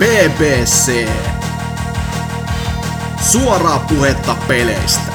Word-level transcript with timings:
BBC. 0.00 1.08
Suoraa 3.30 3.78
puhetta 3.78 4.36
peleistä. 4.48 5.12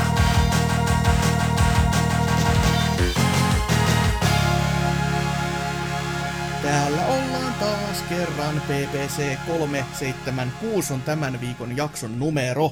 Täällä 6.62 7.06
ollaan 7.06 7.54
taas 7.60 8.04
kerran 8.10 8.62
PPC 8.62 9.38
376 9.48 10.94
on 10.94 11.02
tämän 11.02 11.42
viikon 11.42 11.78
jakson 11.78 12.20
numero. 12.20 12.72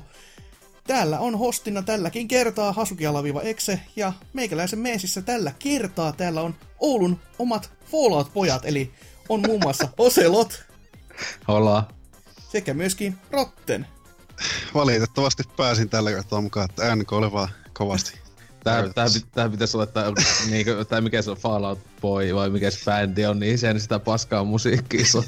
Täällä 0.88 1.20
on 1.20 1.40
hostina 1.40 1.82
tälläkin 1.82 2.28
kertaa 2.28 2.74
Hasuki-alaviiva 2.74 3.42
Exe 3.42 3.80
ja 3.96 4.14
meikäläisen 4.34 4.80
meesissä 4.80 5.22
tällä 5.22 5.52
kertaa 5.60 6.12
täällä 6.12 6.42
on 6.42 6.56
Oulun 6.80 7.20
omat 7.40 7.72
Fallout-pojat, 7.92 8.66
eli 8.66 8.92
on 9.30 9.42
muun 9.48 9.60
muassa 9.64 9.88
Oselot 9.98 10.66
Hola. 11.48 12.03
Sekä 12.54 12.74
myöskin 12.74 13.18
Rotten. 13.32 13.88
Valitettavasti 14.74 15.44
pääsin 15.58 15.90
tällä 15.90 16.12
kertaa 16.12 16.42
mukaan, 16.42 16.70
että 16.70 16.84
äänikö 16.88 17.16
oli 17.16 17.32
vaan 17.32 17.50
kovasti. 17.74 18.20
Tää, 18.64 18.90
tää, 18.94 19.06
pit- 19.06 19.28
tää 19.32 19.50
pitäisi 19.50 19.78
olla 19.78 19.86
tää, 19.86 20.06
niinku, 20.50 20.72
tää 20.90 21.02
mikä 21.02 21.22
se 21.22 21.32
on 21.32 21.38
Fallout 21.38 21.80
Boy 22.02 22.36
vai 22.36 22.50
mikä 22.50 22.72
se 22.72 22.80
bändi 22.86 23.26
on, 23.26 23.40
niin 23.40 23.60
sen 23.60 23.80
sitä 23.80 24.00
paskaa 24.00 24.44
musiikkia 24.44 25.06
soi. 25.06 25.24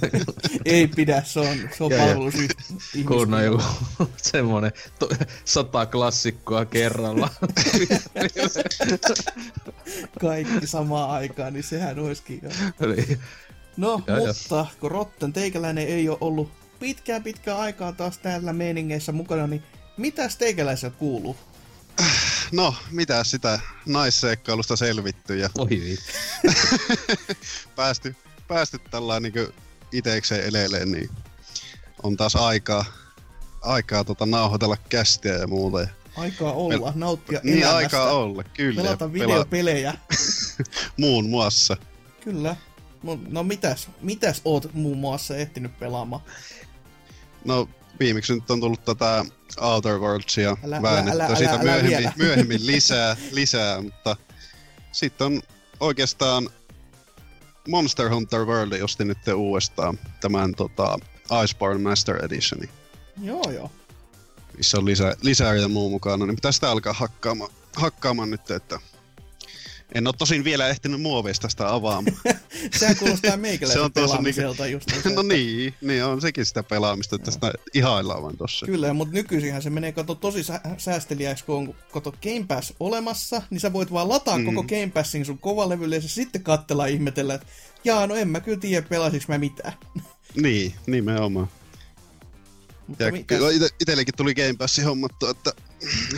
Ei 0.65 0.87
pidä, 0.87 1.23
se 1.25 1.39
on, 1.39 1.57
se 1.77 1.83
on 1.83 1.91
palvelus 1.97 2.33
kun 3.07 3.33
on 3.33 3.45
joku 3.45 3.63
semmonen 4.17 4.71
to, 4.99 5.09
sata 5.45 5.85
klassikkoa 5.85 6.65
kerralla. 6.65 7.29
kaikki 10.21 10.67
samaan 10.67 11.09
aikaan, 11.09 11.53
niin 11.53 11.63
sehän 11.63 11.99
olisikin 11.99 12.39
jo. 12.43 12.49
No, 13.77 14.01
Joo, 14.07 14.27
mutta 14.27 14.65
kun 14.79 14.91
Rotten 14.91 15.33
teikäläinen 15.33 15.87
ei 15.87 16.09
ole 16.09 16.17
ollut 16.21 16.64
pitkään 16.79 17.23
pitkään 17.23 17.59
aikaa 17.59 17.91
taas 17.91 18.17
täällä 18.17 18.53
meiningeissä 18.53 19.11
mukana, 19.11 19.47
niin 19.47 19.63
mitäs 19.97 20.37
teikäläiseltä 20.37 20.97
kuuluu? 20.97 21.35
No, 22.51 22.75
mitä 22.91 23.23
sitä 23.23 23.59
naisseikkailusta 23.85 24.75
selvitty 24.75 25.37
ja 25.37 25.49
oi 25.57 25.69
vittu. 25.69 26.11
päästy, 27.75 28.15
päästy 28.47 28.79
tällä 28.91 29.19
niinku 29.19 29.53
itekseen 29.91 30.45
eleleen, 30.45 30.91
niin 30.91 31.09
on 32.03 32.17
taas 32.17 32.35
aikaa, 32.35 32.85
aikaa 33.61 34.03
tota 34.03 34.25
nauhoitella 34.25 34.77
kästiä 34.89 35.33
ja 35.33 35.47
muuta. 35.47 35.81
Ja 35.81 35.87
Aikaa 36.15 36.53
olla, 36.53 36.91
nauttia 36.95 37.39
niin 37.43 37.57
elämästä, 37.57 37.75
aikaa 37.75 38.11
olla, 38.11 38.43
kyllä. 38.43 38.81
pelata 38.81 39.13
videopelejä. 39.13 39.93
muun 40.97 41.29
muassa. 41.29 41.77
Kyllä. 42.23 42.55
No, 43.03 43.19
no 43.27 43.43
mitäs, 43.43 43.89
mitäs 44.01 44.41
oot 44.45 44.73
muun 44.73 44.97
muassa 44.97 45.37
ehtinyt 45.37 45.79
pelaamaan? 45.79 46.21
No, 47.45 47.69
viimeksi 47.99 48.33
nyt 48.35 48.51
on 48.51 48.59
tullut 48.59 48.85
tätä 48.85 49.25
Outer 49.61 49.99
Worldsia 49.99 50.49
Älä- 50.49 50.75
älä- 50.75 50.81
väännettyä. 50.81 51.25
älä- 51.25 51.35
Siitä 51.35 51.51
älä- 51.53 51.59
älä 51.61 51.63
myöhemmin, 51.71 51.97
vielä. 51.97 52.13
myöhemmin 52.27 52.67
lisää, 52.67 53.17
lisää, 53.31 53.81
mutta 53.81 54.15
sitten 54.91 55.27
on 55.27 55.41
oikeastaan 55.79 56.49
Monster 57.67 58.09
Hunter 58.09 58.45
World 58.45 58.81
ostin 58.81 59.07
nyt 59.07 59.27
uudestaan 59.35 59.99
tämän 60.21 60.55
tota, 60.55 60.99
Iceborne 61.43 61.89
Master 61.89 62.25
Editionin, 62.25 62.69
Joo 63.21 63.51
joo. 63.51 63.71
missä 64.57 64.77
on 64.77 64.85
lisä, 64.85 65.15
lisää 65.21 65.55
ja 65.55 65.67
muu 65.67 65.89
mukana, 65.89 66.25
niin 66.25 66.35
pitää 66.35 66.51
sitä 66.51 66.71
alkaa 66.71 66.93
hakkaamaan, 66.93 67.51
hakkaamaan 67.75 68.29
nyt, 68.29 68.51
että 68.51 68.79
en 69.95 70.07
ole 70.07 70.15
tosin 70.17 70.43
vielä 70.43 70.67
ehtinyt 70.67 71.01
muoveista 71.01 71.49
sitä 71.49 71.73
avaamaan. 71.73 72.17
Sehän 72.79 72.95
kuulostaa 72.95 73.37
meikäläisen 73.37 73.79
Se 73.79 73.85
on 73.85 73.93
tuossa 73.93 74.11
pelaamiselta 74.17 74.67
just. 74.67 74.87
no 75.15 75.21
niin, 75.21 75.73
niin 75.81 76.05
on 76.05 76.21
sekin 76.21 76.45
sitä 76.45 76.63
pelaamista, 76.63 77.15
että 77.15 77.31
sitä 77.31 77.53
ihaillaan 77.73 78.23
vaan 78.23 78.37
tossa. 78.37 78.65
Kyllä, 78.65 78.93
mutta 78.93 79.13
nykyisinhän 79.13 79.61
se 79.61 79.69
menee 79.69 79.91
kato 79.91 80.15
tosi 80.15 80.43
sä- 80.43 80.61
säästeliäiksi, 80.77 81.45
kun 81.45 81.55
on 81.55 81.75
kato 81.91 82.11
Game 82.11 82.45
Pass 82.47 82.73
olemassa, 82.79 83.41
niin 83.49 83.59
sä 83.59 83.73
voit 83.73 83.93
vaan 83.93 84.09
lataa 84.09 84.37
mm. 84.37 84.45
koko 84.45 84.63
Game 84.63 84.91
Passin 84.93 85.25
sun 85.25 85.37
kovalevylle 85.37 85.95
ja 85.95 86.01
se 86.01 86.07
sitten 86.07 86.43
kattella 86.43 86.85
ihmetellä, 86.85 87.33
että 87.33 87.47
jaa, 87.83 88.07
no 88.07 88.15
en 88.15 88.27
mä 88.27 88.39
kyllä 88.39 88.59
tiedä, 88.59 88.87
pelasiks 88.89 89.27
mä 89.27 89.37
mitään. 89.37 89.73
Niin, 90.41 90.73
nimenomaan. 90.87 91.47
Mutta 92.87 93.03
Ja 93.03 93.11
mitäs- 93.11 93.73
itsellekin 93.81 94.13
tuli 94.17 94.35
Game 94.35 94.53
Passin 94.57 94.85
hommattu, 94.85 95.27
että 95.27 95.51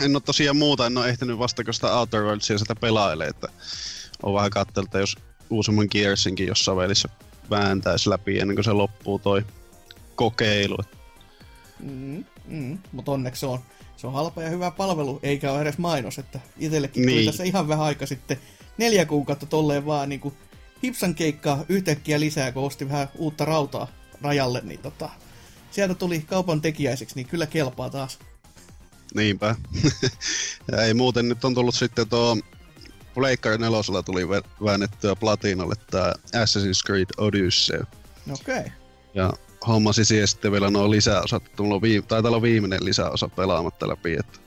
en 0.00 0.16
ole 0.16 0.22
tosiaan 0.22 0.56
muuta, 0.56 0.86
en 0.86 0.98
ole 0.98 1.08
ehtinyt 1.08 1.38
vasta, 1.38 1.64
kun 1.64 1.74
sitä 1.74 1.98
Outer 1.98 2.22
Worldsia 2.22 2.58
sitä 2.58 2.74
pelailee, 2.74 3.28
että 3.28 3.48
on 4.22 4.34
vähän 4.34 4.50
kattelta, 4.50 4.98
jos 4.98 5.16
uusimman 5.50 5.86
Gearsinkin 5.90 6.46
jossain 6.46 6.78
välissä 6.78 7.08
vääntäisi 7.50 8.10
läpi 8.10 8.38
ennen 8.38 8.56
kuin 8.56 8.64
se 8.64 8.72
loppuu 8.72 9.18
toi 9.18 9.44
kokeilu. 10.14 10.76
Mm, 11.80 12.24
mm, 12.48 12.78
mutta 12.92 13.12
onneksi 13.12 13.40
se 13.40 13.46
on, 13.46 13.58
se 13.96 14.06
on 14.06 14.12
halpa 14.12 14.42
ja 14.42 14.48
hyvä 14.48 14.70
palvelu, 14.70 15.20
eikä 15.22 15.52
ole 15.52 15.60
edes 15.60 15.78
mainos, 15.78 16.18
että 16.18 16.40
itsellekin 16.58 17.02
tuli 17.02 17.14
Niin. 17.14 17.26
tässä 17.26 17.44
ihan 17.44 17.68
vähän 17.68 17.86
aika 17.86 18.06
sitten 18.06 18.38
neljä 18.78 19.06
kuukautta 19.06 19.46
tolleen 19.46 19.86
vaan 19.86 20.08
niinku 20.08 20.34
hipsan 20.82 21.14
keikkaa 21.14 21.64
yhtäkkiä 21.68 22.20
lisää, 22.20 22.52
kun 22.52 22.62
osti 22.66 22.88
vähän 22.88 23.08
uutta 23.14 23.44
rautaa 23.44 23.88
rajalle, 24.22 24.60
niin 24.64 24.80
tota, 24.80 25.10
sieltä 25.70 25.94
tuli 25.94 26.20
kaupan 26.20 26.60
tekijäiseksi, 26.60 27.14
niin 27.16 27.26
kyllä 27.26 27.46
kelpaa 27.46 27.90
taas. 27.90 28.18
Niinpä. 29.14 29.54
ei 30.84 30.94
muuten 30.94 31.28
nyt 31.28 31.44
on 31.44 31.54
tullut 31.54 31.74
sitten 31.74 32.08
tuo 32.08 32.36
Pleikkari 33.14 33.58
nelosella 33.58 34.02
tuli 34.02 34.24
vä- 34.24 34.64
väännettyä 34.64 35.16
platinalle 35.16 35.74
tää 35.90 36.12
Assassin's 36.12 36.86
Creed 36.86 37.06
Odyssey. 37.16 37.80
Okei. 38.32 38.58
Okay. 38.58 38.70
Ja 39.14 39.32
hommasi 39.66 40.04
siihen 40.04 40.28
sitten 40.28 40.52
vielä 40.52 40.70
nuo 40.70 40.90
lisäosat. 40.90 41.42
Mulla 41.58 41.74
on 41.74 41.82
viime, 41.82 42.06
taitaa 42.06 42.30
olla 42.30 42.42
viimeinen 42.42 42.84
lisäosa 42.84 43.28
pelaamatta 43.28 43.88
läpi. 43.88 44.16
Että 44.18 44.38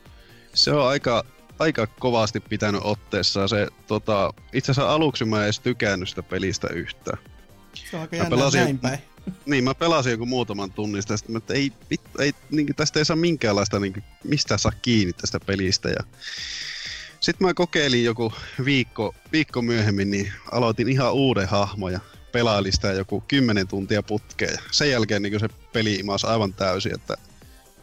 se 0.53 0.71
on 0.71 0.87
aika, 0.87 1.23
aika 1.59 1.87
kovasti 1.87 2.39
pitänyt 2.39 2.81
otteessa. 2.83 3.47
Se, 3.47 3.67
tota, 3.87 4.33
itse 4.53 4.71
asiassa 4.71 4.91
aluksi 4.91 5.25
mä 5.25 5.37
en 5.37 5.43
edes 5.43 5.59
tykännyt 5.59 6.09
sitä 6.09 6.23
pelistä 6.23 6.67
yhtään. 6.73 7.17
Se 7.73 7.95
on 7.95 8.01
aika 8.01 8.17
Mä 8.17 8.29
pelasin- 8.29 8.63
näin 8.63 8.79
päin. 8.79 8.99
Niin, 9.45 9.63
mä 9.63 9.75
pelasin 9.75 10.11
joku 10.11 10.25
muutaman 10.25 10.71
tunnin 10.71 11.01
sitä, 11.01 11.15
että 11.37 11.53
ei, 11.53 11.71
ei 12.19 12.33
niin, 12.51 12.75
tästä 12.75 12.99
ei 12.99 13.05
saa 13.05 13.15
minkäänlaista, 13.15 13.79
niin, 13.79 14.03
mistä 14.23 14.57
saa 14.57 14.71
kiinni 14.81 15.13
tästä 15.13 15.39
pelistä. 15.39 15.89
Ja 15.89 16.03
sitten 17.19 17.47
mä 17.47 17.53
kokeilin 17.53 18.05
joku 18.05 18.33
viikko, 18.65 19.15
viikko 19.31 19.61
myöhemmin, 19.61 20.11
niin 20.11 20.33
aloitin 20.51 20.89
ihan 20.89 21.13
uuden 21.13 21.47
hahmon 21.47 21.93
ja 21.93 21.99
pelailin 22.31 22.73
sitä 22.73 22.91
joku 22.91 23.23
10 23.27 23.67
tuntia 23.67 24.03
putkeen. 24.03 24.57
Sen 24.71 24.91
jälkeen 24.91 25.21
niin 25.21 25.39
se 25.39 25.47
peli 25.73 25.95
imasi 25.95 26.27
aivan 26.27 26.53
täysin, 26.53 26.93
että 26.95 27.17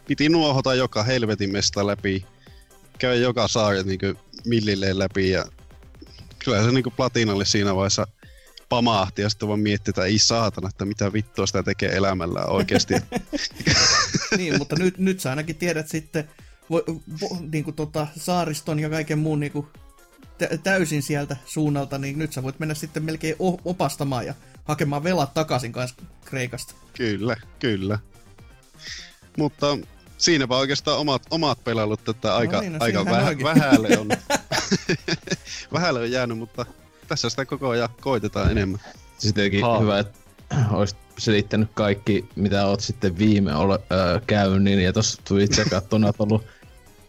piti 0.07 0.29
nuohota 0.29 0.75
joka 0.75 1.03
helvetin 1.03 1.53
mesta 1.53 1.87
läpi, 1.87 2.27
käy 2.99 3.17
joka 3.17 3.49
saari 3.49 3.83
niin 3.83 4.19
millilleen 4.45 4.99
läpi 4.99 5.31
ja 5.31 5.45
kyllä 6.39 6.63
se 6.63 6.73
niin 6.73 6.85
platinalle 6.97 7.45
siinä 7.45 7.75
vaiheessa 7.75 8.07
pamahti 8.69 9.23
ja 9.23 9.29
sitten 9.29 9.49
vaan 9.49 9.61
miettii, 9.61 9.91
että 9.91 10.05
ei 10.05 10.19
saatana, 10.19 10.69
että 10.69 10.85
mitä 10.85 11.13
vittua 11.13 11.47
sitä 11.47 11.63
tekee 11.63 11.97
elämällään 11.97 12.51
oikeasti. 12.51 12.95
niin, 14.37 14.59
mutta 14.59 14.77
nyt, 14.77 14.99
nyt 14.99 15.21
sä 15.21 15.31
ainakin 15.31 15.57
tiedät 15.57 15.89
sitten 15.89 16.29
vo, 16.71 16.83
vo, 17.21 17.37
niin 17.53 17.65
kuin 17.65 17.77
tota, 17.77 18.07
saariston 18.19 18.79
ja 18.79 18.91
kaiken 18.91 19.19
muun 19.19 19.41
niin 19.41 19.53
kuin, 19.53 19.67
tä, 20.39 20.49
täysin 20.63 21.03
sieltä 21.03 21.37
suunnalta, 21.45 21.99
niin 21.99 22.19
nyt 22.19 22.33
sä 22.33 22.43
voit 22.43 22.59
mennä 22.59 22.75
sitten 22.75 23.03
melkein 23.03 23.37
o- 23.39 23.61
opastamaan 23.65 24.27
ja 24.27 24.35
hakemaan 24.65 25.05
velat 25.05 25.35
takaisin 25.35 25.73
kanssa 25.73 25.97
Kreikasta. 26.25 26.75
kyllä, 26.97 27.37
kyllä. 27.59 27.99
Mutta 29.39 29.79
siinäpä 30.19 30.57
oikeastaan 30.57 30.99
omat, 30.99 31.23
omat 31.31 31.65
pelailut, 31.65 32.09
että 32.09 32.37
aika, 32.37 32.57
No 32.57 32.61
niin, 32.61 32.73
no 32.73 32.79
aika 32.81 32.99
siinähän 32.99 33.23
väh, 33.23 33.29
onkin. 33.29 33.45
vähälle 33.45 33.99
on, 33.99 34.09
vähälle 35.73 36.01
on 36.01 36.11
jäänyt, 36.11 36.39
mutta 36.39 36.67
tässä 37.09 37.31
sitä 37.31 37.45
koko 37.45 37.69
ajan 37.69 37.89
koitetaan 38.01 38.51
enemmän. 38.51 38.81
Siis 38.81 38.95
Sittenkin 39.19 39.63
ha. 39.63 39.79
hyvä, 39.79 39.99
että 39.99 40.19
olisit 40.71 40.99
selittänyt 41.19 41.71
kaikki, 41.75 42.29
mitä 42.37 42.67
oot 42.67 42.81
sitten 42.81 43.19
viime 43.19 43.55
ole, 43.55 43.75
äh, 43.75 44.23
käynyt, 44.27 44.63
niin 44.63 44.81
ja 44.81 44.93
tossa 44.93 45.23
tuli 45.29 45.45
itse 45.45 45.65
katsoa, 45.65 46.13
ollut 46.19 46.45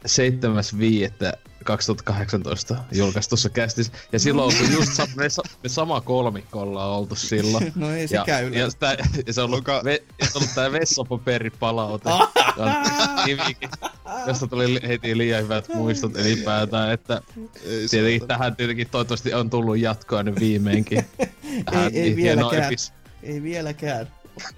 7.5. 0.07 1.48
2018 1.63 2.75
julkaistussa 2.91 3.49
kästissä. 3.49 3.93
Ja 4.11 4.19
silloin 4.19 4.57
kun 4.57 4.71
just 4.71 4.93
sa- 4.93 5.07
me, 5.15 5.29
sa- 5.29 5.41
me, 5.63 5.69
sama 5.69 6.01
kolmikko 6.01 6.61
ollaan 6.61 6.89
oltu 6.89 7.15
silloin. 7.15 7.71
No 7.75 7.91
ei 7.91 8.07
ja, 8.11 8.23
käy 8.25 8.49
ja, 8.49 8.69
sitä, 8.69 8.97
ja, 9.27 9.33
se 9.33 9.41
on 9.41 9.45
ollut, 9.45 9.59
Luka... 9.59 9.81
ve, 9.83 10.03
ja 10.19 10.25
se 10.25 10.31
on 10.37 10.41
ollut 10.41 10.55
tää 10.55 10.71
vessapaperipalaute, 10.71 12.09
josta 14.27 14.47
tuli 14.51 14.79
heti 14.87 15.17
liian 15.17 15.43
hyvät 15.43 15.67
muistot 15.73 16.15
ylipäätään, 16.15 16.91
että 16.91 17.21
ei, 17.65 17.87
tietenkin 17.89 18.27
tähän 18.27 18.55
tietenkin 18.55 18.89
toivottavasti 18.89 19.33
on 19.33 19.49
tullut 19.49 19.77
jatkoa 19.77 20.23
nyt 20.23 20.39
viimeinkin. 20.39 21.05
Ei, 21.19 22.01
ei 22.01 22.15
vieläkään. 22.15 22.63
Epis. 22.63 22.93
Ei 23.23 23.43
vieläkään. 23.43 24.07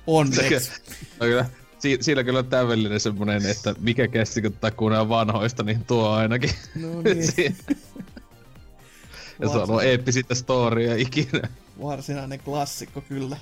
Onneksi. 0.07 0.71
no 1.19 1.25
kyllä 1.25 1.45
si- 1.81 1.97
siinä 2.01 2.23
kyllä 2.23 2.39
on 2.39 2.45
täydellinen 2.45 2.99
semmonen, 2.99 3.45
että 3.45 3.75
mikä 3.79 4.07
kesti 4.07 4.41
kun 4.41 4.53
tätä 4.53 4.71
kuunnella 4.71 5.09
vanhoista, 5.09 5.63
niin 5.63 5.85
tuo 5.85 6.09
ainakin. 6.09 6.51
No 6.75 7.01
niin. 7.01 7.57
Ja 9.39 9.49
se 9.49 9.57
on 9.57 9.69
ollut 9.69 9.83
eeppisintä 9.83 10.35
storya 10.35 10.95
ikinä. 10.95 11.49
Varsinainen 11.81 12.39
klassikko 12.39 13.01
kyllä. 13.01 13.37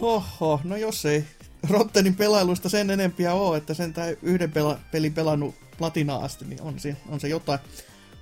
Oho, 0.00 0.60
no 0.64 0.76
jos 0.76 1.06
ei 1.06 1.24
Rottenin 1.70 2.14
pelailusta 2.16 2.68
sen 2.68 2.90
enempiä 2.90 3.32
oo, 3.32 3.54
että 3.56 3.74
sen 3.74 3.92
tää 3.92 4.14
yhden 4.22 4.52
pela, 4.52 4.78
pelin 4.92 5.14
pelannut 5.14 5.54
platinaa 5.78 6.24
asti, 6.24 6.44
niin 6.44 6.62
on 6.62 6.78
se, 6.78 6.96
on 7.08 7.20
se 7.20 7.28
jotain. 7.28 7.60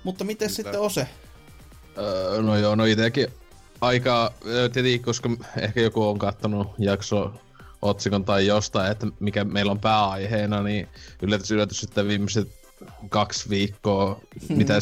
Mutta 0.03 0.23
miten 0.23 0.49
sitten 0.49 0.79
Ose? 0.79 1.07
Öö, 1.97 2.41
no 2.41 2.57
joo, 2.57 2.75
no 2.75 2.85
itekin 2.85 3.27
aika, 3.81 4.33
tietenkin, 4.73 5.01
koska 5.01 5.29
ehkä 5.57 5.81
joku 5.81 6.07
on 6.07 6.19
kattonut 6.19 6.67
jakso 6.77 7.33
otsikon 7.81 8.25
tai 8.25 8.47
jostain, 8.47 8.91
että 8.91 9.07
mikä 9.19 9.43
meillä 9.43 9.71
on 9.71 9.79
pääaiheena, 9.79 10.63
niin 10.63 10.87
yllätys 11.21 11.51
yllätys, 11.51 11.83
että 11.83 12.07
viimeiset 12.07 12.47
kaksi 13.09 13.49
viikkoa, 13.49 14.21
hmm. 14.47 14.57
mitä 14.57 14.73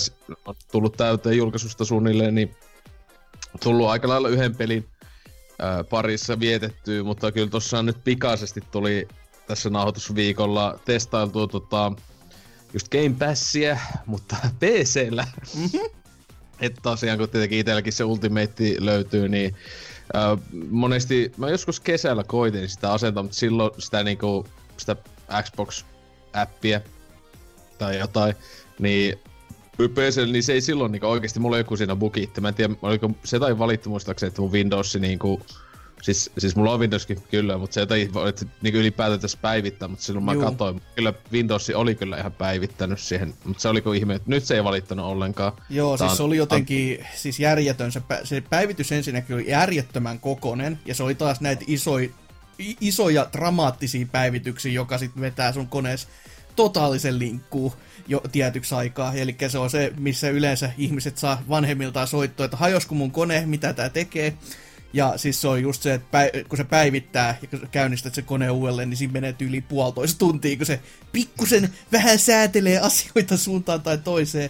on 0.45 0.55
tullut 0.71 0.97
täyteen 0.97 1.37
julkaisusta 1.37 1.85
suunnilleen, 1.85 2.35
niin 2.35 2.55
tullut 3.63 3.87
aika 3.87 4.07
lailla 4.07 4.29
yhden 4.29 4.55
pelin 4.55 4.87
ää, 5.59 5.83
parissa 5.83 6.39
vietettyä, 6.39 7.03
mutta 7.03 7.31
kyllä 7.31 7.49
tuossa 7.49 7.83
nyt 7.83 8.03
pikaisesti 8.03 8.63
tuli 8.71 9.07
tässä 9.47 9.69
nauhoitusviikolla 9.69 10.79
testailtua 10.85 11.47
tota, 11.47 11.91
just 12.73 12.89
Game 12.89 13.15
Passia, 13.19 13.77
mutta 14.05 14.35
PCllä. 14.59 15.27
Mm-hmm. 15.55 15.89
Että 16.61 16.81
tosiaan, 16.81 17.17
kun 17.17 17.29
tietenkin 17.29 17.59
itselläkin 17.59 17.93
se 17.93 18.03
Ultimate 18.03 18.75
löytyy, 18.79 19.29
niin 19.29 19.55
monesti, 20.69 21.31
mä 21.37 21.49
joskus 21.49 21.79
kesällä 21.79 22.23
koitin 22.23 22.69
sitä 22.69 22.93
asentaa, 22.93 23.23
mutta 23.23 23.37
silloin 23.37 23.71
sitä 23.77 24.03
niinku, 24.03 24.45
sitä 24.77 24.95
Xbox-appia 25.29 26.81
tai 27.77 27.99
jotain, 27.99 28.35
niin 28.79 29.19
PC, 29.77 30.31
niin 30.31 30.43
se 30.43 30.53
ei 30.53 30.61
silloin 30.61 30.91
niinku 30.91 31.07
oikeesti, 31.07 31.39
mulla 31.39 31.55
on 31.55 31.59
joku 31.59 31.77
siinä 31.77 31.95
bugi, 31.95 32.31
mä 32.41 32.47
en 32.47 32.53
tiedä, 32.53 32.75
oliko 32.81 33.09
se 33.23 33.39
tai 33.39 33.57
valittu 33.57 33.89
muistaakseni, 33.89 34.27
että 34.27 34.41
mun 34.41 34.51
Windows 34.51 34.95
niinku 34.95 35.41
Siis, 36.01 36.31
siis 36.37 36.55
mulla 36.55 36.73
on 36.73 36.79
Windowskin 36.79 37.23
kyllä, 37.31 37.57
mutta 37.57 37.73
se 37.73 37.79
jotain 37.79 38.01
että 38.29 38.45
niin 38.61 38.75
ylipäätään 38.75 39.19
tässä 39.19 39.37
päivittää, 39.41 39.87
mutta 39.87 40.05
silloin 40.05 40.25
Juu. 40.25 40.43
mä 40.43 40.49
katsoin. 40.49 40.81
Kyllä 40.95 41.13
Windows 41.31 41.69
oli 41.69 41.95
kyllä 41.95 42.17
ihan 42.17 42.31
päivittänyt 42.31 42.99
siihen, 42.99 43.33
mutta 43.43 43.61
se 43.61 43.69
oli 43.69 43.81
kuin 43.81 43.97
ihme, 43.97 44.15
että 44.15 44.29
nyt 44.29 44.43
se 44.43 44.55
ei 44.55 44.63
valittanut 44.63 45.05
ollenkaan. 45.05 45.53
Joo, 45.69 45.97
Tää 45.97 46.07
siis 46.07 46.17
se 46.17 46.23
oli 46.23 46.37
jotenkin 46.37 46.97
an... 47.01 47.07
siis 47.15 47.39
järjetön. 47.39 47.91
Se, 47.91 47.99
pä- 47.99 48.25
se 48.25 48.43
päivitys 48.49 48.91
ensinnäkin 48.91 49.35
oli 49.35 49.49
järjettömän 49.49 50.19
kokonen, 50.19 50.79
ja 50.85 50.95
se 50.95 51.03
oli 51.03 51.15
taas 51.15 51.41
näitä 51.41 51.63
isoja, 51.67 52.09
isoja 52.81 53.27
dramaattisia 53.33 54.05
päivityksiä, 54.11 54.71
joka 54.71 54.97
sitten 54.97 55.21
vetää 55.21 55.51
sun 55.51 55.67
koneessa 55.67 56.07
totaalisen 56.55 57.19
linkkuun 57.19 57.71
jo 58.07 58.21
tietyksi 58.31 58.75
aikaa. 58.75 59.13
Eli 59.13 59.35
se 59.47 59.57
on 59.57 59.69
se, 59.69 59.93
missä 59.97 60.29
yleensä 60.29 60.71
ihmiset 60.77 61.17
saa 61.17 61.43
vanhemmiltaan 61.49 62.07
soittoa, 62.07 62.45
että 62.45 62.57
hajosko 62.57 62.95
mun 62.95 63.11
kone, 63.11 63.43
mitä 63.45 63.73
tää 63.73 63.89
tekee. 63.89 64.33
Ja 64.95 65.13
siis 65.17 65.41
se 65.41 65.47
on 65.47 65.61
just 65.61 65.81
se, 65.81 65.93
että 65.93 66.07
päi- 66.11 66.43
kun 66.49 66.57
se 66.57 66.63
päivittää 66.63 67.37
ja 67.41 67.47
kun 67.47 67.67
käynnistät 67.71 68.15
se 68.15 68.21
kone 68.21 68.49
uudelleen, 68.51 68.89
niin 68.89 68.97
siinä 68.97 69.13
menee 69.13 69.35
yli 69.41 69.61
puolitoista 69.61 70.19
tuntia, 70.19 70.57
kun 70.57 70.65
se 70.65 70.79
pikkusen 71.11 71.69
vähän 71.91 72.19
säätelee 72.19 72.79
asioita 72.79 73.37
suuntaan 73.37 73.81
tai 73.81 73.97
toiseen. 73.97 74.49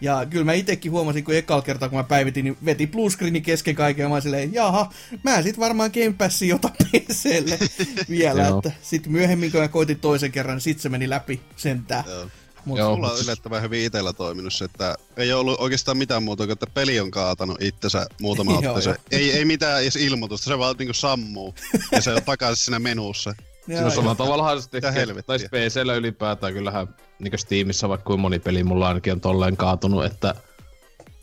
Ja 0.00 0.26
kyllä 0.30 0.44
mä 0.44 0.52
itekin 0.52 0.92
huomasin, 0.92 1.24
kun 1.24 1.34
ekalla 1.34 1.62
kertaa 1.62 1.88
kun 1.88 1.98
mä 1.98 2.04
päivitin, 2.04 2.44
niin 2.44 2.56
veti 2.64 2.86
bluescreeni 2.86 3.40
kesken 3.40 3.74
kaiken 3.74 4.02
ja 4.02 4.08
mä 4.08 4.20
silleen, 4.20 4.54
jaha, 4.54 4.92
mä 5.22 5.42
sit 5.42 5.58
varmaan 5.58 5.90
Game 5.94 6.14
Passin 6.18 6.48
jota 6.48 6.68
PClle 6.68 7.58
vielä. 8.08 8.48
että 8.48 8.72
sit 8.82 9.06
myöhemmin 9.06 9.52
kun 9.52 9.60
mä 9.60 9.68
koitin 9.68 10.00
toisen 10.00 10.32
kerran, 10.32 10.54
niin 10.56 10.60
sit 10.62 10.80
se 10.80 10.88
meni 10.88 11.10
läpi 11.10 11.40
sentään. 11.56 12.04
Joo. 12.06 12.26
Mutta 12.66 12.80
Joo, 12.80 12.96
mulla 12.96 13.12
on 13.12 13.20
yllättävän 13.20 13.62
hyvin 13.62 13.84
itsellä 13.84 14.12
toiminut 14.12 14.52
se, 14.52 14.64
että 14.64 14.94
ei 15.16 15.32
ollut 15.32 15.60
oikeastaan 15.60 15.96
mitään 15.96 16.22
muuta 16.22 16.44
kuin, 16.44 16.52
että 16.52 16.66
peli 16.74 17.00
on 17.00 17.10
kaatanut 17.10 17.62
itsensä 17.62 18.06
muutama 18.20 18.56
otteeseen. 18.58 18.96
ei, 19.10 19.32
ei 19.32 19.44
mitään 19.44 19.82
edes 19.82 19.96
ilmoitusta, 19.96 20.44
se 20.44 20.58
vaan 20.58 20.76
niinku 20.78 20.92
sammuu 20.92 21.54
ja 21.92 22.00
se 22.02 22.14
on 22.14 22.22
takaisin 22.22 22.64
siinä 22.64 22.78
menussa. 22.78 23.34
Siinä 23.66 23.90
samalla 23.90 24.14
tavallahan 24.14 24.62
se 24.62 24.70
tekee, 24.70 25.22
tai 25.26 25.38
PCllä 25.38 25.94
ylipäätään 25.94 26.52
kyllähän 26.52 26.94
niin 27.18 27.38
Steamissa 27.38 27.88
vaikka 27.88 28.04
kuin 28.04 28.20
moni 28.20 28.38
peli 28.38 28.64
mulla 28.64 28.88
ainakin 28.88 29.12
on 29.12 29.20
tolleen 29.20 29.56
kaatunut, 29.56 30.04
että 30.04 30.34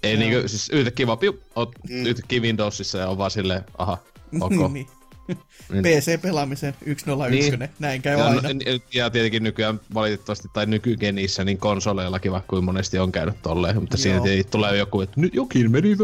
ei 0.04 0.18
niinku, 0.18 0.48
siis 0.48 0.70
yhtäkkiä 0.70 1.08
vaan 1.08 1.18
piu, 1.18 1.40
oot 1.56 1.72
mm. 1.90 2.06
yhtäkkiä 2.06 2.42
Windowsissa 2.42 2.98
ja 2.98 3.10
on 3.10 3.18
vaan 3.18 3.32
silleen, 3.32 3.64
aha, 3.78 3.98
ok. 4.42 4.72
niin. 4.72 4.88
Niin. 5.28 5.84
PC-pelaamisen 5.84 6.76
101, 6.98 7.58
niin. 7.58 7.70
näin 7.80 8.02
käy 8.02 8.18
ja, 8.18 8.26
aina. 8.26 8.50
Ja 8.94 9.10
tietenkin 9.10 9.44
nykyään 9.44 9.80
valitettavasti, 9.94 10.48
tai 10.54 10.66
nykygenissä, 10.66 11.44
niin 11.44 11.58
konsoleillakin 11.58 12.32
vaikka 12.32 12.48
kuin 12.50 12.64
monesti 12.64 13.00
on 13.00 13.12
käynyt 13.12 13.42
tolleen, 13.42 13.80
mutta 13.80 13.98
siinä 13.98 14.22
tulee 14.52 14.78
joku, 14.78 15.02
että 15.02 15.22
nyt 15.22 15.36
jokin 15.36 15.72
meni 15.72 15.98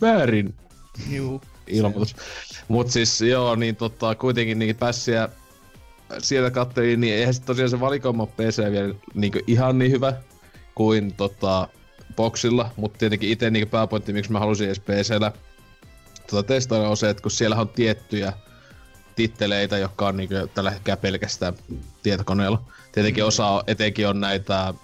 väärin. 0.00 0.54
Juu. 1.10 1.40
Ilmoitus. 1.66 2.16
Mut 2.68 2.90
siis 2.90 3.20
joo, 3.20 3.56
niin 3.56 3.76
tota, 3.76 4.14
kuitenkin 4.14 4.58
niin 4.58 4.76
pässiä 4.76 5.28
sieltä 6.18 6.50
kattelin, 6.50 7.00
niin 7.00 7.14
eihän 7.14 7.34
sit 7.34 7.44
tosiaan 7.44 7.70
se 7.70 7.80
valikoima 7.80 8.26
PC 8.26 8.70
vielä 8.70 8.94
niin 9.14 9.32
ihan 9.46 9.78
niin 9.78 9.90
hyvä 9.92 10.12
kuin 10.74 11.14
tota, 11.14 11.68
boxilla, 12.16 12.70
mutta 12.76 12.98
tietenkin 12.98 13.30
itse 13.30 13.50
niin 13.50 13.68
pääpointti, 13.68 14.12
miksi 14.12 14.32
mä 14.32 14.38
halusin 14.38 14.66
edes 14.66 14.80
PCllä 14.80 15.32
tota, 16.30 16.42
testailla 16.42 16.88
on 16.88 16.96
se, 16.96 17.10
että 17.10 17.22
kun 17.22 17.30
siellä 17.30 17.56
on 17.56 17.68
tiettyjä 17.68 18.32
titteleitä, 19.18 19.78
jotka 19.78 20.06
on 20.06 20.16
niinku 20.16 20.34
tällä 20.54 20.70
hetkellä 20.70 20.96
pelkästään 20.96 21.54
tietokoneella. 22.02 22.62
Tietenkin 22.92 23.24
mm. 23.24 23.28
osa 23.28 23.64
etenkin 23.66 24.08
on 24.08 24.20
näitä 24.20 24.74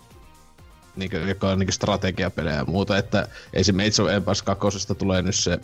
niinku, 0.97 1.17
joka 1.17 1.49
on 1.51 1.59
niinku 1.59 1.73
strategiapelejä 1.73 2.57
ja 2.57 2.65
muuta, 2.65 2.99
että 2.99 3.29
esimerkiksi 3.53 4.03
Age 4.03 4.11
of 4.11 4.17
Empires 4.17 4.43
2 4.43 4.95
tulee 4.99 5.23
nyt 5.23 5.35
se 5.35 5.59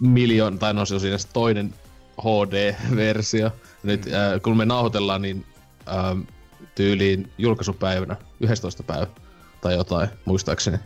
miljoon, 0.00 0.58
tai 0.58 0.74
no 0.74 0.84
se 0.84 0.94
on 0.94 1.00
siinä 1.00 1.18
se 1.18 1.28
toinen 1.32 1.74
HD-versio. 2.20 3.50
Nyt 3.82 4.04
mm. 4.04 4.12
äh, 4.12 4.42
kun 4.42 4.56
me 4.56 4.64
nauhoitellaan, 4.64 5.22
niin 5.22 5.46
äh, 5.88 6.26
tyyliin 6.74 7.32
julkaisupäivänä, 7.38 8.16
11. 8.40 8.82
päivä 8.82 9.06
tai 9.60 9.74
jotain, 9.74 10.08
muistaakseni. 10.24 10.78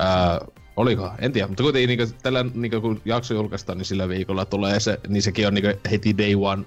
Äh, 0.00 0.48
Oliko? 0.78 1.10
En 1.18 1.32
tiedä, 1.32 1.48
mutta 1.48 1.62
kuitenkin 1.62 1.98
niin 1.98 2.14
tällä 2.22 2.44
niin 2.54 2.80
kun 2.80 3.00
jakso 3.04 3.34
julkaistaan, 3.34 3.78
niin 3.78 3.86
sillä 3.86 4.08
viikolla 4.08 4.44
tulee 4.44 4.80
se, 4.80 5.00
niin 5.08 5.22
sekin 5.22 5.46
on 5.46 5.54
niin 5.54 5.74
heti 5.90 6.18
day 6.18 6.34
one 6.34 6.64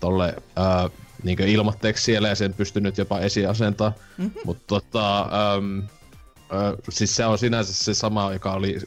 tolle 0.00 0.34
ää, 0.56 0.90
niin 1.22 1.40
ilmoitteeksi 1.40 2.04
siellä 2.04 2.28
ja 2.28 2.34
sen 2.34 2.54
pystynyt 2.54 2.98
jopa 2.98 3.20
esiasentaa. 3.20 3.92
Mm-hmm. 4.18 4.40
Mutta 4.44 4.62
tota, 4.66 5.20
äm, 5.20 5.82
ää, 6.50 6.74
siis 6.88 7.16
se 7.16 7.26
on 7.26 7.38
sinänsä 7.38 7.72
se 7.74 7.94
sama, 7.94 8.32
joka 8.32 8.52
oli 8.52 8.78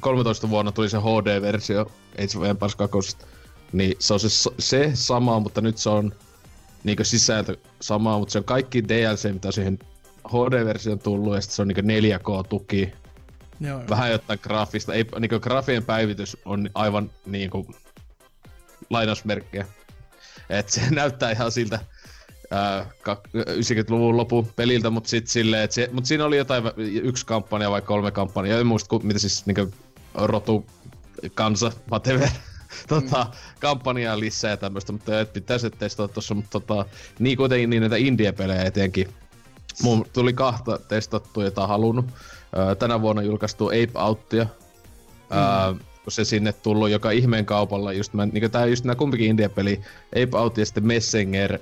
13 0.00 0.50
vuonna 0.50 0.72
tuli 0.72 0.90
se 0.90 0.98
HD-versio 0.98 1.80
Age 2.12 2.38
of 2.38 2.44
Empires 2.44 2.76
2. 2.76 3.16
Niin 3.72 3.96
se 3.98 4.14
on 4.14 4.20
se, 4.20 4.28
se 4.58 4.90
sama, 4.94 5.40
mutta 5.40 5.60
nyt 5.60 5.78
se 5.78 5.90
on 5.90 6.14
niin 6.84 6.96
sisältö 7.02 7.56
sama, 7.80 8.18
mutta 8.18 8.32
se 8.32 8.38
on 8.38 8.44
kaikki 8.44 8.84
DLC, 8.88 9.32
mitä 9.32 9.52
siihen 9.52 9.78
HD-versioon 10.28 10.98
tullut, 10.98 11.34
ja 11.34 11.40
se 11.40 11.62
on 11.62 11.68
niin 11.68 12.04
4K-tuki, 12.04 12.92
Joo, 13.60 13.82
vähän 13.88 14.10
jotain 14.10 14.38
graafista. 14.42 14.94
Ei, 14.94 15.04
niin 15.20 15.40
graafien 15.40 15.84
päivitys 15.84 16.36
on 16.44 16.70
aivan 16.74 17.10
niin 17.26 17.50
kuin, 17.50 17.66
lainausmerkkejä. 18.90 19.66
Et 20.50 20.68
se 20.68 20.90
näyttää 20.90 21.30
ihan 21.30 21.52
siltä 21.52 21.78
ää, 22.50 22.86
90-luvun 23.36 24.16
lopun 24.16 24.48
peliltä, 24.56 24.90
mutta 24.90 25.10
sit 25.10 25.28
silleen, 25.28 25.62
et 25.62 25.72
se, 25.72 25.88
mut 25.92 26.06
siinä 26.06 26.24
oli 26.24 26.36
jotain 26.36 26.64
yksi 27.02 27.26
kampanja 27.26 27.70
vai 27.70 27.82
kolme 27.82 28.10
kampanjaa. 28.10 28.60
En 28.60 28.66
muista, 28.66 28.98
mitä 29.02 29.18
siis 29.18 29.46
niin 29.46 29.74
rotu, 30.14 30.66
kansa, 31.34 31.72
whatever, 31.90 32.28
tota, 32.88 33.24
mm. 33.24 33.30
kampanjaa 33.60 34.20
lisää 34.20 34.50
ja 34.50 34.56
tämmöistä, 34.56 34.92
mutta 34.92 35.20
et 35.20 35.32
pitäisi 35.32 35.70
testata 35.70 36.14
tuossa, 36.14 36.34
mutta 36.34 36.60
tota, 36.60 36.86
niin 37.18 37.36
kuitenkin 37.36 37.70
niin 37.70 37.80
näitä 37.80 37.96
indie-pelejä 37.96 38.62
etenkin. 38.62 39.08
Mun 39.82 40.06
tuli 40.12 40.32
kahta 40.32 40.78
testattua, 40.78 41.44
jota 41.44 41.66
halunnut 41.66 42.06
tänä 42.78 43.00
vuonna 43.00 43.22
julkaistu 43.22 43.66
Ape 43.66 43.98
Outtia. 43.98 44.46
Mm. 45.30 45.78
Kun 46.04 46.12
se 46.12 46.24
sinne 46.24 46.52
tullut 46.52 46.90
joka 46.90 47.10
ihmeen 47.10 47.46
kaupalla, 47.46 47.92
just, 47.92 48.14
mä, 48.14 48.26
niin 48.26 48.50
tää 48.50 48.66
just 48.66 48.84
nää 48.84 48.94
kumpikin 48.94 49.30
indie-peli, 49.30 49.80
Ape 50.06 50.38
Out 50.38 50.58
ja 50.58 50.66
sitten 50.66 50.86
Messenger, 50.86 51.58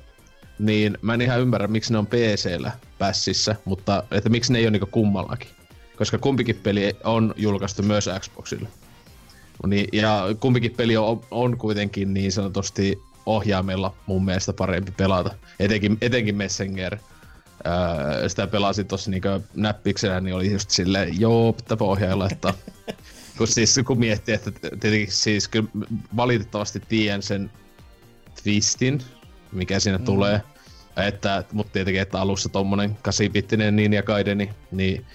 niin 0.59 0.99
mä 1.03 1.15
en 1.15 1.21
ihan 1.21 1.41
ymmärrä, 1.41 1.67
miksi 1.67 1.93
ne 1.93 1.99
on 1.99 2.07
PC-llä 2.07 2.73
pässissä, 2.99 3.57
mutta 3.65 4.05
että 4.11 4.29
miksi 4.29 4.53
ne 4.53 4.59
ei 4.59 4.65
ole 4.65 4.71
niinku 4.71 4.89
kummallakin. 4.91 5.49
Koska 5.97 6.19
kumpikin 6.19 6.61
peli 6.63 6.97
on 7.05 7.35
julkaistu 7.37 7.83
myös 7.83 8.09
Xboxille. 8.21 8.69
Niin, 9.67 9.89
ja 9.93 10.25
kumpikin 10.41 10.75
peli 10.77 10.97
on, 10.97 11.21
on 11.31 11.59
kuitenkin 11.59 12.15
niin 12.15 12.33
sanotusti 12.33 13.03
ohjaimella 13.27 13.95
mun 14.07 14.25
mielestä 14.25 14.53
parempi 14.53 14.93
pelata. 14.97 15.35
Etenkin, 15.61 15.99
etenkin 16.01 16.37
Messenger 16.37 16.99
Öö, 17.67 18.29
sitä 18.29 18.47
pelasin 18.47 18.87
tossa 18.87 19.11
niinku 19.11 19.29
näppiksenä, 19.55 20.21
niin 20.21 20.35
oli 20.35 20.53
just 20.53 20.71
silleen, 20.71 21.21
joo, 21.21 21.53
pitää 21.53 21.77
pohjaa 21.77 22.19
laittaa. 22.19 22.55
kun 23.39 23.49
siis 23.49 23.81
kun 23.87 23.99
miettii, 23.99 24.35
että 24.35 24.51
tietenkin 24.61 25.13
siis 25.13 25.49
kyllä 25.49 25.69
valitettavasti 26.17 26.83
tiedän 26.89 27.23
sen 27.23 27.51
twistin, 28.43 29.03
mikä 29.53 29.81
siinä 29.81 29.99
mm. 29.99 30.05
tulee. 30.05 30.43
Että, 31.07 31.45
mutta 31.53 31.73
tietenkin, 31.73 32.03
että 32.03 32.21
alussa 32.21 32.49
tommonen 32.49 32.99
8-bittinen 33.09 33.77
Ninja 33.77 34.03
Gaideni, 34.03 34.51
niin 34.71 35.07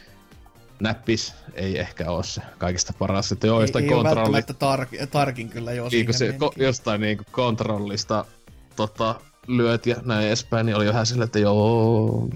näppis 0.79 1.33
ei 1.53 1.79
ehkä 1.79 2.11
ole 2.11 2.23
se 2.23 2.41
kaikista 2.57 2.93
paras. 2.99 3.31
Että 3.31 3.47
joo, 3.47 3.61
jostain 3.61 3.85
ei, 3.85 3.89
kontrolli... 3.89 4.37
Ei 4.37 4.43
tar- 4.43 5.07
tarkin 5.07 5.49
kyllä 5.49 5.73
jo 5.73 5.89
niin, 5.91 6.13
se, 6.13 6.27
niin. 6.27 6.41
ko- 6.41 6.63
jostain 6.63 7.01
niin 7.01 7.17
kontrollista 7.31 8.25
tota, 8.75 9.21
lyöt 9.47 9.85
ja 9.85 9.95
näin 10.05 10.27
edespäin, 10.27 10.65
niin 10.65 10.75
oli 10.75 10.87
vähän 10.87 11.05
silleen, 11.05 11.25
että 11.25 11.39
joo. 11.39 12.29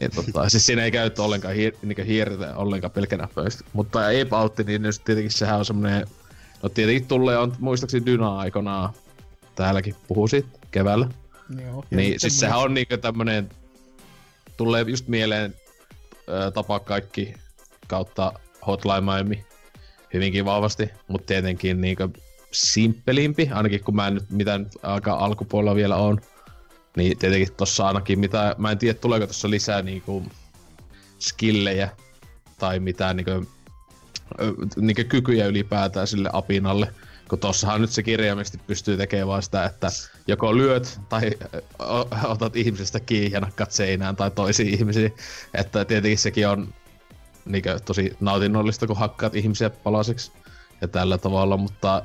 ja, 0.00 0.08
tota, 0.08 0.48
siis 0.48 0.66
siinä 0.66 0.84
ei 0.84 0.90
käytetty 0.90 1.22
ollenkaan 1.22 1.54
hiir, 1.54 1.74
niin 1.82 2.06
hiirtä 2.06 2.56
ollenkaan 2.56 2.90
pelkänä 2.90 3.28
pöystä. 3.34 3.64
Mutta 3.72 4.10
ei 4.10 4.24
pautti, 4.24 4.64
niin 4.64 4.82
nyt 4.82 5.00
tietenkin 5.04 5.32
sehän 5.32 5.58
on 5.58 5.64
semmonen, 5.64 6.06
no 6.62 6.68
tietenkin 6.68 7.08
tulee 7.08 7.38
on 7.38 7.56
muistaakseni 7.58 8.06
Dyna 8.06 8.38
aikanaan, 8.38 8.92
täälläkin 9.54 9.94
puhuu 10.08 10.28
siitä 10.28 10.48
keväällä. 10.70 11.08
Joo, 11.66 11.84
Niin 11.90 12.20
siis 12.20 12.40
sehän 12.40 12.58
on 12.58 12.74
niinku 12.74 12.96
tämmönen, 12.96 13.50
tulee 14.56 14.84
just 14.88 15.08
mieleen 15.08 15.54
ö, 16.28 16.50
tapa 16.50 16.80
kaikki 16.80 17.34
kautta 17.86 18.32
Hotline 18.66 19.00
Miami 19.00 19.46
hyvinkin 20.14 20.44
vahvasti, 20.44 20.90
mutta 21.08 21.26
tietenkin 21.26 21.80
niinku 21.80 22.08
simppelimpi, 22.52 23.48
ainakin 23.52 23.84
kun 23.84 23.96
mä 23.96 24.06
en 24.06 24.14
nyt, 24.14 24.30
mitä 24.30 24.58
nyt 24.58 24.68
aika 24.82 25.14
alkupuolella 25.14 25.74
vielä 25.74 25.96
on. 25.96 26.20
Niin 26.96 27.18
tietenkin 27.18 27.54
tossa 27.56 27.86
ainakin 27.86 28.18
mitä, 28.18 28.54
mä 28.58 28.70
en 28.70 28.78
tiedä 28.78 28.98
tuleeko 28.98 29.26
tossa 29.26 29.50
lisää 29.50 29.82
niinku 29.82 30.22
skillejä 31.18 31.88
tai 32.58 32.80
mitään 32.80 33.16
niinku, 33.16 33.50
niinku 34.76 35.02
kykyjä 35.08 35.46
ylipäätään 35.46 36.06
sille 36.06 36.30
apinalle. 36.32 36.94
Kun 37.28 37.38
tossahan 37.38 37.80
nyt 37.80 37.90
se 37.90 38.02
kirjaimesti 38.02 38.58
pystyy 38.66 38.96
tekemään 38.96 39.28
vaan 39.28 39.42
sitä, 39.42 39.64
että 39.64 39.88
joko 40.26 40.56
lyöt 40.56 41.00
tai 41.08 41.30
otat 42.24 42.56
ihmisestä 42.56 43.00
kiinni 43.00 43.32
ja 43.32 43.40
nakkaat 43.40 43.72
seinään 43.72 44.16
tai 44.16 44.30
toisiin 44.30 44.74
ihmisiin. 44.74 45.14
Että 45.54 45.84
tietenkin 45.84 46.18
sekin 46.18 46.48
on 46.48 46.74
niinkö 47.44 47.80
tosi 47.80 48.16
nautinnollista, 48.20 48.86
kun 48.86 48.96
hakkaat 48.96 49.34
ihmisiä 49.34 49.70
palasiksi 49.70 50.32
ja 50.80 50.88
tällä 50.88 51.18
tavalla, 51.18 51.56
mutta 51.56 52.02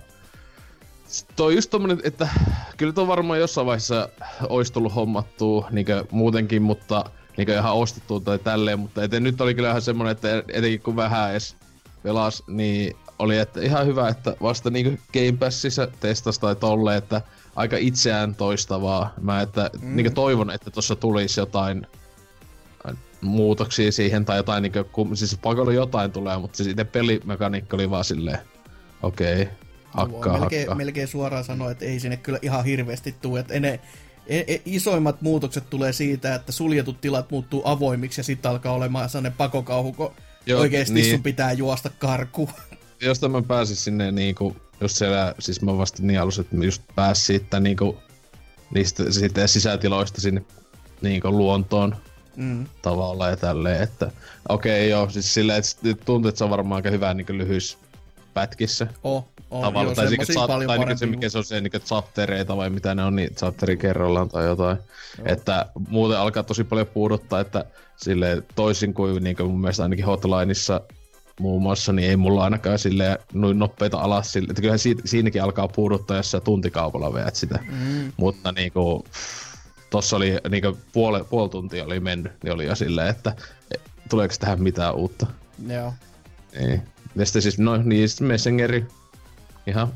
Toi 1.36 1.56
just 1.56 1.70
tommonen, 1.70 2.00
että 2.04 2.30
kyllä 2.78 2.94
tuo 2.94 3.08
varmaan 3.08 3.40
jossain 3.40 3.68
vaiheessa 3.68 4.10
olisi 4.50 4.74
tullut 4.74 4.96
hommattua 4.96 5.68
niinkö 5.72 6.06
muutenkin, 6.12 6.62
mutta 6.62 7.06
niinkö 7.38 7.54
ihan 7.54 7.74
ostettua 7.74 8.20
tai 8.20 8.40
tälleen, 8.40 8.80
mutta 8.80 9.04
eten 9.04 9.24
nyt 9.24 9.42
oli 9.42 9.56
kyllä 9.56 9.70
ihan 9.70 9.82
semmonen, 9.82 10.12
että 10.12 10.44
etenkin 10.48 10.82
kun 10.82 10.96
vähän 10.96 11.32
edes 11.32 11.56
pelas, 12.04 12.44
niin 12.48 12.98
oli 13.20 13.38
että 13.38 13.62
ihan 13.62 13.86
hyvä, 13.86 14.10
että 14.10 14.36
vasta 14.42 14.70
niinku 14.70 15.04
Game 15.14 15.38
Passissa 15.40 15.88
testasi 16.00 16.40
tai 16.40 16.56
tolle, 16.56 16.98
että 16.98 17.22
aika 17.56 17.78
itseään 17.78 18.36
toistavaa. 18.36 19.14
Mä 19.22 19.42
että 19.42 19.70
mm. 19.82 19.96
niinku 19.96 20.12
toivon, 20.14 20.52
että 20.52 20.72
tuossa 20.72 20.96
tulisi 20.96 21.40
jotain 21.40 21.88
äh, 22.90 22.98
muutoksia 23.22 23.92
siihen 23.92 24.26
tai 24.26 24.38
jotain 24.38 24.62
niinku, 24.62 25.16
siis 25.16 25.38
pakolla 25.42 25.74
jotain 25.74 26.12
tulee, 26.12 26.38
mutta 26.38 26.58
siis 26.58 26.70
itse 26.70 26.84
pelimekaniikka 26.84 27.78
oli 27.78 27.90
vaan 27.90 28.04
silleen, 28.04 28.40
okei, 29.02 29.42
okay, 29.42 29.54
hakkaa, 29.98 30.32
Voi 30.32 30.40
melkein, 30.40 30.62
hakkaa. 30.62 30.76
melkein 30.76 31.08
suoraan 31.08 31.44
sanoa, 31.44 31.72
että 31.72 31.86
ei 31.86 32.00
sinne 32.00 32.18
kyllä 32.18 32.40
ihan 32.42 32.66
hirveästi 32.66 33.16
tule. 33.22 33.40
Että 33.40 33.60
ne, 33.60 33.80
e, 34.28 34.40
e, 34.48 34.62
isoimmat 34.66 35.22
muutokset 35.22 35.70
tulee 35.70 35.94
siitä, 35.94 36.36
että 36.36 36.52
suljetut 36.52 37.02
tilat 37.02 37.32
muuttuu 37.32 37.62
avoimiksi 37.66 38.20
ja 38.20 38.24
sitten 38.24 38.52
alkaa 38.52 38.74
olemaan 38.74 39.10
sellainen 39.10 39.38
pakokauhu, 39.38 39.94
kun 39.94 40.14
Joo, 40.46 40.62
oikeasti 40.62 40.94
niin. 40.94 41.12
sun 41.12 41.24
pitää 41.24 41.52
juosta 41.52 41.90
karkuun. 41.90 42.50
Josta 43.02 43.30
mä 43.30 43.42
pääsin 43.42 43.76
sinne 43.76 44.12
niinku, 44.12 44.56
just 44.82 44.98
siellä, 44.98 45.36
siis 45.40 45.62
mä 45.62 45.78
vasta 45.78 46.04
niin 46.04 46.22
alussa, 46.22 46.42
että 46.42 46.56
mä 46.56 46.66
just 46.66 46.82
pääsin 46.96 47.26
siitä 47.26 47.60
niinku, 47.60 47.98
niistä 48.74 49.12
sitten 49.12 49.48
sisätiloista 49.48 50.22
sinne 50.22 50.42
niinku 51.02 51.32
luontoon 51.32 51.96
Mm. 52.36 52.66
tavalla 52.82 53.30
ja 53.30 53.38
tälleen, 53.38 53.84
että 53.84 54.12
okei 54.50 54.80
okay, 54.80 54.90
joo, 54.90 55.10
siis 55.10 55.34
silleen, 55.34 55.60
että 55.60 56.06
tuntuu, 56.06 56.30
että 56.30 56.38
se 56.38 56.44
on 56.44 56.50
varmaan 56.50 56.76
aika 56.80 56.90
hyvä 56.90 57.14
niinku 57.14 57.34
lyhyis 57.34 57.78
pätkissä 58.38 58.88
Oh, 59.04 59.28
oh, 59.52 59.62
tavalla, 59.62 59.84
joo, 59.84 59.96
tai, 59.96 60.08
chat, 60.08 60.48
paljon 60.48 60.68
tai 60.68 60.78
niinku 60.78 60.98
se, 60.98 61.06
mikä 61.06 61.30
se 61.30 61.38
on 61.38 61.44
se 61.44 61.62
niinku 61.62 61.80
chaptereita 61.80 62.58
vai 62.58 62.70
mitä 62.70 62.96
ne 62.96 63.04
on, 63.04 63.16
niin 63.16 63.36
chapteri 63.36 63.78
kerrallaan 63.78 64.30
tai 64.30 64.46
jotain. 64.46 64.78
Että 65.26 65.66
muuten 65.90 66.20
alkaa 66.20 66.44
tosi 66.44 66.64
paljon 66.64 66.88
puuduttaa, 66.88 67.40
että 67.40 67.66
sille 67.96 68.44
toisin 68.56 68.94
kuin 68.94 69.24
niinku 69.24 69.44
mun 69.44 69.62
mielestä 69.62 69.84
ainakin 69.84 70.06
Hotlineissa 70.06 70.82
muun 71.40 71.62
muassa, 71.62 71.94
niin 71.94 72.10
ei 72.10 72.16
mulla 72.16 72.44
ainakaan 72.44 72.80
sille 72.80 73.20
noin 73.34 73.60
nopeita 73.60 73.98
alas 73.98 74.34
sille, 74.34 74.48
että 74.50 74.62
kyllähän 74.62 74.80
siitä, 74.80 75.02
siinäkin 75.06 75.44
alkaa 75.44 75.68
puuduttaa, 75.68 76.18
jos 76.18 76.32
sä 76.32 76.40
tuntikaupalla 76.40 77.14
veät 77.14 77.36
sitä. 77.36 77.60
Mm. 77.72 78.12
Mutta 78.18 78.52
niinku, 78.52 79.06
tossa 79.90 80.16
oli 80.16 80.38
niinku 80.50 80.78
puoli, 80.94 81.24
puoli 81.24 81.50
tuntia 81.50 81.86
oli 81.86 82.00
mennyt, 82.00 82.32
niin 82.44 82.54
oli 82.54 82.66
jo 82.66 82.76
silleen, 82.76 83.08
että 83.08 83.36
tuleeko 84.10 84.34
tähän 84.40 84.62
mitään 84.62 84.96
uutta. 84.96 85.28
Joo. 85.68 85.94
Ei. 86.54 86.82
Ja 87.18 87.26
sitten 87.26 87.42
siis, 87.42 87.60
no 87.60 87.78
niin, 87.78 88.10
sitten 88.10 88.28
Messengeri. 88.28 88.86
Ihan, 89.68 89.94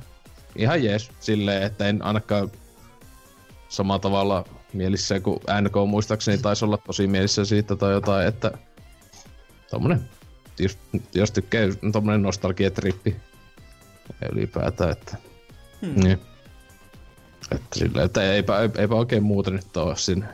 ihan 0.56 0.84
jees. 0.84 1.12
Silleen, 1.20 1.63
että 1.63 1.88
en 1.88 2.01
ainakaan 2.01 2.51
samalla 3.70 4.00
tavalla 4.00 4.46
mielissä 4.74 5.20
kuin 5.20 5.40
NK 5.62 5.74
muistaakseni 5.88 6.38
taisi 6.38 6.66
olla 6.66 6.78
tosi 6.78 7.08
mielissä 7.08 7.46
siitä 7.46 7.75
tai 7.75 7.94
jotain, 7.94 8.28
että 8.28 8.51
tommonen, 9.70 10.10
jos, 10.60 10.78
jos 11.13 11.32
tykkää, 11.32 11.62
tommonen 11.92 12.22
nostalgiatrippi 12.22 13.16
ylipäätään, 14.32 14.92
että 14.92 15.18
Hmm. 15.82 16.04
niin. 16.04 16.20
Että 17.51 17.80
silleen, 17.80 18.06
että 18.06 18.34
eipä, 18.34 18.54
eipä 18.78 18.96
oikein 18.96 19.24
muuta 19.24 19.51
nyt 19.51 19.78
ole 19.78 19.98
siinä, 19.98 20.34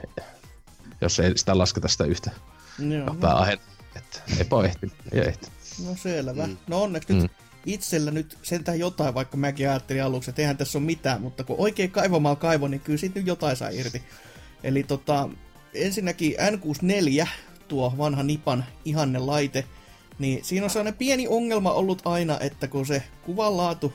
jos 1.01 1.19
ei 1.19 1.37
sitä 1.37 1.57
lasketa 1.57 1.87
sitä 1.87 2.03
yhtä 2.03 2.31
Joo. 2.79 3.15
pääahen. 3.19 3.59
Että 3.95 4.21
eipä 4.37 4.55
ole 4.55 4.67
ehtinyt, 4.67 4.95
ei 5.11 5.19
ehtinyt. 5.19 5.56
No 5.85 5.95
selvä. 5.95 6.47
Mm. 6.47 6.57
No 6.67 6.81
onneksi 6.81 7.13
Mm. 7.13 7.19
nyt 7.19 7.31
itsellä 7.65 8.11
nyt 8.11 8.37
sentään 8.43 8.79
jotain, 8.79 9.13
vaikka 9.13 9.37
mäkin 9.37 9.69
ajattelin 9.69 10.03
aluksi, 10.03 10.29
että 10.29 10.41
eihän 10.41 10.57
tässä 10.57 10.77
ole 10.77 10.85
mitään, 10.85 11.21
mutta 11.21 11.43
kun 11.43 11.55
oikein 11.59 11.91
kaivamalla 11.91 12.35
kaivo, 12.35 12.67
niin 12.67 12.79
kyllä 12.81 12.99
siitä 12.99 13.19
nyt 13.19 13.27
jotain 13.27 13.57
saa 13.57 13.69
irti. 13.69 14.03
Eli 14.63 14.83
tota, 14.83 15.29
ensinnäkin 15.73 16.33
N64, 16.33 17.27
tuo 17.67 17.93
vanha 17.97 18.23
Nipan 18.23 18.65
ihanne 18.85 19.19
laite, 19.19 19.65
niin 20.19 20.43
siinä 20.45 20.63
on 20.63 20.69
sellainen 20.69 20.93
pieni 20.97 21.27
ongelma 21.27 21.71
ollut 21.71 22.01
aina, 22.05 22.39
että 22.39 22.67
kun 22.67 22.85
se 22.85 23.03
kuvanlaatu, 23.25 23.93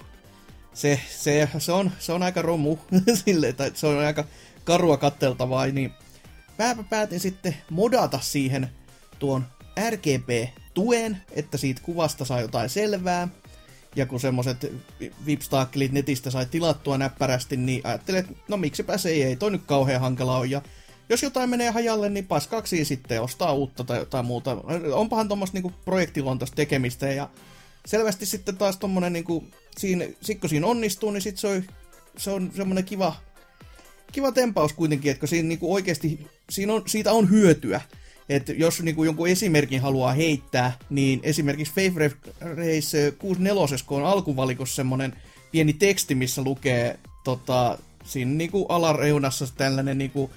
se, 0.75 1.01
se, 1.11 1.49
se, 1.59 1.73
on, 1.73 1.91
se 1.99 2.13
on 2.13 2.23
aika 2.23 2.43
romu, 2.43 2.77
sille, 3.25 3.53
tai 3.53 3.71
se 3.75 3.87
on 3.87 3.99
aika 3.99 4.25
karua 4.65 4.97
katteltavaa, 4.97 5.67
niin 5.67 5.91
mäpä 6.59 6.83
päätin 6.91 7.21
sitten 7.21 7.57
modata 7.71 8.21
siihen 8.21 8.69
tuon 9.19 9.47
RGB-tuen, 10.73 11.17
että 11.31 11.59
siitä 11.59 11.83
kuvasta 11.85 12.25
saa 12.25 12.41
jotain 12.41 12.69
selvää. 12.69 13.29
Ja 13.97 14.07
kun 14.07 14.21
semmoset 14.21 14.73
vipstaakkelit 15.27 15.93
netistä 15.93 16.31
sai 16.31 16.47
tilattua 16.47 16.99
näppärästi, 16.99 17.57
niin 17.57 17.81
ajattelin, 17.85 18.21
että 18.21 18.33
no 18.49 18.57
miksipä 18.57 18.99
se 18.99 19.09
ei, 19.09 19.23
ei 19.23 19.37
toi 19.37 19.51
nyt 19.51 19.63
kauhean 19.67 20.01
hankala 20.01 20.39
on. 20.39 20.51
Ja 20.51 20.63
jos 21.09 21.23
jotain 21.23 21.51
menee 21.51 21.71
hajalle, 21.71 22.11
niin 22.11 22.27
paskaksi 22.27 22.85
sitten 22.85 23.23
ostaa 23.23 23.53
uutta 23.53 23.85
tai 23.85 23.99
jotain 23.99 24.25
muuta. 24.25 24.57
Onpahan 24.93 25.29
tuommoista 25.29 25.57
niinku 25.57 25.73
projektiluontoista 25.85 26.57
tekemistä 26.57 27.07
ja 27.07 27.29
selvästi 27.87 28.27
sitten 28.27 28.57
taas 28.57 28.77
tommonen 28.77 29.13
niinku, 29.13 29.45
sit 30.23 30.41
kun 30.41 30.51
siinä 30.51 30.67
onnistuu, 30.67 31.11
niin 31.11 31.23
sit 31.23 31.39
se 31.39 31.47
on, 31.47 31.63
se 32.17 32.31
on 32.31 32.53
semmonen 32.57 32.85
kiva, 32.85 33.17
kiva 34.13 34.33
tempaus 34.33 34.73
kuitenkin, 34.73 35.11
että 35.11 35.21
kun 35.21 35.29
siinä 35.29 35.49
niinku 35.49 35.75
oikeasti, 35.75 36.27
siinä 36.51 36.73
on, 36.73 36.83
siitä 36.87 37.13
on 37.13 37.31
hyötyä. 37.31 37.81
Että 38.29 38.53
jos 38.53 38.83
niinku 38.83 39.05
jonkun 39.05 39.29
esimerkin 39.29 39.81
haluaa 39.81 40.13
heittää, 40.13 40.73
niin 40.91 41.21
esimerkiksi 41.23 41.75
Favorite 41.75 42.17
Race 42.41 43.15
64, 43.19 43.77
kun 43.87 44.03
on 44.03 44.09
alkuvalikossa 44.09 44.75
semmonen 44.75 45.17
pieni 45.53 45.73
teksti, 45.73 46.15
missä 46.15 46.43
lukee 46.43 46.99
tota, 47.25 47.79
siinä 48.05 48.31
niinku 48.31 48.67
alareunassa 48.69 49.47
tällainen 49.57 49.99
niinku, 49.99 50.31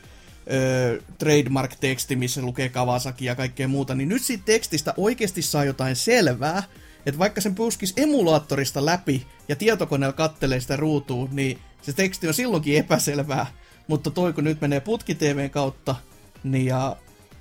trademark-teksti, 1.18 2.15
missä 2.15 2.42
lukee 2.42 2.70
Kawasaki 2.70 3.25
ja 3.25 3.36
kaikkea 3.36 3.68
muuta, 3.68 3.96
niin 3.96 4.10
nyt 4.10 4.22
siitä 4.22 4.44
tekstistä 4.46 4.94
oikeasti 4.98 5.42
saa 5.42 5.65
jotain 5.65 5.96
selvää, 5.96 6.63
että 7.06 7.20
vaikka 7.20 7.42
sen 7.42 7.56
puskis 7.56 7.94
emulaattorista 7.98 8.86
läpi 8.86 9.25
ja 9.48 9.56
tietokoneella 9.56 10.13
kattelee 10.13 10.60
sitä 10.60 10.75
ruutua, 10.75 11.27
niin 11.32 11.60
se 11.82 11.94
teksti 11.94 12.27
on 12.27 12.34
silloinkin 12.34 12.77
epäselvää, 12.77 13.46
mutta 13.88 14.12
toi 14.12 14.34
kun 14.34 14.44
nyt 14.44 14.62
menee 14.62 14.80
putki 14.80 15.18
kautta, 15.51 15.96
niin 16.44 16.65
ja 16.65 16.96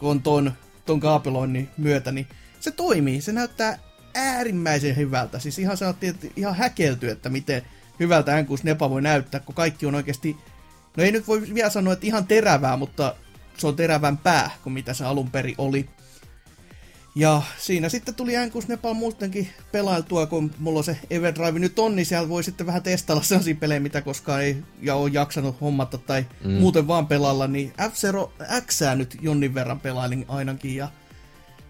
kun 0.04 0.10
on 0.10 0.22
ton, 0.22 0.52
ton 0.86 1.00
kaapeloinnin 1.00 1.68
myötä, 1.76 2.12
niin 2.12 2.26
se 2.60 2.70
toimii. 2.70 3.20
Se 3.20 3.32
näyttää 3.32 3.78
äärimmäisen 4.14 4.96
hyvältä. 4.96 5.38
Siis 5.38 5.58
ihan 5.58 5.76
sanottiin, 5.76 6.14
että 6.14 6.26
ihan 6.36 6.54
häkelty, 6.54 7.10
että 7.10 7.28
miten 7.28 7.62
hyvältä 8.00 8.42
n 8.42 8.46
Nepa 8.62 8.90
voi 8.90 9.02
näyttää, 9.02 9.40
kun 9.40 9.54
kaikki 9.54 9.86
on 9.86 9.94
oikeasti, 9.94 10.36
no 10.96 11.04
ei 11.04 11.12
nyt 11.12 11.28
voi 11.28 11.54
vielä 11.54 11.70
sanoa, 11.70 11.92
että 11.92 12.06
ihan 12.06 12.26
terävää, 12.26 12.76
mutta 12.76 13.14
se 13.58 13.66
on 13.66 13.76
terävämpää 13.76 14.50
kuin 14.62 14.72
mitä 14.72 14.94
se 14.94 15.04
alun 15.04 15.30
perin 15.30 15.54
oli. 15.58 15.88
Ja 17.14 17.42
siinä 17.58 17.88
sitten 17.88 18.14
tuli 18.14 18.32
n 18.32 18.50
Nepa 18.68 18.94
muutenkin 18.94 19.48
pelailtua, 19.72 20.26
kun 20.26 20.50
mulla 20.58 20.82
se 20.82 20.98
Everdrive 21.10 21.58
nyt 21.58 21.78
on, 21.78 21.96
niin 21.96 22.06
siellä 22.06 22.28
voi 22.28 22.44
sitten 22.44 22.66
vähän 22.66 22.82
testailla 22.82 23.22
sellaisia 23.26 23.54
pelejä, 23.54 23.80
mitä 23.80 24.02
koskaan 24.02 24.42
ei 24.42 24.56
ja 24.82 24.94
on 24.94 25.12
jaksanut 25.12 25.60
hommata 25.60 25.98
tai 25.98 26.26
mm. 26.44 26.50
muuten 26.52 26.86
vaan 26.86 27.06
pelailla, 27.06 27.46
niin 27.46 27.72
F-Zero 27.90 28.32
X 28.66 28.80
nyt 28.96 29.16
jonnin 29.20 29.54
verran 29.54 29.80
pelailin 29.80 30.24
ainakin 30.28 30.76
ja 30.76 30.88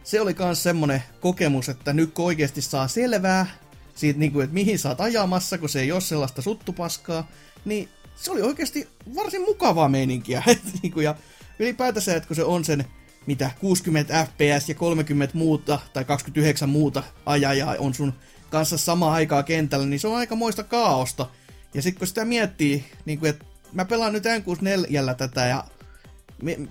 se 0.05 0.21
oli 0.21 0.35
myös 0.39 0.63
semmonen 0.63 1.03
kokemus, 1.21 1.69
että 1.69 1.93
nyt 1.93 2.15
kun 2.15 2.25
oikeasti 2.25 2.63
saa 2.63 2.89
selvää 2.89 3.47
siitä, 3.95 4.19
niin 4.19 4.33
kuin, 4.33 4.45
että 4.45 4.55
mihin 4.55 4.79
sä 4.79 4.89
oot 4.89 5.01
ajamassa, 5.01 5.59
kun 5.59 5.69
se 5.69 5.81
ei 5.81 5.93
ole 5.93 6.01
sellaista 6.01 6.43
suttupaskaa, 6.43 7.29
niin 7.65 7.89
se 8.17 8.31
oli 8.31 8.43
oikeasti 8.43 8.89
varsin 9.15 9.43
mukavaa 9.43 9.89
meininkiä. 9.89 10.43
niinku, 10.83 11.01
ja 11.01 11.15
ylipäätänsä, 11.59 12.17
että 12.17 12.27
kun 12.27 12.37
se 12.37 12.45
on 12.45 12.65
sen 12.65 12.85
mitä 13.27 13.51
60 13.61 14.27
fps 14.27 14.69
ja 14.69 14.75
30 14.75 15.39
muuta 15.39 15.79
tai 15.93 16.05
29 16.05 16.69
muuta 16.69 17.03
ajajaa 17.27 17.77
on 17.79 17.95
sun 17.95 18.13
kanssa 18.51 18.79
samaa 18.79 19.13
aikaa 19.13 19.43
kentällä, 19.43 19.87
niin 19.87 20.01
se 20.01 20.09
on 20.09 20.17
aika 20.17 20.37
moista 20.37 20.63
kaaosta. 20.63 21.27
Ja 21.75 21.83
sitten 21.83 21.99
kun 21.99 22.07
sitä 22.07 22.25
miettii, 22.25 22.85
niin 23.05 23.19
kuin, 23.19 23.31
että 23.31 23.45
mä 23.73 23.85
pelaan 23.85 24.13
nyt 24.13 24.25
N64 24.25 25.15
tätä 25.15 25.47
ja 25.47 25.65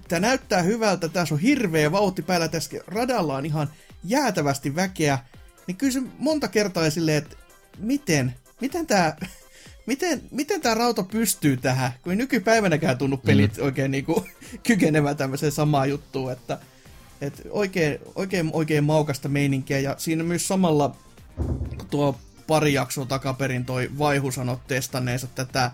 tämä 0.08 0.20
näyttää 0.20 0.62
hyvältä, 0.62 1.10
tässä 1.10 1.36
on 1.36 1.42
hirveä 1.42 1.92
vauhti 1.92 2.22
päällä, 2.22 2.48
tässä 2.48 2.78
radalla 2.88 3.36
on 3.36 3.46
ihan 3.46 3.70
jäätävästi 4.04 4.76
väkeä, 4.76 5.20
niin 5.68 5.78
kyllä 5.78 5.94
se 5.94 6.02
monta 6.18 6.48
kertaa 6.48 6.90
silleen, 6.90 7.18
että 7.18 7.36
miten, 7.78 8.36
miten 8.62 8.88
tämä 8.88 9.16
miten, 9.86 10.22
miten 10.32 10.62
tämä 10.62 10.76
rauta 10.76 11.04
pystyy 11.04 11.58
tähän, 11.58 11.92
kun 12.02 12.12
ei 12.12 12.18
nykypäivänäkään 12.18 12.98
tunnu 12.98 13.18
pelit 13.18 13.58
mm. 13.58 13.64
oikein 13.64 13.92
niinku, 13.92 14.26
kykenevän 14.68 15.18
tämmöiseen 15.18 15.52
samaan 15.52 15.90
juttuun, 15.90 16.32
että 16.32 16.60
et 17.22 17.42
oikein, 17.50 18.00
oikein, 18.16 18.50
oikein 18.54 18.84
maukasta 18.84 19.30
meininkiä, 19.30 19.80
ja 19.80 19.96
siinä 19.98 20.24
myös 20.24 20.48
samalla 20.48 20.96
tuo 21.90 22.20
pari 22.48 22.74
jaksoa 22.74 23.06
takaperin 23.06 23.66
toi 23.66 23.90
Vaihu 23.98 24.32
sanoi 24.32 24.58
testanneensa 24.68 25.28
tätä 25.28 25.72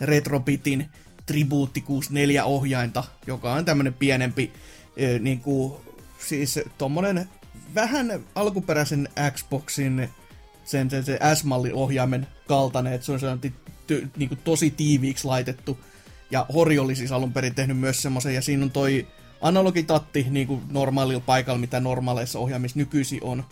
Retrobitin 0.00 0.88
Tribuutti 1.26 1.80
64 1.80 2.44
ohjainta, 2.44 3.04
joka 3.26 3.52
on 3.52 3.64
tämmönen 3.64 3.94
pienempi, 3.94 4.52
e, 4.96 5.18
niinku, 5.18 5.80
siis 6.28 6.60
tommonen 6.78 7.28
vähän 7.74 8.20
alkuperäisen 8.34 9.08
Xboxin 9.30 10.08
sen, 10.64 10.90
sen, 10.90 11.04
sen 11.04 11.18
S-mallin 11.34 11.74
ohjaimen 11.74 12.26
kaltainen, 12.48 12.92
että 12.92 13.04
se 13.04 13.12
on 13.12 13.20
sellainen 13.20 13.54
ty, 13.86 14.10
niin 14.16 14.28
kuin 14.28 14.40
tosi 14.44 14.70
tiiviiksi 14.70 15.24
laitettu. 15.24 15.78
Ja 16.30 16.46
Hori 16.54 16.78
oli 16.78 16.94
siis 16.94 17.12
alun 17.12 17.32
perin 17.32 17.54
tehnyt 17.54 17.78
myös 17.78 18.02
semmoisen, 18.02 18.34
ja 18.34 18.42
siinä 18.42 18.64
on 18.64 18.70
toi 18.70 19.06
analogitatti 19.40 20.26
niin 20.30 20.46
kuin 20.46 20.62
normaalilla 20.70 21.22
paikalla, 21.26 21.58
mitä 21.58 21.80
normaaleissa 21.80 22.38
ohjaimissa 22.38 22.78
nykyisin 22.78 23.24
on. 23.24 23.44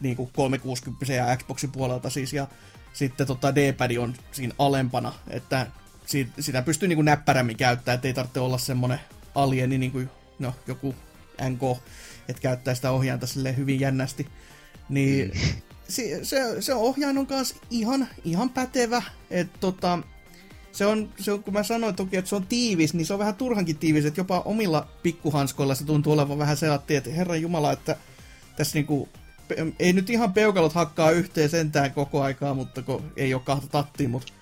Niin 0.00 0.16
kuin 0.16 0.30
360 0.36 1.12
ja 1.12 1.36
Xboxin 1.36 1.72
puolelta 1.72 2.10
siis, 2.10 2.32
ja 2.32 2.46
sitten 2.92 3.26
tota 3.26 3.54
D-pad 3.54 3.96
on 3.96 4.14
siinä 4.32 4.54
alempana, 4.58 5.12
että 5.30 5.66
sitä 6.40 6.62
pystyy 6.62 6.88
niin 6.88 6.96
kuin 6.96 7.04
näppärämmin 7.04 7.56
käyttämään, 7.56 7.96
ettei 7.96 8.14
tarvitse 8.14 8.40
olla 8.40 8.58
semmonen 8.58 9.00
alieni 9.34 9.78
niin 9.78 9.92
kuin 9.92 10.10
no, 10.38 10.54
joku 10.66 10.94
NK, 11.48 11.82
että 12.28 12.42
käyttää 12.42 12.74
sitä 12.74 12.90
ohjainta 12.90 13.26
sille 13.26 13.56
hyvin 13.56 13.80
jännästi. 13.80 14.26
Niin 14.88 15.30
mm 15.34 15.73
se, 15.88 16.20
se, 16.22 16.62
se 16.62 16.74
ohjain 16.74 17.18
on 17.18 17.26
kanssa 17.26 17.56
ihan, 17.70 18.08
ihan 18.24 18.50
pätevä. 18.50 19.02
Et 19.30 19.48
tota, 19.60 19.98
se 20.72 20.86
on, 20.86 21.08
se 21.20 21.32
on, 21.32 21.42
kun 21.42 21.54
mä 21.54 21.62
sanoin 21.62 21.94
toki, 21.94 22.16
että 22.16 22.28
se 22.28 22.36
on 22.36 22.46
tiivis, 22.46 22.94
niin 22.94 23.06
se 23.06 23.12
on 23.12 23.18
vähän 23.18 23.34
turhankin 23.34 23.78
tiivis, 23.78 24.04
että 24.04 24.20
jopa 24.20 24.40
omilla 24.40 24.88
pikkuhanskoilla 25.02 25.74
se 25.74 25.84
tuntuu 25.84 26.12
olevan 26.12 26.38
vähän 26.38 26.56
sellainen, 26.56 26.96
että 26.96 27.10
herran 27.10 27.42
jumala, 27.42 27.72
että 27.72 27.96
tässä 28.56 28.74
niinku, 28.74 29.08
ei 29.78 29.92
nyt 29.92 30.10
ihan 30.10 30.32
peukalot 30.32 30.72
hakkaa 30.72 31.10
yhteen 31.10 31.50
sentään 31.50 31.92
koko 31.92 32.22
aikaa, 32.22 32.54
mutta 32.54 32.82
kun 32.82 33.12
ei 33.16 33.34
ole 33.34 33.42
kahta 33.44 33.66
tattia, 33.66 34.08
mutta 34.08 34.32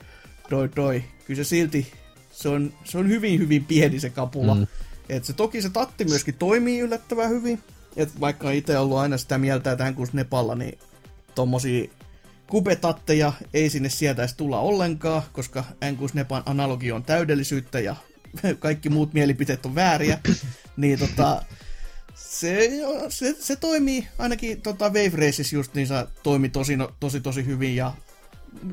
doi 0.50 0.70
doi, 0.76 1.04
kyllä 1.26 1.44
se 1.44 1.48
silti, 1.48 1.92
se 2.30 2.48
on, 2.48 2.72
se 2.84 2.98
on 2.98 3.08
hyvin 3.08 3.38
hyvin 3.38 3.64
pieni 3.64 4.00
se 4.00 4.10
kapula. 4.10 4.54
Mm. 4.54 4.66
Et 5.08 5.24
se, 5.24 5.32
toki 5.32 5.62
se 5.62 5.70
tatti 5.70 6.04
myöskin 6.04 6.34
toimii 6.34 6.80
yllättävän 6.80 7.30
hyvin, 7.30 7.62
et 7.96 8.20
vaikka 8.20 8.50
itse 8.50 8.78
ollut 8.78 8.98
aina 8.98 9.18
sitä 9.18 9.38
mieltä, 9.38 9.72
että 9.72 9.84
hän 9.84 9.94
kun 9.94 10.08
Nepalla, 10.12 10.54
niin 10.54 10.78
tommosia 11.34 11.88
kubetatteja 12.46 13.32
ei 13.54 13.70
sinne 13.70 13.88
sietäisi 13.88 14.36
tulla 14.36 14.60
ollenkaan, 14.60 15.22
koska 15.32 15.64
Angus 15.88 16.14
Nepan 16.14 16.42
analogi 16.46 16.92
on 16.92 17.02
täydellisyyttä 17.02 17.80
ja 17.80 17.96
kaikki 18.58 18.88
muut 18.88 19.14
mielipiteet 19.14 19.66
on 19.66 19.74
vääriä, 19.74 20.18
niin 20.76 20.98
tota, 20.98 21.42
se, 22.14 22.70
se, 23.08 23.36
se 23.40 23.56
toimii, 23.56 24.08
ainakin 24.18 24.62
tota 24.62 24.84
Wave 24.84 25.26
Races 25.26 25.52
just 25.52 25.74
niin 25.74 25.86
se 25.86 25.94
toimi 26.22 26.48
tosi, 26.48 26.76
no, 26.76 26.94
tosi 27.00 27.20
tosi 27.20 27.46
hyvin 27.46 27.76
ja 27.76 27.92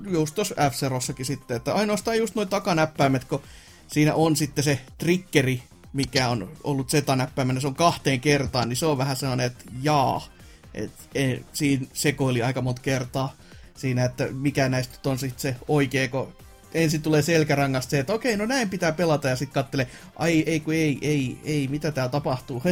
just 0.10 0.36
tuossa 0.36 0.56
f 0.70 0.74
sitten, 1.22 1.58
että 1.58 1.74
ainoastaan 1.74 2.18
just 2.18 2.36
noin 2.36 2.48
takanäppäimet, 2.48 3.24
kun 3.24 3.42
siinä 3.88 4.14
on 4.14 4.36
sitten 4.36 4.64
se 4.64 4.80
triggeri, 4.98 5.64
mikä 5.94 6.30
on 6.30 6.50
ollut 6.64 6.90
Z-näppäimenä, 6.90 7.60
se 7.60 7.68
on 7.68 7.76
kahteen 7.76 8.22
kertaan, 8.22 8.70
niin 8.70 8.78
se 8.78 8.86
on 8.86 8.98
vähän 8.98 9.16
sellainen, 9.16 9.46
että 9.46 9.64
jaa, 9.82 10.28
et, 10.74 10.92
e, 11.16 11.38
siinä 11.54 11.86
sekoili 11.94 12.44
aika 12.44 12.62
monta 12.62 12.82
kertaa 12.82 13.36
siinä, 13.76 14.06
että 14.06 14.28
mikä 14.32 14.70
näistä 14.70 15.10
on 15.10 15.20
sitten 15.20 15.42
se 15.42 15.56
oikea, 15.68 16.08
kun 16.08 16.34
ensin 16.74 17.02
tulee 17.02 17.22
selkärangasta 17.22 17.90
se, 17.90 18.00
että 18.00 18.14
okei, 18.14 18.38
no 18.38 18.46
näin 18.46 18.70
pitää 18.70 18.92
pelata, 18.92 19.30
ja 19.30 19.36
sitten 19.36 19.54
kattelee, 19.54 19.88
ai 20.16 20.44
ei 20.46 20.60
kun 20.60 20.74
ei, 20.74 20.98
ei, 21.02 21.38
ei, 21.44 21.68
mitä 21.68 21.92
tää 21.92 22.10
tapahtuu. 22.10 22.64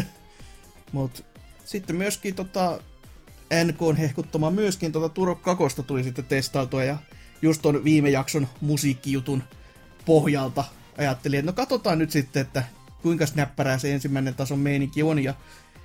Mut 0.92 1.26
sitten 1.66 1.96
myöskin 1.96 2.36
tota, 2.36 2.80
NK 3.64 3.82
on 3.82 3.96
hehkuttama 3.96 4.52
myöskin 4.52 4.92
tota 4.92 5.10
Turok 5.10 5.42
Kakosta 5.42 5.84
tuli 5.84 6.04
sitten 6.04 6.26
testailtua, 6.26 6.84
ja 6.84 6.98
just 7.42 7.62
ton 7.62 7.84
viime 7.84 8.10
jakson 8.10 8.48
musiikkijutun 8.62 9.44
pohjalta 10.06 10.64
ajattelin, 10.98 11.40
että 11.40 11.52
no 11.52 11.56
katsotaan 11.56 12.00
nyt 12.00 12.12
sitten, 12.12 12.42
että 12.42 12.64
kuinka 13.02 13.26
näppärää 13.36 13.78
se 13.78 13.94
ensimmäinen 13.94 14.36
tason 14.36 14.60
meininki 14.60 15.04
on, 15.04 15.24
ja 15.24 15.34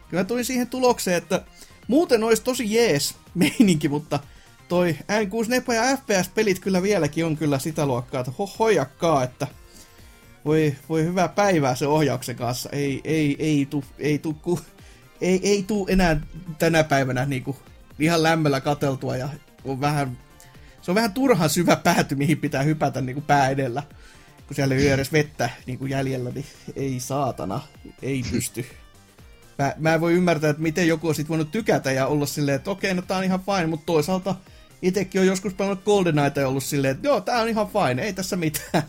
kyllä 0.09 0.25
tulin 0.25 0.45
siihen 0.45 0.67
tulokseen, 0.69 1.17
että 1.17 1.43
Muuten 1.89 2.25
olisi 2.25 2.43
tosi 2.43 2.75
jees 2.75 3.15
meininki, 3.35 3.89
mutta 3.89 4.19
toi 4.69 4.97
N64 5.01 5.75
ja 5.75 5.97
FPS-pelit 5.97 6.59
kyllä 6.59 6.83
vieläkin 6.83 7.27
on 7.27 7.37
kyllä 7.37 7.59
sitä 7.59 7.87
luokkaa, 7.87 8.21
että 8.21 8.33
ho 8.39 8.47
hoijakkaa, 8.59 9.25
että 9.25 9.47
voi, 10.45 10.77
voi 10.89 11.05
hyvää 11.05 11.29
päivää 11.29 11.75
se 11.75 11.87
ohjauksen 11.87 12.37
kanssa. 12.37 12.69
Ei, 12.73 13.01
ei, 13.05 13.37
ei 13.39 13.67
tu, 13.71 13.85
ei 13.99 14.19
tu, 14.19 14.35
ku, 14.35 14.61
ei, 15.21 15.41
ei 15.43 15.63
tu 15.63 15.87
enää 15.91 16.21
tänä 16.59 16.85
päivänä 16.85 17.27
niinku 17.27 17.57
ihan 17.99 18.23
lämmöllä 18.23 18.61
kateltua 18.61 19.17
ja 19.17 19.29
on 19.65 19.81
vähän, 19.81 20.19
se 20.83 20.91
on 20.91 20.95
vähän 20.95 21.13
turhan 21.13 21.51
syvä 21.51 21.77
pääty, 21.77 22.15
mihin 22.15 22.39
pitää 22.39 22.63
hypätä 22.63 23.01
niinku 23.01 23.21
pää 23.21 23.49
edellä. 23.49 23.83
Kun 24.47 24.57
siellä 24.57 24.75
ei 24.75 24.87
ole 24.87 24.95
edes 24.95 25.13
vettä 25.13 25.51
niinku 25.67 25.87
jäljellä, 25.87 26.31
niin 26.31 26.47
ei 26.77 27.01
saatana, 27.01 27.61
ei 28.03 28.23
pysty 28.31 28.67
mä, 29.59 29.75
mä 29.79 29.95
en 29.95 30.01
voi 30.01 30.13
ymmärtää, 30.13 30.51
että 30.51 30.63
miten 30.63 30.89
joku 30.89 31.09
on 31.09 31.15
sit 31.15 31.29
voinut 31.29 31.51
tykätä 31.51 31.93
ja 31.93 32.07
olla 32.07 32.27
silleen, 32.27 32.57
että 32.57 32.71
okei, 32.71 32.95
no 32.95 33.03
tää 33.03 33.19
on 33.19 33.25
ihan 33.25 33.41
fine, 33.41 33.67
mutta 33.67 33.87
toisaalta 33.87 34.35
itsekin 34.83 35.21
on 35.21 35.27
joskus 35.27 35.55
pelannut 35.55 35.85
GoldenEye 35.85 36.33
ja 36.37 36.49
ollut 36.49 36.65
silleen, 36.65 36.93
että 36.93 37.09
joo, 37.09 37.21
tää 37.21 37.43
on 37.43 37.49
ihan 37.49 37.69
fine, 37.69 38.03
ei 38.03 38.13
tässä 38.13 38.37
mitään. 38.37 38.83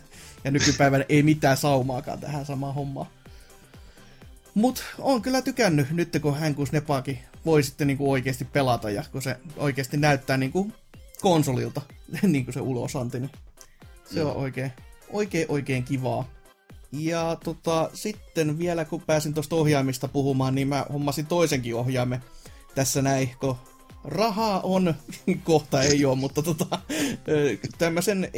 Ja 0.43 0.51
nykypäivänä 0.51 1.05
ei 1.09 1.23
mitään 1.23 1.57
saumaakaan 1.57 2.19
tähän 2.19 2.45
samaan 2.45 2.73
hommaan. 2.73 3.07
Mut 4.53 4.83
on 4.99 5.21
kyllä 5.21 5.41
tykännyt 5.41 5.91
nyt, 5.91 6.17
kun 6.21 6.37
Hänkuus 6.37 6.71
Nepaakin 6.71 7.19
voi 7.45 7.63
sitten 7.63 7.87
niinku 7.87 8.11
oikeasti 8.11 8.45
pelata 8.45 8.89
ja 8.89 9.03
kun 9.11 9.21
se 9.21 9.37
oikeasti 9.57 9.97
näyttää 9.97 10.37
niinku 10.37 10.71
konsolilta, 11.21 11.81
niin 12.21 12.45
kuin 12.45 12.53
se 12.53 12.59
ulosanti, 12.59 13.19
niin 13.19 13.31
se 14.13 14.23
on 14.23 14.35
oikein, 14.35 14.71
oikein, 15.09 15.45
oikein 15.49 15.83
kivaa. 15.83 16.29
Ja 16.99 17.37
tota, 17.43 17.89
sitten 17.93 18.59
vielä 18.59 18.85
kun 18.85 19.01
pääsin 19.01 19.33
tuosta 19.33 19.55
ohjaimista 19.55 20.07
puhumaan, 20.07 20.55
niin 20.55 20.67
mä 20.67 20.85
hommasin 20.93 21.25
toisenkin 21.25 21.75
ohjaimen 21.75 22.23
tässä 22.75 23.01
näin, 23.01 23.31
kun 23.39 23.55
rahaa 24.03 24.61
on, 24.61 24.93
kohta 25.43 25.81
ei 25.81 26.05
ole, 26.05 26.17
mutta 26.17 26.41
tota, 26.41 26.79
tämmöisen 27.77 28.29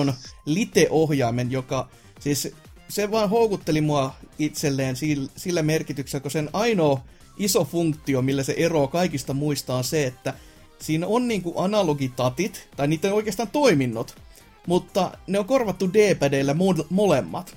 8 0.00 0.14
lite-ohjaimen, 0.46 1.50
joka 1.50 1.88
siis 2.20 2.52
se 2.88 3.10
vaan 3.10 3.30
houkutteli 3.30 3.80
mua 3.80 4.14
itselleen 4.38 4.96
sillä 5.36 5.62
merkityksellä, 5.62 6.22
kun 6.22 6.30
sen 6.30 6.50
ainoa 6.52 7.00
iso 7.36 7.64
funktio, 7.64 8.22
millä 8.22 8.42
se 8.42 8.54
eroaa 8.56 8.86
kaikista 8.86 9.34
muista 9.34 9.74
on 9.74 9.84
se, 9.84 10.06
että 10.06 10.34
siinä 10.80 11.06
on 11.06 11.28
niinku 11.28 11.52
analogitatit, 11.56 12.68
tai 12.76 12.88
niiden 12.88 13.12
oikeastaan 13.12 13.50
toiminnot, 13.50 14.16
mutta 14.66 15.18
ne 15.26 15.38
on 15.38 15.44
korvattu 15.44 15.92
D-pädeillä 15.92 16.56
molemmat. 16.90 17.56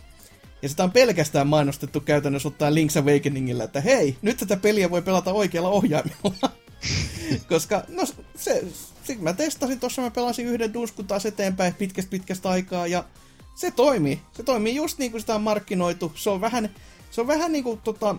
Ja 0.63 0.69
sitä 0.69 0.84
on 0.84 0.91
pelkästään 0.91 1.47
mainostettu 1.47 1.99
käytännössä 1.99 2.47
ottaa 2.47 2.69
Link's 2.69 2.99
Awakeningillä, 2.99 3.63
että 3.63 3.82
hei, 3.82 4.17
nyt 4.21 4.38
tätä 4.38 4.58
peliä 4.58 4.89
voi 4.89 5.02
pelata 5.02 5.34
oikealla 5.34 5.69
ohjaimella. 5.69 6.52
Koska, 7.49 7.84
no 7.88 8.04
se, 8.36 8.63
se 9.04 9.17
mä 9.19 9.34
testasin 9.34 9.80
tuossa, 9.80 10.02
mä 10.02 10.12
pelasin 10.12 10.47
yhden 10.47 10.73
duskun 10.73 11.08
taas 11.08 11.26
eteenpäin 11.26 11.73
pitkästä 11.73 12.10
pitkästä 12.10 12.49
aikaa, 12.49 12.88
ja 12.88 13.04
se 13.56 13.71
toimii. 13.71 14.19
Se 14.32 14.43
toimii 14.43 14.76
just 14.76 14.97
niin 14.97 15.12
kuin 15.12 15.21
sitä 15.21 15.36
on 15.36 15.41
markkinoitu. 15.41 16.12
Se 16.15 16.30
on 16.30 16.41
vähän, 16.41 16.69
se 17.12 17.21
on 17.21 17.28
vähän 17.28 17.52
niin 17.52 17.63
kuin 17.63 17.80
tota, 17.84 18.15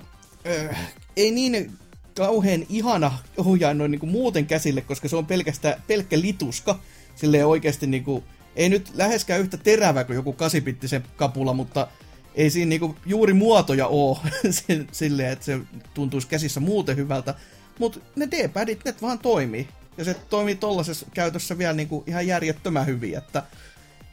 äh, 0.70 0.92
ei 1.16 1.30
niin 1.30 1.72
kauhean 2.16 2.66
ihana 2.68 3.18
ohjain 3.36 3.78
noin 3.78 3.90
niin 3.90 4.08
muuten 4.08 4.46
käsille, 4.46 4.80
koska 4.80 5.08
se 5.08 5.16
on 5.16 5.26
pelkästään 5.26 5.82
pelkkä 5.86 6.20
lituska. 6.20 6.78
Silleen 7.16 7.46
oikeasti 7.46 7.86
niin 7.86 8.04
kuin, 8.04 8.24
ei 8.56 8.68
nyt 8.68 8.90
läheskään 8.94 9.40
yhtä 9.40 9.56
terävä 9.56 10.04
kuin 10.04 10.16
joku 10.16 10.32
kasipittisen 10.32 11.04
kapula, 11.16 11.52
mutta 11.52 11.88
ei 12.34 12.50
siinä 12.50 12.68
niinku 12.68 12.96
juuri 13.06 13.32
muotoja 13.32 13.86
oo 13.86 14.20
silleen, 14.92 15.32
että 15.32 15.44
se 15.44 15.58
tuntuisi 15.94 16.28
käsissä 16.28 16.60
muuten 16.60 16.96
hyvältä. 16.96 17.34
Mutta 17.78 18.00
ne 18.16 18.28
D-padit, 18.30 18.84
ne 18.84 18.94
vaan 19.02 19.18
toimii. 19.18 19.68
Ja 19.98 20.04
se 20.04 20.14
toimii 20.14 20.54
tollasessa 20.54 21.06
käytössä 21.14 21.58
vielä 21.58 21.72
niinku 21.72 22.04
ihan 22.06 22.26
järjettömän 22.26 22.86
hyvin, 22.86 23.16
että 23.16 23.42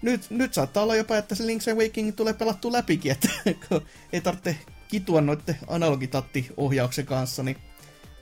nyt, 0.02 0.30
nyt 0.30 0.54
saattaa 0.54 0.84
olla 0.84 0.96
jopa, 0.96 1.18
että 1.18 1.36
se 1.36 1.44
Link's 1.44 1.74
Awakening 1.74 2.16
tulee 2.16 2.34
pelattu 2.34 2.72
läpikin, 2.72 3.12
että 3.12 3.30
kun 3.70 3.82
ei 4.14 4.22
tarvitse 4.22 4.58
kitua 4.88 5.22
noiden 5.22 5.58
analogitatti-ohjauksen 5.68 7.06
kanssa, 7.06 7.44
niin 7.44 7.58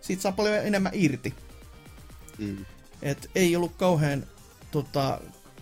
siitä 0.01 0.21
saa 0.21 0.31
paljon 0.31 0.55
enemmän 0.55 0.91
irti. 0.95 1.33
Mm. 2.38 2.65
Et 3.01 3.29
ei 3.35 3.55
ollut 3.55 3.75
kauhean 3.75 4.25
tota, 4.71 5.19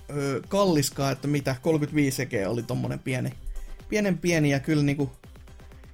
ö, 0.10 0.42
kalliskaa, 0.48 1.12
että 1.12 1.28
mitä 1.28 1.56
35 1.62 2.18
sekeä 2.18 2.50
oli 2.50 2.64
tommonen 2.64 3.00
pieni, 3.00 3.34
pienen 3.90 4.18
pieni 4.18 4.50
ja 4.50 4.60
kyllä 4.60 4.84
niinku, 4.84 5.12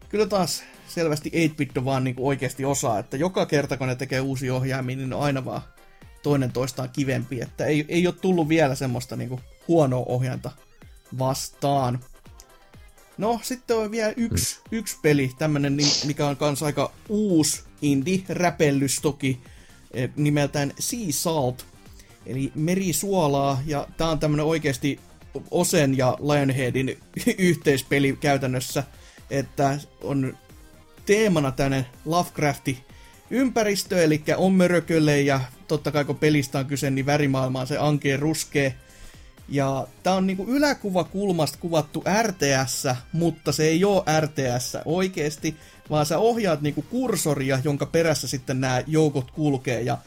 kyllä 0.10 0.25
taas 0.25 0.63
selvästi 0.88 1.32
8-bit 1.49 1.86
vaan 1.86 2.03
niinku 2.03 2.27
oikeasti 2.27 2.65
osaa, 2.65 2.99
että 2.99 3.17
joka 3.17 3.45
kerta 3.45 3.77
kun 3.77 3.88
ne 3.88 3.95
tekee 3.95 4.21
uusia 4.21 4.56
ohjaimia, 4.56 4.95
niin 4.95 5.10
ne 5.10 5.15
on 5.15 5.23
aina 5.23 5.45
vaan 5.45 5.62
toinen 6.23 6.51
toistaan 6.51 6.89
kivempi, 6.89 7.41
että 7.41 7.65
ei, 7.65 7.86
ei 7.88 8.08
ole 8.08 8.15
tullut 8.21 8.49
vielä 8.49 8.75
semmoista 8.75 9.15
niinku 9.15 9.39
huonoa 9.67 10.06
ohjainta 10.06 10.51
vastaan. 11.19 11.99
No, 13.17 13.39
sitten 13.43 13.77
on 13.77 13.91
vielä 13.91 14.13
yksi, 14.17 14.60
yksi 14.71 14.97
peli, 15.01 15.32
tämmönen, 15.38 15.77
ni- 15.77 16.06
mikä 16.06 16.27
on 16.27 16.38
kans 16.38 16.63
aika 16.63 16.91
uusi 17.10 17.63
indie-räpellys 17.82 19.01
toki, 19.01 19.39
eh, 19.93 20.10
nimeltään 20.15 20.73
Sea 20.79 21.08
Salt, 21.10 21.65
eli 22.25 22.51
merisuolaa, 22.56 23.62
ja 23.65 23.88
tää 23.97 24.10
on 24.10 24.19
tämmönen 24.19 24.45
oikeasti 24.45 24.99
Osen 25.52 25.98
ja 25.98 26.17
Lionheadin 26.19 26.98
yhteispeli 27.38 28.17
käytännössä, 28.22 28.84
että 29.30 29.80
on 30.02 30.38
teemana 31.06 31.52
tänne 31.52 31.86
Lovecrafti 32.06 32.84
ympäristö, 33.30 34.04
eli 34.04 34.24
on 34.38 34.54
mörökölle 34.54 35.22
ja 35.22 35.41
totta 35.67 35.91
kai 35.91 36.06
kun 36.06 36.17
pelistä 36.17 36.60
on 36.60 36.65
kyse, 36.65 36.89
niin 36.89 37.06
värimaailma 37.06 37.60
on 37.60 37.67
se 37.67 37.78
ankeen 37.78 38.19
ruskee. 38.19 38.76
Ja 39.50 39.88
tää 40.04 40.13
on 40.13 40.28
niinku 40.28 40.46
yläkuva 40.48 41.04
kulmasta 41.04 41.58
kuvattu 41.62 42.04
RTS, 42.22 42.88
mutta 43.12 43.52
se 43.52 43.63
ei 43.63 43.86
oo 43.86 44.06
RTS 44.19 44.78
oikeesti, 44.86 45.56
vaan 45.89 46.06
sä 46.06 46.17
ohjaat 46.17 46.62
niinku 46.62 46.82
kursoria, 46.82 47.60
jonka 47.63 47.86
perässä 47.86 48.28
sitten 48.28 48.62
nämä 48.62 48.84
joukot 48.88 49.32
kulkee 49.32 49.82
ja 49.82 49.98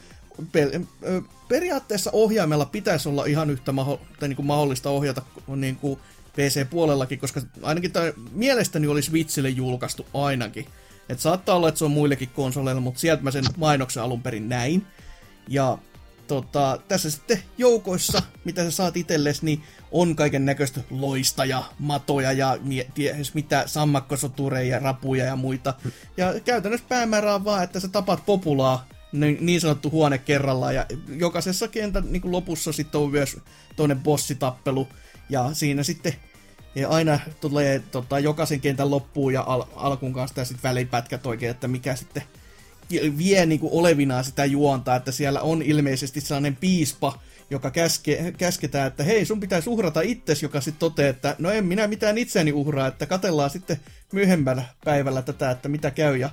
periaatteessa 1.48 2.10
ohjaimella 2.12 2.64
pitäisi 2.64 3.08
olla 3.08 3.24
ihan 3.24 3.50
yhtä 3.50 3.72
maho- 3.72 4.00
tai 4.20 4.28
niinku 4.28 4.42
mahdollista 4.42 4.90
ohjata 4.90 5.22
niinku 5.56 6.00
PC-puolellakin, 6.36 7.18
koska 7.18 7.40
ainakin 7.62 7.92
tämä 7.92 8.12
mielestäni 8.32 8.86
oli 8.86 9.02
Switchille 9.02 9.48
julkaistu 9.48 10.06
ainakin. 10.14 10.66
Et 11.08 11.20
saattaa 11.20 11.56
olla, 11.56 11.68
että 11.68 11.78
se 11.78 11.84
on 11.84 11.90
muillekin 11.90 12.28
konsoleilla, 12.28 12.80
mutta 12.80 13.00
sieltä 13.00 13.22
mä 13.22 13.30
sen 13.30 13.44
mainoksen 13.56 14.02
alun 14.02 14.22
perin 14.22 14.48
näin. 14.48 14.86
Ja 15.48 15.78
tota, 16.26 16.78
tässä 16.88 17.10
sitten 17.10 17.42
joukoissa, 17.58 18.22
mitä 18.44 18.64
sä 18.64 18.70
saat 18.70 18.96
itsellesi, 18.96 19.44
niin 19.44 19.62
on 19.90 20.16
kaiken 20.16 20.46
näköistä 20.46 20.80
loista 20.90 21.44
ja 21.44 21.64
matoja 21.78 22.32
ja 22.32 22.58
ties 22.94 23.34
mitä 23.34 23.62
sammakkosotureja, 23.66 24.78
rapuja 24.78 25.24
ja 25.24 25.36
muita. 25.36 25.74
Ja 26.16 26.34
käytännössä 26.44 26.86
päämäärä 26.88 27.34
on 27.34 27.44
vaan, 27.44 27.64
että 27.64 27.80
sä 27.80 27.88
tapat 27.88 28.26
populaa 28.26 28.86
niin, 29.20 29.38
niin 29.40 29.60
sanottu 29.60 29.90
huone 29.90 30.18
kerrallaan. 30.18 30.74
Ja 30.74 30.86
jokaisessa 31.08 31.68
kentän 31.68 32.04
niin 32.10 32.32
lopussa 32.32 32.72
sitten 32.72 33.00
on 33.00 33.10
myös 33.10 33.36
toinen 33.76 34.00
bossitappelu. 34.00 34.88
Ja 35.30 35.50
siinä 35.52 35.82
sitten 35.82 36.14
ja 36.76 36.88
aina 36.88 37.20
tulee 37.40 37.82
tota, 37.90 38.18
jokaisen 38.18 38.60
kentän 38.60 38.90
loppuun 38.90 39.32
ja 39.32 39.44
al- 39.46 39.64
alkuun 39.74 40.12
kanssa 40.12 40.44
sitten 40.44 40.70
välipätkät 40.70 41.26
oikein, 41.26 41.50
että 41.50 41.68
mikä 41.68 41.96
sitten 41.96 42.22
vie 43.18 43.46
niin 43.46 43.60
kuin 43.60 43.72
olevinaan 43.72 44.24
sitä 44.24 44.44
juonta, 44.44 44.96
että 44.96 45.12
siellä 45.12 45.40
on 45.40 45.62
ilmeisesti 45.62 46.20
sellainen 46.20 46.56
piispa, 46.56 47.18
joka 47.50 47.70
käske, 47.70 48.34
käsketään, 48.38 48.86
että 48.86 49.04
hei, 49.04 49.24
sun 49.24 49.40
pitäisi 49.40 49.70
uhrata 49.70 50.00
itsesi, 50.00 50.44
joka 50.44 50.60
sitten 50.60 50.80
toteaa, 50.80 51.10
että 51.10 51.36
no 51.38 51.50
en 51.50 51.64
minä 51.64 51.86
mitään 51.86 52.18
itseäni 52.18 52.52
uhraa, 52.52 52.86
että 52.86 53.06
katellaan 53.06 53.50
sitten 53.50 53.80
myöhemmällä 54.12 54.64
päivällä 54.84 55.22
tätä, 55.22 55.50
että 55.50 55.68
mitä 55.68 55.90
käy, 55.90 56.16
ja 56.16 56.30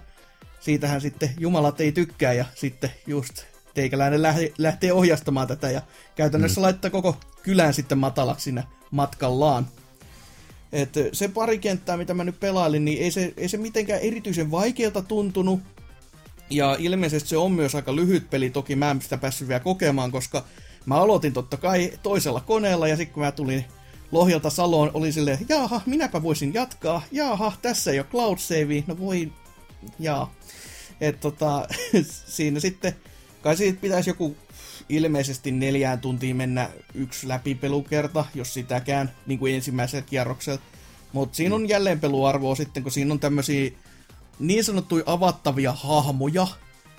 siitähän 0.64 1.02
sitten 1.02 1.30
jumalat 1.40 1.82
ei 1.82 1.92
tykkää, 1.92 2.34
ja 2.34 2.46
sitten 2.56 2.92
just 3.08 3.44
teikäläinen 3.74 4.22
lähtee, 4.58 4.94
ohjastamaan 4.94 5.48
tätä, 5.48 5.72
ja 5.72 5.82
käytännössä 6.16 6.62
mm. 6.62 6.64
laittaa 6.64 6.92
koko 6.92 7.18
kylän 7.44 7.74
sitten 7.74 7.98
matalaksi 7.98 8.44
siinä 8.44 8.64
matkallaan. 8.92 9.68
Et 10.72 10.94
se 11.14 11.28
pari 11.28 11.60
kenttää, 11.60 11.98
mitä 11.98 12.14
mä 12.14 12.24
nyt 12.24 12.40
pelailin, 12.40 12.86
niin 12.86 13.02
ei 13.02 13.12
se, 13.12 13.34
ei 13.38 13.48
se 13.48 13.58
mitenkään 13.58 14.00
erityisen 14.00 14.52
vaikealta 14.52 15.02
tuntunut. 15.02 15.60
Ja 16.50 16.76
ilmeisesti 16.80 17.30
se 17.30 17.38
on 17.38 17.52
myös 17.52 17.76
aika 17.76 17.96
lyhyt 17.96 18.30
peli, 18.30 18.50
toki 18.50 18.76
mä 18.76 18.92
en 18.92 19.02
sitä 19.02 19.18
päässyt 19.18 19.48
vielä 19.48 19.60
kokemaan, 19.60 20.12
koska 20.12 20.46
mä 20.86 20.96
aloitin 20.96 21.34
totta 21.34 21.58
kai 21.58 21.92
toisella 22.04 22.40
koneella, 22.40 22.88
ja 22.88 22.98
sitten 22.98 23.14
kun 23.14 23.24
mä 23.24 23.32
tulin 23.32 23.66
Lohjalta 24.12 24.50
Saloon, 24.50 24.92
oli 24.94 25.12
silleen, 25.12 25.38
jaaha, 25.50 25.82
minäpä 25.86 26.24
voisin 26.24 26.54
jatkaa, 26.54 27.02
jaaha, 27.12 27.54
tässä 27.62 27.92
ei 27.92 28.00
ole 28.00 28.08
cloud 28.12 28.38
save, 28.38 28.84
no 28.88 29.00
voi, 29.00 29.32
jaa. 30.00 30.34
Et 31.04 31.20
tota, 31.20 31.68
siinä 32.38 32.60
sitten, 32.60 32.96
kai 33.42 33.58
siitä 33.58 33.82
pitäisi 33.82 34.10
joku 34.10 34.36
ilmeisesti 34.90 35.52
neljään 35.52 36.00
tuntiin 36.00 36.36
mennä 36.36 36.70
yksi 36.94 37.28
läpipelukerta, 37.28 38.26
jos 38.36 38.54
sitäkään, 38.54 39.12
niin 39.26 39.40
kuin 39.40 39.56
ensimmäisellä 39.56 40.06
kierroksella. 40.06 40.62
Mutta 41.14 41.36
siinä 41.36 41.56
on 41.56 41.70
jälleen 41.70 42.00
peluarvoa 42.00 42.56
sitten, 42.56 42.84
kun 42.84 42.92
siinä 42.92 43.14
on 43.14 43.20
tämmöisiä 43.20 43.72
niin 44.40 44.64
sanottuja 44.64 45.04
avattavia 45.06 45.72
hahmoja, 45.72 46.48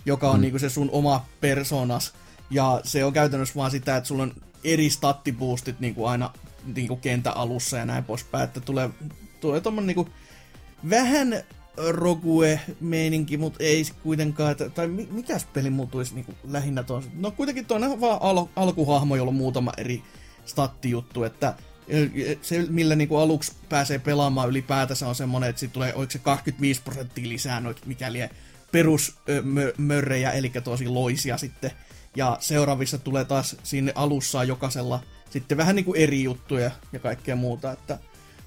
joka 0.06 0.30
on 0.30 0.36
mm. 0.36 0.40
niinku 0.40 0.58
se 0.58 0.70
sun 0.70 0.90
oma 0.92 1.26
personas. 1.40 2.12
Ja 2.50 2.80
se 2.84 3.04
on 3.04 3.12
käytännössä 3.12 3.54
vaan 3.54 3.70
sitä, 3.70 3.96
että 3.96 4.08
sulla 4.08 4.22
on 4.22 4.34
eri 4.64 4.90
stattiboostit 4.90 5.80
niinku 5.80 6.04
aina 6.04 6.30
niinku 6.74 6.96
kentän 6.96 7.36
alussa 7.36 7.76
ja 7.76 7.86
näin 7.86 8.04
poispäin. 8.04 8.44
Että 8.44 8.60
tulee, 8.60 8.90
tulee 9.40 9.60
tommonen 9.60 9.86
niinku 9.86 10.08
vähän 10.90 11.44
Rogue-meininki, 11.76 13.37
mutta 13.37 13.64
ei 13.64 13.84
kuitenkaan, 14.02 14.56
tai 14.74 14.88
mi- 14.88 15.08
mikäs 15.10 15.46
peli 15.52 15.70
muutuisi 15.70 16.14
niinku 16.14 16.34
lähinnä 16.44 16.82
tuon. 16.82 17.02
No 17.14 17.30
kuitenkin 17.30 17.66
toinen 17.66 18.00
vaan 18.00 18.22
al- 18.22 18.46
alkuhahmo, 18.56 19.16
jolla 19.16 19.28
on 19.28 19.34
muutama 19.34 19.72
eri 19.78 20.02
stattijuttu, 20.44 21.24
että 21.24 21.54
se, 22.42 22.66
millä 22.68 22.96
niinku 22.96 23.16
aluksi 23.16 23.52
pääsee 23.68 23.98
pelaamaan 23.98 24.48
ylipäätänsä 24.48 25.08
on 25.08 25.14
semmonen, 25.14 25.50
että 25.50 25.60
siitä 25.60 25.72
tulee, 25.72 25.94
oliko 25.94 26.10
se 26.10 26.18
25 26.18 26.82
prosenttia 26.82 27.28
lisää 27.28 27.60
noita 27.60 27.82
mikäli 27.87 28.18
perusmörrejä, 28.72 30.30
eli 30.30 30.52
tosi 30.64 30.88
loisia 30.88 31.38
sitten. 31.38 31.70
Ja 32.16 32.37
seuraavissa 32.40 32.98
tulee 32.98 33.24
taas 33.24 33.56
sinne 33.62 33.92
alussa 33.94 34.44
jokaisella 34.44 35.00
sitten 35.30 35.58
vähän 35.58 35.76
niinku 35.76 35.94
eri 35.94 36.22
juttuja 36.22 36.70
ja 36.92 36.98
kaikkea 36.98 37.37
muuta. 37.37 37.72
Että, 37.72 37.98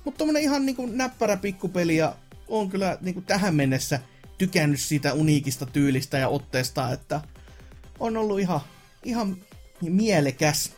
mutta 0.05 0.17
tommonen 0.17 0.41
ihan 0.41 0.65
niinku 0.65 0.85
näppärä 0.85 1.37
pikkupeli 1.37 1.97
ja 1.97 2.15
on 2.47 2.69
kyllä 2.69 2.97
niinku 3.01 3.21
tähän 3.21 3.55
mennessä 3.55 3.99
tykännyt 4.38 4.79
siitä 4.79 5.13
uniikista 5.13 5.65
tyylistä 5.65 6.17
ja 6.17 6.27
otteesta, 6.27 6.91
että 6.91 7.21
on 7.99 8.17
ollut 8.17 8.39
ihan, 8.39 8.62
ihan 9.03 9.38
mielekäs. 9.81 10.71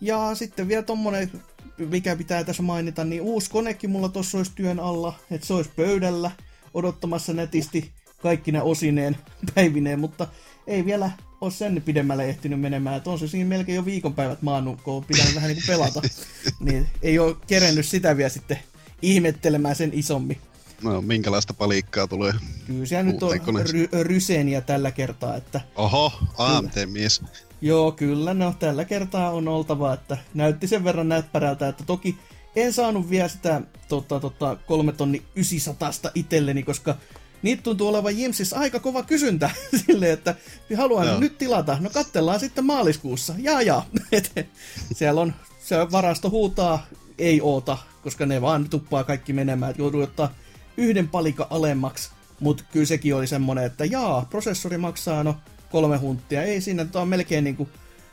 Ja 0.00 0.34
sitten 0.34 0.68
vielä 0.68 0.82
tommonen, 0.82 1.30
mikä 1.78 2.16
pitää 2.16 2.44
tässä 2.44 2.62
mainita, 2.62 3.04
niin 3.04 3.22
uusi 3.22 3.50
konekin 3.50 3.90
mulla 3.90 4.08
tossa 4.08 4.38
olisi 4.38 4.52
työn 4.54 4.80
alla, 4.80 5.18
että 5.30 5.46
se 5.46 5.54
olisi 5.54 5.70
pöydällä 5.76 6.30
odottamassa 6.74 7.32
netisti 7.32 7.92
kaikki 8.22 8.52
ne 8.52 8.62
osineen 8.62 9.16
päivineen, 9.54 10.00
mutta 10.00 10.26
ei 10.66 10.84
vielä 10.84 11.10
ole 11.40 11.50
sen 11.50 11.82
pidemmälle 11.82 12.28
ehtinyt 12.28 12.60
menemään, 12.60 12.96
että 12.96 13.10
on 13.10 13.18
se 13.18 13.28
siinä 13.28 13.48
melkein 13.48 13.76
jo 13.76 13.84
viikonpäivät 13.84 14.42
maannut, 14.42 14.80
kun 14.80 14.94
on 14.94 15.04
pitänyt 15.04 15.34
vähän 15.34 15.48
niin 15.48 15.56
kuin 15.56 15.66
pelata, 15.66 16.02
niin 16.60 16.88
ei 17.02 17.18
ole 17.18 17.36
kerennyt 17.46 17.86
sitä 17.86 18.16
vielä 18.16 18.28
sitten 18.28 18.58
ihmettelemään 19.02 19.76
sen 19.76 19.90
isommin. 19.94 20.40
No, 20.82 21.02
minkälaista 21.02 21.54
palikkaa 21.54 22.06
tulee? 22.06 22.32
Kyllä 22.66 22.86
siellä 22.86 23.12
nyt 23.12 23.22
on 23.22 23.32
ry- 23.32 24.02
ryseniä 24.02 24.60
tällä 24.60 24.90
kertaa, 24.90 25.36
että 25.36 25.60
Oho, 25.76 26.12
AMT-mies. 26.38 27.22
Joo, 27.60 27.92
kyllä, 27.92 28.34
no 28.34 28.54
tällä 28.58 28.84
kertaa 28.84 29.30
on 29.30 29.48
oltava, 29.48 29.94
että 29.94 30.18
näytti 30.34 30.68
sen 30.68 30.84
verran 30.84 31.08
näppärältä, 31.08 31.68
että 31.68 31.84
toki 31.84 32.18
en 32.56 32.72
saanut 32.72 33.10
vielä 33.10 33.28
sitä 33.28 33.60
tota, 33.88 34.20
tota, 34.20 34.56
kolme 34.66 34.92
tonni 34.92 35.22
900 35.34 35.90
itselleni, 36.14 36.62
koska 36.62 36.96
niitä 37.42 37.62
tuntuu 37.62 37.88
olevan 37.88 38.18
Jimsissä 38.18 38.58
aika 38.58 38.80
kova 38.80 39.02
kysyntä 39.02 39.50
silleen, 39.86 40.12
että 40.12 40.34
haluan 40.76 41.06
Joo. 41.06 41.20
nyt 41.20 41.38
tilata. 41.38 41.76
No 41.80 41.90
kattellaan 41.90 42.40
sitten 42.40 42.64
maaliskuussa. 42.64 43.34
Jaa, 43.38 43.62
jaa. 43.62 43.86
Et 44.12 44.48
Siellä 44.94 45.20
on, 45.20 45.34
se 45.64 45.76
varasto 45.92 46.30
huutaa, 46.30 46.86
ei 47.18 47.40
oota, 47.40 47.78
koska 48.02 48.26
ne 48.26 48.40
vaan 48.40 48.68
tuppaa 48.70 49.04
kaikki 49.04 49.32
menemään, 49.32 49.70
että 49.70 49.82
joutuu 49.82 50.02
ottaa 50.02 50.34
yhden 50.80 51.08
palika 51.08 51.46
alemmaksi. 51.50 52.10
Mutta 52.40 52.64
kyllä 52.72 52.86
sekin 52.86 53.14
oli 53.14 53.26
semmonen, 53.26 53.64
että 53.64 53.84
jaa, 53.84 54.26
prosessori 54.30 54.78
maksaa 54.78 55.24
no 55.24 55.36
kolme 55.70 55.96
hunttia. 55.96 56.42
Ei 56.42 56.60
siinä, 56.60 56.84
tämä 56.84 57.02
on 57.02 57.08
melkein 57.08 57.44
niinku 57.44 57.68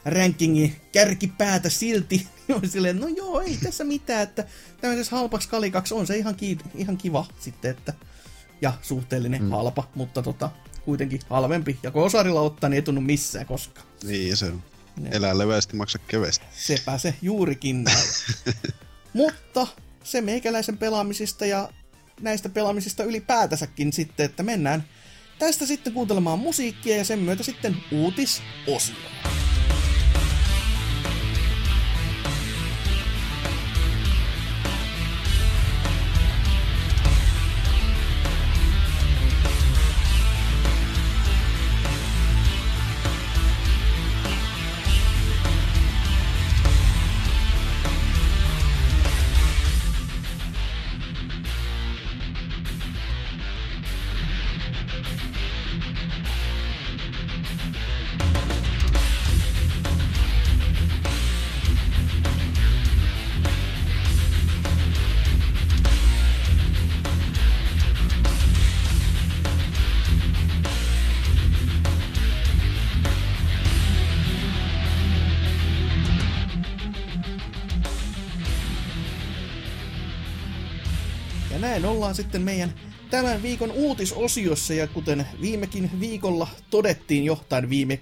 rankingin 0.06 0.76
kärkipäätä 0.92 1.70
silti. 1.70 2.28
on 2.56 2.70
silleen, 2.70 3.00
no 3.00 3.08
joo, 3.08 3.42
ei 3.42 3.58
tässä 3.64 3.84
mitään, 3.84 4.24
että 4.24 4.46
tämmöisessä 4.82 5.16
halpaksi 5.16 5.50
kalikaksi 5.50 5.94
on 5.94 6.08
se 6.08 6.18
ihan, 6.18 6.36
ki- 6.36 6.58
ihan 6.76 6.98
kiva 6.98 7.26
sitten, 7.40 7.72
että 7.72 7.94
ja 8.62 8.74
suhteellinen 8.82 9.44
mm. 9.44 9.50
halpa, 9.50 9.90
mutta 9.96 10.22
tota, 10.22 10.50
kuitenkin 10.86 11.20
halvempi. 11.30 11.80
Ja 11.84 11.92
kun 11.92 12.04
osarilla 12.04 12.42
ottaa, 12.42 12.70
niin 12.70 12.76
ei 12.76 12.82
tunnu 12.82 13.02
missään 13.02 13.46
koskaan. 13.46 13.88
Niin 14.04 14.38
se 14.38 14.46
on. 14.46 14.64
Elää 15.12 15.38
leveästi, 15.38 15.76
maksa 15.76 16.00
keveästi. 16.00 16.46
Sepä 16.56 16.98
se 16.98 17.14
juurikin 17.22 17.84
näin. 17.84 18.08
Mutta 19.14 19.68
se 20.04 20.22
meikäläisen 20.22 20.78
pelaamisista 20.78 21.46
ja 21.46 21.70
näistä 22.22 22.50
pelaamisista 22.50 23.04
ylipäätänsäkin 23.04 23.94
sitten, 23.94 24.26
että 24.26 24.44
mennään 24.44 24.84
tästä 25.40 25.66
sitten 25.66 25.94
kuuntelemaan 25.94 26.40
musiikkia 26.40 26.98
ja 26.98 27.06
sen 27.06 27.20
myötä 27.20 27.44
sitten 27.44 27.76
uutisosio. 27.92 28.96
Ollaan 82.08 82.16
sitten 82.16 82.42
meidän 82.42 82.74
tämän 83.10 83.44
viikon 83.44 83.72
uutisosiossa, 83.72 84.74
ja 84.74 84.88
kuten 84.88 85.28
viimekin 85.42 85.92
viikolla 86.00 86.48
todettiin 86.70 87.24
johtain 87.26 87.70
viime, 87.70 88.00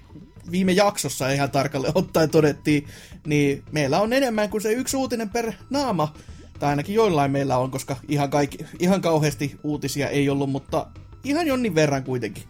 viime 0.50 0.72
jaksossa 0.72 1.30
ihan 1.30 1.50
tarkalleen 1.50 1.92
ottaen 1.96 2.30
todettiin, 2.30 2.86
niin 3.26 3.62
meillä 3.72 4.00
on 4.00 4.12
enemmän 4.12 4.50
kuin 4.50 4.60
se 4.60 4.72
yksi 4.72 4.96
uutinen 4.96 5.30
per 5.30 5.52
naama. 5.70 6.14
Tai 6.58 6.70
ainakin 6.70 6.94
joillain 6.94 7.30
meillä 7.30 7.58
on, 7.58 7.70
koska 7.70 7.96
ihan, 8.08 8.30
kaikki, 8.30 8.58
ihan 8.78 9.00
kauheasti 9.00 9.56
uutisia 9.62 10.08
ei 10.08 10.28
ollut, 10.28 10.50
mutta 10.50 10.86
ihan 11.24 11.46
jonnin 11.46 11.74
verran 11.74 12.04
kuitenkin. 12.04 12.44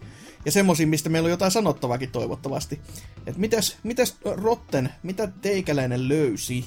Ja 0.45 0.51
semmosia, 0.51 0.87
mistä 0.87 1.09
meillä 1.09 1.27
on 1.27 1.31
jotain 1.31 1.51
sanottavakin 1.51 2.11
toivottavasti. 2.11 2.79
Et 3.25 3.37
mitäs, 3.37 3.77
mitäs 3.83 4.15
Rotten, 4.25 4.89
mitä 5.03 5.27
teikäläinen 5.41 6.07
löysi? 6.07 6.65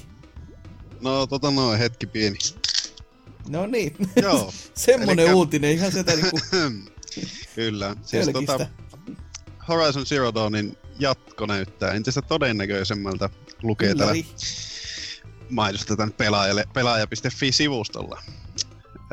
No 1.01 1.27
tota 1.27 1.51
noin, 1.51 1.79
hetki 1.79 2.07
pieni. 2.07 2.37
No 3.49 3.65
niin, 3.67 3.95
Joo. 4.21 4.53
semmonen 4.73 5.19
Elikkä- 5.19 5.35
uutinen, 5.35 5.71
ihan 5.71 5.91
sitä 5.91 6.15
niinku 6.15 6.39
Kyllä. 7.55 7.95
Siis 8.03 8.25
Pelkistä. 8.25 8.57
tota, 8.57 8.67
Horizon 9.67 10.05
Zero 10.05 10.33
Dawnin 10.33 10.77
jatko 10.99 11.45
näyttää 11.45 11.91
entistä 11.91 12.21
todennäköisemmältä 12.21 13.29
lukee 13.63 13.95
täällä 13.95 14.13
ylläri. 14.13 14.25
mainosta 15.49 15.95
tämän 15.95 16.13
pelaajalle, 16.13 16.65
pelaaja.fi-sivustolla. 16.73 18.21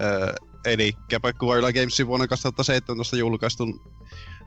Öö, 0.02 0.32
eli 0.64 0.96
Guerrilla 1.38 1.72
Gamesin 1.72 2.06
vuonna 2.06 2.26
2017 2.26 3.16
julkaistun 3.16 3.80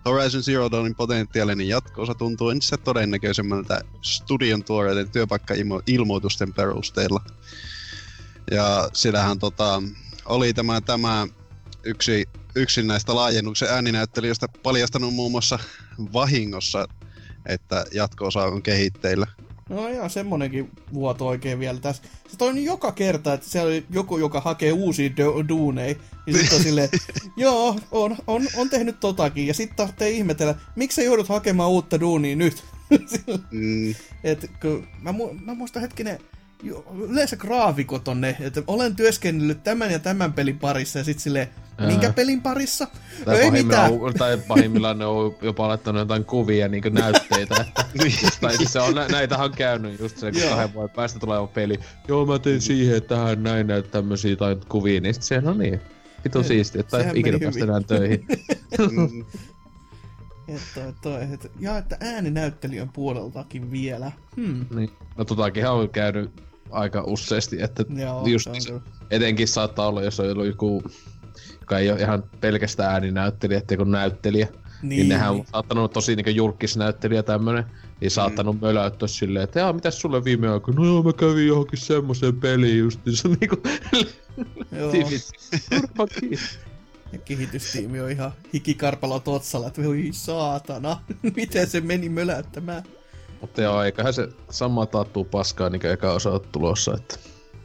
Horizon 0.06 0.44
Zero 0.44 0.72
Dawnin 0.72 0.96
potentiaalinen 0.96 1.68
jatko-osa 1.68 2.14
tuntuu 2.16 2.50
entistä 2.50 2.78
todennäköisemmältä 2.78 3.82
studion 4.02 4.64
tuoreiden 4.64 5.10
työpaikka-ilmoitusten 5.10 6.54
perusteella. 6.54 7.22
Ja 8.52 8.90
siellähän 8.94 9.40
tota, 9.40 9.84
oli 10.26 10.54
tämä, 10.54 10.82
tämä 10.82 11.28
yksi, 11.84 12.26
yksi 12.56 12.84
näistä 12.84 13.16
laajennuksen 13.16 13.70
ääninäyttelijöistä 13.70 14.48
paljastanut 14.64 15.14
muun 15.14 15.32
muassa 15.32 15.60
vahingossa, 16.14 16.88
että 17.46 17.86
jatko-osa 17.94 18.44
on 18.44 18.62
kehitteillä. 18.62 19.28
No 19.70 19.90
joo, 19.90 20.10
semmonenkin 20.10 20.72
vuoto 20.94 21.28
oikein 21.28 21.60
vielä 21.60 21.80
tässä. 21.80 22.04
Se 22.28 22.38
toi 22.38 22.66
joka 22.66 22.92
kerta, 22.92 23.34
että 23.34 23.50
siellä 23.50 23.68
oli 23.68 23.86
joku, 23.90 24.18
joka 24.18 24.42
hakee 24.42 24.72
uusia 24.72 25.10
du- 25.10 25.48
duuneja. 25.50 25.96
Ja 26.28 26.34
sitten 26.34 26.58
on 26.58 26.64
silleen, 26.64 26.90
joo, 27.38 27.80
on, 27.92 28.18
on, 28.28 28.48
on 28.56 28.70
tehnyt 28.70 29.00
totakin. 29.00 29.48
Ja 29.48 29.54
sitten 29.54 29.78
tarvitsee 29.78 30.10
ihmetellä, 30.10 30.56
miksi 30.76 30.96
sä 30.96 31.02
joudut 31.02 31.30
hakemaan 31.30 31.70
uutta 31.70 32.00
duunia 32.00 32.36
nyt? 32.36 32.64
Mm, 33.52 33.96
Et, 34.24 34.52
kun, 34.62 34.88
mä, 35.02 35.12
mu- 35.12 35.46
mä 35.46 35.54
muistan 35.54 35.82
hetkinen, 35.82 36.20
yleensä 37.10 37.36
graafikot 37.38 38.08
on 38.08 38.22
ne, 38.22 38.38
että 38.40 38.64
olen 38.68 38.96
työskennellyt 38.96 39.64
tämän 39.64 39.92
ja 39.92 40.00
tämän 40.00 40.34
pelin 40.34 40.60
parissa 40.60 41.00
ja 41.00 41.06
sitten 41.06 41.24
silleen, 41.24 41.48
minkä 41.88 42.14
pelin 42.14 42.42
parissa? 42.42 42.88
No 43.20 43.26
Tai 43.26 43.40
ei 43.40 43.52
mitään. 43.52 43.82
pahimmillaan, 43.82 44.14
tai 44.14 44.38
pahimmillaan 44.48 45.00
ne 45.00 45.06
on 45.06 45.36
jopa 45.42 45.68
laittanut 45.68 46.00
jotain 46.00 46.26
kuvia 46.26 46.68
niin 46.68 46.84
näytteitä. 46.92 47.56
Että, 47.70 47.86
tai 48.42 48.58
siis 48.58 48.74
se 48.74 48.80
on, 48.80 48.96
nä- 48.96 49.08
näitähän 49.08 49.46
on 49.46 49.52
käynyt 49.52 50.00
just 50.00 50.18
se, 50.18 50.32
kun 50.32 50.42
kahden 50.50 50.74
vuoden 50.74 50.96
päästä 50.96 51.20
tulee 51.20 51.48
peli. 51.54 51.80
Joo, 52.08 52.26
mä 52.26 52.40
tein 52.40 52.62
siihen, 52.62 52.98
että 52.98 53.16
tähän 53.16 53.44
näin 53.44 53.68
näitä 53.68 53.90
tämmösiä 53.90 54.36
tai 54.36 54.58
kuvia, 54.70 55.02
niin 55.02 55.14
sit 55.14 55.24
se 55.24 55.42
no 55.42 55.54
niin. 55.54 55.82
Vitu 56.24 56.44
siisti, 56.44 56.80
että 56.80 56.98
ei 56.98 57.12
ikinä 57.16 57.40
päästä 57.40 57.64
enää 57.64 57.82
töihin. 57.82 58.26
mm, 58.92 59.26
Et 60.48 60.62
toi, 60.76 60.94
toi, 61.02 61.24
et, 61.34 61.52
ja 61.60 61.78
että 61.78 61.98
ääninäyttelijän 62.00 62.90
puoleltakin 62.90 63.72
vielä. 63.72 64.12
Hmm. 64.36 64.66
niin. 64.76 64.90
No 65.18 65.26
totakinhan 65.26 65.74
on 65.74 65.90
käynyt 65.90 66.32
aika 66.72 67.04
useasti, 67.08 67.62
että 67.62 67.86
Joo, 67.96 68.28
just 68.28 68.50
se 68.60 68.82
etenkin 69.12 69.48
saattaa 69.48 69.88
olla, 69.88 70.04
jos 70.04 70.20
on 70.20 70.32
ollut 70.32 70.46
joku, 70.46 70.84
joka 71.60 71.80
ei 71.80 71.92
ole 71.92 72.00
ihan 72.00 72.24
pelkästään 72.42 72.94
ääninäyttelijä, 72.94 73.58
ettei 73.58 73.78
kun 73.78 73.92
näyttelijä. 73.92 74.48
Niin, 74.82 74.90
niin 74.90 75.10
nehän 75.10 75.32
on 75.32 75.36
niin. 75.36 75.48
saattanut 75.52 75.94
tosi 75.94 76.16
niinku 76.16 76.30
julkisnäyttelijä 76.30 77.24
tämmönen, 77.24 77.64
niin 78.00 78.12
saattanut 78.12 78.56
mm. 78.56 78.66
möläyttää 78.68 79.08
silleen, 79.08 79.44
että 79.44 79.60
jaa, 79.60 79.74
mitäs 79.74 80.02
sulle 80.02 80.24
viime 80.24 80.50
aikoina? 80.50 80.80
No 80.80 80.86
joo, 80.86 81.04
mä 81.04 81.14
kävin 81.14 81.48
johonkin 81.48 81.80
semmoiseen 81.80 82.40
peliin 82.40 82.80
just, 82.80 83.00
niin 83.06 83.16
se 83.16 83.28
on 83.28 83.38
niinku... 83.40 83.58
Joo, 84.72 84.92
ja 87.12 87.18
kehitystiimi 87.20 88.02
on 88.02 88.12
ihan 88.12 88.32
hikikarpalo 88.54 89.20
totsalla, 89.20 89.68
että 89.68 89.84
voi 89.84 90.10
saatana, 90.12 91.02
miten 91.36 91.68
se 91.68 91.82
meni 91.82 92.10
möläyttämään. 92.10 92.84
Mutta 93.42 93.62
joo, 93.62 93.84
eiköhän 93.84 94.14
se 94.14 94.28
sama 94.50 94.86
tattuu 94.86 95.24
paskaa 95.26 95.70
niinku 95.70 95.88
eka 95.88 96.12
osa 96.12 96.30
ole 96.32 96.42
tulossa, 96.52 96.94
että... 96.94 97.16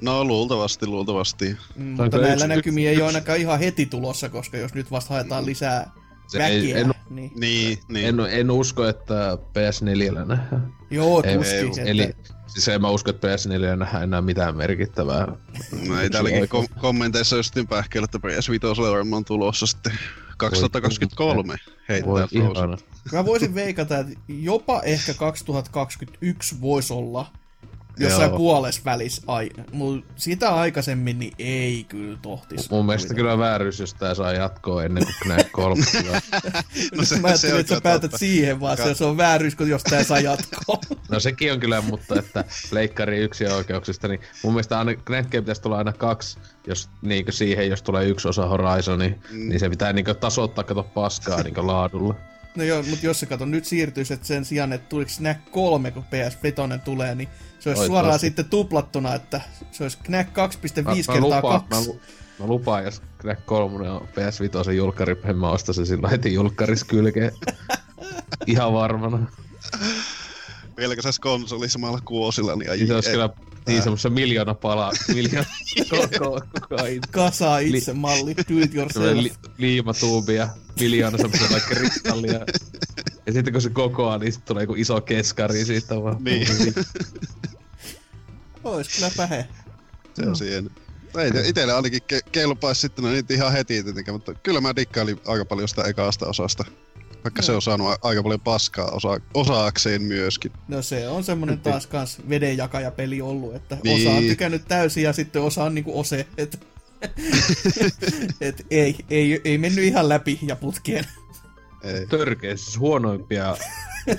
no 0.01 0.25
luultavasti, 0.25 0.87
luultavasti. 0.87 1.57
Mm, 1.77 1.85
mutta 1.85 2.19
näillä 2.19 2.35
yksi- 2.35 2.47
näkymiä 2.49 2.91
ei 2.91 2.97
ole 2.97 3.07
ainakaan 3.07 3.39
ihan 3.39 3.59
heti 3.59 3.87
tulossa, 3.87 4.29
koska 4.29 4.57
jos 4.57 4.75
nyt 4.75 4.91
vasta 4.91 5.15
haetaan 5.15 5.47
lisää 5.47 5.91
Se 6.29 6.39
väkeä, 6.39 6.49
ei- 6.57 6.73
en- 6.73 6.91
niin 7.11 7.31
Niin, 7.37 7.79
niin. 7.89 8.07
En, 8.07 8.21
en 8.21 8.51
usko, 8.51 8.87
että 8.89 9.39
PS4 9.53 10.25
nähdään. 10.25 10.73
joo, 10.91 11.23
Ei- 11.25 11.37
tuskin. 11.37 11.69
että, 11.69 11.83
Eli 11.91 12.13
siis 12.47 12.69
en 12.69 12.81
mä 12.81 12.91
usko, 12.91 13.11
että 13.11 13.29
PS4 13.29 13.77
nähdään 13.77 14.03
enää 14.03 14.21
mitään 14.23 14.57
merkittävää. 14.57 15.27
No 15.89 16.01
ei 16.01 16.11
täälläkin 16.11 16.49
kom- 16.49 16.69
kommenteissa 16.81 17.37
just 17.37 17.55
pähkeillä, 17.69 18.05
että 18.05 18.19
PS5 18.19 18.83
on 18.87 18.93
varmaan 18.93 19.25
tulossa 19.25 19.67
sitten 19.67 19.93
2023 20.37 21.49
Voi 21.49 21.57
heitetään 21.89 22.29
Frozen. 22.29 22.43
ihana. 22.43 22.77
Mä 23.13 23.25
voisin 23.25 23.55
veikata, 23.55 23.99
että 23.99 24.13
jopa 24.29 24.81
ehkä 24.83 25.15
2021 25.15 26.61
voisi 26.61 26.93
olla 26.93 27.27
jossain 27.99 28.29
Joo. 28.29 28.39
puolessa 28.39 28.81
välissä. 28.85 29.23
Ai, 29.27 29.51
mul, 29.73 30.01
sitä 30.17 30.55
aikaisemmin 30.55 31.19
niin 31.19 31.33
ei 31.39 31.85
kyllä 31.89 32.19
tohtis. 32.23 32.71
Mun 32.71 32.87
mielestä 32.87 33.15
kyllä 33.15 33.39
vääryys, 33.39 33.81
jos 33.81 33.95
tää 33.95 34.15
saa 34.15 34.33
jatkoa 34.33 34.85
ennen 34.85 35.05
kuin 35.05 35.15
Knack 35.23 35.53
3. 35.53 35.83
tulee. 36.03 36.21
No 36.97 37.05
se- 37.05 37.07
se, 37.15 37.21
mä 37.21 37.29
ajattelin, 37.29 37.39
se 37.39 37.55
on 37.55 37.61
että 37.61 37.75
sä 37.75 37.81
päätät 37.81 38.01
totta. 38.01 38.19
siihen, 38.19 38.61
vaan 38.61 38.77
se, 38.77 38.83
Ka- 38.83 38.95
se 38.95 39.05
on 39.05 39.17
vääryys, 39.17 39.55
kun 39.55 39.69
jos 39.69 39.83
tää 39.83 40.05
saa 40.05 40.21
jatkoa. 40.21 40.79
no 41.11 41.21
sekin 41.21 41.53
on 41.53 41.61
kyllä, 41.61 41.81
mutta 41.81 42.19
että 42.19 42.45
Pleikkari 42.71 43.19
yksi 43.19 43.47
oikeuksista, 43.47 44.09
niin 44.09 44.21
mun 44.43 44.53
mielestä 44.53 44.79
aina 44.79 44.95
Knackkeen 44.95 45.45
pitäisi 45.45 45.63
tulla 45.63 45.79
aina 45.79 45.93
kaksi, 45.93 46.39
jos 46.67 46.89
niinkö 47.03 47.33
siihen, 47.33 47.69
jos 47.69 47.83
tulee 47.83 48.05
yksi 48.09 48.29
osa 48.29 48.47
Horizoni, 48.47 49.09
mm. 49.09 49.49
niin 49.49 49.61
se 49.61 49.69
pitää 49.71 49.93
niinkö 49.93 50.15
tasoittaa, 50.15 50.65
kato 50.65 50.83
paskaa 50.83 51.43
niinkö 51.43 51.67
laadulla. 51.67 52.15
No 52.57 52.65
joo, 52.65 52.83
mutta 52.83 53.07
jos 53.07 53.21
se 53.21 53.27
kato 53.27 53.45
nyt 53.45 53.65
siirtyisi, 53.65 54.15
että 54.15 54.27
sen 54.27 54.45
sijaan, 54.45 54.73
että 54.73 54.89
tuliko 54.89 55.11
Knack 55.19 55.41
3, 55.51 55.91
kun 55.91 56.05
PS 56.05 56.43
Vitoinen 56.43 56.81
tulee, 56.81 57.15
niin 57.15 57.29
se 57.61 57.69
olisi 57.69 57.81
Oi, 57.83 57.87
suoraan 57.87 58.13
tosi. 58.15 58.27
sitten 58.27 58.45
tuplattuna, 58.45 59.15
että 59.15 59.41
se 59.73 59.83
olisi 59.83 59.99
Knack 60.03 60.29
2.5 60.31 60.83
Mä, 60.83 60.91
mä, 60.91 60.95
kertaa 60.97 61.21
lupaan, 61.21 61.61
2. 61.61 61.69
mä, 61.75 61.81
lu- 61.93 62.01
mä 62.39 62.47
lupaan, 62.47 62.85
jos 62.85 63.03
Knack 63.19 63.47
3 63.47 63.91
on 63.91 64.09
PS5 64.09 64.73
julkkari, 64.73 65.17
en 65.25 65.37
mä 65.39 65.51
osta 65.51 65.73
se 65.73 65.85
silloin 65.85 66.11
heti 66.11 66.35
julkkaris 66.35 66.85
kylkeen. 66.85 67.33
Ihan 68.47 68.73
varmana. 68.73 69.27
Se 71.01 71.11
konsoli 71.21 71.69
samalla 71.69 71.99
kuosilla, 72.05 72.57
niin 72.57 72.71
ai, 72.71 72.77
Niin 72.77 72.87
se 72.87 72.95
olisi 72.95 73.09
ei- 73.09 73.15
kyllä 73.15 73.31
niin 73.67 73.83
semmossa 73.83 74.11
miljoona 74.11 74.55
palaa, 74.55 74.93
miljoona 75.15 75.49
koko, 75.91 76.41
koko 76.61 76.85
itse. 76.87 77.11
Kasaa 77.11 77.59
itse 77.59 77.93
malli, 77.93 78.35
do 78.37 78.59
it 78.63 78.75
yourself. 78.75 79.17
Li, 79.17 79.33
liimatuubi 79.59 80.35
ja 80.35 80.49
miljoona 80.81 81.19
semmoisia 81.19 81.49
vaikka 81.51 81.75
kristallia. 81.75 82.41
Ja 83.27 83.33
sitten 83.33 83.53
kun 83.53 83.63
se 83.63 83.71
kokoaa, 83.71 84.19
niin 84.19 84.33
sitten 84.33 84.49
tulee 84.49 84.63
joku 84.63 84.75
iso 84.75 85.01
keskari 85.01 85.65
siitä 85.65 86.03
vaan. 86.03 86.25
Niin. 86.25 86.47
Ois 88.65 88.89
kyllä 88.89 89.11
pähe. 89.17 89.49
Se 90.15 90.27
on 90.27 90.37
siinä. 90.37 90.71
Ei, 91.19 91.49
itelle 91.49 91.73
ainakin 91.73 92.01
ke- 92.13 92.29
kelpaisi 92.33 92.81
sitten 92.81 93.05
no 93.05 93.11
niitä 93.11 93.35
ihan 93.35 93.53
heti 93.53 93.83
tietenkin, 93.83 94.15
mutta 94.15 94.35
kyllä 94.35 94.61
mä 94.61 94.77
dikkailin 94.77 95.21
aika 95.27 95.45
paljon 95.45 95.69
sitä 95.69 95.83
ekasta 95.83 96.27
osasta. 96.27 96.65
Vaikka 97.25 97.43
se 97.43 97.53
on 97.53 97.63
saanut 97.63 97.89
aika 98.03 98.23
paljon 98.23 98.41
paskaa 98.41 98.91
osa- 98.91 99.21
osaakseen 99.35 100.03
myöskin. 100.03 100.53
No 100.69 100.83
se 100.83 101.09
on 101.09 101.25
semmonen 101.25 101.61
taas 101.61 101.87
kans 101.87 102.19
vedenjakajapeli 102.29 103.21
ollut, 103.21 103.55
että 103.55 103.79
Niin. 103.85 104.09
osa 104.09 104.17
on 104.17 104.25
tykännyt 104.25 104.63
täysin 104.69 105.03
ja 105.03 105.13
sitten 105.13 105.43
osa 105.43 105.65
on 105.65 105.75
niinku 105.75 106.01
ose, 106.01 106.27
että 106.39 106.59
et 108.41 108.67
ei, 108.71 108.97
ei, 109.11 109.41
ei 109.45 109.59
mennyt 109.59 109.85
ihan 109.85 110.09
läpi 110.09 110.39
ja 110.43 110.57
putkien. 110.57 111.05
Törkeä, 112.09 112.57
siis 112.57 112.79
huonoimpia 112.79 113.57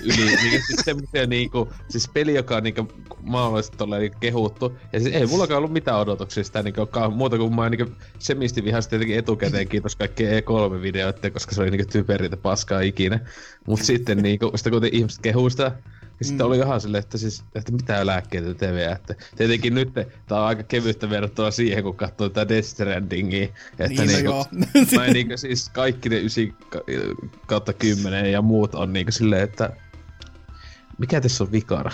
yli, 0.02 0.24
niinku 0.24 0.66
siis 0.66 0.80
semmosia 0.84 1.26
niinku, 1.26 1.68
siis 1.88 2.08
peli, 2.08 2.34
joka 2.34 2.56
on 2.56 2.62
niinku 2.62 2.88
mahdollisesti 3.22 3.76
tolleen 3.76 4.02
niinku 4.02 4.18
kehuttu, 4.20 4.78
ja 4.92 5.00
siis 5.00 5.14
ei 5.14 5.26
mullakaan 5.26 5.58
ollut 5.58 5.72
mitään 5.72 5.98
odotuksia 5.98 6.44
sitä 6.44 6.62
niinku, 6.62 6.88
muuta 7.14 7.36
kuin 7.38 7.54
mä 7.54 7.70
niinku 7.70 7.92
semisti 8.18 8.64
vihasti 8.64 8.94
jotenkin 8.94 9.18
etukäteen, 9.18 9.68
kiitos 9.68 9.96
kaikkien 9.96 10.42
E3-videoiden, 10.42 11.32
koska 11.32 11.54
se 11.54 11.62
oli 11.62 11.70
niinku 11.70 11.90
typerintä 11.92 12.36
paskaa 12.36 12.80
ikinä. 12.80 13.20
Mut 13.66 13.82
sitten 13.82 14.18
niinku, 14.18 14.52
sitä 14.54 14.70
kun 14.70 14.84
ihmiset 14.92 15.22
kehuu 15.22 15.50
sitä, 15.50 15.72
ja 16.20 16.24
sitten 16.24 16.46
Mm. 16.46 16.48
oli 16.48 16.58
ihan 16.58 16.80
silleen, 16.80 17.02
että 17.04 17.18
siis, 17.18 17.44
että 17.54 17.72
mitä 17.72 18.06
lääkkeitä 18.06 18.54
te 18.54 18.92
että 18.92 19.14
tietenkin 19.36 19.74
nyt 19.74 19.92
tää 19.94 20.40
on 20.40 20.46
aika 20.46 20.62
kevyttä 20.62 21.10
verrattuna 21.10 21.50
siihen, 21.50 21.82
kun 21.82 21.96
katsoo 21.96 22.28
tätä 22.28 22.48
Death 22.48 22.68
Strandingia, 22.68 23.48
että 23.78 23.88
niin, 23.88 23.96
no 23.96 24.04
niinku, 24.04 24.24
joo. 24.30 24.46
Mä 24.96 25.04
en 25.06 25.12
niinku 25.12 25.36
siis 25.36 25.68
kaikki 25.68 26.08
ne 26.08 26.16
9 26.16 26.54
ka- 26.70 26.80
kautta 27.46 27.72
10 27.72 28.32
ja 28.32 28.42
muut 28.42 28.74
on 28.74 28.92
niinku 28.92 29.12
silleen, 29.12 29.42
että 29.42 29.70
mikä 30.98 31.20
tässä 31.20 31.44
on 31.44 31.52
vikana? 31.52 31.90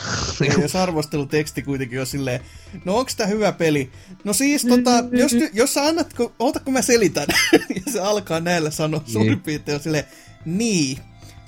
Ja 0.46 0.52
jos 0.62 0.76
arvosteluteksti 0.76 1.62
kuitenkin 1.62 2.00
on 2.00 2.06
silleen, 2.06 2.40
no 2.84 2.96
onks 2.98 3.16
tää 3.16 3.26
hyvä 3.26 3.52
peli? 3.52 3.90
No 4.24 4.32
siis 4.32 4.62
tota, 4.62 4.90
jos, 5.12 5.32
jos 5.52 5.74
sä 5.74 5.82
annat, 5.84 6.14
oota 6.38 6.60
kun 6.60 6.72
mä 6.72 6.82
selitän. 6.82 7.26
ja 7.86 7.92
se 7.92 8.00
alkaa 8.00 8.40
näillä 8.40 8.70
sanoa 8.70 9.02
suurin 9.06 9.28
Niin. 9.30 9.40
piirtein 9.40 9.76
on 9.76 9.82
silleen, 9.82 10.04
niin. 10.44 10.98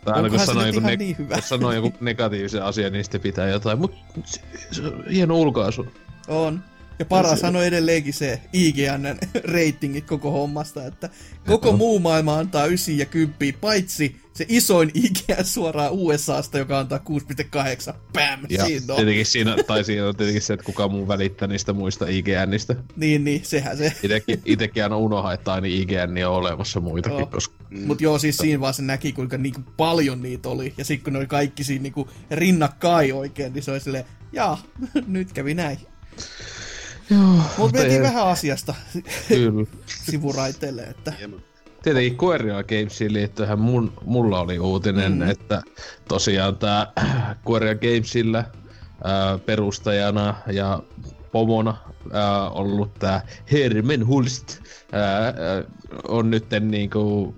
Tai 0.06 0.14
aina 0.14 0.30
kun 0.30 0.38
sanoo 0.38 0.66
joku, 0.66 0.80
ne- 0.80 0.96
niin 0.96 1.18
hyvä? 1.18 1.40
sanoo 1.50 1.72
joku 1.72 1.92
negatiivisen 2.00 2.62
asian, 2.62 2.92
niin 2.92 3.04
sitten 3.04 3.20
pitää 3.20 3.48
jotain, 3.48 3.78
mut 3.78 3.94
se, 4.24 4.40
se 4.70 4.82
on 4.82 5.04
hieno 5.10 5.36
ulkoasu. 5.36 5.86
On. 6.28 6.60
Ja 6.98 7.04
paras 7.04 7.44
on 7.44 7.64
edelleenkin 7.64 8.14
se 8.14 8.40
IGN 8.52 9.16
ratingit 9.54 10.06
koko 10.06 10.30
hommasta, 10.30 10.86
että 10.86 11.10
koko 11.46 11.72
muu 11.72 11.98
maailma 11.98 12.38
antaa 12.38 12.66
9 12.66 12.98
ja 12.98 13.06
10, 13.06 13.54
paitsi 13.60 14.16
se 14.32 14.46
isoin 14.48 14.90
IGN 14.94 15.44
suoraan 15.44 15.92
USAsta, 15.92 16.58
joka 16.58 16.78
antaa 16.78 17.00
6,8. 17.88 17.94
Bam! 18.12 18.40
Ja 18.48 18.64
Siinä 18.64 18.84
on. 18.88 18.96
tietenkin 18.96 19.26
siinä, 19.26 19.56
tai 19.66 19.84
siinä 19.84 20.08
on 20.08 20.16
tietenkin 20.16 20.42
se, 20.42 20.52
että 20.52 20.66
kuka 20.66 20.88
muu 20.88 21.08
välittää 21.08 21.48
niistä 21.48 21.72
muista 21.72 22.06
IGNistä. 22.08 22.76
Niin, 22.96 23.24
niin, 23.24 23.44
sehän 23.44 23.76
se. 23.76 23.92
Itekin, 24.02 24.42
itekin 24.44 24.82
aina 24.82 24.96
unohaa, 24.96 25.32
että 25.32 25.52
aina 25.52 25.66
IGN 25.66 26.26
on 26.26 26.34
olemassa 26.34 26.80
muitakin, 26.80 27.18
Joo. 27.18 27.26
koska 27.26 27.56
Mm. 27.70 27.86
Mut 27.86 28.00
joo, 28.00 28.18
siis 28.18 28.36
siinä 28.36 28.60
vaan 28.60 28.74
se 28.74 28.82
näki, 28.82 29.12
kuinka 29.12 29.38
niinku 29.38 29.60
paljon 29.76 30.22
niitä 30.22 30.48
oli. 30.48 30.74
Ja 30.78 30.84
sitten 30.84 31.04
kun 31.04 31.12
ne 31.12 31.18
oli 31.18 31.26
kaikki 31.26 31.64
siinä 31.64 31.82
niinku 31.82 32.08
rinnakkain 32.30 33.14
oikein, 33.14 33.52
niin 33.52 33.62
se 33.62 33.70
oli 33.70 33.80
silleen, 33.80 34.04
jaa, 34.32 34.62
nyt 35.06 35.32
kävi 35.32 35.54
näin. 35.54 35.78
Joo, 37.10 37.20
Mut 37.58 37.72
mentiin 37.72 37.92
ei- 37.92 38.02
vähän 38.02 38.26
asiasta 38.26 38.74
Kyllä. 39.28 39.66
sivuraiteelle, 40.10 40.82
että. 40.82 41.12
Tietenkin 41.82 42.16
Guerrilla 42.18 42.62
Gamesiin 42.64 43.12
liittyen 43.12 43.58
mun, 43.60 43.92
mulla 44.04 44.40
oli 44.40 44.58
uutinen, 44.58 45.12
Mm. 45.12 45.30
että 45.30 45.62
tosiaan 46.08 46.56
tää 46.56 46.86
Guerrilla 47.46 47.74
Gamesillä 47.80 48.44
ää, 49.04 49.38
perustajana 49.38 50.34
ja 50.52 50.82
pomona 51.32 51.76
ää, 52.12 52.50
ollut 52.50 52.94
tää 52.94 53.26
Hermen 53.52 54.06
Hulst 54.06 54.58
ää, 54.92 55.24
ää, 55.24 55.32
on 56.08 56.30
nytten 56.30 56.70
niinku 56.70 57.34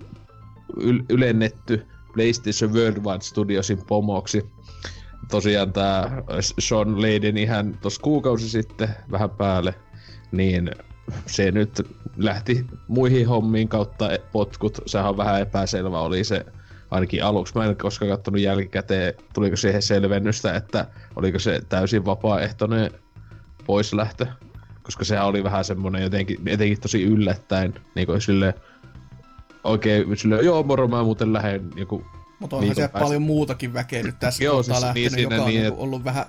yl- 0.77 1.05
ylennetty 1.09 1.85
PlayStation 2.13 2.73
Worldwide 2.73 3.21
Studiosin 3.21 3.85
pomoksi. 3.87 4.45
Tosiaan 5.31 5.73
tää 5.73 6.23
Sean 6.59 7.01
Layden 7.01 7.37
ihan 7.37 7.77
tossa 7.81 8.01
kuukausi 8.01 8.49
sitten 8.49 8.89
vähän 9.11 9.29
päälle, 9.29 9.75
niin 10.31 10.71
se 11.25 11.51
nyt 11.51 11.87
lähti 12.17 12.65
muihin 12.87 13.27
hommiin 13.27 13.67
kautta 13.67 14.09
potkut. 14.31 14.77
Sehän 14.85 15.09
on 15.09 15.17
vähän 15.17 15.41
epäselvä 15.41 15.99
oli 15.99 16.23
se 16.23 16.45
ainakin 16.91 17.23
aluksi. 17.23 17.55
Mä 17.55 17.65
en 17.65 17.75
koskaan 17.75 18.11
katsonut 18.11 18.41
jälkikäteen, 18.41 19.13
tuliko 19.33 19.55
siihen 19.55 19.81
selvennystä, 19.81 20.55
että 20.55 20.87
oliko 21.15 21.39
se 21.39 21.61
täysin 21.69 22.05
vapaaehtoinen 22.05 22.91
poislähtö. 23.65 24.25
Koska 24.83 25.05
sehän 25.05 25.25
oli 25.25 25.43
vähän 25.43 25.65
semmonen 25.65 26.03
jotenkin, 26.03 26.37
etenkin 26.45 26.81
tosi 26.81 27.03
yllättäen, 27.03 27.73
niin 27.95 28.07
kuin 28.07 28.21
silleen, 28.21 28.53
oikein 29.63 30.17
silleen, 30.17 30.45
joo 30.45 30.63
moro 30.63 30.87
mä 30.87 31.03
muuten 31.03 31.33
lähden 31.33 31.69
joku 31.75 32.05
Mutta 32.39 32.55
onhan 32.55 32.61
Viikon 32.65 32.75
siellä 32.75 32.89
päästä. 32.91 33.03
paljon 33.05 33.21
muutakin 33.21 33.73
väkeä 33.73 34.03
nyt 34.03 34.19
tässä 34.19 34.43
Joo, 34.49 34.63
siis 34.63 34.81
lähtenyt, 34.81 35.11
niin 35.13 35.23
joka 35.23 35.35
on 35.35 35.45
niin, 35.49 35.61
niinku 35.61 35.75
et- 35.75 35.83
ollut 35.83 36.03
vähän 36.03 36.25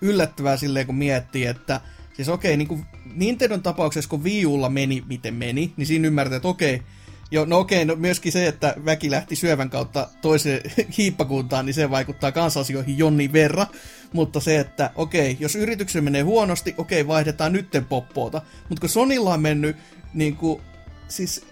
yllättävää 0.00 0.56
silleen, 0.56 0.86
kun 0.86 0.94
miettii, 0.94 1.46
että 1.46 1.80
siis 2.14 2.28
okei, 2.28 2.56
niin 2.56 2.68
kuin 2.68 2.86
Nintendon 3.14 3.62
tapauksessa, 3.62 4.10
kun 4.10 4.24
Wii 4.24 4.46
Ulla 4.46 4.68
meni, 4.68 5.04
miten 5.08 5.34
meni, 5.34 5.72
niin 5.76 5.86
siinä 5.86 6.06
ymmärtää, 6.06 6.36
että 6.36 6.48
okei, 6.48 6.82
jo, 7.30 7.44
no 7.44 7.58
okei, 7.58 7.84
no 7.84 7.96
myöskin 7.96 8.32
se, 8.32 8.46
että 8.46 8.74
väki 8.84 9.10
lähti 9.10 9.36
syövän 9.36 9.70
kautta 9.70 10.08
toiseen 10.22 10.60
hiippakuntaan, 10.98 11.66
niin 11.66 11.74
se 11.74 11.90
vaikuttaa 11.90 12.32
kansasioihin 12.32 12.98
jonnin 12.98 13.32
verran. 13.32 13.66
Mutta 14.12 14.40
se, 14.40 14.58
että 14.58 14.90
okei, 14.94 15.36
jos 15.40 15.56
yrityksen 15.56 16.04
menee 16.04 16.22
huonosti, 16.22 16.74
okei, 16.78 17.06
vaihdetaan 17.06 17.52
nytten 17.52 17.84
poppoota. 17.84 18.42
Mutta 18.68 18.80
kun 18.80 18.88
Sonilla 18.88 19.34
on 19.34 19.40
mennyt 19.40 19.76
niin 20.14 20.36
kuin, 20.36 20.62
siis 21.08 21.46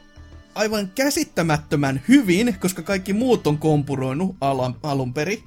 aivan 0.55 0.91
käsittämättömän 0.95 2.03
hyvin, 2.09 2.57
koska 2.61 2.83
kaikki 2.83 3.13
muut 3.13 3.47
on 3.47 3.59
kompuroinut 3.59 4.37
alun, 4.41 4.77
alun 4.83 5.15
perin. 5.15 5.43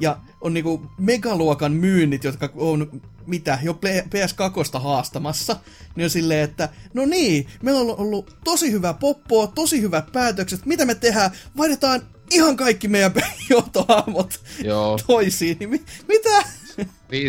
Ja 0.00 0.18
on 0.40 0.54
niinku 0.54 0.86
megaluokan 0.98 1.72
myynnit, 1.72 2.24
jotka 2.24 2.50
on 2.54 3.02
mitä, 3.26 3.58
jo 3.62 3.78
PS2 3.82 4.80
haastamassa, 4.80 5.56
niin 5.96 6.04
on 6.04 6.10
silleen, 6.10 6.44
että 6.44 6.68
no 6.94 7.06
niin, 7.06 7.46
meillä 7.62 7.80
on 7.80 7.98
ollut 7.98 8.36
tosi 8.44 8.72
hyvä 8.72 8.94
poppoa, 8.94 9.46
tosi 9.46 9.82
hyvät 9.82 10.12
päätökset, 10.12 10.66
mitä 10.66 10.84
me 10.84 10.94
tehdään? 10.94 11.30
Vaihdetaan 11.56 12.02
ihan 12.30 12.56
kaikki 12.56 12.88
meidän 12.88 13.12
johtohahmot 13.50 14.40
Joo. 14.64 14.98
toisiin, 15.06 15.56
niin 15.58 15.70
mi- 15.70 15.84
mitä? 16.08 16.42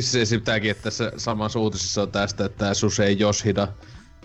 Se 0.01 0.25
se 0.25 0.37
pitääkin, 0.37 0.71
että 0.71 0.83
tässä 0.83 1.11
samassa 1.17 1.59
uutisessa 1.59 2.01
on 2.01 2.11
tästä, 2.11 2.45
että 2.45 2.73
Susei 2.73 3.19
Yoshida, 3.19 3.67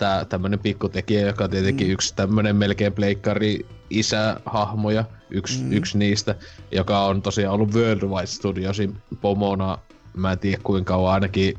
tää 0.00 0.24
tämmönen 0.24 0.58
pikkutekijä, 0.58 1.26
joka 1.26 1.44
on 1.44 1.50
tietenkin 1.50 1.86
mm. 1.86 1.92
yksi 1.92 2.16
tämmönen 2.16 2.56
melkein 2.56 2.92
pleikkari 2.92 3.66
isähahmoja, 3.90 5.04
yksi, 5.30 5.60
Mm. 5.60 5.66
mm. 5.66 5.72
yksi 5.72 5.98
niistä, 5.98 6.34
joka 6.72 7.04
on 7.04 7.22
tosiaan 7.22 7.54
ollut 7.54 7.74
Worldwide 7.74 8.26
Studiosin 8.26 8.96
pomona, 9.20 9.78
mä 10.16 10.32
en 10.32 10.38
tiedä 10.38 10.60
kuinka 10.62 10.92
kauan, 10.94 11.14
ainakin 11.14 11.54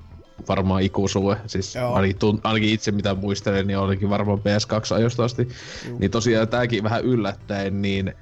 varmaan 0.47 0.82
ikuisuue, 0.82 1.38
siis 1.47 1.75
Joo. 1.75 1.93
ainakin, 1.93 2.17
tun, 2.17 2.39
ainakin 2.43 2.69
itse 2.69 2.91
mitä 2.91 3.15
muistelen, 3.15 3.67
niin 3.67 3.77
olikin 3.77 4.10
varmaan 4.10 4.39
PS2-ajosta 4.39 5.23
asti. 5.23 5.47
Juu. 5.88 5.99
Niin 5.99 6.12
tosiaan 6.12 6.47
tääkin 6.47 6.84
vähän 6.84 7.04
yllättäen, 7.04 7.82
niin 7.82 8.13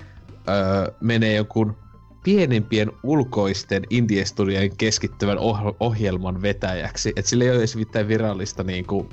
öö, 0.49 0.93
menee 1.01 1.35
jonkun 1.35 1.75
pienimpien 2.23 2.91
ulkoisten 3.03 3.83
indie-studioiden 3.89 4.77
keskittyvän 4.77 5.37
oh- 5.37 5.75
ohjelman 5.79 6.41
vetäjäksi. 6.41 7.13
Et 7.15 7.25
sillä 7.25 7.43
ei 7.43 7.49
ole 7.49 7.57
edes 7.59 7.75
mitään 7.75 8.07
virallista 8.07 8.63
niinku 8.63 9.09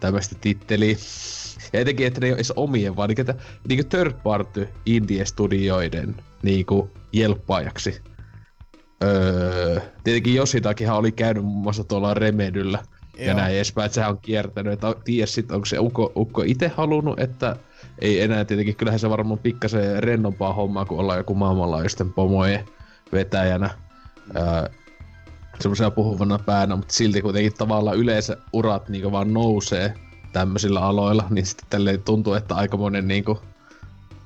tämmöistä 0.00 0.36
titteliä. 0.40 0.96
Ja 1.72 1.80
etenkin, 1.80 2.06
että 2.06 2.20
ne 2.20 2.26
ei 2.26 2.32
ole 2.32 2.36
edes 2.36 2.52
omien, 2.56 2.96
vaan 2.96 3.08
niinku, 3.08 3.32
niinku 3.68 3.88
third 3.88 4.12
party 4.22 4.68
indie-studioiden 4.86 6.14
niinku 6.42 6.90
jelppaajaksi. 7.12 8.02
Öö, 9.04 9.80
tietenkin 10.04 10.36
Yoshitakinhan 10.36 10.98
oli 10.98 11.12
käynyt 11.12 11.44
muun 11.44 11.62
muassa 11.62 11.84
tuolla 11.84 12.14
Remedyllä 12.14 12.78
ja 13.18 13.34
näin 13.34 13.54
edespäin, 13.54 13.86
että 13.86 13.94
sehän 13.94 14.10
on 14.10 14.18
kiertänyt, 14.18 14.72
että 14.72 14.94
tiedä 15.04 15.26
sit, 15.26 15.50
onko 15.50 15.66
se 15.66 15.78
ukko, 15.78 16.12
ukko 16.16 16.42
itse 16.42 16.68
halunnut, 16.68 17.20
että 17.20 17.56
ei 17.98 18.20
enää 18.20 18.44
tietenkin, 18.44 18.76
kyllähän 18.76 19.00
se 19.00 19.10
varmaan 19.10 19.38
pikkasen 19.38 20.02
rennompaa 20.02 20.52
hommaa, 20.52 20.84
kun 20.84 20.98
ollaan 20.98 21.18
joku 21.18 21.34
maailmanlaajuisten 21.34 22.12
pomojen 22.12 22.64
vetäjänä. 23.12 23.70
Öö, 24.36 24.68
semmoisena 25.60 25.90
puhuvana 25.90 26.38
päänä, 26.38 26.76
mutta 26.76 26.94
silti 26.94 27.22
kuitenkin 27.22 27.54
tavallaan 27.54 27.96
yleensä 27.96 28.36
urat 28.52 28.88
niinku 28.88 29.12
vaan 29.12 29.32
nousee 29.32 29.94
tämmöisillä 30.32 30.80
aloilla, 30.80 31.24
niin 31.30 31.46
sitten 31.46 31.66
tälleen 31.70 32.02
tuntuu, 32.02 32.34
että 32.34 32.54
aika 32.54 32.76
monen 32.76 33.08
niinku 33.08 33.40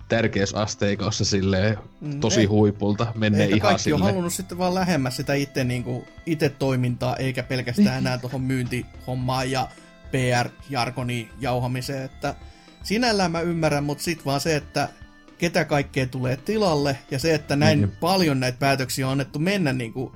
tärkeysasteikossa 0.08 1.24
silleen 1.24 1.78
Mm, 2.00 2.20
tosi 2.20 2.40
ei- 2.40 2.46
huipulta 2.46 3.06
menee 3.14 3.46
ihan 3.46 3.60
kaikki 3.60 3.72
on 3.92 3.98
silleen. 3.98 4.02
halunnut 4.14 4.32
sitten 4.32 4.58
vaan 4.58 4.74
lähemmäs 4.74 5.16
sitä 5.16 5.34
itse, 5.34 5.64
niin 5.64 5.84
kuin, 5.84 6.04
itse 6.26 6.48
toimintaa, 6.48 7.16
eikä 7.16 7.42
pelkästään 7.42 7.98
enää 7.98 8.18
tuohon 8.18 8.40
myyntihommaan 8.40 9.50
ja 9.50 9.68
PR-jargoni 10.10 11.28
jauhamiseen, 11.40 12.02
että 12.04 12.34
sinällään 12.82 13.30
mä 13.32 13.40
ymmärrän, 13.40 13.84
mutta 13.84 14.04
sit 14.04 14.26
vaan 14.26 14.40
se, 14.40 14.56
että 14.56 14.88
ketä 15.38 15.64
kaikkea 15.64 16.06
tulee 16.06 16.36
tilalle, 16.36 16.98
ja 17.10 17.18
se, 17.18 17.34
että 17.34 17.56
näin 17.56 17.80
Mhm. 17.80 17.90
paljon 18.00 18.40
näitä 18.40 18.58
päätöksiä 18.58 19.06
on 19.06 19.12
annettu 19.12 19.38
mennä 19.38 19.72
niin 19.72 19.92
kuin 19.92 20.12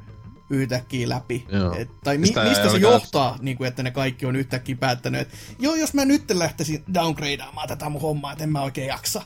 yhtäkkiä 0.51 1.09
läpi. 1.09 1.47
Joo. 1.53 1.75
Et, 1.79 1.89
tai 2.05 2.19
mi- 2.19 2.27
mistä 2.49 2.69
se 2.71 2.79
johtaa, 2.79 3.39
niin 3.41 3.57
kuin, 3.57 3.69
että 3.69 3.83
ne 3.83 3.91
kaikki 3.91 4.27
on 4.27 4.37
yhtäkkiä 4.37 4.77
päättänyt, 4.81 5.21
että 5.21 5.35
joo, 5.59 5.75
jos 5.75 5.95
mä 5.95 6.05
nyt 6.05 6.31
lähtisin 6.31 6.85
downgradeaamaan 6.95 7.69
tätä 7.69 7.89
mun 7.89 8.01
hommaa, 8.03 8.33
että 8.33 8.45
en 8.45 8.51
mä 8.53 8.63
oikein 8.63 8.89
jaksa. 8.89 9.23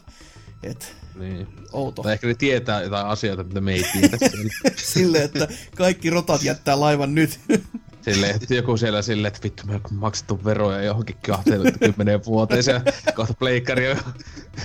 Et, 0.63 0.97
Niin. 1.15 1.47
outo. 1.73 2.03
Tai 2.03 2.13
ehkä 2.13 2.27
ne 2.27 2.35
tietää 2.35 2.83
jotain 2.83 3.07
asioita, 3.07 3.45
mitä 3.45 3.61
me 3.61 3.73
ei 3.73 3.85
tiedä. 3.93 4.17
Silleen, 4.77 5.25
että 5.25 5.49
kaikki 5.77 6.11
rotat 6.11 6.43
jättää 6.43 6.81
laivan 6.81 7.15
nyt. 7.15 7.41
Että 8.35 8.55
joku 8.55 8.77
siellä 8.77 9.03
silleen, 9.03 9.29
että 9.29 9.43
vittu 9.45 9.63
me 9.67 9.75
on 9.75 9.81
maksettu 9.91 10.41
veroja 10.45 10.83
johonkin 10.83 11.17
20 11.27 12.21
vuoteen. 12.27 12.63
Siellä 12.63 12.83
kohta 13.15 13.35
pleikkari 13.35 13.91
on 13.91 13.97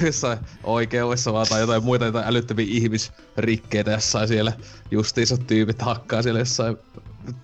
jossain 0.01 0.39
oikeudessa 0.63 1.33
vaan 1.33 1.47
tai 1.49 1.61
jotain 1.61 1.83
muita 1.83 2.05
jotain 2.05 2.27
älyttömiä 2.27 2.65
ihmisrikkeitä 2.69 3.91
jossain 3.91 4.27
siellä. 4.27 4.53
Justiinsa 4.91 5.37
tyypit 5.37 5.81
hakkaa 5.81 6.21
siellä 6.21 6.39
jossain 6.39 6.77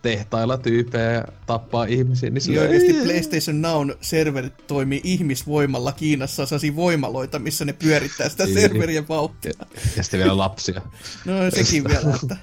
tehtailla 0.01 0.57
tyyppejä 0.57 1.11
ja 1.11 1.25
tappaa 1.45 1.85
ihmisiä. 1.85 2.29
Niin 2.29 2.41
silleen, 2.41 2.65
oikeasti 2.69 2.97
"Ei, 2.97 3.03
PlayStation 3.03 3.61
Now 3.61 3.89
serverit 4.01 4.67
toimii 4.67 5.01
ihmisvoimalla 5.03 5.91
Kiinassa, 5.91 6.45
sellaisia 6.45 6.75
voimaloita, 6.75 7.39
missä 7.39 7.65
ne 7.65 7.73
pyörittää 7.73 8.29
sitä 8.29 8.45
Niin. 8.45 8.59
serverien 8.61 9.07
vauhtia. 9.07 9.53
Ja 9.97 10.03
sitten 10.03 10.19
vielä 10.19 10.37
lapsia. 10.37 10.81
No 11.25 11.33
sekin 11.53 11.83
vielä, 11.83 12.15
että 12.23 12.37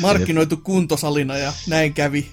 markkinoitu 0.00 0.56
kuntosalina 0.56 1.36
ja 1.36 1.52
näin 1.66 1.94
kävi. 1.94 2.30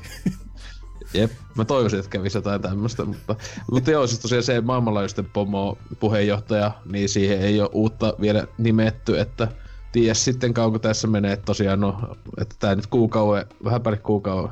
Jep, 1.14 1.32
mä 1.56 1.66
toivoisin, 1.66 2.00
että 2.00 2.12
kävisi 2.12 2.38
jotain 2.38 2.62
tämmöistä, 2.62 3.06
mutta, 3.06 3.36
mutta 3.72 3.92
joo, 3.92 4.08
siis 4.08 4.20
tosiaan 4.20 4.44
se 4.44 4.62
maailmanlaajuisten 4.62 5.26
pomo 5.26 5.78
puheenjohtaja, 6.00 6.72
niin 6.86 7.10
siihen 7.10 7.42
ei 7.42 7.62
ole 7.62 7.70
uutta 7.74 8.14
vielä 8.22 8.48
nimetty, 8.58 9.20
että 9.20 9.48
ties 9.92 10.26
sitten 10.26 10.54
kauanko 10.54 10.80
tässä 10.80 11.08
menee, 11.08 11.34
että 11.34 11.46
tosiaan 11.46 11.80
no, 11.80 12.16
että 12.38 12.56
tää 12.60 12.76
nyt 12.76 12.88
kuukauden, 12.88 13.46
vähän 13.64 13.82
päälle 13.82 14.00
kuukauden 14.00 14.52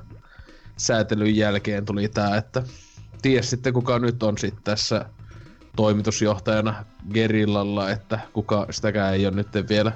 säätelyn 0.77 1.35
jälkeen 1.35 1.85
tuli 1.85 2.07
tää, 2.07 2.37
että 2.37 2.63
ties 3.21 3.49
sitten 3.49 3.73
kuka 3.73 3.99
nyt 3.99 4.23
on 4.23 4.37
sitten 4.37 4.63
tässä 4.63 5.05
toimitusjohtajana 5.75 6.85
Gerillalla, 7.13 7.89
että 7.89 8.19
kuka 8.33 8.67
sitäkään 8.69 9.13
ei 9.13 9.27
ole 9.27 9.35
nyt 9.35 9.47
vielä 9.69 9.91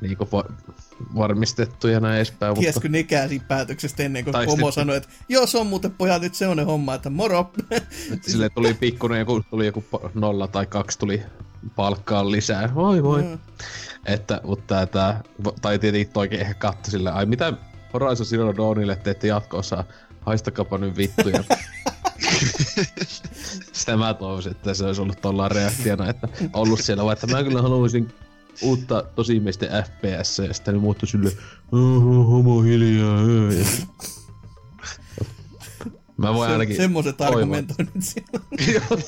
niin 0.00 0.18
va- 0.18 0.52
varmistettu 1.16 1.88
ja 1.88 2.00
näin 2.00 2.16
edespäin. 2.16 2.54
Tiesikö 2.54 2.88
nekään 2.88 3.28
siinä 3.28 3.44
päätöksestä 3.48 4.02
ennen 4.02 4.24
kuin 4.24 4.32
Tai 4.32 4.46
Pomo 4.46 4.56
sitten- 4.56 4.72
sanoi, 4.72 4.96
että 4.96 5.08
joo, 5.28 5.46
se 5.46 5.58
on 5.58 5.66
muuten 5.66 5.90
pojat 5.90 6.22
nyt 6.22 6.34
semmonen 6.34 6.66
homma, 6.66 6.94
että 6.94 7.10
moro. 7.10 7.52
Sille 8.20 8.48
tuli 8.48 8.74
pikkuinen, 8.74 9.18
joku, 9.18 9.42
tuli 9.50 9.66
joku 9.66 9.84
nolla 10.14 10.48
tai 10.48 10.66
kaksi 10.66 10.98
tuli 10.98 11.22
palkkaa 11.76 12.30
lisää. 12.30 12.74
Voi 12.74 13.02
voi. 13.02 13.22
Mm. 13.22 13.38
Että, 14.06 14.40
mutta 14.44 14.86
tää, 14.86 15.22
tai 15.62 15.78
tietenkin 15.78 16.12
toikin 16.12 16.40
ehkä 16.40 16.54
katto 16.54 16.90
sille, 16.90 17.10
ai 17.10 17.26
mitä 17.26 17.52
Horizon 17.92 18.26
Zero 18.26 18.56
Dawnille 18.56 18.96
teette 18.96 19.28
jatkossa, 19.28 19.84
haistakapa 20.20 20.78
nyt 20.78 20.96
vittuja. 20.96 21.44
Sitä 23.72 23.96
mä 23.96 24.14
toivoisin, 24.14 24.52
että 24.52 24.74
se 24.74 24.84
olisi 24.84 25.00
ollut 25.00 25.20
tollaan 25.20 25.50
reaktiona, 25.50 26.08
että 26.08 26.28
ollut 26.52 26.80
siellä, 26.80 27.04
vaan 27.04 27.12
että 27.12 27.26
mä 27.26 27.42
kyllä 27.42 27.62
haluaisin 27.62 28.14
uutta 28.62 29.02
tosimiesten 29.14 29.68
FPS, 29.84 30.38
ja 30.38 30.54
sitten 30.54 30.74
ne 30.74 30.80
muuttui 30.80 31.08
sille, 31.08 31.32
"Oho, 31.72 32.24
homo 32.24 32.60
hiljaa, 32.62 33.20
öö." 33.22 33.52
Ja- 33.52 33.64
Mä 36.16 36.34
voin 36.34 36.48
Se, 36.48 36.52
ainakin 36.52 36.76
semmoiset 36.76 37.20
argumentoinnit 37.20 37.94
siellä. 38.04 38.40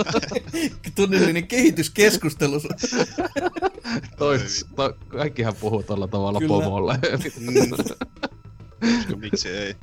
Todellinen 0.95 1.47
kehityskeskustelu. 1.47 2.61
Tois, 4.19 4.67
to, 4.77 4.97
kaikkihan 5.09 5.55
puhuu 5.61 5.83
tolla 5.83 6.09
tavalla 6.09 6.39
Kyllä. 6.39 6.49
pomolle. 6.65 6.99
Koska 8.97 9.17
miksi 9.17 9.49
ei? 9.49 9.75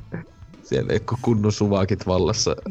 Siellä 0.63 0.93
ei 0.93 0.99
ole 1.11 1.17
kunnon 1.21 1.51
suvakit 1.51 2.07
vallassa. 2.07 2.55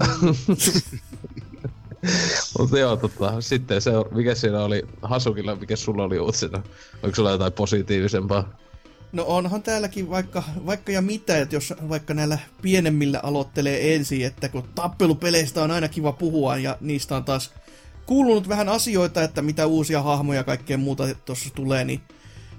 Mutta 2.59 2.79
joo, 2.79 2.97
tota, 2.97 3.41
sitten 3.41 3.81
se, 3.81 3.91
mikä 4.11 4.35
siinä 4.35 4.61
oli 4.61 4.83
Hasukilla, 5.03 5.57
mikä 5.57 5.77
sulla 5.77 6.05
oli 6.05 6.19
uutisena? 6.19 6.63
Oliko 7.03 7.17
sulla 7.17 7.31
jotain 7.31 7.53
positiivisempaa? 7.53 8.49
No 9.13 9.25
onhan 9.27 9.63
täälläkin 9.63 10.11
vaikka, 10.11 10.43
vaikka 10.67 10.93
ja 10.93 11.03
mitä, 11.03 11.39
että 11.39 11.57
jos 11.57 11.75
vaikka 11.89 12.15
näillä 12.15 12.39
pienemmillä 12.63 13.21
aloittelee 13.23 13.95
ensin, 13.95 14.27
että 14.27 14.49
kun 14.49 14.69
tappelupeleistä 14.75 15.63
on 15.63 15.71
aina 15.71 15.89
kiva 15.89 16.13
puhua 16.13 16.57
ja 16.57 16.77
niistä 16.81 17.17
on 17.17 17.25
taas 17.25 17.51
kuulunut 18.07 18.49
vähän 18.49 18.69
asioita, 18.69 19.23
että 19.23 19.43
mitä 19.43 19.67
uusia 19.67 20.03
hahmoja 20.03 20.41
ja 20.41 20.45
kaikkea 20.45 20.79
muuta 20.79 21.05
tuossa 21.25 21.51
tulee, 21.55 21.85
niin 21.85 22.01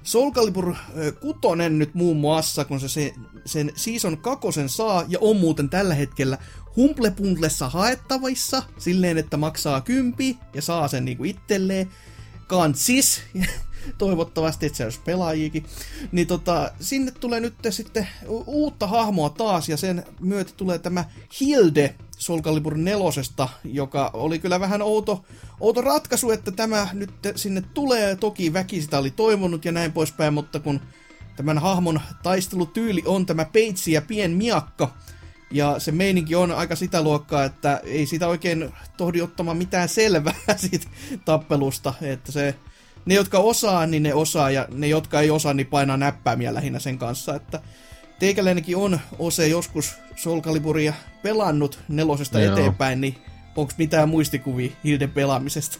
Soul 0.03 0.31
Calibur 0.31 0.75
6 1.19 1.39
nyt 1.69 1.93
muun 1.93 2.17
muassa, 2.17 2.65
kun 2.65 2.79
se, 2.79 2.87
se 2.87 3.13
sen 3.45 3.71
Season 3.75 4.17
2 4.17 4.47
saa, 4.67 5.05
ja 5.07 5.17
on 5.21 5.37
muuten 5.37 5.69
tällä 5.69 5.95
hetkellä 5.95 6.37
Humble-Bundlessa 6.77 7.69
haettavissa, 7.69 8.63
silleen, 8.77 9.17
että 9.17 9.37
maksaa 9.37 9.81
kympi 9.81 10.37
ja 10.53 10.61
saa 10.61 10.87
sen 10.87 11.05
niinku 11.05 11.23
itselleen, 11.23 11.89
kansis, 12.47 13.21
toivottavasti, 13.97 14.65
että 14.65 14.77
se 14.77 14.83
olisi 14.83 14.99
pelaajikin, 15.05 15.65
niin 16.11 16.27
tota, 16.27 16.71
sinne 16.79 17.11
tulee 17.11 17.39
nyt 17.39 17.53
sitten 17.69 18.07
uutta 18.45 18.87
hahmoa 18.87 19.29
taas, 19.29 19.69
ja 19.69 19.77
sen 19.77 20.03
myötä 20.19 20.51
tulee 20.57 20.79
tämä 20.79 21.05
Hilde 21.39 21.95
Calibur 22.41 22.77
4, 22.77 23.01
joka 23.63 24.09
oli 24.13 24.39
kyllä 24.39 24.59
vähän 24.59 24.81
outo, 24.81 25.25
outo 25.59 25.81
ratkaisu, 25.81 26.31
että 26.31 26.51
tämä 26.51 26.87
nyt 26.93 27.11
sinne 27.35 27.63
tulee, 27.73 28.15
toki 28.15 28.53
väki 28.53 28.81
sitä 28.81 28.97
oli 28.97 29.11
toivonut 29.11 29.65
ja 29.65 29.71
näin 29.71 29.91
poispäin, 29.91 30.33
mutta 30.33 30.59
kun 30.59 30.81
tämän 31.35 31.57
hahmon 31.57 32.01
taistelutyyli 32.23 33.03
on 33.05 33.25
tämä 33.25 33.45
peitsi 33.45 33.91
ja 33.91 34.01
pien 34.01 34.31
miakka, 34.31 34.93
ja 35.51 35.79
se 35.79 35.91
meininki 35.91 36.35
on 36.35 36.51
aika 36.51 36.75
sitä 36.75 37.01
luokkaa, 37.01 37.43
että 37.43 37.81
ei 37.83 38.05
sitä 38.05 38.27
oikein 38.27 38.73
tohdi 38.97 39.21
ottamaan 39.21 39.57
mitään 39.57 39.89
selvää 39.89 40.33
siitä 40.57 40.87
tappelusta, 41.25 41.93
että 42.01 42.31
se, 42.31 42.55
ne 43.05 43.15
jotka 43.15 43.37
osaa, 43.39 43.87
niin 43.87 44.03
ne 44.03 44.13
osaa, 44.13 44.51
ja 44.51 44.67
ne 44.71 44.87
jotka 44.87 45.19
ei 45.21 45.29
osaa, 45.31 45.53
niin 45.53 45.67
painaa 45.67 45.97
näppäimiä 45.97 46.53
lähinnä 46.53 46.79
sen 46.79 46.97
kanssa, 46.97 47.35
että 47.35 47.61
teikäläinenkin 48.19 48.77
on 48.77 48.99
ose 49.19 49.47
joskus 49.47 49.95
Soul 50.15 50.41
Caliburia 50.41 50.93
pelannut 51.23 51.79
nelosesta 51.87 52.39
Joo. 52.39 52.53
eteenpäin, 52.53 53.01
niin 53.01 53.17
onko 53.55 53.73
mitään 53.77 54.09
muistikuvia 54.09 54.71
Hilden 54.83 55.11
pelaamisesta? 55.11 55.77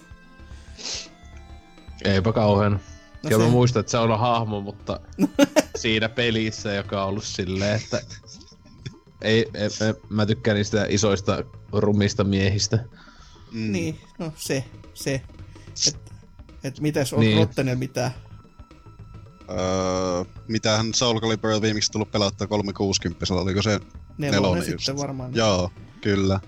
Eipä 2.05 2.33
kauhean. 2.33 2.71
No 2.71 2.79
No 3.23 3.29
ja 3.29 3.37
mä 3.37 3.43
se- 3.43 3.49
muistan, 3.49 3.79
että 3.79 3.91
se 3.91 3.97
on 3.97 4.19
hahmo, 4.19 4.61
mutta 4.61 4.99
siinä 5.75 6.09
pelissä, 6.09 6.73
joka 6.73 7.03
on 7.03 7.09
ollut 7.09 7.23
silleen, 7.23 7.75
että 7.75 8.01
ei, 9.21 9.45
ei, 9.53 9.63
ei, 9.63 9.93
mä 10.09 10.25
tykkään 10.25 10.57
niistä 10.57 10.85
isoista 10.89 11.43
rumista 11.71 12.23
miehistä. 12.23 12.85
Mm. 13.51 13.71
Niin, 13.71 13.99
no 14.19 14.33
se, 14.35 14.63
se. 14.93 15.21
Et, 15.87 15.97
et 16.63 16.79
mitäs, 16.79 17.13
on 17.13 17.19
Niin. 17.19 17.37
Rottenel 17.37 17.75
mitään? 17.75 18.11
Öö, 19.49 20.23
mitähän 20.47 20.93
Soul 20.93 21.19
Calibur 21.19 21.49
on 21.49 21.61
viimeksi 21.61 21.91
tullut 21.91 22.11
pelattua 22.11 22.47
360, 22.47 23.33
oliko 23.33 23.61
se 23.61 23.79
Nelonen, 24.17 24.41
nelonen 24.41 24.63
sitten 24.63 24.93
just? 24.93 25.01
varmaan. 25.01 25.35
Joo, 25.35 25.71
kyllä. 26.01 26.39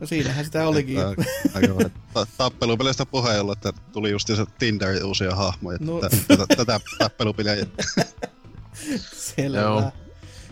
No 0.00 0.06
siinähän 0.06 0.44
sitä 0.44 0.68
olikin. 0.68 0.98
Että 0.98 1.24
aika 1.54 1.90
Tappelupeleistä 2.38 3.06
puheen 3.06 3.40
ollut, 3.40 3.66
että 3.66 3.80
tuli 3.92 4.10
just 4.10 4.26
se 4.26 4.44
Tinder 4.58 5.04
uusia 5.04 5.34
hahmoja. 5.34 5.78
No. 5.80 5.92
No. 5.92 6.00
Tätä, 6.28 6.56
tätä 6.56 6.80
tappelupeliä. 6.98 7.56
Selvä. 9.36 9.58
Joo. 9.60 9.92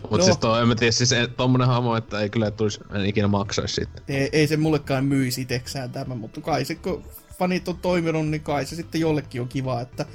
Mut 0.01 0.19
No. 0.19 0.25
siis 0.25 0.37
toi, 0.37 0.61
en 0.61 0.67
mä 0.67 0.75
tiedä, 0.75 0.91
siis 0.91 1.11
en- 1.11 1.33
tommonen 1.37 1.67
hamo, 1.67 1.95
että 1.95 2.19
ei 2.19 2.29
kyllä 2.29 2.51
tulisi, 2.51 2.79
en 2.93 3.05
ikinä 3.05 3.27
maksaisi 3.27 3.73
sitten. 3.75 4.03
Ei, 4.07 4.29
ei 4.31 4.47
se 4.47 4.57
mullekaan 4.57 5.05
myisi 5.05 5.41
iteksään 5.41 5.91
tämä, 5.91 6.15
mutta 6.15 6.41
kai 6.41 6.65
se, 6.65 6.75
kun 6.75 7.03
fanit 7.39 7.67
on 7.67 7.77
toiminut, 7.77 8.27
niin 8.27 8.41
kai 8.41 8.65
se 8.65 8.75
sitten 8.75 9.01
jollekin 9.01 9.41
on 9.41 9.47
kiva, 9.47 9.81
että, 9.81 10.05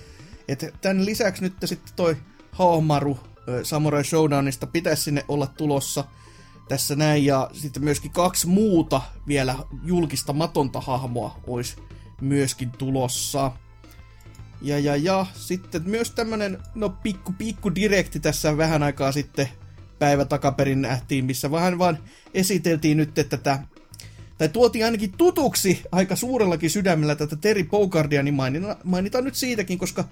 että 0.48 0.66
tämän 0.80 1.04
lisäksi 1.04 1.42
nyt 1.42 1.52
sitten 1.64 1.92
toi 1.96 2.16
Haomaru 2.52 3.18
Samurai 3.62 4.04
Showdownista 4.04 4.66
pitäisi 4.66 5.02
sinne 5.02 5.24
olla 5.28 5.46
tulossa 5.46 6.04
tässä 6.68 6.96
näin, 6.96 7.24
ja 7.24 7.50
sitten 7.52 7.84
myöskin 7.84 8.10
kaksi 8.10 8.46
muuta 8.46 9.02
vielä 9.26 9.54
julkista 9.84 10.32
matonta 10.32 10.80
hahmoa 10.80 11.40
olisi 11.46 11.76
myöskin 12.20 12.70
tulossa. 12.70 13.52
Ja, 14.62 14.78
ja, 14.78 14.96
ja 14.96 15.26
sitten 15.34 15.82
myös 15.86 16.10
tämmönen, 16.10 16.58
no 16.74 16.88
pikku, 16.88 17.32
pikku 17.38 17.74
direkti 17.74 18.20
tässä 18.20 18.56
vähän 18.56 18.82
aikaa 18.82 19.12
sitten 19.12 19.48
päivä 20.02 20.24
takaperin 20.24 20.82
nähtiin, 20.82 21.24
missä 21.24 21.50
vähän 21.50 21.78
vaan 21.78 21.98
esiteltiin 22.34 22.96
nyt 22.96 23.14
tätä, 23.14 23.58
tai 24.38 24.48
tuotiin 24.48 24.84
ainakin 24.84 25.12
tutuksi 25.12 25.82
aika 25.92 26.16
suurellakin 26.16 26.70
sydämellä 26.70 27.14
tätä 27.14 27.36
Terry 27.36 27.64
Bogardia, 27.64 28.22
niin 28.22 28.34
mainita, 28.34 28.76
mainitaan 28.84 29.24
nyt 29.24 29.34
siitäkin, 29.34 29.78
koska 29.78 30.04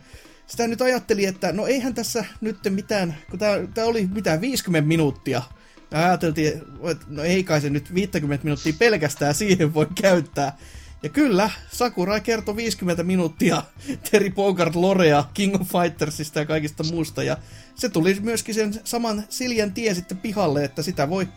sitä 0.47 0.68
nyt 0.68 0.82
ajatteli, 0.82 1.24
että 1.24 1.53
no 1.53 1.66
eihän 1.66 1.95
tässä 1.95 2.24
nyt 2.41 2.57
mitään, 2.70 3.16
kun 3.30 3.38
tää 3.74 3.84
oli 3.84 4.09
mitään 4.14 4.41
50 4.41 4.88
minuuttia, 4.88 5.43
ja 5.91 6.07
ajateltiin, 6.07 6.53
että 6.91 7.07
no 7.09 7.22
ei 7.22 7.45
kai 7.45 7.61
se 7.61 7.70
nyt 7.70 7.95
50 7.95 8.45
minuuttia 8.45 8.72
pelkästään 8.78 9.34
siihen 9.34 9.74
voi 9.74 9.86
käyttää. 10.03 10.59
Ja 11.03 11.09
kyllä, 11.09 11.51
Sakurai 11.72 12.20
kertoi 12.20 12.57
50 12.57 13.03
minuuttia 13.03 13.62
Terry 14.11 14.30
Bogard 14.30 14.74
Lorea 14.74 15.24
King 15.34 15.55
of 15.55 15.68
Fightersista 15.68 16.38
ja 16.38 16.46
kaikista 16.46 16.84
muusta. 16.84 17.22
Ja 17.22 17.36
se 17.74 17.88
tuli 17.88 18.16
myöskin 18.20 18.55
sen 18.55 18.74
saman 18.84 19.24
Siljan 19.28 19.72
tie 19.72 19.94
sitten 19.94 20.18
pihalle, 20.18 20.64
että 20.64 20.82
sitä 20.82 21.11
voi 21.11 21.28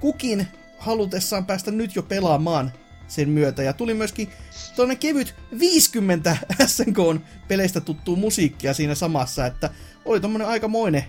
kukin 0.00 0.46
halutessaan 0.78 1.46
päästä 1.46 1.70
nyt 1.70 1.96
jo 1.96 2.02
pelaamaan 2.02 2.72
sen 3.08 3.28
myötä. 3.28 3.62
Ja 3.62 3.72
tuli 3.72 3.94
myöskin 3.94 4.28
tuonne 4.76 4.96
kevyt 4.96 5.34
50 5.58 6.36
SNK-peleistä 6.66 7.80
tuttuu 7.80 8.16
musiikkia 8.16 8.74
siinä 8.74 8.94
samassa, 8.94 9.46
että 9.46 9.70
oli 10.04 10.20
tommonen 10.20 10.48
aikamoinen 10.48 11.04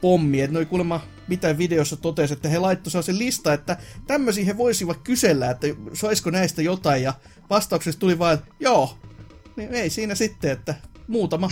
pommi, 0.00 0.40
että 0.40 0.54
noi 0.54 0.66
kuulemma 0.66 1.00
mitä 1.28 1.58
videossa 1.58 1.96
totesi, 1.96 2.34
että 2.34 2.48
he 2.48 2.58
laittoi 2.58 3.02
sen 3.02 3.18
lista, 3.18 3.52
että 3.52 3.76
tämmöisiä 4.06 4.44
he 4.44 4.56
voisivat 4.56 4.98
kysellä, 4.98 5.50
että 5.50 5.66
saisiko 5.92 6.30
näistä 6.30 6.62
jotain, 6.62 7.02
ja 7.02 7.14
vastauksessa 7.50 8.00
tuli 8.00 8.18
vain, 8.18 8.38
että 8.38 8.54
joo, 8.60 8.98
niin 9.56 9.74
ei 9.74 9.90
siinä 9.90 10.14
sitten, 10.14 10.50
että 10.50 10.74
muutama, 11.06 11.50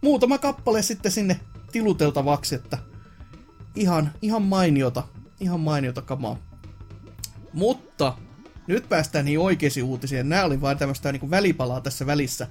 muutama 0.00 0.38
kappale 0.38 0.82
sitten 0.82 1.12
sinne 1.12 1.40
tiluteltavaksi, 1.72 2.54
että 2.54 2.78
ihan, 3.76 4.12
ihan 4.22 4.42
mainiota, 4.42 5.02
ihan 5.40 5.60
mainiota 5.60 6.02
kamaa. 6.02 6.38
Mutta 7.52 8.18
nyt 8.66 8.88
päästään 8.88 9.24
niin 9.24 9.38
oikeisiin 9.38 9.84
uutisiin. 9.84 10.28
Nämä 10.28 10.44
oli 10.44 10.60
vain 10.60 10.78
tämmöistä 10.78 11.12
niin 11.12 11.30
välipalaa 11.30 11.80
tässä 11.80 12.06
välissä. 12.06 12.46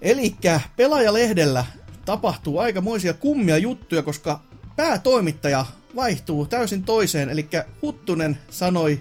Eli 0.00 0.36
pelaajalehdellä 0.76 1.64
tapahtuu 2.04 2.58
aikamoisia 2.58 3.14
kummia 3.14 3.58
juttuja, 3.58 4.02
koska 4.02 4.40
päätoimittaja 4.76 5.66
vaihtuu 5.96 6.46
täysin 6.46 6.82
toiseen, 6.82 7.28
eli 7.28 7.48
Huttunen 7.82 8.38
sanoi, 8.50 9.00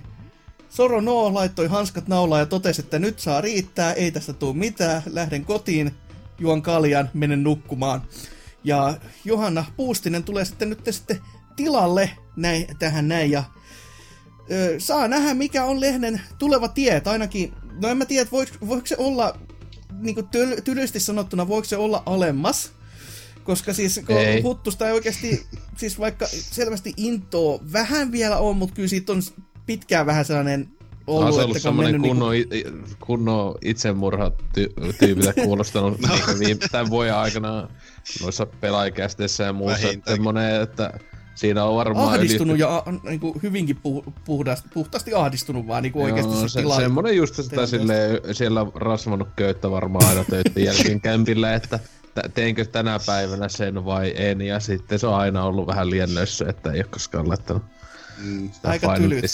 Soro 0.75 1.01
no 1.01 1.33
laittoi 1.33 1.67
hanskat 1.67 2.07
naulaan 2.07 2.39
ja 2.39 2.45
totesi, 2.45 2.81
että 2.81 2.99
nyt 2.99 3.19
saa 3.19 3.41
riittää, 3.41 3.93
ei 3.93 4.11
tästä 4.11 4.33
tuu 4.33 4.53
mitään, 4.53 5.01
lähden 5.05 5.45
kotiin, 5.45 5.91
juon 6.39 6.61
kaljan, 6.61 7.09
menen 7.13 7.43
nukkumaan. 7.43 8.01
Ja 8.63 8.97
Johanna 9.25 9.65
Puustinen 9.77 10.23
tulee 10.23 10.45
sitten 10.45 10.69
nyt 10.69 10.79
sitten 10.89 11.19
tilalle 11.55 12.09
näin, 12.35 12.67
tähän 12.79 13.07
näin 13.07 13.31
ja 13.31 13.43
ö, 14.51 14.75
saa 14.79 15.07
nähdä 15.07 15.33
mikä 15.33 15.65
on 15.65 15.81
lehden 15.81 16.21
tuleva 16.37 16.67
tie, 16.67 17.01
ainakin, 17.05 17.53
no 17.81 17.87
en 17.89 17.97
mä 17.97 18.05
tiedä, 18.05 18.29
voiko, 18.31 18.51
voiko 18.67 18.87
se 18.87 18.95
olla, 18.97 19.39
niin 19.99 20.15
kuin 20.15 20.27
tyl, 20.27 20.61
tylysti 20.63 20.99
sanottuna, 20.99 21.47
voiko 21.47 21.65
se 21.65 21.77
olla 21.77 22.03
alemmas, 22.05 22.71
koska 23.43 23.73
siis 23.73 24.01
kun 24.05 24.17
ei. 24.17 24.41
huttusta 24.41 24.87
ei 24.87 24.93
oikeasti, 24.93 25.45
siis 25.77 25.99
vaikka 25.99 26.27
selvästi 26.31 26.93
into 26.97 27.61
vähän 27.73 28.11
vielä 28.11 28.37
on, 28.37 28.57
mutta 28.57 28.75
kyllä 28.75 28.89
siitä 28.89 29.11
on 29.11 29.21
pitkään 29.65 30.05
vähän 30.05 30.25
sellainen 30.25 30.67
ollut, 31.07 31.29
no, 31.29 31.35
se 31.35 31.43
ollut 31.43 31.61
semmoinen 31.61 32.01
kunnon, 32.01 32.31
niinku... 32.31 32.95
kunnon 32.99 33.55
itsemurha 33.61 34.31
tyypiltä 34.99 35.33
kuulostanut 35.45 36.01
no. 36.01 36.09
niin 36.39 36.59
tämän 36.71 36.89
vuoden 36.89 37.15
aikana 37.15 37.67
noissa 38.21 38.45
pelaajakästeissä 38.45 39.43
ja 39.43 39.53
muussa. 39.53 39.87
Semmoinen, 40.07 40.61
että 40.61 40.99
siinä 41.35 41.63
on 41.65 41.75
varmaan... 41.75 42.09
Ahdistunut 42.09 42.55
yli... 42.55 42.61
ja 42.61 42.83
niin 43.03 43.19
kuin 43.19 43.39
hyvinkin 43.43 43.75
puh- 43.75 44.11
puhdasti, 44.25 44.69
puhtaasti 44.73 45.13
ahdistunut 45.13 45.67
vaan 45.67 45.83
niin 45.83 45.93
kuin 45.93 46.05
oikeasti 46.05 46.35
se, 46.35 46.49
se 46.49 46.59
tila... 46.59 46.75
Semmoinen 46.75 47.15
just 47.15 47.35
sitä 47.35 47.65
silleen, 47.65 48.19
siellä 48.31 48.65
rasvanut 48.75 49.27
köyttä 49.35 49.71
varmaan 49.71 50.05
aina 50.05 50.23
töiden 50.23 50.63
jälkeen 50.63 51.01
kämpillä, 51.01 51.53
että 51.53 51.79
teenkö 52.33 52.65
tänä 52.65 52.99
päivänä 53.05 53.49
sen 53.49 53.85
vai 53.85 54.13
en, 54.15 54.41
ja 54.41 54.59
sitten 54.59 54.99
se 54.99 55.07
on 55.07 55.15
aina 55.15 55.43
ollut 55.43 55.67
vähän 55.67 55.89
liian 55.89 56.13
nössö, 56.13 56.49
että 56.49 56.71
ei 56.71 56.79
ole 56.79 56.87
koskaan 56.91 57.29
laittanut 57.29 57.63
mm, 58.17 58.49
Aika 58.63 58.95
tylyt. 58.95 59.25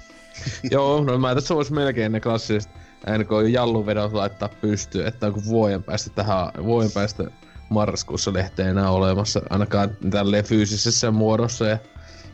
Joo, 0.70 1.04
no 1.04 1.18
mä 1.18 1.34
tässä 1.34 1.54
vois 1.54 1.70
melkein 1.70 2.12
ne 2.12 2.20
klassiset 2.20 2.70
NK-jalluvedot 3.06 4.12
laittaa 4.12 4.48
pystyyn, 4.48 5.06
että 5.06 5.26
onko 5.26 5.40
vuoden 5.44 5.82
päästä 5.82 6.10
tähän, 6.10 6.52
vuoden 6.64 6.90
päästä 6.92 7.24
marraskuussa 7.68 8.32
lehteen 8.32 8.68
enää 8.68 8.90
olemassa, 8.90 9.42
ainakaan 9.50 9.90
tälleen 10.10 10.44
fyysisessä 10.44 11.10
muodossa, 11.10 11.66
ja 11.66 11.78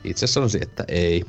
itse 0.04 0.26
sanoisin, 0.26 0.62
että 0.62 0.84
ei. 0.88 1.24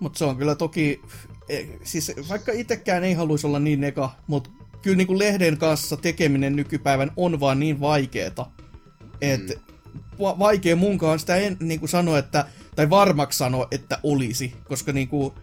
Mutta 0.00 0.18
se 0.18 0.24
on 0.24 0.36
kyllä 0.36 0.54
toki, 0.54 1.02
e, 1.48 1.64
siis 1.82 2.12
vaikka 2.28 2.52
itsekään 2.52 3.04
ei 3.04 3.14
haluaisi 3.14 3.46
olla 3.46 3.58
niin 3.58 3.80
neka, 3.80 4.10
mutta 4.26 4.50
kyllä 4.82 4.96
niin 4.96 5.06
kuin 5.06 5.18
lehden 5.18 5.58
kanssa 5.58 5.96
tekeminen 5.96 6.56
nykypäivän 6.56 7.10
on 7.16 7.40
vaan 7.40 7.60
niin 7.60 7.80
vaikeeta, 7.80 8.46
että 9.20 9.54
mm. 9.54 10.18
vaikea 10.18 10.76
munkaan 10.76 11.18
sitä 11.18 11.36
en 11.36 11.56
niin 11.60 11.80
kuin 11.80 11.88
sano, 11.88 12.16
että, 12.16 12.44
tai 12.76 12.90
varmaksi 12.90 13.38
sano, 13.38 13.68
että 13.70 13.98
olisi, 14.02 14.54
koska 14.64 14.92
niin 14.92 15.08
kuin, 15.08 15.34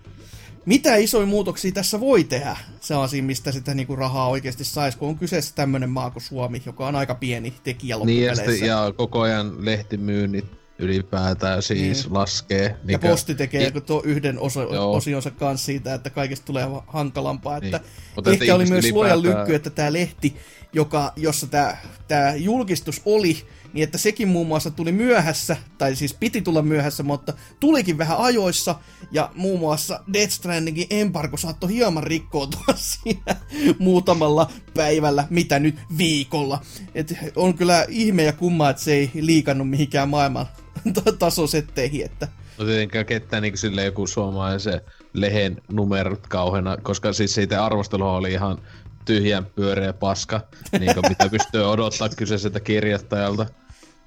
mitä 0.65 0.95
isoja 0.95 1.25
muutoksia 1.25 1.71
tässä 1.71 1.99
voi 1.99 2.23
tehdä 2.23 2.57
sellaisia, 2.79 3.23
mistä 3.23 3.51
sitä 3.51 3.73
niinku 3.73 3.95
rahaa 3.95 4.27
oikeasti 4.27 4.63
saisi, 4.63 4.97
kun 4.97 5.09
on 5.09 5.17
kyseessä 5.17 5.55
tämmöinen 5.55 5.89
maa 5.89 6.11
kuin 6.11 6.23
Suomi, 6.23 6.61
joka 6.65 6.87
on 6.87 6.95
aika 6.95 7.15
pieni 7.15 7.53
tekijä 7.63 7.95
Niin 8.05 8.25
ja, 8.25 8.35
sitten, 8.35 8.67
ja 8.67 8.93
koko 8.97 9.21
ajan 9.21 9.65
lehtimyynnit 9.65 10.45
ylipäätään 10.79 11.61
siis 11.61 12.03
niin. 12.03 12.13
laskee. 12.13 12.75
Mikä... 12.83 12.91
Ja 12.91 13.11
posti 13.11 13.35
tekee 13.35 13.63
ja... 13.63 13.81
tuo 13.81 14.01
yhden 14.05 14.39
oso- 14.39 14.93
osionsa 14.95 15.31
kanssa 15.31 15.65
siitä, 15.65 15.93
että 15.93 16.09
kaikesta 16.09 16.45
tulee 16.45 16.67
hankalampaa. 16.87 17.59
Niin. 17.59 17.75
Että 17.75 17.89
Mutta 18.15 18.31
ehkä 18.31 18.55
oli 18.55 18.65
myös 18.65 18.85
ylipäätään... 18.85 19.21
luojan 19.21 19.21
lykky, 19.21 19.55
että 19.55 19.69
tämä 19.69 19.93
lehti, 19.93 20.37
joka, 20.73 21.13
jossa 21.15 21.47
tämä, 21.47 21.77
tämä 22.07 22.35
julkistus 22.35 23.01
oli, 23.05 23.45
niin 23.73 23.83
että 23.83 23.97
sekin 23.97 24.27
muun 24.27 24.47
muassa 24.47 24.71
tuli 24.71 24.91
myöhässä, 24.91 25.57
tai 25.77 25.95
siis 25.95 26.13
piti 26.13 26.41
tulla 26.41 26.61
myöhässä, 26.61 27.03
mutta 27.03 27.33
tulikin 27.59 27.97
vähän 27.97 28.17
ajoissa, 28.17 28.75
ja 29.11 29.31
muun 29.35 29.59
muassa 29.59 30.03
Death 30.13 30.31
Strandingin 30.31 30.87
embargo 30.89 31.37
saattoi 31.37 31.73
hieman 31.73 32.03
rikkoutua 32.03 32.63
siinä 32.75 33.35
muutamalla 33.79 34.51
päivällä, 34.73 35.27
mitä 35.29 35.59
nyt 35.59 35.75
viikolla. 35.97 36.61
Et 36.95 37.13
on 37.35 37.53
kyllä 37.53 37.85
ihme 37.89 38.23
ja 38.23 38.33
kumma, 38.33 38.69
että 38.69 38.83
se 38.83 38.93
ei 38.93 39.11
liikannut 39.13 39.69
mihinkään 39.69 40.09
maailman 40.09 40.45
tasosetteihin, 41.19 42.05
että... 42.05 42.27
No 42.57 42.65
tietenkään 42.65 43.05
ketään 43.05 43.43
niin 43.43 43.57
sille 43.57 43.83
joku 43.83 44.07
suomalaisen 44.07 44.81
lehen 45.13 45.61
numerot 45.71 46.27
kauheena, 46.27 46.77
koska 46.77 47.13
siis 47.13 47.33
siitä 47.33 47.65
arvostelua 47.65 48.17
oli 48.17 48.31
ihan 48.31 48.61
tyhjän 49.09 49.45
pyöreä 49.45 49.93
paska, 49.93 50.41
niin 50.79 50.93
kuin 50.93 51.05
mitä 51.09 51.29
pystyy 51.29 51.63
odottaa 51.63 52.09
kyseiseltä 52.09 52.59
kirjoittajalta. 52.59 53.45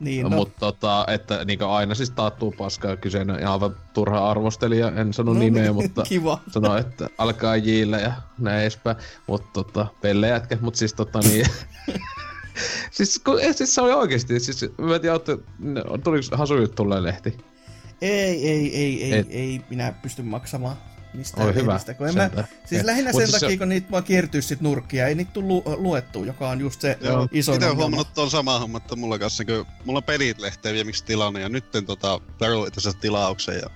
Niin, 0.01 0.23
no. 0.23 0.29
Mutta 0.29 0.59
tota, 0.61 1.05
että 1.09 1.45
niin 1.45 1.63
aina 1.63 1.95
siis 1.95 2.11
taattuu 2.11 2.55
paskaa 2.59 2.97
kyseinen 2.97 3.41
ja 3.41 3.53
aivan 3.53 3.77
turha 3.95 4.31
arvostelija, 4.31 4.93
en 4.97 5.13
sano 5.13 5.33
no, 5.33 5.39
nimeä, 5.39 5.63
niin, 5.63 5.75
mutta 5.75 6.03
kiva. 6.03 6.41
sano, 6.51 6.77
että 6.77 7.09
alkaa 7.19 7.57
jillä 7.57 7.99
ja 7.99 8.13
näin 8.39 8.63
edespäin. 8.63 8.97
Mutta 9.27 9.49
tota, 9.53 9.87
pellejätkä, 10.01 10.59
mutta 10.61 10.79
siis 10.79 10.95
tota 10.95 11.19
niin... 11.19 11.47
siis, 12.97 13.19
kun, 13.19 13.39
siis 13.53 13.75
se 13.75 13.81
oli 13.81 13.93
oikeesti, 13.93 14.41
siis 14.41 14.65
mä 14.79 14.95
en 14.95 15.01
tiedä, 15.01 15.19
tuliko 16.05 16.37
Hasu 16.37 16.69
tulee 16.69 17.03
lehti? 17.03 17.39
Ei, 18.01 18.49
ei, 18.49 18.77
ei, 18.77 19.05
ei, 19.05 19.19
Et... 19.19 19.27
ei, 19.31 19.61
minä 19.71 19.93
pysty 20.03 20.23
maksamaan 20.23 20.77
mistä 21.15 21.45
Oli 21.45 21.55
hyvä. 21.55 21.81
Kun 21.99 22.09
en 22.09 22.15
mä, 22.15 22.31
siis 22.65 22.85
lähinnä 22.85 23.13
sen 23.13 23.31
takia, 23.31 23.49
se... 23.49 23.57
kun 23.57 23.69
niitä 23.69 23.91
vaan 23.91 24.05
kiertyy 24.05 24.43
sit 24.43 24.61
nurkkia, 24.61 25.07
ei 25.07 25.15
niitä 25.15 25.33
tullut 25.33 25.65
luettu, 25.67 26.25
joka 26.25 26.49
on 26.49 26.61
just 26.61 26.81
se 26.81 26.99
Joo. 27.01 27.29
iso 27.33 27.55
Itse 27.55 27.69
huomannut 27.69 28.15
tuon 28.15 28.31
sama 28.31 28.59
homma, 28.59 28.79
että 28.79 28.97
mulla 28.97 29.19
kanssa, 29.19 29.45
kun 29.45 29.67
mulla 29.85 29.99
on 29.99 30.05
pelit 30.05 30.39
lehteen 30.39 30.75
viimeksi 30.75 31.05
tilanne, 31.05 31.41
ja 31.41 31.49
nyt 31.49 31.65
tota, 31.87 32.21
Daryl 32.41 32.67
itse 32.67 32.93
tilauksen, 33.01 33.55
ja 33.55 33.71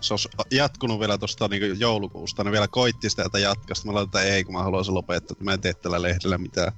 se 0.00 0.12
olisi 0.14 0.28
jatkunut 0.50 1.00
vielä 1.00 1.18
tuosta 1.18 1.48
niin 1.48 1.80
joulukuusta, 1.80 2.44
ne 2.44 2.52
vielä 2.52 2.68
koitti 2.68 3.10
sitä, 3.10 3.22
että 3.24 3.38
jatkasta. 3.38 3.86
Mä 3.86 3.94
laitan, 3.94 4.22
että 4.22 4.34
ei, 4.34 4.44
kun 4.44 4.54
mä 4.54 4.62
haluaisin 4.62 4.94
lopettaa, 4.94 5.34
että 5.34 5.44
mä 5.44 5.52
en 5.52 5.60
tee 5.60 5.74
tällä 5.74 6.02
lehdellä 6.02 6.38
mitään. 6.38 6.72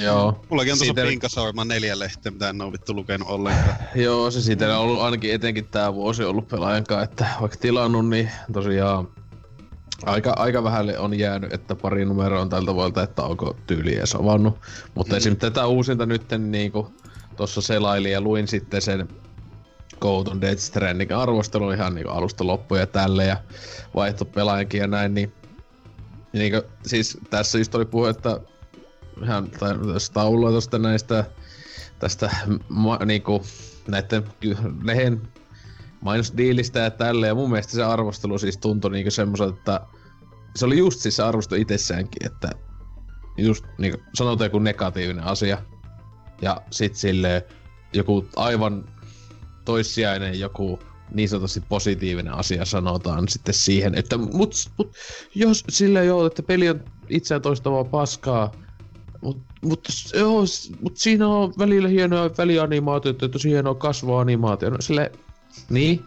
Joo. 0.00 0.44
Mullakin 0.50 0.72
on 0.72 0.78
tuossa 0.78 0.94
siitä... 0.94 1.08
pinkassa 1.08 1.42
varmaan 1.42 1.68
neljä 1.68 1.98
lehteä, 1.98 2.32
mitä 2.32 2.48
en 2.48 2.62
ole 2.62 2.72
vittu 2.72 2.94
lukenut 2.94 3.28
ollenkaan. 3.28 3.76
Joo, 3.94 4.30
se 4.30 4.40
siitä 4.40 4.78
on 4.78 4.84
ollut 4.84 5.00
ainakin 5.00 5.34
etenkin 5.34 5.64
tää 5.64 5.94
vuosi 5.94 6.24
ollut 6.24 6.48
pelaajankaan, 6.48 7.04
että 7.04 7.26
vaikka 7.40 7.58
tilannut, 7.58 8.08
niin 8.08 8.30
tosiaan 8.52 9.08
Aika, 10.06 10.32
aika 10.36 10.64
vähän 10.64 10.86
on 10.98 11.18
jäänyt, 11.18 11.52
että 11.52 11.74
pari 11.74 12.04
numeroa 12.04 12.40
on 12.40 12.48
tältä 12.48 12.74
vuodelta, 12.74 13.02
että 13.02 13.22
onko 13.22 13.56
tyyli 13.66 13.96
edes 13.96 14.14
avannut. 14.14 14.58
Mutta 14.94 15.12
mm. 15.12 15.16
esimerkiksi 15.16 15.50
tätä 15.50 15.66
uusinta 15.66 16.06
nyt 16.06 16.22
niin 16.38 16.72
tuossa 17.36 17.60
selailin 17.60 18.12
ja 18.12 18.20
luin 18.20 18.48
sitten 18.48 18.82
sen 18.82 19.08
Ghoton 20.00 20.40
Death 20.40 20.60
Stranding 20.60 21.12
arvostelu 21.12 21.70
ihan 21.70 21.94
niin 21.94 22.08
alusta 22.08 22.46
loppuun 22.46 22.80
ja 22.80 22.86
tälle 22.86 23.24
ja 23.24 23.36
vaihto 23.94 24.24
pelaajankin 24.24 24.80
ja 24.80 24.86
näin, 24.86 25.14
niin, 25.14 25.32
niin 26.32 26.52
kuin, 26.52 26.62
siis 26.86 27.18
tässä 27.30 27.58
just 27.58 27.74
oli 27.74 27.84
puhe, 27.84 28.10
että 28.10 28.40
ihan 29.22 29.50
tai 29.50 29.74
taulua 30.12 30.50
tuosta 30.50 30.78
näistä 30.78 31.24
tästä 31.98 32.30
ma, 32.68 32.98
niinku, 33.04 33.42
näiden 33.88 34.24
lehen 34.82 35.22
mainosdiilistä 36.02 36.78
ja 36.78 36.90
tälle. 36.90 37.26
Ja 37.26 37.34
mun 37.34 37.50
mielestä 37.50 37.72
se 37.72 37.82
arvostelu 37.82 38.38
siis 38.38 38.58
tuntui 38.58 38.90
niinku 38.90 39.10
semmoiselta, 39.10 39.56
että 39.58 39.80
se 40.56 40.66
oli 40.66 40.78
just 40.78 41.00
siis 41.00 41.16
se 41.16 41.22
arvostelu 41.22 41.60
itsessäänkin, 41.60 42.26
että 42.26 42.50
just 43.38 43.64
niinku 43.78 44.02
sanotaan 44.14 44.46
joku 44.46 44.58
negatiivinen 44.58 45.24
asia. 45.24 45.58
Ja 46.42 46.62
sit 46.70 46.94
sille 46.94 47.46
joku 47.92 48.26
aivan 48.36 48.84
toissijainen 49.64 50.40
joku 50.40 50.78
niin 51.14 51.28
sanotusti 51.28 51.62
positiivinen 51.68 52.32
asia 52.32 52.64
sanotaan 52.64 53.28
sitten 53.28 53.54
siihen, 53.54 53.94
että 53.94 54.18
mut, 54.18 54.54
mut 54.78 54.96
jos 55.34 55.64
sillä 55.68 56.02
joo, 56.02 56.26
että 56.26 56.42
peli 56.42 56.70
on 56.70 56.84
itseään 57.08 57.42
toistavaa 57.42 57.84
paskaa. 57.84 58.52
Mut, 59.22 59.38
mut, 59.64 59.88
joo, 60.14 60.44
mut 60.80 60.96
siinä 60.96 61.28
on 61.28 61.52
välillä 61.58 61.88
hienoja 61.88 62.30
välianimaatioita 62.38 63.28
tosi 63.28 63.50
hienoa 63.50 63.74
kasvoanimaatio. 63.74 64.70
No 64.70 64.76
sille, 64.80 65.12
niin? 65.70 66.04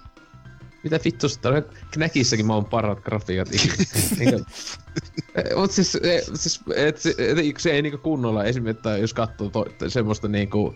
Mitä 0.83 0.99
vittu 1.05 1.29
sitä 1.29 1.49
on? 1.49 1.63
Knäkissäkin 1.91 2.45
mä 2.45 2.53
oon 2.53 2.65
parat 2.65 2.99
grafiikat 2.99 3.49
ikinä. 3.53 4.39
Eh, 5.35 5.55
Mut 5.55 5.71
siis, 5.71 5.95
eh, 5.95 6.23
siis 6.33 6.61
et, 6.75 6.97
se, 6.97 7.15
et, 7.17 7.37
se 7.57 7.71
ei 7.71 7.81
niinku 7.81 7.97
kunnolla 7.97 8.43
esimerkiksi, 8.43 8.79
että 8.79 8.97
jos 8.97 9.13
katsoo 9.13 9.49
to, 9.49 9.65
semmoista 9.87 10.27
niinku 10.27 10.75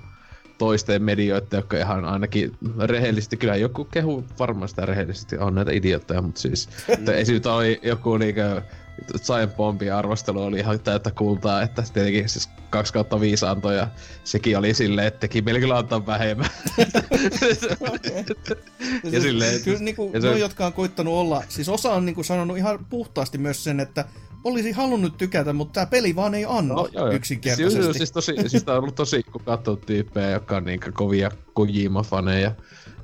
toisten 0.58 1.04
medioita, 1.04 1.56
jotka 1.56 1.78
ihan 1.78 2.06
ainakin 2.06 2.58
rehellisesti, 2.80 3.38
kyllä 3.38 3.56
joku 3.56 3.86
kehu 3.86 4.26
varmaan 4.40 4.70
sitä 4.70 4.86
rehellisesti, 4.86 5.38
on 5.38 5.56
näitä 5.56 5.72
idiootteja, 5.72 6.22
mutta 6.22 6.42
siis, 6.42 6.70
että 6.88 7.14
esim. 7.14 7.42
toi 7.42 7.80
joku 7.84 8.18
niinku 8.18 8.42
Giant 9.26 9.56
Bombin 9.56 9.94
arvostelu 9.94 10.44
oli 10.44 10.60
ihan 10.60 10.80
täyttä 10.80 11.12
kultaa, 11.12 11.62
että 11.62 11.84
tietenkin 11.94 12.30
siis 12.30 12.50
2 12.70 12.94
kautta 12.94 13.20
5 13.20 13.46
antoi 13.46 13.78
ja 13.78 13.88
sekin 14.24 14.58
oli 14.58 14.74
silleen, 14.74 15.08
että 15.08 15.20
teki 15.20 15.42
meillä 15.42 15.60
kyllä 15.60 15.78
antaa 15.78 16.06
vähemmän. 16.06 16.50
ja 19.12 19.22
silleen, 19.22 19.62
Kyllä 19.64 19.80
niinku, 19.80 20.12
ja 20.14 20.22
se- 20.22 20.28
no, 20.28 20.38
jotka 20.38 20.66
on 20.66 20.74
koittanut 20.74 21.14
olla, 21.14 21.44
siis 21.50 21.70
osa 21.70 21.92
on 21.92 22.06
niinku 22.06 22.24
sanonut 22.24 22.58
ihan 22.58 22.86
puhtaasti 22.90 23.38
myös 23.38 23.64
sen, 23.64 23.80
että 23.80 24.06
olisi 24.44 24.72
halunnut 24.72 25.18
tykätä, 25.18 25.54
mutta 25.54 25.74
tämä 25.74 25.86
peli 25.86 26.16
vaan 26.16 26.36
ei 26.36 26.46
anna 26.48 26.74
no, 26.74 26.88
joo, 26.94 27.06
joo. 27.06 27.16
yksinkertaisesti. 27.16 27.84
Siis, 27.84 27.98
siis, 27.98 28.12
tosi, 28.12 28.34
siis 28.48 28.64
tää 28.64 28.76
on 28.76 28.82
ollut 28.82 28.96
tosi, 28.96 29.24
kun 29.24 29.42
katsoo 29.46 29.76
tyyppejä, 29.76 30.30
jotka 30.30 30.58
on 30.58 30.64
niinku 30.64 30.90
kovia 30.94 31.32
Kojima-faneja 31.54 32.52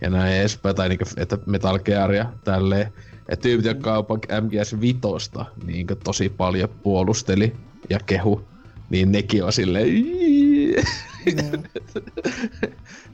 ja 0.01 0.09
näin 0.09 0.35
edespäin, 0.35 0.75
tai 0.75 0.89
niinku, 0.89 1.05
että 1.17 1.37
Metal 1.45 1.79
Gear 1.79 2.13
ja 2.13 2.31
tälleen. 2.43 2.93
Ja 3.30 3.38
tyypit, 3.38 3.65
jotka 3.65 3.91
on 3.91 3.97
jopa 3.97 4.17
MGS 4.41 4.82
Vitosta 4.82 5.45
niinku 5.65 5.95
tosi 5.95 6.30
paljon 6.30 6.69
puolusteli 6.69 7.55
ja 7.89 7.99
kehu, 8.05 8.47
niin 8.89 9.11
nekin 9.11 9.43
on 9.43 9.53
silleen... 9.53 9.88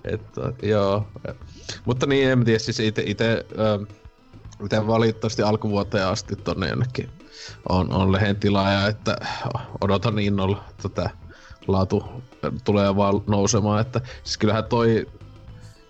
Että, 0.03 0.53
joo. 0.63 1.07
Mutta 1.85 2.05
niin, 2.05 2.29
en 2.29 2.45
tiedä, 2.45 2.59
siis 2.59 2.79
ite, 2.79 3.03
ite, 3.05 3.45
ähm, 3.59 3.83
ite 4.65 4.87
valitettavasti 4.87 5.41
alkuvuoteen 5.41 6.07
asti 6.07 6.35
tonne 6.35 6.69
jonnekin 6.69 7.09
on, 7.69 7.93
on 7.93 8.11
lehen 8.11 8.35
tilaaja, 8.35 8.87
että 8.87 9.17
odotan 9.81 10.19
innolla 10.19 10.63
tätä 10.81 11.09
laatu 11.67 12.03
tulee 12.63 12.95
vaan 12.95 13.21
nousemaan, 13.27 13.81
että 13.81 14.01
siis 14.23 14.37
kyllähän 14.37 14.65
toi 14.65 15.07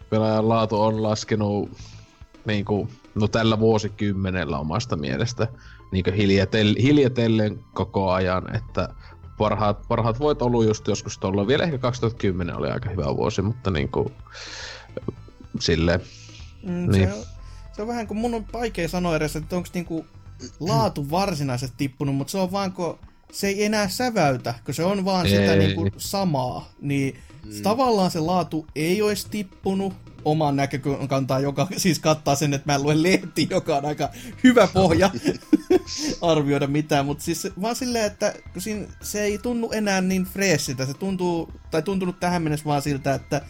pelaajan 0.10 0.50
laatu 0.50 0.82
on 0.82 1.04
laskenut 1.04 1.70
niinku, 2.46 2.88
no 3.16 3.28
tällä 3.28 3.60
vuosikymmenellä 3.60 4.58
omasta 4.58 4.96
mielestä 4.96 5.48
niinku 5.92 6.12
hiljatellen, 6.12 6.76
hiljatellen 6.82 7.60
koko 7.74 8.12
ajan, 8.12 8.56
että 8.56 8.90
parhaat, 9.38 9.88
parhaat 9.88 10.20
voit 10.20 10.42
ollut 10.42 10.66
just 10.66 10.88
joskus 10.88 11.18
tuolla, 11.18 11.48
vielä 11.48 11.64
ehkä 11.64 11.78
2010 11.78 12.56
oli 12.56 12.70
aika 12.70 12.90
hyvä 12.90 13.16
vuosi, 13.18 13.42
mutta 13.42 13.72
niinku 13.72 14.12
silleen, 15.60 16.02
Mm, 16.64 16.92
Niin. 16.92 17.08
se, 17.08 17.14
on, 17.14 17.24
se 17.76 17.82
on 17.82 17.88
vähän 17.88 18.08
kuin 18.08 18.18
mun 18.18 18.34
on 18.34 18.46
vaikea 18.54 18.90
sanoa 18.90 19.16
edes, 19.16 19.36
että 19.36 19.56
onko 19.56 19.70
niinku 19.74 20.06
laatu 20.60 21.10
varsinaisesti 21.12 21.76
tippunut, 21.78 22.16
mutta 22.16 22.32
se 22.32 22.38
on 22.38 22.52
vaan 22.52 22.72
kun 22.72 23.00
se 23.32 23.48
ei 23.48 23.66
enää 23.66 23.90
säväytä, 23.90 24.54
kun 24.66 24.74
se 24.74 24.84
on 24.84 25.06
vaan 25.06 25.28
sitä 25.28 25.54
Ei. 25.54 25.60
niinku 25.60 25.90
samaa, 25.98 26.70
niin 26.82 27.20
mm. 27.46 27.62
tavallaan 27.64 28.12
se 28.12 28.20
laatu 28.20 28.68
ei 28.76 29.02
olisi 29.02 29.28
tippunut 29.32 29.94
oman 30.26 30.56
näkökantaa, 30.56 31.40
joka 31.40 31.68
siis 31.78 32.00
kattaa 32.00 32.36
sen, 32.36 32.54
että 32.54 32.72
mä 32.72 32.76
en 32.76 32.84
lue 32.84 33.04
lehti, 33.04 33.48
joka 33.50 33.78
on 33.78 33.86
aika 33.86 34.10
hyvä 34.44 34.68
pohja 34.74 35.10
arvioida 36.32 36.68
mitään, 36.68 37.06
mutta 37.06 37.24
siis 37.24 37.48
vaan 37.62 37.76
silleen, 37.76 38.06
että 38.06 38.34
siinä, 38.58 38.88
se 39.02 39.22
ei 39.24 39.38
tunnu 39.38 39.72
enää 39.72 40.02
niin 40.02 40.24
freessiltä, 40.26 40.86
se 40.86 40.94
tuntuu, 40.94 41.52
tai 41.72 41.82
tuntunut 41.82 42.20
tähän 42.20 42.42
mennessä 42.42 42.66
vaan 42.66 42.82
siltä, 42.82 43.14
että 43.14 43.42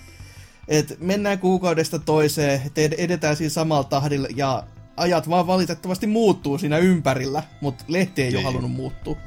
et 0.67 0.97
mennään 0.99 1.39
kuukaudesta 1.39 1.99
toiseen, 1.99 2.61
ed- 2.76 2.95
edetään 2.97 3.36
siinä 3.36 3.49
samalla 3.49 3.84
tahdilla 3.84 4.28
ja 4.36 4.63
ajat 4.97 5.30
vaan 5.30 5.47
valitettavasti 5.47 6.07
muuttuu 6.07 6.57
siinä 6.57 6.78
ympärillä, 6.78 7.43
mutta 7.61 7.84
lehti 7.88 8.22
ei 8.22 8.28
ole 8.28 8.36
Niin. 8.36 8.45
halunnut 8.45 8.72
muuttua. 8.72 9.17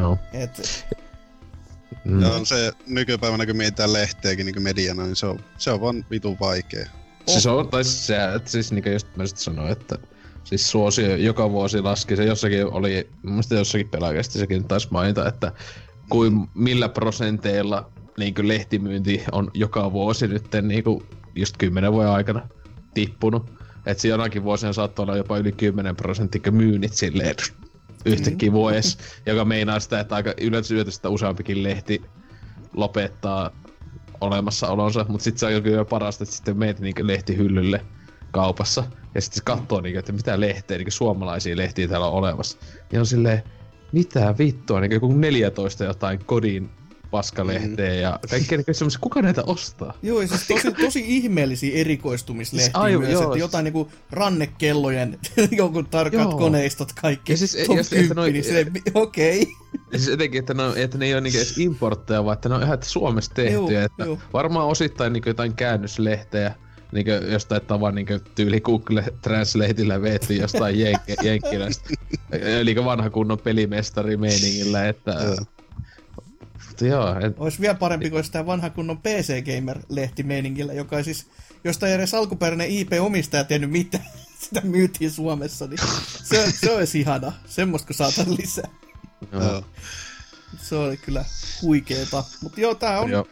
joo. 0.00 0.18
Et, 0.32 0.86
Mm. 2.04 2.22
Ja 2.22 2.28
on 2.28 2.46
se 2.46 2.72
nykypäivänä, 2.86 3.46
kun 3.46 3.56
mietitään 3.56 3.92
lehteäkin 3.92 4.46
niin 4.46 4.62
mediana, 4.62 5.02
niin 5.02 5.16
se 5.16 5.26
on, 5.26 5.38
se 5.58 5.70
on 5.70 5.80
vaan 5.80 6.04
vitun 6.10 6.36
vaikea. 6.40 6.86
Siis 7.26 7.46
on, 7.46 7.68
tai 7.68 7.84
siis 7.84 8.06
se, 8.06 8.34
että 8.34 8.50
siis 8.50 8.72
niinku 8.72 8.88
just 8.88 9.16
mä 9.16 9.26
sit 9.26 9.36
sanoin, 9.36 9.72
että 9.72 9.98
siis 10.44 10.70
suosio 10.70 11.16
joka 11.16 11.50
vuosi 11.50 11.80
laski, 11.80 12.16
se 12.16 12.24
jossakin 12.24 12.66
oli, 12.66 13.10
mun 13.22 13.32
mielestä 13.32 13.54
jossakin 13.54 13.88
pelaajakästi 13.88 14.38
sekin 14.38 14.64
taisi 14.64 14.88
mainita, 14.90 15.28
että 15.28 15.52
kuin 16.08 16.48
millä 16.54 16.88
prosenteilla 16.88 17.90
niinku 18.18 18.48
lehtimyynti 18.48 19.22
on 19.32 19.50
joka 19.54 19.92
vuosi 19.92 20.28
nyt 20.28 20.44
niinku 20.62 21.02
just 21.34 21.56
kymmenen 21.56 21.92
vuoden 21.92 22.10
aikana 22.10 22.48
tippunut. 22.94 23.50
Et 23.86 23.98
siinä 23.98 24.14
jonakin 24.14 24.44
vuosina 24.44 24.72
saattaa 24.72 25.02
olla 25.02 25.16
jopa 25.16 25.38
yli 25.38 25.52
10 25.52 25.96
prosenttia 25.96 26.52
myynnit 26.52 26.94
silleen 26.94 27.34
yhtäkkiä 28.04 28.50
mm. 28.50 28.52
vuodessa, 28.52 28.98
joka 29.26 29.44
meinaa 29.44 29.80
sitä, 29.80 30.00
että 30.00 30.14
aika 30.14 30.34
yleensä 30.40 30.74
useampikin 31.08 31.62
lehti 31.62 32.02
lopettaa 32.72 33.50
olemassaolonsa, 34.20 35.06
mutta 35.08 35.24
sitten 35.24 35.38
se 35.38 35.56
on 35.56 35.62
kyllä 35.62 35.84
parasta, 35.84 36.24
että 36.24 36.36
sitten 36.36 36.58
meet 36.58 36.80
niinku 36.80 37.06
lehtihyllylle 37.06 37.84
kaupassa 38.30 38.84
ja 39.14 39.20
sitten 39.20 39.36
se 39.36 39.44
katsoo, 39.44 39.80
niinku, 39.80 39.98
että 39.98 40.12
mitä 40.12 40.40
lehteä, 40.40 40.78
niinku 40.78 40.90
suomalaisia 40.90 41.56
lehtiä 41.56 41.88
täällä 41.88 42.06
on 42.06 42.12
olemassa. 42.12 42.58
Ja 42.92 43.00
on 43.00 43.06
silleen, 43.06 43.42
mitä 43.92 44.34
vittua, 44.38 44.80
niinku 44.80 44.94
joku 44.94 45.12
14 45.12 45.84
jotain 45.84 46.24
kodin 46.24 46.70
paskalehteä 47.12 47.94
ja 47.94 48.18
kaikkea 48.30 48.58
niinku 48.58 48.74
semmoisia, 48.74 48.98
kuka 49.00 49.22
näitä 49.22 49.42
ostaa? 49.46 49.94
joo, 50.02 50.20
ja 50.20 50.28
siis 50.28 50.46
tosi, 50.48 50.72
tosi 50.84 51.04
ihmeellisiä 51.06 51.80
erikoistumislehtiä 51.80 52.64
Siis 52.64 52.76
aivan, 52.76 53.00
myös, 53.00 53.12
joo. 53.12 53.22
että 53.22 53.38
jotain 53.38 53.64
niinku 53.64 53.90
rannekellojen, 54.10 55.18
joku 55.50 55.82
tarkat 55.82 56.20
Joo. 56.20 56.38
koneistot, 56.38 56.92
kaikki. 56.92 57.32
Ja 57.32 57.36
siis- 57.36 57.56
top 57.66 57.76
ja 57.76 57.82
sitten, 57.82 58.00
että 58.02 58.14
10, 58.14 58.16
noi- 58.16 58.32
niin 58.32 58.44
silleen, 58.44 58.72
okei. 58.94 59.46
Ja 59.92 59.98
siis 59.98 60.08
etenkin, 60.08 60.38
että, 60.38 60.54
ne, 60.54 60.62
on, 60.62 60.78
että 60.78 60.98
ne 60.98 61.06
ei 61.06 61.12
ole 61.12 61.20
niinku 61.20 61.38
edes 61.38 61.58
importteja, 61.58 62.24
vaan 62.24 62.34
että 62.34 62.48
ne 62.48 62.54
on 62.54 62.62
ihan 62.62 62.78
Suomessa 62.82 63.34
tehtyjä. 63.34 63.54
Juu, 63.80 63.84
että 63.84 64.04
juu. 64.04 64.18
varmaan 64.32 64.66
osittain 64.66 65.12
niinku 65.12 65.28
jotain 65.28 65.54
käännöslehtejä, 65.54 66.54
niinku 66.92 67.10
jostain 67.10 67.62
tavan 67.62 67.94
niinku 67.94 68.12
tyyli 68.34 68.60
Google 68.60 69.04
Translateillä 69.22 70.02
veettiin 70.02 70.40
jostain 70.40 70.80
jenke, 70.80 71.14
jenkkilästä. 71.28 71.90
Eli 72.32 72.84
vanha 72.84 73.10
kunnon 73.10 73.38
pelimestari 73.38 74.16
meiningillä, 74.16 74.88
että... 74.88 75.14
Joo. 76.86 77.06
Mutta 77.06 77.20
joo, 77.20 77.30
et, 77.30 77.38
Olisi 77.38 77.60
vielä 77.60 77.74
parempi 77.74 78.10
kuin 78.10 78.24
sitä 78.24 78.46
vanha 78.46 78.70
kunnon 78.70 78.98
PC 78.98 79.44
Gamer-lehti 79.44 80.22
meiningillä, 80.22 80.72
joka 80.72 80.98
ei 80.98 81.04
siis, 81.04 81.26
josta 81.64 81.88
ei 81.88 81.94
edes 81.94 82.14
alkuperäinen 82.14 82.70
IP-omistaja 82.70 83.44
tiennyt 83.44 83.70
mitään. 83.70 84.04
Sitä 84.42 84.60
myytiin 84.64 85.10
Suomessa, 85.10 85.66
niin 85.66 85.78
se, 86.22 86.52
se 86.60 86.70
olisi 86.70 87.00
ihana. 87.00 87.32
Semmoista 87.46 87.86
kun 87.86 87.96
saatan 87.96 88.36
lisää. 88.36 88.68
joo. 89.32 89.64
Se 90.58 90.76
oli 90.76 90.96
kyllä 90.96 91.24
huikeeta. 91.62 92.24
Mutta 92.42 92.60
joo, 92.60 92.74
tää 92.74 93.00
on 93.00 93.10
Joo. 93.10 93.26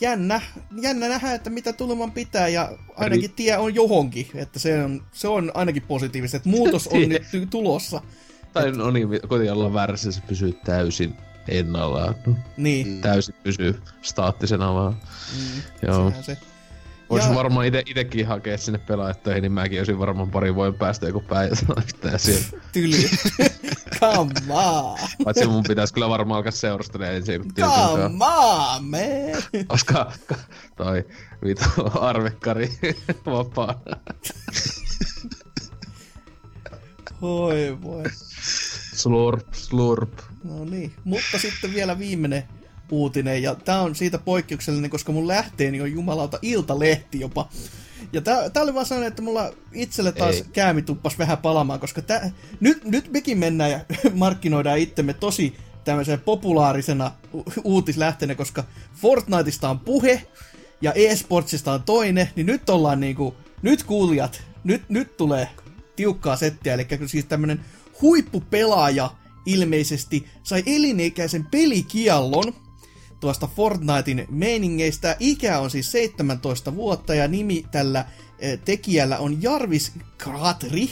jännä, 0.00 0.40
jännä 0.80 1.08
nähdä, 1.08 1.34
että 1.34 1.50
mitä 1.50 1.72
tuleman 1.72 2.12
pitää, 2.12 2.48
ja 2.48 2.78
ainakin 2.96 3.32
tie 3.32 3.56
on 3.56 3.74
johonkin, 3.74 4.28
että 4.34 4.58
se 4.58 4.84
on, 4.84 5.02
se 5.12 5.28
on 5.28 5.52
ainakin 5.54 5.82
positiivista, 5.82 6.36
että 6.36 6.48
muutos 6.48 6.88
on 6.88 7.08
nyt 7.08 7.50
tulossa. 7.50 8.02
Tai 8.52 8.72
no 8.72 8.90
niin, 8.90 9.08
ollaan 9.52 9.74
väärässä, 9.74 10.12
se 10.12 10.20
pysyy 10.20 10.52
täysin 10.64 11.14
ennallaan. 11.48 12.14
Niin, 12.56 12.86
Mm. 12.88 13.00
Täysin 13.00 13.34
pysyy 13.42 13.82
staattisena 14.02 14.74
vaan. 14.74 14.92
mm, 14.92 15.62
Joo. 15.88 16.08
sehän 16.10 16.24
se. 16.24 16.38
Voisin 17.10 17.30
Ja- 17.30 17.36
varmaan 17.36 17.66
ite, 17.66 17.82
itekin 17.86 18.26
hakea 18.26 18.58
sinne 18.58 18.78
pelaajat 18.78 19.22
töihin, 19.22 19.42
niin 19.42 19.52
mäkin 19.52 19.80
olisin 19.80 19.98
varmaan 19.98 20.30
parin 20.30 20.54
vuoden 20.54 20.74
päästä 20.74 21.06
joku 21.06 21.20
päivä 21.20 21.56
tai 22.00 22.18
siellä. 22.18 22.46
Tyly. 22.72 22.96
Come 24.00 24.32
on! 24.48 24.98
Paitsi 25.24 25.46
mun 25.46 25.62
pitäisi 25.68 25.94
kyllä 25.94 26.08
varmaan 26.08 26.36
alkaa 26.36 26.50
seurustelemaan 26.52 27.16
ensin. 27.16 27.54
Come 27.54 28.04
on, 28.04 28.14
man! 28.14 29.42
Koska 29.66 30.12
toi 30.76 31.04
vitu 31.44 31.64
arvekkari 32.00 32.78
vapaa. 33.26 33.80
Oi 37.22 37.78
voi. 37.82 38.02
Slurp, 38.94 39.54
slurp. 39.54 40.12
No 40.48 40.64
niin, 40.64 40.92
mutta 41.04 41.38
sitten 41.38 41.74
vielä 41.74 41.98
viimeinen 41.98 42.44
uutinen, 42.90 43.42
ja 43.42 43.54
tää 43.54 43.80
on 43.80 43.94
siitä 43.94 44.18
poikkeuksellinen, 44.18 44.90
koska 44.90 45.12
mun 45.12 45.28
lähteeni 45.28 45.80
on 45.80 45.92
jumalauta 45.92 46.38
iltalehti 46.42 47.20
jopa. 47.20 47.48
Ja 48.12 48.20
tää, 48.20 48.50
tää 48.50 48.62
oli 48.62 48.74
vaan 48.74 48.86
sellainen, 48.86 49.08
että 49.08 49.22
mulla 49.22 49.52
itselle 49.72 50.12
taas 50.12 50.34
Ei. 50.34 50.44
käämi 50.52 50.82
tuppas 50.82 51.18
vähän 51.18 51.38
palamaan, 51.38 51.80
koska 51.80 52.02
tää, 52.02 52.30
nyt, 52.60 52.84
nyt 52.84 53.12
mekin 53.12 53.38
mennään 53.38 53.70
ja 53.70 53.80
markkinoidaan 54.14 54.78
itsemme 54.78 55.14
tosi 55.14 55.56
tämmöisenä 55.84 56.18
populaarisena 56.18 57.12
u- 57.34 57.44
uutislähteenä, 57.64 58.34
koska 58.34 58.64
Fortniteista 58.94 59.70
on 59.70 59.80
puhe 59.80 60.26
ja 60.80 60.92
eSportsista 60.92 61.72
on 61.72 61.82
toinen, 61.82 62.28
niin 62.36 62.46
nyt 62.46 62.70
ollaan 62.70 63.00
niinku, 63.00 63.34
nyt 63.62 63.82
kuulijat, 63.82 64.42
nyt, 64.64 64.82
nyt 64.88 65.16
tulee 65.16 65.48
tiukkaa 65.96 66.36
settiä, 66.36 66.74
eli 66.74 66.86
siis 67.06 67.24
tämmönen 67.24 67.64
huippupelaaja 68.02 69.10
ilmeisesti 69.46 70.26
sai 70.42 70.62
elinikäisen 70.66 71.44
pelikiallon 71.44 72.54
tuosta 73.20 73.48
Fortnitein 73.56 74.26
meiningeistä. 74.30 75.16
Ikä 75.20 75.58
on 75.58 75.70
siis 75.70 75.92
17 75.92 76.74
vuotta 76.74 77.14
ja 77.14 77.28
nimi 77.28 77.64
tällä 77.70 78.04
eh, 78.38 78.58
tekijällä 78.64 79.18
on 79.18 79.42
Jarvis 79.42 79.92
Kratri. 80.18 80.90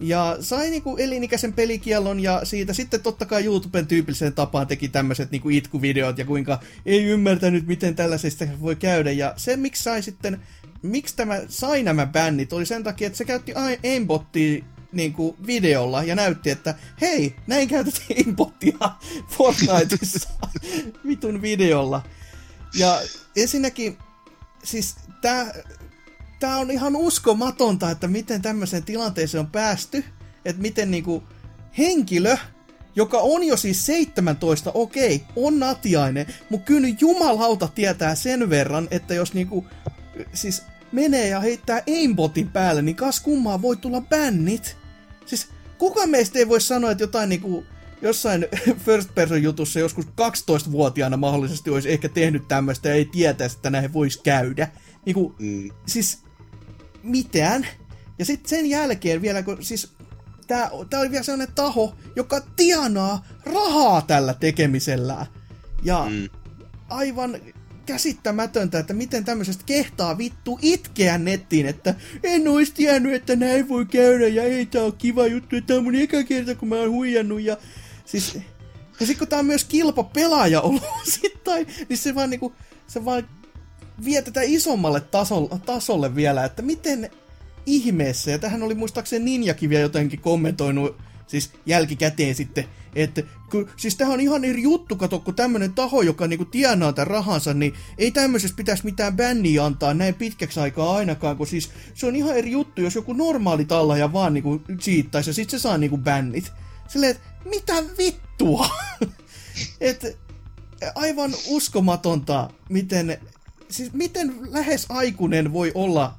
Ja 0.00 0.36
sai 0.40 0.70
niinku 0.70 0.96
elinikäisen 0.96 1.52
pelikiellon 1.52 2.20
ja 2.20 2.40
siitä 2.44 2.72
sitten 2.72 3.00
totta 3.00 3.26
kai 3.26 3.44
YouTuben 3.44 3.86
tyypilliseen 3.86 4.32
tapaan 4.32 4.66
teki 4.66 4.88
tämmöiset 4.88 5.30
niinku 5.30 5.48
itkuvideot 5.48 6.18
ja 6.18 6.24
kuinka 6.24 6.60
ei 6.86 7.04
ymmärtänyt 7.04 7.66
miten 7.66 7.94
tällaisesta 7.94 8.44
voi 8.60 8.76
käydä. 8.76 9.10
Ja 9.10 9.34
se 9.36 9.56
miksi 9.56 9.82
sai 9.82 10.02
sitten, 10.02 10.40
miksi 10.82 11.16
tämä 11.16 11.40
sai 11.48 11.82
nämä 11.82 12.06
bännit 12.06 12.52
oli 12.52 12.66
sen 12.66 12.84
takia, 12.84 13.06
että 13.06 13.16
se 13.16 13.24
käytti 13.24 13.52
aimbottia 13.82 14.64
niinku 14.96 15.36
videolla 15.46 16.02
ja 16.02 16.14
näytti, 16.14 16.50
että 16.50 16.74
hei, 17.00 17.36
näin 17.46 17.68
käytettiin 17.68 18.26
aimbottia 18.26 18.78
Fortniteissa 19.36 20.28
vitun 21.08 21.42
videolla. 21.42 22.02
Ja 22.78 23.00
ensinnäkin, 23.36 23.98
siis 24.64 24.96
tää, 25.20 25.54
tää 26.40 26.56
on 26.56 26.70
ihan 26.70 26.96
uskomatonta, 26.96 27.90
että 27.90 28.08
miten 28.08 28.42
tämmöiseen 28.42 28.82
tilanteeseen 28.82 29.40
on 29.40 29.50
päästy, 29.50 30.04
että 30.44 30.62
miten 30.62 30.90
niinku 30.90 31.22
henkilö, 31.78 32.36
joka 32.96 33.18
on 33.18 33.44
jo 33.44 33.56
siis 33.56 33.86
17, 33.86 34.70
okei, 34.74 35.22
on 35.36 35.58
natiainen, 35.58 36.26
mutta 36.50 36.66
kyllä 36.66 36.88
jumalauta 37.00 37.68
tietää 37.74 38.14
sen 38.14 38.50
verran, 38.50 38.88
että 38.90 39.14
jos 39.14 39.34
niinku, 39.34 39.66
siis 40.32 40.62
menee 40.92 41.28
ja 41.28 41.40
heittää 41.40 41.82
aimbotin 41.88 42.48
päälle, 42.48 42.82
niin 42.82 42.96
kas 42.96 43.20
kummaa 43.20 43.62
voi 43.62 43.76
tulla 43.76 44.00
bännit. 44.00 44.76
Siis 45.26 45.48
kuka 45.78 46.06
meistä 46.06 46.38
ei 46.38 46.48
voi 46.48 46.60
sanoa, 46.60 46.90
että 46.90 47.04
jotain 47.04 47.28
niinku, 47.28 47.64
jossain 48.02 48.46
first 48.86 49.14
person 49.14 49.42
jutussa 49.42 49.78
joskus 49.80 50.04
12-vuotiaana 50.06 51.16
mahdollisesti 51.16 51.70
olisi 51.70 51.92
ehkä 51.92 52.08
tehnyt 52.08 52.48
tämmöistä 52.48 52.88
ja 52.88 52.94
ei 52.94 53.04
tietäisi, 53.04 53.56
että 53.56 53.70
näin 53.70 53.92
voisi 53.92 54.20
käydä. 54.22 54.68
Niinku, 55.06 55.34
Mm. 55.38 55.70
siis 55.86 56.18
mitään. 57.02 57.66
Ja 58.18 58.24
sitten 58.24 58.48
sen 58.50 58.66
jälkeen 58.66 59.22
vielä, 59.22 59.42
kun 59.42 59.64
siis 59.64 59.92
tää, 60.46 60.70
tää 60.90 61.00
oli 61.00 61.10
vielä 61.10 61.24
sellainen 61.24 61.54
taho, 61.54 61.94
joka 62.16 62.40
tienaa 62.56 63.26
rahaa 63.44 64.02
tällä 64.02 64.34
tekemisellään. 64.34 65.26
Ja 65.82 66.06
Mm. 66.10 66.28
aivan 66.88 67.36
käsittämätöntä, 67.86 68.78
että 68.78 68.94
miten 68.94 69.24
tämmöisestä 69.24 69.62
kehtaa 69.66 70.18
vittu 70.18 70.58
itkeä 70.62 71.18
nettiin, 71.18 71.66
että 71.66 71.94
en 72.22 72.48
ois 72.48 72.70
tiennyt, 72.70 73.14
että 73.14 73.36
näin 73.36 73.68
voi 73.68 73.86
käydä 73.86 74.28
ja 74.28 74.42
ei 74.42 74.66
tää 74.66 74.84
on 74.84 74.96
kiva 74.96 75.26
juttu, 75.26 75.56
että 75.56 75.66
tää 75.66 75.76
on 75.76 75.84
mun 75.84 75.94
eka 75.94 76.22
kerta, 76.22 76.54
kun 76.54 76.68
mä 76.68 76.76
oon 76.76 76.90
huijannut 76.90 77.40
ja 77.40 77.56
siis... 78.04 78.38
Ja 79.00 79.06
sit 79.06 79.18
kun 79.18 79.28
tää 79.28 79.38
on 79.38 79.46
myös 79.46 79.64
kilpa 79.64 80.04
pelaaja 80.04 80.60
ollut 80.60 80.82
osittain, 81.02 81.66
niin 81.88 81.98
se 81.98 82.14
vaan 82.14 82.30
niinku, 82.30 82.52
se 82.86 83.04
vaan 83.04 83.28
vie 84.04 84.22
tätä 84.22 84.40
isommalle 84.42 85.00
tasolle, 85.00 85.60
tasolle 85.66 86.14
vielä, 86.14 86.44
että 86.44 86.62
miten 86.62 87.10
ihmeessä, 87.66 88.30
ja 88.30 88.38
tähän 88.38 88.62
oli 88.62 88.74
muistaakseni 88.74 89.24
Ninjakin 89.24 89.70
vielä 89.70 89.82
jotenkin 89.82 90.20
kommentoinut, 90.20 90.96
siis 91.26 91.50
jälkikäteen 91.66 92.34
sitten, 92.34 92.64
että 92.96 93.22
kun, 93.50 93.68
siis 93.76 93.96
tähän 93.96 94.14
on 94.14 94.20
ihan 94.20 94.44
eri 94.44 94.62
juttu, 94.62 94.96
kato, 94.96 95.18
kun 95.18 95.34
tämmönen 95.34 95.72
taho, 95.72 96.02
joka 96.02 96.26
niinku 96.26 96.44
tienaa 96.44 96.92
tämän 96.92 97.06
rahansa, 97.06 97.54
niin 97.54 97.74
ei 97.98 98.10
tämmöisestä 98.10 98.56
pitäisi 98.56 98.84
mitään 98.84 99.16
bänniä 99.16 99.64
antaa 99.64 99.94
näin 99.94 100.14
pitkäksi 100.14 100.60
aikaa 100.60 100.96
ainakaan, 100.96 101.36
kun 101.36 101.46
siis 101.46 101.70
se 101.94 102.06
on 102.06 102.16
ihan 102.16 102.36
eri 102.36 102.50
juttu, 102.50 102.80
jos 102.80 102.94
joku 102.94 103.12
normaali 103.12 103.64
tallaaja 103.64 104.12
vaan 104.12 104.34
niinku 104.34 104.62
cheattaisi 104.78 105.30
ja 105.30 105.34
sit 105.34 105.50
se 105.50 105.58
saa 105.58 105.78
niinku 105.78 105.98
bännit. 105.98 106.52
Silleen, 106.88 107.10
että 107.10 107.22
mitä 107.44 107.74
vittua? 107.98 108.68
Et 109.80 110.18
aivan 110.94 111.34
uskomatonta, 111.48 112.50
miten, 112.68 113.18
siis 113.68 113.92
miten 113.92 114.34
lähes 114.50 114.86
aikuinen 114.88 115.52
voi 115.52 115.72
olla 115.74 116.18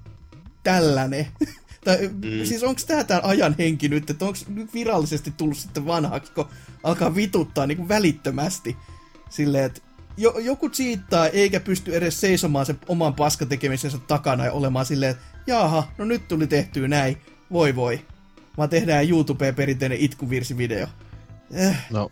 tällainen. 0.63 1.27
tai, 1.87 2.07
mm. 2.07 2.45
Siis 2.45 2.63
onko 2.63 2.81
tämä 2.87 3.03
tämän 3.03 3.25
ajan 3.25 3.55
henki 3.59 3.89
nyt, 3.89 4.09
että 4.09 4.25
onko 4.25 4.37
nyt 4.47 4.73
virallisesti 4.73 5.33
tullut 5.37 5.57
sitten 5.57 5.85
vanhaksi, 5.85 6.31
kun 6.31 6.45
alkaa 6.83 7.15
vituttaa 7.15 7.67
niin 7.67 7.77
kuin 7.77 7.89
välittömästi. 7.89 8.77
Silleen, 9.29 9.63
että 9.65 9.81
jo, 10.17 10.39
joku 10.39 10.69
cheattaa 10.69 11.27
eikä 11.27 11.59
pysty 11.59 11.95
edes 11.95 12.21
seisomaan 12.21 12.65
sen 12.65 12.79
oman 12.87 13.13
paskatekemisensä 13.13 13.97
takana 13.97 14.45
ja 14.45 14.51
olemaan 14.51 14.85
silleen, 14.85 15.11
että 15.11 15.23
jaha, 15.47 15.91
no 15.97 16.05
nyt 16.05 16.27
tuli 16.27 16.47
tehtyä 16.47 16.87
näin, 16.87 17.17
voi 17.51 17.75
voi. 17.75 18.05
Vaan 18.57 18.69
tehdään 18.69 19.09
YouTubeen 19.09 19.55
perinteinen 19.55 19.97
itkuvirsivideo. 19.97 20.87
Eh, 21.53 21.77
No, 21.89 22.09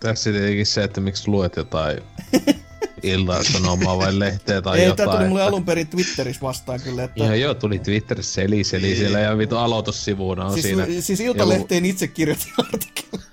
tässä 0.00 0.30
tietenkin 0.30 0.66
se, 0.66 0.84
että 0.84 1.00
miksi 1.00 1.28
luet 1.28 1.56
jotain 1.56 1.98
iltaa 3.02 3.42
sanomaa 3.42 3.98
vai 3.98 4.18
lehteä 4.18 4.62
tai 4.62 4.78
ei, 4.78 4.86
jotain. 4.86 5.08
tämä 5.08 5.18
tuli 5.18 5.28
mulle 5.28 5.40
että- 5.40 5.48
alun 5.48 5.64
perin 5.64 5.86
Twitterissä 5.86 6.42
vastaan 6.42 6.80
kyllä, 6.80 7.04
että... 7.04 7.24
Joo, 7.24 7.34
joo, 7.34 7.54
tuli 7.54 7.78
Twitterissä 7.78 8.34
seli, 8.34 8.64
seli 8.64 8.96
siellä 8.96 9.20
ja 9.20 9.38
vitu 9.38 9.56
aloitussivuna 9.56 10.44
on 10.44 10.52
siis, 10.52 10.62
siinä. 10.64 10.86
siis 11.00 11.20
Iltalehteen 11.20 11.86
itse 11.86 12.08
kirjoitin 12.08 12.52
artikkelin. 12.72 13.24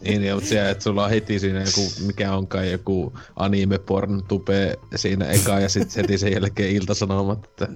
Niin, 0.00 0.24
ja, 0.24 0.34
mutta 0.34 0.48
siellä, 0.48 0.70
että 0.70 0.84
sulla 0.84 1.04
on 1.04 1.10
heti 1.10 1.38
siinä 1.38 1.60
joku, 1.60 1.92
mikä 2.06 2.32
onkaan 2.36 2.70
joku 2.70 3.18
anime 3.36 3.78
porn 3.78 4.22
tupe 4.28 4.78
siinä 4.96 5.24
eka 5.24 5.60
ja 5.60 5.68
sitten 5.68 6.02
heti 6.02 6.18
sen 6.18 6.32
jälkeen 6.32 6.70
iltasanomat, 6.70 7.44
että 7.44 7.68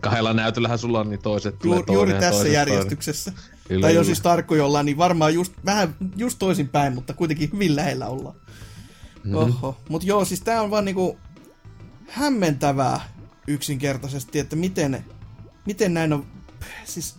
kahdella 0.00 0.32
näytöllähän 0.32 0.78
sulla 0.78 1.00
on 1.00 1.10
niin 1.10 1.22
toiset 1.22 1.58
tulee 1.58 1.76
Juuri, 1.78 1.94
juuri 1.94 2.12
toinen 2.12 2.14
ja 2.14 2.20
tässä 2.20 2.36
toiset 2.38 2.52
järjestyksessä. 2.52 3.32
Kyllä, 3.68 3.86
tai 3.86 3.94
jos 3.94 4.06
siis 4.06 4.20
tarkkoja 4.20 4.64
ollaan, 4.64 4.86
niin 4.86 4.98
varmaan 4.98 5.34
just, 5.34 5.52
vähän 5.64 5.96
just 6.16 6.38
toisin 6.38 6.68
päin, 6.68 6.94
mutta 6.94 7.12
kuitenkin 7.12 7.50
hyvin 7.52 7.76
lähellä 7.76 8.06
ollaan. 8.06 8.36
Mhm. 9.26 9.34
Oho. 9.36 9.76
Mut 9.88 10.04
joo, 10.04 10.24
siis 10.24 10.40
tää 10.40 10.62
on 10.62 10.70
vaan 10.70 10.84
niinku 10.84 11.18
hämmentävää 12.08 13.08
yksinkertaisesti, 13.46 14.38
että 14.38 14.56
miten, 14.56 15.04
miten 15.66 15.94
näin 15.94 16.12
on, 16.12 16.26
siis 16.84 17.14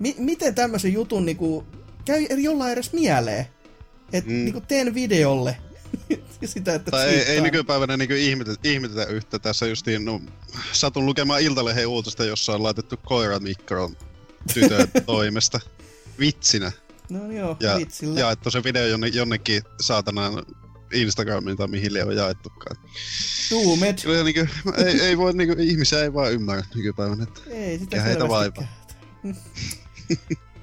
mi, 0.00 0.14
miten 0.18 0.54
tämmöisen 0.54 0.92
jutun 0.92 1.26
niinku 1.26 1.64
käy 2.04 2.22
jollain 2.22 2.72
edes 2.72 2.92
mieleen. 2.92 3.46
Että 4.12 4.30
mm. 4.30 4.36
Niinku 4.44 4.60
teen 4.60 4.94
videolle 4.94 5.56
sitä, 6.44 6.74
että 6.74 6.90
Tai 6.90 7.08
ei, 7.08 7.22
ei 7.22 7.40
nykypäivänä 7.40 7.96
niin 7.96 8.12
ihmetetä, 8.12 8.68
ihmetetä 8.68 9.04
yhtä. 9.04 9.38
Tässä 9.38 9.66
justiin, 9.66 10.04
no, 10.04 10.20
satun 10.72 11.06
lukemaan 11.06 11.40
Iltalehden 11.42 11.86
uutista, 11.88 12.24
jossa 12.24 12.52
on 12.52 12.62
laitettu 12.62 12.96
koira 13.04 13.38
mikroon 13.40 13.96
tytön 14.54 14.88
toimesta. 15.06 15.60
Vitsinä. 16.18 16.72
No 17.10 17.32
joo, 17.32 17.56
Ja 17.60 17.76
vitsillä. 17.76 18.20
jaettu 18.20 18.50
se 18.50 18.64
video 18.64 18.86
jonne, 18.86 19.06
jonnekin 19.08 19.62
saatanaan 19.80 20.42
Instagramiin 20.92 21.56
tai 21.56 21.68
mihin 21.68 21.92
liian 21.92 22.08
on 22.08 22.16
jaettukaan. 22.16 22.76
Doomed. 23.50 23.98
Kyllä 24.02 24.24
niin 24.24 24.34
kuin, 24.34 24.74
ei, 24.86 25.00
ei 25.00 25.18
voi, 25.18 25.32
niin 25.32 25.48
kuin, 25.48 25.60
ihmisiä 25.60 26.02
ei 26.02 26.14
vaan 26.14 26.32
ymmärrä 26.32 26.64
nykypäivänä. 26.74 27.22
Että 27.22 27.40
Ei 27.50 27.78
sitä 27.78 27.96
Ja 27.96 28.02
heitä 28.02 28.20
selvästikään. 28.20 28.68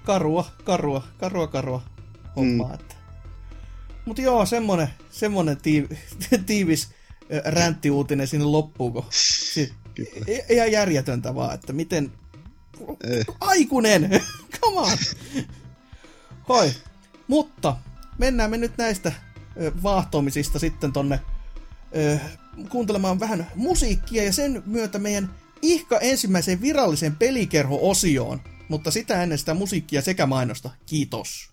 karua, 0.03 0.51
karua, 0.63 1.07
karua, 1.17 1.47
karua 1.47 1.83
hommaa. 2.35 2.67
Mm. 2.67 2.73
Että. 2.73 2.95
Mut 4.05 4.19
joo, 4.19 4.45
semmonen, 4.45 4.87
semmonen 5.11 5.57
tiiv- 5.57 5.95
tiivis 6.45 6.89
ränttiuutinen 7.45 8.27
sinne 8.27 8.45
loppuun, 8.45 8.93
kun 8.93 9.05
si- 9.09 9.73
ihan 10.49 10.71
järjetöntä 10.71 11.35
vaan, 11.35 11.53
että 11.55 11.73
miten... 11.73 12.11
Ei. 13.09 13.23
Aikuinen! 13.39 14.09
Come 14.61 14.79
on! 14.79 14.97
Hoi. 16.49 16.71
Mutta 17.27 17.77
mennään 18.17 18.51
me 18.51 18.57
nyt 18.57 18.77
näistä 18.77 19.11
ö, 19.61 19.71
vaahtomisista 19.83 20.59
sitten 20.59 20.93
tonne 20.93 21.19
ö, 21.95 22.17
kuuntelemaan 22.69 23.19
vähän 23.19 23.47
musiikkia 23.55 24.23
ja 24.23 24.33
sen 24.33 24.63
myötä 24.65 24.99
meidän 24.99 25.35
ihka 25.61 25.99
ensimmäiseen 25.99 26.61
viralliseen 26.61 27.15
pelikerho-osioon. 27.15 28.41
Mutta 28.69 28.91
sitä 28.91 29.23
ennen 29.23 29.37
sitä 29.37 29.53
musiikkia 29.53 30.01
sekä 30.01 30.25
mainosta. 30.25 30.69
Kiitos. 30.85 31.49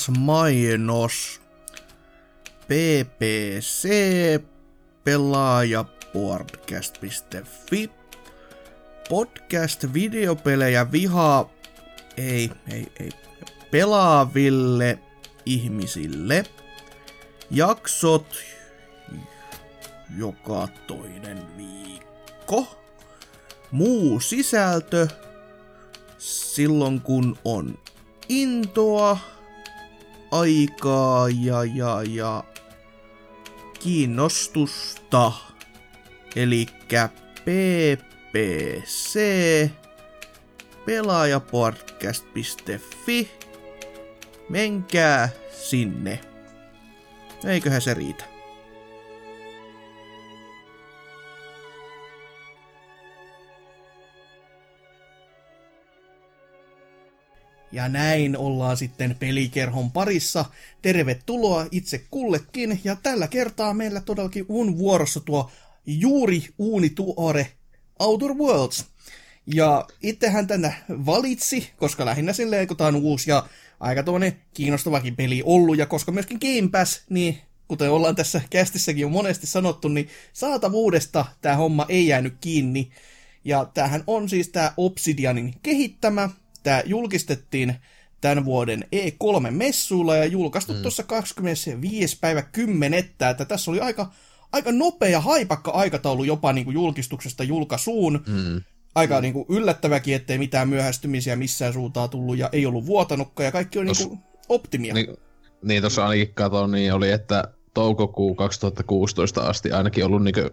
Taas 0.00 0.18
mainos. 0.18 1.40
PPC 2.68 3.88
pelaajapodcast.fi 5.04 7.90
Podcast 9.08 9.84
videopelejä 9.92 10.92
vihaa 10.92 11.50
ei, 12.16 12.50
ei, 12.72 12.86
ei, 13.00 13.10
pelaaville 13.70 14.98
ihmisille. 15.46 16.44
Jaksot 17.50 18.36
joka 20.18 20.68
toinen 20.86 21.56
viikko. 21.56 22.76
Muu 23.70 24.20
sisältö 24.20 25.08
silloin 26.18 27.00
kun 27.00 27.38
on 27.44 27.78
intoa, 28.28 29.18
aikaa 30.30 31.28
ja, 31.28 31.64
ja, 31.64 32.02
ja 32.08 32.44
kiinnostusta. 33.80 35.32
Eli 36.36 36.66
ppc 37.44 39.20
pelaajapodcast.fi 40.86 43.30
Menkää 44.48 45.28
sinne. 45.52 46.20
Eiköhän 47.44 47.80
se 47.80 47.94
riitä. 47.94 48.29
Ja 57.72 57.88
näin 57.88 58.36
ollaan 58.36 58.76
sitten 58.76 59.16
pelikerhon 59.18 59.92
parissa. 59.92 60.44
Tervetuloa 60.82 61.66
itse 61.70 62.04
kullekin. 62.10 62.80
Ja 62.84 62.96
tällä 62.96 63.28
kertaa 63.28 63.74
meillä 63.74 64.00
todellakin 64.00 64.46
on 64.48 64.78
vuorossa 64.78 65.20
tuo 65.20 65.50
juuri 65.86 66.44
uuni 66.58 66.90
tuore 66.90 67.52
Outer 67.98 68.34
Worlds. 68.34 68.84
Ja 69.46 69.86
itsehän 70.02 70.46
tänne 70.46 70.74
valitsi, 70.88 71.70
koska 71.76 72.04
lähinnä 72.04 72.32
silleen, 72.32 72.66
kun 72.68 72.76
tää 72.76 72.86
on 72.86 72.96
uusi 72.96 73.30
ja 73.30 73.46
aika 73.80 74.02
tuonne 74.02 74.36
kiinnostavakin 74.54 75.16
peli 75.16 75.42
ollut, 75.44 75.78
ja 75.78 75.86
koska 75.86 76.12
myöskin 76.12 76.38
Game 76.40 76.68
Pass, 76.70 77.02
niin 77.10 77.38
kuten 77.68 77.90
ollaan 77.90 78.16
tässä 78.16 78.40
kästissäkin 78.50 79.02
jo 79.02 79.08
monesti 79.08 79.46
sanottu, 79.46 79.88
niin 79.88 80.08
saatavuudesta 80.32 81.24
tämä 81.40 81.56
homma 81.56 81.86
ei 81.88 82.06
jäänyt 82.06 82.34
kiinni. 82.40 82.90
Ja 83.44 83.64
tämähän 83.74 84.04
on 84.06 84.28
siis 84.28 84.48
tämä 84.48 84.72
Obsidianin 84.76 85.54
kehittämä, 85.62 86.28
Tämä 86.62 86.82
julkistettiin 86.86 87.74
tämän 88.20 88.44
vuoden 88.44 88.84
E3-messuilla 88.96 90.16
ja 90.16 90.24
julkaistu 90.24 90.72
mm. 90.72 90.82
tuossa 90.82 91.02
25. 91.02 92.18
päivä 92.20 92.42
10. 92.42 92.98
Että 92.98 93.44
tässä 93.44 93.70
oli 93.70 93.80
aika, 93.80 94.12
aika 94.52 94.72
nopea, 94.72 95.20
haipakka 95.20 95.70
aikataulu 95.70 96.24
jopa 96.24 96.52
niin 96.52 96.64
kuin 96.64 96.74
julkistuksesta 96.74 97.44
julkaisuun. 97.44 98.24
Mm. 98.26 98.62
Aika 98.94 99.14
mm. 99.14 99.22
niin 99.22 99.32
kuin 99.32 99.46
yllättäväkin, 99.48 100.14
ettei 100.14 100.38
mitään 100.38 100.68
myöhästymisiä 100.68 101.36
missään 101.36 101.72
suuntaan 101.72 102.10
tullut 102.10 102.38
ja 102.38 102.48
ei 102.52 102.66
ollut 102.66 102.86
vuotanutkaan 102.86 103.44
ja 103.44 103.52
kaikki 103.52 103.78
on 103.78 103.86
Tos, 103.86 103.98
niin 103.98 104.08
kuin 104.08 104.20
optimia. 104.48 104.94
Niin, 104.94 105.16
niin 105.62 105.82
tuossa 105.82 106.06
ainakin 106.06 106.34
katon, 106.34 106.70
niin 106.70 106.92
oli, 106.92 107.10
että 107.10 107.44
toukokuu 107.74 108.34
2016 108.34 109.40
asti 109.40 109.72
ainakin 109.72 110.04
ollut 110.04 110.24
niin 110.24 110.34
kuin 110.34 110.50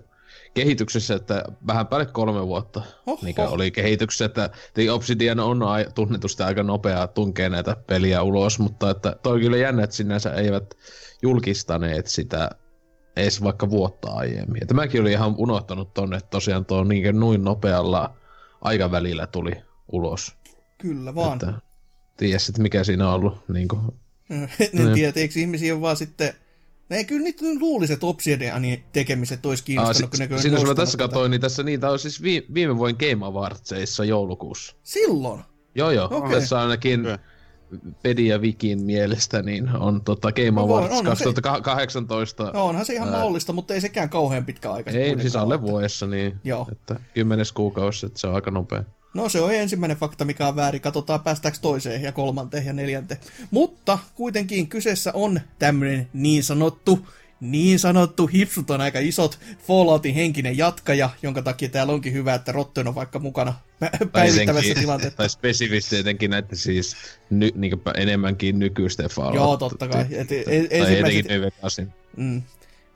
kehityksessä, 0.57 1.15
että 1.15 1.43
vähän 1.67 1.87
päälle 1.87 2.05
kolme 2.05 2.47
vuotta 2.47 2.81
mikä 3.21 3.47
oli 3.47 3.71
kehityksessä, 3.71 4.25
että 4.25 4.49
The 4.73 4.91
Obsidian 4.91 5.39
on 5.39 5.59
tunnetusti 5.95 6.43
aika 6.43 6.63
nopeaa 6.63 7.07
tunkea 7.07 7.49
näitä 7.49 7.75
peliä 7.87 8.21
ulos, 8.21 8.59
mutta 8.59 8.89
että 8.89 9.15
toi 9.23 9.39
kyllä 9.39 9.57
jännä, 9.57 9.83
että 9.83 9.95
sinänsä 9.95 10.33
eivät 10.33 10.73
julkistaneet 11.21 12.07
sitä 12.07 12.49
edes 13.15 13.43
vaikka 13.43 13.69
vuotta 13.69 14.11
aiemmin. 14.11 14.63
Että 14.63 14.73
mäkin 14.73 15.01
olin 15.01 15.11
ihan 15.11 15.35
unohtanut 15.37 15.93
tonne, 15.93 16.17
että 16.17 16.29
tosiaan 16.29 16.65
tuo 16.65 16.83
niin 16.83 17.19
noin 17.19 17.43
nopealla 17.43 18.15
aikavälillä 18.61 19.27
tuli 19.27 19.51
ulos. 19.91 20.35
Kyllä 20.77 21.15
vaan. 21.15 21.33
Että, 21.33 21.53
tiedä 22.17 22.39
mikä 22.59 22.83
siinä 22.83 23.07
on 23.07 23.13
ollut. 23.13 23.49
Niin 23.49 23.67
kuin, 23.67 23.81
en 24.29 24.47
niin. 24.73 24.93
tiedä, 24.93 25.13
eikö 25.15 25.39
ihmisiä 25.39 25.75
on 25.75 25.81
vaan 25.81 25.97
sitten 25.97 26.33
ne 26.89 27.03
kyllä 27.03 27.23
niitä 27.23 27.45
luulisi, 27.59 27.93
että 27.93 28.05
Obsidianin 28.05 28.83
tekemiset 28.93 29.45
olisi 29.45 29.63
kiinnostanut, 29.63 30.19
Aa, 30.21 30.27
kun 30.27 30.39
Siinä 30.39 30.63
mä 30.63 30.75
tässä 30.75 30.97
katsoin, 30.97 31.31
niin 31.31 31.41
tässä 31.41 31.63
niitä 31.63 31.89
on 31.89 31.99
siis 31.99 32.23
vi- 32.23 32.45
viime 32.53 32.77
vuoden 32.77 32.95
Game 32.99 33.25
Awardsissa 33.25 34.05
joulukuussa. 34.05 34.75
Silloin? 34.83 35.41
Joo 35.75 35.91
joo, 35.91 36.07
okay. 36.11 36.31
tässä 36.31 36.59
ainakin 36.59 37.01
okay. 37.01 37.17
Pedi 38.03 38.27
ja 38.27 38.41
Vikin 38.41 38.83
mielestä 38.83 39.41
niin 39.41 39.69
on 39.69 40.01
tota 40.01 40.31
Game 40.31 40.51
no, 40.51 40.61
Awards 40.61 40.97
on, 40.97 41.05
2018. 41.05 42.45
Se, 42.45 42.51
no 42.51 42.65
onhan 42.65 42.85
se 42.85 42.93
ihan 42.93 43.07
ää... 43.07 43.13
mahdollista, 43.15 43.53
mutta 43.53 43.73
ei 43.73 43.81
sekään 43.81 44.09
kauhean 44.09 44.45
pitkä 44.45 44.71
aika. 44.71 44.91
Ei, 44.91 45.21
siis 45.21 45.35
alle 45.35 45.61
vuodessa, 45.61 46.07
niin 46.07 46.39
Joo. 46.43 46.67
että 46.71 46.99
kymmenes 47.13 47.51
kuukausi, 47.51 48.05
että 48.05 48.19
se 48.19 48.27
on 48.27 48.35
aika 48.35 48.51
nopea. 48.51 48.83
No 49.17 49.29
se 49.29 49.41
on 49.41 49.53
ensimmäinen 49.53 49.97
fakta, 49.97 50.25
mikä 50.25 50.47
on 50.47 50.55
väärin. 50.55 50.81
Katsotaan 50.81 51.19
päästäänkö 51.19 51.59
toiseen 51.61 52.01
ja 52.01 52.11
kolmanteen 52.11 52.65
ja 52.65 52.73
neljänteen. 52.73 53.19
Mutta 53.51 53.99
kuitenkin 54.15 54.67
kyseessä 54.67 55.11
on 55.13 55.41
tämmöinen 55.59 56.07
niin 56.13 56.43
sanottu 56.43 57.07
niin 57.39 57.79
sanottu 57.79 58.27
hipsut 58.27 58.69
on 58.69 58.81
aika 58.81 58.99
isot 58.99 59.39
Falloutin 59.67 60.15
henkinen 60.15 60.57
jatkaja, 60.57 61.09
jonka 61.21 61.41
takia 61.41 61.69
täällä 61.69 61.93
onkin 61.93 62.13
hyvä, 62.13 62.33
että 62.33 62.51
Rotten 62.51 62.87
on 62.87 62.95
vaikka 62.95 63.19
mukana 63.19 63.53
päivittävässä 64.11 64.75
tilanteessa. 64.75 65.17
Tai 65.17 65.29
spesifisti 65.29 65.97
jotenkin 65.97 66.31
näitä 66.31 66.55
siis 66.55 66.95
ny, 67.29 67.51
niin 67.55 67.81
enemmänkin 67.95 68.59
nykyisten 68.59 69.09
Fallout. 69.09 69.35
Joo, 69.35 69.57
totta 69.57 69.87
kai. 69.87 70.05
Et, 70.11 70.31
et, 70.31 70.45
tai 70.79 70.99
etenkin 70.99 71.25
mm, 72.17 72.41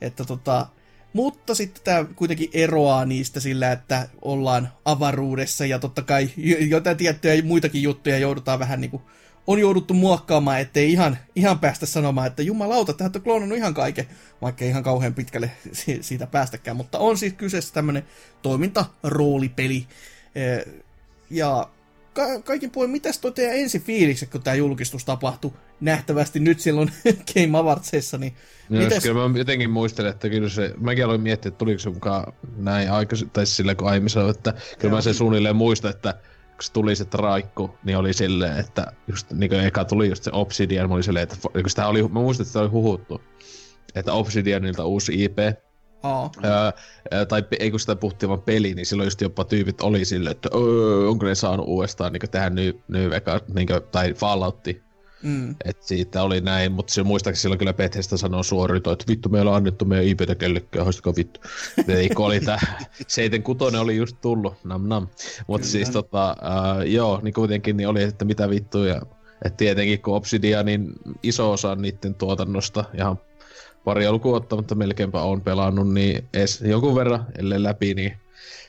Että 0.02 0.26
tota, 0.26 0.68
mutta 1.14 1.55
sitten 1.55 1.84
tämä 1.84 2.05
kuitenkin 2.16 2.49
eroaa 2.53 3.05
niistä 3.05 3.39
sillä, 3.39 3.72
että 3.72 4.09
ollaan 4.22 4.70
avaruudessa 4.86 5.66
ja 5.66 5.80
totta 5.80 6.01
kai 6.01 6.30
jotain 6.70 6.97
tiettyjä 6.97 7.43
muitakin 7.43 7.84
juttuja 7.84 8.18
joudutaan 8.18 8.59
vähän 8.59 8.82
niin 8.82 8.91
kuin, 8.91 9.03
on 9.47 9.59
jouduttu 9.59 9.93
muokkaamaan, 9.93 10.59
ettei 10.59 10.91
ihan, 10.91 11.18
ihan 11.36 11.59
päästä 11.59 11.86
sanomaan, 11.86 12.28
että 12.28 12.43
jumalauta, 12.43 12.93
tähän 12.93 13.12
on 13.16 13.22
kloonannut 13.22 13.57
ihan 13.57 13.74
kaiken, 13.74 14.07
vaikka 14.41 14.64
ei 14.64 14.70
ihan 14.70 14.84
kauhean 14.84 15.14
pitkälle 15.14 15.51
siitä 16.01 16.28
päästäkään, 16.28 16.78
mutta 16.78 16.99
on 16.99 17.18
siis 17.18 17.34
kyseessä 17.34 17.74
tämmöinen 17.74 18.03
toimintaroolipeli. 18.41 19.88
Ja 21.30 21.70
ka- 22.14 22.41
kaikin 22.41 22.72
puolin, 22.72 22.91
mitäs 22.91 23.20
toi 23.20 23.32
teidän 23.32 23.55
ensi 23.55 23.80
fiilikset, 23.80 24.30
kun 24.30 24.43
tämä 24.43 24.55
julkistus 24.55 25.05
tapahtui 25.05 25.51
nähtävästi 25.82 26.39
nyt 26.39 26.59
silloin 26.59 26.91
Game 27.34 27.57
Awardsissa, 27.57 28.18
niin 28.18 28.34
no, 28.70 28.80
mites... 28.80 29.03
Kyllä 29.03 29.30
mä 29.30 29.38
jotenkin 29.38 29.70
muistelen, 29.70 30.12
että 30.12 30.30
kyllä 30.30 30.49
se, 30.49 30.74
mäkin 30.78 31.05
aloin 31.05 31.22
miettiä, 31.22 31.49
että 31.49 31.57
tuliko 31.57 31.80
se 31.80 31.89
mukaan 31.89 32.34
näin 32.57 32.91
aikaisin, 32.91 33.30
tai 33.30 33.45
sillä 33.45 33.76
kun 33.76 33.89
aiemmin 33.89 34.09
sanoin, 34.09 34.36
että 34.36 34.51
kyllä 34.51 34.91
Joo. 34.91 34.95
mä 34.95 35.01
sen 35.01 35.14
suunnilleen 35.14 35.55
muistan, 35.55 35.91
että 35.91 36.14
kun 36.51 36.64
se 36.64 36.72
tuli 36.72 36.95
se 36.95 37.05
traikku, 37.05 37.76
niin 37.84 37.97
oli 37.97 38.14
silleen, 38.14 38.57
että 38.57 38.93
just 39.07 39.32
niin 39.32 39.49
kuin 39.49 39.62
eka 39.62 39.86
tuli 39.86 40.09
just 40.09 40.24
se 40.24 40.32
Obsidian, 40.34 40.89
mä 40.89 40.95
oli 40.95 41.03
silleen, 41.03 41.24
että 41.24 41.36
kun 41.53 41.70
sitä 41.70 41.88
oli, 41.88 42.03
mä 42.03 42.09
muistan, 42.09 42.43
että 42.43 42.49
sitä 42.49 42.59
oli 42.59 42.70
huhuttu, 42.70 43.22
että 43.95 44.14
Obsidianilta 44.14 44.86
uusi 44.86 45.24
IP, 45.24 45.38
Oh. 46.04 46.32
Öö, 46.45 47.26
tai 47.26 47.43
ei 47.60 47.72
kun 47.72 47.80
sitä 47.80 47.95
puhuttiin 47.95 48.30
vaan 48.30 48.41
peli, 48.41 48.74
niin 48.74 48.86
silloin 48.86 49.08
just 49.08 49.22
jopa 49.22 49.43
tyypit 49.43 49.82
oli 49.82 50.06
silleen, 50.06 50.32
että 50.32 50.49
onko 51.08 51.26
ne 51.26 51.36
saanut 51.36 51.68
uudestaan 51.68 52.14
niin 52.14 52.32
tähän 52.32 52.56
New, 52.56 52.70
New 52.88 53.10
Vegas, 53.10 53.41
niin 53.54 53.68
kuin, 53.68 53.82
tai 53.91 54.14
Falloutti. 54.14 54.82
Mm. 55.24 55.56
Että 55.66 55.88
siitä 55.88 56.24
oli 56.24 56.41
näin, 56.41 56.72
mutta 56.72 56.93
se 56.93 57.04
muistaakseni 57.04 57.41
silloin 57.41 57.60
kyllä 57.60 57.74
Bethesda 57.74 58.18
sanoi 58.18 58.43
suoraan, 58.43 58.78
että 58.78 59.06
vittu 59.08 59.30
meillä 59.30 59.52
on 59.52 59.58
annettu 59.58 59.86
meidän 59.86 60.06
IPtä 60.06 60.36
kellekään, 60.36 60.86
haistakaa 60.86 61.14
vittu. 61.16 61.39
Eikö 61.88 62.24
oli 62.24 62.39
tää, 62.39 62.60
seiten 63.08 63.43
kutonen 63.43 63.82
oli 63.82 63.95
just 63.95 64.18
tullut, 64.22 64.54
nam 64.64 64.88
nam. 64.88 65.08
Mutta 65.47 65.68
siis 65.68 65.89
tota, 65.89 66.36
uh, 66.41 66.89
joo, 66.89 67.20
niin 67.24 67.34
kuitenkin 67.34 67.78
niin 67.78 67.88
oli, 67.88 68.04
että 68.04 68.26
mitä 68.26 68.49
vittuja. 68.49 69.02
Että 69.45 69.58
tietenkin 69.58 70.02
kun 70.02 70.16
Obsidianin 70.16 70.93
iso 71.24 71.52
osa 71.52 71.76
niiden 71.76 72.16
tuotannosta, 72.16 72.84
ihan 72.93 73.20
pari 73.84 74.12
lukuun 74.12 74.36
ottamatta 74.36 74.76
melkeinpä 74.76 75.22
on 75.22 75.42
pelannut, 75.42 75.94
niin 75.94 76.28
edes 76.34 76.62
jonkun 76.62 76.96
verran, 76.96 77.26
ellei 77.38 77.64
läpi, 77.64 77.94
niin 77.94 78.18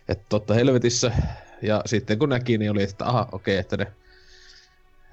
että 0.08 0.24
totta 0.28 0.54
helvetissä. 0.54 1.12
Ja 1.62 1.82
sitten 1.86 2.18
kun 2.18 2.28
näki, 2.28 2.58
niin 2.58 2.70
oli, 2.70 2.82
että 2.82 3.06
aha, 3.06 3.28
okei, 3.32 3.54
okay, 3.54 3.60
että 3.60 3.76
ne, 3.76 3.92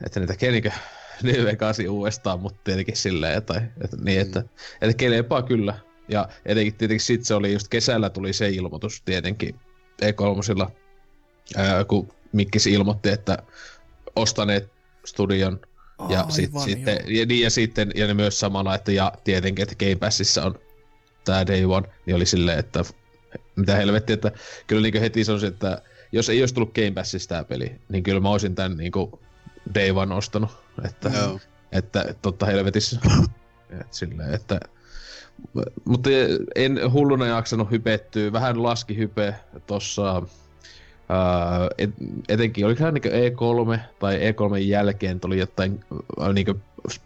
että 0.06 0.20
ne 0.20 0.28
tekee 0.28 0.52
niinkö 0.52 0.72
New 1.24 1.46
Vegasin 1.46 1.90
uudestaan, 1.90 2.40
mutta 2.40 2.60
tietenkin 2.64 2.98
silleen, 2.98 3.44
tai, 3.44 3.62
että, 3.82 3.98
niin, 4.02 4.22
että, 4.22 4.40
mm. 4.40 4.48
että 4.82 4.98
kelepaa 4.98 5.42
kyllä. 5.42 5.80
Ja 6.10 6.30
etenkin 6.46 6.76
tietenkin 6.76 7.06
sit 7.06 7.26
se 7.26 7.34
oli 7.34 7.54
just 7.54 7.68
kesällä 7.68 8.10
tuli 8.10 8.34
se 8.34 8.50
ilmoitus 8.50 9.02
tietenkin 9.02 9.56
E3, 10.02 10.72
ää, 11.56 11.84
kun 11.84 12.10
Mikkis 12.32 12.68
ilmoitti, 12.68 13.10
että 13.10 13.38
ostaneet 14.16 14.72
studion 15.06 15.60
ja, 16.10 16.20
Aivan, 16.20 16.32
sit, 16.32 16.52
sitten, 16.66 17.00
ja, 17.08 17.26
niin, 17.26 17.44
ja 17.44 17.50
sitten 17.50 17.92
ja 17.96 18.08
ne 18.08 18.14
myös 18.14 18.40
samalla, 18.40 18.76
että 18.76 18.92
ja 18.92 19.14
tietenkin, 19.24 19.64
että 19.64 19.86
Game 19.86 19.96
Passissa 19.96 20.44
on 20.44 20.60
tämä 21.26 21.48
Day 21.48 21.64
One, 21.66 21.90
niin 22.06 22.16
oli 22.16 22.26
silleen, 22.26 22.60
että 22.60 22.84
mitä 23.56 23.76
helvettiä, 23.76 24.14
että 24.14 24.32
kyllä 24.68 24.82
niin 24.82 25.02
heti 25.02 25.24
sanoisin, 25.24 25.50
että 25.50 25.82
jos 26.12 26.30
ei 26.30 26.42
olisi 26.42 26.54
tullut 26.54 26.74
Game 26.74 26.92
Passista 26.92 27.30
tämä 27.30 27.44
peli, 27.44 27.76
niin 27.90 28.04
kyllä 28.04 28.20
mä 28.20 28.30
olisin 28.30 28.56
tämän 28.56 28.78
niin 28.78 28.92
kuin, 28.92 29.12
day 29.76 29.90
one 29.90 30.16
ostanut. 30.16 30.50
Että, 30.86 31.10
Joo. 31.10 31.40
että 31.72 32.16
totta 32.22 32.46
helvetissä. 32.46 33.00
Et 33.82 33.94
silleen, 33.94 34.34
että, 34.34 34.60
mutta 35.86 36.10
en 36.56 36.80
hulluna 36.92 37.26
jaksanut 37.28 37.72
hypettyä. 37.72 38.32
Vähän 38.32 38.64
laski 38.64 38.98
hype 38.98 39.36
tossa 39.68 40.22
Uh, 41.10 41.70
et, 41.78 41.90
etenkin 42.30 42.66
olikohan 42.66 42.94
niinku 42.94 43.10
E3 43.10 43.80
tai 44.00 44.20
E3 44.20 44.58
jälkeen 44.58 45.20
tuli 45.20 45.40
jotain 45.40 45.84
uh, 45.92 46.28
niinku 46.34 46.56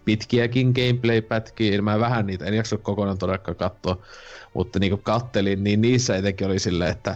pitkiäkin 0.05 0.73
gameplay-pätkiä, 0.75 1.81
mä 1.81 1.99
vähän 1.99 2.25
niitä, 2.25 2.45
en 2.45 2.53
jaksa 2.53 2.77
kokonaan 2.77 3.17
todellakaan 3.17 3.57
katsoa, 3.57 3.97
mutta 4.53 4.79
niinku 4.79 4.97
kattelin, 4.97 5.63
niin 5.63 5.81
niissä 5.81 6.15
etenkin 6.15 6.47
oli 6.47 6.59
silleen, 6.59 6.91
että 6.91 7.15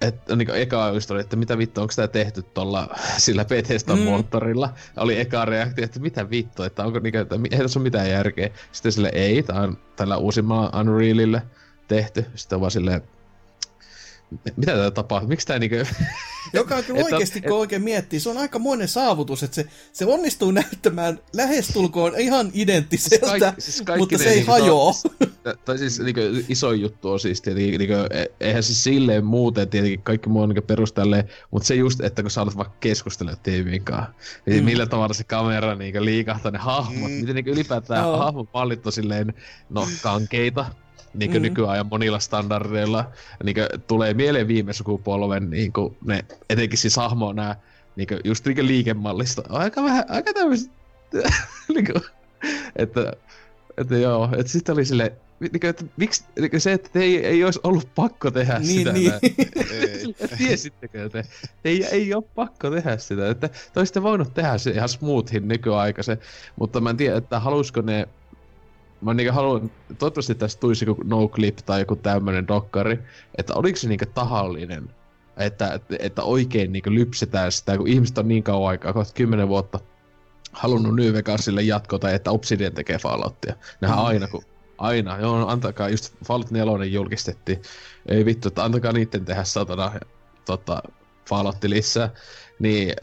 että 0.00 0.36
niinku 0.36 0.52
eka 0.52 0.90
just 0.94 1.10
oli, 1.10 1.20
että 1.20 1.36
mitä 1.36 1.58
vittu, 1.58 1.80
onko 1.80 1.92
tämä 1.96 2.08
tehty 2.08 2.42
tuolla 2.42 2.88
sillä 3.16 3.44
Bethesda 3.44 3.96
mm. 3.96 4.02
moottorilla? 4.02 4.74
Oli 4.96 5.20
eka 5.20 5.44
reaktio, 5.44 5.84
että 5.84 6.00
mitä 6.00 6.30
vittu, 6.30 6.62
että 6.62 6.84
onko 6.84 6.98
niinku, 6.98 7.18
että 7.18 7.36
ei 7.50 7.58
tässä 7.58 7.78
ole 7.78 7.84
mitään 7.84 8.10
järkeä. 8.10 8.50
Sitten 8.72 8.92
sille 8.92 9.10
ei, 9.14 9.42
tämä 9.42 9.60
on 9.60 9.78
tällä 9.96 10.16
uusimmalla 10.16 10.80
Unrealille 10.80 11.42
tehty. 11.88 12.26
Sitten 12.34 12.56
on 12.56 12.60
vaan 12.60 12.70
silleen, 12.70 13.02
mitä 14.56 14.72
tätä 14.72 14.90
tapahtuu? 14.90 15.28
Miksi 15.28 15.46
tämä 15.46 15.58
niinku... 15.58 15.76
Joka 16.52 16.76
on 16.76 16.84
kyllä 16.84 17.04
oikeasti, 17.04 17.40
kun 17.40 17.58
oikein 17.58 17.82
miettii, 17.82 18.20
se 18.20 18.28
on 18.28 18.38
aika 18.38 18.58
monen 18.58 18.88
saavutus, 18.88 19.42
että 19.42 19.54
se, 19.54 19.66
se 19.92 20.06
onnistuu 20.06 20.50
näyttämään 20.50 21.18
lähestulkoon 21.32 22.18
ihan 22.18 22.50
identtiseltä, 22.54 23.54
siis 23.58 23.82
kaikki, 23.82 24.00
siis 24.00 24.10
mutta 24.10 24.18
se 24.18 24.28
ei 24.28 24.36
niinku 24.36 24.52
hajoa. 24.52 24.92
Tai, 25.42 25.54
tai 25.64 25.78
siis 25.78 26.00
niinku, 26.00 26.20
iso 26.48 26.72
juttu 26.72 27.10
on 27.10 27.20
siis 27.20 27.40
tietenkin, 27.40 27.78
niinku, 27.78 27.94
eihän 28.40 28.62
se 28.62 28.74
silleen 28.74 29.24
muuten, 29.24 29.68
tietenkin 29.68 30.02
kaikki 30.02 30.28
muu 30.28 30.42
on 30.42 30.48
niinku 30.48 30.66
peruställeen, 30.66 31.24
mutta 31.50 31.66
se 31.66 31.74
just, 31.74 32.00
että 32.00 32.22
kun 32.22 32.30
sä 32.30 32.42
alat 32.42 32.56
vaikka 32.56 32.76
keskustella 32.80 33.36
tiimiin 33.36 33.84
kanssa, 33.84 34.12
niin 34.46 34.58
mm. 34.58 34.64
millä 34.64 34.86
tavalla 34.86 35.14
se 35.14 35.24
kamera 35.24 35.74
niinku, 35.74 36.04
liikahtaa 36.04 36.50
ne 36.50 36.58
hahmot, 36.58 37.10
mm. 37.10 37.16
miten 37.16 37.34
niinku, 37.34 37.50
ylipäätään 37.50 38.02
no. 38.02 38.18
hahmot 38.18 38.54
valittu 38.54 38.90
silleen, 38.90 39.34
no 39.70 39.88
kankeita, 40.02 40.66
niin 41.14 41.32
mm. 41.32 41.42
nykyajan 41.42 41.86
monilla 41.86 42.18
standardeilla. 42.18 43.10
Niin 43.44 43.56
tulee 43.86 44.14
mieleen 44.14 44.48
viime 44.48 44.72
sukupolven 44.72 45.50
niin 45.50 45.72
ne, 46.06 46.24
etenkin 46.50 46.78
siis 46.78 46.96
hahmo 46.96 47.32
nää 47.32 47.56
niin 47.96 48.08
just 48.24 48.46
niin 48.46 48.66
liikemallista. 48.66 49.42
Aika 49.48 49.82
vähän, 49.82 50.04
aika 50.08 50.32
tämmöistä, 50.32 50.72
niin 51.74 51.86
kuin, 51.86 52.04
että, 52.76 53.12
että 53.76 53.96
joo, 53.96 54.28
että 54.38 54.52
sitten 54.52 54.72
oli 54.72 54.84
sille 54.84 55.12
niin 55.40 55.60
kuin, 55.60 55.70
että 55.70 55.84
miksi 55.96 56.24
niin 56.40 56.60
se, 56.60 56.72
että 56.72 56.98
ei, 56.98 57.26
ei 57.26 57.44
olisi 57.44 57.60
ollut 57.62 57.88
pakko 57.94 58.30
tehdä 58.30 58.58
niin, 58.58 58.68
sitä. 58.68 58.92
Niin. 58.92 59.12
Tiesittekö 60.38 61.08
te? 61.08 61.24
Ei, 61.64 61.84
ei 61.84 62.14
ole 62.14 62.24
pakko 62.34 62.70
tehdä 62.70 62.96
sitä. 62.96 63.30
Että 63.30 63.48
te 63.48 63.80
olisitte 63.80 64.02
voinut 64.02 64.34
tehdä 64.34 64.58
se 64.58 64.70
ihan 64.70 64.88
smoothin 64.88 65.48
nykyaikaisen, 65.48 66.18
mutta 66.56 66.80
mä 66.80 66.90
en 66.90 66.96
tiedä, 66.96 67.16
että 67.16 67.40
halusiko 67.40 67.80
ne 67.80 68.08
mä 69.00 69.14
niinku 69.14 69.34
haluan, 69.34 69.70
toivottavasti 69.98 70.34
tästä 70.34 70.60
tulisi 70.60 70.84
joku 70.84 71.02
no 71.04 71.28
clip 71.28 71.56
tai 71.56 71.80
joku 71.80 71.96
tämmönen 71.96 72.48
dokkari, 72.48 72.98
että 73.38 73.54
oliko 73.54 73.76
se 73.76 73.88
niinku 73.88 74.04
tahallinen, 74.14 74.90
että, 75.36 75.80
että, 75.98 76.22
oikein 76.22 76.72
niinku 76.72 76.90
lypsetään 76.90 77.52
sitä, 77.52 77.76
kun 77.76 77.88
ihmiset 77.88 78.18
on 78.18 78.28
niin 78.28 78.42
kauan 78.42 78.70
aikaa, 78.70 78.92
kohta 78.92 79.14
kymmenen 79.14 79.48
vuotta 79.48 79.80
halunnut 80.52 80.96
New 80.96 81.12
Vegasille 81.12 81.62
jatkota, 81.62 82.10
että 82.10 82.30
Obsidian 82.30 82.72
tekee 82.72 82.98
Falloutia. 82.98 83.54
Nehän 83.80 83.98
mm. 83.98 84.04
aina, 84.04 84.28
kun 84.28 84.44
aina, 84.78 85.18
joo, 85.18 85.48
antakaa, 85.48 85.88
just 85.88 86.14
Fallout 86.24 86.50
4 86.50 86.84
julkistettiin, 86.84 87.62
ei 88.08 88.24
vittu, 88.24 88.48
että 88.48 88.64
antakaa 88.64 88.92
niitten 88.92 89.24
tehdä 89.24 89.44
satana 89.44 89.92
tota, 90.44 90.82
Fallout 91.28 91.64
lisää. 91.64 92.10
Niin, 92.60 92.94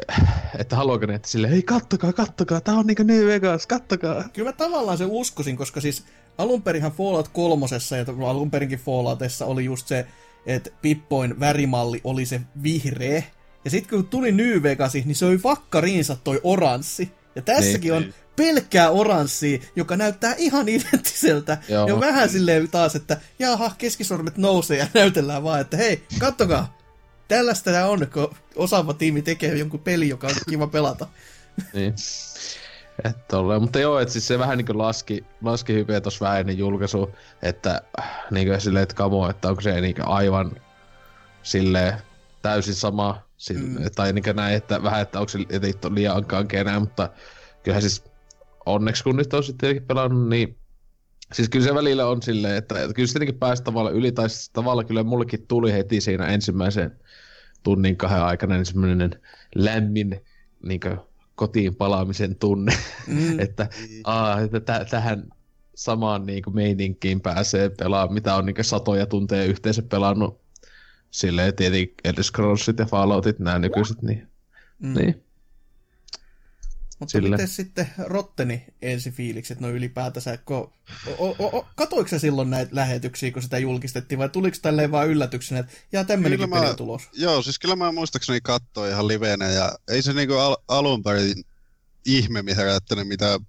että 0.58 0.76
haluaako 0.76 1.06
ne, 1.06 1.16
että 1.16 1.28
sille, 1.28 1.50
hei 1.50 1.64
kattokaa, 1.64 2.14
kattokaa, 2.14 2.62
tää 2.62 2.76
on 2.76 2.88
niinku 2.88 3.04
New 3.04 3.26
Vegas, 3.26 3.68
kattokaa. 3.68 4.30
Kyllä 4.34 4.50
mä 4.50 4.54
tavallaan 4.54 4.98
se 4.98 5.06
uskoisin, 5.08 5.58
koska 5.58 5.82
siis 5.82 6.04
alunperinhan 6.38 6.92
Fallout 6.92 7.28
kolmosessa 7.28 7.98
ja 7.98 8.06
alunperinkin 8.28 8.80
Falloutissa 8.80 9.46
oli 9.46 9.66
just 9.66 9.88
se, 9.88 10.06
että 10.46 10.70
Pippoin 10.82 11.40
värimalli 11.40 12.02
oli 12.04 12.26
se 12.26 12.42
vihreä. 12.64 13.24
Ja 13.66 13.72
sitten 13.72 13.90
kun 13.90 14.08
tuli 14.08 14.32
New 14.32 14.64
Vegas, 14.64 14.94
niin 14.94 15.16
se 15.16 15.26
oli 15.26 15.44
vakkariinsa 15.44 16.18
toi 16.24 16.42
oranssi. 16.44 17.12
Ja 17.36 17.42
tässäkin 17.42 17.92
niin, 17.92 17.94
on 17.94 18.14
pelkkää 18.36 18.90
oranssia, 18.90 19.60
joka 19.76 19.98
näyttää 19.98 20.36
ihan 20.38 20.70
identtiseltä. 20.76 21.58
Joo. 21.70 21.88
Ja 21.88 22.00
vähän 22.00 22.30
silleen 22.30 22.70
taas, 22.70 22.96
että 22.96 23.18
jaha, 23.40 23.72
keskisormet 23.78 24.38
nousee 24.38 24.78
ja 24.78 24.88
näytellään 24.94 25.44
vaan, 25.44 25.62
että 25.62 25.78
hei, 25.78 26.04
kattokaa, 26.20 26.77
tällaista 27.28 27.72
tämä 27.72 27.86
on, 27.86 28.08
kun 28.14 28.36
osaava 28.56 28.94
tiimi 28.94 29.22
tekee 29.22 29.58
jonkun 29.58 29.80
peli, 29.80 30.10
joka 30.10 30.28
on 30.28 30.34
kiva 30.50 30.68
pelata. 30.68 31.08
niin. 31.74 31.94
Että 33.04 33.22
tolleen. 33.28 33.62
Mutta 33.62 33.80
joo, 33.80 34.00
että 34.00 34.12
siis 34.12 34.28
se 34.28 34.40
vähän 34.40 34.58
niinku 34.58 34.78
laski, 34.78 35.26
laski 35.42 35.74
hypeä 35.74 36.02
tossa 36.02 36.26
vähän 36.26 36.40
ennen 36.40 36.58
julkaisu, 36.58 37.10
että 37.42 37.82
niinku 38.32 38.54
silleen, 38.60 38.84
että 38.84 38.96
kamo, 38.96 39.30
että 39.30 39.50
onko 39.50 39.62
se 39.62 39.82
niinku 39.82 40.02
aivan 40.06 40.52
silleen 41.44 41.94
täysin 42.42 42.76
sama, 42.76 43.22
sille, 43.38 43.80
mm. 43.80 43.86
tai 43.96 44.14
niinku 44.14 44.32
näin, 44.34 44.56
että 44.56 44.84
vähän, 44.84 45.02
että 45.02 45.20
onko 45.20 45.30
se 45.30 45.40
jotenkin 45.40 45.96
liian 45.96 46.26
kankeena, 46.26 46.80
mutta 46.80 47.10
kyllähän 47.64 47.82
siis 47.82 48.04
onneksi 48.66 49.04
kun 49.04 49.16
nyt 49.16 49.34
on 49.34 49.44
sitten 49.44 49.84
pelannut, 49.84 50.30
niin 50.30 50.58
Siis 51.34 51.50
kyllä 51.50 51.66
se 51.66 51.76
välillä 51.76 52.08
on 52.08 52.22
silleen, 52.22 52.56
että, 52.56 52.82
että 52.82 52.94
kyllä 52.94 53.08
sittenkin 53.08 53.40
pääsi 53.40 53.64
tavallaan 53.64 53.96
yli, 53.96 54.12
tai 54.12 54.30
siis 54.30 54.50
tavallaan 54.50 54.88
kyllä 54.88 55.04
mullekin 55.04 55.48
tuli 55.48 55.74
heti 55.74 56.02
siinä 56.02 56.26
ensimmäisen 56.26 57.00
tunnin 57.68 57.98
kahden 57.98 58.24
aikana 58.24 58.56
niin 58.56 58.66
semmoinen 58.66 59.22
lämmin 59.56 60.22
niin 60.64 60.80
kotiin 61.36 61.76
palaamisen 61.76 62.36
tunne, 62.36 62.74
mm. 63.08 63.40
että, 63.46 63.70
aa, 64.04 64.40
että 64.40 64.60
t- 64.60 64.90
tähän 64.90 65.24
samaan 65.76 66.26
niin 66.26 66.44
kuin 66.44 66.56
meininkiin 66.56 67.22
pääsee 67.22 67.70
pelaamaan, 67.70 68.14
mitä 68.14 68.36
on 68.36 68.46
niin 68.46 68.56
satoja 68.62 69.06
tunteja 69.06 69.44
yhteensä 69.44 69.82
pelannut 69.82 70.42
silleen 71.12 71.56
tietenkin 71.56 71.96
Elder 72.04 72.24
Scrollsit 72.24 72.80
ja 72.80 72.86
Falloutit, 72.86 73.40
nämä 73.40 73.60
nykyiset, 73.60 74.02
niin, 74.02 74.28
mm. 74.80 74.94
niin. 74.94 75.24
Mutta 77.00 77.22
miten 77.22 77.48
sitten 77.48 77.88
Rotteni 77.98 78.66
ensifiilikset 78.82 79.60
no 79.60 79.70
ylipäätänsä, 79.70 80.38
kun, 80.38 80.74
o, 81.18 81.36
o, 81.40 81.58
o, 81.58 81.68
katoiko 81.76 82.10
sä 82.10 82.20
silloin 82.20 82.50
näitä 82.50 82.76
lähetyksiä, 82.76 83.32
kun 83.32 83.42
sitä 83.42 83.58
julkistettiin, 83.58 84.20
vai 84.20 84.30
tuliko 84.30 84.58
tälleen 84.62 84.92
vaan 84.92 85.08
yllätyksenä, 85.08 85.60
että 85.60 85.74
jaa 85.92 86.04
tämmöinenkin 86.04 86.50
peli 86.50 86.76
tulos? 86.76 87.02
Joo, 87.14 87.42
siis 87.42 87.60
kyllä 87.60 87.76
mä 87.76 87.92
muistaakseni 87.92 88.42
katsoin 88.42 88.92
ihan 88.92 89.08
liveenä, 89.08 89.50
ja 89.50 89.72
ei 89.88 90.02
se 90.02 90.14
niinku 90.14 90.34
al, 90.34 90.58
alun 90.68 91.04
perin 91.04 91.44
ihme 92.06 92.44
herättänyt 92.56 93.08
mitä 93.08 93.40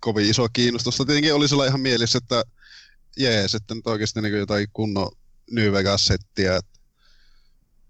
kovin 0.00 0.30
iso 0.30 0.48
kiinnostusta. 0.52 1.04
Tietenkin 1.04 1.34
oli 1.34 1.48
sillä 1.48 1.66
ihan 1.66 1.80
mielessä, 1.80 2.18
että 2.18 2.44
jees, 3.16 3.54
että 3.54 3.74
nyt 3.74 3.86
oikeasti 3.86 4.22
niinku 4.22 4.38
jotain 4.38 4.66
kunnon 4.72 5.12
New 5.50 5.72
Vegas-settiä, 5.72 6.56
että 6.56 6.80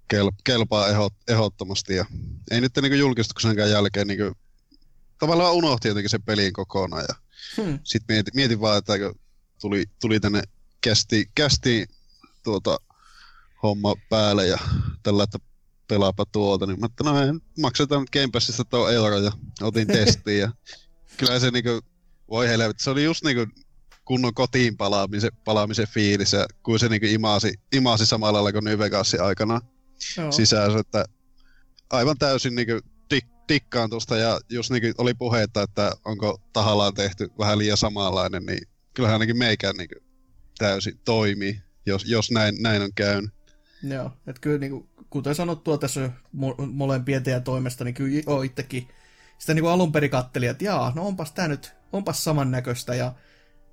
kel, 0.08 0.30
kelpaa 0.44 0.86
ehdottomasti. 1.28 1.94
Ja 1.94 2.04
ei 2.50 2.60
nyt 2.60 2.72
niinku 2.82 2.96
julkistuksenkaan 2.96 3.70
jälkeen 3.70 4.06
niinku 4.06 4.32
tavallaan 5.18 5.54
unohti 5.54 5.88
jotenkin 5.88 6.10
sen 6.10 6.22
pelin 6.22 6.52
kokonaan. 6.52 7.04
Ja 7.08 7.14
hmm. 7.56 7.78
Sitten 7.84 8.14
mietin, 8.14 8.32
mietin 8.34 8.60
vaan, 8.60 8.78
että 8.78 8.98
kun 8.98 9.20
tuli, 9.60 9.84
tuli 10.00 10.20
tänne 10.20 10.42
kästi, 10.80 11.30
kästi 11.34 11.86
tuota, 12.44 12.78
homma 13.62 13.94
päälle 14.08 14.46
ja 14.46 14.58
tällä, 15.02 15.22
että 15.22 15.38
pelaapa 15.88 16.24
tuolta, 16.32 16.66
niin 16.66 16.80
mä 16.80 16.86
että 16.86 17.04
no 17.04 17.20
ei, 17.20 17.28
maksetaan 17.60 18.00
nyt 18.00 18.10
Game 18.10 18.28
Passista 18.32 18.64
tuo 18.64 18.90
euro 18.90 19.18
ja 19.18 19.32
otin 19.60 19.86
testiin 19.86 20.38
ja 20.40 20.52
kyllä 21.18 21.38
se 21.38 21.50
niinku, 21.50 21.80
voi 22.30 22.48
helvetti, 22.48 22.84
se 22.84 22.90
oli 22.90 23.04
just 23.04 23.24
niinku 23.24 23.46
kunnon 24.04 24.34
kotiin 24.34 24.76
palaamisen, 24.76 25.30
palaamisen 25.44 25.88
fiilis 25.88 26.32
ja 26.32 26.46
kun 26.62 26.78
se 26.78 26.88
niinku 26.88 27.06
imasi, 27.06 27.54
imasi 27.72 28.06
samalla 28.06 28.32
lailla 28.32 28.52
kuin 28.52 28.64
New 28.64 28.78
Vegasin 28.78 29.22
aikana 29.22 29.60
sisään, 30.30 30.78
että 30.78 31.04
aivan 31.90 32.18
täysin 32.18 32.54
niinku 32.54 32.80
tikkaan 33.46 33.90
tuosta 33.90 34.16
ja 34.16 34.40
jos 34.50 34.70
niin 34.70 34.94
oli 34.98 35.14
puheita, 35.14 35.62
että 35.62 35.92
onko 36.04 36.40
tahallaan 36.52 36.94
tehty 36.94 37.30
vähän 37.38 37.58
liian 37.58 37.76
samanlainen, 37.76 38.46
niin 38.46 38.68
kyllähän 38.94 39.14
ainakin 39.14 39.38
meikään 39.38 39.76
niin 39.76 39.88
täysin 40.58 41.00
toimii, 41.04 41.62
jos, 41.86 42.04
jos 42.04 42.30
näin, 42.30 42.54
näin 42.60 42.82
on 42.82 42.90
käynyt. 42.94 43.30
Joo, 43.82 44.10
että 44.26 44.40
kyllä 44.40 44.58
niin 44.58 44.72
kuin, 44.72 44.88
kuten 45.10 45.34
sanottua 45.34 45.78
tässä 45.78 46.10
molempien 46.56 47.22
teidän 47.22 47.44
toimesta, 47.44 47.84
niin 47.84 47.94
kyllä 47.94 48.22
joo, 48.26 48.42
itsekin 48.42 48.88
sitä 49.38 49.54
niin 49.54 49.62
kuin 49.62 49.72
alun 49.72 49.92
perin 49.92 50.10
katteli, 50.10 50.46
että 50.46 50.64
jaa, 50.64 50.92
no 50.94 51.06
onpas 51.06 51.32
tämä 51.32 51.48
nyt, 51.48 51.72
onpas 51.92 52.24
samannäköistä 52.24 52.94
ja 52.94 53.14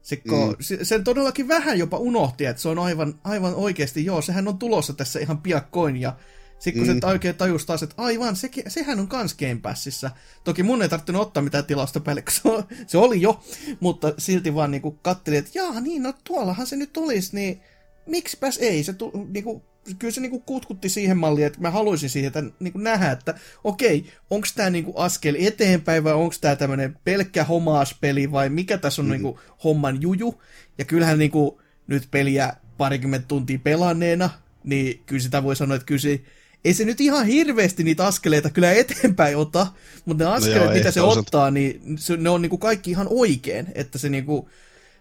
Sikko, 0.04 0.48
mm. 0.48 0.56
sen 0.84 1.04
todellakin 1.04 1.48
vähän 1.48 1.80
jopa 1.80 1.98
unohti, 1.98 2.46
että 2.46 2.62
se 2.62 2.70
on 2.70 2.80
aivan, 2.80 3.20
aivan 3.24 3.56
oikeasti, 3.56 4.06
joo, 4.06 4.22
sehän 4.22 4.48
on 4.48 4.60
tulossa 4.60 4.94
tässä 4.94 5.20
ihan 5.20 5.42
piakkoin 5.42 5.98
ja 5.98 6.16
sitten 6.60 6.86
kun 6.86 6.94
mm. 6.94 7.00
se 7.02 7.08
oikein 7.08 7.36
tajus 7.36 7.66
taas, 7.66 7.84
että 7.84 7.96
aivan, 7.98 8.36
se, 8.36 8.50
sehän 8.68 9.00
on 9.00 9.08
kans 9.08 9.36
Game 9.36 9.60
Passissa. 9.62 10.12
Toki 10.44 10.64
mun 10.64 10.82
ei 10.82 10.90
tarvinnut 10.90 11.22
ottaa 11.22 11.44
mitään 11.44 11.66
tilausta 11.66 12.00
päälle, 12.00 12.22
kun 12.22 12.34
se, 12.34 12.76
se 12.88 12.98
oli 12.98 13.22
jo, 13.22 13.44
mutta 13.80 14.14
silti 14.18 14.56
vaan 14.56 14.72
niinku 14.72 14.92
kattelin, 14.92 15.40
että 15.40 15.52
jaa 15.54 15.80
niin, 15.80 16.04
no 16.04 16.14
tuollahan 16.24 16.68
se 16.68 16.76
nyt 16.76 16.98
olisi, 16.98 17.36
niin 17.36 17.62
miksipäs 18.06 18.58
ei, 18.58 18.84
se 18.84 18.94
tu, 18.94 19.28
niinku, 19.30 19.64
kyllä 20.00 20.14
se 20.14 20.22
niinku 20.22 20.40
kutkutti 20.40 20.90
siihen 20.90 21.18
malliin, 21.18 21.48
että 21.48 21.62
mä 21.62 21.72
haluaisin 21.72 22.10
siitä 22.10 22.44
niinku 22.60 22.80
nähdä, 22.80 23.12
että 23.12 23.40
okei, 23.64 24.06
onko 24.30 24.48
tämä 24.56 24.70
niinku 24.70 24.94
askel 24.98 25.36
eteenpäin 25.40 26.04
vai 26.04 26.14
onko 26.14 26.36
tämä 26.42 26.56
tämmöinen 26.56 27.00
pelkkä 27.04 27.44
homaaspeli 27.44 28.32
vai 28.32 28.50
mikä 28.50 28.78
tässä 28.78 29.02
on 29.02 29.06
mm. 29.06 29.12
niinku 29.12 29.40
homman 29.64 30.02
juju. 30.02 30.42
Ja 30.78 30.86
kyllähän 30.86 31.20
niinku 31.20 31.62
nyt 31.88 32.08
peliä 32.12 32.54
parikymmentä 32.78 33.28
tuntia 33.28 33.60
pelanneena, 33.64 34.30
niin 34.64 35.04
kyllä 35.06 35.22
sitä 35.22 35.44
voi 35.44 35.56
sanoa, 35.56 35.76
että 35.76 35.86
kyllä 35.86 36.02
se, 36.02 36.22
ei 36.66 36.74
se 36.74 36.86
nyt 36.86 37.02
ihan 37.02 37.26
hirveästi 37.26 37.84
niitä 37.84 38.06
askeleita 38.06 38.50
kyllä 38.50 38.72
eteenpäin 38.72 39.38
ota, 39.38 39.68
mutta 40.06 40.24
ne 40.24 40.30
askeleet, 40.30 40.60
no 40.60 40.66
joo, 40.66 40.74
mitä 40.74 40.92
se 40.92 41.00
toisaalta. 41.00 41.20
ottaa, 41.20 41.52
niin 41.52 41.98
se, 41.98 42.18
ne 42.18 42.30
on 42.30 42.42
niinku 42.42 42.58
kaikki 42.58 42.92
ihan 42.92 43.08
oikein, 43.10 43.68
että 43.76 43.98
se 43.98 44.10
niinku, 44.10 44.50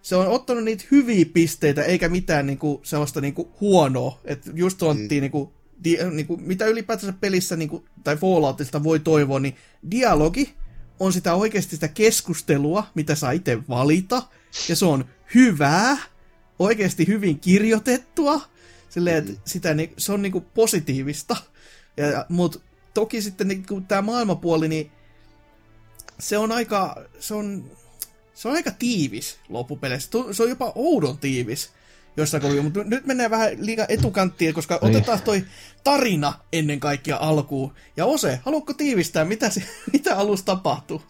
se 0.03 0.17
on 0.17 0.27
ottanut 0.27 0.65
niitä 0.65 0.85
hyviä 0.91 1.25
pisteitä, 1.33 1.83
eikä 1.83 2.09
mitään 2.09 2.47
niinku 2.47 2.81
sellaista 2.85 3.21
niinku 3.21 3.53
huonoa. 3.61 4.21
Että 4.25 4.51
just 4.55 4.79
tuontiin 4.79 5.21
mm. 5.21 5.23
niinku, 5.23 5.53
di, 5.85 5.99
niinku, 6.11 6.37
mitä 6.37 6.67
ylipäätänsä 6.67 7.15
pelissä 7.21 7.57
niinku, 7.57 7.85
tai 8.05 8.17
Falloutista 8.17 8.83
voi 8.83 9.01
toivoa, 9.01 9.41
niin 9.41 9.57
dialogi 9.91 10.55
on 11.01 11.13
sitä 11.13 11.35
oikeasti 11.35 11.77
sitä 11.77 11.89
keskustelua, 11.89 12.87
mitä 12.95 13.15
saa 13.15 13.31
itse 13.31 13.59
valita, 13.69 14.23
ja 14.69 14.77
se 14.77 14.85
on 14.85 15.05
hyvää, 15.35 15.97
oikeasti 16.59 17.07
hyvin 17.07 17.41
kirjoitettua, 17.41 18.41
silleen, 18.89 19.17
että 19.17 19.33
mm. 19.33 19.39
sitä, 19.45 19.69
se 19.99 20.13
on 20.13 20.23
niinku 20.23 20.41
positiivista. 20.41 21.37
Ja, 21.97 22.27
mutta 22.29 22.59
toki 22.95 23.23
sitten 23.23 23.49
niinku, 23.49 23.81
tämä 23.81 24.03
maailmapuoli, 24.03 24.69
niin 24.69 24.91
se 26.19 26.39
on 26.39 26.53
aika, 26.53 26.97
se 27.21 27.35
on, 27.35 27.71
se 28.35 28.49
on 28.49 28.55
aika 28.55 28.71
tiivis 28.71 29.39
loppupeleissä. 29.49 30.11
Se 30.33 30.43
on 30.43 30.49
jopa 30.49 30.73
oudon 30.75 31.19
tiivis 31.19 31.71
jossain 32.17 32.41
kohdassa, 32.41 32.63
mutta 32.63 32.85
nyt 32.85 33.07
mennään 33.07 33.31
vähän 33.31 33.51
liian 33.59 33.87
etukanttiin, 33.89 34.55
koska 34.55 34.79
niin. 34.83 34.97
otetaan 34.97 35.23
toi 35.23 35.45
tarina 35.85 36.33
ennen 36.53 36.81
kaikkea 36.81 37.17
alkuun. 37.17 37.75
Ja 37.97 38.07
Ose, 38.07 38.41
haluatko 38.45 38.75
tiivistää, 38.75 39.25
mitä, 39.25 39.51
se, 39.51 39.63
mitä 39.93 40.17
alussa 40.17 40.45
tapahtuu? 40.45 41.03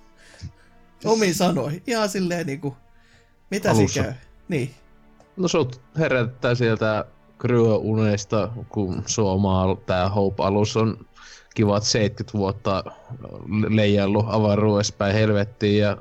Omiin 1.04 1.34
sanoi. 1.34 1.82
Ihan 1.86 2.08
silleen 2.08 2.46
niinku, 2.46 2.76
mitä 3.50 3.70
Alussa. 3.70 3.94
siinä 3.94 4.08
käy? 4.08 4.18
Niin. 4.48 4.74
No 5.36 5.48
sut 5.48 5.80
herättää 5.98 6.54
sieltä 6.54 7.04
kryöunesta, 7.43 8.49
kun 8.68 9.03
Suomaa 9.07 9.76
tää 9.86 10.09
Hope-alus 10.09 10.76
on 10.76 11.07
kivat 11.55 11.82
70 11.82 12.38
vuotta 12.38 12.84
leijallu 13.68 14.24
avaruudessa 14.28 14.95
päin 14.99 15.14
helvettiin 15.14 15.78
ja 15.78 15.97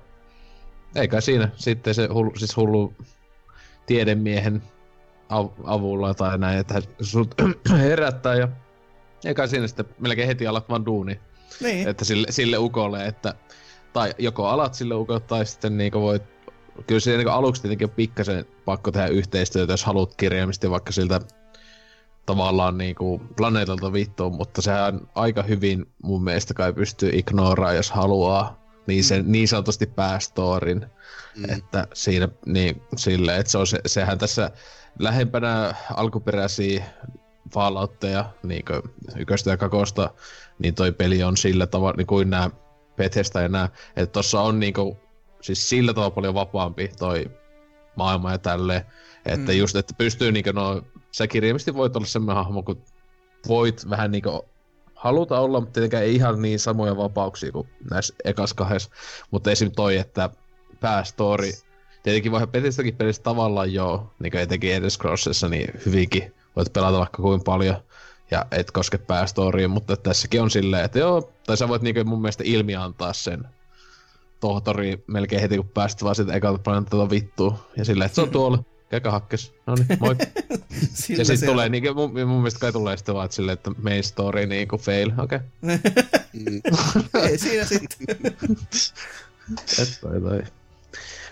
eikä 0.96 1.22
siinä 1.22 1.50
sitten 1.56 1.94
se 1.94 2.08
hullu, 2.14 2.32
siis 2.38 2.58
hullu 2.58 2.94
tiedemiehen 3.86 4.64
av- 5.30 5.52
avulla 5.64 6.14
tai 6.14 6.38
näin, 6.38 6.60
että 6.60 6.82
sut 7.02 7.36
herättää 7.88 8.36
ja 8.36 8.48
eikä 9.26 9.48
siinä 9.48 9.68
sitten 9.68 9.86
melkein 10.00 10.28
heti 10.28 10.48
alat 10.48 10.70
vaan 10.70 10.86
duuni. 10.86 11.20
Niin. 11.62 11.88
Että 11.88 12.06
sille, 12.06 12.28
sille 12.30 12.58
ukolle, 12.58 13.06
että 13.06 13.34
tai 13.94 14.14
joko 14.18 14.48
alat 14.48 14.74
sille 14.74 14.96
ukolle 14.96 15.20
tai 15.20 15.46
sitten 15.46 15.78
niinku 15.78 16.02
voit 16.02 16.24
kyllä 16.88 16.99
se 16.99 17.17
niin 17.17 17.28
aluksi 17.28 17.61
tietenkin 17.61 17.89
on 17.89 17.95
pikkasen 17.95 18.45
pakko 18.65 18.91
tehdä 18.91 19.07
yhteistyötä, 19.07 19.74
jos 19.74 19.86
haluat 19.86 20.15
kirjaimisesti 20.15 20.69
vaikka 20.69 20.91
siltä 20.91 21.22
tavallaan 22.26 22.78
niin 22.78 22.95
kuin 22.95 23.22
planeetalta 23.38 23.93
vittuun, 23.93 24.36
mutta 24.36 24.61
sehän 24.61 25.01
aika 25.15 25.43
hyvin 25.43 25.86
mun 26.03 26.24
mielestä 26.24 26.53
kai 26.53 26.74
pystyy 26.74 27.09
ignoraamaan, 27.13 27.76
jos 27.76 27.91
haluaa 27.91 28.61
niin, 28.88 29.03
sen, 29.03 29.26
mm. 29.26 29.32
niin 29.32 29.47
sanotusti 29.47 29.88
päästorin. 29.88 30.86
Mm. 31.36 31.49
Että 31.57 31.88
siinä 31.93 32.30
niin, 32.45 32.82
sille, 32.95 33.38
että 33.38 33.51
se 33.51 33.57
on 33.57 33.67
se, 33.67 33.80
sehän 33.86 34.17
tässä 34.17 34.51
lähempänä 34.99 35.76
alkuperäisiä 35.95 36.84
Falloutteja, 37.53 38.30
niin 38.43 38.65
kuin 38.65 38.82
yköstä 39.17 39.49
ja 39.49 39.57
kakosta, 39.57 40.09
niin 40.59 40.76
toi 40.76 40.91
peli 40.91 41.24
on 41.24 41.38
sillä 41.38 41.67
tavalla, 41.67 41.97
niin 41.97 42.07
kuin 42.07 42.30
nämä 42.30 42.49
Bethesda 42.95 43.41
ja 43.41 43.49
nämä, 43.49 43.69
että 43.95 44.13
tossa 44.13 44.41
on 44.41 44.59
niin 44.59 44.74
kuin, 44.74 44.97
siis 45.42 45.70
sillä 45.70 45.94
tavalla 45.94 46.12
paljon 46.12 46.34
vapaampi 46.34 46.92
toi 47.00 47.32
maailma 47.96 48.32
ja 48.32 48.38
tälleen, 48.38 48.86
että 49.26 49.52
mm. 49.52 49.58
just, 49.58 49.76
että 49.76 49.94
pystyy 49.98 50.32
niinku 50.32 50.52
no, 50.52 50.82
sä 51.12 51.28
kirjaimisesti 51.28 51.74
voit 51.74 51.96
olla 51.96 52.08
semmoinen 52.08 52.44
hahmo, 52.44 52.64
kun 52.64 52.82
voit 53.48 53.89
vähän 53.89 54.12
niinku 54.12 54.46
haluta 54.96 55.39
olla, 55.39 55.60
mutta 55.60 55.74
tietenkään 55.74 56.04
ei 56.04 56.16
ihan 56.16 56.42
niin 56.42 56.60
samoja 56.60 56.98
vapauksia 56.98 57.52
kuin 57.52 57.68
näissä 57.92 58.16
ekas 58.26 58.54
kahdessa. 58.54 58.89
Mutta 59.32 59.52
esim. 59.52 59.72
toi, 59.72 59.98
että 59.98 60.30
päästori, 60.80 61.52
tietenkin 62.04 62.32
voi 62.32 62.48
Petistäkin 62.48 62.96
pelissä 62.96 63.24
tavallaan 63.24 63.74
joo, 63.74 64.14
niin 64.20 64.32
kuin 64.32 64.42
etenkin 64.42 64.74
edes 64.74 65.00
Crossessa, 65.00 65.50
niin 65.50 65.74
hyvinkin 65.86 66.34
voit 66.56 66.74
pelata 66.74 66.98
vaikka 66.98 67.22
kuin 67.22 67.44
paljon 67.44 67.76
ja 68.32 68.46
et 68.52 68.72
koske 68.72 68.98
päästoriin, 68.98 69.70
mutta 69.70 69.98
tässäkin 69.98 70.42
on 70.42 70.52
silleen, 70.52 70.86
että 70.86 71.00
joo, 71.00 71.32
tai 71.48 71.58
sä 71.58 71.68
voit 71.68 71.82
niinku 71.82 72.04
mun 72.04 72.22
mielestä 72.22 72.44
ilmi 72.46 72.76
antaa 72.76 73.14
sen 73.14 73.48
tohtori 74.42 75.04
melkein 75.08 75.42
heti 75.42 75.56
kun 75.56 75.70
päästä 75.70 76.06
vaan 76.06 76.16
sitten 76.16 76.36
ekalta 76.36 76.64
planeetalta 76.64 77.10
vittuu. 77.10 77.56
Ja 77.78 77.86
silleen, 77.86 78.06
että 78.06 78.16
se 78.16 78.22
on 78.22 78.30
tuolla. 78.30 78.64
Käykää 78.89 79.12
hakkes. 79.12 79.54
No 79.66 79.76
niin, 79.76 80.00
moi. 80.00 80.16
ja 81.18 81.26
sitten 81.26 81.50
tulee, 81.50 81.70
niin, 81.70 81.96
mun, 81.96 82.12
mun 82.12 82.28
mielestä 82.28 82.60
kai 82.60 82.72
tulee 82.72 82.98
sitten 82.98 83.16
vaan 83.16 83.32
silleen, 83.32 83.54
että 83.54 83.72
main 83.84 84.04
story 84.04 84.46
niin 84.46 84.68
kuin 84.68 84.82
fail, 84.82 85.12
okei. 85.18 85.39
Okay. 85.64 85.80
Ei 87.30 87.38
siinä 87.38 87.66
sitten. 87.66 88.18
Et 89.82 90.00
tai 90.02 90.22
tai. 90.22 90.44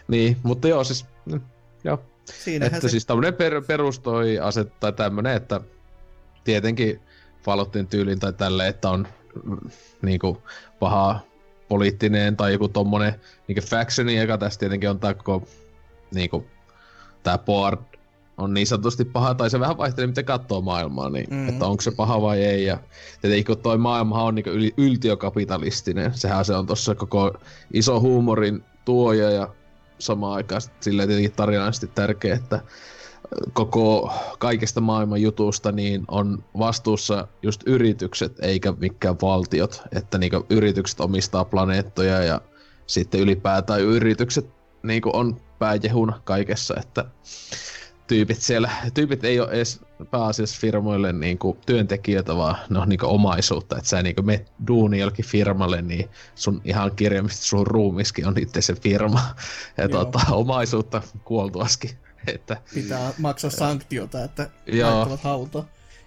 Niin, 0.08 0.38
mutta 0.44 0.68
joo, 0.68 0.84
siis, 0.84 1.06
mm, 1.26 1.42
joo. 1.84 2.02
Siinähän 2.26 2.76
että 2.76 2.88
se... 2.88 2.92
siis 2.92 3.06
tämmönen 3.06 3.34
per, 3.34 3.62
perustoi 3.62 4.40
aset, 4.40 4.80
tai 4.80 4.94
tämmönen, 4.94 5.36
että 5.36 5.62
tietenkin 6.44 7.02
Falloutin 7.44 7.88
tyylin 7.88 8.20
tai 8.20 8.34
tälle, 8.34 8.68
että 8.68 8.90
on 8.90 9.08
mm, 9.44 9.58
niinku 10.02 10.44
pahaa 10.80 11.29
poliittinen 11.70 12.38
tai 12.38 12.54
joku 12.54 12.68
tommonen 12.68 13.14
niinku 13.48 13.62
factioni, 13.62 14.18
joka 14.18 14.38
tässä 14.38 14.60
tietenkin 14.60 14.90
on 14.90 15.00
tää 15.00 15.14
koko 15.14 15.48
niinku 16.12 16.46
tää 17.24 17.38
board 17.38 17.80
on 18.40 18.54
niin 18.54 18.68
sanotusti 18.68 19.06
paha, 19.06 19.36
tai 19.36 19.50
se 19.50 19.60
vähän 19.60 19.78
vaihtelee, 19.78 20.08
miten 20.08 20.26
katsoo 20.26 20.62
maailmaa, 20.62 21.10
niin 21.10 21.28
mm. 21.30 21.50
että 21.50 21.66
onko 21.66 21.82
se 21.82 21.92
paha 21.92 22.22
vai 22.22 22.44
ei. 22.44 22.66
Ja 22.66 22.78
tietenkin 23.22 23.46
kun 23.46 23.58
toi 23.58 23.78
maailma 23.78 24.24
on 24.24 24.36
niin 24.36 24.46
yli, 24.46 24.74
yltiökapitalistinen, 24.78 26.12
sehän 26.14 26.46
se 26.46 26.56
on 26.56 26.68
tuossa 26.68 26.96
koko 26.96 27.34
iso 27.74 28.00
huumorin 28.00 28.64
tuoja 28.86 29.30
ja 29.30 29.50
samaan 30.00 30.34
aikaan 30.34 30.62
silleen 30.80 31.08
tietenkin 31.08 31.36
tarinallisesti 31.36 31.88
tärkeä, 31.88 32.36
että 32.36 32.62
koko 33.54 34.14
kaikesta 34.40 34.82
maailman 34.82 35.22
jutusta 35.22 35.72
niin 35.72 36.06
on 36.08 36.44
vastuussa 36.60 37.28
just 37.42 37.62
yritykset 37.66 38.40
eikä 38.42 38.74
mikään 38.80 39.16
valtiot, 39.22 39.82
että 39.92 40.18
niinku 40.18 40.46
yritykset 40.50 41.00
omistaa 41.00 41.46
planeettoja 41.46 42.24
ja 42.24 42.42
sitten 42.88 43.20
ylipäätään 43.20 43.82
yritykset 43.82 44.46
niinku 44.84 45.12
on 45.14 45.42
pääjehuna 45.60 46.22
kaikessa, 46.24 46.76
että 46.78 47.06
tyypit 48.08 48.42
siellä, 48.42 48.70
tyypit 48.94 49.24
ei 49.24 49.40
ole 49.40 49.52
edes 49.52 49.82
pääasiassa 50.12 50.58
firmoille 50.62 51.14
niinku 51.14 51.58
työntekijöitä, 51.66 52.36
vaan 52.36 52.56
ne 52.70 52.80
on 52.80 52.90
niinku 52.90 53.06
omaisuutta, 53.06 53.78
että 53.78 53.90
sä 53.90 54.04
niinku 54.04 54.22
me 54.22 54.46
duuni 54.68 55.00
jollekin 55.00 55.26
firmalle, 55.26 55.82
niin 55.82 56.10
sun 56.36 56.62
ihan 56.64 56.92
kirjaimisesti 56.96 57.46
sun 57.46 57.68
ruumiskin 57.68 58.28
on 58.28 58.34
itse 58.40 58.62
se 58.62 58.76
firma, 58.76 59.22
ja 59.78 59.90
tuota, 59.90 60.20
omaisuutta 60.32 61.02
kuoltuaskin. 61.24 61.90
Että... 62.36 62.58
Pitää 62.74 63.14
maksaa 63.18 63.52
sanktiota, 63.52 64.24
että 64.24 64.50
laittavat 64.82 65.22
hauta. 65.22 65.58
Ja 65.58 65.66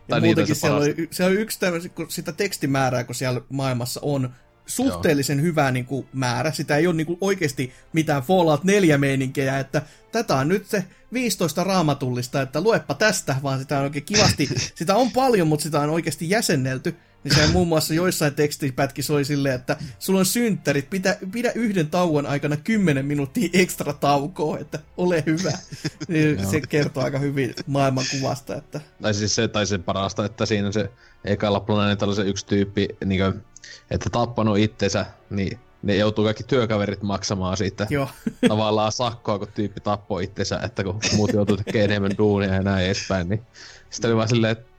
tai 0.08 0.20
muutenkin 0.20 0.56
siellä, 0.56 0.76
oli, 0.76 1.08
siellä 1.10 1.32
oli 1.32 1.40
yksi 1.40 1.60
tämmöinen, 1.60 1.90
kun 1.90 2.10
sitä 2.10 2.32
tekstimäärää, 2.32 3.04
kun 3.04 3.14
siellä 3.14 3.40
maailmassa 3.48 4.00
on 4.02 4.30
suhteellisen 4.66 5.38
Joo. 5.38 5.44
hyvä 5.44 5.70
niin 5.70 5.84
kuin, 5.84 6.08
määrä. 6.12 6.52
Sitä 6.52 6.76
ei 6.76 6.86
ole 6.86 6.94
niin 6.94 7.06
kuin, 7.06 7.18
oikeasti 7.20 7.72
mitään 7.92 8.22
Fallout 8.22 8.64
4 8.64 8.98
meininkejä, 8.98 9.58
että 9.58 9.82
tätä 10.12 10.36
on 10.36 10.48
nyt 10.48 10.66
se 10.66 10.84
15 11.12 11.64
raamatullista, 11.64 12.42
että 12.42 12.60
luepa 12.60 12.94
tästä, 12.94 13.36
vaan 13.42 13.58
sitä 13.58 13.78
on 13.78 13.84
oikein 13.84 14.04
kivasti, 14.04 14.48
sitä 14.74 14.96
on 14.96 15.10
paljon, 15.10 15.48
mutta 15.48 15.62
sitä 15.62 15.80
on 15.80 15.90
oikeasti 15.90 16.30
jäsennelty. 16.30 16.96
Niin 17.24 17.34
se 17.34 17.46
muun 17.46 17.68
muassa 17.68 17.94
joissain 17.94 18.34
tekstipätkissä 18.34 19.12
oli 19.12 19.24
silleen, 19.24 19.54
että 19.54 19.76
sulla 19.98 20.18
on 20.18 20.26
synttärit, 20.26 20.90
pidä, 20.90 21.16
pidä 21.32 21.52
yhden 21.54 21.90
tauon 21.90 22.26
aikana 22.26 22.56
10 22.56 23.06
minuuttia 23.06 23.48
ekstra 23.52 23.92
taukoa, 23.92 24.58
että 24.58 24.78
ole 24.96 25.22
hyvä. 25.26 25.52
Niin 26.08 26.46
se 26.46 26.60
kertoo 26.60 27.04
aika 27.04 27.18
hyvin 27.18 27.54
maailmankuvasta. 27.66 28.56
Että... 28.56 28.80
Tai 29.02 29.14
siis 29.14 29.34
se, 29.34 29.48
tai 29.48 29.66
se 29.66 29.78
parasta, 29.78 30.24
että 30.24 30.46
siinä 30.46 30.72
se 30.72 30.90
ekalla 31.24 31.60
planeetalla 31.60 32.14
se 32.14 32.22
yksi 32.22 32.46
tyyppi, 32.46 32.88
niin 33.04 33.20
kuin, 33.20 33.42
että 33.90 34.10
tappanut 34.10 34.58
itsensä, 34.58 35.06
niin 35.30 35.58
ne 35.82 35.96
joutuu 35.96 36.24
kaikki 36.24 36.44
työkaverit 36.44 37.02
maksamaan 37.02 37.56
siitä 37.56 37.86
Joo. 37.90 38.08
tavallaan 38.48 38.92
sakkoa, 38.92 39.38
kun 39.38 39.48
tyyppi 39.54 39.80
tappoi 39.80 40.24
itsensä, 40.24 40.60
että 40.64 40.84
kun 40.84 41.00
muut 41.16 41.32
joutuu 41.32 41.56
tekemään 41.56 41.90
enemmän 41.90 42.18
duunia 42.18 42.54
ja 42.54 42.62
näin 42.62 42.86
edespäin, 42.86 43.28
niin 43.28 43.42
sitten 43.90 44.08
oli 44.08 44.16
vaan 44.16 44.28
silleen, 44.28 44.52
että 44.52 44.71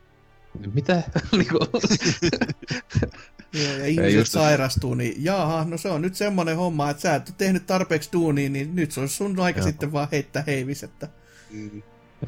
mitä? 0.74 1.04
Niinku. 1.32 1.60
Joo, 3.54 3.78
ja 3.78 3.86
ihmiset 3.88 4.14
just... 4.14 4.32
sairastuu, 4.32 4.94
niin 4.94 5.24
jaha, 5.24 5.66
no 5.70 5.78
se 5.78 5.90
on 5.90 6.02
nyt 6.02 6.16
semmonen 6.16 6.58
homma, 6.58 6.90
että 6.90 7.02
sä 7.02 7.16
et 7.16 7.30
ole 7.30 7.36
tehnyt 7.38 7.66
tarpeeksi 7.66 8.10
duunia, 8.14 8.50
niin 8.50 8.76
nyt 8.76 8.92
se 8.92 9.02
on 9.02 9.10
sun 9.10 9.40
aika 9.40 9.60
Joo. 9.60 9.68
sitten 9.68 9.92
vaan 9.92 10.08
heittää 10.12 10.44
heivis, 10.48 10.84
että... 10.84 11.08
Mm. 11.52 11.82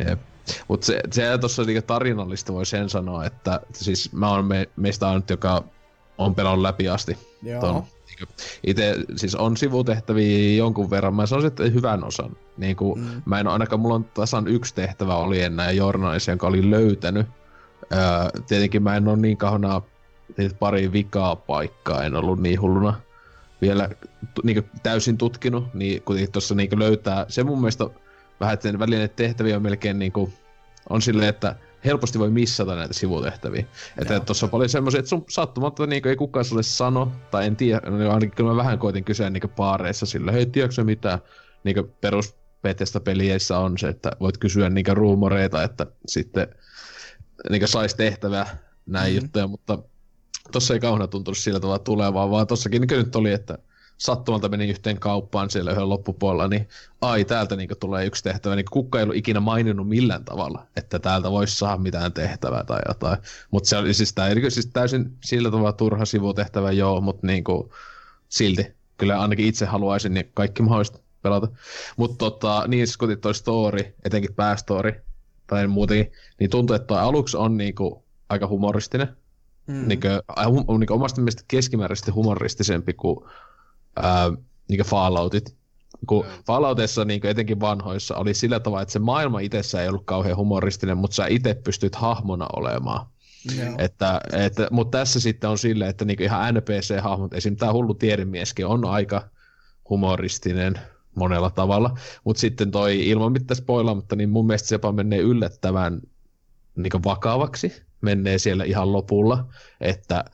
Jep. 0.08 0.20
Mutta 0.68 0.86
se, 0.86 1.02
se 1.12 1.38
tuossa 1.38 1.64
niinku 1.64 1.88
tarinallista 1.88 2.54
voi 2.54 2.66
sen 2.66 2.90
sanoa, 2.90 3.26
että 3.26 3.62
siis 3.74 4.12
mä 4.12 4.30
oon 4.30 4.46
me, 4.46 4.70
meistä 4.76 5.10
ainut, 5.10 5.30
joka 5.30 5.64
on 6.18 6.36
pelannut 6.36 6.62
läpi 6.62 6.90
asti. 6.90 7.18
Joo. 7.44 7.62
Ton, 7.62 7.84
niinku, 8.08 8.34
ite, 8.68 8.96
siis 9.16 9.36
on 9.36 9.58
sivutehtäviä 9.58 10.58
jonkun 10.58 10.90
verran, 10.90 11.14
mä 11.14 11.26
sanoisin, 11.26 11.48
että 11.48 11.64
hyvän 11.64 12.04
osan. 12.04 12.38
Niinku, 12.58 12.96
mm. 12.96 13.22
Mä 13.26 13.40
en 13.40 13.48
ainakaan, 13.48 13.80
mulla 13.80 13.96
on 13.96 14.06
tasan 14.06 14.48
yksi 14.48 14.76
tehtävä 14.76 15.16
oli 15.16 15.42
ennen 15.42 15.78
journalissa, 15.78 16.32
jonka 16.32 16.48
olin 16.48 16.72
löytänyt. 16.72 17.28
Öö, 17.94 18.42
tietenkin 18.48 18.84
mä 18.84 18.96
en 18.96 19.08
ole 19.08 19.18
niin 19.18 19.38
kahona 19.38 19.82
niitä 20.38 20.56
pari 20.60 20.92
vikaa 20.92 21.36
paikkaa, 21.36 22.04
en 22.04 22.16
ollut 22.16 22.40
niin 22.40 22.62
hulluna 22.62 23.02
vielä 23.62 23.90
niin 24.44 24.70
täysin 24.84 25.18
tutkinut, 25.18 25.74
niin 25.74 26.02
kuitenkin 26.02 26.32
tuossa 26.32 26.56
niin 26.56 26.80
löytää, 26.80 27.26
se 27.28 27.44
mun 27.44 27.60
mielestä 27.60 27.90
vähän, 28.40 28.54
että 28.54 28.80
välinen 28.80 29.10
tehtäviä 29.10 29.56
on 29.56 29.62
melkein 29.62 30.00
niin 30.00 30.12
kuin, 30.12 30.34
on 30.90 31.02
silleen, 31.02 31.30
että 31.30 31.56
helposti 31.86 32.20
voi 32.20 32.30
missata 32.30 32.76
näitä 32.76 32.94
sivutehtäviä. 32.94 33.66
Että 33.98 34.20
tuossa 34.20 34.46
on 34.46 34.50
paljon 34.50 34.70
semmoisia, 34.70 35.00
että 35.00 35.10
sun 35.10 35.26
sattumatta 35.30 35.88
niin 35.88 36.08
ei 36.08 36.16
kukaan 36.16 36.46
sulle 36.46 36.64
sano, 36.64 37.12
tai 37.32 37.46
en 37.46 37.56
tiedä, 37.56 37.82
niin 37.90 38.12
ainakin 38.12 38.32
kyllä 38.32 38.50
mä 38.50 38.56
vähän 38.58 38.80
koitin 38.80 39.04
kysyä 39.04 39.30
niin 39.30 39.50
paareissa 39.56 40.06
sillä, 40.06 40.32
hei 40.32 40.46
tiedätkö 40.46 40.84
mitä 40.84 41.20
niin 41.64 41.94
perus 42.02 42.36
peleissä 43.04 43.58
on 43.58 43.78
se, 43.78 43.88
että 43.88 44.12
voit 44.20 44.38
kysyä 44.38 44.70
niin 44.70 44.86
ruumoreita, 44.98 45.64
että 45.64 45.86
sitten 46.08 46.48
niin 47.50 47.68
saisi 47.68 47.98
tehtävää 47.98 48.58
näin 48.86 49.14
mm-hmm. 49.14 49.26
juttuja, 49.26 49.48
mutta 49.48 49.80
tossa 50.52 50.74
ei 50.74 50.80
kauhean 50.80 51.10
tuntunut 51.10 51.38
sillä 51.38 51.60
tavalla 51.60 51.80
tulevaa, 51.80 52.30
vaan 52.30 52.48
tossakin 52.48 52.82
niin 52.82 52.98
nyt 52.98 53.16
oli, 53.16 53.32
että 53.32 53.58
sattumalta 53.98 54.50
meni 54.50 54.70
yhteen 54.70 55.00
kauppaan 55.00 55.50
siellä 55.50 55.72
yhden 55.72 55.90
loppupuolella, 55.90 56.48
niin 56.48 56.70
ai 57.02 57.26
täältä 57.26 57.56
niin 57.56 57.70
tulee 57.80 58.06
yksi 58.06 58.24
tehtävä, 58.24 58.56
niin 58.56 58.66
kukka 58.72 59.00
ei 59.00 59.04
ollut 59.04 59.16
ikinä 59.16 59.40
maininnut 59.40 59.88
millään 59.88 60.26
tavalla, 60.26 60.68
että 60.76 61.00
täältä 61.00 61.32
voisi 61.32 61.58
saada 61.58 61.78
mitään 61.78 62.14
tehtävää 62.14 62.64
tai 62.64 62.80
jotain. 62.88 63.18
Mutta 63.52 63.70
se 63.70 63.78
oli 63.78 63.94
siis, 63.94 64.14
tää, 64.14 64.30
siis 64.50 64.68
täysin 64.74 65.18
sillä 65.24 65.52
tavalla 65.52 65.74
turha 65.74 66.06
sivutehtävä, 66.06 66.72
joo, 66.72 67.02
mutta 67.02 67.28
niin 67.28 67.44
kuin, 67.44 67.70
silti 68.30 68.76
kyllä 68.98 69.22
ainakin 69.22 69.46
itse 69.46 69.66
haluaisin 69.66 70.14
niin 70.14 70.32
kaikki 70.34 70.64
mahdollista 70.64 71.00
pelata. 71.22 71.48
Mutta 71.98 72.18
tota, 72.18 72.64
niin 72.68 72.88
siis 72.88 72.98
toi 73.22 73.36
story, 73.36 73.94
etenkin 74.04 74.34
päästory, 74.34 75.05
tai 75.48 75.68
muutenkin, 75.68 76.12
niin 76.40 76.50
tuntuu, 76.50 76.76
että 76.76 77.02
aluksi 77.02 77.38
on 77.38 77.58
niinku 77.58 78.04
aika 78.30 78.48
humoristinen. 78.48 79.08
Mm. 79.68 79.88
Niin 79.88 80.00
kuin, 80.00 80.80
niin 80.80 80.92
omasta 80.92 81.22
mielestä 81.22 81.44
keskimääräisesti 81.48 82.12
humoristisempi 82.12 82.94
kuin 82.94 83.26
ää, 83.96 84.30
niin 84.70 84.78
kuin 84.78 84.88
Falloutit. 84.88 85.56
Kun. 86.08 86.26
Falloutissa 86.46 87.06
niin 87.06 87.26
etenkin 87.26 87.60
vanhoissa 87.60 88.16
oli 88.16 88.34
sillä 88.34 88.60
tavalla, 88.60 88.82
että 88.82 88.92
se 88.92 89.00
maailma 89.00 89.40
itsessä 89.40 89.82
ei 89.82 89.90
ollut 89.90 90.06
kauhean 90.06 90.38
humoristinen, 90.38 90.98
mutta 90.98 91.16
sä 91.16 91.28
itse 91.28 91.54
pystyt 91.54 91.96
hahmona 91.96 92.48
olemaan. 92.56 93.06
Että, 93.78 94.22
että, 94.32 94.68
mutta 94.72 94.98
tässä 94.98 95.20
sitten 95.20 95.50
on 95.50 95.58
silleen, 95.58 95.90
että 95.90 96.06
niin 96.06 96.22
ihan 96.22 96.56
NPC-hahmot, 96.56 97.34
esim. 97.34 97.56
tämä 97.56 97.74
hullu 97.74 97.94
tiedemieskin 97.94 98.66
on 98.66 98.86
aika 98.86 99.30
humoristinen 99.90 100.80
monella 101.16 101.50
tavalla, 101.50 101.98
mutta 102.24 102.40
sitten 102.40 102.72
toi 102.72 103.10
ilman 103.10 103.32
mitään 103.32 103.56
spoilaamatta, 103.56 104.16
niin 104.16 104.30
mun 104.30 104.48
mielestä 104.48 104.68
se 104.68 104.76
jopa 104.76 104.92
menee 104.92 105.20
yllättävän 105.20 106.02
niin 106.76 107.04
vakavaksi, 107.06 107.84
menee 108.02 108.38
siellä 108.38 108.64
ihan 108.64 108.94
lopulla, 108.94 109.46
että 109.82 110.26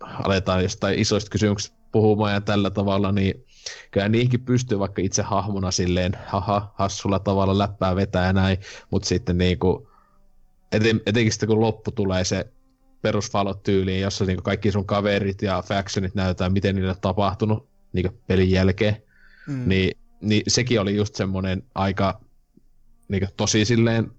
aletaan 0.00 0.62
jostain 0.62 0.98
isoista 0.98 1.30
kysymyksistä 1.30 1.76
puhumaan 1.92 2.32
ja 2.32 2.40
tällä 2.40 2.70
tavalla, 2.70 3.12
niin 3.12 3.44
kyllä 3.90 4.08
niihinkin 4.08 4.40
pystyy 4.40 4.78
vaikka 4.78 5.02
itse 5.02 5.22
hahmona 5.22 5.70
silleen, 5.70 6.12
haha, 6.26 6.72
hassulla 6.74 7.18
tavalla 7.18 7.58
läppää 7.58 7.96
vetää 7.96 8.26
ja 8.26 8.32
näin, 8.32 8.58
mutta 8.90 9.08
sitten 9.08 9.38
niinku, 9.38 9.90
eten, 10.72 11.00
etenkin 11.06 11.32
sitten 11.32 11.48
kun 11.48 11.60
loppu 11.60 11.90
tulee 11.90 12.24
se 12.24 12.52
perusfalot 13.02 13.62
tyyliin, 13.62 14.00
jossa 14.00 14.24
niinku 14.24 14.42
kaikki 14.42 14.72
sun 14.72 14.86
kaverit 14.86 15.42
ja 15.42 15.62
factionit 15.62 16.14
näytetään, 16.14 16.52
miten 16.52 16.74
niille 16.74 16.90
on 16.90 16.96
tapahtunut 17.00 17.68
niinku 17.92 18.18
pelin 18.26 18.50
jälkeen, 18.50 18.96
mm. 19.46 19.68
niin, 19.68 19.98
niin 20.20 20.42
sekin 20.48 20.80
oli 20.80 20.96
just 20.96 21.14
semmoinen 21.14 21.62
aika 21.74 22.20
niinku, 23.08 23.26
tosi 23.36 23.64
silleen 23.64 24.10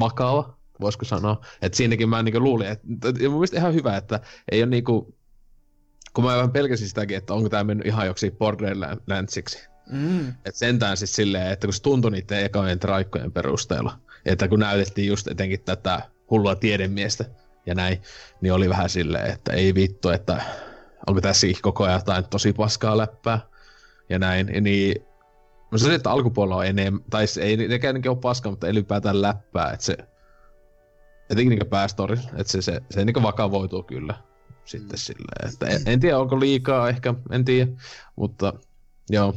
vakava, 0.00 0.56
voisiko 0.80 1.04
sanoa. 1.04 1.40
Että 1.62 1.76
siinäkin 1.76 2.08
mä 2.08 2.22
niinku 2.22 2.40
luulin, 2.40 2.66
että 2.66 2.86
ja 3.20 3.28
mun 3.28 3.38
mielestä 3.38 3.56
ihan 3.56 3.74
hyvä, 3.74 3.96
että 3.96 4.20
ei 4.52 4.62
ole 4.62 4.70
niinku, 4.70 5.16
kun 6.14 6.24
mä 6.24 6.36
vähän 6.36 6.52
pelkäsin 6.52 6.88
sitäkin, 6.88 7.16
että 7.16 7.34
onko 7.34 7.48
tämä 7.48 7.64
mennyt 7.64 7.86
ihan 7.86 8.06
joksi 8.06 8.30
Borderlandsiksi. 8.30 9.68
Mm. 9.90 10.28
Että 10.28 10.58
sentään 10.58 10.96
siis 10.96 11.16
silleen, 11.16 11.52
että 11.52 11.66
kun 11.66 11.74
se 11.74 11.82
tuntui 11.82 12.10
niiden 12.10 12.44
ekojen 12.44 12.78
traikkojen 12.78 13.32
perusteella, 13.32 13.98
että 14.24 14.48
kun 14.48 14.60
näytettiin 14.60 15.08
just 15.08 15.28
etenkin 15.28 15.60
tätä 15.60 16.02
hullua 16.30 16.56
tiedemiestä 16.56 17.24
ja 17.66 17.74
näin, 17.74 18.02
niin 18.40 18.52
oli 18.52 18.68
vähän 18.68 18.88
silleen, 18.88 19.30
että 19.32 19.52
ei 19.52 19.74
vittu, 19.74 20.08
että 20.08 20.42
onko 21.06 21.20
tässä 21.20 21.46
koko 21.62 21.84
ajan 21.84 22.00
jotain 22.00 22.24
tosi 22.24 22.52
paskaa 22.52 22.98
läppää 22.98 23.40
ja 24.08 24.18
näin, 24.18 24.46
niin 24.60 25.06
Mä 25.74 25.78
sanoisin, 25.78 25.96
että 25.96 26.10
alkupuolella 26.10 26.56
on 26.56 26.66
enemmän, 26.66 27.04
tai 27.10 27.24
ei 27.40 27.56
nekään 27.56 28.02
ole 28.08 28.16
paskaa, 28.16 28.52
mutta 28.52 28.68
ylipäätään 28.68 29.22
läppää, 29.22 29.72
että 29.72 29.86
se 29.86 29.96
etenkin 31.30 31.58
niin 31.58 31.70
päästori, 31.70 32.18
että 32.36 32.52
se, 32.52 32.62
se, 32.62 32.80
se 32.90 33.04
niin 33.04 33.22
vakavoituu 33.22 33.82
kyllä 33.82 34.14
sitten 34.64 34.96
mm. 34.96 35.00
silleen, 35.00 35.48
että 35.52 35.66
en, 35.66 35.80
en, 35.86 36.00
tiedä 36.00 36.18
onko 36.18 36.40
liikaa 36.40 36.88
ehkä, 36.88 37.14
en 37.30 37.44
tiedä, 37.44 37.72
mutta 38.16 38.52
joo, 39.10 39.34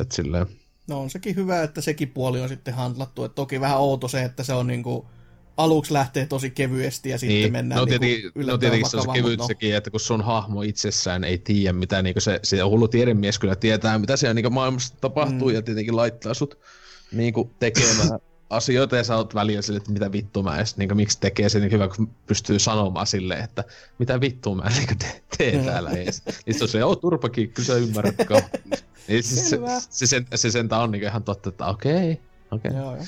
että 0.00 0.16
silleen. 0.16 0.46
No 0.88 1.00
on 1.00 1.10
sekin 1.10 1.36
hyvä, 1.36 1.62
että 1.62 1.80
sekin 1.80 2.08
puoli 2.08 2.40
on 2.40 2.48
sitten 2.48 2.74
handlattu, 2.74 3.24
että 3.24 3.34
toki 3.34 3.60
vähän 3.60 3.78
outo 3.78 4.08
se, 4.08 4.22
että 4.22 4.42
se 4.42 4.52
on 4.52 4.66
niinku 4.66 5.08
aluksi 5.56 5.92
lähtee 5.92 6.26
tosi 6.26 6.50
kevyesti 6.50 7.10
ja 7.10 7.18
sitten 7.18 7.36
niin. 7.36 7.52
mennään 7.52 7.78
no, 7.78 7.86
tietenkin, 7.86 8.20
niinku 8.34 8.50
no 8.50 8.58
tietenkin 8.58 8.90
se 8.90 8.96
on 8.96 9.12
kevyt 9.14 9.38
no. 9.38 9.46
sekin, 9.46 9.74
että 9.74 9.90
kun 9.90 10.00
sun 10.00 10.22
hahmo 10.22 10.62
itsessään 10.62 11.24
ei 11.24 11.38
tiedä 11.38 11.72
mitä, 11.72 12.02
niin 12.02 12.14
se, 12.18 12.40
se 12.42 12.60
hullu 12.60 12.88
tiedemies 12.88 13.38
kyllä 13.38 13.56
tietää, 13.56 13.98
mitä 13.98 14.16
siellä 14.16 14.34
niin 14.34 14.52
maailmassa 14.52 14.94
tapahtuu 15.00 15.48
mm. 15.48 15.54
ja 15.54 15.62
tietenkin 15.62 15.96
laittaa 15.96 16.34
sut 16.34 16.58
niin 17.12 17.34
tekemään 17.58 18.18
asioita 18.50 18.96
ja 18.96 19.04
sä 19.04 19.16
oot 19.16 19.34
välillä 19.34 19.62
sille, 19.62 19.76
että 19.76 19.92
mitä 19.92 20.12
vittu 20.12 20.42
mä 20.42 20.56
edes, 20.56 20.76
niin 20.76 20.88
kuin, 20.88 20.96
miksi 20.96 21.20
tekee 21.20 21.48
sen 21.48 21.60
niin 21.60 21.72
hyvä, 21.72 21.88
kun 21.88 22.10
pystyy 22.26 22.58
sanomaan 22.58 23.06
silleen, 23.06 23.44
että 23.44 23.64
mitä 23.98 24.20
vittu 24.20 24.54
mä 24.54 24.70
niin 24.76 24.98
te, 24.98 25.22
teen 25.38 25.64
täällä 25.64 25.90
edes. 25.90 26.22
Niin 26.46 26.58
se 26.58 26.64
on 26.64 26.68
se, 26.68 26.84
oo 26.84 26.96
turpakin, 26.96 27.52
kyllä 27.52 27.66
sä 27.66 27.74
ymmärrät 27.74 28.14
niin 29.08 29.22
siis 29.22 29.50
se, 29.50 29.58
se, 29.90 30.06
se, 30.06 30.24
se 30.34 30.50
sentään 30.50 30.82
on 30.82 30.90
niin 30.90 31.02
ihan 31.02 31.22
totta, 31.22 31.48
että 31.48 31.66
okei, 31.66 32.12
okay, 32.12 32.16
okei. 32.50 32.70
Okay. 32.70 32.82
Joo, 32.82 32.94
joo. 32.94 33.04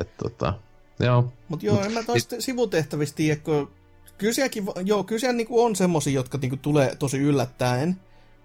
Et, 0.00 0.16
tota, 0.16 0.54
joo. 1.02 1.32
Mut 1.48 1.62
joo, 1.62 1.84
en 1.84 1.92
mä 1.92 2.02
toista 2.02 2.34
niin, 2.34 2.42
sivutehtävistä 2.42 3.16
tiedä, 3.16 3.40
kun 3.40 3.70
kyllä 4.18 4.32
sielläkin, 4.32 4.64
joo, 4.84 5.04
kyllä 5.04 5.20
siellä 5.20 5.36
niinku 5.36 5.62
on 5.62 5.76
semmosia, 5.76 6.12
jotka 6.12 6.38
niinku 6.38 6.56
tulee 6.56 6.96
tosi 6.96 7.18
yllättäen, 7.18 7.96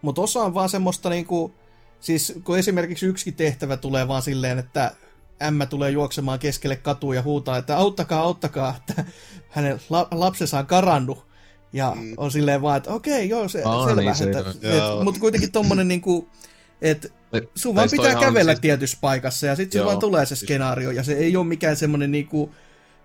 mutta 0.01 0.21
osa 0.21 0.43
on 0.43 0.53
vaan 0.53 0.69
semmoista 0.69 1.09
niinku, 1.09 1.51
siis 1.99 2.33
kun 2.43 2.57
esimerkiksi 2.57 3.05
yksikin 3.05 3.33
tehtävä 3.33 3.77
tulee 3.77 4.07
vaan 4.07 4.21
silleen, 4.21 4.59
että 4.59 4.91
ämmä 5.43 5.65
tulee 5.65 5.91
juoksemaan 5.91 6.39
keskelle 6.39 6.75
katua 6.75 7.15
ja 7.15 7.21
huutaa, 7.21 7.57
että 7.57 7.77
auttakaa, 7.77 8.21
auttakaa, 8.21 8.75
että 8.77 9.05
hänen 9.49 9.79
la- 9.89 10.07
lapsensa 10.11 10.59
on 10.59 10.65
karannut. 10.65 11.27
Ja 11.73 11.93
mm. 11.95 12.13
on 12.17 12.31
silleen 12.31 12.61
vaan, 12.61 12.77
että 12.77 12.93
okei, 12.93 13.13
okay, 13.13 13.25
joo, 13.25 13.49
se, 13.49 13.63
Aa, 13.65 13.87
selvä. 13.87 14.01
Niin, 14.01 14.15
se, 14.15 14.23
että, 14.23 14.39
et, 14.39 15.03
mutta 15.03 15.19
kuitenkin 15.19 15.51
tommonen 15.51 15.87
niinku, 15.87 16.29
että 16.81 17.07
sun 17.55 17.75
vaan 17.75 17.89
pitää 17.91 18.15
kävellä 18.15 18.51
siis... 18.51 18.61
tietyssä 18.61 18.97
paikassa 19.01 19.47
ja 19.47 19.55
sitten 19.55 19.85
vaan 19.85 19.99
tulee 19.99 20.25
se 20.25 20.35
skenaario 20.35 20.91
ja 20.91 21.03
se 21.03 21.13
ei 21.13 21.37
ole 21.37 21.45
mikään 21.45 21.75
semmonen 21.75 22.11
niinku, 22.11 22.51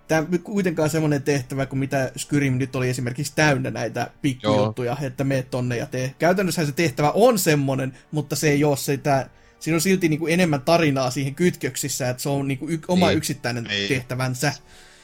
tämä 0.08 0.26
kuitenkaan 0.42 0.90
semmoinen 0.90 1.22
tehtävä 1.22 1.66
kuin 1.66 1.78
mitä 1.78 2.12
Skyrim 2.16 2.54
nyt 2.54 2.76
oli 2.76 2.88
esimerkiksi 2.88 3.32
täynnä 3.36 3.70
näitä 3.70 4.10
pikkujuttuja, 4.22 4.96
että 5.02 5.24
meet 5.24 5.50
tonne 5.50 5.76
ja 5.76 5.86
tee. 5.86 6.14
Käytännössä 6.18 6.66
se 6.66 6.72
tehtävä 6.72 7.10
on 7.10 7.38
semmoinen, 7.38 7.98
mutta 8.10 8.36
se 8.36 8.50
ei 8.50 8.64
ole 8.64 8.76
sitä 8.76 9.28
siinä 9.62 9.76
on 9.76 9.80
silti 9.80 10.08
niin 10.08 10.18
kuin 10.18 10.32
enemmän 10.32 10.62
tarinaa 10.62 11.10
siihen 11.10 11.34
kytköksissä, 11.34 12.08
että 12.08 12.22
se 12.22 12.28
on 12.28 12.48
niin 12.48 12.58
kuin 12.58 12.72
y- 12.72 12.80
oma 12.88 13.06
niin. 13.06 13.16
yksittäinen 13.16 13.64
niin. 13.64 13.88
tehtävänsä. 13.88 14.52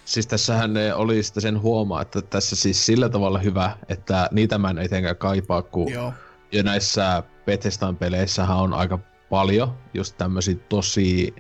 Siis 0.05 0.27
tässähän 0.27 0.75
ne 0.75 0.95
oli 0.95 1.23
sitten 1.23 1.41
sen 1.41 1.61
huomaa, 1.61 2.03
että 2.03 2.23
tässä 2.23 2.57
siis 2.57 2.87
sillä 2.87 3.09
tavalla 3.09 3.39
hyvä, 3.39 3.77
että 3.89 4.29
niitä 4.33 4.59
mä 4.59 4.71
en 4.71 4.79
etenkään 4.79 5.17
kaipaa, 5.17 5.63
kun 5.63 5.93
Joo. 5.93 6.13
Jo 6.53 6.63
näissä 6.63 7.23
Bethesdan 7.47 7.97
peleissähän 7.97 8.57
on 8.57 8.75
aika 8.75 8.99
paljon 9.31 9.79
just 9.95 10.17
tämmöisiä 10.19 10.57
tosi 10.69 11.35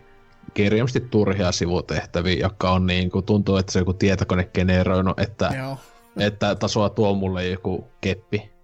kirjallisesti 0.54 1.00
turhia 1.00 1.52
sivutehtäviä, 1.52 2.40
jotka 2.40 2.70
on 2.70 2.86
niin 2.86 3.10
kuin, 3.10 3.24
tuntuu, 3.24 3.56
että 3.56 3.72
se 3.72 3.78
joku 3.78 3.92
tietokone 3.92 4.44
generoinut, 4.44 5.20
että, 5.20 5.50
Joo. 5.58 5.78
että 6.18 6.54
tasoa 6.54 6.88
tuo 6.88 7.14
mulle 7.14 7.46
joku 7.46 7.88
keppi 8.00 8.58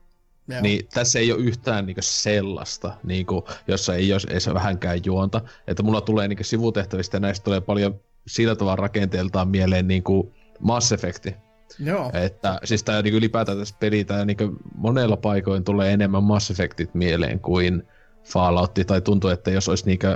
Joo. 0.49 0.61
Niin 0.61 0.89
tässä 0.95 1.19
ei 1.19 1.33
ole 1.33 1.41
yhtään 1.41 1.87
niinku 1.87 2.01
sellaista, 2.05 2.93
niinku, 3.05 3.45
jossa 3.69 3.95
ei 3.95 4.13
olisi 4.13 4.27
edes 4.31 4.55
vähänkään 4.55 5.01
juonta. 5.05 5.41
Että 5.67 5.83
mulla 5.83 6.01
tulee 6.01 6.29
niinku 6.29 6.45
sivutehtävistä 6.45 7.17
ja 7.17 7.21
näistä 7.21 7.45
tulee 7.45 7.61
paljon 7.61 8.01
sillä 8.27 8.57
tavalla 8.57 8.77
rakenteeltaan 8.77 9.49
mieleen 9.49 9.89
niinku 9.89 10.35
Mass 10.61 10.93
Effect. 10.93 11.27
Joo. 11.79 12.11
Että 12.15 12.61
siis 12.65 12.83
tää 12.83 13.03
niinku 13.03 13.19
ylipäätään 13.19 13.59
tässä 13.59 13.77
peli, 13.81 14.05
tää 14.05 14.25
niinku 14.25 14.53
monella 14.77 15.17
paikoin 15.17 15.65
tulee 15.65 15.93
enemmän 15.93 16.23
Mass 16.23 16.51
Effectit 16.51 16.95
mieleen 16.95 17.41
kuin 17.41 17.89
Fallout, 18.25 18.75
tai 18.87 19.01
tuntuu, 19.01 19.31
että 19.31 19.51
jos 19.51 19.69
olisi 19.69 19.87
niinku 19.87 20.07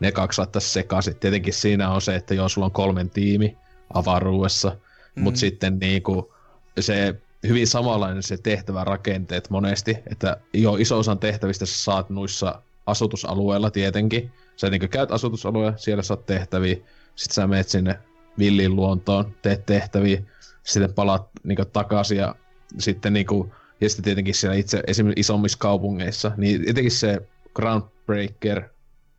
ne 0.00 0.12
kaksi 0.12 0.40
laittaisi 0.40 0.68
sekaisin. 0.68 1.16
Tietenkin 1.16 1.54
siinä 1.54 1.90
on 1.90 2.02
se, 2.02 2.14
että 2.14 2.34
jos 2.34 2.52
sulla 2.52 2.64
on 2.64 2.72
kolmen 2.72 3.10
tiimi, 3.10 3.56
avaruudessa. 3.94 4.76
Mm. 5.14 5.22
Mutta 5.22 5.40
sitten 5.40 5.78
niinku, 5.78 6.34
se 6.80 7.14
hyvin 7.48 7.66
samanlainen 7.66 8.22
se 8.22 8.36
tehtävä 8.36 8.84
rakenteet 8.84 9.50
monesti, 9.50 9.96
että 10.10 10.36
jo 10.52 10.76
iso 10.76 10.98
osan 10.98 11.18
tehtävistä 11.18 11.66
sä 11.66 11.84
saat 11.84 12.10
noissa 12.10 12.62
asutusalueilla 12.86 13.70
tietenkin. 13.70 14.32
Sä 14.56 14.70
niin 14.70 14.88
käyt 14.88 15.12
asutusalueella, 15.12 15.78
siellä 15.78 16.02
saat 16.02 16.26
tehtäviä, 16.26 16.76
sitten 17.14 17.34
sä 17.34 17.46
menet 17.46 17.68
sinne 17.68 17.98
villiin 18.38 18.76
luontoon, 18.76 19.34
teet 19.42 19.66
tehtäviä, 19.66 20.22
sitten 20.68 20.94
palaat 20.94 21.28
niin 21.44 21.58
takaisin 21.72 22.18
ja 22.18 22.34
sitten 22.78 23.12
niin 23.12 23.26
kuin, 23.26 23.52
ja 23.80 23.88
sitten 23.88 24.04
tietenkin 24.04 24.34
siellä 24.34 24.56
itse 24.56 24.82
esimerkiksi 24.86 25.20
isommissa 25.20 25.58
kaupungeissa, 25.58 26.32
niin 26.36 26.70
etenkin 26.70 26.92
se 26.92 27.28
Groundbreaker 27.54 28.62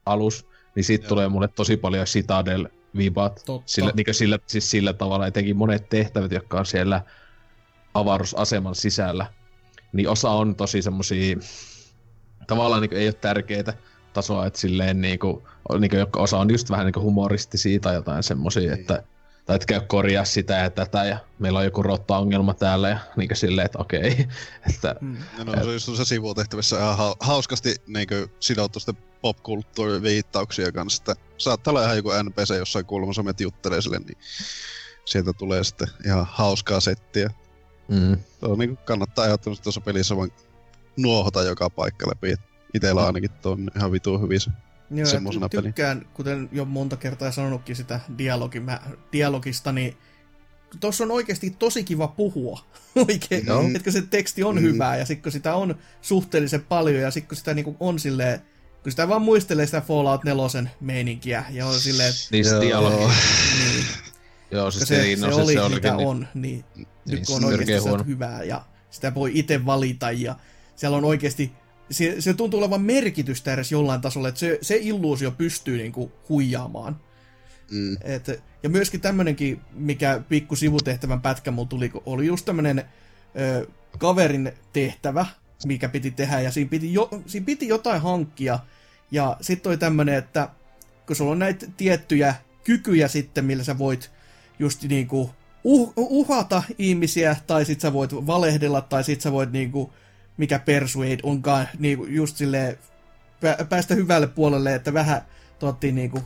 alus, 0.05 0.47
niin 0.75 0.83
siitä 0.83 1.07
tulee 1.07 1.29
mulle 1.29 1.47
tosi 1.47 1.77
paljon 1.77 2.05
Citadel 2.05 2.67
vibat. 2.97 3.45
Sillä, 3.65 3.91
niin 3.95 4.15
sillä, 4.15 4.39
siis 4.47 4.71
sillä 4.71 4.93
tavalla 4.93 5.27
etenkin 5.27 5.57
monet 5.57 5.89
tehtävät, 5.89 6.31
jotka 6.31 6.59
on 6.59 6.65
siellä 6.65 7.01
avaruusaseman 7.93 8.75
sisällä, 8.75 9.25
niin 9.93 10.09
osa 10.09 10.29
on 10.29 10.55
tosi 10.55 10.81
semmosia 10.81 11.35
tavallaan 12.47 12.81
niin 12.81 12.93
ei 12.93 13.07
ole 13.07 13.13
tärkeitä 13.13 13.73
tasoa, 14.13 14.45
että 14.45 14.59
silleen 14.59 15.01
niin 15.01 15.19
kuin, 15.19 15.43
niin 15.79 15.89
kuin, 15.89 16.05
osa 16.15 16.37
on 16.37 16.51
just 16.51 16.69
vähän 16.69 16.85
niin 16.85 17.03
humoristisia 17.03 17.79
tai 17.79 17.95
jotain 17.95 18.23
semmosia, 18.23 18.71
niin. 18.71 18.79
että 18.79 19.03
tai 19.49 19.55
et 19.55 19.65
käy 19.65 19.81
korjaa 19.87 20.25
sitä 20.25 20.53
ja 20.53 20.69
tätä 20.69 21.05
ja 21.05 21.17
meillä 21.39 21.59
on 21.59 21.65
joku 21.65 21.83
rotta-ongelma 21.83 22.53
täällä 22.53 22.89
ja 22.89 22.99
niin 23.15 23.29
silleen, 23.33 23.65
että 23.65 23.79
okei. 23.79 24.27
että, 24.69 24.95
mm. 25.01 25.17
no, 25.37 25.43
no, 25.43 25.53
se 25.53 25.67
on 25.67 25.73
just 25.73 25.89
se 25.95 26.05
sivutehtävissä 26.05 26.77
ihan 26.77 26.97
ha- 26.97 27.15
hauskasti 27.19 27.75
niin 27.87 28.07
sidottu 28.39 28.79
sitten 28.79 28.97
popkulttuuriviittauksia 29.21 30.71
kanssa, 30.71 31.01
että 31.01 31.23
saattaa 31.37 31.71
olla 31.71 31.83
ihan 31.83 31.97
joku 31.97 32.09
NPC 32.23 32.57
jossain 32.57 32.85
kulmassa, 32.85 33.23
menet 33.23 33.41
juttelee 33.41 33.81
sille, 33.81 33.99
niin 33.99 34.17
sieltä 35.05 35.33
tulee 35.33 35.63
sitten 35.63 35.87
ihan 36.05 36.27
hauskaa 36.29 36.79
settiä. 36.79 37.29
Mm. 37.87 38.17
Tuo 38.39 38.55
niin 38.55 38.69
kuin 38.69 38.85
kannattaa 38.85 39.25
ehdottomasti 39.25 39.63
tuossa 39.63 39.81
pelissä 39.81 40.17
vaan 40.17 40.31
nuohota 40.97 41.43
joka 41.43 41.69
paikka 41.69 42.09
läpi. 42.09 42.35
Itellä 42.73 43.05
ainakin 43.05 43.31
on 43.45 43.67
ihan 43.75 43.91
vitu 43.91 44.19
hyvin 44.19 44.39
se 44.39 44.51
Joo, 44.91 45.05
semmosena 45.05 45.49
tykkään, 45.49 45.97
peli. 45.97 46.09
kuten 46.13 46.49
jo 46.51 46.65
monta 46.65 46.97
kertaa 46.97 47.31
sanonutkin 47.31 47.75
sitä 47.75 47.99
dialogi, 48.17 48.59
mä, 48.59 48.79
dialogista, 49.11 49.71
niin 49.71 49.97
tuossa 50.79 51.03
on 51.03 51.11
oikeasti 51.11 51.55
tosi 51.59 51.83
kiva 51.83 52.07
puhua. 52.07 52.59
Oikein, 53.07 53.45
no. 53.45 53.61
että 53.75 53.91
se 53.91 54.01
teksti 54.01 54.43
on 54.43 54.55
mm. 54.55 54.61
hyvää 54.61 54.97
ja 54.97 55.05
sitten 55.05 55.23
kun 55.23 55.31
sitä 55.31 55.55
on 55.55 55.75
suhteellisen 56.01 56.61
paljon 56.61 57.01
ja 57.01 57.11
sitten 57.11 57.27
kun 57.27 57.37
sitä 57.37 57.53
niinku 57.53 57.75
on 57.79 57.99
silleen, 57.99 58.41
kun 58.83 58.91
sitä 58.91 59.09
vaan 59.09 59.21
muistelee 59.21 59.65
sitä 59.65 59.81
Fallout 59.81 60.23
4 60.23 60.71
meininkiä 60.79 61.45
ja 61.49 61.65
on 61.65 61.79
silleen, 61.79 62.09
että... 62.09 62.21
Niin 62.31 62.45
se 62.45 62.61
dialogi. 62.61 63.13
Niin. 63.59 63.85
Joo, 64.51 64.71
siis 64.71 64.87
se, 64.87 64.95
se, 64.95 65.15
se, 65.15 65.25
oli, 65.25 65.53
se 65.53 65.69
mitä 65.69 65.95
niin, 65.95 66.07
on, 66.07 66.27
niin, 66.33 66.65
niin 66.75 66.87
nyt 67.05 67.25
kun 67.27 67.35
on 67.35 67.45
oikeasti 67.45 67.89
hyvää 68.07 68.43
ja 68.43 68.65
sitä 68.89 69.15
voi 69.15 69.31
itse 69.33 69.65
valita 69.65 70.11
ja 70.11 70.35
siellä 70.75 70.97
on 70.97 71.05
oikeasti 71.05 71.51
se, 71.91 72.15
se 72.19 72.33
tuntuu 72.33 72.59
olevan 72.59 72.81
merkitystä 72.81 73.53
edes 73.53 73.71
jollain 73.71 74.01
tasolla, 74.01 74.27
että 74.27 74.39
se, 74.39 74.59
se 74.61 74.77
illuusio 74.81 75.31
pystyy 75.31 75.77
niinku 75.77 76.11
huijaamaan. 76.29 77.01
Mm. 77.71 77.97
Et, 78.01 78.43
ja 78.63 78.69
myöskin 78.69 79.01
tämmönenkin, 79.01 79.61
mikä 79.73 80.21
pikku 80.29 80.55
sivutehtävän 80.55 81.21
pätkä 81.21 81.51
mulla 81.51 81.67
tuli, 81.67 81.91
oli 82.05 82.25
just 82.25 82.45
tämmönen 82.45 82.83
ö, 83.39 83.67
kaverin 83.97 84.51
tehtävä, 84.73 85.25
mikä 85.65 85.89
piti 85.89 86.11
tehdä, 86.11 86.41
ja 86.41 86.51
siinä 86.51 86.69
piti, 86.69 86.93
jo, 86.93 87.09
siinä 87.25 87.45
piti 87.45 87.67
jotain 87.67 88.01
hankkia, 88.01 88.59
ja 89.11 89.37
sitten 89.41 89.69
oli 89.69 89.77
tämmönen, 89.77 90.15
että 90.15 90.49
kun 91.07 91.15
sulla 91.15 91.31
on 91.31 91.39
näitä 91.39 91.65
tiettyjä 91.77 92.35
kykyjä 92.63 93.07
sitten, 93.07 93.45
millä 93.45 93.63
sä 93.63 93.77
voit 93.77 94.11
just 94.59 94.83
niinku 94.83 95.31
uh, 95.63 95.93
uhata 95.95 96.63
ihmisiä, 96.77 97.35
tai 97.47 97.65
sit 97.65 97.81
sä 97.81 97.93
voit 97.93 98.13
valehdella, 98.13 98.81
tai 98.81 99.03
sit 99.03 99.21
sä 99.21 99.31
voit 99.31 99.51
niinku 99.51 99.93
mikä 100.39 100.59
Persuade 100.59 101.17
onkaan 101.23 101.67
niin 101.79 102.15
just 102.15 102.37
silleen 102.37 102.77
päästä 103.69 103.95
hyvälle 103.95 104.27
puolelle, 104.27 104.75
että 104.75 104.93
vähän 104.93 105.21
tuottiin 105.59 105.95
niinku 105.95 106.23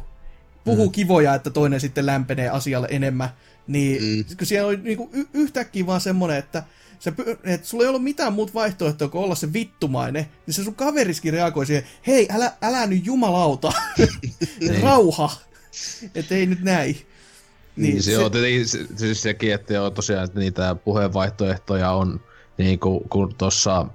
puhuu 0.64 0.85
mm. 0.85 0.91
kivoja, 0.91 1.35
että 1.35 1.49
toinen 1.49 1.80
sitten 1.80 2.06
lämpenee 2.06 2.49
asialle 2.49 2.88
enemmän. 2.91 3.30
Niin 3.68 4.03
mm. 4.03 4.38
kun 4.38 4.48
siellä 4.48 4.68
oli 4.68 4.77
niinku 4.77 5.10
y- 5.14 5.27
yhtäkkiä 5.34 5.85
vaan 5.85 6.02
semmonen, 6.02 6.38
että 6.38 6.64
se, 6.99 7.14
että 7.44 7.68
sulla 7.68 7.84
ei 7.84 7.88
ollut 7.88 8.03
mitään 8.03 8.34
muuta 8.34 8.53
vaihtoehtoa 8.53 9.07
kuin 9.07 9.23
olla 9.23 9.35
se 9.35 9.53
vittumainen, 9.53 10.26
niin 10.45 10.53
se 10.53 10.64
sun 10.64 10.76
kaveriskin 10.76 11.34
reagoi 11.34 11.65
siihen, 11.65 11.84
hei, 12.07 12.27
älä, 12.31 12.52
älä 12.61 12.88
nyt 12.88 13.06
jumalauta, 13.06 13.73
niin. 14.60 14.84
rauha, 14.84 15.31
että 16.15 16.35
ei 16.35 16.45
nyt 16.45 16.61
näin. 16.61 16.98
Niin, 17.76 17.94
niin 17.94 18.03
se, 18.03 18.11
se, 18.11 18.18
on 18.18 18.31
siis 18.95 19.22
sekin, 19.22 19.53
että 19.53 19.73
joo, 19.73 19.90
tosiaan, 19.90 20.23
että 20.23 20.40
niitä 20.40 20.76
puheenvaihtoehtoja 20.76 21.91
on, 21.91 22.22
niin 22.57 22.80
kuin, 22.80 23.10
kun 23.10 23.35
tuossa 23.38 23.85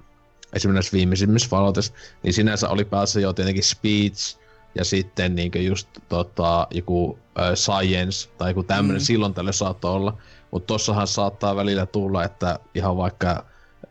esimerkiksi 0.52 0.92
viimeisimmissä 0.92 1.48
Falloutissa, 1.48 1.92
niin 2.22 2.32
sinänsä 2.32 2.68
oli 2.68 2.84
päässä 2.84 3.20
jo 3.20 3.32
tietenkin 3.32 3.64
speech 3.64 4.38
ja 4.74 4.84
sitten 4.84 5.34
niin 5.34 5.66
just 5.66 5.88
tota, 6.08 6.66
joku 6.70 7.18
äh, 7.40 7.54
science 7.54 8.28
tai 8.38 8.50
joku 8.50 8.62
tämmöinen 8.62 9.02
mm. 9.02 9.04
silloin 9.04 9.34
tälle 9.34 9.52
saattoi 9.52 9.92
olla. 9.92 10.16
Mutta 10.50 10.66
tossahan 10.66 11.06
saattaa 11.06 11.56
välillä 11.56 11.86
tulla, 11.86 12.24
että 12.24 12.58
ihan 12.74 12.96
vaikka 12.96 13.44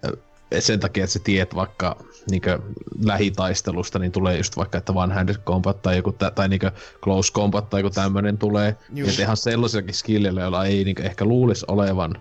äh, 0.06 0.12
sen 0.60 0.80
takia, 0.80 1.04
että 1.04 1.14
sä 1.14 1.20
tiedät 1.24 1.56
vaikka 1.56 1.96
niinkö 2.32 2.60
lähitaistelusta, 3.04 4.00
niin 4.00 4.12
tulee 4.12 4.38
just 4.38 4.58
vaikka, 4.58 4.78
että 4.78 4.94
one-handed 4.94 5.42
combat 5.46 5.82
tai 5.82 5.98
joku, 5.98 6.12
tai 6.36 6.50
niinkö 6.50 6.72
close 7.04 7.34
combat 7.34 7.70
tai 7.70 7.80
joku 7.80 7.90
tämmöinen 7.90 8.38
tulee. 8.38 8.76
Just. 8.94 9.18
Ja 9.18 9.24
ihan 9.24 9.38
sellaisiakin 9.38 9.94
skillillä, 9.94 10.42
joilla 10.42 10.66
ei 10.66 10.84
niinkö 10.84 11.04
ehkä 11.04 11.26
luulisi 11.26 11.66
olevan 11.68 12.16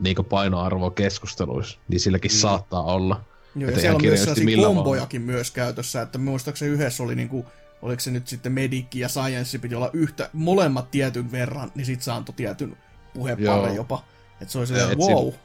niinkö 0.00 0.22
painoarvoa 0.22 0.90
keskusteluissa, 0.90 1.78
niin 1.88 2.00
silläkin 2.00 2.30
mm. 2.30 2.36
saattaa 2.36 2.82
olla. 2.82 3.20
Joo, 3.56 3.70
ja 3.70 3.80
siellä 3.80 3.96
on 3.96 4.02
myös 4.02 4.24
sellaisia 4.24 4.66
kombojakin 4.66 5.20
vaan. 5.20 5.34
myös 5.34 5.50
käytössä, 5.50 6.02
että 6.02 6.18
muistaakseni 6.18 6.70
yhdessä 6.70 7.02
oli 7.02 7.14
niinku, 7.14 7.46
oliko 7.82 8.00
se 8.00 8.10
nyt 8.10 8.28
sitten 8.28 8.52
Medikki 8.52 9.00
ja 9.00 9.08
Science 9.08 9.58
piti 9.58 9.74
olla 9.74 9.90
yhtä, 9.92 10.30
molemmat 10.32 10.90
tietyn 10.90 11.32
verran, 11.32 11.72
niin 11.74 11.86
sit 11.86 12.02
se 12.02 12.12
antoi 12.12 12.34
tietyn 12.34 12.76
puhepalle 13.14 13.74
jopa. 13.74 14.04
Että 14.40 14.52
se 14.52 14.58
oli 14.58 14.66
se, 14.66 14.74
wow. 14.74 15.26
Sit, 15.26 15.40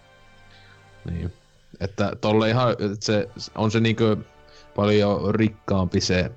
niin. 1.06 1.34
Että 1.80 2.12
tolle 2.22 2.50
ihan, 2.50 2.72
että 2.72 3.06
se 3.06 3.30
on 3.56 3.72
se 3.72 3.80
niinku 3.80 4.04
paljon 4.76 5.36
rikkaampi 5.36 6.02
se 6.02 6.32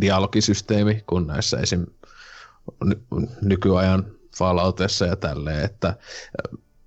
dialogisysteemi 0.00 1.04
kuin 1.06 1.26
näissä 1.26 1.56
esim. 1.56 1.86
nykyajan 3.42 4.06
Falloutissa 4.38 5.06
ja 5.06 5.16
tälleen, 5.16 5.64
että 5.64 5.96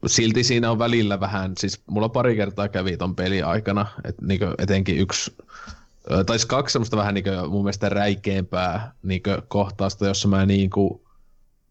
silti 0.06 0.44
siinä 0.44 0.72
on 0.72 0.80
välillä 0.80 1.19
vähän, 1.19 1.53
siis 1.57 1.82
mulla 1.88 2.10
pari 2.10 2.36
kertaa 2.36 2.68
kävi 2.68 2.98
ton 2.98 3.15
peli 3.15 3.41
aikana, 3.41 3.86
että 4.03 4.26
niinku 4.26 4.45
etenkin 4.57 4.98
yksi, 4.98 5.36
tai 6.26 6.38
kaksi 6.48 6.73
semmoista 6.73 6.98
vähän 6.98 7.14
niinku 7.14 7.30
mun 7.49 7.64
mielestä 7.64 7.90
räikeämpää 7.90 8.91
niinku 9.03 9.30
kohtausta, 9.48 10.07
jossa 10.07 10.27
mä 10.27 10.45
niinku 10.45 11.06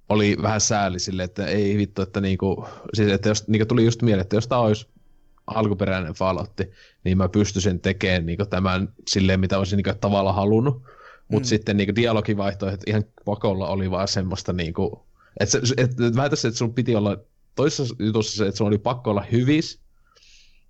oli 0.09 0.37
vähän 0.43 0.61
sääli 0.61 0.99
sille, 0.99 1.23
että 1.23 1.47
ei 1.47 1.77
vittu, 1.77 2.03
että 2.03 2.21
niinku, 2.21 2.67
siis 2.95 3.13
että 3.13 3.29
jos 3.29 3.49
niinku 3.49 3.67
tuli 3.67 3.85
just 3.85 4.03
mieleen, 4.03 4.23
että 4.23 4.37
jos 4.37 4.49
tää 4.49 4.59
olisi 4.59 4.87
alkuperäinen 5.47 6.13
Fallout, 6.13 6.51
niin 7.05 7.19
mä 7.19 7.29
pystyisin 7.29 7.81
tekemään 7.81 8.27
niinku 8.27 8.47
tämän 8.47 8.89
silleen, 9.09 9.41
mitä 9.41 9.59
olisin 9.59 9.77
niinku 9.77 9.99
tavalla 10.01 10.33
halunnut. 10.33 10.83
Mutta 11.29 11.47
mm. 11.47 11.49
sitten 11.49 11.77
niinku 11.77 11.95
dialogivaihtoehdot 11.97 12.81
ihan 12.87 13.05
pakolla 13.25 13.69
oli 13.69 13.91
vaan 13.91 14.09
semmoista 14.09 14.53
niinku, 14.53 15.07
että 15.41 15.59
et, 15.77 16.01
et, 16.01 16.17
väitäisin, 16.17 16.49
että 16.49 16.59
sun 16.59 16.75
piti 16.75 16.97
olla 16.97 17.19
toisessa 17.55 17.95
jutussa 17.99 18.37
se, 18.37 18.47
että 18.47 18.59
sun 18.59 18.67
oli 18.67 18.79
pakko 18.79 19.11
olla 19.11 19.25
hyvis, 19.33 19.81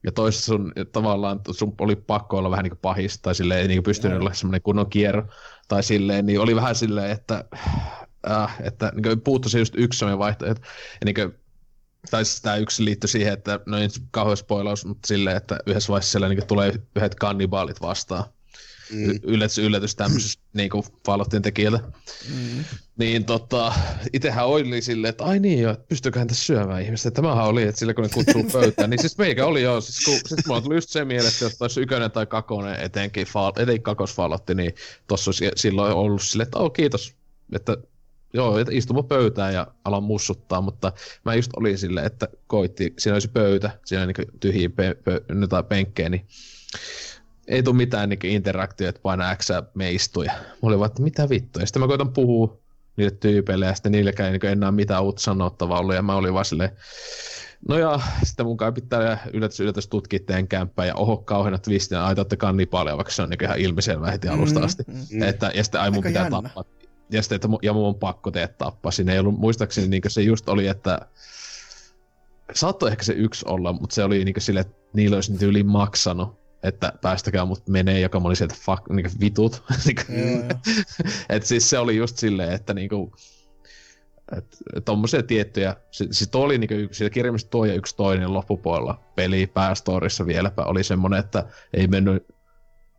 ja 0.04 0.12
toisessa 0.12 0.44
sun 0.46 0.72
tavallaan 0.92 1.40
sun 1.50 1.74
oli 1.78 1.96
pakko 1.96 2.38
olla 2.38 2.50
vähän 2.50 2.62
niin 2.62 2.70
kuin 2.70 2.78
pahis, 2.82 3.18
tai 3.18 3.34
silleen 3.34 3.60
ei 3.60 3.68
niin 3.68 3.82
pystynyt 3.82 4.20
olla 4.20 4.34
semmoinen 4.34 4.62
kunnon 4.62 4.90
kierro, 4.90 5.24
tai 5.68 5.82
silleen, 5.82 6.26
niin 6.26 6.40
oli 6.40 6.56
vähän 6.56 6.74
silleen, 6.74 7.10
että, 7.10 7.44
äh, 8.30 8.56
että 8.60 8.92
niin 8.94 9.20
puuttu 9.20 9.48
se 9.48 9.58
just 9.58 9.74
yksi 9.76 9.98
semmoinen 9.98 10.18
vaihtoehto, 10.18 10.60
ja 11.00 11.04
niin 11.04 11.14
kuin, 11.14 11.34
tai 12.10 12.24
siis 12.24 12.42
tämä 12.42 12.56
yksi 12.56 12.84
liittyy 12.84 13.08
siihen, 13.08 13.32
että 13.32 13.60
no 13.66 13.78
ei 13.78 13.88
kauhean 14.10 14.36
spoilaus, 14.36 14.84
mutta 14.84 15.06
silleen, 15.06 15.36
että 15.36 15.58
yhdessä 15.66 15.88
vaiheessa 15.88 16.10
siellä 16.10 16.28
niin 16.28 16.46
tulee 16.46 16.72
yhdet 16.96 17.14
kannibaalit 17.14 17.80
vastaan 17.80 18.24
mm. 18.92 19.20
yllätys, 19.22 19.58
yllätys 19.58 19.94
tämmöisestä 19.94 20.42
niin 20.52 20.70
kuin 20.70 20.84
Falloutin 21.06 21.42
tekijältä. 21.42 21.80
Mm. 22.34 22.64
Niin 22.98 23.24
tota, 23.24 23.72
itehän 24.12 24.46
oli 24.46 24.82
silleen, 24.82 25.08
että 25.08 25.24
ai 25.24 25.38
niin 25.38 25.60
jo, 25.62 25.70
että 25.70 25.84
pystyyköhän 25.88 26.28
tässä 26.28 26.44
syömään 26.44 26.82
ihmistä. 26.82 27.10
Tämähän 27.10 27.44
oli, 27.44 27.62
että 27.62 27.78
sillä 27.78 27.94
kun 27.94 28.04
ne 28.04 28.10
kutsuu 28.14 28.44
pöytään, 28.60 28.90
niin 28.90 29.00
siis 29.00 29.18
meikä 29.18 29.46
oli 29.46 29.62
jo, 29.62 29.80
siis 29.80 30.04
kun, 30.04 30.14
siis 30.28 30.46
mulla 30.46 30.60
tuli 30.60 30.74
just 30.74 30.88
se 30.88 31.04
mieleen, 31.04 31.32
että 31.32 31.44
jos 31.44 31.62
olisi 31.62 31.80
ykönen 31.80 32.10
tai 32.10 32.26
kakonen 32.26 32.80
etenkin, 32.80 33.26
fall, 33.26 33.52
etenkin 33.58 33.82
kakos 33.82 34.14
Falloutti, 34.14 34.54
niin 34.54 34.74
tossa 35.06 35.28
olisi 35.28 35.50
silloin 35.56 35.94
ollut 35.94 36.22
silleen, 36.22 36.46
että 36.46 36.58
oh, 36.58 36.72
kiitos, 36.72 37.14
että 37.52 37.76
joo, 38.34 38.58
että 38.58 38.72
istuma 38.74 39.02
pöytään 39.02 39.54
ja 39.54 39.66
alan 39.84 40.02
mussuttaa, 40.02 40.60
mutta 40.60 40.92
mä 41.24 41.34
just 41.34 41.50
olin 41.56 41.78
silleen, 41.78 42.06
että 42.06 42.28
koitti, 42.46 42.94
siinä 42.98 43.14
olisi 43.14 43.28
pöytä, 43.28 43.70
siinä 43.84 44.06
niin 44.06 44.40
tyhjiä 44.40 44.68
pe- 44.68 44.96
pe- 45.04 45.22
penkkejä, 45.68 46.08
niin 46.08 46.26
ei 47.48 47.62
tule 47.62 47.76
mitään 47.76 48.08
niin 48.08 48.26
interaktioita, 48.26 49.00
paina 49.02 49.36
X 49.36 49.48
me 49.74 49.92
istuja. 49.92 50.32
Mä 50.32 50.58
olin 50.62 50.78
vaan, 50.78 50.90
että 50.90 51.02
mitä 51.02 51.28
vittua. 51.28 51.62
Ja 51.62 51.66
sitten 51.66 51.82
mä 51.82 51.88
koitan 51.88 52.12
puhua, 52.12 52.63
niille 52.96 53.16
tyypeille, 53.20 53.66
ja 53.66 53.74
sitten 53.74 53.92
niillekään 53.92 54.32
ei 54.32 54.38
niin 54.38 54.52
enää 54.52 54.72
mitään 54.72 55.02
uutta 55.02 55.22
sanottavaa 55.22 55.78
ollut, 55.78 55.94
ja 55.94 56.02
mä 56.02 56.14
olin 56.14 56.34
vaan 56.34 56.44
silleen, 56.44 56.70
No 57.68 57.78
ja 57.78 58.00
sitten 58.22 58.46
mun 58.46 58.56
kai 58.56 58.72
pitää 58.72 59.26
yllätys, 59.32 59.60
yllätys 59.60 59.88
tutkia 59.88 60.18
teidän 60.26 60.48
kämppää 60.48 60.86
ja 60.86 60.94
oho 60.94 61.16
kauheana 61.16 61.58
twistinä, 61.58 62.04
ai 62.04 62.14
te 62.14 62.36
vaikka 62.96 63.12
se 63.12 63.22
on 63.22 63.30
niin 63.30 63.44
ihan 63.44 63.58
ilmiselvä 63.58 64.10
heti 64.10 64.28
alusta 64.28 64.60
asti. 64.60 64.82
Mm, 64.86 64.94
mm. 65.10 65.22
Että, 65.22 65.52
ja 65.54 65.64
sitten 65.64 65.80
ai 65.80 65.90
mun 65.90 65.98
Aika 65.98 66.08
pitää 66.08 66.22
jännä. 66.22 66.42
tappaa. 66.42 66.64
Ja 67.10 67.22
sitten, 67.22 67.36
että, 67.36 67.48
ja 67.62 67.72
mun 67.72 67.88
on 67.88 67.94
pakko 67.94 68.30
teet 68.30 68.58
tappaa. 68.58 68.92
Siinä 68.92 69.12
ei 69.12 69.18
ollut, 69.18 69.38
muistaakseni 69.38 69.88
niin 69.88 70.02
se 70.08 70.22
just 70.22 70.48
oli, 70.48 70.66
että 70.66 71.00
saattoi 72.54 72.90
ehkä 72.90 73.02
se 73.02 73.12
yksi 73.12 73.44
olla, 73.48 73.72
mutta 73.72 73.94
se 73.94 74.04
oli 74.04 74.24
niin 74.24 74.34
sille, 74.38 74.60
että 74.60 74.76
niillä 74.92 75.14
olisi 75.14 75.46
yli 75.46 75.62
maksanut, 75.62 76.43
että 76.64 76.92
päästäkää 77.02 77.44
mut 77.44 77.68
menee, 77.68 78.00
joka 78.00 78.20
oli 78.24 78.36
sieltä 78.36 78.54
fuck, 78.58 78.90
niin 78.90 79.10
vitut. 79.20 79.62
että 81.28 81.48
siis 81.48 81.70
se 81.70 81.78
oli 81.78 81.96
just 81.96 82.16
silleen, 82.16 82.52
että 82.52 82.74
niinku, 82.74 83.12
et, 84.36 84.56
tommosia 84.84 85.22
tiettyjä, 85.22 85.76
siis 85.90 86.28
tuo 86.30 86.44
oli 86.44 86.58
niinku, 86.58 86.74
siitä 86.94 87.10
kirjallisesti 87.10 87.50
tuo 87.50 87.64
ja 87.64 87.74
yksi 87.74 87.96
toinen 87.96 88.34
loppupuolella 88.34 89.00
peli 89.14 89.46
päästorissa 89.46 90.26
vieläpä 90.26 90.62
oli 90.62 90.84
semmonen, 90.84 91.20
että 91.20 91.46
ei 91.74 91.86
mennyt 91.86 92.26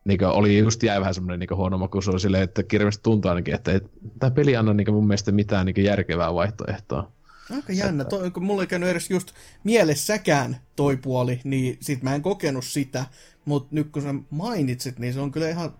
niinku, 0.06 0.26
oli 0.26 0.58
just 0.58 0.84
jäi 0.84 1.00
vähän 1.00 1.14
semmonen 1.14 1.40
niinku 1.40 1.56
huono 1.56 1.78
maku, 1.78 2.02
se 2.02 2.12
oli 2.12 2.20
silleen, 2.20 2.44
että 2.44 2.64
kirjallisesti 2.64 3.04
tuntuu 3.04 3.30
ainakin, 3.30 3.56
että 3.56 3.80
tämä 4.20 4.32
peli 4.32 4.56
anna 4.56 4.74
niinku 4.74 4.92
mun 4.92 5.08
mielestä 5.08 5.32
mitään 5.32 5.66
niinku 5.66 5.82
järkevää 5.82 6.34
vaihtoehtoa. 6.34 7.15
Aika 7.52 7.74
jännä, 7.74 8.02
että... 8.02 8.18
toi, 8.18 8.32
kun 8.32 8.44
mulla 8.44 8.64
ei 8.64 8.68
käynyt 8.68 8.90
edes 8.90 9.10
just 9.10 9.32
mielessäkään 9.64 10.58
toi 10.76 10.98
puoli, 10.98 11.42
niin 11.44 11.78
sit 11.82 12.04
mä 12.04 12.16
en 12.16 12.22
kokenut 12.22 12.66
sitä, 12.66 13.06
mutta 13.46 13.68
nyt 13.72 13.90
kun 13.92 14.02
sä 14.02 14.16
mainitsit, 14.30 15.00
niin 15.00 15.14
se 15.14 15.20
on 15.20 15.32
kyllä 15.32 15.50
ihan, 15.50 15.74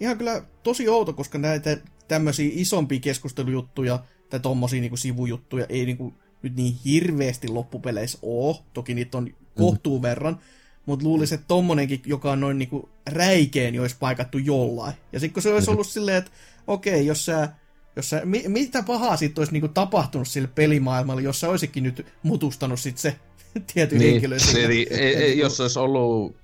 ihan 0.00 0.18
kyllä 0.18 0.42
tosi 0.62 0.88
outo, 0.88 1.12
koska 1.12 1.38
näitä 1.38 1.76
tämmöisiä 2.08 2.50
isompia 2.52 3.00
keskustelujuttuja 3.00 4.04
tai 4.30 4.40
tommosia 4.40 4.80
niinku 4.80 4.96
sivujuttuja 4.96 5.66
ei 5.68 5.86
niinku 5.86 6.14
nyt 6.42 6.56
niin 6.56 6.76
hirveästi 6.84 7.48
loppupeleissä 7.48 8.18
oo. 8.22 8.62
Toki 8.72 8.94
niitä 8.94 9.18
on 9.18 9.30
kohtuu 9.56 9.98
mm. 9.98 10.02
verran. 10.02 10.38
Mutta 10.86 11.04
luulisin, 11.04 11.34
että 11.34 11.48
tommonenkin, 11.48 12.02
joka 12.06 12.32
on 12.32 12.40
noin 12.40 12.58
niinku 12.58 12.88
räikeen, 13.06 13.72
niin 13.72 13.80
olisi 13.80 13.96
paikattu 14.00 14.38
jollain. 14.38 14.94
Ja 15.12 15.20
sitten 15.20 15.34
kun 15.34 15.42
se 15.42 15.54
olisi 15.54 15.70
ollut 15.70 15.86
silleen, 15.86 16.16
että 16.16 16.30
okei, 16.66 17.06
jos 17.06 17.24
sä, 17.24 17.48
jos 17.96 18.10
sä 18.10 18.20
mi, 18.24 18.44
mitä 18.48 18.82
pahaa 18.82 19.16
sitten 19.16 19.40
olisi 19.40 19.52
niinku 19.52 19.68
tapahtunut 19.68 20.28
sille 20.28 20.48
pelimaailmalle, 20.54 21.22
jos 21.22 21.40
sä 21.40 21.48
olisikin 21.48 21.82
nyt 21.82 22.06
mutustanut 22.22 22.80
sit 22.80 22.98
se 22.98 23.16
tietyn 23.74 23.98
niin, 23.98 24.10
henkilö. 24.10 24.36
Eli, 24.64 24.86
ei, 24.90 25.16
ei, 25.16 25.38
jos 25.38 25.60
olisi 25.60 25.78
ollut, 25.78 26.36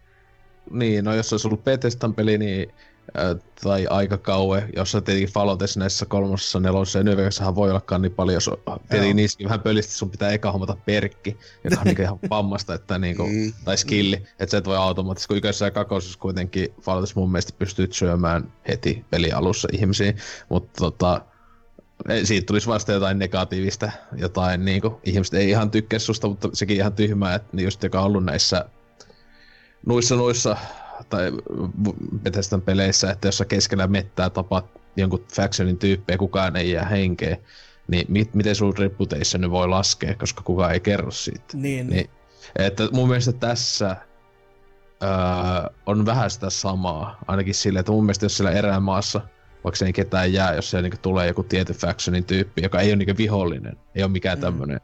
niin, 0.71 1.05
no 1.05 1.15
jos 1.15 1.33
olisi 1.33 1.49
ollut 1.49 1.65
Bethesdan 1.65 2.15
peli, 2.15 2.39
niin 2.39 2.73
tai 3.63 3.87
aika 3.91 4.19
kauan, 4.19 4.63
jossa 4.77 5.01
tietenkin 5.01 5.35
Falloutessa 5.35 5.81
näissä 5.81 6.07
kolmosessa, 6.07 6.61
nelosessa 6.61 6.99
ja 6.99 7.05
Nyvekassahan 7.05 7.55
voi 7.55 7.71
olla 7.71 7.99
niin 7.99 8.15
paljon, 8.15 8.35
jos 8.35 8.51
tietenkin 8.89 9.17
niissäkin 9.17 9.45
vähän 9.45 9.61
pölisti, 9.61 9.93
sun 9.93 10.11
pitää 10.11 10.31
eka 10.31 10.53
hommata 10.53 10.77
perkki, 10.87 11.37
joka 11.65 11.77
on 11.81 11.87
niin 11.87 12.01
ihan 12.01 12.19
pammasta, 12.29 12.75
että 12.75 12.99
niinku, 12.99 13.27
mm. 13.27 13.53
tai 13.65 13.77
skilli, 13.77 14.23
että 14.39 14.51
sä 14.51 14.59
et 14.59 14.67
voi 14.67 14.77
automaattisesti, 14.77 15.29
kun 15.29 15.37
ykössä 15.37 15.65
ja 15.65 15.71
kakosessa 15.71 16.19
kuitenkin 16.19 16.69
Falloutessa 16.81 17.21
mun 17.21 17.33
mielestä 17.33 17.53
pystyy 17.59 17.89
syömään 17.91 18.53
heti 18.69 19.05
peli 19.11 19.33
alussa 19.33 19.69
ihmisiä, 19.73 20.15
mutta 20.49 20.73
tota, 20.79 21.21
siitä 22.25 22.47
tulisi 22.47 22.67
vasta 22.67 22.93
jotain 22.93 23.19
negatiivista, 23.19 23.91
jotain 24.17 24.65
niinku, 24.65 25.01
ihmiset 25.05 25.35
ei 25.35 25.51
ihan 25.51 25.71
tykkää 25.71 25.99
susta, 25.99 26.29
mutta 26.29 26.49
sekin 26.53 26.77
ihan 26.77 26.93
tyhmää, 26.93 27.35
että 27.35 27.61
just 27.61 27.83
joka 27.83 28.01
on 28.01 28.07
ollut 28.07 28.25
näissä 28.25 28.65
nuissa 29.87 30.17
nuissa 30.17 30.57
tai 31.09 31.33
Bethesdan 32.23 32.63
peleissä, 32.63 33.11
että 33.11 33.29
jos 33.29 33.39
sä 33.39 33.45
keskellä 33.45 33.87
mettää 33.87 34.31
tapaat 34.31 34.67
jonkun 34.97 35.25
factionin 35.35 35.79
tyyppejä, 35.79 36.19
kukaan 36.19 36.57
ei 36.57 36.71
jää 36.71 36.85
henkeä, 36.85 37.37
niin 37.89 38.07
mit, 38.09 38.35
miten 38.35 38.55
sun 38.55 38.79
reputation 38.79 39.51
voi 39.51 39.69
laskea, 39.69 40.15
koska 40.15 40.43
kukaan 40.43 40.73
ei 40.73 40.81
kerro 40.81 41.11
siitä. 41.11 41.45
Niin. 41.55 41.87
niin 41.87 42.11
että 42.57 42.89
mun 42.93 43.09
mielestä 43.09 43.33
tässä 43.33 43.97
öö, 45.03 45.09
on 45.87 46.07
vähän 46.07 46.31
sitä 46.31 46.51
samaa, 46.51 47.19
ainakin 47.27 47.55
silleen, 47.55 47.81
että 47.81 47.93
mun 47.93 48.05
mielestä 48.05 48.25
jos 48.25 48.37
siellä 48.37 48.53
erämaassa, 48.53 49.21
vaikka 49.65 49.77
se 49.77 49.87
ei 49.87 49.93
ketään 49.93 50.33
jää, 50.33 50.55
jos 50.55 50.71
siellä 50.71 50.83
niinku 50.83 50.99
tulee 51.03 51.27
joku 51.27 51.43
tietty 51.43 51.73
factionin 51.73 52.25
tyyppi, 52.25 52.63
joka 52.63 52.81
ei 52.81 52.91
ole 52.91 52.97
niinku 52.97 53.19
vihollinen, 53.19 53.77
ei 53.95 54.03
ole 54.03 54.13
mikään 54.13 54.39
mm. 54.39 54.43
tämmöinen, 54.43 54.81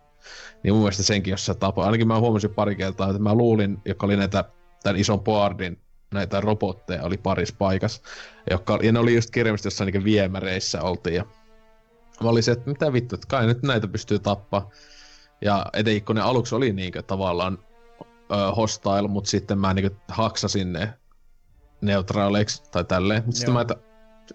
niin 0.63 0.75
mun 0.75 0.83
mielestä 0.83 1.03
senkin, 1.03 1.31
jos 1.31 1.47
sä 1.47 1.55
tapaa, 1.55 1.85
ainakin 1.85 2.09
mä 2.09 2.21
huomasin 2.21 2.55
pari 2.55 2.77
kertaa, 2.77 3.11
että 3.11 3.23
mä 3.23 3.35
luulin, 3.35 3.79
joka 3.85 4.07
oli 4.07 4.17
näitä 4.17 4.45
tämän 4.83 5.01
ison 5.01 5.21
boardin 5.21 5.85
näitä 6.15 6.41
robotteja 6.41 7.03
oli 7.03 7.17
paris 7.17 7.53
paikassa. 7.53 8.03
Jotka, 8.51 8.79
ja 8.83 8.93
ne 8.93 8.99
oli 8.99 9.15
just 9.15 9.31
kirjallisesti 9.31 9.67
jossain 9.67 9.93
niin 9.93 10.05
viemäreissä 10.05 10.83
oltiin. 10.83 11.17
Ja 11.17 11.25
mä 12.23 12.29
olisin, 12.29 12.53
että 12.53 12.71
mitä 12.71 12.93
vittu, 12.93 13.15
että 13.15 13.27
kai 13.27 13.47
nyt 13.47 13.63
näitä 13.63 13.89
pystyy 13.89 14.19
tappaa. 14.19 14.71
Ja 15.41 15.67
etenkin 15.73 16.05
kun 16.05 16.17
ne 16.17 16.23
aluksi 16.23 16.55
oli 16.55 16.73
niin 16.73 16.93
kuin, 16.93 17.05
tavallaan 17.05 17.59
ö, 18.33 18.55
hostile, 18.57 19.09
mutta 19.09 19.31
sitten 19.31 19.59
mä 19.59 19.75
niin 19.75 19.91
kuin, 19.91 20.01
haksasin 20.09 20.73
ne 20.73 20.95
neutraaleiksi 21.81 22.63
tai 22.71 22.85
tälleen. 22.85 23.23
Mutta 23.27 23.39
sitten 23.39 23.55
mä, 23.55 23.61
että 23.61 23.77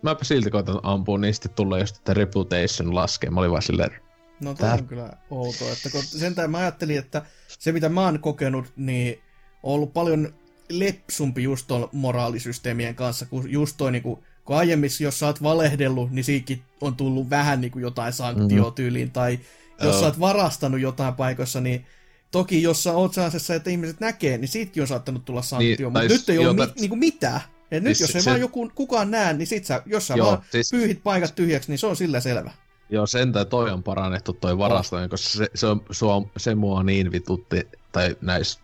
mäpä 0.02 0.24
silti 0.24 0.52
koitan 0.52 0.80
ampua, 0.84 1.18
niin 1.18 1.34
sitten 1.34 1.52
tulee 1.56 1.80
just, 1.80 1.95
että 1.95 2.14
reputation 2.14 2.95
laskee. 2.95 3.30
Mä 3.30 3.40
olin 3.40 3.52
vaan 3.52 3.61
silleen, 3.61 3.91
No 4.40 4.53
tämä 4.53 4.74
on 4.74 4.86
kyllä 4.86 5.14
outoa, 5.30 5.72
että 5.72 5.90
kun 5.90 6.03
sentään 6.03 6.52
mä 6.52 6.57
ajattelin, 6.57 6.99
että 6.99 7.22
se 7.48 7.72
mitä 7.72 7.90
mä 7.90 8.06
oon 8.06 8.20
kokenut, 8.20 8.66
niin 8.76 9.22
on 9.64 9.74
ollut 9.74 9.94
paljon 9.94 10.34
lepsumpi 10.70 11.44
just 11.44 11.68
tuon 11.68 11.90
moraalisysteemien 11.91 12.95
kanssa, 12.95 13.26
kun 13.26 13.52
just 13.52 13.78
toi 13.78 13.91
niinku, 13.91 14.24
kun 14.45 14.56
aiemmin, 14.56 14.90
jos 14.99 15.20
sä 15.20 15.26
oot 15.26 15.44
valehdellut, 15.44 16.11
niin 16.11 16.24
siikin 16.24 16.61
on 16.82 16.95
tullut 16.95 17.30
vähän 17.30 17.61
niinku 17.61 17.80
jotain 17.80 18.14
sanktiotyyliin, 18.14 19.07
mm-hmm. 19.07 19.14
tai 19.14 19.40
jos 19.84 19.95
oh. 19.95 19.99
sä 19.99 20.06
oot 20.06 20.20
varastanut 20.20 20.80
jotain 20.80 21.14
paikoissa, 21.14 21.61
niin 21.61 21.86
toki 22.32 22.61
jos 22.61 22.84
sä 22.84 22.94
oot 22.94 23.14
sellaisessa, 23.14 23.56
että 23.56 23.70
ihmiset 23.70 23.99
näkee, 23.99 24.38
niin 24.38 24.48
siitäkin 24.48 24.84
on 24.84 24.88
saattanut 24.88 25.26
tulla 25.26 25.41
sanktio, 25.41 25.76
niin, 25.78 25.84
mutta 25.84 26.14
nyt 26.14 26.30
ei 26.30 26.38
ole 26.38 26.53
mi- 26.53 26.74
niinku 26.80 26.95
mitään. 26.95 27.41
Et 27.72 27.84
nyt 27.84 27.98
siis 27.98 28.10
jos 28.10 28.16
ei 28.16 28.22
se, 28.22 28.30
vaan 28.30 28.41
joku, 28.41 28.72
kukaan 28.76 29.12
näe, 29.12 29.34
niin 29.34 29.48
sit 29.48 29.66
sä, 29.66 29.82
jos 29.86 30.08
sä 30.08 30.16
joo, 30.16 30.28
vaan 30.28 30.44
siis, 30.52 30.72
pyyhit 30.72 31.04
paikat 31.04 31.36
tyhjäksi, 31.36 31.72
niin 31.72 31.80
se 31.80 31.88
on 31.88 31.96
sillä 31.96 32.20
selvä. 32.20 32.52
Joo, 32.90 33.08
sentään 33.08 33.48
toi 33.48 33.72
on 33.72 33.84
parannettu 33.84 34.34
toi 34.34 34.58
varastointi, 34.58 35.06
oh. 35.06 35.10
koska 35.10 35.30
se, 35.30 35.48
se, 35.56 35.68
on, 35.68 35.86
se, 35.91 36.06
on, 36.06 36.32
se 36.38 36.56
mua 36.56 36.84
niin 36.84 37.12
vitutti, 37.12 37.68
tai 37.91 38.16
näissä 38.22 38.60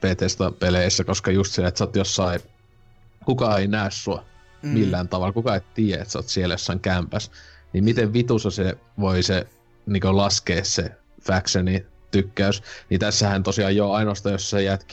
Bethesda-peleissä, 0.00 1.04
koska 1.04 1.30
just 1.30 1.52
se, 1.52 1.66
että 1.66 1.78
sä 1.78 1.84
oot 1.84 1.96
jossain, 1.96 2.40
kukaan 3.24 3.60
ei 3.60 3.66
näe 3.66 3.90
sua 3.90 4.24
mm. 4.62 4.68
millään 4.68 5.08
tavalla, 5.08 5.32
kukaan 5.32 5.56
ei 5.56 5.66
tiedä, 5.74 6.02
että 6.02 6.12
sä 6.12 6.18
oot 6.18 6.28
siellä 6.28 6.54
jossain 6.54 6.80
kämpäs, 6.80 7.30
niin 7.72 7.84
miten 7.84 8.12
vitussa 8.12 8.50
se 8.50 8.78
voi 9.00 9.22
se 9.22 9.46
niin 9.86 10.16
laskea 10.16 10.64
se 10.64 10.92
factioni 11.22 11.86
tykkäys, 12.10 12.62
niin 12.90 13.00
tässähän 13.00 13.42
tosiaan 13.42 13.76
jo 13.76 13.90
ainoastaan, 13.90 14.32
jos 14.32 14.50
sä 14.50 14.60
jäät 14.60 14.86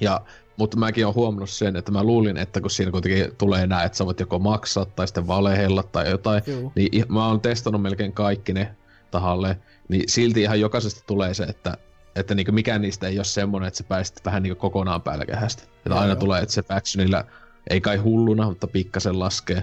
Ja, 0.00 0.20
mutta 0.56 0.76
mäkin 0.76 1.06
olen 1.06 1.14
huomannut 1.14 1.50
sen, 1.50 1.76
että 1.76 1.92
mä 1.92 2.04
luulin, 2.04 2.36
että 2.36 2.60
kun 2.60 2.70
siinä 2.70 2.92
kuitenkin 2.92 3.36
tulee 3.38 3.66
nää, 3.66 3.84
että 3.84 3.98
sä 3.98 4.06
voit 4.06 4.20
joko 4.20 4.38
maksaa 4.38 4.84
tai 4.84 5.06
sitten 5.06 5.26
valehella 5.26 5.82
tai 5.82 6.10
jotain, 6.10 6.42
Juu. 6.46 6.72
niin 6.74 7.04
mä 7.08 7.26
oon 7.26 7.40
testannut 7.40 7.82
melkein 7.82 8.12
kaikki 8.12 8.52
ne 8.52 8.74
tahalle, 9.10 9.58
niin 9.88 10.04
silti 10.06 10.42
ihan 10.42 10.60
jokaisesta 10.60 11.02
tulee 11.06 11.34
se, 11.34 11.44
että 11.44 11.76
että 12.16 12.34
niinku 12.34 12.52
mikään 12.52 12.82
niistä 12.82 13.08
ei 13.08 13.18
ole 13.18 13.24
semmoinen, 13.24 13.68
että 13.68 13.78
sä 13.78 13.84
pääsit 13.84 14.24
vähän 14.24 14.42
niinku 14.42 14.60
kokonaan 14.60 15.02
pälkähästä. 15.02 15.62
Että 15.62 15.94
aina 15.94 16.12
joo. 16.12 16.20
tulee, 16.20 16.42
että 16.42 16.54
se 16.54 16.62
factionilla 16.62 17.24
ei 17.70 17.80
kai 17.80 17.96
hulluna, 17.96 18.48
mutta 18.48 18.66
pikkasen 18.66 19.18
laskee. 19.18 19.62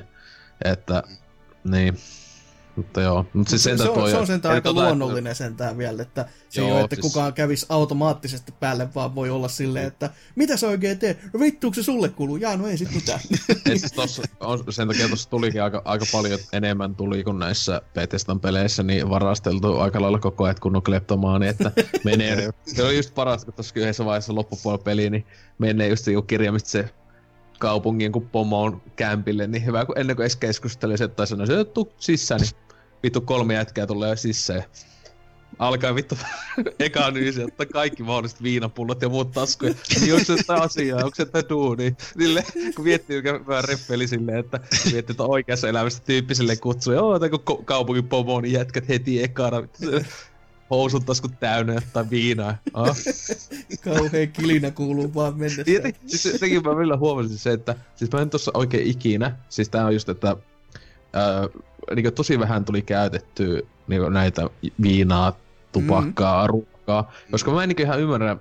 Että, 0.65 1.03
niin. 1.63 1.97
Mutta 2.75 3.01
joo, 3.01 3.25
mutta 3.33 3.49
siis 3.49 3.63
se, 3.63 3.77
se, 3.77 3.89
on, 3.89 4.09
se 4.09 4.17
on 4.17 4.27
sentään 4.27 4.55
aika 4.55 4.69
tota, 4.69 4.81
luonnollinen 4.81 5.35
sentään 5.35 5.77
vielä, 5.77 6.01
että 6.01 6.25
se 6.49 6.61
joo, 6.61 6.67
ei 6.67 6.73
ole, 6.73 6.81
että 6.81 6.95
siis... 6.95 7.13
kukaan 7.13 7.33
kävisi 7.33 7.65
automaattisesti 7.69 8.53
päälle, 8.59 8.87
vaan 8.95 9.15
voi 9.15 9.29
olla 9.29 9.47
silleen, 9.47 9.87
että 9.87 10.09
mitä 10.35 10.57
se 10.57 10.67
oikein 10.67 10.99
tee? 10.99 11.17
No 11.33 11.39
vittuuko 11.39 11.75
se 11.75 11.83
sulle 11.83 12.09
kuuluu? 12.09 12.37
Jaa, 12.37 12.57
no 12.57 12.67
ei 12.67 12.77
sit 12.77 12.95
mitään. 12.95 13.19
Siis 13.77 13.91
tossa, 13.91 14.23
on, 14.39 14.63
sen 14.69 14.87
takia 14.87 15.07
tuossa 15.07 15.29
tulikin 15.29 15.63
aika, 15.63 15.81
aika 15.85 16.05
paljon 16.11 16.39
enemmän 16.53 16.95
tuli 16.95 17.23
kuin 17.23 17.39
näissä 17.39 17.81
Bethesdan 17.93 18.39
peleissä, 18.39 18.83
niin 18.83 19.09
varasteltu 19.09 19.79
aika 19.79 20.01
lailla 20.01 20.19
koko 20.19 20.43
ajan 20.43 20.55
kun 20.61 20.75
on 20.75 20.83
kleptomaani, 20.83 21.47
että 21.47 21.71
menee. 22.03 22.49
se 22.75 22.83
oli 22.83 22.95
just 22.95 23.15
paras, 23.15 23.45
kun 23.45 23.53
tuossa 23.53 23.73
yhdessä 23.75 24.05
vaiheessa 24.05 24.35
loppupuolella 24.35 24.83
peli, 24.83 25.09
niin 25.09 25.25
menee 25.57 25.87
just 25.87 26.07
joku 26.07 26.27
kirjaimista 26.27 26.69
se 26.69 26.89
kaupungin 27.61 28.11
kuin 28.11 28.29
pomoon 28.29 28.81
kämpille, 28.95 29.47
niin 29.47 29.65
hyvä 29.65 29.85
kun 29.85 29.97
ennen 29.97 30.15
kuin 30.15 30.23
edes 30.23 30.35
keskustelee 30.35 30.97
se, 30.97 31.07
tai 31.07 31.27
sanoi, 31.27 31.61
että 31.61 31.73
tuu 31.73 31.93
sisään, 31.97 32.41
niin 32.41 32.51
vittu 33.03 33.21
kolme 33.21 33.53
jätkää 33.53 33.87
tulee 33.87 34.15
sisään. 34.15 34.63
Alkaa 35.59 35.95
vittu 35.95 36.17
eka 36.79 37.11
nyysi, 37.11 37.41
että 37.41 37.65
kaikki 37.65 38.03
mahdolliset 38.03 38.43
viinapullot 38.43 39.01
ja 39.01 39.09
muut 39.09 39.31
taskuja. 39.31 39.73
Niin 40.01 40.13
onko 40.13 40.25
se 40.25 40.35
asia, 40.47 40.95
onko 40.95 41.11
se 41.13 41.25
tämä 41.25 41.43
duuni? 41.49 41.95
Sille, 42.19 42.43
kun 42.75 42.85
miettii, 42.85 43.23
vähän 43.23 43.63
reppeli 43.63 44.07
silleen, 44.07 44.37
että 44.37 44.59
miettii, 44.91 45.13
että 45.13 45.23
oikeassa 45.23 45.69
elämässä 45.69 46.03
tyyppi 46.05 46.35
silleen 46.35 46.59
kutsuu, 46.59 46.93
joo, 46.93 47.19
tai 47.19 47.29
kun 47.29 47.65
kaupungin 47.65 48.07
pomo, 48.07 48.41
niin 48.41 48.53
jätkät 48.53 48.89
heti 48.89 49.23
ekana 49.23 49.67
housut 50.71 51.05
taskut 51.05 51.39
täynnä 51.39 51.81
tai 51.93 52.05
viinaa. 52.09 52.57
Ah. 52.73 52.97
Kauhea 53.83 54.27
kilinä 54.27 54.71
kuuluu 54.71 55.13
vaan 55.13 55.33
mennessä. 55.33 55.63
Tieti, 55.63 55.95
siis 56.07 56.39
sekin 56.39 56.63
mä 56.63 56.77
vielä 56.77 56.97
huomasin 56.97 57.37
se, 57.37 57.51
että 57.51 57.75
siis 57.95 58.11
mä 58.11 58.21
en 58.21 58.29
tossa 58.29 58.51
oikein 58.53 58.87
ikinä, 58.87 59.35
siis 59.49 59.69
tää 59.69 59.85
on 59.85 59.93
just, 59.93 60.09
että 60.09 60.29
äh, 60.29 61.61
niin 61.95 62.13
tosi 62.13 62.39
vähän 62.39 62.65
tuli 62.65 62.81
käytettyä 62.81 63.61
niin 63.87 64.13
näitä 64.13 64.49
viinaa, 64.81 65.37
tupakkaa, 65.71 66.43
mm. 66.43 66.49
ruokaa. 66.49 67.11
Koska 67.31 67.51
mä 67.51 67.63
en 67.63 67.69
niin 67.69 67.81
ihan 67.81 67.99
ymmärrä, 67.99 68.37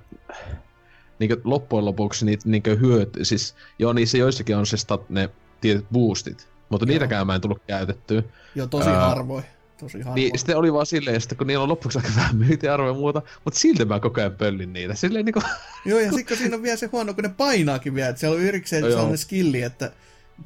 niin 1.19 1.31
loppujen 1.44 1.85
lopuksi 1.85 2.27
niitä 2.27 2.48
niin 2.48 2.62
hyöt, 2.81 3.19
siis 3.23 3.55
joo 3.78 3.93
niissä 3.93 4.19
joissakin 4.19 4.57
on 4.57 4.66
se 4.66 4.77
stat, 4.77 5.11
ne 5.11 5.31
tietyt 5.61 5.86
boostit, 5.93 6.48
mutta 6.69 6.85
joo. 6.85 6.89
niitäkään 6.89 7.27
mä 7.27 7.35
en 7.35 7.40
tullut 7.40 7.62
käytettyä. 7.66 8.23
Joo, 8.55 8.66
tosi 8.66 8.90
uh, 8.90 8.97
harvoin. 8.97 9.44
Tosi 9.81 9.98
harvoin. 9.98 10.15
Niin, 10.15 10.39
sitten 10.39 10.57
oli 10.57 10.73
vaan 10.73 10.86
silleen, 10.86 11.16
että 11.16 11.35
kun 11.35 11.47
niillä 11.47 11.62
on 11.62 11.69
loppuksi 11.69 11.98
aika 11.98 12.11
vähän 12.16 12.36
myyntiarvoja 12.36 12.90
ja 12.90 12.94
muuta, 12.94 13.23
mutta 13.44 13.61
silti 13.61 13.85
mä 13.85 14.01
koko 14.01 14.20
ajan 14.20 14.32
pöllin 14.32 14.73
niitä. 14.73 14.94
Silleen 14.94 15.24
niinku... 15.24 15.43
Joo, 15.85 16.01
ja 16.01 16.12
sitten 16.12 16.36
siinä 16.36 16.57
on 16.57 16.62
vielä 16.62 16.77
se 16.77 16.89
huono, 16.93 17.15
kun 17.15 17.24
ne 17.24 17.28
painaakin 17.36 17.94
vielä, 17.94 18.09
että 18.09 18.20
siellä 18.20 18.36
on 18.36 18.47
erikseen 18.47 18.82
no, 18.82 18.89
sellainen 18.89 19.19
skilli, 19.19 19.62
että, 19.62 19.93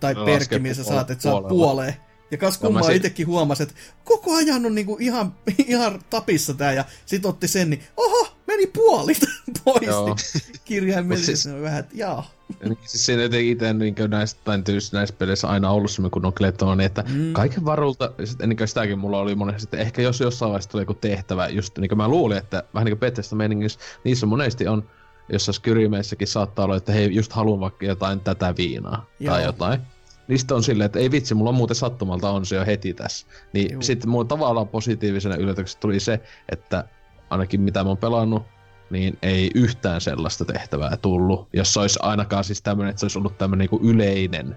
tai 0.00 0.14
no, 0.14 0.24
perkki, 0.24 0.58
missä 0.58 0.84
saat, 0.84 1.10
että 1.10 1.22
saa 1.22 1.42
puoleen. 1.42 1.94
Ja 2.30 2.38
kas 2.38 2.58
kummaa 2.58 2.82
no, 2.82 2.88
itsekin 2.88 3.26
huomasi, 3.26 3.62
että 3.62 3.74
koko 4.04 4.34
ajan 4.34 4.66
on 4.66 4.74
niinku 4.74 4.96
ihan, 5.00 5.34
ihan 5.66 6.00
tapissa 6.10 6.54
tää, 6.54 6.72
ja 6.72 6.84
sit 7.06 7.26
otti 7.26 7.48
sen, 7.48 7.70
niin 7.70 7.82
oho, 7.96 8.28
meni 8.46 8.66
puolit 8.66 9.20
pois, 9.64 9.86
Joo. 9.86 10.06
niin 10.06 10.16
kirjaimellisesti 10.64 11.36
siis, 11.36 11.62
vähän, 11.62 11.80
että 11.80 11.94
jaa. 11.96 12.33
Niin, 12.64 12.78
siis 12.84 13.06
siinä 13.06 13.22
jotenkin 13.22 13.52
itse 13.52 13.72
niin 13.72 13.94
näistä, 14.08 14.40
tai 14.44 14.58
näissä 14.92 15.16
peleissä 15.18 15.48
aina 15.48 15.70
ollut 15.70 15.90
semmoinen 15.90 16.10
kunnon 16.10 16.32
kleptomani, 16.32 16.84
että 16.84 17.04
mm. 17.08 17.32
kaiken 17.32 17.64
varulta, 17.64 18.12
ennen 18.40 18.56
kuin 18.56 18.68
sitäkin 18.68 18.98
mulla 18.98 19.18
oli 19.18 19.34
monesti, 19.34 19.66
että 19.66 19.76
ehkä 19.76 20.02
jos 20.02 20.20
jossain 20.20 20.50
vaiheessa 20.50 20.70
tulee 20.70 20.82
joku 20.82 20.94
tehtävä, 20.94 21.48
just 21.48 21.78
niin 21.78 21.88
kuin 21.88 21.98
mä 21.98 22.08
luulin, 22.08 22.38
että 22.38 22.62
vähän 22.74 22.84
niin 22.84 22.92
kuin 22.92 23.00
Bethesda 23.00 23.36
meningissä, 23.36 23.80
niissä 24.04 24.26
monesti 24.26 24.68
on, 24.68 24.84
jossa 25.28 25.52
Skyrimeissäkin 25.52 26.28
saattaa 26.28 26.64
olla, 26.64 26.76
että 26.76 26.92
hei, 26.92 27.14
just 27.14 27.32
haluan 27.32 27.60
vaikka 27.60 27.86
jotain 27.86 28.20
tätä 28.20 28.54
viinaa 28.56 29.06
Joo. 29.20 29.34
tai 29.34 29.44
jotain. 29.44 29.80
Niin 30.28 30.38
sitten 30.38 30.56
on 30.56 30.62
silleen, 30.62 30.86
että 30.86 30.98
ei 30.98 31.10
vitsi, 31.10 31.34
mulla 31.34 31.50
on 31.50 31.56
muuten 31.56 31.76
sattumalta 31.76 32.30
on 32.30 32.46
se 32.46 32.56
jo 32.56 32.66
heti 32.66 32.94
tässä. 32.94 33.26
Niin 33.52 33.82
sitten 33.82 34.10
mulla 34.10 34.24
tavallaan 34.24 34.68
positiivisena 34.68 35.36
yllätyksenä 35.36 35.80
tuli 35.80 36.00
se, 36.00 36.20
että 36.48 36.84
ainakin 37.30 37.60
mitä 37.60 37.82
mä 37.82 37.88
oon 37.88 37.96
pelannut, 37.96 38.42
niin 38.90 39.18
ei 39.22 39.50
yhtään 39.54 40.00
sellaista 40.00 40.44
tehtävää 40.44 40.96
tullut. 40.96 41.48
Jos 41.52 41.74
se 41.74 41.80
olisi 41.80 41.98
ainakaan 42.02 42.44
siis 42.44 42.62
tämmöinen, 42.62 42.90
että 42.90 43.00
se 43.00 43.04
olisi 43.04 43.18
ollut 43.18 43.38
tämmöinen 43.38 43.68
niin 43.70 43.90
yleinen 43.90 44.56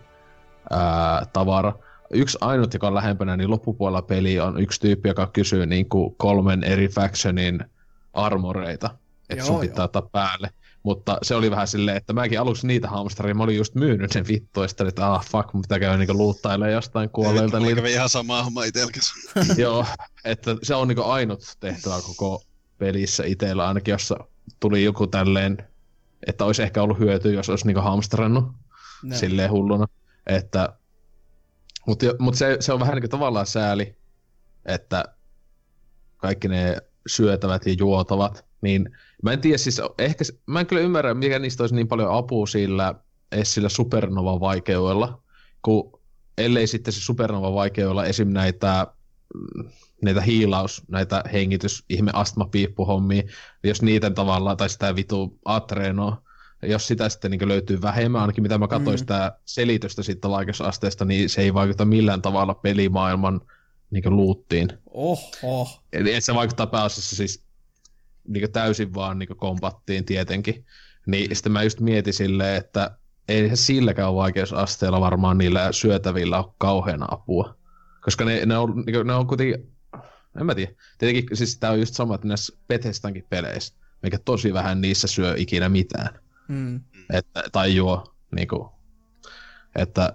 ää, 0.70 1.26
tavara. 1.34 1.74
Yksi 2.12 2.38
ainut, 2.42 2.74
joka 2.74 2.88
on 2.88 2.96
lähempänä, 2.96 3.38
niin 3.38 3.52
loppupuolella 3.52 4.02
peli 4.02 4.40
on 4.40 4.62
yksi 4.62 4.82
tyyppi, 4.82 5.10
joka 5.10 5.28
kysyy 5.28 5.66
niin 5.66 5.90
kuin 5.90 6.16
kolmen 6.16 6.64
eri 6.64 6.88
factionin 6.88 7.60
armoreita, 8.14 8.90
että 9.30 9.46
sun 9.46 9.60
pitää 9.60 9.86
ottaa 9.86 10.02
päälle. 10.02 10.50
Mutta 10.84 11.18
se 11.22 11.36
oli 11.36 11.52
vähän 11.52 11.68
silleen, 11.68 11.98
että 11.98 12.14
mäkin 12.14 12.40
aluksi 12.40 12.68
niitä 12.68 12.88
hamstaria, 12.88 13.34
mä 13.34 13.44
olin 13.44 13.58
just 13.58 13.76
myynyt 13.76 14.12
sen 14.12 14.28
vittu, 14.28 14.62
ja 14.62 14.68
sitten, 14.68 14.88
että 14.88 15.14
ah 15.14 15.26
fuck, 15.26 15.54
mun 15.54 15.62
pitää 15.62 15.80
käydä 15.80 15.98
niinku 15.98 16.14
luuttailemaan 16.14 16.74
jostain 16.74 17.10
kuolleilta. 17.10 17.60
Niin... 17.60 17.76
kävi 17.76 17.94
ihan 17.94 18.10
sama 18.10 18.44
homma 18.44 18.62
Joo, 19.58 19.86
että 20.26 20.56
se 20.64 20.76
on 20.76 20.88
niinku 20.88 21.04
ainut 21.04 21.44
tehtävä 21.60 21.96
koko 22.08 22.44
pelissä 22.78 23.24
itsellä 23.26 23.68
ainakin, 23.68 23.92
jossa 23.92 24.18
tuli 24.60 24.84
joku 24.84 25.08
tälleen, 25.08 25.58
että 26.28 26.46
olisi 26.46 26.64
ehkä 26.64 26.84
ollut 26.84 27.00
hyötyä, 27.00 27.32
jos 27.32 27.50
olisi 27.50 27.68
niinku 27.68 27.82
hamstrannut 27.82 28.52
no. 29.04 29.16
silleen 29.16 29.52
hulluna. 29.52 29.86
Että, 30.28 30.74
mutta 31.88 32.06
mut 32.20 32.36
se, 32.36 32.58
se, 32.60 32.74
on 32.74 32.80
vähän 32.80 32.96
niinku 32.96 33.08
tavallaan 33.08 33.46
sääli, 33.46 33.96
että 34.66 35.06
kaikki 36.18 36.48
ne 36.48 36.78
syötävät 37.08 37.66
ja 37.66 37.76
juotavat, 37.80 38.46
niin 38.62 38.98
mä 39.24 39.32
en 39.32 39.42
tiedä 39.42 39.58
siis, 39.58 39.82
ehkä, 39.98 40.24
mä 40.46 40.60
en 40.60 40.66
kyllä 40.66 40.82
ymmärrä, 40.82 41.14
mikä 41.14 41.40
niistä 41.40 41.64
olisi 41.64 41.76
niin 41.76 41.88
paljon 41.88 42.12
apua 42.12 42.48
sillä, 42.48 42.96
edes 43.32 43.54
sillä 43.54 43.70
supernova-vaikeudella, 43.70 45.22
kun 45.62 46.00
ellei 46.38 46.68
sitten 46.68 46.94
se 46.94 47.02
supernova-vaikeudella 47.02 48.06
esim. 48.06 48.28
näitä 48.28 48.88
näitä 50.02 50.22
hiilaus, 50.22 50.84
näitä 50.88 51.24
hengitys, 51.34 51.86
ihme 51.90 52.12
astmapiippuhommia, 52.14 53.24
jos 53.64 53.82
niitä 53.82 54.10
tavallaan, 54.10 54.58
tai 54.58 54.70
sitä 54.70 54.96
vitu 54.96 55.40
atrenoa, 55.46 56.22
jos 56.64 56.88
sitä 56.88 57.10
sitten 57.10 57.32
niin 57.32 57.48
löytyy 57.48 57.82
vähemmän, 57.82 58.22
ainakin 58.22 58.42
mitä 58.42 58.58
mä 58.58 58.68
katsoin 58.68 58.96
mm. 58.96 59.00
sitä 59.00 59.38
selitystä 59.46 60.04
siitä 60.04 60.30
vaikeusasteesta, 60.30 61.06
niin 61.06 61.30
se 61.30 61.42
ei 61.42 61.54
vaikuta 61.54 61.86
millään 61.86 62.22
tavalla 62.22 62.54
pelimaailman 62.54 63.42
niin 63.92 64.16
luuttiin. 64.16 64.70
Oho. 64.92 65.82
Eli 65.94 66.22
se 66.22 66.36
vaikuttaa 66.36 66.68
pääasiassa 66.68 67.16
siis 67.16 67.44
niin 68.28 68.52
täysin 68.52 68.94
vaan 68.94 69.20
niin 69.20 69.38
kompattiin 69.38 70.06
tietenkin. 70.06 70.66
Niin 71.06 71.36
sitten 71.36 71.52
mä 71.52 71.64
just 71.64 71.80
mietin 71.80 72.14
silleen, 72.14 72.56
että 72.56 72.98
ei 73.28 73.50
silläkään 73.54 74.16
vaikeusasteella 74.16 75.02
varmaan 75.02 75.38
niillä 75.38 75.72
syötävillä 75.72 76.38
ole 76.38 76.54
kauheana 76.58 77.06
apua. 77.12 77.56
Koska 78.02 78.26
ne, 78.26 78.46
ne, 78.46 78.58
on, 78.58 78.84
ne 79.04 79.14
on 79.14 79.28
kuitenkin, 79.28 79.72
en 80.40 80.46
mä 80.46 80.56
tiedä. 80.56 80.72
Tietenkin 80.98 81.38
siis 81.38 81.58
tää 81.58 81.72
on 81.72 81.80
just 81.80 81.96
sama, 81.96 82.16
että 82.16 82.28
näissä 82.28 82.58
Bethesdankin 82.68 83.26
peleissä, 83.30 83.74
mikä 84.04 84.20
tosi 84.26 84.54
vähän 84.54 84.82
niissä 84.82 85.08
syö 85.08 85.34
ikinä 85.38 85.70
mitään. 85.70 86.20
Mm. 86.48 86.82
Että, 87.14 87.44
tai 87.52 87.76
juo, 87.76 88.16
niinku, 88.36 88.72
että, 89.76 90.14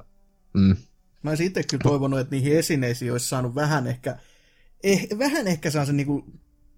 mm. 0.55 0.77
Mä 1.23 1.31
olisin 1.31 1.47
itse 1.47 1.63
kyllä 1.63 1.83
toivonut, 1.83 2.21
että 2.21 2.35
niihin 2.35 2.59
esineisiin 2.59 3.13
olisi 3.13 3.29
saanut 3.29 3.55
vähän 3.55 3.87
ehkä, 3.87 4.17
eh, 4.83 5.09
vähän 5.19 5.47
ehkä 5.47 5.71
saa 5.71 5.87
se 5.87 5.93
niinku, 5.93 6.25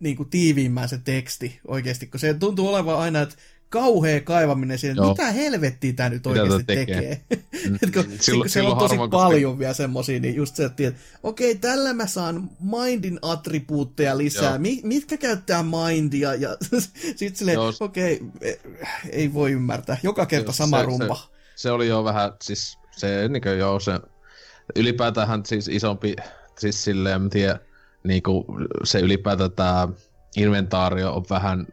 niinku 0.01 0.25
tiiviimmään 0.25 0.89
se 0.89 0.99
teksti 0.99 1.61
oikeasti, 1.69 2.07
kun 2.07 2.21
se 2.21 2.35
tuntuu 2.35 2.69
olevan 2.69 2.99
aina, 2.99 3.21
että 3.21 3.37
kauhea 3.69 4.21
kaivaminen 4.21 4.79
siinä, 4.79 4.95
Joo. 4.97 5.09
mitä 5.09 5.33
helvettiä 5.33 5.93
tämä 5.93 6.09
nyt 6.09 6.27
oikeasti 6.27 6.65
tekee. 6.65 6.87
tekee. 6.87 7.41
Mm. 7.69 7.79
kun, 7.95 8.05
silloin, 8.21 8.51
siellä 8.51 8.71
on 8.71 8.79
tosi 8.79 8.91
harvoin, 8.91 9.11
paljon 9.11 9.53
koska... 9.53 9.59
vielä 9.59 9.75
semmosia, 9.75 10.21
niin 10.21 10.35
just 10.35 10.57
se, 10.57 10.65
että 10.65 10.93
okei, 11.23 11.55
tällä 11.55 11.93
mä 11.93 12.07
saan 12.07 12.51
mindin 12.61 13.19
attribuutteja 13.23 14.19
lisää, 14.19 14.59
Mi- 14.59 14.81
mitkä 14.83 15.17
käyttää 15.17 15.63
mindia, 15.63 16.35
ja 16.35 16.57
sitten 17.17 17.37
silleen, 17.37 17.59
okei, 17.81 18.21
e, 18.41 18.53
ei 19.11 19.35
voi 19.35 19.53
ymmärtää, 19.53 19.97
joka 20.03 20.27
kerta 20.27 20.53
se, 20.53 20.57
sama 20.57 20.79
se, 20.79 20.85
rumpa. 20.85 21.17
Se, 21.17 21.23
se, 21.57 21.71
oli 21.71 21.89
jo 21.89 22.05
vähän, 22.05 22.33
siis 22.43 22.79
se, 22.91 23.29
niin 23.29 23.43
kuin, 23.43 23.59
joo, 23.59 23.81
se, 23.81 24.01
ylipäätään 24.77 25.47
siis 25.47 25.69
isompi, 25.69 26.17
siis 26.59 26.85
silleen, 26.85 27.23
en 27.23 27.31
tiedä, 27.31 27.59
niin 28.05 28.23
kuin, 28.23 28.45
se 28.85 29.01
ylipäätään 29.01 29.53
tämä 29.53 29.89
inventaario 30.37 31.15
on 31.15 31.25
vähän 31.31 31.67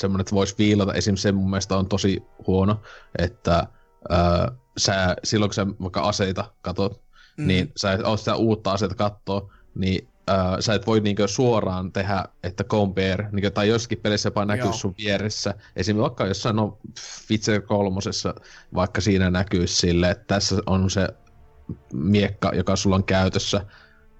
semmoinen, 0.00 0.20
että 0.20 0.34
voisi 0.34 0.54
viilata. 0.58 0.94
Esim. 0.94 1.16
se 1.16 1.32
mun 1.32 1.50
mielestä 1.50 1.76
on 1.76 1.88
tosi 1.88 2.22
huono, 2.46 2.80
että 3.18 3.66
ää, 4.08 4.52
sä, 4.76 5.16
silloin 5.24 5.48
kun 5.48 5.54
sä 5.54 5.66
vaikka 5.66 6.00
aseita 6.00 6.44
katot, 6.62 7.02
mm. 7.36 7.46
niin 7.46 7.72
sä 7.76 7.92
et 7.92 8.00
sitä 8.16 8.36
uutta 8.36 8.72
aseita 8.72 8.94
katsoa, 8.94 9.52
niin 9.74 10.08
ää, 10.26 10.60
sä 10.60 10.74
et 10.74 10.86
voi 10.86 11.00
niinkö 11.00 11.28
suoraan 11.28 11.92
tehdä, 11.92 12.24
että 12.42 12.64
compare, 12.64 13.28
niinkö, 13.32 13.50
tai 13.50 13.68
jossakin 13.68 13.98
pelissä 13.98 14.26
jopa 14.26 14.44
näkyy 14.44 14.64
Joo. 14.64 14.72
sun 14.72 14.94
vieressä. 14.98 15.54
Esimerkiksi 15.76 16.02
vaikka 16.02 16.26
jossain 16.26 16.56
no, 16.56 16.78
Witcher 17.30 17.60
kolmosessa, 17.60 18.34
vaikka 18.74 19.00
siinä 19.00 19.30
näkyy 19.30 19.66
sille, 19.66 20.10
että 20.10 20.24
tässä 20.26 20.56
on 20.66 20.90
se 20.90 21.08
miekka, 21.92 22.52
joka 22.54 22.76
sulla 22.76 22.96
on 22.96 23.04
käytössä, 23.04 23.66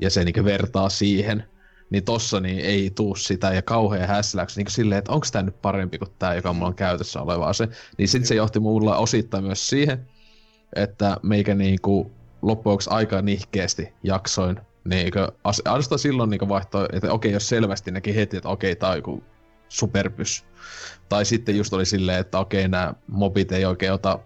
ja 0.00 0.10
se 0.10 0.24
niinkö 0.24 0.44
vertaa 0.44 0.88
siihen 0.88 1.49
niin 1.90 2.04
tossa 2.04 2.40
niin 2.40 2.60
ei 2.60 2.90
tuu 2.90 3.14
sitä 3.14 3.54
ja 3.54 3.62
kauhean 3.62 4.08
häsläksi 4.08 4.60
niin 4.60 4.70
silleen, 4.70 4.98
että 4.98 5.12
onko 5.12 5.26
tämä 5.32 5.42
nyt 5.42 5.62
parempi 5.62 5.98
kuin 5.98 6.10
tämä, 6.18 6.34
joka 6.34 6.52
mulla 6.52 6.68
on 6.68 6.74
käytössä 6.74 7.22
oleva 7.22 7.46
ase. 7.46 7.68
Niin 7.98 8.08
sitten 8.08 8.28
se 8.28 8.34
johti 8.34 8.60
mulla 8.60 8.96
osittain 8.96 9.44
myös 9.44 9.68
siihen, 9.68 10.06
että 10.76 11.16
meikä 11.22 11.54
niinku 11.54 12.10
loppujen 12.42 12.78
aika 12.86 13.22
nihkeästi 13.22 13.92
jaksoin 14.02 14.60
niin 14.84 15.12
ainoastaan 15.64 15.98
silloin 15.98 16.30
niin 16.30 16.48
vaihtoi, 16.48 16.86
että 16.92 17.12
okei, 17.12 17.32
jos 17.32 17.48
selvästi 17.48 17.90
näki 17.90 18.16
heti, 18.16 18.36
että 18.36 18.48
okei, 18.48 18.76
tämä 18.76 18.92
on 18.92 18.98
joku 18.98 19.22
superpys. 19.68 20.44
Tai 21.08 21.24
sitten 21.24 21.56
just 21.56 21.72
oli 21.72 21.86
silleen, 21.86 22.18
että 22.18 22.38
okei, 22.38 22.68
nämä 22.68 22.94
mobit 23.06 23.52
ei 23.52 23.64
oikein 23.64 23.92
ota 23.92 24.18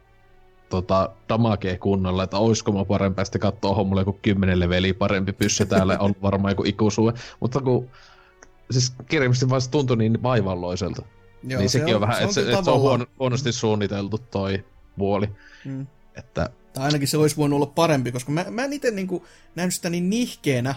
tota, 0.68 1.10
damakee 1.28 1.78
kunnolla, 1.78 2.24
että 2.24 2.38
olisiko 2.38 2.72
mä 2.72 2.84
parempi 2.84 3.24
sitten 3.24 3.40
katsoa, 3.40 3.70
onko 3.70 3.84
mulla 3.84 4.00
joku 4.00 4.18
kymmenen 4.22 4.60
leveli 4.60 4.92
parempi 4.92 5.32
pyssy 5.32 5.66
täällä, 5.66 5.98
on 5.98 6.14
varmaan 6.22 6.52
joku 6.52 6.64
ikuisuue. 6.66 7.12
Mutta 7.40 7.60
kun 7.60 7.88
siis 8.70 8.92
kirjallisesti 9.08 9.50
vaan 9.50 9.60
se 9.60 9.70
tuntui 9.70 9.96
niin 9.96 10.22
vaivalloiselta. 10.22 11.02
Joo, 11.48 11.60
niin 11.60 11.70
se 11.70 11.78
sekin 11.78 11.94
on, 11.94 12.02
on 12.02 12.08
vähän, 12.08 12.22
että 12.22 12.34
se, 12.34 12.52
et 12.52 12.64
se 12.64 12.70
on 12.70 12.80
huono, 12.80 13.06
huonosti 13.18 13.52
suunniteltu 13.52 14.18
toi 14.18 14.64
puoli. 14.98 15.28
Mm. 15.64 15.86
Että... 16.16 16.50
Tai 16.72 16.84
ainakin 16.84 17.08
se 17.08 17.16
olisi 17.18 17.36
voinut 17.36 17.56
olla 17.56 17.72
parempi, 17.74 18.12
koska 18.12 18.32
mä, 18.32 18.44
mä 18.50 18.64
en 18.64 18.72
itse 18.72 18.90
niin 18.90 19.22
nähnyt 19.54 19.74
sitä 19.74 19.90
niin 19.90 20.10
nihkeenä, 20.10 20.74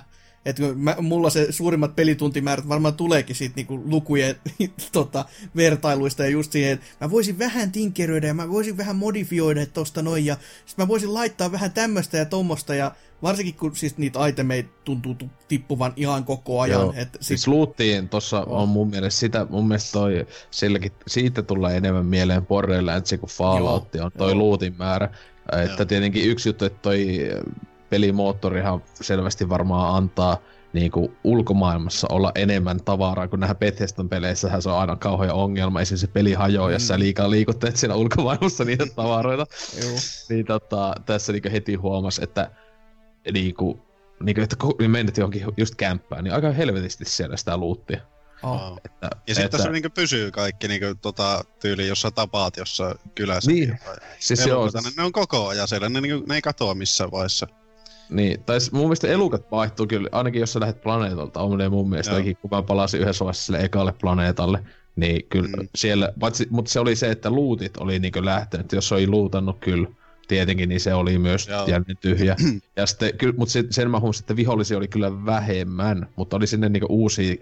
että 0.48 0.64
mä, 0.76 0.96
mulla 1.02 1.30
se 1.30 1.52
suurimmat 1.52 1.96
pelituntimäärät 1.96 2.70
varmaan 2.70 2.94
tuleekin 2.94 3.36
siitä 3.36 3.56
niinku 3.56 3.82
lukujen 3.86 4.36
tota, 4.92 5.26
vertailuista 5.56 6.24
ja 6.24 6.30
just 6.30 6.52
siihen, 6.52 6.74
että 6.74 6.86
mä 7.02 7.12
voisin 7.12 7.40
vähän 7.40 7.72
tinkeröidä 7.72 8.28
ja 8.28 8.34
mä 8.34 8.50
voisin 8.50 8.78
vähän 8.78 8.96
modifioida 8.96 9.66
tosta 9.66 10.02
noin 10.02 10.26
ja 10.26 10.38
sit 10.66 10.78
mä 10.78 10.88
voisin 10.88 11.14
laittaa 11.14 11.52
vähän 11.52 11.72
tämmöstä 11.72 12.18
ja 12.18 12.26
tommosta 12.26 12.76
ja 12.76 12.92
varsinkin 13.22 13.56
kun 13.56 13.76
siis 13.76 13.98
niitä 13.98 14.28
itemeita 14.28 14.70
tuntuu 14.84 15.16
tippuvan 15.48 15.94
ihan 15.96 16.24
koko 16.24 16.62
ajan. 16.62 16.82
Joo, 16.82 16.94
et 16.96 17.10
sit... 17.14 17.22
Siis 17.22 17.48
luuttiin 17.48 18.10
tossa 18.10 18.42
oh. 18.42 18.62
on 18.62 18.70
mun 18.70 18.90
mielestä 18.90 19.20
sitä, 19.20 19.48
mun 19.50 19.68
mielestä 19.68 19.92
toi, 19.92 20.28
silläkin, 20.52 20.92
siitä 21.08 21.42
tulee 21.42 21.78
enemmän 21.78 22.06
mieleen 22.06 22.46
Borderlands 22.46 23.16
kuin 23.20 23.30
Fallout 23.30 23.96
on 23.96 24.12
toi 24.18 24.32
Joo. 24.32 24.38
luutin 24.38 24.76
määrä. 24.78 25.10
Että 25.52 25.82
Joo. 25.82 25.86
tietenkin 25.86 26.30
yksi 26.30 26.50
juttu, 26.50 26.66
että 26.66 26.80
toi 26.82 27.20
pelimoottorihan 27.90 28.84
selvästi 28.94 29.50
varmaan 29.50 29.96
antaa 29.96 30.38
niin 30.74 30.92
kuin 30.92 31.18
ulkomaailmassa 31.24 32.08
olla 32.12 32.32
enemmän 32.36 32.84
tavaraa, 32.84 33.28
kun 33.28 33.40
nähdään 33.40 33.58
Bethesdan 33.58 34.10
peleissä 34.10 34.62
se 34.62 34.70
on 34.70 34.80
aina 34.80 34.96
kauhean 34.96 35.36
ongelma, 35.36 35.82
esimerkiksi 35.82 36.06
se 36.06 36.12
peli 36.12 36.34
hajoaa, 36.34 36.68
mm. 36.68 36.74
jos 36.74 36.88
sä 36.88 37.00
liikaa 37.00 37.30
liikutteet 37.30 37.78
siellä 37.78 37.96
ulkomaailmassa 37.96 38.64
niitä 38.64 38.86
tavaroita. 38.96 39.46
niin 40.30 40.46
tota, 40.46 40.96
tässä 41.06 41.34
niin 41.34 41.52
heti 41.52 41.76
huomasi, 41.76 42.24
että 42.24 42.52
niin 43.34 43.56
kuin, 43.56 43.82
niin 44.24 44.36
kuin, 44.36 44.44
että 44.44 44.56
kun 44.56 44.76
menet 44.88 45.18
johonkin 45.18 45.46
just 45.58 45.76
kämppään, 45.76 46.24
niin 46.24 46.34
aika 46.34 46.52
helvetisti 46.52 47.06
siellä 47.06 47.38
sitä 47.38 47.58
luuttia. 47.58 48.00
Oh. 48.44 48.80
Että, 48.86 49.10
ja 49.28 49.36
sitten 49.36 49.46
että... 49.46 49.64
se 49.64 49.70
niinku 49.70 49.90
pysyy 49.90 50.32
kaikki 50.32 50.68
niinku, 50.68 50.86
tota, 51.02 51.46
tyyli, 51.60 51.88
jos 51.88 52.02
sä 52.02 52.12
tapaat 52.12 52.58
jossa 52.58 52.96
kylässä. 53.16 53.52
Niin. 53.52 53.80
Siis 54.20 54.44
se 54.44 54.54
on... 54.54 54.72
Ne, 54.74 54.92
ne 54.98 55.04
on 55.04 55.12
koko 55.12 55.48
ajan 55.48 55.68
siellä, 55.68 55.90
ne, 55.90 56.02
niinku, 56.02 56.26
ne 56.28 56.36
ei 56.36 56.42
katoa 56.42 56.76
missään 56.76 57.12
vaiheessa. 57.12 57.48
Niin, 58.10 58.44
tai 58.44 58.58
mun 58.72 58.84
mielestä 58.84 59.08
elukat 59.08 59.52
vaihtuu 59.52 59.88
kyllä, 59.88 60.10
ainakin 60.12 60.40
jos 60.40 60.54
sä 60.54 60.60
lähdet 60.60 60.82
planeetalta, 60.82 61.42
on 61.42 61.60
mun 61.70 61.90
mielestä, 61.90 62.14
kun 62.42 62.50
mä 62.52 62.62
palasin 62.62 63.02
yhdessä 63.02 63.26
vaiheessa 63.26 63.46
sille 63.46 63.60
ekalle 63.60 63.94
planeetalle, 64.02 64.64
niin 64.96 65.26
kyllä 65.30 65.50
mm. 65.58 65.68
siellä, 65.76 66.14
paitsi, 66.20 66.48
mutta 66.50 66.72
se 66.72 66.80
oli 66.80 66.96
se, 66.96 67.12
että 67.12 67.30
luutit 67.30 67.78
oli 67.78 68.00
niinku 68.00 68.26
lähtenyt, 68.26 68.72
jos 68.72 68.92
oli 68.92 69.08
luutannut 69.08 69.58
kyllä, 69.60 69.88
tietenkin, 70.28 70.70
niin 70.70 70.80
se 70.80 70.94
oli 70.94 71.18
myös 71.18 71.50
jäänyt 71.68 72.00
tyhjä. 72.02 72.36
ja 72.76 72.86
sitten, 72.86 73.18
kyllä, 73.18 73.34
mutta 73.38 73.52
sen, 73.52 73.68
sen 73.70 73.92
mä 73.92 74.00
huomasin, 74.00 74.24
että 74.24 74.36
vihollisia 74.36 74.78
oli 74.78 74.88
kyllä 74.88 75.26
vähemmän, 75.26 76.08
mutta 76.16 76.38
oli 76.38 76.48
sinne 76.48 76.70
niinku 76.70 76.88
uusia 76.90 77.36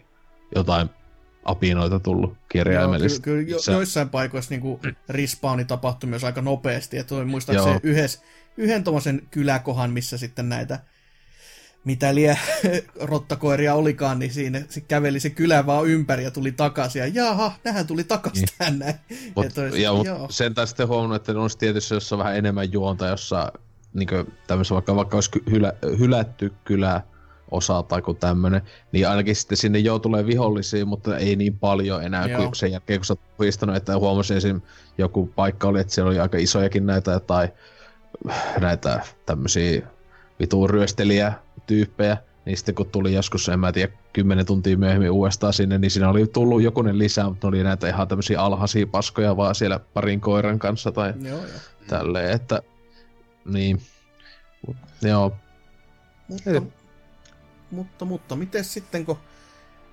jotain 0.55 0.89
apinoita 1.45 1.99
tullut 1.99 2.37
kirjaimellisesti. 2.49 3.29
Joo, 3.29 3.35
kyllä, 3.35 3.45
kyllä 3.45 3.61
jo, 3.67 3.73
joissain 3.73 4.09
paikoissa 4.09 4.55
niin 4.55 4.79
respawni 5.09 5.65
tapahtui 5.65 6.09
myös 6.09 6.23
aika 6.23 6.41
nopeasti. 6.41 6.97
Että 6.97 7.15
oli 7.15 7.25
muistaakseni 7.25 7.79
yhdessä, 7.83 8.19
yhden 8.57 8.83
tuommoisen 8.83 9.21
kyläkohan, 9.31 9.91
missä 9.91 10.17
sitten 10.17 10.49
näitä 10.49 10.79
mitä 11.85 12.15
lie 12.15 12.37
rottakoiria 13.01 13.75
olikaan, 13.75 14.19
niin 14.19 14.33
siinä 14.33 14.61
se 14.69 14.81
käveli 14.81 15.19
se 15.19 15.29
kylä 15.29 15.65
vaan 15.65 15.87
ympäri 15.87 16.23
ja 16.23 16.31
tuli 16.31 16.51
takaisin. 16.51 16.99
Ja 16.99 17.07
jaha, 17.07 17.51
nähän 17.63 17.87
tuli 17.87 18.03
takaisin 18.03 18.47
niin. 18.59 18.79
näin. 18.79 18.95
Mut, 19.35 19.57
olisi, 19.57 19.81
ja, 19.81 19.93
mut 19.93 20.07
sen 20.29 20.53
taas 20.53 20.69
sitten 20.69 20.87
huomannut, 20.87 21.15
että 21.15 21.39
on 21.39 21.49
tietysti, 21.59 21.93
jos 21.93 22.13
on 22.13 22.19
vähän 22.19 22.37
enemmän 22.37 22.71
juonta, 22.71 23.07
jossa 23.07 23.51
niin 23.93 24.09
tämmöisessä 24.47 24.75
vaikka, 24.75 24.95
vaikka 24.95 25.17
olisi 25.17 25.31
hylä, 25.51 25.73
hylätty 25.99 26.53
kylä, 26.65 27.01
osa 27.51 27.83
tai 27.83 28.01
kuin 28.01 28.17
tämmönen, 28.17 28.61
niin 28.91 29.07
ainakin 29.07 29.35
sitten 29.35 29.57
sinne 29.57 29.79
jo 29.79 29.99
tulee 29.99 30.25
vihollisia, 30.25 30.85
mutta 30.85 31.17
ei 31.17 31.35
niin 31.35 31.59
paljon 31.59 32.03
enää 32.03 32.27
Joo. 32.27 32.41
kuin 32.41 32.55
sen 32.55 32.71
jälkeen, 32.71 32.99
kun 32.99 33.05
sä 33.05 33.13
oot 33.13 33.37
puistanut, 33.37 33.75
että 33.75 33.97
huomasin 33.97 34.37
esim. 34.37 34.61
joku 34.97 35.31
paikka 35.35 35.67
oli, 35.67 35.79
että 35.79 35.93
siellä 35.93 36.09
oli 36.09 36.19
aika 36.19 36.37
isojakin 36.37 36.85
näitä 36.85 37.19
tai 37.19 37.49
näitä 38.61 39.01
tämmöisiä 39.25 39.81
vituun 40.39 40.69
ryöstelijä 40.69 41.33
tyyppejä, 41.67 42.17
niin 42.45 42.57
sitten 42.57 42.75
kun 42.75 42.89
tuli 42.91 43.13
joskus, 43.13 43.49
en 43.49 43.59
mä 43.59 43.71
tiedä, 43.71 43.93
kymmenen 44.13 44.45
tuntia 44.45 44.77
myöhemmin 44.77 45.11
uudestaan 45.11 45.53
sinne, 45.53 45.77
niin 45.77 45.91
siinä 45.91 46.09
oli 46.09 46.27
tullut 46.27 46.61
jokunen 46.61 46.97
lisää, 46.97 47.29
mutta 47.29 47.47
oli 47.47 47.63
näitä 47.63 47.89
ihan 47.89 48.07
tämmöisiä 48.07 48.41
alhaisia 48.41 48.87
paskoja 48.87 49.37
vaan 49.37 49.55
siellä 49.55 49.79
parin 49.93 50.21
koiran 50.21 50.59
kanssa 50.59 50.91
tai 50.91 51.13
joo, 51.21 51.37
joo. 51.37 51.47
tälleen, 51.87 52.31
että 52.31 52.61
niin, 53.45 53.81
joo. 55.01 55.35
Mutta, 56.27 56.49
mutta, 57.71 58.05
mutta 58.05 58.35
miten 58.35 58.63
sitten, 58.63 59.05
kun, 59.05 59.17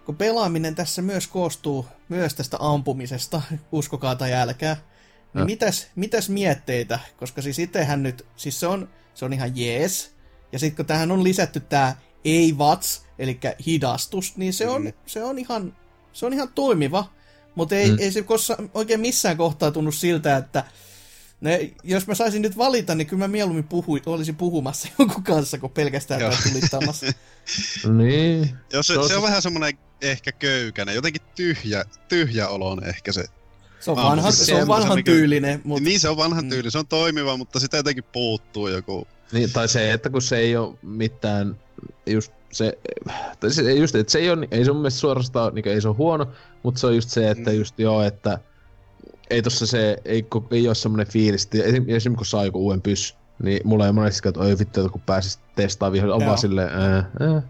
kun 0.04 0.16
pelaaminen 0.16 0.74
tässä 0.74 1.02
myös 1.02 1.26
koostuu 1.26 1.86
myös 2.08 2.34
tästä 2.34 2.56
ampumisesta, 2.60 3.42
uskokaa 3.72 4.16
tai 4.16 4.32
älkää, 4.32 4.74
niin 4.74 5.40
no. 5.40 5.44
mitäs, 5.44 5.86
mitäs 5.94 6.28
mietteitä? 6.28 6.98
Koska 7.16 7.42
siis 7.42 7.58
itsehän 7.58 8.02
nyt, 8.02 8.26
siis 8.36 8.60
se 8.60 8.66
on, 8.66 8.88
se 9.14 9.24
on 9.24 9.32
ihan 9.32 9.56
jees, 9.56 10.14
ja 10.52 10.58
sitten 10.58 10.76
kun 10.76 10.86
tähän 10.86 11.10
on 11.10 11.24
lisätty 11.24 11.60
tämä 11.60 11.96
ei 12.24 12.58
vats, 12.58 13.06
eli 13.18 13.40
hidastus, 13.66 14.36
niin 14.36 14.52
se 14.52 14.68
on, 14.68 14.82
mm. 14.82 14.92
se 15.06 15.24
on, 15.24 15.38
ihan, 15.38 15.76
se 16.12 16.26
on 16.26 16.32
ihan 16.32 16.48
toimiva, 16.54 17.12
mutta 17.54 17.74
ei, 17.74 17.90
mm. 17.90 17.98
ei 18.00 18.12
se 18.12 18.22
koskaan 18.22 18.70
oikein 18.74 19.00
missään 19.00 19.36
kohtaa 19.36 19.70
tunnu 19.70 19.92
siltä, 19.92 20.36
että 20.36 20.64
ne, 21.42 21.70
jos 21.84 22.06
mä 22.06 22.14
saisin 22.14 22.42
nyt 22.42 22.56
valita, 22.56 22.94
niin 22.94 23.06
kyllä 23.06 23.24
mä 23.24 23.28
mieluummin 23.28 23.64
puhu, 23.64 23.98
olisin 24.06 24.36
puhumassa 24.36 24.88
jonkun 24.98 25.22
kanssa, 25.22 25.58
kun 25.58 25.70
pelkästään 25.70 26.20
tulittamassa. 26.52 27.06
niin. 27.98 28.50
Jos 28.72 28.86
se, 28.86 28.94
se 29.08 29.16
on 29.16 29.22
vähän 29.22 29.42
semmoinen 29.42 29.78
ehkä 30.00 30.32
köykäinen, 30.32 30.94
jotenkin 30.94 31.22
tyhjä, 31.34 31.84
tyhjä 32.08 32.48
olon 32.48 32.84
ehkä 32.84 33.12
se. 33.12 33.24
Se 33.80 33.90
on, 33.90 33.96
vanha, 33.96 34.28
ah, 34.28 34.34
se 34.34 34.54
on 34.54 34.68
vanhan 34.68 34.98
se 34.98 35.02
tyylinen. 35.02 35.60
Mutta... 35.64 35.84
Niin 35.84 36.00
se 36.00 36.08
on 36.08 36.16
vanhan 36.16 36.44
mm. 36.44 36.50
tyyli, 36.50 36.70
se 36.70 36.78
on 36.78 36.86
toimiva, 36.86 37.36
mutta 37.36 37.60
sitä 37.60 37.76
jotenkin 37.76 38.04
puuttuu 38.12 38.68
joku. 38.68 39.06
Niin, 39.32 39.52
tai 39.52 39.68
se, 39.68 39.92
että 39.92 40.10
kun 40.10 40.22
se 40.22 40.36
ei 40.36 40.56
ole 40.56 40.74
mitään, 40.82 41.56
just 42.06 42.32
se, 42.52 42.78
tai 43.40 43.50
se, 43.50 43.72
just, 43.72 43.94
että 43.94 44.10
se 44.10 44.18
ei, 44.18 44.30
ole, 44.30 44.48
ei 44.50 44.64
se 44.64 44.72
mun 44.72 44.80
mielestä 44.80 45.00
suorastaan, 45.00 45.54
niin 45.54 45.68
ei 45.68 45.80
se 45.80 45.88
ole 45.88 45.96
huono, 45.96 46.26
mutta 46.62 46.80
se 46.80 46.86
on 46.86 46.94
just 46.94 47.10
se, 47.10 47.30
että 47.30 47.50
mm. 47.50 47.56
just 47.56 47.78
joo, 47.78 48.02
että 48.02 48.38
ei 49.32 49.42
tossa 49.42 49.66
se, 49.66 49.96
ei, 50.04 50.26
ei 50.50 50.68
ole 50.68 50.74
semmoinen 50.74 51.06
fiilis, 51.06 51.44
että 51.44 51.58
esimerkiksi 51.64 52.10
kun 52.10 52.26
saa 52.26 52.44
joku 52.44 52.64
uuden 52.64 52.82
pyssy, 52.82 53.14
niin 53.42 53.60
mulla 53.64 53.86
ei 53.86 53.92
monesti 53.92 54.28
että 54.28 54.40
oi 54.40 54.58
vittu, 54.58 54.88
kun 54.88 55.00
pääsis 55.00 55.40
testaamaan 55.54 55.92
vihollisen, 55.92 56.22
on 56.22 56.26
vaan 56.26 56.38
silleen, 56.38 56.68
ää, 56.68 57.10
ää, 57.20 57.30
ää. 57.30 57.42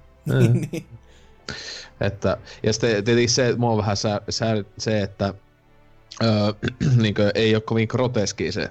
että, 2.07 2.37
ja 2.63 2.73
sitten 2.73 3.05
tietenkin 3.05 3.31
se, 3.31 3.55
mua 3.57 3.71
on 3.71 3.79
vähän 3.79 3.97
sä, 3.97 4.21
sä, 4.29 4.47
se, 4.79 5.01
että 5.01 5.35
öö, 6.23 6.31
niin 7.03 7.15
kuin, 7.15 7.31
ei 7.35 7.55
ole 7.55 7.63
kovin 7.63 7.89
groteski 7.91 8.53
se. 8.53 8.71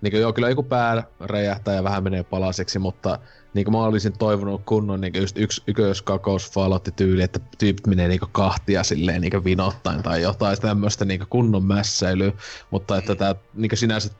Niin 0.00 0.10
kuin, 0.10 0.20
joo, 0.20 0.32
kyllä 0.32 0.48
joku 0.48 0.62
pää 0.62 1.02
räjähtää 1.20 1.74
ja 1.74 1.84
vähän 1.84 2.02
menee 2.02 2.22
palaseksi, 2.22 2.78
mutta 2.78 3.18
niin 3.54 3.64
kuin 3.64 3.72
mä 3.72 3.84
olisin 3.84 4.18
toivonut 4.18 4.62
kunnon 4.66 5.00
niin 5.00 5.12
just 5.16 5.38
yksi 5.38 5.62
yköskakous 5.66 6.52
tyyli, 6.96 7.22
että 7.22 7.40
tyypit 7.58 7.86
menee 7.86 8.08
niin 8.08 8.20
kahtia 8.32 8.84
silleen 8.84 9.20
niin 9.20 9.44
vinottain 9.44 10.02
tai 10.02 10.22
jotain 10.22 10.60
tämmöistä 10.60 11.04
niin 11.04 11.26
kunnon 11.30 11.64
mässäilyä, 11.64 12.32
mutta 12.70 12.98
että 12.98 13.14
tää 13.14 13.34
niin 13.54 13.70
sinänsä, 13.74 14.10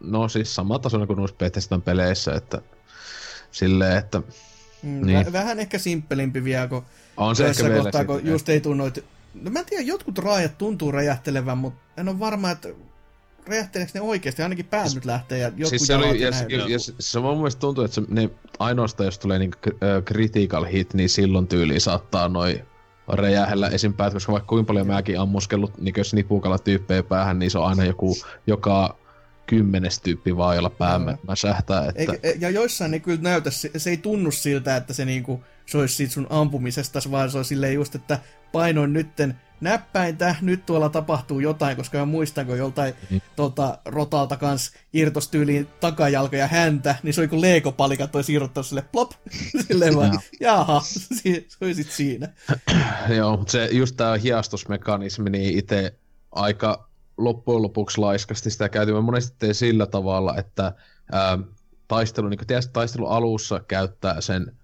no 0.00 0.28
siis 0.28 0.54
sama 0.54 0.78
tasoinen 0.78 1.06
kuin 1.06 1.16
noissa 1.16 1.36
Bethesdan 1.36 1.82
peleissä, 1.82 2.34
että 2.34 2.62
silleen, 3.50 3.98
että 3.98 4.22
Mm, 4.82 5.06
niin. 5.06 5.32
Vähän 5.32 5.60
ehkä 5.60 5.78
simppelimpi 5.78 6.44
vielä, 6.44 6.68
kun 6.68 6.84
on 7.16 7.36
se 7.36 7.46
ehkä 7.46 7.70
kohtaa, 7.70 8.04
kun 8.04 8.20
just 8.26 8.48
ei 8.48 8.60
tunnu, 8.60 8.86
että... 8.86 9.00
No 9.34 9.50
mä 9.50 9.58
en 9.58 9.66
tiedä, 9.66 9.82
jotkut 9.82 10.18
raajat 10.18 10.58
tuntuu 10.58 10.92
räjähtelevän, 10.92 11.58
mutta 11.58 11.80
en 11.96 12.08
ole 12.08 12.18
varma, 12.18 12.50
että 12.50 12.68
räjähteleekö 13.46 13.92
ne 13.94 14.00
oikeasti, 14.00 14.42
ainakin 14.42 14.64
päät 14.64 14.82
siis, 14.82 14.94
nyt 14.94 15.04
lähtee 15.04 15.38
ja 15.38 15.46
jotkut 15.48 15.68
siis 15.68 15.86
se 15.86 15.94
oli, 15.94 16.20
ja, 16.20 16.28
ja, 16.48 16.68
ja, 16.68 16.78
se 16.98 17.20
mun 17.20 17.36
mielestä 17.36 17.60
tuntuu, 17.60 17.84
että 17.84 17.94
se, 17.94 18.02
ne 18.08 18.30
ainoastaan 18.58 19.06
jos 19.06 19.18
tulee 19.18 19.38
niinku 19.38 19.58
critical 20.04 20.64
hit, 20.64 20.94
niin 20.94 21.08
silloin 21.08 21.46
tyyliin 21.48 21.80
saattaa 21.80 22.28
noin 22.28 22.62
räjähellä 23.08 23.68
esim. 23.68 23.94
päät, 23.94 24.12
koska 24.12 24.32
vaikka 24.32 24.48
kuinka 24.48 24.66
paljon 24.66 24.86
mäkin 24.86 25.20
ammuskellut 25.20 25.78
niin 25.78 25.94
jos 25.96 26.14
nipukalla 26.14 26.58
tyyppejä 26.58 27.02
päähän, 27.02 27.38
niin 27.38 27.50
se 27.50 27.58
on 27.58 27.66
aina 27.66 27.84
joku 27.84 28.16
joka 28.46 29.02
kymmenes 29.46 30.00
tyyppi 30.00 30.36
vaan, 30.36 30.56
jolla 30.56 30.70
pää 30.70 30.98
no. 30.98 31.36
sähtää. 31.36 31.88
Että... 31.88 32.12
Eikä, 32.12 32.38
ja 32.38 32.50
joissain 32.50 32.94
ei 32.94 33.00
kyllä 33.00 33.22
näytä, 33.22 33.50
se, 33.50 33.70
se 33.76 33.90
ei 33.90 33.96
tunnu 33.96 34.30
siltä, 34.30 34.76
että 34.76 34.92
se 34.92 35.04
niinku, 35.04 35.44
se 35.66 35.78
olisi 35.78 35.94
siitä 35.94 36.12
sun 36.12 36.26
ampumisesta, 36.30 37.00
vaan 37.10 37.30
se 37.30 37.38
on 37.38 37.44
silleen 37.44 37.74
just, 37.74 37.94
että 37.94 38.18
painoin 38.52 38.92
nytten 38.92 39.40
näppäintä, 39.62 40.34
nyt 40.40 40.66
tuolla 40.66 40.88
tapahtuu 40.88 41.40
jotain, 41.40 41.76
koska 41.76 41.98
mä 41.98 42.04
muistan, 42.04 42.46
kun 42.46 42.58
joltain 42.58 42.94
mm. 43.10 43.20
tota, 43.36 43.78
rotalta 43.84 44.36
kans 44.36 44.72
irtostyyliin 44.92 45.68
takajalka 45.80 46.36
ja 46.36 46.46
häntä, 46.46 46.96
niin 47.02 47.14
se 47.14 47.20
oli 47.20 47.28
kuin 47.28 47.40
leekopalikat 47.40 48.16
olisi 48.16 48.32
irrottanut 48.32 48.66
sille 48.66 48.84
plop, 48.92 49.10
silleen 49.68 49.96
vaan, 49.96 50.20
jaha, 50.40 50.80
se 51.18 51.46
oli 51.60 51.74
sit 51.74 51.90
siinä. 51.90 52.28
Joo, 53.16 53.36
mutta 53.36 53.52
se 53.52 53.68
just 53.72 53.96
tää 53.96 54.16
hiastusmekanismi, 54.16 55.30
niin 55.30 55.58
itse 55.58 55.94
aika 56.32 56.88
loppujen 57.16 57.62
lopuksi 57.62 57.98
laiskasti 57.98 58.50
sitä 58.50 58.68
käytiin. 58.68 58.94
Mä 58.94 59.00
monesti 59.00 59.54
sillä 59.54 59.86
tavalla, 59.86 60.36
että 60.36 60.72
ää, 61.12 61.38
taistelu, 61.88 62.28
niin 62.28 62.38
kuin 62.38 62.62
taistelu 62.72 63.06
alussa 63.06 63.60
käyttää 63.68 64.20
sen, 64.20 64.56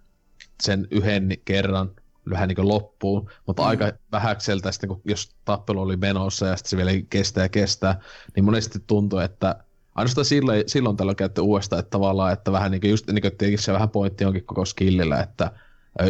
sen 0.62 0.89
yhden 0.91 1.29
kerran 1.45 1.91
vähän 2.30 2.48
niin 2.48 2.68
loppuun, 2.68 3.30
mutta 3.46 3.62
mm. 3.62 3.68
aika 3.68 3.92
vähäkseltä 4.12 4.72
sitten, 4.72 4.88
kun 4.88 5.00
jos 5.05 5.36
tappelu 5.44 5.80
oli 5.80 5.96
menossa 5.96 6.46
ja 6.46 6.56
sitten 6.56 6.70
se 6.70 6.76
vielä 6.76 6.90
kestää 7.10 7.44
ja 7.44 7.48
kestää, 7.48 8.00
niin 8.36 8.44
monesti 8.44 8.78
tuntuu, 8.86 9.18
että 9.18 9.56
ainoastaan 9.94 10.24
silloin, 10.24 10.62
silloin 10.66 10.96
tällä 10.96 11.14
käytte 11.14 11.40
uudestaan, 11.40 11.80
että 11.80 11.90
tavallaan, 11.90 12.32
että 12.32 12.52
vähän 12.52 12.70
niin 12.70 12.80
kuin 12.80 12.90
just 12.90 13.06
niin 13.06 13.22
kuin 13.22 13.36
tietenkin 13.36 13.59
se 13.59 13.72
vähän 13.72 13.90
pointti 13.90 14.24
onkin 14.24 14.44
koko 14.44 14.64
skillillä, 14.64 15.20
että 15.20 15.50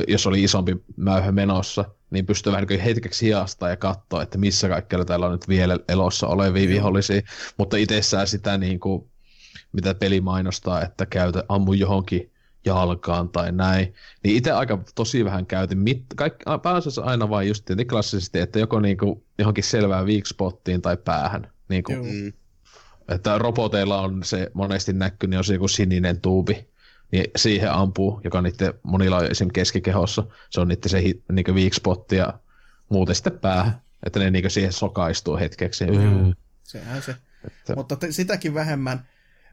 jos 0.09 0.27
oli 0.27 0.43
isompi 0.43 0.77
mäyhä 0.97 1.33
menossa, 1.33 1.85
niin 2.11 2.27
pystyy 2.27 2.53
vähän 2.53 2.67
niin 2.69 2.81
hetkeksi 2.81 3.27
hiastaa 3.27 3.69
ja 3.69 3.77
katsoa, 3.77 4.23
että 4.23 4.39
missä 4.39 4.69
kaikkialla 4.69 5.05
täällä 5.05 5.27
on 5.27 5.33
nyt 5.33 5.49
vielä 5.49 5.79
elossa 5.89 6.27
olevia 6.27 6.69
vihollisia, 6.69 7.23
mutta 7.57 7.77
itsessään 7.77 8.27
sitä 8.27 8.59
niin 8.59 8.81
kuin, 8.81 9.11
mitä 9.73 9.95
peli 9.95 10.21
mainostaa, 10.21 10.83
että 10.83 11.07
käytä, 11.07 11.45
ammu 11.49 11.73
johonkin 11.73 12.31
jalkaan 12.65 13.29
tai 13.29 13.53
näin, 13.53 13.95
niin 14.25 14.37
itse 14.37 14.53
aika 14.53 14.79
tosi 14.95 15.25
vähän 15.25 15.47
käytin, 15.47 15.79
mit, 15.79 16.05
kaikki, 16.17 16.45
pääasiassa 16.63 17.03
aina 17.03 17.29
vain 17.31 17.49
just 17.49 17.65
klassisesti, 17.89 18.39
että 18.39 18.59
joko 18.59 18.81
niinku 18.81 19.25
johonkin 19.39 19.65
selvään 19.65 20.07
weak 20.07 20.27
spottiin 20.27 20.83
tai 20.83 20.97
päähän. 20.97 21.53
Niinku, 21.69 21.93
mm. 21.93 22.33
Että 23.09 23.39
roboteilla 23.39 24.01
on 24.01 24.25
se 24.25 24.51
monesti 24.55 24.93
näkyy, 24.93 25.29
niin 25.29 25.39
on 25.39 25.45
se 25.45 25.55
joku 25.55 25.69
sininen 25.69 26.21
tuubi 26.21 26.69
niin 27.13 27.25
siihen 27.37 27.73
ampuu, 27.73 28.21
joka 28.25 28.39
on 28.39 28.45
niiden 28.45 28.75
monilla 28.83 29.17
on 29.17 29.31
esim. 29.31 29.49
keskikehossa. 29.53 30.25
Se 30.51 30.61
on 30.61 30.69
niiden 30.69 30.91
se 30.91 31.03
hi- 31.03 31.23
niinku 31.33 31.53
weak 31.53 31.75
spot 31.75 32.13
ja 32.13 32.39
muuten 32.89 33.15
sitten 33.15 33.39
päähän. 33.39 33.81
Että 34.07 34.19
ne 34.21 34.31
niinku 34.31 34.51
siihen 34.51 34.73
sokaistuu 34.73 35.37
hetkeksi. 35.37 35.87
Mm. 35.87 36.35
Sehän 36.63 37.03
se. 37.03 37.17
Että- 37.47 37.75
Mutta 37.77 37.97
te, 37.97 38.13
sitäkin 38.13 38.55
vähemmän. 38.55 39.07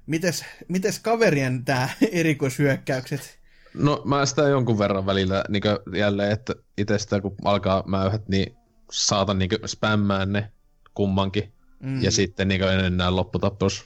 Mites, 0.05 0.45
mites 0.67 0.99
kaverien 0.99 1.65
tää 1.65 1.89
erikoishyökkäykset? 2.11 3.39
No 3.73 4.01
mä 4.05 4.25
sitä 4.25 4.41
jonkun 4.41 4.79
verran 4.79 5.05
välillä 5.05 5.43
niin 5.49 5.63
jälleen, 5.97 6.31
että 6.31 6.55
itsestä 6.77 7.21
kun 7.21 7.35
alkaa 7.43 7.83
mäyhät, 7.87 8.27
niin 8.27 8.55
saatan 8.91 9.39
niin 9.39 9.49
spämmää 9.65 10.25
ne 10.25 10.51
kummankin. 10.93 11.53
Mm. 11.79 12.03
Ja 12.03 12.11
sitten 12.11 12.47
niin 12.47 12.63
enää 12.63 13.15
lopputappos. 13.15 13.85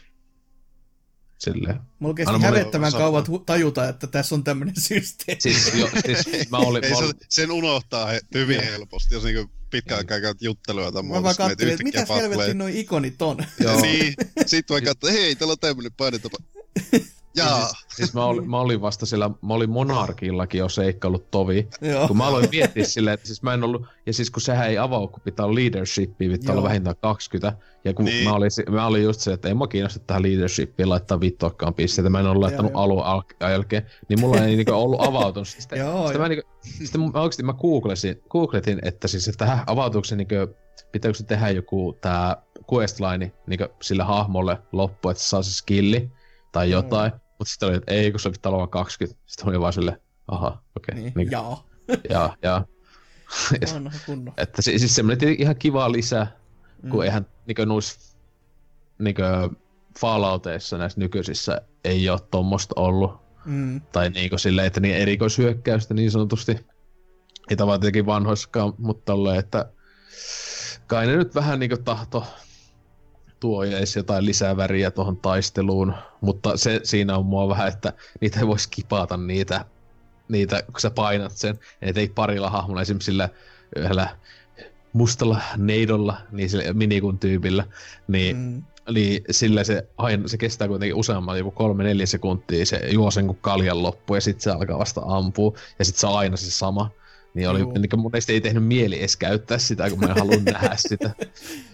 Silleen. 1.39 1.79
Mulla 1.99 2.13
kesti 2.13 2.31
mulle 2.33 2.45
hävettävän 2.45 2.91
sama. 2.91 3.03
kauan 3.03 3.25
hu- 3.27 3.43
tajuta, 3.45 3.89
että 3.89 4.07
tässä 4.07 4.35
on 4.35 4.43
tämmönen 4.43 4.73
systeemi. 4.81 5.41
Siis, 5.41 5.71
jo, 5.75 5.89
siis 6.23 6.49
mä 6.49 6.57
olin, 6.57 6.83
Ei 6.83 6.89
mä 6.91 6.97
se, 6.97 7.03
olin, 7.03 7.15
sen 7.29 7.51
unohtaa 7.51 8.05
he, 8.07 8.21
hyvin 8.33 8.63
helposti, 8.63 9.13
jos 9.15 9.23
niinku 9.23 9.51
pitkään 9.69 9.97
aikaa 9.97 10.21
käyt 10.21 10.41
juttelua 10.41 10.91
tai 10.91 11.01
Mä 11.03 11.07
muuta. 11.07 11.23
vaan 11.23 11.33
sit 11.35 11.39
meet 11.39 11.49
katselin, 11.51 11.73
että 11.73 11.83
mitä 11.83 12.05
helvetin 12.15 12.57
noi 12.57 12.79
ikonit 12.79 13.21
on. 13.21 13.37
joo, 13.59 13.81
Niin, 13.81 14.13
sit 14.45 14.69
vaan 14.69 14.83
katsoo, 14.83 15.09
hei, 15.11 15.35
täällä 15.35 15.51
on 15.51 15.59
tämmönen 15.59 15.91
painetapa. 15.97 16.37
Jaa. 17.35 17.59
siis, 17.67 17.85
siis 17.95 18.13
mä, 18.13 18.25
olin, 18.25 18.49
mä 18.49 18.59
olin 18.59 18.81
vasta 18.81 19.05
sillä, 19.05 19.29
mä 19.41 19.53
olin 19.53 19.69
Monarkillakin 19.69 20.59
jo 20.59 20.69
seikkaillut 20.69 21.31
tovi. 21.31 21.67
Joo. 21.81 22.07
Kun 22.07 22.17
mä 22.17 22.27
aloin 22.27 22.49
miettiä 22.51 22.83
silleen, 22.85 23.13
että 23.13 23.27
siis 23.27 23.43
mä 23.43 23.53
en 23.53 23.63
ollut, 23.63 23.85
ja 24.05 24.13
siis 24.13 24.31
kun 24.31 24.41
sehän 24.41 24.67
ei 24.69 24.77
avaa, 24.77 25.07
kun 25.07 25.21
pitää 25.23 25.45
olla 25.45 25.55
leadershipia, 25.55 26.29
pitää 26.29 26.51
olla 26.53 26.61
Joo. 26.61 26.69
vähintään 26.69 26.95
20. 27.01 27.57
Ja 27.85 27.93
kun 27.93 28.05
Niin. 28.05 28.23
mä, 28.23 28.33
olin, 28.33 28.49
mä 28.69 28.85
olin 28.87 29.03
just 29.03 29.19
se, 29.19 29.33
että 29.33 29.49
en 29.49 29.57
mä 29.57 29.67
kiinnosta 29.67 29.99
tähän 29.99 30.23
leadershipiin 30.23 30.89
laittaa 30.89 31.19
vittuakkaan 31.19 31.73
pisteitä, 31.73 32.09
mä 32.09 32.19
en 32.19 32.25
ollut 32.27 32.41
laittanut 32.43 32.71
joo. 32.71 32.81
alun 32.81 33.03
al- 33.03 33.21
jälkeen, 33.41 33.85
niin 34.09 34.19
mulla 34.19 34.37
ei 34.45 34.55
niinku 34.55 34.73
ollut 34.73 35.01
avautunut. 35.01 35.47
Sitten, 35.47 35.79
Joo, 35.85 36.03
sitten, 36.03 36.21
mä, 36.21 36.29
niinku, 36.29 36.49
sitten 36.85 37.01
mä 37.01 37.19
oikeesti 37.21 37.43
mä 37.43 37.53
googlesin, 37.53 38.21
googletin, 38.29 38.79
että 38.81 39.07
siis 39.07 39.27
että 39.27 39.45
tähän 39.45 39.63
avautuksen 39.67 40.17
niinku, 40.17 40.35
pitääkö 40.91 41.17
se 41.17 41.23
tehdä 41.23 41.49
joku 41.49 41.97
tää 42.01 42.37
questline 42.73 43.31
niinku 43.47 43.65
sille 43.81 44.03
hahmolle 44.03 44.57
loppu, 44.71 45.09
että 45.09 45.23
se 45.23 45.29
saa 45.29 45.43
se 45.43 45.51
skilli 45.53 46.09
tai 46.51 46.69
jotain. 46.71 47.11
Mutta 47.11 47.51
sitten 47.51 47.69
oli, 47.69 47.77
että 47.77 47.93
ei, 47.93 48.11
kun 48.11 48.19
se 48.19 48.29
pitää 48.29 48.49
olla 48.49 48.57
vaan 48.57 48.69
20. 48.69 49.21
Sitten 49.25 49.49
oli 49.49 49.59
vaan 49.59 49.73
silleen, 49.73 50.01
aha, 50.27 50.61
okei. 50.77 50.95
Niin, 50.95 51.13
niinku, 51.15 51.31
jaa. 51.33 51.67
ja, 52.09 52.37
ja. 52.41 52.65
Vanha 53.73 53.91
kunno. 54.05 54.33
Että 54.37 54.61
si- 54.61 54.79
siis 54.79 54.95
semmoinen 54.95 55.35
ihan 55.39 55.55
kiva 55.55 55.91
lisä, 55.91 56.27
kun 56.81 56.99
Mm. 56.99 57.01
eihän 57.03 57.25
niinkö 57.45 57.65
nois 57.65 58.15
niinkö 58.99 59.49
Fallouteissa 59.99 60.77
näissä 60.77 60.99
nykyisissä 60.99 61.61
ei 61.83 62.09
ole 62.09 62.19
tommosta 62.31 62.73
ollut. 62.77 63.11
Mm. 63.45 63.81
Tai 63.81 64.09
niinku 64.09 64.37
silleen, 64.37 64.67
että 64.67 64.79
niin 64.79 64.95
erikoishyökkäystä 64.95 65.93
niin 65.93 66.11
sanotusti. 66.11 66.65
Ei 67.49 67.55
tavallaan 67.57 67.79
tietenkin 67.81 68.05
vanhoissakaan, 68.05 68.73
mutta 68.77 69.05
tolleen, 69.05 69.39
että 69.39 69.71
kai 70.87 71.07
ne 71.07 71.15
nyt 71.15 71.35
vähän 71.35 71.59
niinku 71.59 71.77
tahto 71.77 72.27
tuo 73.39 73.63
edes 73.63 73.95
jotain 73.95 74.25
lisää 74.25 74.57
väriä 74.57 74.91
tuohon 74.91 75.17
taisteluun, 75.17 75.93
mutta 76.21 76.57
se 76.57 76.79
siinä 76.83 77.17
on 77.17 77.25
mua 77.25 77.49
vähän, 77.49 77.67
että 77.67 77.93
niitä 78.21 78.39
ei 78.39 78.47
voi 78.47 78.59
skipata 78.59 79.17
niitä, 79.17 79.65
niitä 80.29 80.63
kun 80.63 80.79
sä 80.79 80.89
painat 80.89 81.31
sen, 81.31 81.59
että 81.81 82.01
ei 82.01 82.09
parilla 82.09 82.49
hahmolla 82.49 82.81
esimerkiksi 82.81 83.11
sillä 83.11 83.29
yhdellä 83.75 84.17
mustalla 84.93 85.41
neidolla, 85.57 86.17
niin 86.31 86.49
sillä 86.49 86.73
minikun 86.73 87.19
tyypillä, 87.19 87.63
niin 88.07 88.37
Mm. 88.37 88.63
Eli 88.89 89.23
sillä 89.31 89.63
se, 89.63 89.87
aina, 89.97 90.27
se 90.27 90.37
kestää 90.37 90.67
kuitenkin 90.67 90.95
useamman, 90.95 91.37
joku 91.37 91.51
kolme 91.51 91.83
neljä 91.83 92.05
sekuntia, 92.05 92.65
se 92.65 92.81
juo 92.91 93.11
sen 93.11 93.25
kuin 93.25 93.37
kaljan 93.41 93.83
loppu 93.83 94.15
ja 94.15 94.21
sitten 94.21 94.41
se 94.41 94.51
alkaa 94.51 94.79
vasta 94.79 95.01
ampua 95.05 95.53
ja 95.79 95.85
sitten 95.85 95.99
se 95.99 96.07
on 96.07 96.17
aina 96.17 96.37
se 96.37 96.51
sama. 96.51 96.91
Niin 97.33 97.49
oli, 97.49 97.59
Juu. 97.59 97.71
niin 97.71 98.01
mielestä 98.11 98.33
ei 98.33 98.41
tehnyt 98.41 98.65
mieli 98.65 98.99
edes 98.99 99.17
käyttää 99.17 99.57
sitä, 99.57 99.89
kun 99.89 99.99
mä 99.99 100.05
en 100.05 100.15
halua 100.17 100.35
nähdä 100.51 100.75
sitä. 100.75 101.11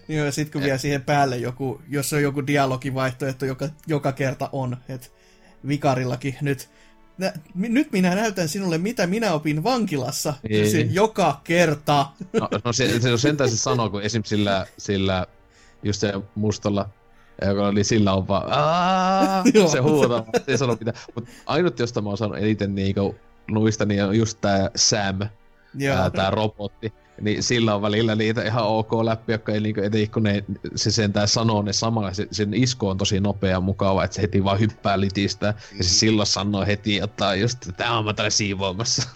Joo, 0.08 0.26
ja 0.26 0.32
sit 0.32 0.52
kun 0.52 0.62
vielä 0.62 0.78
siihen 0.78 1.02
päälle 1.02 1.38
joku, 1.38 1.82
jos 1.90 2.14
on 2.14 2.22
joku 2.24 2.48
dialogivaihtoehto, 2.48 3.46
joka 3.46 3.70
joka 3.88 4.12
kerta 4.12 4.50
on, 4.52 4.78
että 4.90 5.08
vikarillakin 5.68 6.36
nyt, 6.42 6.70
nä, 7.18 7.34
mi- 7.54 7.70
nyt 7.70 7.92
minä 7.92 8.16
näytän 8.16 8.50
sinulle, 8.50 8.78
mitä 8.78 9.08
minä 9.08 9.34
opin 9.34 9.64
vankilassa. 9.64 10.34
Ei. 10.50 10.70
Se, 10.70 10.82
joka 10.82 11.42
kerta. 11.44 12.06
No, 12.34 12.50
no 12.66 12.74
se, 12.74 13.00
se 13.00 13.12
on 13.12 13.20
sentään 13.20 13.50
se 13.50 13.58
sanoo, 13.58 13.90
kun 13.90 14.02
esim. 14.02 14.24
sillä, 14.24 14.68
sillä 14.78 15.26
just 15.84 16.02
se 16.02 16.14
mustalla, 16.36 16.90
joka 17.46 17.68
oli 17.68 17.84
sillä 17.84 18.14
on 18.14 18.28
vaan 18.28 18.46
se 19.72 19.80
huutaa, 19.80 20.26
se 20.38 20.52
ei 20.52 20.58
sano 20.58 20.78
mitään. 20.80 20.98
Mutta 21.16 21.32
ainut, 21.46 21.80
josta 21.80 22.02
mä 22.02 22.10
oon 22.10 22.18
saanut 22.18 22.38
eniten 22.38 22.76
niinku, 22.76 23.16
nuista, 23.52 23.86
niin 23.86 24.04
on 24.04 24.18
just 24.18 24.38
tää 24.42 24.70
Sam. 24.76 25.20
Ää, 25.96 26.10
tää 26.10 26.32
robotti. 26.32 26.94
Niin 27.22 27.44
sillä 27.44 27.76
on 27.76 27.82
välillä 27.82 28.16
niitä 28.16 28.44
ihan 28.44 28.64
ok 28.64 28.94
läpi, 28.94 29.32
jotka 29.32 29.52
ei 29.52 29.60
niinku, 29.60 29.82
etenkin 29.82 30.12
kun 30.12 30.24
ne, 30.24 30.44
se 30.76 30.92
sentään 30.92 31.28
sanoo 31.28 31.62
ne 31.62 31.74
samalla, 31.74 32.14
se, 32.14 32.28
sen 32.32 32.54
isku 32.54 32.88
on 32.88 32.98
tosi 32.98 33.20
nopea 33.20 33.50
ja 33.50 33.60
mukava, 33.60 34.04
että 34.04 34.16
se 34.16 34.22
heti 34.22 34.44
vaan 34.44 34.60
hyppää 34.60 35.00
litistä. 35.00 35.54
Ja 35.78 35.84
se 35.84 35.90
silloin 35.90 36.28
sanoo 36.28 36.66
heti, 36.66 37.00
että 37.00 37.36
just, 37.36 37.58
että 37.58 37.72
tää 37.72 37.98
on 37.98 38.06
mä 38.06 38.14
täällä 38.14 38.30
siivoamassa. 38.30 39.04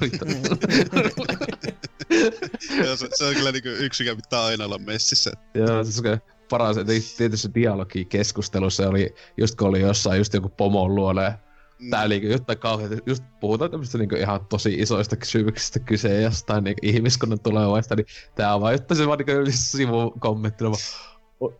Ja 2.85 2.95
se, 2.95 3.09
se, 3.13 3.25
on 3.25 3.33
kyllä 3.33 3.51
niinku 3.51 3.69
yksi, 3.69 4.03
mikä 4.03 4.15
pitää 4.15 4.43
aina 4.43 4.65
olla 4.65 4.77
messissä. 4.77 5.31
Joo, 5.53 5.83
se 5.83 6.09
on 6.09 6.19
paras, 6.49 6.77
että 6.77 6.93
tietysti 7.17 7.49
dialogi 7.55 8.05
keskustelussa 8.05 8.89
oli, 8.89 9.15
just 9.37 9.55
kun 9.55 9.67
oli 9.67 9.81
jossain 9.81 10.17
just 10.17 10.33
joku 10.33 10.49
pomon 10.49 10.95
luona 10.95 11.21
Mm. 11.21 11.48
Tää 11.89 12.03
oli 12.03 12.31
jotain 12.31 12.59
kauheita, 12.59 12.95
just 13.05 13.23
puhutaan 13.39 13.71
tämmöistä 13.71 13.97
niinku 13.97 14.15
ihan 14.15 14.45
tosi 14.45 14.73
isoista 14.73 15.15
kysymyksistä 15.15 15.79
kyse 15.79 16.21
jostain 16.21 16.63
niinku 16.63 16.79
ihmiskunnan 16.83 17.39
tulevaista, 17.39 17.95
niin 17.95 18.05
tää 18.35 18.55
on 18.55 18.61
vaan, 18.61 18.73
jotta 18.73 18.95
se 18.95 19.07
vaan 19.07 19.19
niinku 19.27 19.51
sivukommenttina 19.51 20.71
vaan, 20.71 20.81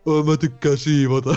"O- 0.06 0.22
mä 0.24 0.36
tykkään 0.36 0.78
siivota. 0.78 1.36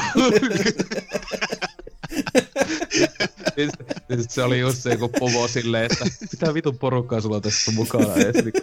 Niin 3.57 3.69
se- 3.77 4.01
niin 4.10 4.30
se 4.30 4.43
oli 4.43 4.60
just 4.60 4.77
se 4.77 4.89
joku 4.91 5.10
pomo 5.19 5.47
silleen, 5.47 5.85
että 5.91 6.05
mitä 6.31 6.53
vitun 6.53 6.77
porukkaa 6.77 7.22
sulla 7.22 7.35
on 7.35 7.41
tässä 7.41 7.72
mukana 7.72 8.14
edes. 8.14 8.35
Niin... 8.45 8.53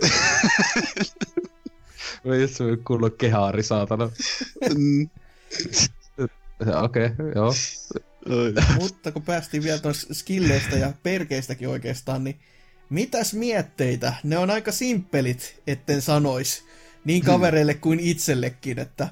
Oli 2.24 2.40
just 2.40 2.54
se 2.56 2.64
kunnon 2.86 3.12
kehaari, 3.12 3.62
saatana. 3.62 4.10
Mm. 4.78 5.10
Okei, 6.84 7.06
okay, 7.06 7.32
joo. 7.34 7.52
Mutta 8.80 9.12
kun 9.12 9.22
päästiin 9.22 9.62
vielä 9.62 9.78
tuossa 9.78 10.14
skilleistä 10.14 10.76
ja 10.76 10.92
perkeistäkin 11.02 11.68
oikeastaan, 11.68 12.24
niin 12.24 12.40
mitäs 12.90 13.34
mietteitä? 13.34 14.14
Ne 14.22 14.38
on 14.38 14.50
aika 14.50 14.72
simppelit, 14.72 15.62
etten 15.66 16.02
sanois. 16.02 16.64
Niin 17.04 17.24
kavereille 17.24 17.74
kuin 17.74 18.00
itsellekin, 18.00 18.78
että 18.78 19.08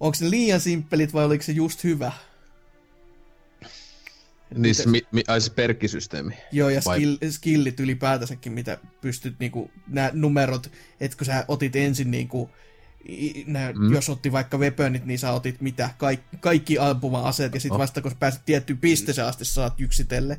onko 0.00 0.16
ne 0.20 0.30
liian 0.30 0.60
simppelit 0.60 1.12
vai 1.12 1.24
oliko 1.24 1.44
se 1.44 1.52
just 1.52 1.84
hyvä? 1.84 2.12
Niin 4.54 4.74
se, 4.74 4.88
mi, 4.88 5.02
mi, 5.12 5.24
ai 5.28 5.40
se 5.40 5.50
perkkisysteemi. 5.50 6.34
Joo, 6.52 6.68
ja 6.68 6.80
skill, 6.80 7.16
skillit 7.30 7.80
ylipäätänsäkin, 7.80 8.52
mitä 8.52 8.78
pystyt 9.00 9.34
niinku, 9.38 9.70
nämä 9.88 10.10
numerot, 10.12 10.72
että 11.00 11.16
kun 11.16 11.24
sä 11.24 11.44
otit 11.48 11.76
ensin 11.76 12.10
niinku, 12.10 12.50
nää, 13.46 13.72
mm. 13.72 13.94
Jos 13.94 14.08
otti 14.08 14.32
vaikka 14.32 14.58
weaponit, 14.58 15.04
niin 15.04 15.18
sä 15.18 15.32
otit 15.32 15.60
mitä, 15.60 15.90
kaik, 15.98 16.20
kaikki 16.40 16.78
ampuma-aseet, 16.78 17.54
ja 17.54 17.60
sitten 17.60 17.74
Oh. 17.74 17.78
vasta 17.80 18.02
kun 18.02 18.12
pääset 18.18 18.42
tiettyyn 18.46 18.78
pisteeseen 18.78 19.26
asti, 19.28 19.44
saat 19.44 19.80
yksitelle. 19.80 20.38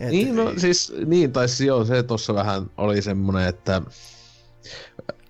Et, 0.00 0.10
Niin, 0.10 0.36
no 0.36 0.52
siis, 0.58 0.92
niin, 1.06 1.32
tai 1.32 1.48
siis 1.48 1.60
joo, 1.60 1.84
se 1.84 2.02
tossa 2.02 2.34
vähän 2.34 2.70
oli 2.76 3.02
semmonen, 3.02 3.48
että 3.48 3.82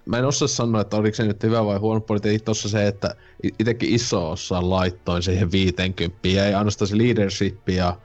mä 0.07 0.19
en 0.19 0.25
osaa 0.25 0.49
sanoa, 0.49 0.81
että 0.81 0.97
oliko 0.97 1.15
se 1.17 1.25
nyt 1.25 1.43
hyvä 1.43 1.65
vai 1.65 1.79
huono 1.79 2.01
puoli, 2.01 2.21
tietenkin 2.21 2.45
tossa 2.45 2.69
se, 2.69 2.87
että 2.87 3.15
i- 3.45 3.55
itekin 3.59 3.95
iso 3.95 4.31
osa 4.31 4.71
laittoin 4.71 5.23
siihen 5.23 5.53
50, 5.53 6.29
ja 6.29 6.47
ei 6.47 6.55
ainoastaan 6.55 6.89
se 6.89 6.99
leadership 6.99 7.69
ja 7.69 7.97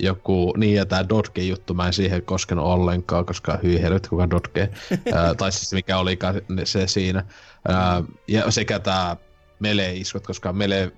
joku, 0.00 0.54
niin 0.56 0.74
ja 0.74 0.86
tää 0.86 1.08
Dodge 1.08 1.42
juttu, 1.42 1.74
mä 1.74 1.86
en 1.86 1.92
siihen 1.92 2.22
koskenut 2.22 2.66
ollenkaan, 2.66 3.26
koska 3.26 3.58
hyi 3.62 3.82
helvet, 3.82 4.08
kuka 4.08 4.30
Dodge, 4.30 4.68
tai 5.38 5.52
siis 5.52 5.72
mikä 5.72 5.98
olikaan 5.98 6.34
se 6.64 6.86
siinä. 6.86 7.24
Ää, 7.68 8.02
ja 8.28 8.50
sekä 8.50 8.78
tää 8.78 9.16
melee-iskut, 9.60 10.26
koska 10.26 10.52
melee 10.52 10.92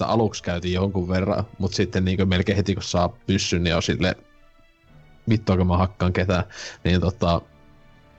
aluksi 0.00 0.42
käytiin 0.42 0.74
jonkun 0.74 1.08
verran, 1.08 1.44
mutta 1.58 1.76
sitten 1.76 2.04
niin 2.04 2.28
melkein 2.28 2.56
heti 2.56 2.74
kun 2.74 2.82
saa 2.82 3.08
pyssyn, 3.26 3.64
niin 3.64 3.76
on 3.76 3.82
sille 3.82 4.16
vittuako 5.28 5.64
mä 5.64 5.76
hakkaan 5.76 6.12
ketään, 6.12 6.44
niin 6.84 7.00
tota, 7.00 7.40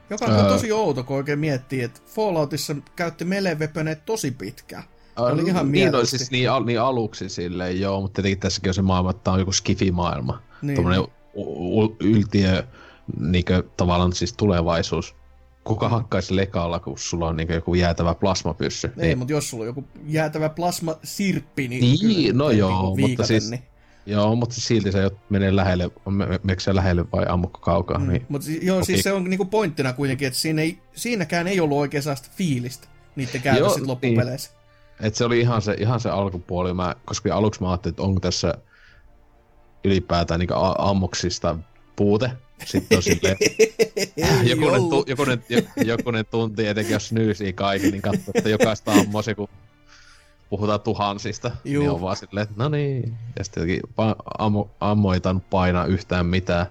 Joka 0.09 0.25
on 0.25 0.31
Öö. 0.31 0.47
tosi 0.47 0.71
outo, 0.71 1.03
kun 1.03 1.15
oikein 1.15 1.39
miettii, 1.39 1.81
että 1.81 2.01
Falloutissa 2.05 2.75
käytti 2.95 3.25
melee 3.25 3.57
tosi 4.05 4.31
pitkään. 4.31 4.83
Oli 5.15 5.41
ihan 5.41 5.45
niin, 5.45 5.55
no, 5.55 5.63
mieluusti. 5.63 6.17
siis 6.17 6.31
niin, 6.31 6.51
al, 6.51 6.65
niin 6.65 6.81
aluksi 6.81 7.29
silleen 7.29 7.79
joo, 7.79 8.01
mutta 8.01 8.15
tietenkin 8.15 8.39
tässäkin 8.39 8.69
on 8.69 8.73
se 8.73 8.81
maailma, 8.81 9.09
että 9.09 9.23
tää 9.23 9.33
on 9.33 9.39
joku 9.39 9.51
skifi-maailma. 9.51 10.41
Niin. 10.61 10.75
Tuommoinen 10.75 11.07
yltiö, 11.99 12.63
niinkö 13.19 13.63
tavallaan 13.77 14.13
siis 14.13 14.33
tulevaisuus. 14.33 15.15
Kuka 15.63 15.89
hakkaisi 15.89 16.35
lekalla, 16.35 16.79
kun 16.79 16.97
sulla 16.97 17.27
on 17.27 17.37
niinkö 17.37 17.53
joku 17.53 17.75
jäätävä 17.75 18.15
plasmapyssy? 18.15 18.91
Ei, 18.97 19.15
mutta 19.15 19.33
jos 19.33 19.49
sulla 19.49 19.61
on 19.61 19.67
joku 19.67 19.83
jäätävä 20.05 20.49
plasma-sirppi, 20.49 21.67
niin, 21.67 21.81
Niin, 21.81 21.99
kyllä 21.99 22.33
no 22.33 22.51
joo, 22.51 22.69
niinku 22.69 23.07
mutta 23.07 23.23
siis- 23.23 23.49
Niin. 23.49 23.63
Joo, 24.05 24.35
mutta 24.35 24.55
silti 24.55 24.91
se 24.91 25.11
menee 25.29 25.55
lähelle, 25.55 25.91
meneekö 26.09 26.63
se 26.63 26.75
lähelle 26.75 27.05
vai 27.11 27.25
ammukko 27.29 27.59
kaukaa. 27.59 27.97
Mm. 27.99 28.09
Niin. 28.09 28.25
Mutta 28.29 28.47
joo, 28.61 28.77
okay. 28.77 28.85
siis 28.85 29.01
se 29.01 29.11
on 29.13 29.23
niinku 29.23 29.45
pointtina 29.45 29.93
kuitenkin, 29.93 30.27
että 30.27 30.39
siinä 30.39 30.61
ei, 30.61 30.77
siinäkään 30.95 31.47
ei 31.47 31.59
ollut 31.59 31.77
oikein 31.77 32.03
sellaista 32.03 32.29
fiilistä 32.35 32.87
niiden 33.15 33.41
käytössä 33.41 33.79
niin. 33.79 33.87
loppupeleissä. 33.87 34.49
Niin. 34.51 34.62
Et 34.99 35.15
se 35.15 35.25
oli 35.25 35.39
ihan 35.39 35.61
se, 35.61 35.73
ihan 35.73 35.99
se 35.99 36.09
alkupuoli, 36.09 36.73
mä, 36.73 36.95
koska 37.05 37.35
aluksi 37.35 37.61
mä 37.61 37.69
ajattelin, 37.69 37.93
että 37.93 38.03
onko 38.03 38.19
tässä 38.19 38.53
ylipäätään 39.83 40.39
niin 40.39 40.49
ammoksista 40.77 41.55
puute. 41.95 42.31
Sitten 42.65 42.97
on 42.97 43.03
silleen, 43.03 43.37
jokunen, 44.49 44.89
tu, 44.89 45.03
jokunen, 45.07 45.43
jokunen 45.85 46.25
tunti, 46.25 46.67
etenkin 46.67 46.93
jos 46.93 47.11
nyysii 47.11 47.53
kaiken, 47.53 47.91
niin 47.91 48.01
katsoo, 48.01 48.31
että 48.35 48.49
jokaista 48.49 48.91
ammoa 48.91 49.21
se, 49.21 49.35
kun 49.35 49.49
puhutaan 50.49 50.81
tuhansista, 50.81 51.51
Juu. 51.65 51.83
niin 51.83 51.91
on 51.91 52.01
vaan 52.01 52.17
silleen, 52.17 52.43
että 52.43 52.55
no 52.57 52.69
niin. 52.69 53.15
Ja 53.37 53.43
sitten 53.43 53.67
pa- 53.77 54.23
ammo, 54.39 54.69
painaa 55.49 55.85
yhtään 55.85 56.25
mitään, 56.25 56.65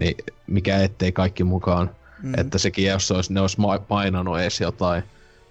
niin 0.00 0.16
mikä 0.46 0.82
ettei 0.82 1.12
kaikki 1.12 1.44
mukaan. 1.44 1.90
Mm. 2.22 2.34
Että 2.38 2.58
sekin, 2.58 2.86
jos 2.86 3.10
olisi, 3.10 3.32
ne 3.32 3.40
olisi 3.40 3.56
painanut 3.88 4.38
edes 4.38 4.60
jotain, 4.60 5.02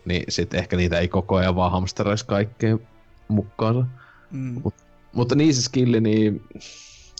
niin 0.06 0.24
sitten 0.30 0.60
ehkä 0.60 0.78
niitä 0.78 1.00
ei 1.00 1.08
koko 1.08 1.36
ajan 1.36 1.56
vaan 1.56 1.72
hamsteraisi 1.72 2.26
kaikkeen 2.26 2.88
mukaan. 3.28 3.92
Mm. 4.32 4.62
Mut, 4.64 4.74
mutta 5.14 5.36
niin 5.36 5.54
se 5.54 5.62
skilli, 5.62 6.02
niin 6.02 6.44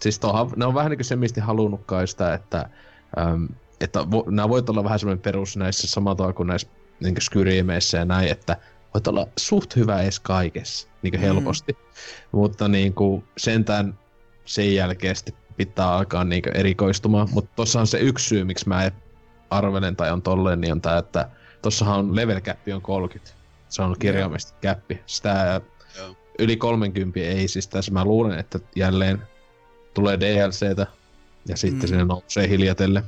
siis 0.02 0.20
toha, 0.20 0.50
ne 0.56 0.66
on 0.66 0.74
vähän 0.74 0.90
niin 0.90 0.98
kuin 0.98 1.06
semmisti 1.06 1.42
halunnutkaan 1.42 2.08
sitä, 2.08 2.34
että, 2.34 2.70
äm, 3.20 3.48
että 3.82 4.12
vo, 4.12 4.24
nämä 4.30 4.50
voit 4.50 4.70
olla 4.70 4.84
vähän 4.84 5.00
semmoinen 5.00 5.22
perus 5.22 5.58
näissä 5.58 5.88
samalla 5.88 6.34
kuin 6.34 6.48
näissä 6.48 6.68
niin 7.00 7.22
skyrimeissä 7.22 7.98
ja 7.98 8.06
näin, 8.06 8.32
että 8.32 8.58
voit 8.94 9.08
olla 9.08 9.28
suht 9.40 9.76
hyvä 9.76 10.02
edes 10.02 10.20
kaikessa, 10.20 10.88
niin 11.02 11.12
kuin 11.12 11.22
mm. 11.22 11.26
helposti. 11.26 11.78
Mutta 12.32 12.68
niin 12.68 12.94
kuin 12.94 13.24
sentään 13.38 14.00
sen 14.46 14.76
jälkeen 14.76 15.16
sitten 15.16 15.36
pitää 15.58 15.94
alkaa 15.94 16.24
niin 16.24 16.44
erikoistumaan. 16.54 17.28
Mutta 17.32 17.52
tuossa 17.56 17.80
on 17.80 17.88
se 17.88 18.00
yksi 18.00 18.28
syy, 18.28 18.44
miksi 18.44 18.68
mä 18.68 18.92
arvelen 19.50 19.96
tai 19.96 20.12
on 20.12 20.22
tolleen, 20.22 20.62
niin 20.62 20.72
on 20.72 20.82
tää, 20.82 20.98
että 20.98 21.30
tossahan 21.64 22.00
on 22.00 22.16
level 22.16 22.42
cap 22.42 22.58
on 22.74 22.82
30. 22.82 23.32
Se 23.70 23.82
on 23.82 23.96
kirjaimesti 24.00 24.54
käppi. 24.62 25.00
Sitä 25.06 25.62
Joo. 25.98 26.16
yli 26.40 26.58
30 26.58 27.20
ei 27.20 27.48
siis 27.48 27.68
tässä. 27.68 27.92
Mä 27.92 28.06
luulen, 28.06 28.40
että 28.40 28.60
jälleen 28.76 29.28
tulee 29.94 30.20
DLCtä 30.20 30.88
ja 31.48 31.58
sitten 31.58 31.82
mm. 31.82 31.88
sinne 31.88 32.06
nousee 32.06 32.48
hiljatelle. 32.48 33.04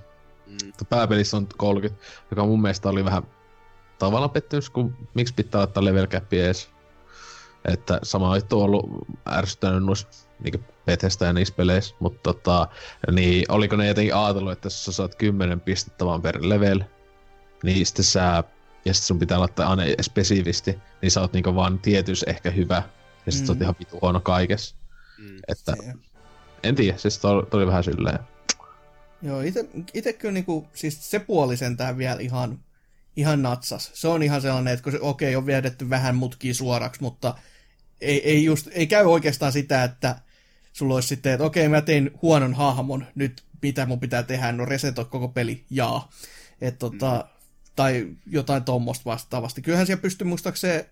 Mm. 0.47 0.87
Pääpelissä 0.89 1.37
on 1.37 1.47
30, 1.57 2.03
joka 2.31 2.45
mun 2.45 2.61
mielestä 2.61 2.89
oli 2.89 3.05
vähän 3.05 3.23
tavallaan 3.99 4.31
pettymys, 4.31 4.69
kun 4.69 4.97
miksi 5.13 5.33
pitää 5.33 5.61
ottaa 5.61 5.85
level 5.85 6.07
cap 6.07 6.33
edes. 6.33 6.69
Että 7.65 7.99
sama 8.03 8.37
juttu 8.37 8.59
on 8.59 8.65
ollut 8.65 8.89
ärsyttänyt 9.27 9.83
noissa 9.83 10.07
niin 10.39 10.65
Bethesda 10.85 11.25
ja 11.25 11.33
niissä 11.33 11.53
peleissä, 11.57 11.95
mutta 11.99 12.19
tota, 12.23 12.67
niin 13.11 13.51
oliko 13.51 13.75
ne 13.75 13.87
jotenkin 13.87 14.15
ajatellut, 14.15 14.51
että 14.51 14.65
jos 14.65 14.85
sä 14.85 14.91
saat 14.91 15.15
10 15.15 15.61
pistettä 15.61 16.05
vaan 16.05 16.21
per 16.21 16.39
level, 16.41 16.79
niin 17.65 17.85
sitten 17.85 18.05
sä, 18.05 18.43
ja 18.85 18.93
sitten 18.93 19.07
sun 19.07 19.19
pitää 19.19 19.39
laittaa 19.39 19.69
aina 19.69 19.83
spesifisti, 20.01 20.77
niin 21.01 21.11
sä 21.11 21.21
oot 21.21 21.33
niinku 21.33 21.55
vaan 21.55 21.79
tietys 21.79 22.23
ehkä 22.23 22.51
hyvä, 22.51 22.83
ja 23.25 23.31
sitten 23.31 23.43
mm. 23.43 23.47
sä 23.47 23.51
oot 23.51 23.59
mm. 23.59 23.61
ihan 23.61 23.75
vitu 23.79 23.99
huono 24.01 24.19
kaikessa. 24.19 24.75
Mm. 25.17 25.37
Että, 25.47 25.75
se. 25.83 25.93
en 26.63 26.75
tiedä, 26.75 26.97
siis 26.97 27.19
toi 27.19 27.47
oli 27.51 27.67
vähän 27.67 27.83
silleen. 27.83 28.19
Joo, 29.21 29.41
ite, 29.41 29.65
ite 29.93 30.13
kyllä 30.13 30.31
niinku, 30.31 30.67
siis 30.73 31.11
se 31.11 31.19
puoli 31.19 31.57
sentään 31.57 31.97
vielä 31.97 32.19
ihan, 32.19 32.59
ihan 33.15 33.41
natsas. 33.41 33.91
Se 33.93 34.07
on 34.07 34.23
ihan 34.23 34.41
sellainen, 34.41 34.73
että 34.73 34.83
kun 34.83 34.91
se, 34.91 34.99
okei, 35.01 35.35
on 35.35 35.45
viedetty 35.45 35.89
vähän 35.89 36.15
mutkia 36.15 36.53
suoraksi, 36.53 37.01
mutta 37.01 37.35
ei, 38.01 38.29
ei, 38.29 38.45
just, 38.45 38.67
ei 38.71 38.87
käy 38.87 39.05
oikeastaan 39.05 39.51
sitä, 39.51 39.83
että 39.83 40.15
sulla 40.73 40.95
olisi 40.95 41.07
sitten, 41.07 41.33
että 41.33 41.45
okei, 41.45 41.67
mä 41.67 41.81
tein 41.81 42.11
huonon 42.21 42.53
hahmon, 42.53 43.05
nyt 43.15 43.43
mitä 43.61 43.85
mun 43.85 43.99
pitää 43.99 44.23
tehdä, 44.23 44.51
no 44.51 44.65
resetoi 44.65 45.05
koko 45.05 45.27
peli, 45.27 45.65
jaa. 45.69 46.09
Et, 46.61 46.79
tota, 46.79 47.25
mm 47.29 47.34
tai 47.75 48.07
jotain 48.25 48.63
tuommoista 48.63 49.05
vastaavasti. 49.05 49.61
Kyllähän 49.61 49.87
siellä 49.87 50.01
pystyy 50.01 50.27
muistaakseen 50.27 50.85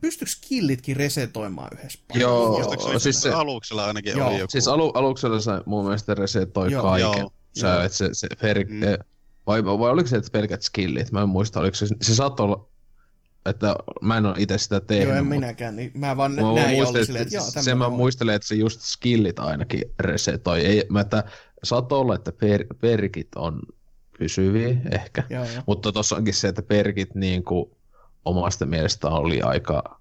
pystyykö 0.00 0.30
skillitkin 0.30 0.96
resetoimaan 0.96 1.70
yhdessä 1.78 1.98
Joo, 2.14 2.60
joo 2.60 2.98
siis 2.98 3.20
se, 3.20 3.30
aluksella 3.30 3.84
ainakin 3.84 4.16
joo. 4.16 4.28
oli 4.28 4.38
joku. 4.38 4.50
Siis 4.50 4.68
alu, 4.68 4.90
aluksella 4.90 5.40
se 5.40 5.50
mun 5.66 5.84
mielestä 5.84 6.14
resetoi 6.14 6.72
joo. 6.72 6.82
kaiken. 6.82 7.20
Joo. 7.20 7.32
Sä, 7.60 7.68
joo. 7.68 7.80
Et 7.80 7.92
se, 7.92 8.08
se 8.12 8.28
per, 8.40 8.66
mm. 8.68 8.80
vai, 9.46 9.64
vai, 9.64 9.90
oliko 9.90 10.08
se 10.08 10.16
että 10.16 10.30
pelkät 10.30 10.62
skillit? 10.62 11.12
Mä 11.12 11.22
en 11.22 11.28
muista, 11.28 11.60
oliko 11.60 11.74
se, 11.74 11.86
se 12.02 12.14
saattoi 12.14 12.44
olla, 12.44 12.68
että 13.46 13.76
mä 14.00 14.16
en 14.16 14.26
ole 14.26 14.34
itse 14.38 14.58
sitä 14.58 14.80
tehnyt. 14.80 15.08
Joo, 15.08 15.16
en 15.16 15.24
mutta... 15.24 15.40
minäkään, 15.40 15.76
niin 15.76 15.90
mä 15.94 16.16
vaan 16.16 16.32
mä 16.32 16.42
näin 16.54 16.78
ja 16.78 16.86
olin 16.86 17.06
silleen, 17.06 17.22
että 17.22 17.34
joo, 17.34 17.44
Se 17.44 17.74
mä 17.74 17.88
muistelen, 17.88 18.34
että 18.34 18.48
se 18.48 18.54
just 18.54 18.80
skillit 18.80 19.38
ainakin 19.38 19.82
resetoi. 20.00 20.60
Ei, 20.60 20.86
mä, 20.88 21.00
että 21.00 21.24
saattoi 21.64 21.98
olla, 21.98 22.14
että 22.14 22.32
per, 22.32 22.64
perkit 22.80 23.28
on 23.36 23.60
pysyviä 24.22 24.76
ehkä. 24.90 25.22
Mutta 25.66 25.92
tuossa 25.92 26.16
onkin 26.16 26.34
se, 26.34 26.48
että 26.48 26.62
perkit 26.62 27.14
niin 27.14 27.44
kuin 27.44 27.70
omasta 28.24 28.66
mielestä 28.66 29.08
oli 29.08 29.42
aika 29.42 30.00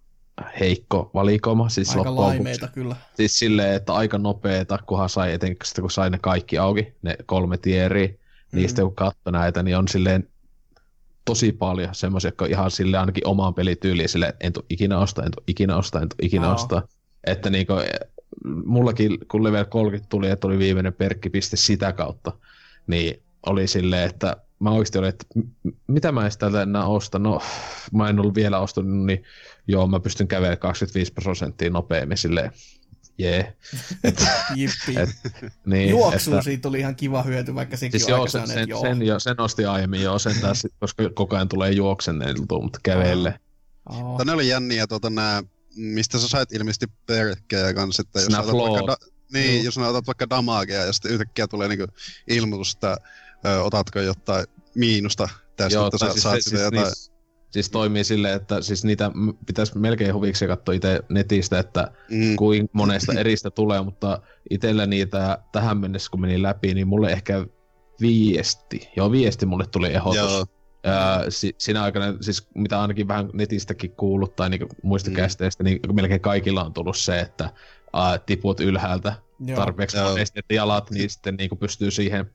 heikko 0.59 1.11
valikoima. 1.13 1.69
Siis 1.69 1.95
aika 1.95 2.15
laimeita 2.15 2.67
kyllä. 2.67 2.95
Siis 3.13 3.39
silleen, 3.39 3.75
että 3.75 3.93
aika 3.93 4.17
nopeeta, 4.17 4.79
kunhan 4.85 5.09
sai 5.09 5.33
etenkin 5.33 5.67
sitten, 5.67 5.81
kun 5.81 5.91
sai 5.91 6.09
ne 6.09 6.17
kaikki 6.21 6.57
auki, 6.57 6.93
ne 7.01 7.15
kolme 7.25 7.57
tieriä, 7.57 8.07
mm. 8.07 8.15
niistä 8.51 8.81
kun 8.81 8.95
katsoi 8.95 9.31
näitä, 9.31 9.63
niin 9.63 9.77
on 9.77 9.87
silleen 9.87 10.27
tosi 11.25 11.51
paljon 11.51 11.95
semmoisia, 11.95 12.27
jotka 12.27 12.45
on 12.45 12.51
ihan 12.51 12.71
sille 12.71 12.97
ainakin 12.97 13.27
omaan 13.27 13.53
pelityyliin 13.53 14.09
sille 14.09 14.35
en 14.39 14.53
tuu 14.53 14.65
ikinä 14.69 14.99
osta, 14.99 15.23
en 15.23 15.31
tuu 15.31 15.43
ikinä 15.47 15.77
osta, 15.77 16.01
en 16.01 16.09
tuu 16.09 16.17
ikinä 16.21 16.47
no. 16.47 16.53
osta. 16.53 16.81
Että 17.23 17.49
niinku, 17.49 17.73
mullakin, 18.65 19.17
kun 19.31 19.43
level 19.43 19.65
30 19.65 20.09
tuli, 20.09 20.29
että 20.29 20.47
oli 20.47 20.57
viimeinen 20.57 20.93
perkkipiste 20.93 21.57
sitä 21.57 21.93
kautta, 21.93 22.31
niin 22.87 23.21
oli 23.45 23.67
silleen, 23.67 24.09
että 24.09 24.37
mä 24.59 24.71
oikeasti 24.71 24.97
olin, 24.97 25.09
että 25.09 25.25
mitä 25.87 26.11
mä 26.11 26.21
edes 26.21 26.37
täältä 26.37 26.61
enää 26.61 26.85
ostan, 26.85 27.23
no 27.23 27.41
mä 27.93 28.09
en 28.09 28.19
ollut 28.19 28.35
vielä 28.35 28.59
ostanut, 28.59 29.05
niin 29.05 29.23
joo, 29.67 29.87
mä 29.87 29.99
pystyn 29.99 30.27
kävelemään 30.27 30.57
25 30.57 31.13
prosenttia 31.13 31.69
nopeammin 31.69 32.17
silleen, 32.17 32.51
jee. 33.17 33.53
Yeah. 34.57 35.09
niin, 35.65 35.89
Juoksuun 35.89 36.37
että, 36.37 36.43
siitä 36.43 36.61
tuli 36.61 36.79
ihan 36.79 36.95
kiva 36.95 37.23
hyöty, 37.23 37.55
vaikka 37.55 37.77
sekin 37.77 37.99
siis 37.99 38.09
joo, 38.09 38.27
sen, 38.27 38.47
sen, 38.47 38.69
joo. 38.69 38.81
Sen, 38.81 39.01
jo, 39.01 39.19
sen 39.19 39.35
nosti 39.37 39.65
aiemmin 39.65 40.01
jo 40.01 40.19
sen 40.19 40.35
tässä, 40.41 40.67
koska 40.79 41.09
koko 41.13 41.35
ajan 41.35 41.47
tulee 41.47 41.71
juoksenneltua, 41.71 42.61
mutta 42.61 42.79
kävelle. 42.83 43.39
Oh. 43.89 44.17
Tänne 44.17 44.33
oli 44.33 44.47
jänniä 44.47 44.87
tuota, 44.87 45.09
nää, 45.09 45.43
mistä 45.75 46.19
sä 46.19 46.27
sait 46.27 46.51
ilmeisesti 46.51 46.87
perkkejä 47.05 47.73
kanssa, 47.73 48.01
että 48.01 48.19
jos 48.19 48.31
sä 48.31 48.37
vaikka 48.37 48.87
da, 48.87 48.97
niin, 49.33 49.55
Joo. 49.55 49.63
jos 49.63 49.77
otat 49.77 50.07
vaikka 50.07 50.29
damagea 50.29 50.85
ja 50.85 50.93
sitten 50.93 51.11
yhtäkkiä 51.11 51.47
tulee 51.47 51.67
niinku 51.67 51.87
ilmoitus, 52.27 52.73
että 52.73 52.97
ö, 53.45 53.63
otatko 53.63 53.99
jotain 53.99 54.45
miinusta 54.75 55.29
tästä, 55.55 55.77
Joo, 55.77 55.87
että 55.87 55.97
sä 55.97 56.11
siis, 56.11 56.23
saat 56.23 56.41
siis, 56.41 56.61
jotain... 56.61 56.85
Siis, 56.85 57.11
siis 57.51 57.69
toimii 57.69 58.03
silleen, 58.03 58.35
että 58.35 58.61
siis 58.61 58.85
niitä 58.85 59.11
pitäisi 59.45 59.77
melkein 59.77 60.13
huviksi 60.13 60.47
katsoa 60.47 60.75
itse 60.75 60.99
netistä, 61.09 61.59
että 61.59 61.91
mm. 62.09 62.35
kuin 62.35 62.69
monesta 62.73 63.13
eristä 63.13 63.51
tulee, 63.51 63.81
mutta 63.81 64.21
itsellä 64.49 64.85
niitä 64.85 65.37
tähän 65.51 65.77
mennessä 65.77 66.11
kun 66.11 66.21
meni 66.21 66.41
läpi, 66.41 66.73
niin 66.73 66.87
mulle 66.87 67.11
ehkä 67.11 67.45
viesti, 68.01 68.89
joo 68.95 69.11
viesti 69.11 69.45
mulle 69.45 69.65
tuli 69.67 69.87
ehdotus. 69.87 70.15
Joo. 70.15 70.45
Ää, 70.83 71.25
si- 71.29 71.55
siinä 71.57 71.83
aikana, 71.83 72.17
siis 72.21 72.47
mitä 72.55 72.81
ainakin 72.81 73.07
vähän 73.07 73.29
netistäkin 73.33 73.91
kuullut 73.91 74.35
tai 74.35 74.49
niinku 74.49 74.67
muista 74.83 75.09
mm. 75.09 75.15
kästeistä, 75.15 75.63
niin 75.63 75.79
melkein 75.93 76.21
kaikilla 76.21 76.63
on 76.63 76.73
tullut 76.73 76.97
se, 76.97 77.19
että 77.19 77.49
ää, 77.93 78.17
tiput 78.17 78.59
ylhäältä 78.59 79.13
Joo. 79.45 79.55
tarpeeksi 79.55 79.97
monesti, 79.97 80.39
että 80.39 80.53
jalat, 80.53 80.91
niin 80.91 81.09
sitten 81.09 81.35
niinku 81.35 81.55
pystyy 81.55 81.91
siihen 81.91 82.31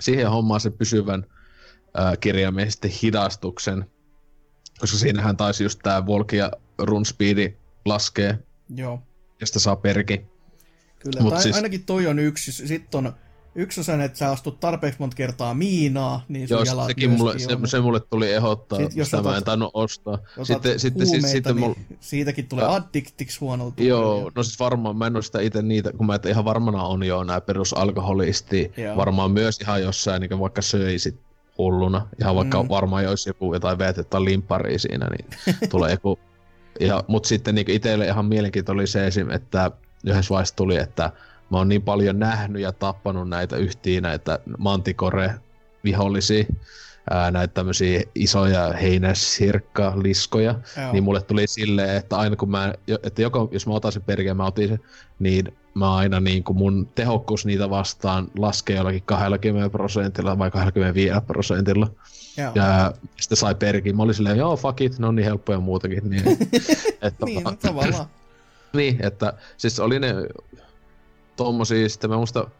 siihen 0.00 0.30
hommaan 0.30 0.60
sen 0.60 0.72
pysyvän 0.72 1.26
äh, 1.98 2.18
kirjaimellisesti 2.20 2.98
hidastuksen, 3.02 3.84
koska 4.78 4.96
siinähän 4.96 5.36
taisi 5.36 5.62
just 5.64 5.80
tää 5.82 6.06
Volki 6.06 6.36
ja 6.36 6.52
run 6.78 7.06
speedi 7.06 7.56
laskee, 7.84 8.38
Joo. 8.74 9.02
josta 9.40 9.60
saa 9.60 9.76
perki. 9.76 10.26
Kyllä, 10.98 11.20
Mut 11.20 11.34
tai 11.34 11.42
siis... 11.42 11.56
ainakin 11.56 11.84
toi 11.84 12.06
on 12.06 12.18
yksi. 12.18 12.52
Sitten 12.52 12.98
on 12.98 13.12
yksi 13.54 13.80
on 13.80 13.84
sen, 13.84 14.00
että 14.00 14.18
sä 14.18 14.30
astut 14.30 14.60
tarpeeksi 14.60 15.00
monta 15.00 15.16
kertaa 15.16 15.54
miinaa, 15.54 16.24
niin 16.28 16.48
sun 16.48 16.56
Joo, 16.56 16.64
jalat 16.64 16.86
sekin 16.86 17.10
mulle, 17.10 17.38
se, 17.38 17.58
se, 17.64 17.80
mulle 17.80 18.00
tuli 18.00 18.32
ehdottaa, 18.32 18.78
sitten, 18.78 18.98
jos 18.98 19.10
sitä 19.10 19.22
mä 19.22 19.36
en 19.36 19.44
tainnut 19.44 19.70
ostaa. 19.74 20.18
Sitten, 20.42 20.80
sitten, 20.80 21.06
huumeita, 21.06 21.28
sitten 21.28 21.56
niin 21.56 21.86
siitäkin 22.00 22.48
tulee 22.48 22.64
ja, 22.64 22.74
addiktiksi 22.74 23.40
huonolla 23.40 23.72
Joo, 23.76 24.30
no 24.34 24.42
siis 24.42 24.60
varmaan, 24.60 24.96
mä 24.96 25.06
en 25.06 25.16
ole 25.16 25.22
sitä 25.22 25.40
itse 25.40 25.62
niitä, 25.62 25.92
kun 25.92 26.06
mä 26.06 26.14
et 26.14 26.26
ihan 26.26 26.44
varmana 26.44 26.82
on 26.82 27.02
jo 27.02 27.24
nämä 27.24 27.40
perusalkoholisti, 27.40 28.72
Joo. 28.76 28.96
varmaan 28.96 29.30
myös 29.30 29.58
ihan 29.60 29.82
jossain, 29.82 30.20
niin 30.20 30.40
vaikka 30.40 30.62
söisit 30.62 31.20
hulluna, 31.58 32.06
ihan 32.20 32.34
vaikka 32.34 32.62
mm. 32.62 32.68
varmaan 32.68 33.04
jos 33.04 33.26
joku 33.26 33.54
jotain 33.54 33.78
veetettä 33.78 34.24
limpparia 34.24 34.78
siinä, 34.78 35.06
niin 35.06 35.26
tulee 35.70 35.90
joku... 35.90 36.18
Ja, 36.80 37.04
mutta 37.06 37.28
sitten 37.28 37.54
niin 37.54 37.70
itselle 37.70 38.06
ihan 38.06 38.24
mielenkiintoinen 38.24 38.80
oli 38.80 38.86
se 38.86 39.06
esim, 39.06 39.30
että 39.30 39.70
yhdessä 40.06 40.30
vaiheessa 40.30 40.56
tuli, 40.56 40.76
että 40.76 41.12
mä 41.50 41.58
oon 41.58 41.68
niin 41.68 41.82
paljon 41.82 42.18
nähnyt 42.18 42.62
ja 42.62 42.72
tappanut 42.72 43.28
näitä 43.28 43.56
yhtiin 43.56 44.02
näitä 44.02 44.38
mantikore 44.58 45.34
vihollisia, 45.84 46.44
ää, 47.10 47.30
näitä 47.30 47.54
tämmöisiä 47.54 48.02
isoja 48.14 48.72
heinäsirkkaliskoja, 48.72 50.54
Joo. 50.76 50.92
niin 50.92 51.04
mulle 51.04 51.22
tuli 51.22 51.46
silleen, 51.46 51.96
että 51.96 52.16
aina 52.16 52.36
kun 52.36 52.50
mä, 52.50 52.74
että 53.02 53.22
joko, 53.22 53.48
jos 53.52 53.66
mä 53.66 53.74
otan 53.74 53.92
sen 53.92 54.02
perkeen, 54.02 54.36
mä 54.36 54.46
otin 54.46 54.68
sen, 54.68 54.80
niin 55.18 55.52
mä 55.74 55.96
aina 55.96 56.20
niin 56.20 56.44
kuin 56.44 56.58
mun 56.58 56.88
tehokkuus 56.94 57.46
niitä 57.46 57.70
vastaan 57.70 58.28
laskee 58.38 58.76
jollakin 58.76 59.02
20 59.02 59.70
prosentilla 59.70 60.38
vai 60.38 60.50
25 60.50 61.14
prosentilla. 61.26 61.90
Joo. 62.36 62.52
Ja 62.54 62.92
sitten 63.20 63.36
sai 63.36 63.54
perkin. 63.54 63.96
Mä 63.96 64.02
olin 64.02 64.14
silleen, 64.14 64.38
joo, 64.38 64.56
fuck 64.56 64.80
it, 64.80 64.98
ne 64.98 65.06
on 65.06 65.16
niin 65.16 65.24
helppoja 65.24 65.60
muutakin. 65.60 66.10
Niin, 66.10 66.24
että, 67.02 67.26
Niin, 67.26 67.44
no, 67.44 67.52
tavallaan. 67.52 68.06
niin, 68.76 69.06
että 69.06 69.32
siis 69.56 69.80
oli 69.80 69.98
ne 69.98 70.14
tommosia, 71.44 71.88
sitten 71.88 72.10
mä 72.10 72.16
muista, 72.16 72.50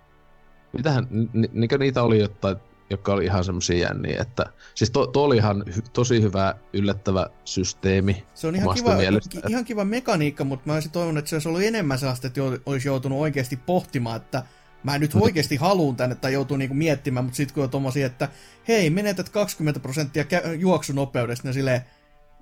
mitähän, 0.73 1.07
ni, 1.11 1.51
niinkö 1.53 1.79
niitä 1.79 2.03
oli 2.03 2.19
jotain, 2.19 2.57
jotka 2.91 3.13
oli 3.13 3.25
ihan 3.25 3.45
semmosia 3.45 3.79
jänniä, 3.79 4.23
että 4.23 4.47
siis 4.75 4.91
to, 4.91 5.07
to 5.07 5.25
oli 5.25 5.37
ihan 5.37 5.65
hy, 5.77 5.83
tosi 5.93 6.23
hyvä 6.23 6.55
yllättävä 6.73 7.27
systeemi. 7.45 8.25
Se 8.35 8.47
on 8.47 8.57
ihan 8.57 8.75
kiva, 8.75 8.97
mielestä. 8.97 9.31
ki- 9.31 9.41
ihan 9.49 9.65
kiva 9.65 9.85
mekaniikka, 9.85 10.45
mutta 10.45 10.67
mä 10.67 10.75
olisin 10.75 10.91
toivonut, 10.91 11.19
että 11.19 11.29
se 11.29 11.37
olisi 11.37 11.49
ollut 11.49 11.63
enemmän 11.63 11.99
sellaista, 11.99 12.27
että 12.27 12.41
olisi 12.67 12.89
joutunut 12.89 13.19
oikeasti 13.19 13.57
pohtimaan, 13.57 14.17
että 14.17 14.43
mä 14.83 14.99
nyt 14.99 15.11
oikeasti 15.15 15.57
haluan 15.57 15.97
tänne 15.97 16.15
tai 16.15 16.33
joutuu 16.33 16.57
niinku 16.57 16.75
miettimään, 16.75 17.25
mutta 17.25 17.37
sitten 17.37 17.55
kun 17.55 17.65
on 17.65 17.71
tommosia, 17.71 18.07
että 18.07 18.29
hei, 18.69 18.91
menetät 18.91 19.29
20 19.29 19.81
prosenttia 19.81 20.25
juoksunopeudesta, 20.59 21.49
niin 21.49 21.55
silleen, 21.55 21.81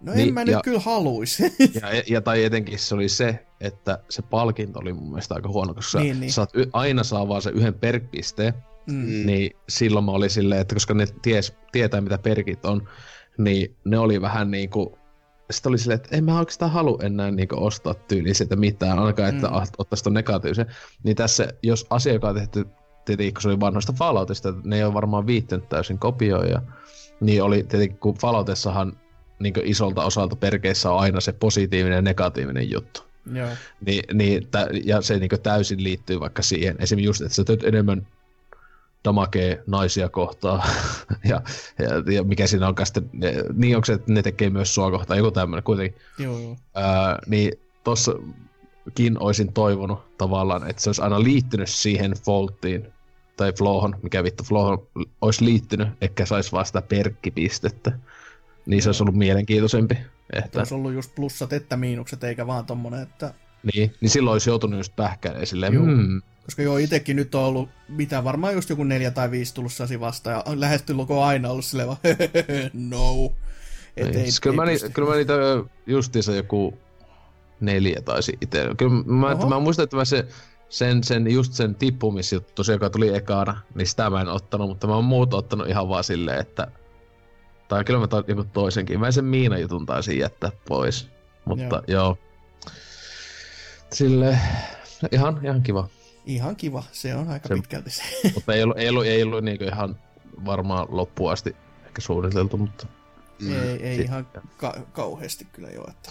no 0.02 0.12
en 0.12 0.18
Niin, 0.18 0.34
mä 0.34 0.44
nyt 0.44 0.52
ja- 0.52 0.60
kyllä 0.64 0.80
haluis. 0.80 1.38
Ja, 1.82 2.02
ja 2.06 2.20
tai 2.20 2.44
etenkin 2.44 2.78
se 2.78 2.94
oli 2.94 3.08
se, 3.08 3.44
että 3.60 3.98
se 4.08 4.22
palkinto 4.22 4.78
oli 4.80 4.92
mun 4.92 5.08
mielestä 5.08 5.34
aika 5.34 5.48
huono, 5.48 5.74
koska 5.74 5.98
Niin, 5.98 6.04
niin, 6.04 6.12
niin. 6.14 6.20
niin. 6.20 6.32
saat 6.32 6.50
y- 6.54 6.70
aina 6.72 7.04
saa 7.04 7.28
vaan 7.28 7.42
se 7.42 7.50
yhden 7.50 7.74
perkpisteen, 7.74 8.54
mm. 8.86 8.94
Mm. 8.94 9.26
niin 9.26 9.50
silloin 9.68 10.04
mä 10.04 10.12
olin 10.12 10.30
silleen, 10.30 10.60
että 10.60 10.74
koska 10.74 10.94
ne 10.94 11.06
ties, 11.22 11.54
tietää 11.72 12.00
mitä 12.00 12.18
perkit 12.18 12.64
on, 12.64 12.88
niin 13.38 13.76
ne 13.84 13.98
oli 13.98 14.20
vähän 14.20 14.50
niinku, 14.50 14.98
sitten 15.50 15.70
oli 15.70 15.78
silleen, 15.78 16.00
että 16.00 16.16
en 16.16 16.24
mä 16.24 16.38
oikeastaan 16.38 16.70
halua 16.70 16.98
enää 17.02 17.30
niinku 17.30 17.64
ostaa 17.64 17.94
tyyliin 17.94 18.34
sitä 18.34 18.56
mitään, 18.56 18.98
ainakaan 18.98 19.34
että 19.34 19.48
Mm. 19.48 19.54
ottaisi 19.78 20.04
ton 20.04 20.14
negatiivisen. 20.14 20.66
Niin 21.02 21.16
tässä, 21.16 21.48
jos 21.62 21.86
asia, 21.90 22.12
joka 22.12 22.28
on 22.28 22.34
tehty, 22.34 22.66
tietenkin 23.04 23.34
kun 23.34 23.42
se 23.42 23.48
oli 23.48 23.60
vanhoista 23.60 23.92
Falloutista, 23.92 24.48
että 24.48 24.60
ne 24.64 24.76
ei 24.76 24.84
ole 24.84 24.94
varmaan 24.94 25.26
viittänyt 25.26 25.68
täysin 25.68 25.98
kopioja, 25.98 26.62
niin 27.20 27.42
oli 27.42 27.62
tietenkin, 27.62 27.98
kun 27.98 28.14
Falloutessahan 28.14 28.96
niin 29.38 29.54
isolta 29.64 30.04
osalta 30.04 30.36
perkeissä 30.36 30.90
on 30.90 31.00
aina 31.00 31.20
se 31.20 31.32
positiivinen 31.32 31.96
ja 31.96 32.02
negatiivinen 32.02 32.70
juttu. 32.70 33.02
Joo. 33.32 33.48
Niin, 33.86 34.04
niin, 34.12 34.48
tä, 34.50 34.68
ja 34.84 35.02
se 35.02 35.18
niin 35.18 35.30
täysin 35.42 35.84
liittyy 35.84 36.20
vaikka 36.20 36.42
siihen. 36.42 36.76
Esimerkiksi 36.78 37.08
just, 37.08 37.20
että 37.20 37.34
sä 37.34 37.44
teet 37.44 37.64
enemmän 37.64 38.06
damakee 39.04 39.62
naisia 39.66 40.08
kohtaan. 40.08 40.62
ja, 41.30 41.40
ja, 41.78 42.14
ja, 42.14 42.24
mikä 42.24 42.46
siinä 42.46 42.68
onkaan 42.68 42.86
sitten, 42.86 43.10
niin 43.54 43.76
onko 43.76 43.84
se, 43.84 43.92
että 43.92 44.12
ne 44.12 44.22
tekee 44.22 44.50
myös 44.50 44.74
sua 44.74 44.90
kohtaan, 44.90 45.18
joku 45.18 45.30
tämmöinen 45.30 45.64
kuitenkin. 45.64 46.00
Joo, 46.18 46.38
joo. 46.38 46.56
Ää, 46.74 47.18
niin 47.26 47.52
tossakin 47.84 49.20
olisin 49.20 49.52
toivonut 49.52 50.18
tavallaan, 50.18 50.70
että 50.70 50.82
se 50.82 50.88
olisi 50.88 51.02
aina 51.02 51.22
liittynyt 51.22 51.68
siihen 51.68 52.12
faulttiin, 52.24 52.92
tai 53.38 53.52
flowhon, 53.52 53.96
mikä 54.02 54.24
vittu 54.24 54.44
flowhon 54.44 54.86
olisi 55.20 55.44
liittynyt, 55.44 55.88
eikä 56.00 56.26
saisi 56.26 56.52
vaan 56.52 56.66
sitä 56.66 56.82
perkkipistettä. 56.82 57.92
Niin 58.68 58.82
se 58.82 58.88
olisi 58.88 59.02
ollut 59.02 59.14
mielenkiintoisempi. 59.14 59.98
Että 60.32 60.58
olisi 60.58 60.74
ollut 60.74 60.92
just 60.92 61.14
plussat 61.14 61.52
että 61.52 61.76
miinukset, 61.76 62.24
eikä 62.24 62.46
vaan 62.46 62.66
tommonen, 62.66 63.02
että... 63.02 63.34
niin, 63.74 63.94
niin 64.00 64.10
silloin 64.10 64.32
olisi 64.32 64.50
joutunut 64.50 64.78
just 64.78 64.96
pähkäilemään 64.96 65.46
silleen, 65.46 65.74
Joo. 65.74 65.84
hmm, 65.84 66.22
Koska 66.44 66.62
joo, 66.62 66.76
itekin 66.76 67.16
nyt 67.16 67.34
on 67.34 67.42
ollut, 67.44 67.68
mitä 67.88 68.24
varmaan 68.24 68.54
just 68.54 68.70
joku 68.70 68.84
neljä 68.84 69.10
tai 69.10 69.30
viisi 69.30 69.54
tullut 69.54 69.72
sasi 69.72 70.00
vastaan, 70.00 70.36
ja 70.36 70.42
on 70.46 70.60
lähestulkoon 70.60 71.26
aina 71.28 71.50
ollut 71.50 71.64
silleen 71.64 71.88
vaan, 71.88 71.98
no. 72.90 73.32
Et 73.96 74.06
Niin. 74.06 74.16
ei, 74.16 74.22
Siis 74.22 74.40
kyllä, 74.40 74.54
ei 74.54 74.56
mä 74.56 74.64
ni, 74.64 74.72
pysty. 74.72 74.90
kyllä 74.90 75.08
mä 75.08 75.16
niitä 75.16 75.32
justiinsa 75.86 76.34
joku 76.34 76.78
neljä 77.60 78.00
taisi 78.04 78.32
itse. 78.40 78.66
Kyllä 78.76 79.02
mä, 79.04 79.32
että 79.32 79.46
mä 79.46 79.60
muistan, 79.60 79.84
että 79.84 79.96
mä 79.96 80.04
se, 80.04 80.26
sen, 80.68 81.04
sen, 81.04 81.30
just 81.32 81.52
sen 81.52 81.74
tippumisjuttu, 81.74 82.52
tosiaan, 82.54 82.76
joka 82.76 82.90
tuli 82.90 83.08
ekana, 83.16 83.60
niin 83.74 83.86
sitä 83.86 84.10
mä 84.10 84.20
en 84.20 84.28
ottanut, 84.28 84.68
mutta 84.68 84.86
mä 84.86 84.94
oon 84.94 85.04
muut 85.04 85.34
ottanut 85.34 85.68
ihan 85.68 85.88
vaan 85.88 86.04
silleen, 86.04 86.40
että 86.40 86.66
tai 87.68 87.84
kyllä 87.84 88.00
mä 88.00 88.06
tain 88.06 88.24
joku 88.28 88.44
toisenkin. 88.44 89.00
Mä 89.00 89.10
sen 89.10 89.24
Miina 89.24 89.58
jutun 89.58 89.86
taisin 89.86 90.18
jättää 90.18 90.50
pois. 90.68 91.08
Mutta 91.44 91.64
joo. 91.64 91.82
joo. 91.88 92.18
Sille 93.92 94.38
ihan, 95.12 95.40
ihan 95.44 95.62
kiva. 95.62 95.88
Ihan 96.26 96.56
kiva, 96.56 96.84
se 96.92 97.14
on 97.14 97.28
aika 97.28 97.48
Se- 97.48 97.54
pitkälti 97.54 97.90
se. 97.90 98.02
mutta 98.34 98.54
ei 98.54 98.62
ollut, 98.62 98.78
ei 98.78 98.88
ollut, 98.88 99.06
ei 99.06 99.22
ollut 99.22 99.44
niinku 99.44 99.64
ihan 99.64 99.96
varmaan 100.44 100.86
loppuun 100.90 101.32
asti 101.32 101.56
ehkä 101.86 102.00
suunniteltu, 102.00 102.56
mutta 102.56 102.86
Mm. 103.40 103.62
Ei, 103.62 103.82
ei 103.82 103.96
Si- 103.96 104.02
ihan 104.02 104.26
ka- 104.56 104.76
kauheasti 104.92 105.44
kyllä 105.52 105.68
jo. 105.68 105.84
Että. 105.90 106.10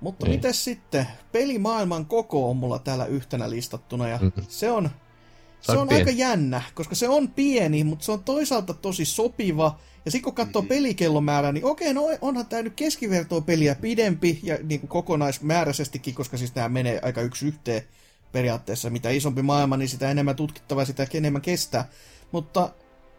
Mutta 0.00 0.26
Niin. 0.26 0.36
miten 0.36 0.54
sitten? 0.54 1.06
Pelimaailman 1.32 2.06
koko 2.06 2.50
on 2.50 2.56
mulla 2.56 2.78
täällä 2.78 3.06
yhtenä 3.06 3.50
listattuna 3.50 4.08
ja 4.08 4.16
Mhm. 4.16 4.28
se 4.48 4.70
on, 4.70 4.90
se 5.60 5.72
on 5.72 5.78
on 5.78 5.88
pieni. 5.88 6.02
aika 6.02 6.10
jännä, 6.18 6.62
koska 6.74 6.94
se 6.94 7.08
on 7.08 7.28
pieni, 7.28 7.84
mutta 7.84 8.04
se 8.04 8.12
on 8.12 8.24
toisaalta 8.24 8.74
tosi 8.74 9.04
sopiva. 9.04 9.78
Ja 10.08 10.12
sitten 10.12 10.24
kun 10.24 10.34
katsoo 10.34 10.62
Mhm. 10.62 10.68
pelikellonmäärää, 10.68 11.52
niin 11.52 11.64
okei, 11.64 11.94
no 11.94 12.02
onhan 12.20 12.46
tämä 12.46 12.62
nyt 12.62 12.72
keskivertoa 12.76 13.40
peliä 13.40 13.74
pidempi 13.74 14.40
ja 14.42 14.58
niin 14.62 14.80
kuin 14.80 14.88
kokonaismääräisestikin, 14.88 16.14
koska 16.14 16.36
siis 16.36 16.54
nämä 16.54 16.68
menee 16.68 17.00
aika 17.02 17.20
yksi 17.20 17.46
yhteen 17.46 17.82
periaatteessa. 18.32 18.90
Mitä 18.90 19.10
isompi 19.10 19.42
maailma, 19.42 19.76
niin 19.76 19.88
sitä 19.88 20.10
enemmän 20.10 20.36
tutkittavaa, 20.36 20.84
sitä 20.84 21.06
enemmän 21.14 21.42
kestää. 21.42 21.88
Mutta 22.32 22.70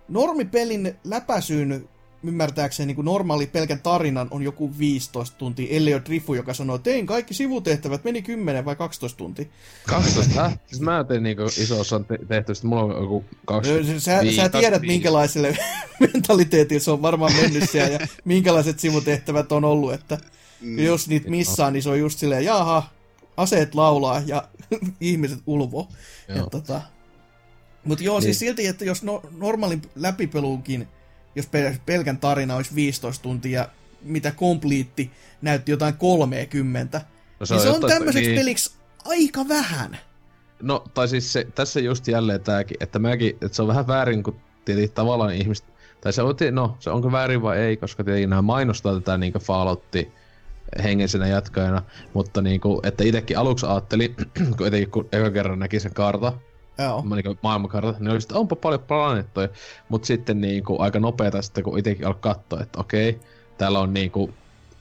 normipelin 0.07 0.95
läpäisyyn 1.03 1.89
ymmärtääkseni 2.23 2.87
niin 2.87 2.95
kuin 2.95 3.05
normaali 3.05 3.47
pelkän 3.47 3.79
tarinan 3.81 4.27
on 4.31 4.41
joku 4.43 4.77
15 4.79 5.37
tuntia, 5.37 5.67
ellei 5.77 5.93
ole 5.93 6.01
Drifu, 6.05 6.33
joka 6.33 6.53
sanoo, 6.53 6.75
että 6.75 6.83
tein 6.89 7.05
kaikki 7.05 7.33
sivutehtävät, 7.33 8.03
meni 8.03 8.21
10 8.21 8.65
vai 8.65 8.75
12 8.75 9.17
tuntia. 9.17 9.45
12, 9.87 10.41
häh? 10.41 10.59
Siis 10.67 10.81
mä 10.81 11.03
tein 11.03 11.23
niinku 11.23 11.43
iso 11.43 11.79
osan 11.79 12.05
te- 12.05 12.19
tehty, 12.27 12.55
sitten 12.55 12.69
mulla 12.69 12.83
on 12.83 13.01
joku 13.03 13.25
Sä, 13.29 13.37
20. 13.45 13.99
sä, 13.99 14.21
sä 14.35 14.49
tiedät, 14.49 14.81
minkälaiselle 14.81 15.57
mentaliteetille 16.13 16.79
se 16.79 16.91
on 16.91 17.01
varmaan 17.01 17.33
mennyt 17.41 17.69
siellä 17.69 17.89
ja 17.89 18.07
minkälaiset 18.25 18.79
sivutehtävät 18.79 19.51
on 19.51 19.65
ollut, 19.65 19.93
että 19.93 20.17
Mm. 20.61 20.79
jos 20.79 21.07
niitä 21.07 21.29
missaa, 21.29 21.71
niin 21.71 21.83
se 21.83 21.89
on 21.89 21.99
just 21.99 22.19
silleen, 22.19 22.45
jaha, 22.45 22.83
aseet 23.37 23.75
laulaa 23.75 24.21
ja 24.25 24.47
ihmiset 25.01 25.39
ulvo. 25.47 25.87
Joo. 26.35 26.49
Tota. 26.49 26.81
Mutta 27.83 28.03
joo, 28.03 28.15
niin. 28.19 28.23
siis 28.23 28.41
Niin. 28.41 28.47
silti, 28.49 28.67
että 28.67 28.85
jos 28.85 29.03
no, 29.03 29.21
normaalin 29.37 29.81
läpipeluunkin, 29.95 30.87
jos 31.35 31.45
pel- 31.45 31.79
pelkän 31.85 32.17
tarina 32.17 32.55
olisi 32.55 32.75
15 32.75 33.23
tuntia, 33.23 33.67
mitä 34.01 34.31
kompliitti 34.31 35.11
näytti 35.41 35.71
jotain 35.71 35.93
30, 35.97 37.01
No, 37.39 37.45
se 37.45 37.53
niin 37.53 37.61
se 37.61 37.69
on 37.69 37.75
jotain- 37.75 37.93
tämmöiseksi 37.93 38.33
peliksi 38.35 38.71
aika 39.05 39.47
vähän. 39.47 39.97
No, 40.61 40.83
tai 40.93 41.07
siis 41.07 41.33
se, 41.33 41.47
tässä 41.55 41.79
just 41.79 42.07
jälleen 42.07 42.41
tääkin, 42.41 42.77
että 42.79 42.99
mäkin, 42.99 43.29
että 43.29 43.49
se 43.51 43.61
on 43.61 43.67
vähän 43.67 43.87
väärin, 43.87 44.23
kun 44.23 44.39
tietenkin 44.65 44.91
tavallaan 44.95 45.33
ihmiset, 45.33 45.65
tai 46.01 46.13
se 46.13 46.21
on, 46.21 46.35
no, 46.51 46.77
se 46.79 46.89
onko 46.89 47.11
väärin 47.11 47.41
vai 47.41 47.57
ei, 47.57 47.77
koska 47.77 48.03
tietenkin 48.03 48.29
nämä 48.29 48.41
mainostaa 48.41 48.93
tätä 48.93 49.17
niin 49.17 49.33
Falloutti 49.33 50.11
hengensenä 50.83 51.27
jatkajana, 51.27 51.81
mutta 52.13 52.41
niin 52.41 52.61
kuin, 52.61 52.79
että 52.87 53.03
itsekin 53.03 53.37
aluksi 53.37 53.65
ajattelin, 53.65 54.15
kun 54.57 54.67
etenkin 54.67 54.91
kun 54.91 55.09
eka 55.11 55.31
kerran 55.31 55.59
näki 55.59 55.79
sen 55.79 55.93
karta, 55.93 56.33
Joo. 56.79 57.03
niin 57.15 57.39
maailmankarta, 57.43 57.95
niin 57.99 58.11
oli 58.11 58.21
sitten, 58.21 58.37
onpa 58.37 58.55
paljon 58.55 58.81
planeettoja, 58.81 59.49
mutta 59.89 60.05
sitten 60.05 60.41
niin 60.41 60.63
kuin, 60.63 60.81
aika 60.81 60.99
nopeeta 60.99 61.41
sitten, 61.41 61.63
kun 61.63 61.79
itsekin 61.79 62.07
alkoi 62.07 62.33
katsoa, 62.33 62.61
että 62.61 62.79
okei, 62.79 63.19
täällä 63.57 63.79
on 63.79 63.93
niin 63.93 64.11
kuin, 64.11 64.33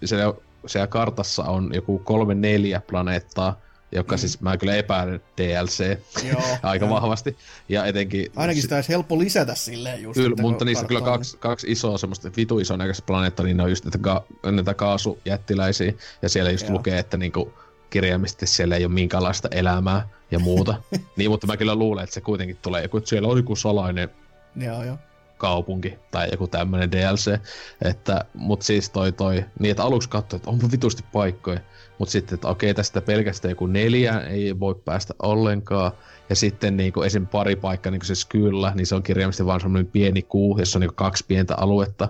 siellä, 0.04 0.34
siellä 0.66 0.86
kartassa 0.86 1.44
on 1.44 1.70
joku 1.74 1.98
kolme 1.98 2.34
neljä 2.34 2.80
planeettaa, 2.80 3.60
joka 3.92 4.14
Mm. 4.14 4.18
siis 4.18 4.40
mä 4.40 4.56
kyllä 4.56 4.74
epäilen 4.74 5.20
DLC 5.36 5.98
Joo, 6.28 6.42
aika 6.62 6.84
joo. 6.84 6.94
vahvasti, 6.94 7.36
ja 7.68 7.84
etenkin... 7.84 8.26
Ainakin 8.36 8.62
sitä 8.62 8.74
olisi 8.74 8.88
helppo 8.88 9.18
lisätä 9.18 9.54
silleen 9.54 10.02
just. 10.02 10.14
Kyllä, 10.14 10.36
mutta 10.40 10.64
niissä 10.64 10.84
on 10.84 10.88
kyllä 10.88 11.00
kaksi, 11.00 11.36
kaksi 11.36 11.72
isoa 11.72 11.98
semmoista 11.98 12.30
vitu 12.36 12.58
isoa 12.58 12.76
näköistä 12.76 13.02
planeettaa, 13.06 13.46
niin 13.46 13.56
ne 13.56 13.62
on 13.62 13.70
just 13.70 13.84
näitä, 13.84 13.98
ka, 13.98 14.24
näitä 14.44 14.74
kaasujättiläisiä, 14.74 15.92
ja 16.22 16.28
siellä 16.28 16.50
just 16.50 16.66
Joo. 16.66 16.76
lukee, 16.76 16.98
että 16.98 17.16
niinku 17.16 17.52
kirjaimisesti 17.90 18.46
siellä 18.46 18.76
ei 18.76 18.84
ole 18.84 18.92
minkäänlaista 18.92 19.48
elämää 19.50 20.08
ja 20.30 20.38
muuta. 20.38 20.74
niin, 21.16 21.30
mutta 21.30 21.46
mä 21.46 21.56
kyllä 21.56 21.74
luulen, 21.74 22.04
että 22.04 22.14
se 22.14 22.20
kuitenkin 22.20 22.58
tulee 22.62 22.82
joku, 22.82 22.96
että 22.96 23.10
siellä 23.10 23.28
on 23.28 23.36
joku 23.36 23.56
salainen 23.56 24.10
Joo, 24.56 24.84
joo. 24.84 24.96
kaupunki 25.38 25.98
tai 26.10 26.28
joku 26.32 26.48
tämmönen 26.48 26.92
DLC. 26.92 27.40
Että, 27.82 28.24
mut 28.34 28.62
siis 28.62 28.90
toi 28.90 29.12
toi, 29.12 29.44
niin 29.58 29.70
että 29.70 29.84
aluksi 29.84 30.08
katsoin, 30.08 30.38
että 30.38 30.50
onpa 30.50 30.70
vitusti 30.72 31.04
paikkoja. 31.12 31.60
Mut 31.98 32.08
sitten, 32.08 32.34
että 32.34 32.48
okei, 32.48 32.74
tästä 32.74 33.00
pelkästään 33.00 33.50
joku 33.50 33.66
neljä 33.66 34.20
ei 34.20 34.60
voi 34.60 34.74
päästä 34.84 35.14
ollenkaan. 35.22 35.92
Ja 36.28 36.36
sitten 36.36 36.76
niin 36.76 36.92
kuin 36.92 37.06
esim. 37.06 37.26
pari 37.26 37.56
paikkaa, 37.56 37.90
niin 37.90 38.00
kuin 38.00 38.16
se 38.16 38.28
kyllä, 38.28 38.72
niin 38.74 38.86
se 38.86 38.94
on 38.94 39.02
kirjaimisesti 39.02 39.46
vaan 39.46 39.60
semmoinen 39.60 39.92
pieni 39.92 40.22
kuu, 40.22 40.58
jossa 40.58 40.78
on 40.78 40.80
niin 40.80 40.94
kaksi 40.94 41.24
pientä 41.28 41.54
aluetta. 41.56 42.08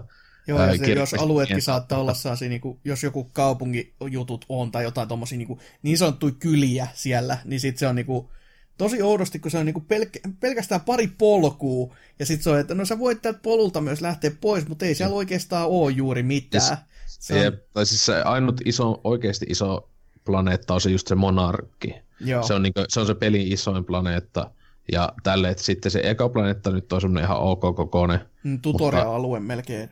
Joo, 0.48 0.58
ja 0.58 0.64
Ää, 0.64 0.76
se, 0.76 0.92
jos 0.92 1.14
alueetkin 1.14 1.62
saattaa 1.62 1.98
olla 1.98 2.14
sellaisia, 2.14 2.48
niin 2.48 2.60
kuin, 2.60 2.78
jos 2.84 3.02
joku 3.02 3.24
kaupungijutut 3.24 4.44
on 4.48 4.70
tai 4.70 4.84
jotain 4.84 5.08
tommosia 5.08 5.38
niin, 5.38 5.48
kuin, 5.48 5.60
niin 5.82 5.98
sanottuja 5.98 6.34
kyliä 6.38 6.88
siellä, 6.94 7.38
niin 7.44 7.60
sitten 7.60 7.78
se 7.78 7.86
on 7.86 7.94
niin, 7.94 8.06
kuin, 8.06 8.28
tosi 8.78 9.02
oudosti, 9.02 9.38
kun 9.38 9.50
se 9.50 9.58
on 9.58 9.66
niinku 9.66 9.84
pelk- 9.92 10.32
pelkästään 10.40 10.80
pari 10.80 11.06
polkua, 11.18 11.94
ja 12.18 12.26
sitten 12.26 12.44
se 12.44 12.50
on, 12.50 12.58
että 12.58 12.74
no 12.74 12.84
sä 12.84 12.98
voit 12.98 13.22
tältä 13.22 13.40
polulta 13.42 13.80
myös 13.80 14.00
lähteä 14.00 14.30
pois, 14.40 14.68
mutta 14.68 14.84
ei 14.84 14.94
siellä 14.94 15.16
oikeastaan 15.16 15.68
ole 15.68 15.92
juuri 15.92 16.22
mitään. 16.22 16.76
Se 17.06 17.34
on... 17.34 17.40
Jep, 17.40 17.54
tai 17.72 17.86
siis 17.86 18.06
se 18.06 18.22
ainut 18.22 18.60
iso, 18.64 19.00
oikeasti 19.04 19.46
iso 19.48 19.88
planeetta 20.24 20.74
on 20.74 20.80
se 20.80 20.90
just 20.90 21.08
se 21.08 21.14
monarkki. 21.14 21.94
Joo. 22.20 22.42
Se 22.42 22.54
on, 22.54 22.62
niinku, 22.62 22.84
se 22.88 23.00
on 23.00 23.06
se 23.06 23.14
pelin 23.14 23.52
isoin 23.52 23.84
planeetta. 23.84 24.50
Ja 24.92 25.12
tälle, 25.22 25.48
että 25.48 25.62
sitten 25.62 25.92
se 25.92 26.00
eka 26.04 26.28
planeetta 26.28 26.70
nyt 26.70 26.92
on 26.92 27.00
semmoinen 27.00 27.24
ihan 27.24 27.38
ok 27.38 27.60
kokoinen. 27.60 28.20
Mm, 28.44 28.60
Tutorial-alue 28.60 29.40
melkein. 29.40 29.90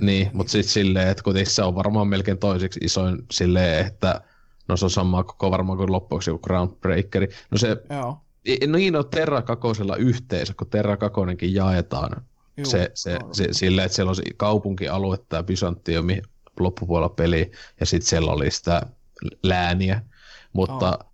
Niin, 0.00 0.30
mutta 0.32 0.50
sitten 0.50 0.72
silleen, 0.72 1.08
että 1.08 1.22
kuitenkin 1.22 1.52
se 1.52 1.62
on 1.62 1.74
varmaan 1.74 2.08
melkein 2.08 2.38
toiseksi 2.38 2.80
isoin 2.82 3.18
silleen, 3.30 3.86
että 3.86 4.20
no 4.68 4.76
se 4.76 4.84
on 4.84 4.90
sama 4.90 5.24
koko 5.24 5.50
varmaan 5.50 5.78
kuin 5.78 5.92
loppuksi 5.92 6.30
joku 6.30 6.42
Groundbreakeri. 6.42 7.28
No 7.50 7.58
se, 7.58 7.76
Joo. 7.90 8.20
no 8.66 8.76
niin 8.76 8.96
on 8.96 9.08
Terra 9.10 9.42
kakosella 9.42 9.96
yhteensä, 9.96 10.54
kun 10.58 10.70
Terra 10.70 10.96
kakonenkin 10.96 11.54
jaetaan. 11.54 12.22
Juu, 12.56 12.66
se, 12.66 12.90
se, 12.94 13.18
se, 13.32 13.48
silleen, 13.50 13.86
että 13.86 13.96
siellä 13.96 14.10
on 14.10 14.16
kaupunkialue, 14.36 15.18
tämä 15.28 15.42
Byzantiomi 15.42 16.22
loppupuolella 16.60 17.08
peli, 17.08 17.50
ja 17.80 17.86
sitten 17.86 18.08
siellä 18.08 18.32
oli 18.32 18.50
sitä 18.50 18.82
lääniä. 19.42 20.02
Mutta, 20.52 20.98
Oh. 21.04 21.12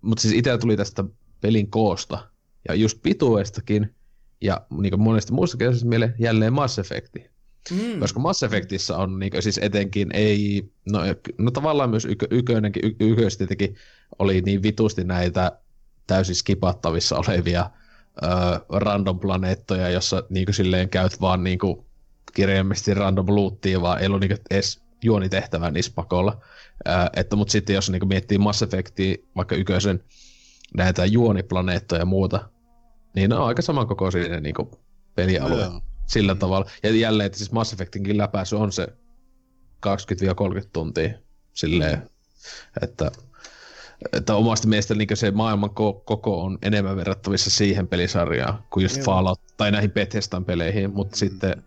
mutta 0.00 0.22
siis 0.22 0.34
itse 0.34 0.58
tuli 0.58 0.76
tästä 0.76 1.04
pelin 1.40 1.70
koosta, 1.70 2.28
ja 2.68 2.74
just 2.74 2.98
pituudestakin, 3.02 3.94
ja 4.40 4.66
niin 4.70 4.90
kuin 4.90 5.00
monesta 5.00 5.32
muusta 5.32 5.58
mieleen 5.84 6.14
jälleen 6.18 6.52
Mass 6.52 6.78
Effecti. 6.78 7.30
Mm. 7.70 8.00
Koska 8.00 8.20
Mass 8.20 8.42
Effectissä 8.42 8.96
on 8.96 9.18
niin 9.18 9.42
siis 9.42 9.58
etenkin 9.62 10.08
ei, 10.14 10.70
no, 10.92 11.00
no 11.38 11.50
tavallaan 11.50 11.90
myös 11.90 12.04
ykö, 12.04 12.26
ykönenkin, 12.30 12.82
y, 12.84 12.94
yköistä 13.00 13.38
tietenkin 13.38 13.76
oli 14.18 14.40
niin 14.40 14.62
vitusti 14.62 15.04
näitä 15.04 15.58
täysin 16.06 16.34
skipattavissa 16.34 17.16
olevia 17.16 17.70
ö, 18.22 18.26
random 18.68 19.20
planeettoja, 19.20 19.90
jossa 19.90 20.22
niin 20.28 20.54
silleen 20.54 20.88
käyt 20.88 21.20
vaan 21.20 21.44
niin 21.44 21.58
kirjaimellisesti 22.34 22.94
random 22.94 23.26
loottia, 23.28 23.80
vaan 23.80 24.00
ei 24.00 24.06
ollut 24.06 24.20
niin 24.20 24.38
edes 24.50 24.82
juonitehtävää 25.04 25.70
niissä 25.70 25.92
pakolla. 25.94 26.40
Ö, 26.88 26.90
että, 27.16 27.36
mutta 27.36 27.52
sitten 27.52 27.74
jos 27.74 27.90
niin 27.90 28.08
miettii 28.08 28.38
Mass 28.38 28.62
Effectia, 28.62 29.16
vaikka 29.36 29.56
yköisen 29.56 30.04
näitä 30.76 31.04
juoniplaneettoja 31.04 32.02
ja 32.02 32.06
muuta, 32.06 32.48
niin 33.14 33.30
ne 33.30 33.36
on 33.36 33.46
aika 33.46 33.62
samankokoisia 33.62 34.28
ne 34.28 34.40
niin 34.40 34.54
pelialueet 35.14 35.70
Joo. 35.70 35.80
Sillä 36.08 36.34
tavalla. 36.34 36.70
Ja 36.82 36.90
jälleen, 36.90 37.26
että 37.26 37.38
siis 37.38 37.52
Mass 37.52 37.72
Effectinkin 37.72 38.18
läpäisy 38.18 38.56
on 38.56 38.72
se 38.72 38.88
20-30 39.86 40.68
tuntia 40.72 41.10
silleen, 41.52 42.02
että, 42.82 43.10
että 44.12 44.34
omasta 44.34 44.68
mielestä 44.68 44.94
niin 44.94 45.08
se 45.14 45.30
maailman 45.30 45.70
ko- 45.70 46.02
koko 46.04 46.42
on 46.42 46.58
enemmän 46.62 46.96
verrattavissa 46.96 47.50
siihen 47.50 47.88
pelisarjaan 47.88 48.64
kuin 48.70 48.82
just 48.82 48.96
Joo. 48.96 49.04
Fallout 49.04 49.40
tai 49.56 49.72
näihin 49.72 49.90
Bethesdan 49.90 50.44
peleihin, 50.44 50.90
mutta 50.94 51.16
mm. 51.16 51.18
sitten 51.18 51.62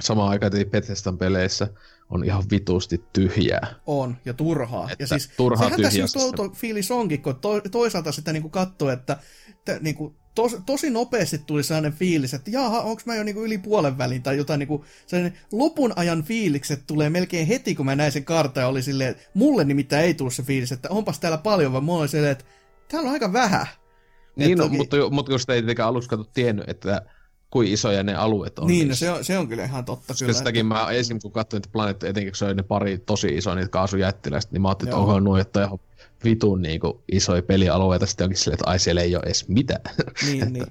samaan 0.00 0.30
aikaan 0.30 0.52
Bethesdan 0.70 1.18
peleissä 1.18 1.68
on 2.10 2.24
ihan 2.24 2.44
vitusti 2.50 3.04
tyhjää. 3.12 3.74
On, 3.86 4.16
ja 4.24 4.34
turhaa. 4.34 4.88
Että 4.92 5.02
ja 5.02 5.06
siis, 5.06 5.30
turhaa 5.36 5.64
sehän 5.64 5.82
tässä 5.82 6.00
just 6.00 6.16
fiilis 6.54 6.90
onkin, 6.90 7.22
kun 7.22 7.36
to, 7.36 7.60
toisaalta 7.60 8.12
sitä 8.12 8.32
niinku 8.32 8.48
katsoo, 8.48 8.90
että 8.90 9.16
t- 9.64 9.80
niinku, 9.80 10.16
tos, 10.42 10.56
tosi 10.66 10.90
nopeasti 10.90 11.38
tuli 11.38 11.62
sellainen 11.62 11.92
fiilis, 11.92 12.34
että 12.34 12.50
jaha, 12.50 12.80
onko 12.80 13.02
mä 13.04 13.16
jo 13.16 13.22
niinku 13.22 13.44
yli 13.44 13.58
puolen 13.58 13.98
välin, 13.98 14.22
tai 14.22 14.36
jotain 14.36 14.58
niinku, 14.58 14.84
sellainen 15.06 15.38
lopun 15.52 15.92
ajan 15.96 16.22
fiilikset 16.22 16.82
tulee 16.86 17.10
melkein 17.10 17.46
heti, 17.46 17.74
kun 17.74 17.86
mä 17.86 17.96
näin 17.96 18.12
sen 18.12 18.24
kartan, 18.24 18.60
ja 18.60 18.68
oli 18.68 18.82
silleen, 18.82 19.10
että 19.10 19.22
mulle 19.34 19.64
nimittäin 19.64 20.04
ei 20.04 20.14
tullut 20.14 20.34
se 20.34 20.42
fiilis, 20.42 20.72
että 20.72 20.88
onpas 20.90 21.18
täällä 21.18 21.38
paljon, 21.38 21.72
vaan 21.72 21.84
mulla 21.84 22.00
oli 22.00 22.08
silleen, 22.08 22.32
että 22.32 22.44
täällä 22.88 23.06
on 23.06 23.12
aika 23.12 23.32
vähän. 23.32 23.66
Niin, 24.36 24.52
Et 24.52 24.58
no, 24.58 24.68
mutta, 24.68 24.96
mutta 25.10 25.30
kun 25.30 25.40
sitä 25.40 25.54
ei 25.54 25.60
tietenkään 25.60 25.88
aluksi 25.88 26.08
kato 26.08 26.24
tiennyt, 26.24 26.68
että 26.68 27.02
kuin 27.50 27.68
isoja 27.68 28.02
ne 28.02 28.14
alueet 28.14 28.58
on. 28.58 28.66
Niin, 28.66 28.88
no, 28.88 28.88
niissä. 28.88 29.06
se 29.06 29.10
on, 29.10 29.24
se 29.24 29.38
on 29.38 29.48
kyllä 29.48 29.64
ihan 29.64 29.84
totta. 29.84 30.06
Koska 30.06 30.26
Kyllä, 30.26 30.38
sitäkin 30.38 30.66
mä 30.66 30.90
esim. 30.90 31.18
kun 31.22 31.32
katsoin 31.32 31.58
niitä 31.58 31.72
planeettoja, 31.72 32.10
etenkin 32.10 32.32
kun 32.32 32.36
se 32.36 32.44
oli 32.44 32.54
ne 32.54 32.62
pari 32.62 32.98
tosi 32.98 33.26
isoa 33.28 33.54
niitä 33.54 33.68
kaasujättiläistä, 33.68 34.52
niin 34.52 34.62
mä 34.62 34.68
ajattelin, 34.68 34.88
että 34.88 35.00
onko 35.00 35.20
nuo 35.20 35.38
jotain 35.38 35.66
ihan 35.66 35.78
vitun 36.24 36.62
niin 36.62 36.80
kuin, 36.80 36.92
isoja 37.12 37.42
pelialueita, 37.42 38.06
sitten 38.06 38.24
onkin 38.24 38.36
silleen, 38.38 38.54
että 38.54 38.70
ai 38.70 38.78
siellä 38.78 39.02
ei 39.02 39.16
ole 39.16 39.22
edes 39.26 39.48
mitään. 39.48 39.80
Niin, 40.26 40.52
niin. 40.52 40.66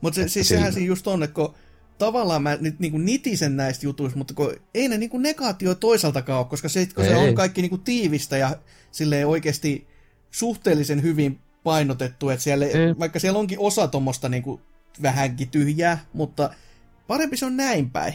Mutta 0.00 0.14
se, 0.20 0.28
siis 0.28 0.48
sehän 0.48 0.72
siinä 0.72 0.86
just 0.86 1.06
on, 1.06 1.22
että 1.22 1.34
kun 1.34 1.54
tavallaan 1.98 2.42
mä 2.42 2.56
nyt 2.60 2.78
niinku 2.80 2.98
nitisen 2.98 3.56
näistä 3.56 3.86
jutuista, 3.86 4.18
mutta 4.18 4.34
kun 4.34 4.54
ei 4.74 4.88
ne 4.88 4.98
niinku 4.98 5.18
negaatio 5.18 5.74
toisaaltakaan 5.74 6.38
ole, 6.38 6.46
koska 6.46 6.68
se, 6.68 6.86
kun 6.94 7.04
se 7.04 7.16
on 7.16 7.34
kaikki 7.34 7.62
niinku 7.62 7.78
tiivistä 7.78 8.36
ja 8.36 8.56
silleen 8.92 9.26
oikeasti 9.26 9.86
suhteellisen 10.30 11.02
hyvin 11.02 11.38
painotettu, 11.64 12.30
että 12.30 12.42
siellä, 12.42 12.66
Ei. 12.66 12.98
vaikka 12.98 13.18
siellä 13.18 13.38
onkin 13.38 13.58
osa 13.58 13.88
tuommoista 13.88 14.28
niinku 14.28 14.60
vähänkin 15.02 15.48
tyhjää, 15.48 16.04
mutta 16.12 16.50
parempi 17.06 17.36
se 17.36 17.46
on 17.46 17.56
näin 17.56 17.90
päin, 17.90 18.14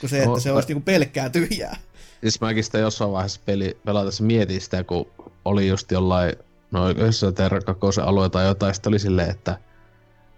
kuin 0.00 0.10
se, 0.10 0.16
että 0.18 0.28
No, 0.28 0.40
se 0.40 0.52
olisi 0.52 0.68
niinku 0.68 0.82
pelkkää 0.84 1.30
tyhjää. 1.30 1.76
siis 2.20 2.40
mäkin 2.40 2.64
sitä 2.64 2.78
jossain 2.78 3.12
vaiheessa 3.12 3.40
peli 3.44 3.76
pelatessa 3.84 4.24
mietin 4.24 4.60
sitä, 4.60 4.84
kun 4.84 5.06
oli 5.48 5.68
just 5.68 5.90
jollain, 5.92 6.36
no 6.70 6.90
yhdessä 6.90 7.32
Terra 7.32 7.60
2 7.60 8.00
alue 8.00 8.28
tai 8.28 8.46
jotain, 8.46 8.74
sitten 8.74 8.90
oli 8.90 8.98
silleen, 8.98 9.30
että, 9.30 9.58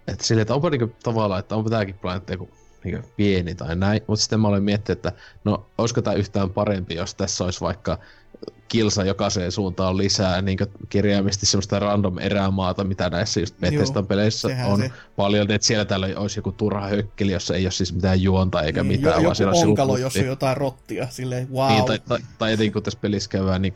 että 0.07 0.25
silleen, 0.25 0.41
että 0.41 0.55
onpa 0.55 0.69
niinku 0.69 0.95
tavallaan, 1.03 1.39
että 1.39 1.55
onpa 1.55 1.69
tääkin 1.69 1.95
planeetta 1.95 2.33
joku 2.33 2.49
niinku 2.83 3.07
pieni 3.15 3.55
tai 3.55 3.75
näin, 3.75 4.01
mutta 4.07 4.21
sitten 4.21 4.39
mä 4.39 4.47
olin 4.47 4.63
miettinyt, 4.63 4.97
että 4.97 5.11
no 5.43 5.65
olisiko 5.77 6.01
tämä 6.01 6.13
yhtään 6.13 6.49
parempi, 6.49 6.95
jos 6.95 7.15
tässä 7.15 7.43
olisi 7.43 7.61
vaikka 7.61 7.97
kilsa 8.67 9.03
jokaiseen 9.03 9.51
suuntaan 9.51 9.97
lisää 9.97 10.41
niin 10.41 10.57
kirjaimisesti 10.89 11.45
semmoista 11.45 11.79
random 11.79 12.17
erämaata, 12.17 12.83
mitä 12.83 13.09
näissä 13.09 13.39
just 13.39 13.59
Bethesdan 13.59 14.07
peleissä 14.07 14.47
on 14.65 14.79
se. 14.79 14.91
paljon, 15.15 15.51
että 15.51 15.67
siellä 15.67 15.85
täällä 15.85 16.07
olisi 16.15 16.39
joku 16.39 16.51
turha 16.51 16.87
hökkeli, 16.87 17.31
jossa 17.31 17.55
ei 17.55 17.65
ole 17.65 17.71
siis 17.71 17.93
mitään 17.93 18.21
juonta 18.21 18.61
eikä 18.61 18.83
Niin, 18.83 18.99
mitään, 18.99 19.21
jo, 19.21 19.25
vaan 19.25 19.35
siellä 19.35 19.51
joku 19.51 19.61
on 19.61 19.67
onkalo, 19.67 19.97
jossa 19.97 20.19
on 20.19 20.25
jotain 20.25 20.57
rottia, 20.57 21.07
silleen 21.09 21.51
wow. 21.51 21.71
Niin, 21.71 21.85
tai, 21.85 21.99
tai, 22.07 22.19
tai 22.37 22.53
etenkin 22.53 22.73
kun 22.73 22.83
tässä 22.83 22.99
pelissä 23.01 23.29
käydään 23.29 23.61
niin 23.61 23.73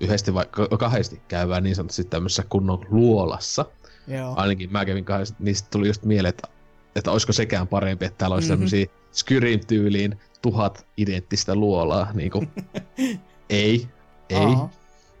yhdesti 0.00 0.34
vai 0.34 0.46
ka- 0.50 0.68
kahdesti 0.78 1.22
käydään 1.28 1.62
niin 1.62 1.76
sanotusti 1.76 2.04
tämmöisessä 2.04 2.44
kunnon 2.48 2.86
luolassa. 2.90 3.64
Joo. 4.08 4.32
Ainakin 4.36 4.72
mä 4.72 4.84
kävin 4.84 5.04
kahdesti, 5.04 5.36
niin 5.38 5.54
sitten 5.56 5.72
tuli 5.78 5.86
just 5.86 6.04
mieleen, 6.04 6.28
että, 6.30 6.48
että 6.96 7.10
olisiko 7.10 7.32
sekään 7.32 7.68
parempi, 7.68 8.04
että 8.04 8.18
täällä 8.18 8.34
olisi 8.34 8.48
Mhm. 8.48 8.52
mm-hmm. 8.52 8.70
tämmöisiä 8.70 8.86
Skyrin 9.12 9.66
tyyliin 9.66 10.18
tuhat 10.42 10.86
identtistä 10.96 11.54
luolaa. 11.54 12.10
Niin 12.14 12.30
kuin, 12.30 12.50
ei, 13.50 13.88
ei. 14.30 14.36
Aha. 14.44 14.68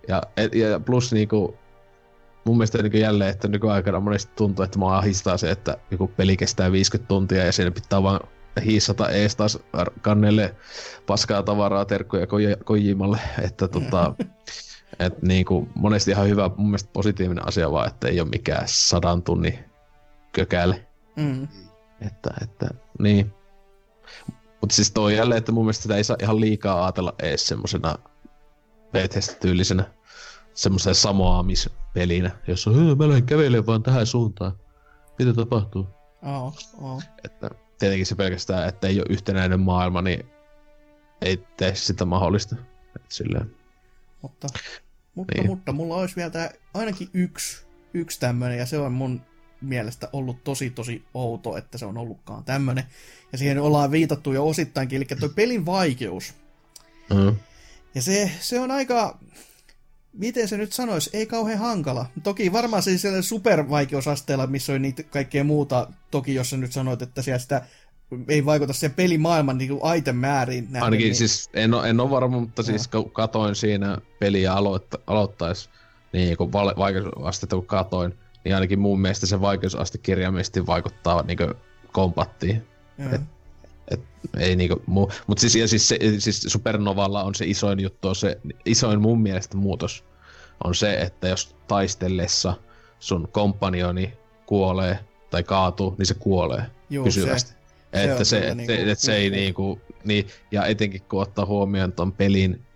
Ja, 0.08 0.22
et- 0.36 0.54
ja 0.54 0.80
plus 0.80 1.12
niinku, 1.12 1.54
mun 2.44 2.56
mielestä 2.56 2.82
niin 2.82 3.00
jälleen, 3.00 3.30
että 3.30 3.48
nykyaikana 3.48 4.00
monesti 4.00 4.32
tuntuu, 4.36 4.64
että 4.64 4.78
mua 4.78 4.98
ahistaa 4.98 5.36
se, 5.36 5.50
että 5.50 5.76
joku 5.90 6.06
peli 6.16 6.36
kestää 6.36 6.72
50 6.72 7.08
tuntia 7.08 7.44
ja 7.44 7.52
siinä 7.52 7.70
pitää 7.70 8.02
vaan 8.02 8.20
hiissata 8.64 9.08
ees 9.10 9.36
taas 9.36 9.58
kannelle 10.02 10.54
paskaa 11.06 11.42
tavaraa 11.42 11.84
terkkuja 11.84 12.26
Koji- 12.26 12.64
Kojimalle, 12.64 13.18
että 13.42 13.68
tota, 13.68 14.14
et 14.98 15.22
niinku, 15.22 15.68
monesti 15.74 16.10
ihan 16.10 16.28
hyvä, 16.28 16.50
mun 16.56 16.66
mielestä 16.66 16.90
positiivinen 16.92 17.48
asia 17.48 17.70
vaan, 17.72 17.88
että 17.88 18.08
ei 18.08 18.20
ole 18.20 18.28
mikään 18.28 18.64
sadan 18.66 19.22
tunnin 19.22 19.58
kökäle, 20.32 20.86
Mm. 21.16 21.48
että, 22.00 22.30
että 22.42 22.68
niin. 22.98 23.32
Mutta 24.60 24.74
siis 24.76 24.90
toi 24.92 25.16
jälleen, 25.16 25.38
että 25.38 25.52
mun 25.52 25.64
mielestä 25.64 25.82
sitä 25.82 25.96
ei 25.96 26.04
saa 26.04 26.16
ihan 26.22 26.40
liikaa 26.40 26.84
ajatella 26.84 27.14
ees 27.22 27.46
semmosena 27.46 27.94
Bethesda-tyylisenä 28.92 29.84
semmoisen 30.54 30.94
samoamispelinä, 30.94 32.30
jossa 32.46 32.70
"Hö, 32.70 32.94
mä 32.94 33.08
lähden 33.08 33.26
kävelemään 33.26 33.66
vaan 33.66 33.82
tähän 33.82 34.06
suuntaan. 34.06 34.52
Mitä 35.18 35.32
tapahtuu? 35.34 35.86
Oo, 36.22 36.52
oo. 36.80 37.00
Että 37.24 37.50
tietenkin 37.78 38.06
se 38.06 38.14
pelkästään, 38.14 38.68
että 38.68 38.86
ei 38.88 38.98
ole 38.98 39.06
yhtenäinen 39.10 39.60
maailma, 39.60 40.02
niin 40.02 40.26
ei 41.22 41.44
tee 41.56 41.74
sitä 41.74 42.04
mahdollista. 42.04 42.56
Et 42.96 43.02
silleen. 43.08 43.50
Mutta, 44.22 44.46
mutta, 45.16 45.34
Niin. 45.34 45.46
mutta 45.46 45.72
mulla 45.72 45.96
olisi 45.96 46.16
vielä 46.16 46.30
tää, 46.30 46.50
ainakin 46.74 47.08
yksi, 47.14 47.66
yksi 47.94 48.20
tämmönen, 48.20 48.58
ja 48.58 48.66
se 48.66 48.78
on 48.78 48.92
mun 48.92 49.20
mielestä 49.60 50.08
ollut 50.12 50.44
tosi 50.44 50.70
tosi 50.70 51.04
outo, 51.14 51.56
että 51.56 51.78
se 51.78 51.86
on 51.86 51.98
ollutkaan 51.98 52.44
tämmönen. 52.44 52.84
Ja 53.32 53.38
siihen 53.38 53.58
ollaan 53.58 53.90
viitattu 53.90 54.32
jo 54.32 54.48
osittainkin, 54.48 54.96
eli 54.96 55.04
toi 55.20 55.28
pelin 55.28 55.66
vaikeus. 55.66 56.34
Mm. 57.14 57.36
Ja 57.94 58.02
se, 58.02 58.30
se 58.40 58.60
on 58.60 58.70
aika, 58.70 59.18
miten 60.12 60.48
se 60.48 60.56
nyt 60.56 60.72
sanoisi, 60.72 61.10
ei 61.12 61.26
kauhean 61.26 61.58
hankala. 61.58 62.06
Toki 62.22 62.52
varmaan 62.52 62.82
se 62.82 62.98
siellä 62.98 63.22
supervaikeusasteella, 63.22 64.46
missä 64.46 64.72
on 64.72 64.82
niitä 64.82 65.02
kaikkea 65.02 65.44
muuta, 65.44 65.90
toki 66.10 66.34
jos 66.34 66.50
sä 66.50 66.56
nyt 66.56 66.72
sanoit, 66.72 67.02
että 67.02 67.22
siellä 67.22 67.38
sitä 67.38 67.66
ei 68.28 68.44
vaikuta 68.44 68.72
sen 68.72 68.90
pelimaailman 68.94 69.58
niin 69.58 69.80
item-määriin. 69.96 70.64
nähden, 70.64 70.82
Ainakin 70.82 71.04
niin, 71.04 71.14
siis 71.14 71.50
en 71.54 71.74
ole, 71.74 71.90
en 71.90 72.00
ole 72.00 72.10
varma, 72.10 72.40
mutta 72.40 72.62
siis 72.62 72.88
kun 72.88 73.10
katoin 73.10 73.54
siinä 73.54 73.98
peliä 74.18 74.52
aloitta, 74.52 74.98
aloittaisi, 75.06 75.68
niin 76.12 76.36
kun 76.36 76.52
val- 76.52 76.74
vaikeusastetta 76.76 77.56
kun 77.56 77.66
katoin, 77.66 78.14
niin 78.44 78.54
ainakin 78.54 78.78
mun 78.78 79.00
mielestä 79.00 79.26
se 79.26 79.40
vaikeusaste 79.40 79.98
kirjaimellisesti 79.98 80.66
vaikuttaa 80.66 81.22
niin 81.22 81.38
kompattiin. 81.92 82.62
joo. 82.98 83.14
et- 83.14 83.20
Et 83.90 84.00
ei 84.38 84.56
niinku 84.56 84.82
muu. 84.86 85.10
Mut 85.26 85.38
siis, 85.38 85.54
ja 85.56 85.68
siis, 85.68 85.88
se, 85.88 85.98
siis 86.18 86.42
Supernovalla 86.48 87.22
on 87.24 87.34
se 87.34 87.44
isoin 87.46 87.80
juttu, 87.80 88.08
on 88.08 88.16
se 88.16 88.38
isoin 88.64 89.00
mun 89.00 89.20
mielestä 89.22 89.56
muutos 89.56 90.04
on 90.64 90.74
se, 90.74 90.94
että 91.00 91.28
jos 91.28 91.56
taistellessa 91.68 92.54
sun 92.98 93.28
kompanjoni 93.32 94.12
kuolee 94.46 94.98
tai 95.30 95.42
kaatuu, 95.42 95.94
niin 95.98 96.06
se 96.06 96.14
kuolee 96.14 96.62
Juu, 96.90 97.04
pysyvästi. 97.04 97.50
se 97.50 97.55
että 98.04 98.16
on 98.16 98.24
se, 98.26 98.40
se, 98.40 98.54
niinku 98.54 98.90
et 98.90 98.98
se 98.98 99.16
ei 99.16 99.30
niinku, 99.30 99.80
niin, 100.04 100.26
ja 100.50 100.66
etenkin 100.66 101.02
kun 101.02 101.22
ottaa 101.22 101.46
huomioon 101.46 101.92
ton 101.92 102.12
pelin 102.12 102.66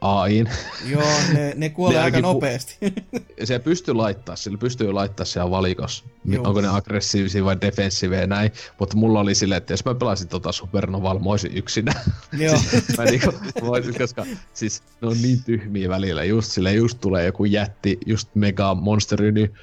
AIin, 0.00 0.48
Joo, 0.86 1.02
ne, 1.32 1.52
ne 1.56 1.68
kuolee 1.74 1.98
Ne 1.98 2.04
aika 2.04 2.20
nopeasti. 2.20 2.78
se 3.44 3.58
pystyy 3.58 3.94
laittaa, 3.94 4.36
sillä 4.36 4.58
pystyy 4.58 4.92
laittaa 4.92 5.26
siellä 5.26 5.50
valikossa, 5.50 6.04
Joo. 6.24 6.42
onko 6.46 6.60
ne 6.60 6.68
aggressiivisia 6.68 7.44
vai 7.44 7.56
defensiivejä 7.60 8.20
ja 8.20 8.26
näin, 8.26 8.52
mutta 8.78 8.96
mulla 8.96 9.20
oli 9.20 9.34
silleen, 9.34 9.56
että 9.56 9.72
jos 9.72 9.84
mä 9.84 9.94
pelasin 9.94 10.28
tota 10.28 10.52
Supernovalla, 10.52 11.20
mä 11.20 11.30
olisin 11.30 11.56
yksinä. 11.56 11.92
Joo. 12.38 12.60
mä 12.98 13.04
niinku, 13.04 13.32
voisin, 13.60 13.98
koska 13.98 14.26
siis 14.54 14.82
ne 15.02 15.08
on 15.08 15.22
niin 15.22 15.44
tyhmiä 15.44 15.88
välillä, 15.88 16.24
just 16.24 16.52
sille 16.52 16.72
just 16.72 17.00
tulee 17.00 17.26
joku 17.26 17.44
jätti, 17.44 17.98
just 18.06 18.28
mega 18.34 18.74
monsteri, 18.74 19.32
niin 19.32 19.54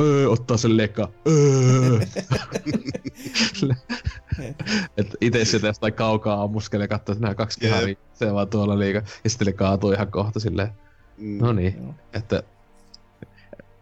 öö, 0.00 0.28
ottaa 0.28 0.56
sen 0.56 0.76
leka, 0.76 1.08
öö. 1.28 1.98
Et 4.96 5.14
ite 5.20 5.44
se 5.44 5.58
tästä 5.58 5.90
kaukaa 5.90 6.42
ammuskelee 6.42 6.88
katsoo, 6.88 7.12
että 7.12 7.22
nämä 7.22 7.34
kaksi 7.34 7.60
kiharia, 7.60 7.96
se 8.14 8.32
vaan 8.34 8.48
tuolla 8.48 8.78
liikaa. 8.78 9.02
Ja 9.24 9.30
sitten 9.30 9.46
ne 9.46 9.52
kaatuu 9.52 9.92
ihan 9.92 10.10
kohta 10.10 10.40
silleen, 10.40 10.68
Mm. 11.18 11.38
no 11.40 11.52
niin, 11.52 11.94
että... 12.12 12.42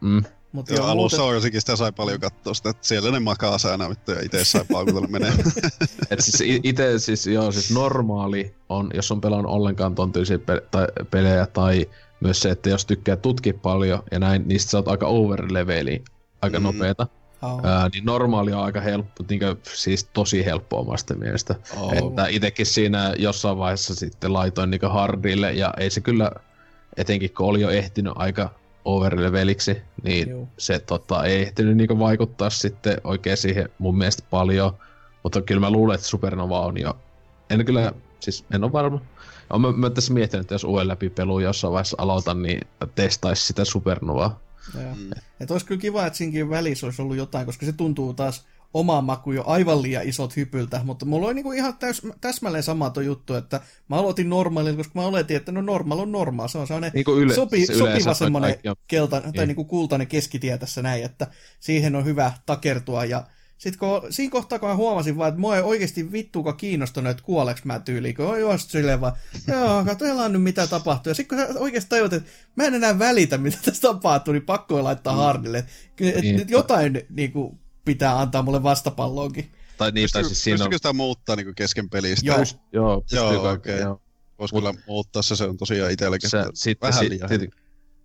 Mm, 0.00 0.22
Mutta 0.52 0.72
Joo, 0.74 0.82
joo, 0.84 0.90
alussa 0.92 1.16
muuten, 1.18 1.34
varsinkin 1.34 1.60
sitä 1.60 1.76
sai 1.76 1.92
paljon 1.92 2.20
katsoa 2.20 2.54
sitä, 2.54 2.70
että 2.70 2.86
siellä 2.86 3.10
ne 3.10 3.20
makaa 3.20 3.58
säännä 3.58 3.88
vittu 3.88 4.10
ja 4.12 4.20
itse 4.24 4.44
sai 4.44 4.64
paukutella 4.72 5.08
menee. 5.08 5.32
et 6.10 6.20
siis 6.20 6.40
i- 6.40 6.60
ite 6.64 6.98
siis 6.98 7.26
joo, 7.26 7.52
siis 7.52 7.70
normaali 7.70 8.54
on, 8.68 8.90
jos 8.94 9.12
on 9.12 9.20
pelannut 9.20 9.52
ollenkaan 9.52 9.94
ton 9.94 10.12
tyylisiä 10.12 10.38
pe- 10.38 10.62
tai, 10.70 10.86
pelejä 11.10 11.46
tai 11.46 11.86
myös 12.22 12.40
se, 12.40 12.50
että 12.50 12.68
jos 12.70 12.86
tykkää 12.86 13.16
tutkia 13.16 13.54
paljon 13.62 14.02
ja 14.10 14.18
näin, 14.18 14.42
niin 14.48 14.60
sä 14.60 14.78
oot 14.78 14.88
aika 14.88 15.06
overleveli, 15.06 16.04
aika 16.42 16.58
Mm. 16.58 16.62
nopeeta. 16.62 17.06
Aa, 17.42 17.60
Ää, 17.64 17.88
niin 17.92 18.04
normaali 18.04 18.52
on 18.52 18.64
aika 18.64 18.80
helppo, 18.80 19.24
niinkö, 19.28 19.56
siis 19.62 20.04
tosi 20.12 20.44
helppo 20.44 20.78
omasta 20.80 21.14
mielestä. 21.14 21.54
Oh. 21.76 21.92
Että 21.92 22.26
itekin 22.28 22.66
siinä 22.66 23.14
jossain 23.18 23.58
vaiheessa 23.58 23.94
sitten 23.94 24.32
laitoin 24.32 24.70
niinkö 24.70 24.88
hardille 24.88 25.52
ja 25.52 25.74
ei 25.78 25.90
se 25.90 26.00
kyllä, 26.00 26.30
etenkin 26.96 27.34
kun 27.34 27.46
oli 27.46 27.60
jo 27.60 27.70
ehtinyt 27.70 28.12
aika 28.16 28.50
overleveliksi, 28.84 29.76
niin 30.02 30.30
Juu. 30.30 30.48
se 30.58 30.78
tota, 30.78 31.24
ei 31.24 31.42
ehtinyt 31.42 31.76
niinkö 31.76 31.98
vaikuttaa 31.98 32.50
sitten 32.50 33.00
oikein 33.04 33.36
siihen 33.36 33.68
mun 33.78 33.98
mielestä 33.98 34.22
paljon. 34.30 34.72
Mutta 35.22 35.42
kyllä 35.42 35.60
mä 35.60 35.70
luulen, 35.70 35.94
että 35.94 36.06
Supernova 36.06 36.60
on 36.60 36.80
jo, 36.80 36.96
en 37.50 37.64
kyllä, 37.64 37.92
siis 38.20 38.44
en 38.54 38.64
ole 38.64 38.72
varma. 38.72 39.00
Olen 39.52 39.62
mä, 39.62 39.72
mä 39.72 39.90
tässä 39.90 40.12
miettinyt, 40.12 40.44
että 40.44 40.54
jos 40.54 40.64
uuden 40.64 40.88
läpipelu 40.88 41.40
jossain 41.40 41.72
vaiheessa 41.72 41.96
aloitan, 42.00 42.42
niin 42.42 42.60
testaisi 42.94 43.46
sitä 43.46 43.64
Supernovaa. 43.64 44.40
joo. 44.74 44.94
Mm. 44.94 45.10
Et 45.40 45.50
olisi 45.50 45.66
kyllä 45.66 45.80
kiva, 45.80 46.06
että 46.06 46.16
siinäkin 46.16 46.50
välissä 46.50 46.86
olisi 46.86 47.02
ollut 47.02 47.16
jotain, 47.16 47.46
koska 47.46 47.66
se 47.66 47.72
tuntuu 47.72 48.14
taas 48.14 48.46
omaan 48.74 49.04
makuun 49.04 49.36
jo 49.36 49.44
aivan 49.46 49.82
liian 49.82 50.08
isot 50.08 50.36
hypyltä, 50.36 50.80
mutta 50.84 51.06
mulla 51.06 51.26
oli 51.26 51.34
niinku 51.34 51.52
ihan 51.52 51.76
täys, 51.78 52.02
täsmälleen 52.20 52.62
sama 52.62 52.90
tuo 52.90 53.02
juttu, 53.02 53.34
että 53.34 53.60
mä 53.88 53.96
aloitin 53.96 54.30
normaalilla, 54.30 54.76
koska 54.76 55.00
mä 55.00 55.06
oletin, 55.06 55.36
että 55.36 55.52
no 55.52 55.62
normal 55.62 55.98
on 55.98 56.12
normaal, 56.12 56.48
se 56.48 56.58
on 56.58 56.66
sellainen 56.66 56.90
Niin 56.94 57.04
yle, 57.16 57.34
sopi, 57.34 57.66
se 57.66 57.74
sopiva 57.74 58.14
semmoinen 58.14 58.54
kelta, 58.88 59.20
tai 59.20 59.30
Niin. 59.32 59.48
niinku 59.48 59.64
kultainen 59.64 60.06
keskitie 60.06 60.58
tässä 60.58 60.82
näin, 60.82 61.04
että 61.04 61.26
siihen 61.60 61.96
on 61.96 62.04
hyvä 62.04 62.32
takertua 62.46 63.04
ja 63.04 63.24
sitten 63.62 63.78
kun, 63.78 64.12
siinä 64.12 64.30
kohtaa, 64.30 64.58
kun 64.58 64.68
mä 64.68 64.76
huomasin 64.76 65.16
vaan, 65.18 65.28
että 65.28 65.40
mua 65.40 65.56
ei 65.56 65.62
oikeasti 65.62 66.12
vittuuka 66.12 66.52
kiinnostunut, 66.52 67.10
että 67.10 67.22
kuoleks 67.22 67.64
mä 67.64 67.80
tyyliin, 67.80 68.14
kun 68.14 68.26
on 68.26 68.40
just 68.40 68.70
silleen 68.70 69.00
vaan, 69.00 69.12
joo, 69.48 69.84
katsotaan 69.84 70.32
nyt 70.32 70.42
mitä 70.42 70.66
tapahtuu. 70.66 71.10
Ja 71.10 71.14
sitten 71.14 71.38
kun 71.38 71.54
sä 71.54 71.60
oikeasti 71.60 71.88
tajut, 71.88 72.12
että 72.12 72.30
mä 72.56 72.64
en 72.64 72.74
enää 72.74 72.98
välitä, 72.98 73.38
mitä 73.38 73.58
tässä 73.64 73.82
tapahtuu, 73.82 74.32
niin 74.32 74.42
pakko 74.42 74.84
laittaa 74.84 75.16
hardille. 75.16 75.58
Että 75.58 75.72
et, 76.18 76.22
Niin. 76.22 76.36
nyt 76.36 76.50
jotain 76.50 77.00
niin 77.10 77.32
kuin, 77.32 77.58
pitää 77.84 78.20
antaa 78.20 78.42
mulle 78.42 78.62
vastapalloonkin. 78.62 79.52
Tai 79.78 79.90
niin, 79.92 80.08
tai 80.12 80.22
Pystyykö, 80.22 80.28
siis 80.28 80.44
siinä 80.44 80.54
on... 80.54 80.58
pystyykö 80.58 80.76
sitä 80.76 80.92
muuttaa 80.92 81.36
niinku 81.36 81.52
kesken 81.56 81.90
pelistä? 81.90 82.26
Joo. 82.26 82.38
Joo, 82.72 83.04
Joo, 83.12 83.42
kaikki, 83.42 83.70
okei. 83.70 83.80
joo. 83.80 84.00
Voisi 84.38 84.54
kyllä 84.54 84.74
muuttaa 84.86 85.22
se, 85.22 85.36
se 85.36 85.44
on 85.44 85.56
tosiaan 85.56 85.90
itselläkin. 85.92 86.30
Se, 86.30 86.38
että 86.40 86.50
sitten 86.54 86.88
vähän 86.88 87.04
si, 87.04 87.10
liian 87.10 87.28
tietenkin, 87.28 87.60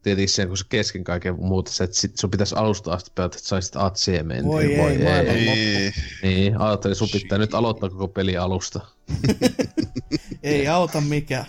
tietenkin 0.07 0.29
se, 0.29 0.45
kun 0.45 0.57
se 0.57 0.65
kesken 0.69 1.03
kaiken 1.03 1.35
muuta, 1.39 1.71
se, 1.71 1.84
että 1.84 1.97
sit 1.97 2.17
sun 2.17 2.31
pitäisi 2.31 2.55
alusta 2.55 2.93
asti 2.93 3.11
pelata, 3.15 3.38
että 3.38 3.47
saisit 3.47 3.75
atsiemeen. 3.75 4.45
Voi 4.45 4.65
ei, 4.65 4.77
maailman 4.77 5.27
ei. 5.27 5.45
loppu. 5.45 5.61
Niin, 5.61 5.93
Niin, 6.23 6.61
ajattelin, 6.61 6.95
sun 6.95 7.09
pitää 7.11 7.38
nyt 7.38 7.53
aloittaa 7.53 7.89
koko 7.89 8.07
peli 8.07 8.38
alusta. 8.38 8.79
Ei 10.43 10.67
auta 10.67 11.01
mikään. 11.01 11.45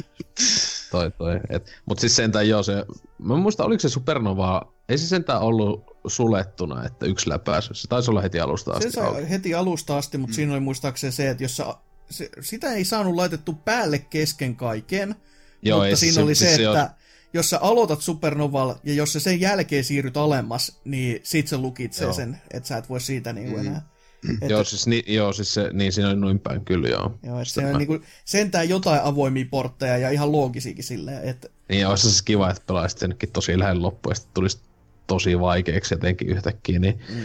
Toi, 0.90 1.10
toi. 1.10 1.40
Et, 1.51 1.72
mut 1.86 1.98
siis 1.98 2.16
sentään 2.16 2.48
joo, 2.48 2.62
se, 2.62 2.85
mä 3.18 3.35
en 3.35 3.40
muista, 3.40 3.64
oliko 3.64 3.80
se 3.80 3.89
Supernova, 3.89 4.72
ei 4.89 4.98
se 4.98 5.06
sentään 5.06 5.40
ollut 5.40 5.85
sulettuna, 6.06 6.85
että 6.85 7.06
yksi 7.06 7.28
läpäisy. 7.28 7.74
Se 7.74 7.89
taisi 7.89 8.10
olla 8.10 8.20
heti 8.20 8.40
alusta 8.40 8.72
asti. 8.72 8.90
Se 8.90 9.01
auki. 9.01 9.20
sai 9.20 9.30
heti 9.30 9.55
alusta 9.55 9.98
asti, 9.98 10.18
mutta 10.18 10.32
mm. 10.32 10.35
siinä 10.35 10.52
oli 10.52 10.60
muistaakseni 10.60 11.12
se, 11.12 11.30
että 11.30 11.44
jos 11.44 11.56
sä, 11.56 11.64
se, 12.10 12.30
sitä 12.40 12.72
ei 12.72 12.85
saanut 12.85 13.14
laitettu 13.14 13.52
päälle 13.52 13.98
kesken 13.98 14.56
kaiken, 14.56 15.14
Joo, 15.62 15.78
mutta 15.78 15.89
ei, 15.89 15.97
siinä 15.97 16.14
se- 16.14 16.22
oli 16.22 16.35
se, 16.35 16.47
siis 16.47 16.59
että 16.59 16.78
joo. 16.78 16.89
Jos 17.32 17.50
sä 17.50 17.59
aloitat 17.59 18.00
Supernoval 18.02 18.74
ja 18.84 18.94
jos 18.94 19.12
sä 19.12 19.20
sen 19.20 19.40
jälkeen 19.40 19.84
siirryt 19.84 20.16
alemmas, 20.16 20.80
niin 20.84 21.20
sit 21.22 21.48
se 21.48 21.56
lukitsee 21.56 22.05
Joo. 22.05 22.12
sen, 22.12 22.38
että 22.50 22.68
sä 22.68 22.76
et 22.76 22.88
voi 22.88 23.00
siitä 23.00 23.32
niinku 23.32 23.56
Mm. 23.56 23.66
enää. 23.66 23.82
Että, 24.32 24.46
Joo, 24.46 24.64
siis, 24.64 24.86
ni, 24.86 25.05
joo, 25.06 25.32
siis 25.32 25.55
se, 25.55 25.70
niin 25.72 25.92
siinä 25.92 26.09
oli 26.09 26.16
noin 26.16 26.38
päin 26.38 26.64
kyllä 26.64 26.88
joo. 26.88 27.18
joo, 27.22 27.40
että 27.40 27.55
se 27.55 27.66
on 27.66 27.78
niinku, 27.78 27.98
sentään 28.24 28.68
jotain 28.68 29.00
avoimia 29.02 29.44
portteja 29.50 29.98
ja 29.98 30.10
ihan 30.10 30.32
loogisiakin 30.32 30.84
silleen, 30.84 31.28
että 31.28 31.48
Niin, 31.68 31.86
olisi 31.86 32.02
se 32.02 32.09
siis 32.10 32.22
kiva, 32.22 32.50
että 32.50 32.62
pelaisit 32.66 32.98
senkin 32.98 33.32
tosi 33.32 33.59
lähellä 33.59 33.82
loppuun 33.82 34.10
ja 34.10 34.14
sitten 34.14 34.34
tulisi 34.34 34.59
tosi 35.06 35.40
vaikeaksi 35.40 35.94
jotenkin 35.94 36.28
yhtäkkiä. 36.28 36.78
Niin. 36.78 37.00
mm, 37.14 37.22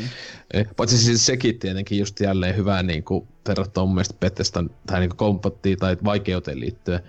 Eh, 0.53 0.67
Paitsi 0.75 0.97
siis 0.97 1.25
sekin 1.25 1.59
tietenkin 1.59 1.97
just 1.99 2.19
jälleen 2.19 2.55
hyvää 2.55 2.83
niin 2.83 3.03
kuin 3.03 3.27
verrattuna 3.47 3.85
mun 3.85 3.95
mielestä 3.95 4.15
Bethesdan 4.19 4.69
tai 4.87 4.99
niin 4.99 5.15
kompattiin 5.15 5.77
tai 5.79 5.97
vaikeuteen 6.03 6.59
liittyen. 6.59 6.99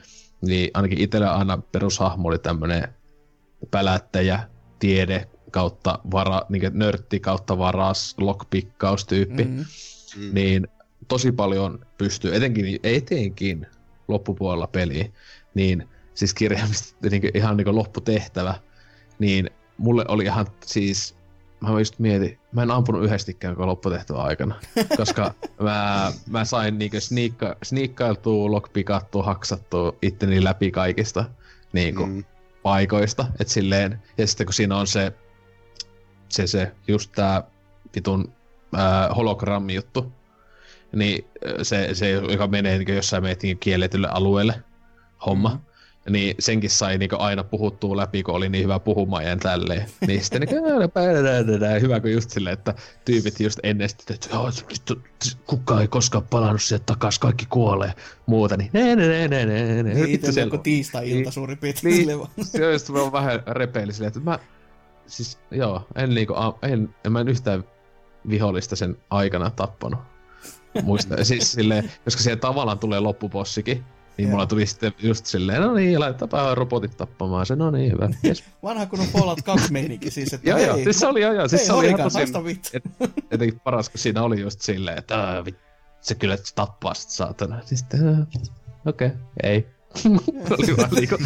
Niin 0.47 0.71
ainakin 0.75 1.01
itsellä 1.01 1.35
aina 1.35 1.59
perushahmo 1.73 2.29
oli 2.29 2.39
tämmönen 2.39 2.89
pälättäjä, 3.71 4.49
tiede 4.79 5.29
kautta 5.51 5.99
vara, 6.13 6.43
niin 6.49 6.71
nörtti 6.73 7.21
kautta 7.21 7.59
varas, 7.59 8.15
lockpikkaustyyppi. 8.19 9.45
mm, 9.45 9.65
mm. 10.17 10.31
Niin 10.33 10.69
tosi 11.09 11.33
paljon 11.33 11.87
pystyy, 11.99 12.35
etenkin, 12.35 12.81
etenkin 12.83 13.67
loppupuolella 14.09 14.67
peliä, 14.67 15.09
niin 15.55 15.89
siis 16.15 16.35
kirjaimisesti 16.35 17.09
niin 17.11 17.31
ihan 17.35 17.57
niin 17.57 17.77
lopputehtävä, 17.77 18.55
niin 19.19 19.51
mulle 19.77 20.05
oli 20.09 20.25
ihan 20.25 20.47
siis, 20.67 21.17
mä 21.73 21.79
just 21.81 21.99
mietin, 21.99 22.39
mä 22.53 22.63
en 22.63 22.71
ampunut 22.71 23.05
yhdestikään 23.05 23.55
koko 23.55 23.67
lopputehtävän 23.67 24.23
aikana, 24.25 24.55
koska 24.97 25.35
mä, 25.61 26.13
mä 26.29 26.45
sain 26.45 26.79
niin 26.79 27.01
sniikka, 27.01 27.57
sniikkailtua, 27.63 28.51
lockpikattua, 28.51 29.23
haksattua 29.23 29.93
itteni 30.03 30.45
läpi 30.45 30.71
kaikista 30.71 31.25
niin 31.73 31.95
kuin, 31.95 32.11
Mm. 32.11 32.25
paikoista, 32.63 33.27
et 33.41 33.49
silleen, 33.49 34.03
ja 34.19 34.27
sitten 34.27 34.47
kun 34.47 34.55
siinä 34.55 34.77
on 34.77 34.87
se, 34.87 35.13
se, 36.29 36.47
se 36.47 36.73
just 36.89 37.13
tää 37.15 37.43
vitun 37.95 38.33
ää, 38.77 39.15
hologrammi 39.15 39.75
juttu, 39.75 40.13
niin 40.93 41.25
se, 41.63 41.89
se 41.95 42.11
joka 42.11 42.47
menee 42.47 42.79
niin 42.79 42.97
jossain 42.97 43.25
niin 43.43 43.59
kielletylle 43.59 44.09
alueelle 44.09 44.63
homma, 45.27 45.49
Mhm. 45.49 45.59
Niin 46.11 46.35
senkin 46.39 46.71
sai 46.71 46.99
niin 46.99 47.11
aina 47.19 47.45
puhuttua 47.45 47.97
läpi, 47.97 48.23
kun 48.23 48.35
oli 48.35 48.49
niin 48.49 48.65
hyvä 48.65 48.79
puhumaan 48.79 49.25
ja 49.25 49.37
tälleen. 49.37 49.87
Niin 50.07 50.23
sitten 50.25 50.41
niin, 50.43 51.83
hyvä 51.83 52.01
kun 52.01 52.13
just 52.13 52.31
silleen, 52.31 52.55
että 52.55 52.75
tyypit 53.05 53.41
just 53.41 53.59
ennen 53.63 53.89
sitten, 53.89 54.15
että 54.15 54.29
"Joo, 54.33 54.51
vittu, 54.71 54.99
kukaan 55.47 55.81
ei 55.81 55.89
koskaan 55.89 56.25
palannut 56.31 56.63
sieltä 56.63 56.85
takas, 56.87 57.19
kaikki 57.19 57.47
kuolee, 57.49 57.93
muuta, 58.27 58.57
niin 58.57 58.71
ne, 58.73 58.97
ne, 58.97 59.07
ne, 59.09 59.29
ne, 59.29 59.47
ne, 59.47 59.65
ne. 59.65 59.83
niin 59.83 59.97
Vittu 59.97 60.11
itse 60.11 60.33
siellä 60.33 60.47
joku 60.55 60.63
tiistai-ilta 60.63 61.23
Niin. 61.23 61.33
suurin 61.33 61.59
piirtein. 61.59 62.07
Niin. 62.07 62.21
se 62.41 62.67
on 62.67 62.73
just 62.73 62.93
vähän 63.13 63.43
repeili 63.47 63.93
silleen, 63.93 64.09
että 64.09 64.21
mä, 64.21 64.39
siis 65.07 65.39
joo, 65.51 65.87
en 65.97 66.15
niinku, 66.15 66.35
en, 66.63 66.95
en 67.05 67.13
mä 67.13 67.21
en 67.21 67.29
yhtään 67.29 67.65
vihollista 68.29 68.77
sen 68.77 68.97
aikana 69.11 69.51
tappanut. 69.51 70.01
Muista, 70.83 71.25
siis 71.25 71.53
silleen, 71.53 71.93
koska 72.05 72.23
siellä 72.23 72.41
tavallaan 72.41 72.79
tulee 72.79 73.01
loppubossikin, 73.01 73.85
niin 74.17 74.25
Joo. 74.29 74.31
mulla 74.31 74.47
tuli 74.47 74.67
sitten 74.67 74.93
just 75.03 75.27
silleen, 75.27 75.63
no 75.63 75.75
niin, 75.75 76.01
laitetaanpa 76.01 76.55
robotit 76.55 76.97
tappamaan 76.97 77.47
se, 77.47 77.57
no 77.57 77.71
niin, 77.71 77.93
hyvä. 77.93 78.09
Yes. 78.25 78.45
Vanha 78.63 78.87
kun 78.87 79.01
on 79.01 79.07
Fallout 79.07 79.43
2 79.43 79.73
meininki 79.73 80.11
siis, 80.11 80.33
että 80.33 80.51
joo, 80.51 80.59
joo, 80.59 80.77
siis 80.77 81.01
se 81.01 81.07
oli, 81.07 81.21
joo, 81.21 81.33
joo, 81.33 81.49
siis 81.49 81.61
hei, 81.61 81.67
se 81.67 81.73
oli 81.73 81.87
ihan 81.87 82.01
tosi, 82.01 82.45
vittu. 82.45 82.69
et, 82.75 82.85
etenkin 83.31 83.61
paras, 83.61 83.89
kun 83.89 83.99
siinä 83.99 84.23
oli 84.23 84.41
just 84.41 84.61
silleen, 84.61 84.99
että 84.99 85.21
"Aa, 85.21 85.45
vit, 85.45 85.57
se 86.01 86.15
kyllä 86.15 86.37
tappaa 86.55 86.95
sit 86.95 87.11
saatana. 87.11 87.61
Siis 87.65 87.81
sitten, 87.81 88.09
"Aa, 88.09 88.27
okei, 88.87 89.07
okay, 89.07 89.19
ei. 89.43 89.67
oli 90.59 90.77
vaan 90.77 90.91
niinku, 90.91 91.17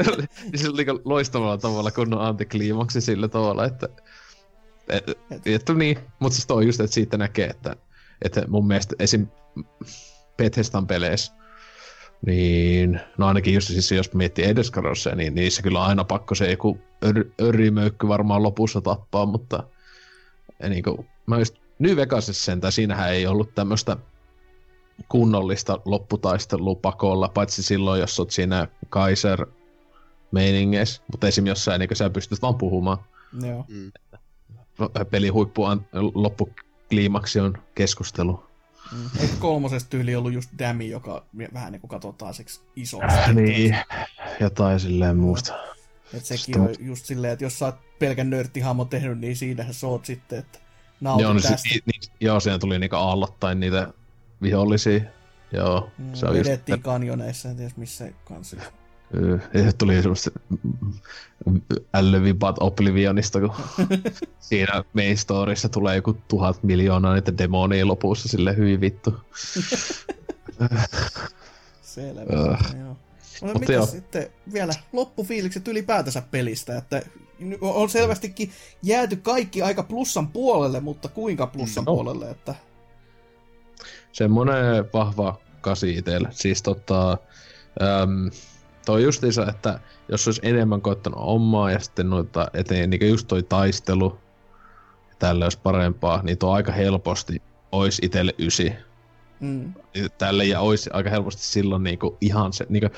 se 0.54 0.68
oli 0.68 0.84
niinku 0.84 1.02
loistavalla 1.04 1.58
tavalla 1.58 1.90
kunnon 1.90 2.20
antikliimaksi 2.20 3.00
sillä 3.00 3.28
tavalla, 3.28 3.64
että 3.64 3.88
et, 4.88 5.04
että 5.46 5.74
niin, 5.74 5.98
mutta 6.18 6.36
siis 6.36 6.46
toi 6.46 6.66
just, 6.66 6.80
että 6.80 6.94
siitä 6.94 7.16
näkee, 7.16 7.46
että, 7.46 7.76
että 8.22 8.44
mun 8.48 8.66
mielestä 8.66 8.96
esim. 8.98 9.26
Bethesdan 10.36 10.86
peleissä, 10.86 11.32
niin 12.26 13.00
no 13.18 13.26
ainakin 13.26 13.54
just 13.54 13.68
siis 13.68 13.92
jos 13.92 14.14
miettii 14.14 14.44
Edescarosseja, 14.44 15.16
niin 15.16 15.34
niissä 15.34 15.62
kyllä 15.62 15.80
on 15.80 15.86
aina 15.86 16.04
pakko 16.04 16.34
se 16.34 16.50
joku 16.50 16.78
ör, 17.04 17.24
örimöykky 17.40 18.08
varmaan 18.08 18.42
lopussa 18.42 18.80
tappaa, 18.80 19.26
mutta 19.26 19.64
Ja 20.62 20.68
niinku, 20.68 21.06
mä 21.26 21.38
just 21.38 21.54
New 21.78 21.96
Vegasissa 21.96 22.44
sentään, 22.44 22.72
siinähän 22.72 23.12
ei 23.12 23.26
ollut 23.26 23.54
tämmöistä 23.54 23.96
kunnollista 25.08 25.80
lopputaistelua 25.84 26.74
pakolla, 26.74 27.28
paitsi 27.28 27.62
silloin, 27.62 28.00
jos 28.00 28.20
oot 28.20 28.30
siinä 28.30 28.68
Kaiser 28.88 29.46
meiningeissä, 30.30 31.02
mutta 31.10 31.28
esim. 31.28 31.46
jossain 31.46 31.78
niin 31.78 31.96
sä 31.96 32.10
pystyt 32.10 32.42
vaan 32.42 32.54
puhumaan. 32.54 32.98
Joo. 33.46 33.64
Mm. 33.68 33.92
Pelin 35.10 35.32
huippu 35.32 35.62
loppukliimaksi 36.14 37.40
on 37.40 37.58
keskustelu. 37.74 38.49
Mm. 38.92 39.10
Eikö 39.20 39.34
kolmosesta 39.38 39.90
tyyli 39.90 40.16
ollut 40.16 40.32
just 40.32 40.50
Dami, 40.58 40.88
joka 40.88 41.24
vähän 41.54 41.72
niin 41.72 41.80
kuin 41.80 41.88
katsotaan 41.88 42.34
seksi 42.34 42.60
isoksi? 42.76 43.16
Niin, 43.34 43.76
jotain 44.40 44.80
silleen 44.80 45.16
muusta. 45.16 45.54
Et 46.14 46.24
sekin 46.24 46.60
on 46.60 46.68
just 46.78 47.06
silleen, 47.06 47.32
että 47.32 47.44
jos 47.44 47.58
sä 47.58 47.64
oot 47.64 47.98
pelkän 47.98 48.30
nörttihahmo 48.30 48.84
tehnyt, 48.84 49.18
niin 49.18 49.36
siinähän 49.36 49.74
sä 49.74 49.86
oot 49.86 50.04
sitten, 50.04 50.38
että 50.38 50.58
nautit 51.00 51.22
joo, 51.22 51.32
niin, 51.32 51.42
tästä. 51.42 51.68
Ni, 51.68 51.80
ni, 51.86 51.92
joo, 52.20 52.40
siinä 52.40 52.58
tuli 52.58 52.78
niinku 52.78 52.96
aallottain 52.96 53.60
niitä 53.60 53.92
vihollisia. 54.42 55.00
Joo, 55.52 55.90
Mm, 55.98 56.14
se 56.14 56.26
on 56.26 56.36
just... 56.36 56.48
vedettiin 56.50 56.82
kanjoneissa, 56.82 57.48
en 57.48 57.56
tiedä 57.56 57.72
missä 57.76 58.08
kanssa. 58.24 58.56
Tuli 59.78 60.02
semmoista 60.02 60.30
ällövipat 61.94 62.56
Oblivionista, 62.60 63.40
kun 63.40 63.52
siinä 64.40 64.84
main 64.92 65.18
storyssa 65.18 65.68
tulee 65.68 65.96
joku 65.96 66.16
tuhat 66.28 66.62
miljoonaa 66.62 67.14
niitä 67.14 67.38
demonia 67.38 67.86
lopussa 67.86 68.28
sille 68.28 68.56
hyvin 68.56 68.80
vittu. 68.80 69.14
Selvä, 71.82 72.20
joo. 72.78 72.96
No, 73.42 73.46
Mutta 73.46 73.58
mitä 73.58 73.72
joo. 73.72 73.86
sitten 73.86 74.26
vielä 74.52 74.72
loppufiilikset 74.92 75.68
ylipäätänsä 75.68 76.22
pelistä, 76.30 76.76
että 76.78 77.02
on 77.60 77.90
selvästikin 77.90 78.50
jääty 78.82 79.16
kaikki 79.16 79.62
aika 79.62 79.82
plussan 79.82 80.28
puolelle, 80.28 80.80
mutta 80.80 81.08
kuinka 81.08 81.46
plussan 81.46 81.84
No. 81.84 81.94
puolelle, 81.94 82.30
että 82.30 82.54
Semmonen 84.12 84.84
vahva 84.92 85.40
kasi 85.60 85.94
itselle. 85.96 86.28
Siis 86.32 86.62
tota, 86.62 87.10
äm, 87.12 88.30
toi 88.86 89.02
justiinsa, 89.02 89.46
että 89.48 89.80
jos 90.08 90.28
olisi 90.28 90.40
enemmän 90.44 90.80
koittanut 90.80 91.20
omaa 91.22 91.70
ja 91.70 91.78
sitten 91.78 92.10
noita 92.10 92.48
eteen, 92.54 92.90
niin 92.90 93.08
just 93.08 93.28
toi 93.28 93.42
taistelu, 93.42 94.18
tälle 95.18 95.44
olisi 95.44 95.58
parempaa, 95.62 96.22
niin 96.22 96.38
tuo 96.38 96.52
aika 96.52 96.72
helposti 96.72 97.42
olisi 97.72 98.02
itselle 98.04 98.34
ysi. 98.38 98.72
mm, 99.40 99.74
Tälle 100.18 100.44
ja 100.44 100.60
olisi 100.60 100.90
aika 100.92 101.10
helposti 101.10 101.42
silloin 101.42 101.82
niinku 101.82 102.16
ihan 102.20 102.52
se, 102.52 102.66
niinku, 102.68 102.96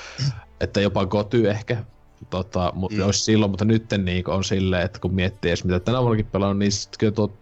että 0.60 0.80
jopa 0.80 1.06
goty 1.06 1.50
ehkä, 1.50 1.84
tota, 2.30 2.72
mutta 2.74 2.96
Mm. 2.98 3.04
olisi 3.04 3.24
silloin, 3.24 3.50
mutta 3.50 3.64
nyt 3.64 3.84
niinku 3.98 4.30
on 4.30 4.44
silleen, 4.44 4.82
että 4.82 4.98
kun 4.98 5.14
miettii 5.14 5.48
edes 5.50 5.64
mitä 5.64 5.80
tänä 5.80 6.00
vuonnakin 6.00 6.26
pelannut, 6.26 6.58
niin 6.58 6.72
sit 6.72 6.96
kyllä 6.98 7.12
tuo 7.12 7.32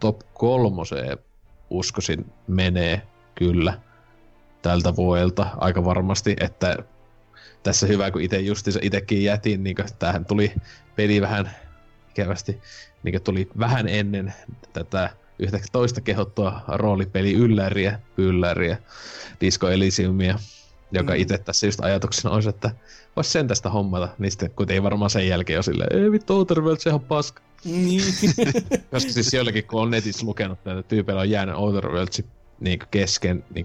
top 0.00 0.20
kolmoseen 0.34 1.18
uskoisin 1.70 2.32
menee 2.46 3.02
kyllä 3.34 3.80
tältä 4.62 4.96
vuodelta 4.96 5.46
aika 5.56 5.84
varmasti, 5.84 6.36
että 6.40 6.76
tässä 7.64 7.86
hyvä, 7.86 8.10
kun 8.10 8.22
itse 8.22 8.40
justiinsa 8.40 8.80
itsekin 8.82 9.24
jätin, 9.24 9.64
niin 9.64 9.76
tähän 9.98 10.24
tuli 10.24 10.52
peli 10.96 11.20
vähän 11.20 11.50
ikävästi, 12.10 12.60
niin 13.02 13.22
tuli 13.22 13.48
vähän 13.58 13.88
ennen 13.88 14.34
tätä 14.72 15.10
yhtä 15.38 15.60
toista 15.72 16.00
kehottua 16.00 16.60
roolipeli 16.68 17.32
ylläriä, 17.32 18.00
pylläriä, 18.16 18.78
Disco 19.40 19.68
Elysiumia, 19.68 20.38
joka 20.92 21.12
Mm. 21.12 21.20
itse 21.20 21.38
tässä 21.38 21.66
just 21.66 21.80
ajatuksena 21.80 22.34
olisi, 22.34 22.48
että 22.48 22.70
vois 23.16 23.32
sen 23.32 23.48
tästä 23.48 23.70
hommata, 23.70 24.08
niin 24.18 24.30
sitten 24.30 24.50
ei 24.68 24.82
varmaan 24.82 25.10
sen 25.10 25.28
jälkeen 25.28 25.56
ole 25.56 25.62
silleen, 25.62 26.04
ei 26.04 26.12
vittu, 26.12 26.34
Outer 26.34 26.60
Worlds 26.60 26.82
se 26.82 26.92
on 26.92 27.00
paska. 27.00 27.42
niin, 27.64 28.02
Koska 28.90 29.12
siis 29.12 29.34
joillekin, 29.34 29.64
kun 29.64 29.82
on 29.82 29.90
netissä 29.90 30.26
lukenut, 30.26 30.58
että 30.58 30.82
tyypeillä 30.82 31.20
on 31.20 31.30
jäänyt 31.30 31.54
Outer 31.54 31.88
Worlds 31.88 32.22
niin 32.60 32.78
kesken 32.90 33.44
niin 33.54 33.64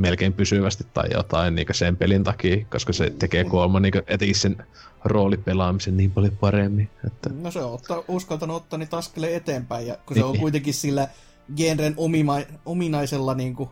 melkein 0.00 0.32
pysyvästi 0.32 0.86
tai 0.94 1.08
jotain 1.14 1.54
niin 1.54 1.66
sen 1.70 1.96
pelin 1.96 2.24
takia, 2.24 2.64
koska 2.70 2.92
se 2.92 3.10
tekee 3.18 3.44
kuolema 3.44 3.80
niin 3.80 3.92
etenkin 4.06 4.36
sen 4.36 4.64
roolipelaamisen 5.04 5.96
niin 5.96 6.10
paljon 6.10 6.36
paremmin. 6.36 6.90
Että, 7.06 7.30
no 7.32 7.50
se 7.50 7.58
on 7.58 7.72
ottaa, 7.72 8.02
uskaltanut 8.08 8.56
ottaa 8.56 8.78
niitä 8.78 8.96
askeleen 8.96 9.34
eteenpäin, 9.34 9.86
ja 9.86 9.96
kun 10.06 10.16
se 10.16 10.24
on 10.24 10.32
Niin. 10.32 10.40
kuitenkin 10.40 10.74
sillä 10.74 11.08
genren 11.56 11.94
omima, 11.96 12.38
ominaisella 12.66 13.34
niin 13.34 13.54
kuin, 13.54 13.70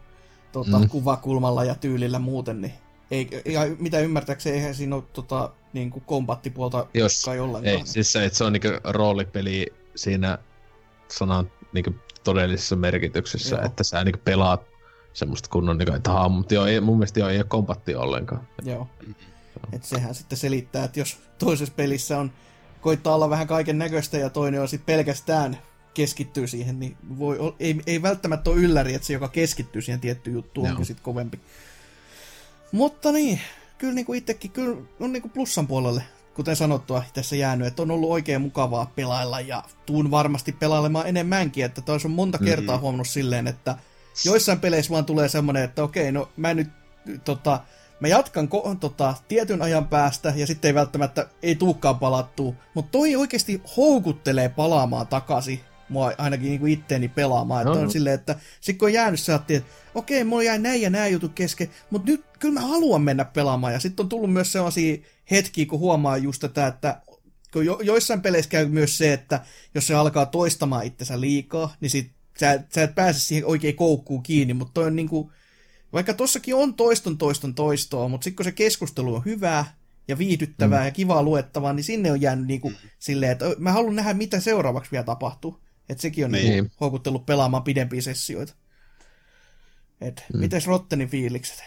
tota, 0.52 0.78
mm. 0.78 0.82
Mm. 0.82 0.88
kuvakulmalla 0.88 1.64
ja 1.64 1.74
tyylillä 1.74 2.18
muuten, 2.18 2.60
niin 2.60 2.72
ei, 3.10 3.42
ja 3.44 3.60
mitä 3.78 3.98
ymmärtääkseni, 3.98 4.56
eihän 4.56 4.74
siinä 4.74 4.96
ole 4.96 5.04
tota, 5.12 5.50
niin 5.72 5.90
kuin 5.90 6.02
kombattipuolta 6.06 6.86
jos, 6.94 7.22
kai 7.24 7.40
ollenkaan. 7.40 7.74
ei, 7.74 7.86
siis 7.86 8.12
se, 8.12 8.24
että 8.24 8.38
se 8.38 8.44
on 8.44 8.52
niin 8.52 8.62
roolipeli 8.84 9.66
siinä 9.94 10.38
sanan 11.08 11.50
niin 11.72 12.00
todellisessa 12.24 12.76
merkityksessä, 12.76 13.56
joo. 13.56 13.64
että 13.66 13.84
sä 13.84 14.04
niin 14.04 14.18
pelaat 14.24 14.60
semmoista 15.18 15.48
kunnon, 15.52 15.78
niin 15.78 15.94
että 15.94 16.10
haa, 16.10 16.28
mutta 16.28 16.54
joo, 16.54 16.66
ei, 16.66 16.80
mun 16.80 16.96
mielestä 16.96 17.20
joo, 17.20 17.28
ei 17.28 17.36
ole 17.38 17.44
kompatti 17.44 17.94
ollenkaan. 17.94 18.48
Joo. 18.64 18.88
Et 19.72 19.84
sehän 19.84 20.14
sitten 20.14 20.38
selittää, 20.38 20.84
että 20.84 21.00
jos 21.00 21.18
toisessa 21.38 21.74
pelissä 21.76 22.18
on 22.18 22.32
koittaa 22.80 23.14
olla 23.14 23.30
vähän 23.30 23.46
kaiken 23.46 23.78
näköistä 23.78 24.18
ja 24.18 24.30
toinen 24.30 24.60
on 24.60 24.68
sitten 24.68 24.94
pelkästään 24.96 25.58
keskittyy 25.94 26.46
siihen, 26.46 26.80
niin 26.80 26.96
voi, 27.18 27.54
ei, 27.60 27.80
ei 27.86 28.02
välttämättä 28.02 28.50
ole 28.50 28.60
ylläri, 28.60 28.94
että 28.94 29.06
se, 29.06 29.12
joka 29.12 29.28
keskittyy 29.28 29.82
siihen 29.82 30.00
tiettyyn 30.00 30.34
juttuun, 30.34 30.68
onkin 30.70 30.86
sitten 30.86 31.04
kovempi. 31.04 31.40
Mutta 32.72 33.12
niin, 33.12 33.40
kyllä 33.78 33.94
niinku 33.94 34.12
itsekin 34.12 34.50
kyllä 34.50 34.76
on 35.00 35.12
niinku 35.12 35.28
plussan 35.28 35.66
puolelle, 35.66 36.02
kuten 36.34 36.56
sanottua, 36.56 37.04
tässä 37.14 37.36
jäänyt, 37.36 37.66
että 37.66 37.82
on 37.82 37.90
ollut 37.90 38.10
oikein 38.10 38.40
mukavaa 38.40 38.92
pelailla 38.96 39.40
ja 39.40 39.62
tuun 39.86 40.10
varmasti 40.10 40.52
pelailemaan 40.52 41.06
enemmänkin, 41.06 41.64
että 41.64 41.80
tois 41.80 42.04
on 42.04 42.10
monta 42.10 42.38
kertaa 42.38 42.76
Mhm. 42.76 42.82
huomannut 42.82 43.08
silleen, 43.08 43.46
että 43.46 43.76
joissain 44.24 44.60
peleissä 44.60 44.92
vaan 44.92 45.04
tulee 45.04 45.28
semmoinen, 45.28 45.62
että 45.62 45.82
okei, 45.82 46.12
no 46.12 46.28
mä 46.36 46.54
nyt 46.54 46.68
tota, 47.24 47.60
mä 48.00 48.08
jatkan 48.08 48.48
ko- 48.48 48.76
tota, 48.80 49.14
tietyn 49.28 49.62
ajan 49.62 49.88
päästä 49.88 50.32
ja 50.36 50.46
sitten 50.46 50.68
ei 50.68 50.74
välttämättä 50.74 51.28
ei 51.42 51.54
tuukkaan 51.54 51.98
palattua, 51.98 52.54
mutta 52.74 52.90
toi 52.90 53.16
oikeasti 53.16 53.62
houkuttelee 53.76 54.48
palaamaan 54.48 55.06
takaisin 55.06 55.60
mua 55.88 56.12
ainakin 56.18 56.48
niinku 56.48 56.66
itteeni 56.66 57.08
pelaamaan. 57.08 57.62
Että 57.62 57.78
Joo. 57.78 57.82
on 57.82 57.90
silleen, 57.90 58.14
että 58.14 58.36
sit 58.60 58.78
kun 58.78 58.88
on 58.88 58.92
jäänyt 58.92 59.20
se, 59.20 59.34
että 59.34 59.60
okei, 59.94 60.24
mulla 60.24 60.42
jäi 60.42 60.58
näin 60.58 60.82
ja 60.82 60.90
näin 60.90 61.12
jutut 61.12 61.32
kesken, 61.34 61.70
mutta 61.90 62.10
nyt 62.10 62.24
kyllä 62.38 62.60
mä 62.60 62.66
haluan 62.66 63.02
mennä 63.02 63.24
pelaamaan. 63.24 63.72
Ja 63.72 63.80
sitten 63.80 64.04
on 64.04 64.08
tullut 64.08 64.32
myös 64.32 64.52
sellaisia 64.52 64.96
hetkiä, 65.30 65.66
kun 65.66 65.78
huomaa 65.78 66.16
just 66.16 66.40
tätä, 66.40 66.66
että 66.66 67.00
kun 67.52 67.66
jo, 67.66 67.80
joissain 67.82 68.22
peleissä 68.22 68.50
käy 68.50 68.68
myös 68.68 68.98
se, 68.98 69.12
että 69.12 69.40
jos 69.74 69.86
se 69.86 69.94
alkaa 69.94 70.26
toistamaan 70.26 70.86
itsensä 70.86 71.20
liikaa, 71.20 71.74
niin 71.80 71.90
sit 71.90 72.10
sä, 72.40 72.62
sä 72.74 72.82
et 72.82 72.94
pääse 72.94 73.20
siihen 73.20 73.46
oikein 73.46 73.76
koukkuun 73.76 74.22
kiinni, 74.22 74.54
mutta 74.54 74.72
toi 74.74 74.86
on 74.86 74.96
niinku, 74.96 75.32
vaikka 75.92 76.14
tossakin 76.14 76.54
on 76.54 76.74
toiston 76.74 77.18
toiston 77.18 77.54
toistoa, 77.54 78.08
mutta 78.08 78.24
sitten 78.24 78.36
kun 78.36 78.44
se 78.44 78.52
keskustelu 78.52 79.14
on 79.14 79.24
hyvää 79.24 79.76
ja 80.08 80.18
viihdyttävää 80.18 80.80
mm. 80.80 80.84
ja 80.84 80.90
kivaa 80.90 81.22
luettavaa, 81.22 81.72
niin 81.72 81.84
sinne 81.84 82.12
on 82.12 82.20
jäänyt 82.20 82.46
niinku 82.46 82.72
silleen, 82.98 83.32
että 83.32 83.46
mä 83.58 83.72
haluan 83.72 83.96
nähdä, 83.96 84.14
mitä 84.14 84.40
seuraavaksi 84.40 84.90
vielä 84.90 85.04
tapahtuu. 85.04 85.60
Että 85.88 86.02
sekin 86.02 86.24
on 86.24 86.32
Niin. 86.32 86.50
niinku 86.50 86.74
houkuttellut 86.80 87.26
pelaamaan 87.26 87.62
pidempiä 87.62 88.00
sessioita. 88.02 88.54
Et, 90.00 90.24
mm. 90.34 90.40
Mites 90.40 90.66
Rottenin 90.66 91.08
fiilikset? 91.08 91.62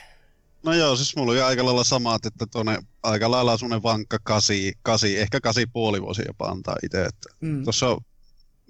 No 0.63 0.73
joo, 0.73 0.95
siis 0.95 1.15
mulla 1.15 1.31
oli 1.31 1.41
aika 1.41 1.65
lailla 1.65 1.83
samat, 1.83 2.25
että 2.25 2.45
tuonne 2.51 2.79
aika 3.03 3.31
lailla 3.31 3.57
semmonen 3.57 3.83
vankka 3.83 4.17
kasi, 4.23 4.73
kasi, 4.83 5.17
ehkä 5.17 5.39
kasi 5.39 5.65
puoli 5.73 6.01
vuosi 6.01 6.21
jopa 6.27 6.45
antaa 6.45 6.75
itse. 6.83 7.01
Että 7.05 7.29
Mm. 7.41 7.63
Tuossa 7.63 7.89
on, 7.89 7.97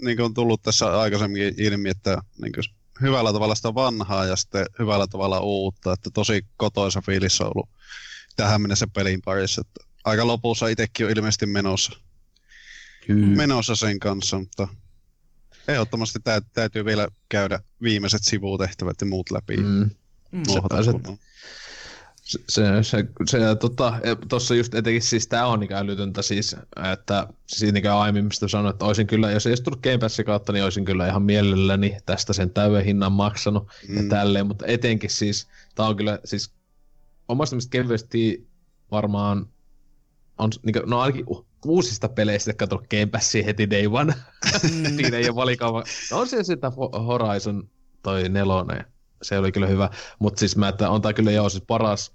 niin 0.01 0.17
kuin 0.17 0.25
on 0.25 0.33
tullut 0.33 0.61
tässä 0.61 0.99
aikaisemmin 0.99 1.53
ilmi, 1.57 1.89
että 1.89 2.21
niin 2.41 2.53
kuin 2.53 2.63
hyvällä 3.01 3.33
tavalla 3.33 3.55
sitä 3.55 3.75
vanhaa 3.75 4.25
ja 4.25 4.35
sitten 4.35 4.65
hyvällä 4.79 5.07
tavalla 5.07 5.39
uutta, 5.39 5.93
että 5.93 6.09
tosi 6.13 6.45
kotoisa 6.57 7.01
fiilis 7.01 7.41
on 7.41 7.47
ollut 7.47 7.69
tähän 8.35 8.61
mennessä 8.61 8.87
pelin 8.93 9.21
parissa. 9.21 9.61
Että 9.61 9.85
aika 10.03 10.27
lopussa 10.27 10.67
itsekin 10.67 11.05
on 11.05 11.11
ilmeisesti 11.11 11.45
menossa, 11.45 11.91
Kyllä. 13.07 13.35
menossa 13.35 13.75
sen 13.75 13.99
kanssa, 13.99 14.39
mutta 14.39 14.67
ehdottomasti 15.67 16.19
tä, 16.23 16.41
täytyy 16.53 16.85
vielä 16.85 17.07
käydä 17.29 17.59
viimeiset 17.81 18.23
sivutehtävät 18.23 19.01
ja 19.01 19.07
muut 19.07 19.31
läpi. 19.31 19.57
Mm. 19.57 19.89
Mm. 20.31 20.43
Se- 20.49 20.93
se-. 22.31 22.39
Se, 22.49 22.83
se, 22.83 23.05
se, 23.25 23.55
tota, 23.59 23.93
tuossa 24.29 24.55
just 24.55 24.75
etenkin 24.75 25.01
siis 25.01 25.27
tää 25.27 25.47
on 25.47 25.59
niin 25.59 25.73
älytöntä 25.73 26.21
siis, 26.21 26.55
että 26.93 27.27
siis 27.47 27.73
niin 27.73 27.91
aiemmin 27.91 28.25
mistä 28.25 28.47
sanoin, 28.47 28.73
että 28.73 28.85
olisin 28.85 29.07
kyllä, 29.07 29.31
jos 29.31 29.45
ei 29.45 29.51
olisi 29.51 29.63
tullut 29.63 29.81
Game 29.81 29.97
Passin 29.97 30.25
kautta, 30.25 30.53
niin 30.53 30.63
olisin 30.63 30.85
kyllä 30.85 31.07
ihan 31.07 31.23
mielelläni 31.23 31.97
tästä 32.05 32.33
sen 32.33 32.49
täyden 32.49 32.85
hinnan 32.85 33.11
maksanut 33.11 33.67
mm. 33.87 33.97
ja 33.97 34.09
tälleen, 34.09 34.47
mutta 34.47 34.65
etenkin 34.67 35.09
siis, 35.09 35.47
tää 35.75 35.85
on 35.85 35.95
kyllä 35.95 36.19
siis 36.25 36.53
omasta 37.27 37.55
mielestä 37.55 37.71
kevyesti 37.71 38.47
varmaan 38.91 39.47
on, 40.37 40.49
niin 40.63 40.73
kuin, 40.73 40.89
no 40.89 40.99
ainakin 40.99 41.25
uusista 41.65 42.09
peleistä 42.09 42.53
katsonut 42.53 42.87
Game 42.87 43.05
Passia 43.05 43.43
heti 43.43 43.69
day 43.69 43.87
one. 43.91 44.13
Mm. 44.63 44.85
Siinä 44.95 45.17
ei 45.17 45.29
ole 45.29 45.35
valikoima. 45.35 45.83
No 46.11 46.19
on 46.19 46.27
se 46.27 46.43
sitä 46.43 46.71
Horizon 47.07 47.69
toi 48.03 48.29
nelonen. 48.29 48.85
Se 49.21 49.37
oli 49.37 49.51
kyllä 49.51 49.67
hyvä. 49.67 49.89
Mutta 50.19 50.39
siis 50.39 50.57
mä, 50.57 50.67
että 50.67 50.89
on 50.89 51.01
tää 51.01 51.13
kyllä 51.13 51.31
joo 51.31 51.49
siis 51.49 51.63
paras 51.67 52.13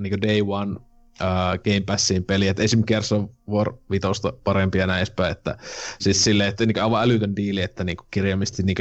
niin 0.00 0.22
day 0.22 0.40
one 0.46 0.72
uh, 0.72 1.58
Game 1.64 1.80
Passiin 1.86 2.24
peli, 2.24 2.48
että 2.48 2.62
esimerkiksi 2.62 2.86
Gears 2.86 3.12
of 3.12 3.30
War 3.48 3.72
5 3.90 4.06
parempi 4.44 4.78
ja 4.78 4.86
näin 4.86 4.98
edespäin, 4.98 5.32
että 5.32 5.58
siis 6.00 6.24
silleen, 6.24 6.48
että 6.48 6.66
niin 6.66 6.82
aivan 6.82 7.02
älytön 7.02 7.36
diili, 7.36 7.62
että 7.62 7.84
niin 7.84 7.96
kirjaimisesti 8.10 8.62
niin 8.62 8.76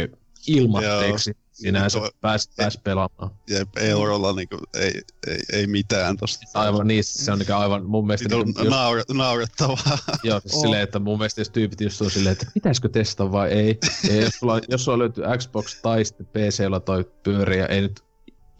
ilmatteeksi 0.48 1.38
sinänsä 1.54 2.00
Niin, 2.00 2.12
pääs, 2.22 2.50
pääs 2.58 2.80
pelaamaan. 2.84 3.32
Jep, 3.50 3.78
ei 3.78 3.94
olla 3.94 4.34
niinku, 4.34 4.58
ei, 4.74 5.02
ei, 5.28 5.40
ei 5.54 5.68
mitään 5.68 6.18
tosta. 6.18 6.46
Aivan 6.54 6.88
niin, 6.88 7.04
se 7.04 7.32
on 7.32 7.40
niin 7.40 7.54
aivan 7.54 7.86
mun 7.86 8.08
mielestä... 8.08 8.24
Siitä 8.24 8.36
on 8.36 8.46
Niin, 8.46 8.56
just, 8.58 8.70
naure, 8.70 9.04
naurettavaa. 9.14 9.98
joo, 10.24 10.40
siis 10.40 10.54
Oo. 10.56 10.62
silleen, 10.62 10.82
että 10.82 11.00
mun 11.00 11.18
mielestä 11.18 11.42
jos 11.42 11.50
tyypit 11.50 11.82
just 11.82 12.02
on 12.02 12.12
silleen, 12.12 12.34
että 12.34 12.48
pitäisikö 12.54 12.90
testata 12.90 13.32
vai 13.32 13.50
ei. 13.50 13.80
Ja 14.10 14.16
jos 14.22 14.34
sulla, 14.40 14.60
jos 14.70 14.86
sulla 14.86 15.00
löytyy 15.00 15.24
Xbox 15.38 15.82
tai 15.82 16.06
sitten 16.06 16.26
PC-llä 16.26 16.80
toi 16.80 17.12
pyörii, 17.24 17.60
ja 17.60 17.68
ei 17.68 17.82
nyt 17.82 18.02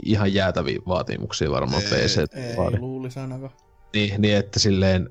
ihan 0.06 0.34
jäätäviä 0.34 0.80
vaatimuksia 0.88 1.52
varmaan 1.52 1.82
Ei, 1.84 1.90
PC 1.90 2.36
Ei, 2.36 2.58
vaadi. 2.58 2.80
luulisi 2.80 3.20
ainakaan. 3.20 3.52
Niin, 3.94 4.22
niin, 4.22 4.36
että 4.38 4.60
silleen 4.60 5.10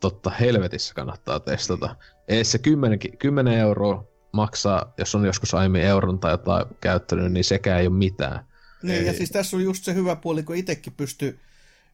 totta 0.00 0.30
helvetissä 0.30 0.94
kannattaa 0.94 1.40
testata. 1.40 1.96
Ei 2.28 2.44
se 2.44 2.58
10, 2.58 2.98
10 3.18 3.58
euroa 3.58 4.04
maksaa, 4.32 4.92
jos 4.98 5.14
on 5.14 5.24
joskus 5.24 5.54
aiemmin 5.54 5.82
euron 5.82 6.18
tai 6.18 6.32
jotain 6.32 6.66
käyttänyt, 6.80 7.32
niin 7.32 7.44
sekään 7.44 7.80
ei 7.80 7.86
ole 7.86 7.96
mitään. 7.96 8.44
Niin, 8.82 9.04
ja 9.04 9.12
Ei. 9.12 9.16
siis 9.16 9.30
tässä 9.30 9.56
on 9.56 9.62
just 9.62 9.84
se 9.84 9.94
hyvä 9.94 10.16
puoli, 10.16 10.42
kun 10.42 10.56
itsekin 10.56 10.92
pystyi, 10.96 11.38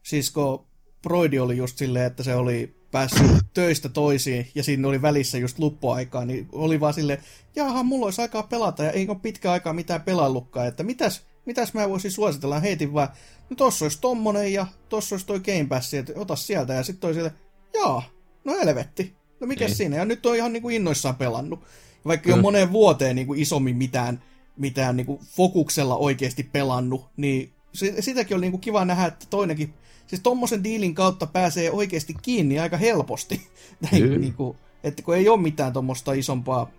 siis 0.03 0.31
kun 0.31 0.65
Broidi 1.03 1.39
oli 1.39 1.57
just 1.57 1.77
silleen, 1.77 2.05
että 2.05 2.23
se 2.23 2.35
oli 2.35 2.75
päässyt 2.91 3.31
töistä 3.53 3.89
toisiin, 3.89 4.47
ja 4.55 4.63
siinä 4.63 4.87
oli 4.87 5.01
välissä 5.01 5.37
just 5.37 5.59
luppuaikaa, 5.59 6.25
niin 6.25 6.47
oli 6.51 6.79
vaan 6.79 6.93
silleen, 6.93 7.19
jaha, 7.55 7.83
mulla 7.83 8.05
olisi 8.05 8.21
aikaa 8.21 8.43
pelata, 8.43 8.83
ja 8.83 8.91
ei 8.91 9.07
ole 9.09 9.17
pitkä 9.21 9.51
aikaa 9.51 9.73
mitään 9.73 10.01
pelaillutkaan, 10.01 10.67
että 10.67 10.83
mitäs, 10.83 11.25
mitäs 11.45 11.73
mä 11.73 11.89
voisin 11.89 12.11
suositella, 12.11 12.59
heitin 12.59 12.93
vaan, 12.93 13.07
no 13.49 13.55
tossa 13.55 13.85
olisi 13.85 14.01
tommonen, 14.01 14.53
ja 14.53 14.67
tossa 14.89 15.15
olisi 15.15 15.25
toi 15.25 15.39
Game 15.39 15.65
Pass, 15.69 15.93
että 15.93 16.13
ota 16.15 16.35
sieltä, 16.35 16.73
ja 16.73 16.83
sitten 16.83 17.01
toi 17.01 17.13
sille, 17.13 17.33
jaa, 17.73 18.03
no 18.43 18.53
helvetti, 18.53 19.13
no 19.39 19.47
mikä 19.47 19.65
Niin. 19.65 19.75
siinä, 19.75 19.95
ja 19.97 20.05
nyt 20.05 20.25
on 20.25 20.35
ihan 20.35 20.53
niinku 20.53 20.69
innoissaan 20.69 21.15
pelannut, 21.15 21.59
vaikka 22.05 22.27
ole 22.27 22.33
Kyllä. 22.33 22.41
moneen 22.41 22.71
vuoteen 22.71 23.15
niinku 23.15 23.33
isommin 23.33 23.75
mitään, 23.75 24.23
mitään 24.57 24.95
niinku 24.97 25.21
fokuksella 25.35 25.95
oikeasti 25.95 26.43
pelannut, 26.43 27.05
niin 27.17 27.51
si- 27.73 28.01
sitäkin 28.01 28.37
oli 28.37 28.41
niinku 28.45 28.57
kiva 28.57 28.85
nähdä, 28.85 29.05
että 29.05 29.25
toinenkin, 29.29 29.73
siis 30.07 30.21
tommosen 30.21 30.63
diilin 30.63 30.95
kautta 30.95 31.27
pääsee 31.27 31.71
oikeasti 31.71 32.15
kiinni 32.21 32.59
aika 32.59 32.77
helposti. 32.77 33.47
Näin, 33.91 34.03
Kyllä. 34.03 34.17
niinku, 34.17 34.55
että 34.83 35.01
kun 35.03 35.15
ei 35.15 35.29
ole 35.29 35.41
mitään 35.41 35.73
tuommoista 35.73 36.13
isompaa 36.13 36.71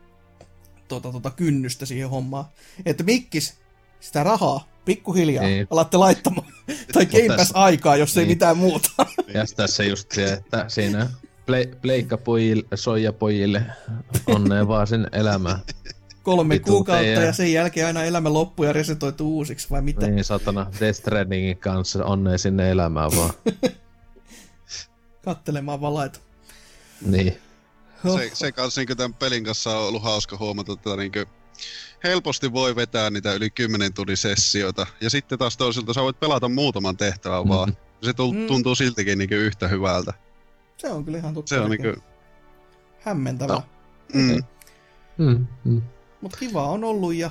tota, 0.88 1.12
tota, 1.12 1.30
kynnystä 1.30 1.86
siihen 1.86 2.08
hommaan. 2.10 2.44
Että 2.86 3.04
mikkis 3.04 3.54
sitä 4.00 4.22
rahaa 4.22 4.68
pikkuhiljaa 4.84 5.44
Niin. 5.44 5.66
alatte 5.70 5.96
laittamaan. 5.96 6.46
tai 6.92 7.06
Game 7.06 7.36
Pass 7.36 7.50
aikaa, 7.54 7.96
jos 7.96 8.16
ei 8.16 8.24
niin. 8.24 8.28
mitään 8.36 8.56
muuta. 8.56 8.90
Ja 9.34 9.44
tässä 9.56 9.84
just 9.84 10.12
se, 10.12 10.32
että 10.32 10.64
siinä 10.68 11.10
ple- 11.22 11.76
pleikkapojille, 11.82 12.64
soijapojille 12.74 13.62
onnea 14.26 14.68
vaan 14.68 14.86
sen 14.86 15.08
elämään. 15.12 15.58
Kolme 16.22 16.58
kuukautta 16.58 17.02
teidän. 17.04 17.24
ja 17.24 17.32
sen 17.32 17.52
jälkeen 17.52 17.86
aina 17.86 18.04
elämä 18.04 18.32
loppuu 18.32 18.66
ja 18.66 18.72
resetoituu 18.72 19.36
uusiksi, 19.36 19.70
vai 19.70 19.82
mitä? 19.82 20.06
Niin 20.06 20.24
satana 20.24 20.66
Death 20.80 20.98
Strandingin 20.98 21.58
kanssa 21.58 22.04
onnea 22.04 22.38
sinne 22.38 22.70
elämään 22.70 23.10
vaan. 23.16 23.30
Kattelemaan 25.24 25.80
vaan 25.80 25.94
laita. 25.94 26.18
Niin. 27.06 27.38
Se, 28.16 28.30
se 28.32 28.52
kanssa 28.52 28.80
niin 28.80 28.96
tämän 28.96 29.14
pelin 29.14 29.44
kanssa 29.44 29.78
on 29.78 29.88
ollut 29.88 30.02
hauska 30.02 30.36
huomata, 30.36 30.72
että 30.72 30.96
niin 30.96 31.12
helposti 32.04 32.52
voi 32.52 32.76
vetää 32.76 33.10
niitä 33.10 33.32
yli 33.32 33.50
10 33.50 33.94
tunnin 33.94 34.16
sessioita. 34.16 34.86
Ja 35.00 35.10
sitten 35.10 35.38
taas 35.38 35.56
toisilta 35.56 35.92
sä 35.94 36.02
voit 36.02 36.20
pelata 36.20 36.48
muutaman 36.48 36.96
tehtävän 36.96 37.38
mm-hmm. 37.38 37.48
vaan. 37.56 37.76
Se 38.02 38.12
tu- 38.12 38.32
Mm. 38.32 38.46
tuntuu 38.46 38.74
siltikin 38.74 39.18
niin 39.18 39.32
yhtä 39.32 39.68
hyvältä. 39.68 40.12
Se 40.78 40.88
on 40.88 41.04
kyllä 41.04 41.18
ihan 41.18 41.34
totta. 41.34 41.48
Se 41.48 41.60
on 41.60 41.70
niin 41.70 41.82
kuin, 41.82 41.96
Hämmentävää. 43.00 43.62
mm, 44.14 44.42
Mm, 45.18 45.46
mm. 45.64 45.82
Mutta 46.20 46.38
kiva 46.38 46.66
on 46.68 46.84
ollut 46.84 47.14
ja 47.14 47.30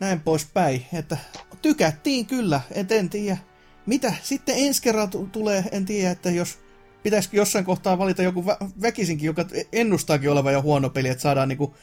näin 0.00 0.20
poispäin. 0.20 0.86
Että 0.92 1.16
tykättiin 1.62 2.26
kyllä, 2.26 2.60
et 2.72 2.92
en 2.92 3.10
tiedä. 3.10 3.38
Mitä 3.86 4.14
sitten 4.22 4.54
ensi 4.58 4.82
kerralla 4.82 5.08
tu- 5.10 5.28
tulee, 5.32 5.64
en 5.72 5.84
tiedä, 5.84 6.10
että 6.10 6.30
jos 6.30 6.58
pitäisikö 7.02 7.36
jossain 7.36 7.64
kohtaa 7.64 7.98
valita 7.98 8.22
joku 8.22 8.42
vä- 8.44 8.70
väkisinkin, 8.82 9.26
joka 9.26 9.44
ennustaakin 9.72 10.30
olevan 10.30 10.52
jo 10.52 10.62
huono 10.62 10.90
peli, 10.90 11.08
että 11.08 11.22
saadaan 11.22 11.48
niinku 11.48 11.74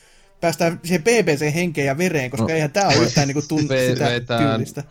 päästään 0.46 0.80
siihen 0.84 1.04
BBC-henkeen 1.04 1.86
ja 1.88 1.98
vereen, 1.98 2.32
koska 2.32 2.44
No, 2.48 2.54
eihän 2.54 2.72
tämä 2.72 2.88
ole 2.88 2.96
yhtään 2.96 3.28
niinku 3.28 3.42
tunne 3.48 3.76
ve- 3.76 3.90
sitä 3.94 4.06
vetään- 4.10 4.50
tyylistä. 4.54 4.84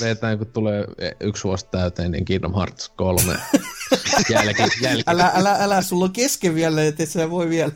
Vetään 0.00 0.38
kun 0.38 0.46
tulee 0.46 0.84
yksi 1.20 1.44
vuosi 1.44 1.66
täyteen, 1.70 2.10
niin 2.10 2.24
Kingdom 2.24 2.54
Hearts 2.54 2.88
3 2.96 3.22
jälki, 4.30 4.62
jälki 4.80 5.02
Älä, 5.06 5.30
älä, 5.34 5.56
älä, 5.60 5.82
sulla 5.82 6.04
on 6.04 6.12
kesken 6.12 6.54
vielä, 6.54 6.84
että 6.84 7.02
et 7.02 7.08
sä 7.10 7.30
voi 7.30 7.48
vielä. 7.48 7.72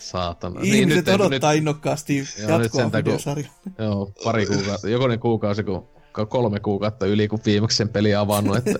saatana. 0.00 0.60
Ihmiset 0.62 0.96
nyt, 0.96 1.08
ei- 1.08 1.14
odottaa 1.14 1.52
innokkaasti 1.52 2.16
Joo, 2.16 2.58
nyt 2.58 2.64
jatkoa 2.74 2.92
videosarjaa. 2.92 3.52
Joo, 3.78 4.12
pari 4.24 4.46
kuukautta, 4.46 4.88
jokunen 4.88 5.18
kuukausi, 5.20 5.62
kun 5.64 5.88
kolme 6.28 6.60
kuukautta 6.60 7.06
yli, 7.06 7.28
kun 7.28 7.40
viimeksi 7.46 7.76
sen 7.76 7.88
peli 7.88 8.14
avannut, 8.14 8.56
että 8.56 8.72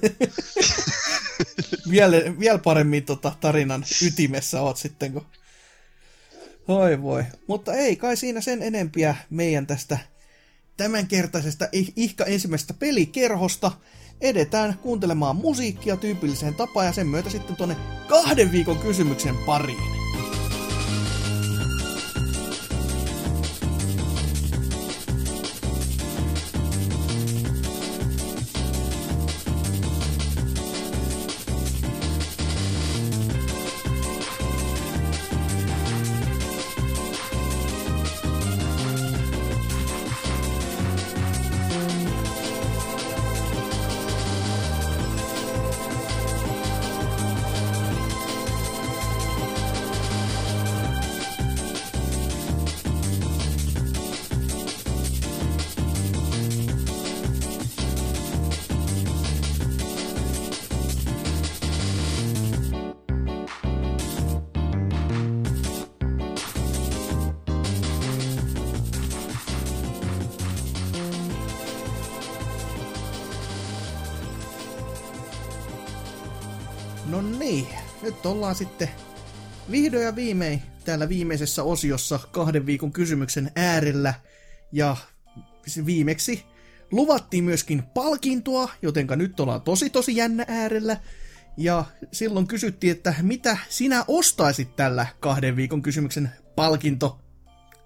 vielä, 1.90 2.16
vielä 2.38 2.58
paremmin 2.58 3.04
tota 3.04 3.32
tarinan 3.40 3.84
ytimessä 4.06 4.60
oot 4.62 4.76
sitten, 4.76 5.12
kun... 5.12 5.26
Oi 6.68 7.02
voi. 7.02 7.24
Mutta 7.46 7.74
ei 7.74 7.96
kai 7.96 8.16
siinä 8.16 8.40
sen 8.40 8.62
enempiä 8.62 9.14
meidän 9.30 9.66
tästä 9.66 9.98
tämänkertaisesta 10.76 11.64
ih- 11.64 11.92
ihka 11.96 12.24
ensimmäisestä 12.24 12.74
pelikerhosta. 12.74 13.72
Edetään 14.20 14.78
kuuntelemaan 14.82 15.36
musiikkia 15.36 15.96
tyypilliseen 15.96 16.54
tapaan 16.54 16.86
ja 16.86 16.92
sen 16.92 17.06
myötä 17.06 17.30
sitten 17.30 17.56
tuonne 17.56 17.76
kahden 18.08 18.52
viikon 18.52 18.78
kysymyksen 18.78 19.36
pariin. 19.46 20.09
Niin, 77.22 77.66
nyt 78.02 78.26
ollaan 78.26 78.54
sitten 78.54 78.88
vihdoin 79.70 80.04
ja 80.04 80.16
viimein 80.16 80.62
täällä 80.84 81.08
viimeisessä 81.08 81.62
osiossa 81.62 82.20
kahden 82.30 82.66
viikon 82.66 82.92
kysymyksen 82.92 83.50
äärellä. 83.56 84.14
Ja 84.72 84.96
viimeksi 85.86 86.44
luvattiin 86.92 87.44
myöskin 87.44 87.82
palkintoa, 87.82 88.70
jotenka 88.82 89.16
nyt 89.16 89.40
ollaan 89.40 89.62
tosi 89.62 89.90
tosi 89.90 90.16
jännä 90.16 90.44
äärellä. 90.48 90.96
Ja 91.56 91.84
silloin 92.12 92.46
kysyttiin, 92.46 92.90
että 92.90 93.14
mitä 93.22 93.58
sinä 93.68 94.04
ostaisit 94.08 94.76
tällä 94.76 95.06
kahden 95.20 95.56
viikon 95.56 95.82
kysymyksen 95.82 96.30
palkinto 96.56 97.20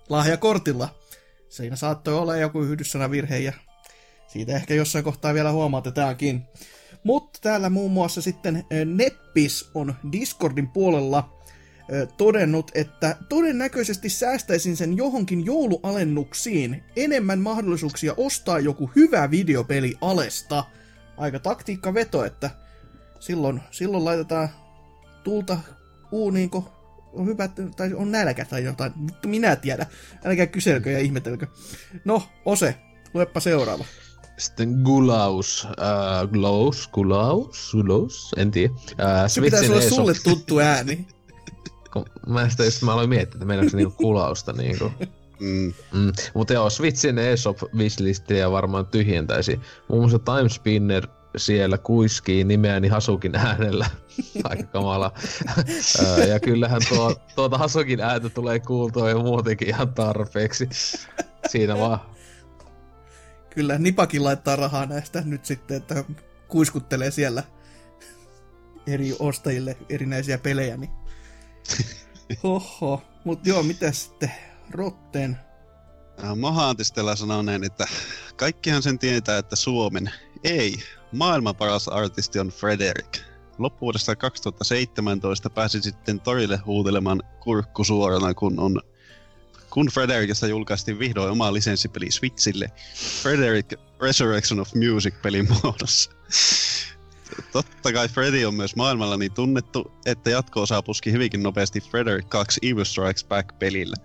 lahjakortilla. 0.09 0.95
Siinä 1.49 1.77
saattoi 1.77 2.15
olla 2.15 2.37
joku 2.37 2.63
yhdyssanavirhe 2.63 3.39
ja 3.39 3.53
siitä 4.27 4.57
ehkä 4.57 4.75
jossain 4.75 5.05
kohtaa 5.05 5.35
vielä 5.35 5.53
huomautetaankin. 5.53 6.43
Mutta 7.05 7.39
täällä 7.43 7.71
muun 7.71 7.93
muassa 7.93 8.23
sitten 8.23 8.65
eh, 8.71 8.87
Neppis 8.87 9.71
on 9.75 9.95
Discordin 10.13 10.69
puolella 10.69 11.39
eh, 11.89 12.09
todennut, 12.17 12.71
että 12.75 13.17
todennäköisesti 13.29 14.09
säästäisin 14.09 14.77
sen 14.77 14.97
johonkin 14.97 15.47
joulualennuksiin. 15.47 16.83
Enemmän 16.97 17.39
mahdollisuuksia 17.39 18.15
ostaa 18.17 18.59
joku 18.59 18.91
hyvä 18.97 19.31
videopeli 19.31 19.99
alesta. 20.01 20.65
Aika 21.17 21.39
taktiikka 21.39 21.95
veto, 21.95 22.25
että 22.25 22.51
silloin, 23.21 23.61
silloin 23.71 24.05
laitetaan 24.05 24.49
tulta 25.25 25.59
uuniin, 26.13 26.51
kun 26.51 26.69
on 27.13 27.27
hyvä, 27.27 27.49
tai 27.77 27.95
on 27.95 28.13
nälkä 28.13 28.45
tai 28.45 28.65
jotain. 28.65 28.93
Minä 29.27 29.57
tiedä. 29.57 29.87
Älkää 30.25 30.47
kyselkö 30.47 30.91
ja 30.91 30.99
ihmetelkö. 30.99 31.47
No, 32.05 32.23
Ose, 32.45 32.75
luepa 33.15 33.41
seuraava. 33.41 33.85
Sitten 34.37 34.81
Gulaus, 34.83 35.69
äh, 35.71 36.29
Glaus, 36.33 36.89
Gulaus, 36.89 37.71
Gulaus, 37.73 38.31
en 38.37 38.51
tiedä. 38.51 38.75
Äh, 39.01 39.31
Se 39.31 39.41
pitäisi 39.41 39.73
olla 39.73 39.81
sulle 39.81 40.15
tuttu 40.25 40.59
ääni. 40.59 41.07
Kun 41.93 42.05
Mä 42.27 42.49
sitä 42.49 42.65
just 42.65 42.83
mä 42.83 42.93
aloin 42.93 43.09
miettiä, 43.09 43.35
että 43.37 43.45
meinaako 43.45 43.71
se 43.71 43.77
niinku 43.77 43.95
kulausta 43.97 44.53
niinku. 44.53 44.93
Mm. 45.41 45.73
Mm. 45.93 46.13
Mutta 46.35 46.53
joo, 46.53 46.71
Switchin 46.71 47.19
eShop 47.19 47.59
wishlistiä 47.77 48.51
varmaan 48.51 48.87
tyhjentäisi. 48.87 49.61
Muun 49.89 50.03
muassa 50.03 50.19
Timespinner 50.19 51.07
siellä 51.37 51.79
kuiskii 51.79 52.45
nimeäni 52.45 52.89
Hasukin 52.89 53.37
äänellä. 53.37 53.87
Aika 54.45 54.63
kamala. 54.63 55.13
Ja 56.29 56.41
kyllähän 56.41 56.81
tuo, 56.89 57.15
tuota 57.35 57.59
Hasukin 57.59 58.01
ääntä 58.01 58.29
tulee 58.29 58.61
kuultua 58.61 59.11
jo 59.11 59.19
muutenkin 59.19 59.69
ihan 59.69 59.95
tarpeeksi. 59.95 60.69
Siinä 61.49 61.79
vaan. 61.79 62.01
Kyllä, 63.55 63.79
Nipakin 63.79 64.25
laittaa 64.25 64.57
rahaa 64.57 64.87
näistä 64.87 65.21
nyt 65.21 65.45
sitten, 65.45 65.77
että 65.77 66.05
kuiskuttelee 66.49 67.11
siellä 67.11 67.43
eri 68.87 69.17
ostajille 69.19 69.77
erinäisiä 69.89 70.39
pelejä. 70.39 70.77
Niin. 70.77 70.91
Oho, 72.43 73.03
mutta 73.25 73.49
joo, 73.49 73.63
mitä 73.63 73.93
sitten 73.93 74.33
Rotten? 74.71 75.39
Äh, 76.25 76.37
Mahantistella 76.37 77.17
sanoo 77.17 77.43
näin, 77.43 77.65
että 77.65 77.87
kaikkihan 78.37 78.83
sen 78.83 78.99
tietää, 78.99 79.39
että 79.39 79.57
Suomen 79.57 80.11
ei 80.45 80.77
maailman 81.13 81.57
paras 81.57 81.89
artisti 81.89 82.39
on 82.39 82.49
Frederick. 82.49 83.17
Loppuvuodesta 83.59 84.17
2017 84.17 85.51
pääsi 85.51 85.83
sitten 85.83 86.21
torille 86.21 86.57
huutelemaan 86.57 87.23
kurkku 87.41 87.85
suorana, 87.85 88.35
kun 88.35 88.61
on 88.61 88.81
kun 89.75 89.87
Frederickista 89.87 90.47
julkaistiin 90.47 90.99
vihdoin 90.99 91.31
oma 91.31 91.53
lisenssipeli 91.53 92.11
Switchille, 92.11 92.71
Frederick 93.23 93.81
Resurrection 94.03 94.61
of 94.61 94.75
Music 94.75 95.15
pelin 95.23 95.49
muodossa. 95.51 96.11
Totta 97.53 97.93
kai 97.93 98.09
Freddy 98.09 98.45
on 98.45 98.55
myös 98.55 98.77
maailmalla 98.77 99.17
niin 99.17 99.33
tunnettu, 99.33 99.93
että 100.07 100.31
jatko-osa 100.31 100.83
puski 100.83 101.13
hyvinkin 101.13 101.43
nopeasti 101.43 101.81
Frederick 101.81 102.29
2 102.29 102.61
Evil 102.63 102.85
Strikes 102.85 103.25
Back 103.25 103.59
pelillä. 103.59 103.97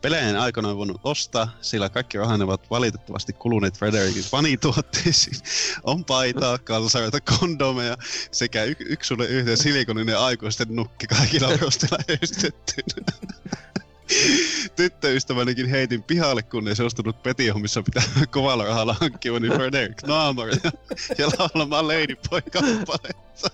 Pelejä 0.00 0.28
en 0.28 0.36
aikoinaan 0.36 0.76
voinut 0.76 1.00
ostaa, 1.04 1.56
sillä 1.60 1.88
kaikki 1.88 2.18
rahat 2.18 2.40
ovat 2.40 2.70
valitettavasti 2.70 3.32
kuluneet 3.32 3.78
Frederickin 3.78 4.24
fanituotteisiin. 4.24 5.36
On 5.82 6.04
paitaa, 6.04 6.58
kalsareita, 6.58 7.20
kondomeja 7.20 7.96
sekä 8.30 8.64
y- 8.64 8.76
yksi 8.78 9.14
yhden 9.28 9.56
silikoninen 9.56 10.18
aikuisten 10.18 10.68
nukki 10.70 11.06
kaikilla 11.06 11.48
varusteilla 11.48 11.98
yhdistettynä. 12.08 13.12
Tyttöystävänikin 14.76 15.68
heitin 15.68 16.02
pihalle, 16.02 16.42
kun 16.42 16.68
ei 16.68 16.76
suostunut 16.76 17.22
petihommissa 17.22 17.82
pitää 17.82 18.02
kovalla 18.30 18.64
rahalla 18.64 18.96
hankkivani 19.00 19.48
Frederick 19.48 20.02
naamaria 20.06 20.70
ja 21.18 21.28
laulamaan 21.38 21.88
Ladyboy 21.88 22.40
kappaleita. 22.52 23.50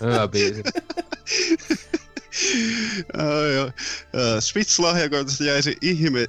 Hyvä 0.00 0.28
biisi. 0.28 0.62
Switch-lahjakortista 4.40 5.44
jäisi 5.44 5.76
ihme 5.82 6.26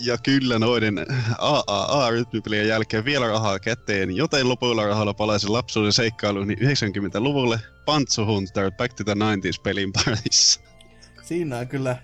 ja 0.00 0.18
kyllä 0.18 0.58
noiden 0.58 1.06
AAA-rytmipelien 1.38 2.68
jälkeen 2.68 3.04
vielä 3.04 3.28
rahaa 3.28 3.58
käteen, 3.58 4.16
joten 4.16 4.48
lopuilla 4.48 4.86
rahalla 4.86 5.14
palaisin 5.14 5.52
lapsuuden 5.52 5.92
seikkailuun 5.92 6.50
90-luvulle 6.50 7.60
Pantsu 7.84 8.26
Hunter 8.26 8.72
Back 8.72 8.94
to 8.94 9.04
the 9.04 9.14
90s 9.14 9.60
pelin 9.62 9.92
parissa. 9.92 10.60
Siinä 11.22 11.58
on 11.58 11.68
kyllä, 11.68 11.96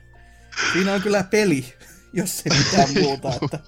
siinä 0.73 0.93
on 0.93 1.03
kyllä 1.03 1.23
peli, 1.23 1.65
jos 2.12 2.43
ei 2.47 2.59
mitään 2.59 2.89
muuta. 3.03 3.32
Että 3.43 3.59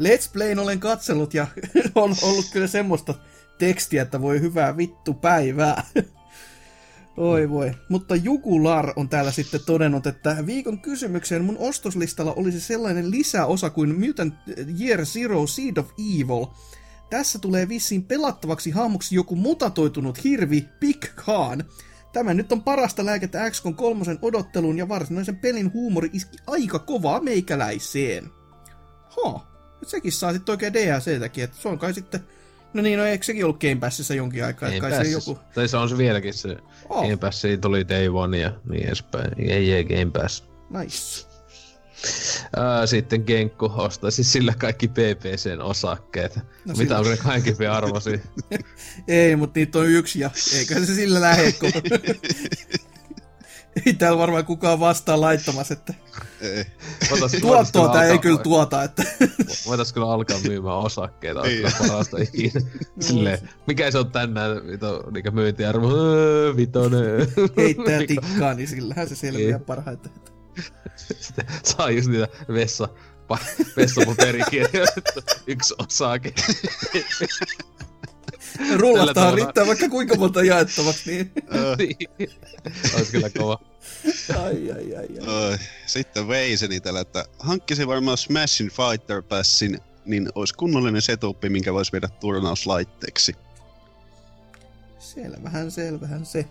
Let's 0.00 0.30
Playn 0.32 0.58
olen 0.58 0.80
katsellut 0.80 1.34
ja 1.34 1.46
on 1.94 2.16
ollut 2.22 2.46
kyllä 2.52 2.66
semmoista 2.66 3.14
tekstiä, 3.58 4.02
että 4.02 4.20
voi 4.20 4.40
hyvää 4.40 4.76
vittu 4.76 5.14
päivää. 5.14 5.84
Oi 7.16 7.50
voi. 7.50 7.72
Mutta 7.88 8.16
Jukular 8.16 8.92
on 8.96 9.08
täällä 9.08 9.32
sitten 9.32 9.60
todennut, 9.66 10.06
että 10.06 10.36
viikon 10.46 10.78
kysymykseen 10.78 11.44
mun 11.44 11.58
ostoslistalla 11.58 12.32
olisi 12.32 12.60
sellainen 12.60 13.10
lisäosa 13.10 13.70
kuin 13.70 14.00
Mutant 14.00 14.34
Year 14.80 15.04
Zero 15.04 15.46
Seed 15.46 15.76
of 15.76 15.90
Evil. 15.98 16.46
Tässä 17.10 17.38
tulee 17.38 17.68
vissiin 17.68 18.04
pelattavaksi 18.04 18.70
hahmoksi 18.70 19.14
joku 19.14 19.36
mutatoitunut 19.36 20.24
hirvi 20.24 20.68
Big 20.80 21.04
Khan. 21.16 21.64
Tämä 22.14 22.34
nyt 22.34 22.52
on 22.52 22.62
parasta 22.62 23.06
lääkettä 23.06 23.50
XCOM 23.50 23.74
3 23.74 24.04
odotteluun 24.22 24.78
ja 24.78 24.88
varsinaisen 24.88 25.36
pelin 25.36 25.72
huumori 25.72 26.10
iski 26.12 26.36
aika 26.46 26.78
kovaa 26.78 27.20
meikäläiseen. 27.20 28.30
Ha, 29.08 29.46
sekin 29.86 30.12
saa 30.12 30.32
sitten 30.32 30.52
oikein 30.52 30.72
DLCtäkin, 30.72 31.44
että 31.44 31.56
se 31.60 31.68
on 31.68 31.78
kai 31.78 31.94
sitten... 31.94 32.20
No 32.74 32.82
niin, 32.82 32.98
no 32.98 33.04
eikö 33.04 33.24
sekin 33.24 33.44
ollut 33.44 33.60
Game 33.60 33.76
Passissa 33.76 34.14
jonkin 34.14 34.44
aikaa, 34.44 34.68
että 34.68 34.80
kai 34.80 35.04
se 35.04 35.10
joku... 35.10 35.38
Tai 35.54 35.68
se 35.68 35.76
on 35.76 35.88
se 35.88 35.98
vieläkin 35.98 36.34
se. 36.34 36.56
Oh. 36.88 37.02
Game 37.02 37.16
Pass 37.16 37.40
siitä 37.40 37.60
tuli 37.60 37.88
Day 37.88 38.08
One 38.08 38.38
ja 38.38 38.52
niin 38.70 38.86
edespäin. 38.86 39.30
Ei, 39.38 39.72
ei 39.72 39.84
Game 39.84 40.10
Pass. 40.10 40.44
Nice. 40.70 41.26
Ää, 42.56 42.86
sitten 42.86 43.22
Genkku 43.26 43.72
ostaisi 43.76 44.24
sillä 44.24 44.54
kaikki 44.58 44.88
PPCn 44.88 45.60
osakkeet. 45.62 46.36
No 46.36 46.42
sillä- 46.74 46.76
Mitä 46.82 46.98
on 46.98 47.06
ne 47.10 47.16
kaikki 47.16 47.66
arvosi? 47.66 48.20
Ei, 49.08 49.36
mutta 49.36 49.58
niitä 49.60 49.78
on 49.78 49.86
yksi 49.88 50.20
ja 50.20 50.30
eikö 50.58 50.86
se 50.86 50.94
sillä 50.94 51.20
lähde, 51.20 51.52
kun... 51.52 51.70
ei 53.86 53.94
täällä 53.94 54.18
varmaan 54.18 54.44
kukaan 54.44 54.80
vastaa 54.80 55.20
laittamassa, 55.20 55.74
että 55.74 55.94
Ei. 56.40 56.64
Voitais- 57.10 57.40
tuottoa 57.40 57.82
voitais 57.82 57.92
tää 57.92 58.04
ei 58.04 58.10
alkaa- 58.10 58.22
kyllä 58.22 58.38
tuota, 58.38 58.82
että 58.82 59.02
Voitais 59.66 59.92
kyllä 59.92 60.06
alkaa 60.12 60.38
myymään 60.48 60.76
osakkeita, 60.76 61.40
on 61.40 61.46
Niin. 61.46 61.56
kyllä 61.56 61.74
parasta 61.78 62.16
ikinä. 62.18 62.60
Silleen, 63.00 63.50
mikä 63.66 63.90
se 63.90 63.98
on 63.98 64.12
tänään 64.12 64.66
vito, 64.66 65.10
niinkö 65.10 65.30
myyntiarvo? 65.30 65.90
Öö, 65.96 66.56
Vitonen. 66.56 67.02
heittää 67.56 67.98
Vito- 67.98 68.06
tikkaa, 68.06 68.54
niin 68.54 68.68
sillähän 68.68 69.08
se 69.08 69.16
selviää 69.16 69.58
Niin. 69.58 69.66
parhaiten. 69.66 70.12
Sitten 70.96 71.44
saa 71.64 71.90
just 71.90 72.08
niitä 72.08 72.28
vessa, 72.48 72.88
pa- 73.32 73.66
vessapaperikirjoitettu 73.76 75.20
yksi 75.46 75.74
osake. 75.78 76.34
Rullataan 78.76 79.14
tavalla- 79.14 79.36
riittää 79.36 79.66
vaikka 79.66 79.88
kuinka 79.88 80.14
monta 80.16 80.44
jaettavaksi, 80.44 81.10
niin 81.10 81.32
Niin. 81.78 82.30
Ois 82.98 83.10
kyllä 83.10 83.30
kova. 83.30 83.58
ai 84.38 84.72
ai 84.72 84.96
ai 84.96 85.08
ai. 85.28 85.58
Sitten 85.86 86.28
Veiseni 86.28 86.80
tällä, 86.80 87.00
että 87.00 87.24
hankkisi 87.38 87.86
varmaan 87.86 88.18
Smashin 88.18 88.70
Fighter 88.70 89.22
Passin, 89.22 89.78
niin 90.04 90.28
olisi 90.34 90.54
kunnollinen 90.54 91.02
setup, 91.02 91.42
minkä 91.48 91.72
voisi 91.72 91.92
viedä 91.92 92.08
turnauslaitteeksi. 92.08 93.36
Selvähän, 94.98 95.70
selvähän 95.70 96.26
se. 96.26 96.44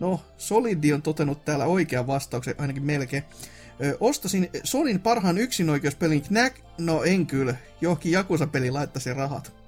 No, 0.00 0.20
Solidi 0.38 0.92
on 0.92 1.02
totenut 1.02 1.44
täällä 1.44 1.66
oikean 1.66 2.06
vastauksen, 2.06 2.54
ainakin 2.58 2.84
melkein. 2.84 3.24
Ö, 3.84 3.96
ostasin 4.00 4.50
Sonin 4.64 5.00
parhaan 5.00 5.38
yksinoikeuspelin 5.38 6.22
Knack... 6.22 6.56
No 6.78 7.02
en 7.02 7.26
kyllä. 7.26 7.54
Johonkin 7.80 8.12
Jakusa-peli 8.12 8.70
laittaisi 8.70 9.14
rahat. 9.14 9.59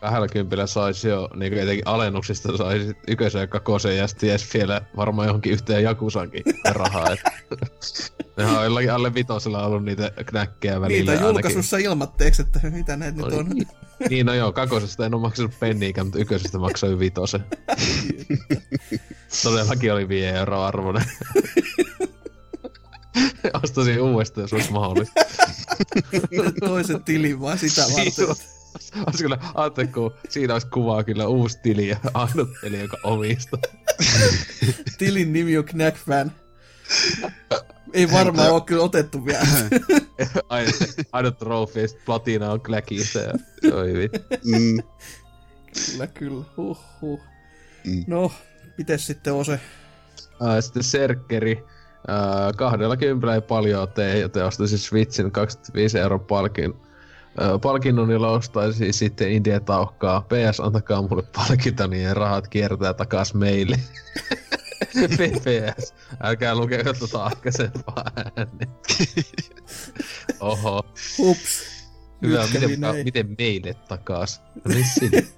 Kahdella 0.00 0.28
kympillä 0.28 0.66
saisi 0.66 1.08
jo, 1.08 1.28
niin 1.34 1.52
etenkin 1.52 1.86
alennuksista 1.86 2.56
saisi 2.56 2.96
ykösen 3.08 3.40
ja 3.40 3.46
kakosen 3.46 3.96
ja 3.96 4.08
sitten 4.08 4.38
vielä 4.54 4.82
varmaan 4.96 5.28
johonkin 5.28 5.52
yhteen 5.52 5.82
jakusankin 5.82 6.42
rahaa. 6.70 7.10
Et. 7.10 7.20
Nehän 8.36 8.58
on 8.58 8.64
jollakin 8.64 8.92
alle 8.92 9.14
vitosella 9.14 9.66
ollut 9.66 9.84
niitä 9.84 10.10
knäkkejä 10.26 10.80
välillä 10.80 10.98
Niitä 10.98 11.12
ainakin. 11.12 11.28
julkaisussa 11.28 11.78
ilmatteeksi, 11.78 12.42
että 12.42 12.60
mitä 12.70 12.96
näitä 12.96 13.16
nyt 13.16 13.32
on. 13.32 13.48
Niin, 13.48 13.68
niin, 14.10 14.26
no 14.26 14.34
joo, 14.34 14.52
kakosesta 14.52 15.06
en 15.06 15.14
ole 15.14 15.22
maksanut 15.22 15.52
penniikään, 15.60 16.06
mutta 16.06 16.18
ykkösestä 16.18 16.58
maksoi 16.58 16.98
vitosen. 16.98 17.44
Todellakin 19.42 19.92
oli 19.92 20.08
5 20.08 20.26
euroa 20.26 20.66
arvoinen. 20.66 21.04
Ostaisin 23.62 24.00
uudestaan, 24.00 24.42
jos 24.42 24.52
olisi 24.52 24.72
mahdollista. 24.72 25.20
Toisen 26.60 27.04
tilin 27.04 27.40
vaan 27.40 27.58
sitä 27.58 27.82
varten. 27.82 28.36
Olisi 29.06 29.22
kyllä, 29.22 29.38
ajattelin, 29.54 29.92
kun 29.92 30.14
siinä 30.28 30.52
olisi 30.52 30.66
kuvaa 30.66 31.04
kyllä 31.04 31.26
uusi 31.26 31.58
tili 31.62 31.88
ja 31.88 31.96
ainut 32.14 32.48
peli, 32.62 32.80
joka 32.80 32.96
omistaa. 33.02 33.60
Tilin 34.98 35.32
nimi 35.32 35.58
on 35.58 35.64
Knack-fan. 35.64 36.32
Ei 37.92 38.12
varmaan 38.12 38.50
ole 38.50 38.60
kyllä 38.60 38.82
otettu 38.82 39.26
vielä. 39.26 39.40
Ainut, 40.48 40.74
ainut 41.12 41.38
trofi 41.38 41.80
platina 42.04 42.52
on 42.52 42.60
kläkistä 42.60 43.20
ja 43.20 43.74
oi 43.74 43.94
vittu. 43.94 44.18
Mm. 44.44 44.82
kyllä, 45.90 46.06
kyllä. 46.06 46.44
Huh, 46.56 46.78
huh. 47.00 47.20
Mm. 47.86 48.04
No, 48.06 48.32
mites 48.78 49.06
sitten 49.06 49.32
Ose? 49.32 49.60
Ää, 50.42 50.60
sitten 50.60 50.82
Serkkeri. 50.82 51.64
Ää, 52.08 52.52
kahdella 52.56 52.96
kympillä 52.96 53.34
ei 53.34 53.40
paljon 53.40 53.88
tee, 53.88 54.18
joten 54.18 54.44
ostaisin 54.44 54.78
Switchin 54.78 55.32
25 55.32 55.98
euron 55.98 56.20
palkin. 56.20 56.74
Palkinnon, 57.62 58.10
jolla 58.10 58.30
ostaisin 58.30 58.94
sitten 58.94 59.30
India 59.30 59.60
tauhkaa. 59.60 60.20
PS, 60.20 60.60
antakaa 60.60 61.02
mulle 61.02 61.22
palkinta, 61.36 61.86
niin 61.86 62.16
rahat 62.16 62.48
kiertää 62.48 62.94
takas 62.94 63.34
meille. 63.34 63.80
PPS, 65.16 65.94
älkää 66.20 66.54
lukeko 66.54 66.92
tuota 66.92 67.24
aikaisempaa 67.24 68.04
ääneen. 68.16 68.70
Oho. 70.40 70.82
Hups. 71.18 71.76
Hyvä, 72.22 72.46
miten, 72.54 72.80
näin. 72.80 73.04
miten 73.04 73.34
meille 73.38 73.74
takas? 73.74 74.42
No 74.64 74.74
niin. 74.74 75.28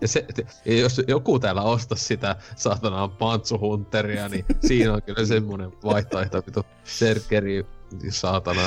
Ja 0.00 0.08
se, 0.08 0.26
ja 0.64 0.78
jos 0.78 1.00
joku 1.08 1.38
täällä 1.38 1.62
ostaa 1.62 1.98
sitä 1.98 2.36
saatanaan 2.56 3.10
pantsuhunteria, 3.10 4.28
niin 4.28 4.44
siinä 4.66 4.92
on 4.92 5.02
kyllä 5.02 5.26
semmonen 5.26 5.72
vaihtoehto, 5.84 6.42
vitu 6.46 6.62
serkeri, 6.84 7.66
saatana, 8.08 8.60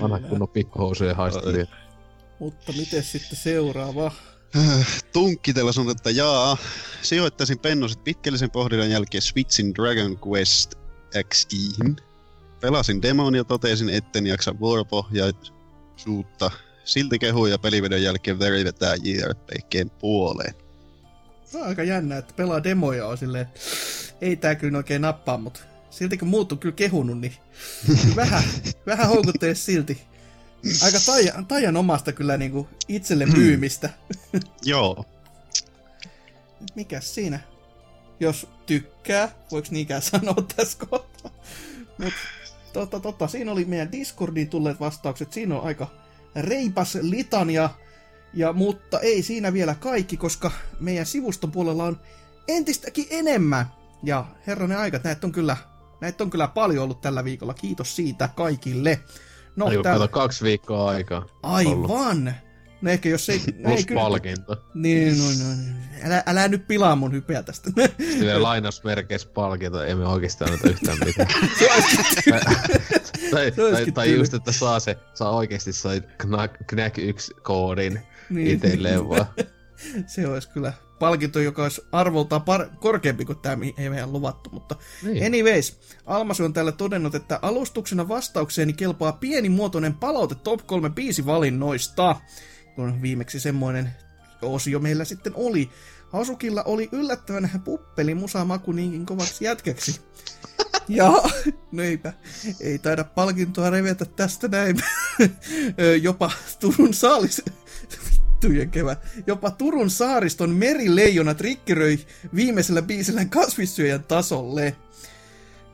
vanha 0.00 0.20
kunnon 0.20 0.48
pikkuhousujen 0.48 1.16
haistelija. 1.16 1.66
Mutta 2.44 2.72
miten 2.72 3.02
sitten 3.02 3.38
seuraava? 3.38 4.12
Tunkkitella 5.12 5.72
sanoo, 5.72 5.90
että 5.90 6.10
jaa, 6.10 6.56
sijoittaisin 7.02 7.58
pennoset 7.58 8.04
pitkällisen 8.04 8.50
pohdinnan 8.50 8.90
jälkeen 8.90 9.22
Switchin 9.22 9.74
Dragon 9.74 10.18
Quest 10.28 10.74
XD:hin. 11.34 11.96
Pelasin 12.60 13.02
demon 13.02 13.34
ja 13.34 13.44
totesin, 13.44 13.88
etten 13.88 14.26
jaksa 14.26 14.58
vuoropohjaisuutta. 14.60 16.50
Silti 16.84 17.18
kehuja 17.18 17.58
pelivedon 17.58 18.02
jälkeen 18.02 18.38
veri 18.38 18.64
vetää 18.64 18.94
JRPGn 19.02 19.90
puoleen. 19.98 20.54
Se 21.44 21.58
on 21.58 21.64
aika 21.64 21.82
jännä, 21.82 22.16
että 22.16 22.34
pelaa 22.34 22.64
demoja 22.64 23.06
on 23.06 23.18
silleen, 23.18 23.46
ei 24.20 24.36
tää 24.36 24.54
kyllä 24.54 24.78
oikein 24.78 25.02
nappaa, 25.02 25.38
mutta 25.38 25.60
silti 25.90 26.18
kun 26.18 26.28
muut 26.28 26.52
on 26.52 26.58
kyllä 26.58 26.74
kehunut, 26.76 27.20
niin 27.20 27.34
vähän, 28.16 28.44
vähän 28.86 29.08
houkuttelee 29.08 29.54
silti. 29.54 30.13
Aika 30.82 30.98
tajan, 31.48 31.76
omasta 31.76 32.12
kyllä 32.12 32.36
niinku 32.36 32.68
itselle 32.88 33.26
myymistä. 33.26 33.90
Joo, 34.62 35.04
Mikäs 36.74 37.14
siinä? 37.14 37.40
Jos 38.20 38.48
tykkää, 38.66 39.28
voiko 39.50 39.68
niinkään 39.70 40.02
sanoa 40.12 40.46
tässä 40.56 40.78
kohtaa? 40.90 41.30
Mut 41.98 42.12
tota, 42.72 43.00
tota, 43.00 43.28
siinä 43.28 43.52
oli 43.52 43.64
meidän 43.64 43.92
Discordiin 43.92 44.48
tulleet 44.48 44.80
vastaukset. 44.80 45.32
Siinä 45.32 45.56
on 45.58 45.66
aika 45.66 45.90
reipas 46.36 46.98
litania, 47.00 47.70
ja, 48.34 48.52
mutta 48.52 49.00
ei 49.00 49.22
siinä 49.22 49.52
vielä 49.52 49.74
kaikki, 49.74 50.16
koska 50.16 50.50
meidän 50.80 51.06
sivuston 51.06 51.50
puolella 51.52 51.84
on 51.84 52.00
entistäkin 52.48 53.06
enemmän. 53.10 53.66
Ja 54.02 54.26
herranen 54.46 54.78
aika, 54.78 55.00
näitä 55.04 55.26
on 55.26 55.32
kyllä, 55.32 55.56
näitä 56.00 56.24
on 56.24 56.30
kyllä 56.30 56.48
paljon 56.48 56.84
ollut 56.84 57.00
tällä 57.00 57.24
viikolla. 57.24 57.54
Kiitos 57.54 57.96
siitä 57.96 58.28
kaikille. 58.36 59.00
No, 59.56 59.66
täällä- 59.70 59.82
kato 59.82 60.08
kaksi 60.08 60.44
viikkoa 60.44 60.90
aikaa. 60.90 61.18
ollut. 61.42 61.90
Aivan! 61.90 62.34
No 62.82 62.90
ehkä 62.90 63.08
jos 63.08 63.28
ei... 63.28 63.38
No 63.38 63.70
ei 63.70 63.74
Plus 63.76 63.86
kyllä, 63.86 64.00
palkinto. 64.00 64.64
niin, 64.74 65.18
no, 65.18 65.24
no, 65.24 65.50
no. 65.50 65.78
Älä, 66.04 66.22
älä 66.26 66.48
nyt 66.48 66.66
pilaa 66.66 66.96
mun 66.96 67.12
hypeä 67.12 67.42
tästä. 67.42 67.70
Sitten 67.98 68.42
lainausmerkeissä 68.42 69.28
palkinto, 69.34 69.82
ei 69.84 69.94
me 69.94 70.06
oikeesti 70.06 70.44
anneta 70.44 70.68
yhtään 70.68 70.98
mitään. 71.04 71.28
tai, 73.30 73.52
Se 73.52 73.62
olisikin 73.62 73.94
tai, 73.94 74.04
tai 74.04 74.06
tyly. 74.06 74.18
just, 74.18 74.34
että 74.34 74.52
saa 74.52 74.80
se, 74.80 74.96
saa 75.14 75.30
oikeesti 75.30 75.72
sai 75.72 76.02
Knack, 76.18 76.54
Knack 76.66 76.98
1 76.98 77.34
koodin 77.42 78.00
Niin. 78.30 78.46
itselleen 78.46 79.08
vaan. 79.08 79.26
Se 80.06 80.28
olisi 80.28 80.48
kyllä 80.48 80.72
palkinto, 80.98 81.40
joka 81.40 81.62
olisi 81.62 81.82
arvoltaan 81.92 82.42
par- 82.42 82.76
korkeampi 82.80 83.24
kuin 83.24 83.38
tämä, 83.38 83.56
mihin 83.56 83.74
ei 83.78 83.90
meidän 83.90 84.12
luvattu. 84.12 84.50
Mutta 84.52 84.76
Niin. 85.02 85.26
anyways, 85.26 85.78
Almasu 86.06 86.44
on 86.44 86.52
täällä 86.52 86.72
todennut, 86.72 87.14
että 87.14 87.38
alustuksena 87.42 88.08
vastaukseeni 88.08 88.72
kelpaa 88.72 89.12
pienimuotoinen 89.12 89.94
palaute 89.94 90.34
top 90.34 90.66
3 90.66 90.90
biisivalinnoista. 90.90 92.16
Kun 92.74 93.02
viimeksi 93.02 93.40
semmoinen 93.40 93.90
osio 94.42 94.78
meillä 94.80 95.04
sitten 95.04 95.32
oli. 95.36 95.70
Hasukilla 96.12 96.62
oli 96.62 96.88
yllättävän 96.92 97.50
puppeli 97.64 98.14
musamaku 98.14 98.72
niinkin 98.72 99.06
kovaksi 99.06 99.44
jätkäksi. 99.44 100.00
Ja, 100.88 101.12
no 101.72 101.82
eipä, 101.82 102.12
ei 102.60 102.78
taida 102.78 103.04
palkintoa 103.04 103.70
revetä 103.70 104.04
tästä 104.04 104.48
näin. 104.48 104.76
Jopa 106.02 106.30
Turun 106.60 106.94
saalis... 106.94 107.42
Vittujen 108.44 108.70
kevät. 108.70 108.98
Jopa 109.26 109.50
Turun 109.50 109.90
saariston 109.90 110.50
merileijona 110.50 111.34
trikkeröi 111.34 111.98
viimeisellä 112.34 112.82
biisillä 112.82 113.24
kasvissyöjän 113.24 114.04
tasolle. 114.04 114.76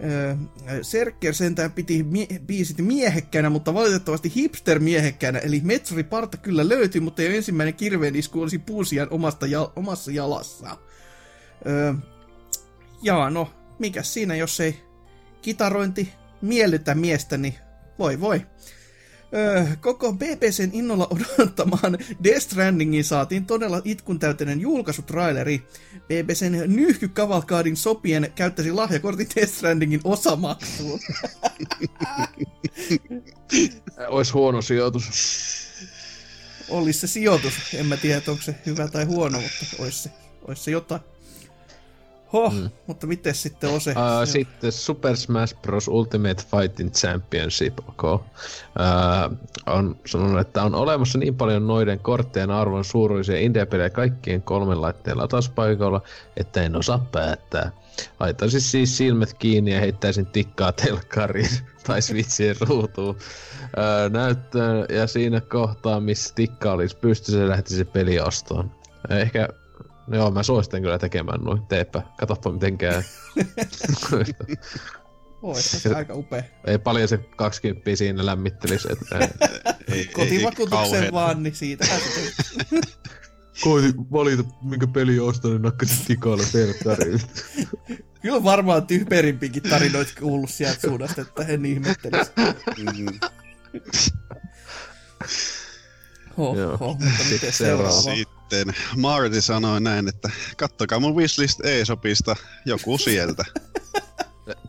Ö, 0.05 0.37
Serker 0.83 1.35
sentään 1.35 1.73
piti 1.73 2.03
mie- 2.03 2.41
biisit 2.47 2.79
miehekkäänä, 2.79 3.51
mutta 3.51 3.75
valitettavasti 3.75 4.33
hipster-miehekkäänä, 4.37 5.39
eli 5.39 5.61
Metsuri 5.65 6.03
Parta 6.03 6.37
kyllä 6.37 6.69
löytyi, 6.69 7.01
mutta 7.01 7.23
jo 7.23 7.31
ensimmäinen 7.31 7.75
kirveen 7.75 8.17
isku 8.17 8.43
olisi 8.43 8.59
puusijan 8.59 9.09
omasta 9.11 9.47
jal- 9.47 9.73
omassa 9.77 10.11
jalassa. 10.11 10.77
Ö, 11.67 11.95
jaa, 13.03 13.31
no, 13.31 13.51
mikä 13.79 14.03
siinä, 14.03 14.37
jos 14.37 14.61
ei 14.61 14.81
kitarointi 15.43 16.13
miellytä 16.43 16.95
miestä, 16.95 17.37
niin 17.37 17.55
voi 17.99 18.21
voi. 18.21 18.47
Öö, 19.35 19.65
koko 19.81 20.13
BBCn 20.13 20.71
innolla 20.73 21.09
odottamaan 21.11 21.99
Death 22.25 22.41
Strandingin 22.41 23.05
saatiin 23.05 23.47
todella 23.47 23.83
itkun 23.85 24.19
täyteinen 24.19 24.61
julkaisutraileri. 24.61 25.63
BBCn 26.07 26.63
nyhkykavalkaadin 26.67 27.77
sopien 27.77 28.33
käyttäisi 28.35 28.73
lahjakortin 28.73 29.27
Death 29.37 29.53
Strandingin 29.53 30.01
osamaksuun. 30.05 30.99
Ois 34.09 34.35
huono 34.35 34.63
sijoitus. 34.63 35.11
Olisi 36.69 37.01
se 37.01 37.07
sijoitus. 37.07 37.55
En 37.75 37.87
mä 37.87 37.97
tiedä, 37.97 38.23
onko 38.29 38.43
se 38.43 38.55
hyvä 38.67 38.89
tai 38.89 39.05
huono, 39.05 39.41
mutta 39.41 39.67
olisi 39.79 40.03
se, 40.03 40.11
olisi 40.43 40.63
se 40.63 40.71
jotain. 40.71 41.01
Hoh, 42.33 42.55
mm. 42.55 42.71
mutta 42.87 43.07
miten 43.07 43.35
sitten 43.35 43.71
on 43.71 43.81
se? 43.81 43.91
Uh, 43.91 44.29
sitten 44.29 44.73
Super 44.73 45.17
Smash 45.17 45.57
Bros. 45.63 45.89
Ultimate 45.89 46.43
Fighting 46.51 46.91
Championship, 46.91 47.79
ok. 47.89 48.05
Uh, 48.05 48.21
on 49.67 49.97
sanonut, 50.07 50.41
että 50.41 50.63
on 50.63 50.75
olemassa 50.75 51.19
niin 51.19 51.35
paljon 51.35 51.67
noiden 51.67 51.99
korttien 51.99 52.51
arvon 52.51 52.85
suuruisia 52.85 53.39
indie 53.39 53.67
kaikkien 53.93 54.43
kolmen 54.43 54.81
laitteen 54.81 55.19
latauspaikoilla, 55.19 56.03
että 56.37 56.63
en 56.63 56.77
osaa 56.77 57.07
päättää. 57.13 57.71
Laittaisin 58.21 58.61
siis 58.61 58.97
silmät 58.97 59.35
kiinni 59.35 59.75
ja 59.75 59.81
heittäisin 59.81 60.27
tikkaa 60.27 60.73
telkkariin 60.73 61.51
tai 61.87 62.03
switchiin 62.03 62.57
ruutuun. 62.61 63.17
Öö, 63.79 64.09
näyttää, 64.09 64.85
ja 64.89 65.07
siinä 65.07 65.41
kohtaa, 65.41 66.01
missä 66.01 66.35
tikka 66.35 66.73
olisi 66.73 66.97
pystyssä, 66.97 67.49
lähtisi 67.49 67.85
peli 67.85 68.21
ostoon. 68.21 68.71
Ehkä, 69.11 69.49
no 70.11 70.17
joo, 70.17 70.31
mä 70.31 70.43
suosittelen 70.43 70.83
kyllä 70.83 70.99
tekemään 70.99 71.41
noin. 71.41 71.63
Teepä, 71.67 72.03
katoppa 72.19 72.53
miten 72.53 72.79
käy. 72.79 73.03
Olisi 75.43 75.81
se 75.81 75.95
aika 75.95 76.15
upea. 76.15 76.43
Ei 76.67 76.79
paljon 76.79 77.09
se 77.09 77.19
20 77.37 77.97
siinä 77.97 78.27
lämmittelisi. 78.27 78.89
Että, 78.93 79.29
ei, 79.93 80.05
Kotivakuutuksen 80.07 80.69
kauheeta. 80.79 81.13
vaan, 81.13 81.43
niin 81.43 81.55
siitä 81.55 81.87
koitin 83.65 83.95
valita, 84.13 84.45
minkä 84.63 84.87
peli 84.87 85.21
ostan, 85.21 85.51
niin 85.51 85.63
nakkasin 85.63 86.07
tikalle 86.07 86.45
telkkariin. 86.53 87.21
Kyllä 88.23 88.45
varmaan 88.45 88.87
typerimpikin 88.87 89.63
tarinoita 89.63 90.13
kuullut 90.21 90.51
sieltä 90.51 90.81
suunnasta, 90.81 91.21
että 91.21 91.43
en 91.43 91.65
ihmettelisi. 91.65 92.31
Mm, 92.79 93.21
Ho, 96.39 96.55
Joo. 96.57 96.77
ho, 96.77 96.87
mutta 96.87 97.25
miten 97.31 97.53
seuraava. 97.53 98.01
seuraava? 98.03 98.40
Sitten 98.51 98.75
Marty 98.97 99.41
sanoi 99.41 99.81
näin, 99.81 100.09
että 100.09 100.31
kattokaa 100.57 101.01
mun 101.01 101.17
wishlist 101.17 101.65
e-sopista 101.65 102.37
joku 102.67 102.99
sieltä. 102.99 103.45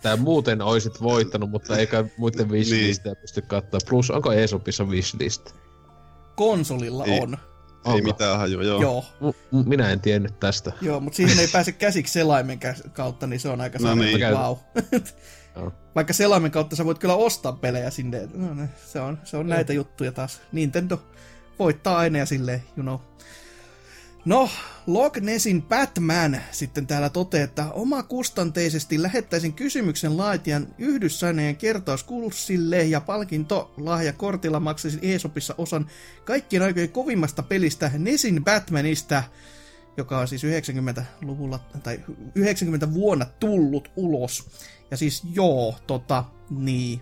Tää 0.01 0.15
muuten 0.15 0.61
oisit 0.61 1.01
voittanut, 1.01 1.49
mutta 1.49 1.77
eikä 1.77 2.05
muiden 2.17 2.49
wishlisteja 2.49 3.15
pysty 3.15 3.41
katsoa. 3.41 3.79
Plus, 3.89 4.11
onko 4.11 4.33
Esopissa 4.33 4.83
wishlist? 4.83 5.55
Konsolilla 6.35 7.05
Ei. 7.05 7.19
on. 7.19 7.33
Ei 7.33 7.93
Onko? 7.93 8.03
mitään 8.07 8.37
hajua, 8.37 8.63
joo. 8.63 8.81
Joo, 8.81 9.05
M- 9.51 9.69
minä 9.69 9.89
en 9.89 9.99
tiennyt 9.99 10.39
tästä. 10.39 10.71
joo, 10.81 10.99
mutta 10.99 11.17
siihen 11.17 11.39
ei 11.39 11.47
pääse 11.47 11.71
käsiksi 11.71 12.13
selaimen 12.13 12.59
kautta, 12.93 13.27
niin 13.27 13.39
se 13.39 13.49
on 13.49 13.61
aika 13.61 13.79
No 13.81 13.95
niin. 13.95 14.19
Wow. 14.19 14.57
Vaikka 15.95 16.13
selaimen 16.13 16.51
kautta 16.51 16.75
sä 16.75 16.85
voit 16.85 16.99
kyllä 16.99 17.15
ostaa 17.15 17.53
pelejä 17.53 17.89
sinne. 17.89 18.29
No, 18.33 18.53
ne, 18.53 18.69
se 18.85 18.99
on, 18.99 19.19
se 19.23 19.37
on 19.37 19.47
näitä 19.47 19.73
juttuja 19.73 20.11
taas. 20.11 20.41
Nintendo 20.51 20.97
voittaa 21.59 21.97
aina 21.97 22.17
ja 22.17 22.25
silleen, 22.25 22.63
you 22.77 22.83
know. 22.83 22.99
No, 24.25 24.49
Loch 24.87 25.21
Nessin 25.21 25.61
Batman 25.61 26.41
sitten 26.51 26.87
täällä 26.87 27.09
toteaa, 27.09 27.43
että 27.43 27.71
oma 27.71 28.03
kustanteisesti 28.03 29.01
lähettäisin 29.01 29.53
kysymyksen 29.53 30.17
laatijan 30.17 30.67
yhdyssaineen 30.77 31.55
kertauskurssille 31.55 32.83
ja 32.83 33.01
palkinto 33.01 33.73
lahjakortilla 33.77 34.59
maksaisin 34.59 34.99
eSopissa 35.03 35.55
osan 35.57 35.87
kaikkien 36.25 36.63
aikojen 36.63 36.91
kovimmasta 36.91 37.43
pelistä 37.43 37.91
Nesin 37.97 38.43
Batmanista, 38.43 39.23
joka 39.97 40.17
on 40.17 40.27
siis 40.27 40.43
90-luvulla 40.43 41.59
tai 41.83 41.99
90 42.35 42.93
vuonna 42.93 43.25
tullut 43.39 43.91
ulos. 43.95 44.49
Ja 44.91 44.97
siis 44.97 45.23
joo, 45.33 45.75
tota, 45.87 46.25
niin. 46.49 47.01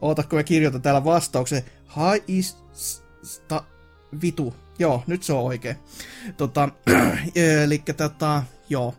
Ootakko 0.00 0.36
mä 0.36 0.42
kirjoitan 0.42 0.82
täällä 0.82 1.04
vastauksen. 1.04 1.62
Haista 1.86 3.64
vitu. 4.22 4.54
Joo, 4.78 5.02
nyt 5.06 5.22
se 5.22 5.32
on 5.32 5.44
oikein. 5.44 5.76
Tota, 6.36 6.68
eli 7.64 7.82
tota, 7.96 8.42
joo. 8.68 8.94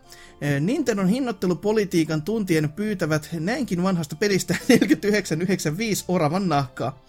Nintendon 0.59 1.07
hinnoittelupolitiikan 1.07 2.21
tuntien 2.21 2.69
pyytävät 2.69 3.29
näinkin 3.33 3.83
vanhasta 3.83 4.15
pelistä 4.15 4.55
4995 4.69 6.05
oravan 6.07 6.49
nahkaa. 6.49 7.03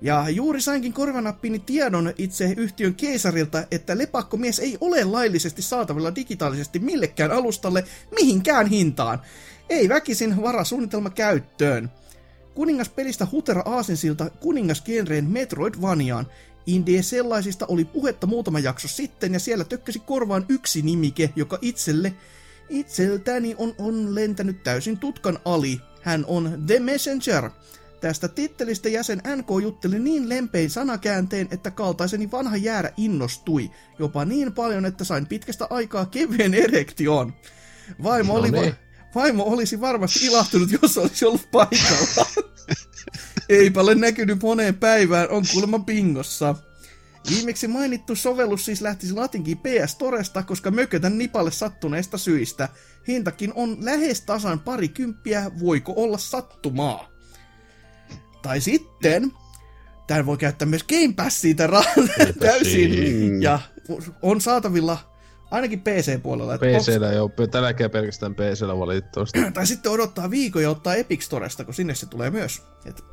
Ja 0.00 0.28
juuri 0.28 0.60
sainkin 0.60 0.92
korvanappini 0.92 1.58
tiedon 1.58 2.12
itse 2.18 2.54
yhtiön 2.56 2.94
keisarilta, 2.94 3.64
että 3.70 3.98
lepakkomies 3.98 4.58
ei 4.58 4.78
ole 4.80 5.04
laillisesti 5.04 5.62
saatavilla 5.62 6.14
digitaalisesti 6.14 6.78
millekään 6.78 7.32
alustalle 7.32 7.84
mihinkään 8.20 8.66
hintaan. 8.66 9.22
Ei 9.70 9.88
väkisin 9.88 10.42
varasuunnitelma 10.42 11.10
käyttöön. 11.10 11.90
Kuningaspelistä 12.54 13.26
hutera 13.32 13.62
aasinsilta 13.64 14.30
kuningasgenreen 14.30 15.24
Metroidvaniaan. 15.24 16.26
Indie 16.68 17.02
sellaisista 17.02 17.66
oli 17.68 17.84
puhetta 17.84 18.26
muutama 18.26 18.58
jakso 18.58 18.88
sitten 18.88 19.32
ja 19.32 19.40
siellä 19.40 19.64
tökkäsi 19.64 19.98
korvaan 19.98 20.46
yksi 20.48 20.82
nimike, 20.82 21.32
joka 21.36 21.58
itselle 21.62 22.14
itseltäni 22.68 23.54
on, 23.58 23.74
on 23.78 24.14
lentänyt 24.14 24.62
täysin 24.62 24.98
tutkan 24.98 25.38
ali. 25.44 25.80
Hän 26.02 26.24
on 26.28 26.62
The 26.66 26.78
Messenger. 26.78 27.50
Tästä 28.00 28.28
tittelistä 28.28 28.88
jäsen 28.88 29.22
NK 29.36 29.48
jutteli 29.62 29.98
niin 29.98 30.28
lempein 30.28 30.70
sanakäänteen, 30.70 31.48
että 31.50 31.70
kaltaiseni 31.70 32.30
vanha 32.30 32.56
jäärä 32.56 32.92
innostui. 32.96 33.70
Jopa 33.98 34.24
niin 34.24 34.52
paljon, 34.52 34.86
että 34.86 35.04
sain 35.04 35.26
pitkästä 35.26 35.66
aikaa 35.70 36.06
kevyen 36.06 36.54
erektion. 36.54 37.32
Vaimo, 38.02 38.32
No 38.32 38.38
oli, 38.38 38.50
niin. 38.50 38.74
vaimo 39.14 39.44
olisi 39.44 39.80
varmasti 39.80 40.26
ilahtunut, 40.26 40.70
jos 40.82 40.98
olisi 40.98 41.24
ollut 41.24 41.48
paikalla. 41.50 42.26
Eipä 43.48 43.80
ole 43.80 43.94
näkynyt 43.94 44.42
moneen 44.42 44.74
päivään, 44.74 45.30
on 45.30 45.44
kuulemma 45.52 45.78
bingossa. 45.78 46.54
Viimeksi 47.30 47.68
mainittu 47.68 48.16
sovellus 48.16 48.64
siis 48.64 48.80
lähtisi 48.80 49.14
latinkin 49.14 49.58
PS 49.58 49.94
Toresta, 49.98 50.42
koska 50.42 50.70
mökötän 50.70 51.18
nipalle 51.18 51.50
sattuneista 51.50 52.18
syistä. 52.18 52.68
Hintakin 53.08 53.52
on 53.54 53.76
lähes 53.80 54.20
tasan 54.20 54.60
pari 54.60 54.88
kymppiä, 54.88 55.50
voiko 55.60 55.92
olla 55.96 56.18
sattumaa? 56.18 57.08
Tai 58.42 58.60
sitten, 58.60 59.32
tän 60.06 60.26
voi 60.26 60.36
käyttää 60.36 60.68
myös 60.68 60.84
Game 60.84 61.14
Passia 61.16 61.54
ra- 61.66 62.32
täysin, 62.40 63.42
ja 63.42 63.60
on 64.22 64.40
saatavilla 64.40 65.17
ainakin 65.50 65.80
PC-puolella. 65.80 66.54
että 66.54 66.66
onks- 66.66 66.90
PCllä 66.90 67.12
joo, 67.12 67.30
tällä 67.50 67.72
kertaa 67.74 68.00
pelkästään 68.00 68.34
PCllä 68.34 68.78
valitettavasti. 68.78 69.38
tai 69.54 69.66
sitten 69.66 69.92
odottaa 69.92 70.30
viikon 70.30 70.62
ja 70.62 70.70
ottaa 70.70 70.94
Epic 70.94 71.22
Storesta, 71.22 71.64
kun 71.64 71.74
sinne 71.74 71.94
se 71.94 72.06
tulee 72.06 72.30
myös. 72.30 72.62
Et 72.86 73.04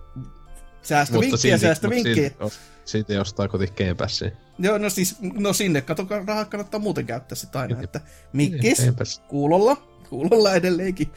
säästövinkkejä, 0.81 1.55
silti- 1.57 1.61
säästövinkkejä. 1.61 2.29
silti- 2.29 2.55
Siitä 2.85 3.21
ostaa 3.21 3.47
kuitenkin 3.47 3.87
Game. 3.97 4.31
Joo, 4.59 4.77
no 4.77 4.89
siis, 4.89 5.15
no 5.21 5.53
sinne, 5.53 5.81
kato, 5.81 6.07
rahat 6.25 6.49
kannattaa 6.49 6.79
muuten 6.79 7.05
käyttää 7.05 7.35
sitä 7.35 7.59
aina, 7.59 7.81
että 7.81 8.01
mikkis, 8.33 8.79
Game 8.79 8.91
Pass. 8.91 9.19
kuulolla, 9.27 9.77
kuulolla 10.09 10.53
edelleenkin. 10.55 11.11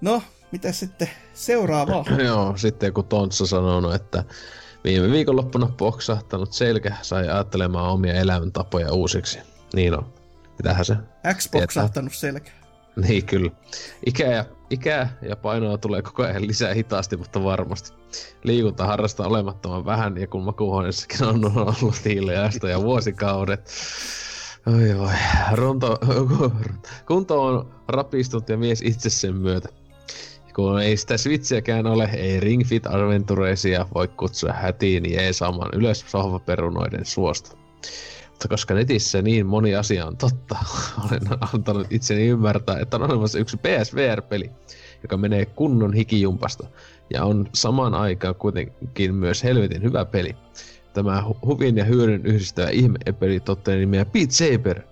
No, 0.00 0.22
mitä 0.52 0.72
sitten 0.72 1.10
seuraavaa? 1.34 2.04
Joo, 2.26 2.56
sitten 2.56 2.92
kun 2.92 3.04
Tontsa 3.04 3.46
sanonut, 3.46 3.94
että 3.94 4.24
viime 4.84 5.10
viikonloppuna 5.10 5.72
poksahtanut 5.78 6.52
selkä 6.52 6.96
sai 7.02 7.28
ajattelemaan 7.28 7.90
omia 7.90 8.14
elämäntapoja 8.14 8.92
uusiksi. 8.92 9.38
Niin 9.74 9.98
on. 9.98 10.12
Mitähän 10.58 10.84
se? 10.84 10.96
Xbox 11.34 11.74
sahtanut 11.74 12.14
selkä. 12.14 12.50
Niin 12.96 13.26
kyllä. 13.26 13.50
Ikää 14.06 14.32
ja, 14.32 14.44
ikää 14.70 15.18
ja 15.22 15.36
painoa 15.36 15.78
tulee 15.78 16.02
koko 16.02 16.22
ajan 16.22 16.46
lisää 16.46 16.74
hitaasti, 16.74 17.16
mutta 17.16 17.44
varmasti. 17.44 17.92
Liikunta 18.44 18.86
harrastaa 18.86 19.26
olemattoman 19.26 19.84
vähän 19.84 20.16
ja 20.16 20.26
kun 20.26 20.44
makuuhuoneessakin 20.44 21.24
on 21.24 21.44
ollut 21.56 22.04
hiiliästä 22.04 22.68
ja 22.68 22.82
vuosikaudet. 22.82 23.70
Oi 24.66 24.98
voi. 24.98 25.14
Runto, 25.52 25.98
kunto 27.06 27.44
on 27.44 27.70
rapistunut 27.88 28.48
ja 28.48 28.56
mies 28.56 28.82
itse 28.82 29.10
sen 29.10 29.36
myötä. 29.36 29.68
Kun 30.54 30.80
ei 30.80 30.96
sitä 30.96 31.16
Switchiäkään 31.16 31.86
ole, 31.86 32.10
ei 32.12 32.40
Ring 32.40 32.64
Fit 32.64 32.86
Adventureisia 32.86 33.86
voi 33.94 34.08
kutsua 34.08 34.52
hätiin 34.52 35.12
jeesaamaan 35.12 35.70
ylös 35.74 36.04
sohvaperunoiden 36.06 37.06
suosta. 37.06 37.56
Mutta 38.40 38.48
koska 38.48 38.74
netissä 38.74 39.22
niin 39.22 39.46
moni 39.46 39.74
asia 39.74 40.06
on 40.06 40.16
totta, 40.16 40.56
olen 41.04 41.20
antanut 41.54 41.86
itseni 41.90 42.26
ymmärtää, 42.26 42.78
että 42.80 42.96
on 42.96 43.02
olemassa 43.02 43.38
yksi 43.38 43.56
PSVR-peli, 43.56 44.50
joka 45.02 45.16
menee 45.16 45.46
kunnon 45.46 45.92
hikijumpasta 45.92 46.68
ja 47.14 47.24
on 47.24 47.48
samaan 47.54 47.94
aikaan 47.94 48.34
kuitenkin 48.34 49.14
myös 49.14 49.44
helvetin 49.44 49.82
hyvä 49.82 50.04
peli. 50.04 50.36
Tämä 50.92 51.24
hu- 51.28 51.46
huvin 51.46 51.76
ja 51.76 51.84
hyödyn 51.84 52.26
yhdistävä 52.26 52.68
ihmepeli 52.70 53.40
tottelee 53.40 53.80
nimeä 53.80 54.04
Beat 54.04 54.30
Saber. 54.30 54.82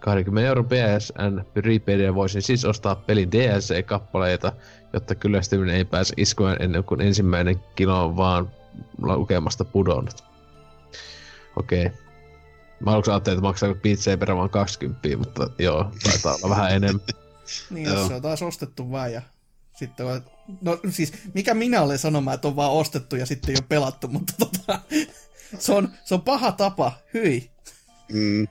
20 0.00 0.48
euron 0.48 0.66
PSN 0.66 1.44
prepaidilla 1.54 2.14
voisin 2.14 2.42
siis 2.42 2.64
ostaa 2.64 2.94
pelin 2.94 3.32
DLC-kappaleita, 3.32 4.52
jotta 4.92 5.14
kyllästyminen 5.14 5.76
ei 5.76 5.84
pääse 5.84 6.14
iskuen 6.16 6.56
ennen 6.60 6.84
kuin 6.84 7.00
ensimmäinen 7.00 7.60
kilo 7.74 8.04
on 8.04 8.16
vaan 8.16 8.50
lukemasta 9.02 9.64
pudonnut. 9.64 10.24
Okei. 11.56 12.03
Mä 12.80 12.90
aluksi 12.90 13.10
ajattelin, 13.10 13.38
että 13.38 13.48
maksaako 13.48 13.80
Beat 13.80 13.98
Saber 13.98 14.36
vaan 14.36 14.50
20, 14.50 15.16
mutta 15.16 15.50
joo, 15.58 15.92
taitaa 16.02 16.34
olla 16.34 16.56
vähän 16.56 16.72
enemmän. 16.72 17.06
Niin, 17.70 17.88
jos 17.88 18.06
se 18.06 18.14
on 18.14 18.22
taas 18.22 18.42
ostettu 18.42 18.90
vaan 18.90 19.12
ja 19.12 19.22
sitten 19.78 20.06
on, 20.06 20.22
no 20.60 20.78
siis 20.90 21.12
mikä 21.34 21.54
minä 21.54 21.82
olen 21.82 21.98
sanomaan, 21.98 22.34
että 22.34 22.48
on 22.48 22.56
vaan 22.56 22.72
ostettu 22.72 23.16
ja 23.16 23.26
sitten 23.26 23.50
ei 23.50 23.56
ole 23.56 23.66
pelattu, 23.68 24.08
mutta 24.08 24.32
tota, 24.38 24.80
se 25.58 25.72
on, 25.72 25.88
se 26.04 26.14
on 26.14 26.22
paha 26.22 26.52
tapa, 26.52 26.92
hyi. 27.14 27.50
Mm. 28.12 28.46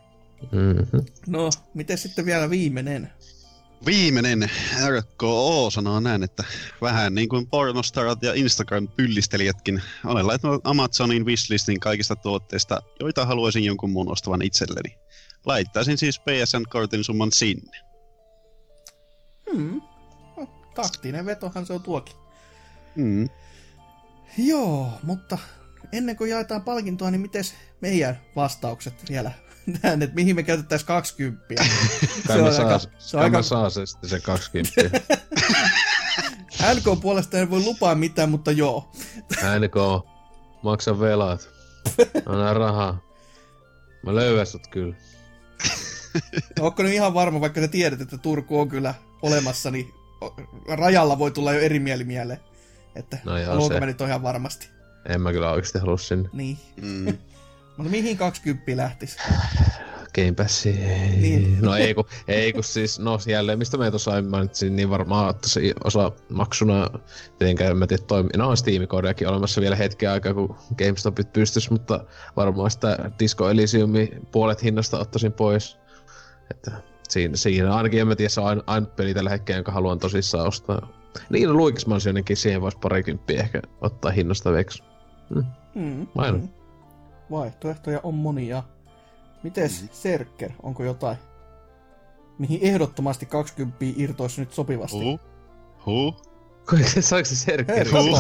Mm-hmm. 0.52 1.06
No, 1.28 1.50
miten 1.74 1.98
sitten 1.98 2.26
vielä 2.26 2.50
viimeinen? 2.50 3.12
Viimeinen 3.86 4.52
RKO 4.88 5.70
sanoo 5.70 6.00
näin, 6.00 6.24
että 6.24 6.44
vähän 6.82 7.16
niin 7.16 7.30
kuin 7.30 7.48
pornostarat 7.48 8.24
ja 8.24 8.34
Instagram-pyllistelijätkin, 8.34 9.82
olen 10.06 10.28
laittanut 10.28 10.62
Amazonin 10.68 11.26
wishlistin 11.26 11.80
kaikista 11.80 12.16
tuotteista, 12.16 12.82
joita 13.00 13.26
haluaisin 13.26 13.64
jonkun 13.64 13.90
muun 13.90 14.12
ostavan 14.12 14.42
itselleni. 14.42 14.98
Laittaisin 15.46 15.98
siis 15.98 16.20
PSN-kortin 16.20 17.04
summan 17.04 17.32
sinne. 17.32 17.78
Hmm. 19.54 19.82
No, 20.38 20.48
taktinen 20.76 21.26
vetohan 21.26 21.66
se 21.66 21.74
on 21.74 21.84
tuokin. 21.84 22.16
Mm. 22.96 23.30
Joo, 24.38 24.90
mutta 25.04 25.38
ennen 25.92 26.18
kuin 26.18 26.30
jaetaan 26.30 26.62
palkintoa, 26.62 27.12
niin 27.12 27.22
miten 27.22 27.44
meidän 27.82 28.22
vastaukset 28.36 29.10
vielä 29.10 29.32
tähän, 29.82 30.02
että 30.02 30.16
mihin 30.16 30.36
me 30.36 30.44
käytettäisiin 30.44 30.88
20? 30.88 31.46
Kai 32.28 32.42
mä 32.42 32.52
saa, 32.52 32.80
se 33.00 33.18
aika, 33.18 33.42
saa 33.42 33.70
se 33.70 33.86
sitten 33.86 34.10
se 34.10 34.20
20. 34.20 34.72
LK 36.74 37.00
puolesta 37.02 37.38
en 37.38 37.50
voi 37.50 37.60
lupaa 37.60 37.96
mitään, 37.96 38.30
mutta 38.30 38.52
joo. 38.52 38.92
NK, 39.60 40.06
maksa 40.64 41.00
velat. 41.00 41.50
Anna 42.26 42.54
rahaa. 42.54 43.02
Mä 44.06 44.16
löydän 44.16 44.46
sut 44.46 44.68
kyllä. 44.68 44.96
Onko 46.60 46.84
nyt 46.84 46.94
ihan 46.94 47.14
varma, 47.14 47.42
vaikka 47.42 47.62
sä 47.62 47.68
tiedät, 47.68 48.02
että 48.02 48.18
Turku 48.18 48.60
on 48.60 48.70
kyllä 48.70 48.94
olemassa, 49.22 49.72
niin 49.72 49.94
rajalla 50.68 51.20
voi 51.20 51.32
tulla 51.32 51.54
jo 51.54 51.60
eri 51.60 51.80
mieli 51.80 52.04
mieleen. 52.04 52.40
Että 52.96 53.18
No 53.26 53.38
joo, 53.38 53.68
se. 53.68 53.80
mä 53.80 53.86
nyt 53.86 54.02
ihan 54.02 54.24
varmasti. 54.24 54.70
En 55.10 55.22
mä 55.22 55.32
kyllä 55.32 55.52
oikeesti 55.52 55.80
halua 55.80 55.98
sinne. 55.98 56.30
Niin. 56.34 56.58
Mm. 56.82 57.18
Mutta 57.78 57.92
mihin 57.92 58.18
20 58.18 58.78
lähtis? 58.78 59.18
Game 60.16 60.32
Passi. 60.32 60.72
Niin. 61.22 61.58
No 61.62 61.76
ei 61.76 61.94
kun, 61.94 62.06
ei 62.28 62.54
kun 62.54 62.64
siis, 62.64 63.00
no 63.00 63.20
jälleen 63.28 63.58
mistä 63.58 63.78
me 63.78 63.90
tuossa 63.90 64.22
mainitsin, 64.22 64.76
niin 64.76 64.90
varmaan 64.90 65.30
ottaisi 65.30 65.74
osa 65.84 66.12
maksuna, 66.30 66.90
tietenkään 67.40 67.72
en 67.72 67.78
mä 67.78 67.88
tiedä 67.88 68.04
toimi, 68.04 68.30
no 68.38 68.50
on 68.50 68.58
Steam-koodeakin 68.58 69.28
olemassa 69.28 69.62
vielä 69.62 69.76
hetken 69.76 70.12
aikaa, 70.12 70.34
kun 70.34 70.56
GameStopit 70.78 71.34
pystys, 71.34 71.72
mutta 71.72 72.06
varmaan 72.36 72.72
sitä 72.72 73.12
Disco 73.20 73.50
Elysiumi 73.50 74.12
puolet 74.32 74.64
hinnasta 74.64 75.00
ottaisin 75.00 75.34
pois. 75.34 75.78
Että 76.52 76.72
siinä, 77.10 77.38
siinä 77.38 77.76
ainakin 77.76 78.02
en 78.02 78.08
mä 78.08 78.16
tiedä, 78.16 78.30
se 78.30 78.42
on 78.42 78.48
ain- 78.48 78.64
ainut 78.68 78.96
peli 78.96 79.14
tällä 79.14 79.30
hetkellä, 79.30 79.58
jonka 79.58 79.72
haluan 79.72 80.00
tosissaan 80.00 80.48
ostaa. 80.48 81.04
Niin, 81.30 81.50
no 81.50 81.56
Luigi's 81.56 81.88
Mansioninkin 81.88 82.38
siihen 82.38 82.62
voisi 82.62 82.78
parikymppiä 82.78 83.40
ehkä 83.40 83.62
ottaa 83.82 84.12
hinnasta 84.12 84.52
veksi. 84.52 84.84
Hmm. 85.74 86.08
Aina. 86.18 86.38
hmm. 86.38 86.63
Vaihtoehtoja 87.34 88.00
on 88.04 88.14
monia. 88.16 88.64
Mites 89.44 89.82
Mhm. 89.82 89.90
Serker, 89.92 90.52
onko 90.64 90.84
jotain? 90.84 91.18
Mihin 92.40 92.60
ehdottomasti 92.62 93.26
20 93.26 93.86
irtoisi 93.98 94.42
nyt 94.42 94.54
sopivasti? 94.54 94.98
Huh? 95.04 95.20
Huh? 95.86 96.22
Kuinka 96.70 97.02
saako 97.02 97.26
se? 97.26 97.52
Hei, 97.68 97.86
kato. 97.86 98.20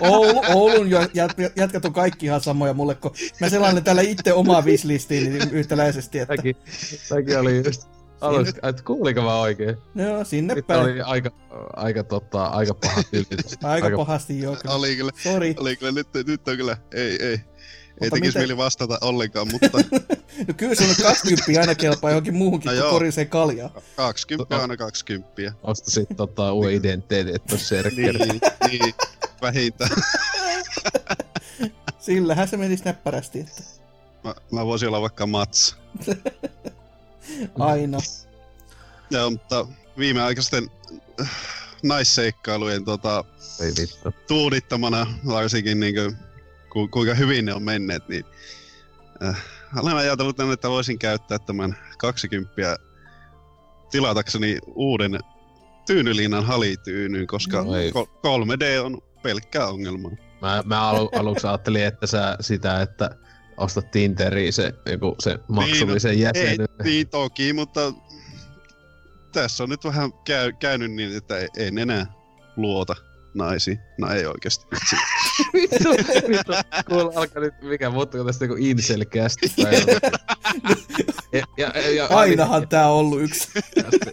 Oulu, 0.00 0.40
Oulun 0.54 0.90
jo- 0.90 1.00
jät- 1.02 1.52
jätkät 1.56 1.84
on 1.84 1.92
kaikki 1.92 2.26
ihan 2.26 2.40
samoja 2.40 2.74
mulle, 2.74 2.94
kun 2.94 3.10
mä 3.40 3.48
sellainen 3.48 3.84
täällä 3.84 4.02
itse 4.02 4.32
omaa 4.32 4.60
wislistiin 4.64 5.32
niin 5.38 5.50
yhtäläisesti, 5.50 6.18
että 6.18 6.36
Säkin, 6.36 6.56
säkin 7.02 7.38
oli 7.38 7.62
just 7.64 7.88
aluksi, 8.20 8.52
että 8.62 8.82
kuuliko 8.82 9.22
mä 9.22 9.40
oikein? 9.40 9.76
joo, 9.94 10.24
sinne 10.24 10.54
Nyt 10.54 10.66
päin. 10.66 10.80
oli 10.80 11.00
aika, 11.00 11.30
aika, 11.76 12.02
tota, 12.04 12.44
aika 12.44 12.74
paha 12.74 13.02
tyylit. 13.10 13.64
Aika 13.64 13.96
pahasti 13.96 14.40
joo, 14.42 14.56
kyllä. 14.62 14.74
Oli 14.74 14.96
kyllä, 14.96 15.12
Sori. 15.22 15.54
oli 15.58 15.76
kyllä, 15.76 15.92
nyt, 15.92 16.08
nyt 16.26 16.48
on 16.48 16.56
kyllä, 16.56 16.76
ei, 16.94 17.22
ei. 17.26 17.40
Ei 18.00 18.10
tekisi 18.10 18.28
miten- 18.28 18.42
mieli 18.42 18.56
vastata 18.56 18.98
ollenkaan, 19.00 19.48
mutta 19.52 19.78
No 20.48 20.54
kyllä 20.56 20.74
sun 20.74 20.86
on 20.88 20.94
20 21.02 21.60
aina 21.60 21.74
kelpaa 21.74 22.10
johonkin 22.10 22.34
muuhunkin 22.34 22.66
No 22.66 22.72
kuin 22.72 22.78
joo. 22.80 22.90
koriseen 22.90 23.28
kaljaa. 23.28 23.70
20 23.96 24.54
on 24.56 24.60
aina 24.62 24.76
20. 24.76 25.32
Ostasit 25.62 26.08
tota, 26.16 26.52
uuden 26.52 26.74
identiteetin, 26.74 27.34
että 27.36 27.54
on 27.54 27.58
serkkeri. 27.60 28.18
Niin, 28.26 28.40
niin, 28.68 28.94
vähintään. 29.42 29.90
Sillähän 31.98 32.48
se 32.48 32.56
menisi 32.56 32.84
näppärästi, 32.84 33.40
että 33.40 33.62
Mä, 34.24 34.34
mä 34.52 34.66
voisin 34.66 34.88
olla 34.88 35.00
vaikka 35.00 35.26
Mats. 35.26 35.76
aina. 37.58 37.98
Joo, 39.10 39.30
mutta 39.30 39.66
viimeaikaisten 39.98 40.70
äh, 41.20 41.30
naisseikkailujen 41.82 42.84
tota, 42.84 43.24
Ei 43.60 43.72
vittu. 43.80 44.12
tuudittamana, 44.28 45.06
varsinkin 45.26 45.80
niin 45.80 45.94
kuin, 45.94 46.16
ku, 46.70 46.88
kuinka 46.88 47.14
hyvin 47.14 47.44
ne 47.44 47.54
on 47.54 47.62
menneet, 47.62 48.08
niin 48.08 48.24
äh, 49.24 49.44
olen 49.76 49.96
ajatellut, 49.96 50.40
että 50.40 50.70
voisin 50.70 50.98
käyttää 50.98 51.38
tämän 51.38 51.76
20 51.98 52.76
tilatakseni 53.90 54.58
uuden 54.66 55.18
tyynylinnan 55.86 56.44
halityynyn, 56.44 57.26
koska 57.26 57.64
No 57.64 57.76
ei. 57.76 57.90
ko- 57.90 58.08
3D 58.26 58.80
on 58.84 58.98
pelkkää 59.22 59.66
ongelmaa. 59.68 60.10
Mä, 60.40 60.62
mä 60.66 60.88
alu, 60.88 61.10
aluksi 61.18 61.46
ajattelin, 61.46 61.84
että 61.84 62.06
sä 62.06 62.36
sitä, 62.40 62.82
että 62.82 63.10
ostat 63.56 63.90
Tinderiin 63.90 64.52
se, 64.52 64.72
joku, 64.86 65.14
se 65.18 65.38
maksullisen 65.48 66.10
Ei, 66.10 66.20
jäsenen. 66.20 66.68
niin 66.84 67.08
toki, 67.08 67.52
mutta 67.52 67.92
tässä 69.32 69.62
on 69.62 69.68
nyt 69.68 69.84
vähän 69.84 70.12
käy, 70.24 70.52
käynyt 70.52 70.92
niin, 70.92 71.16
että 71.16 71.38
ei, 71.38 71.48
en 71.56 71.78
enää 71.78 72.06
luota 72.56 72.96
naisiin. 73.38 73.78
No 73.98 74.10
ei 74.10 74.26
oikeasti. 74.26 74.66
vittu, 75.54 75.88
vittu. 76.28 76.52
Kuule, 76.88 77.12
alkaa 77.16 77.42
nyt, 77.42 77.54
mikä 77.62 77.90
muuttuko 77.90 78.24
tästä 78.24 78.44
joku 78.44 78.56
jotain. 78.56 79.48
ja, 81.32 81.42
ja, 81.56 81.90
ja, 81.90 82.06
Ainahan 82.06 82.68
tää 82.68 82.90
on 82.90 82.98
ollut 82.98 83.22
yksi. 83.22 83.48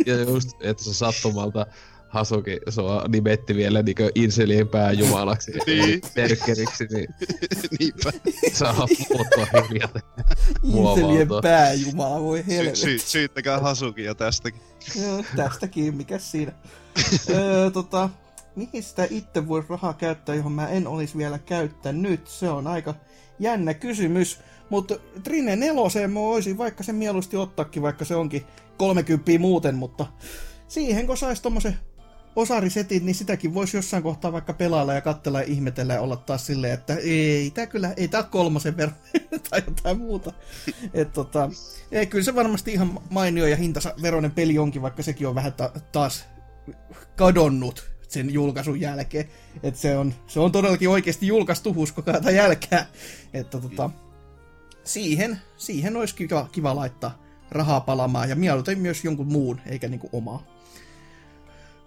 Ja 0.06 0.16
just, 0.22 0.50
että 0.62 0.84
se 0.84 0.94
sattumalta 0.94 1.66
Hasuki 2.10 2.60
sua 2.70 3.06
nimetti 3.08 3.56
vielä 3.56 3.82
niinkö 3.82 4.10
inselien 4.16 4.68
pääjumalaksi, 4.68 5.52
Niin. 5.66 5.84
eli 5.84 6.02
Berkeriksi, 6.16 6.88
niin 6.94 7.08
Niinpä. 7.80 8.12
saa 8.54 8.74
muuttua 9.14 9.62
hiljaten. 9.70 10.02
Mua 10.64 10.92
Inselien 10.94 11.28
pääjumala, 11.42 12.22
voi 12.22 12.40
Sy- 12.44 12.48
helvetti. 12.48 12.80
sy- 12.80 13.00
syyttäkää 13.00 13.60
Hasukia 13.60 14.16
tästäkin. 14.16 14.62
Joo, 15.02 15.24
tästäkin, 15.36 15.96
mikä 15.98 16.20
siinä. 16.20 16.52
öö, 17.30 17.72
tota, 17.72 18.10
mihin 18.56 18.84
sitä 18.84 19.08
itse 19.10 19.48
voisi 19.48 19.70
rahaa 19.70 19.94
käyttää, 19.94 20.36
johon 20.36 20.52
mä 20.52 20.68
en 20.68 20.88
olisi 20.88 21.18
vielä 21.18 21.40
käyttänyt? 21.40 22.28
Se 22.28 22.50
on 22.50 22.68
aika 22.68 22.96
jännä 23.40 23.74
kysymys. 23.74 24.40
Mutta 24.70 24.96
Trine 25.24 25.56
neloseen 25.56 26.12
mä 26.12 26.20
voisin 26.20 26.58
vaikka 26.58 26.84
sen 26.84 26.96
mieluusti 26.96 27.38
ottaakin, 27.38 27.82
vaikka 27.82 28.06
se 28.06 28.16
onkin 28.16 28.46
30 28.78 29.32
muuten, 29.40 29.76
mutta 29.76 30.06
siihen 30.68 31.08
kun 31.08 31.18
sais 31.18 31.42
tommosen 31.42 31.76
osarisetin, 32.36 33.06
niin 33.06 33.16
sitäkin 33.16 33.54
voisi 33.54 33.78
jossain 33.78 34.04
kohtaa 34.04 34.32
vaikka 34.32 34.54
pelailla 34.54 34.94
ja 34.94 35.02
katsella 35.02 35.42
ja 35.42 35.48
ihmetellä 35.48 35.94
ja 35.94 36.02
olla 36.02 36.16
taas 36.16 36.46
silleen, 36.46 36.74
että 36.74 36.96
ei 36.96 37.52
tää 37.52 37.68
kyllä, 37.68 37.94
ei 37.98 38.08
tää 38.08 38.24
kolmosen 38.24 38.78
verran 38.78 38.98
tai 39.50 39.62
jotain 39.68 39.98
muuta. 39.98 40.34
Et 40.94 41.14
tota, 41.14 41.50
ei, 41.92 42.06
kyllä 42.06 42.24
se 42.24 42.36
varmasti 42.36 42.74
ihan 42.74 43.00
mainio 43.10 43.48
ja 43.48 43.56
hintansa 43.56 43.96
peli 44.36 44.58
onkin, 44.58 44.82
vaikka 44.82 45.04
sekin 45.04 45.28
on 45.28 45.36
vähän 45.36 45.54
ta- 45.54 45.72
taas 45.92 46.26
kadonnut 47.16 47.95
sen 48.16 48.34
julkaisun 48.34 48.82
jälkeen. 48.82 49.30
Et 49.64 49.76
se, 49.76 49.98
on, 49.98 50.14
se 50.28 50.40
on 50.40 50.52
todellakin 50.52 50.90
oikeasti 50.90 51.28
julkaistu 51.28 51.74
huskokaata 51.74 52.32
jälkeen. 52.32 52.86
Että 53.34 53.62
tota, 53.62 53.90
siihen, 54.84 55.42
siihen 55.58 55.96
olisi 55.96 56.16
kiva, 56.16 56.50
kiva 56.52 56.76
laittaa 56.76 57.22
rahaa 57.52 57.82
palamaan 57.82 58.30
ja 58.30 58.36
mieluiten 58.36 58.80
myös 58.80 59.04
jonkun 59.04 59.28
muun, 59.28 59.62
eikä 59.66 59.88
niinku 59.88 60.10
omaa. 60.12 60.44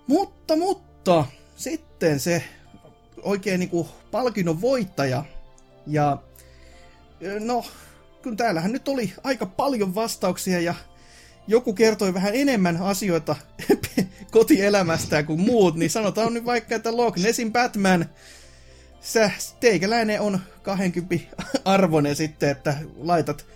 Mutta, 0.07 0.57
mutta, 0.57 1.25
sitten 1.57 2.21
se 2.21 2.45
oikein 3.23 3.61
niinku 3.61 3.89
palkinnon 4.11 4.61
voittaja. 4.61 5.25
Ja 5.87 6.19
no, 7.41 7.65
kun 8.23 8.37
täällähän 8.37 8.73
nyt 8.73 8.89
oli 8.89 9.13
aika 9.25 9.47
paljon 9.47 9.95
vastauksia 9.95 10.61
ja 10.61 10.75
joku 11.49 11.73
kertoi 11.73 12.15
vähän 12.15 12.35
enemmän 12.35 12.77
asioita 12.77 13.37
kotielämästään 14.31 15.27
kuin 15.27 15.41
muut, 15.41 15.77
niin 15.77 15.91
sanotaan 15.91 16.35
nyt 16.35 16.45
vaikka, 16.45 16.75
että 16.75 16.97
Loch 16.97 17.19
Nessin 17.19 17.53
Batman, 17.53 18.07
sä 19.01 19.31
teikäläinen 19.61 20.21
on 20.21 20.41
20 20.63 21.17
arvonen 21.65 22.17
sitten, 22.17 22.51
että 22.51 22.77
laitat 22.97 23.47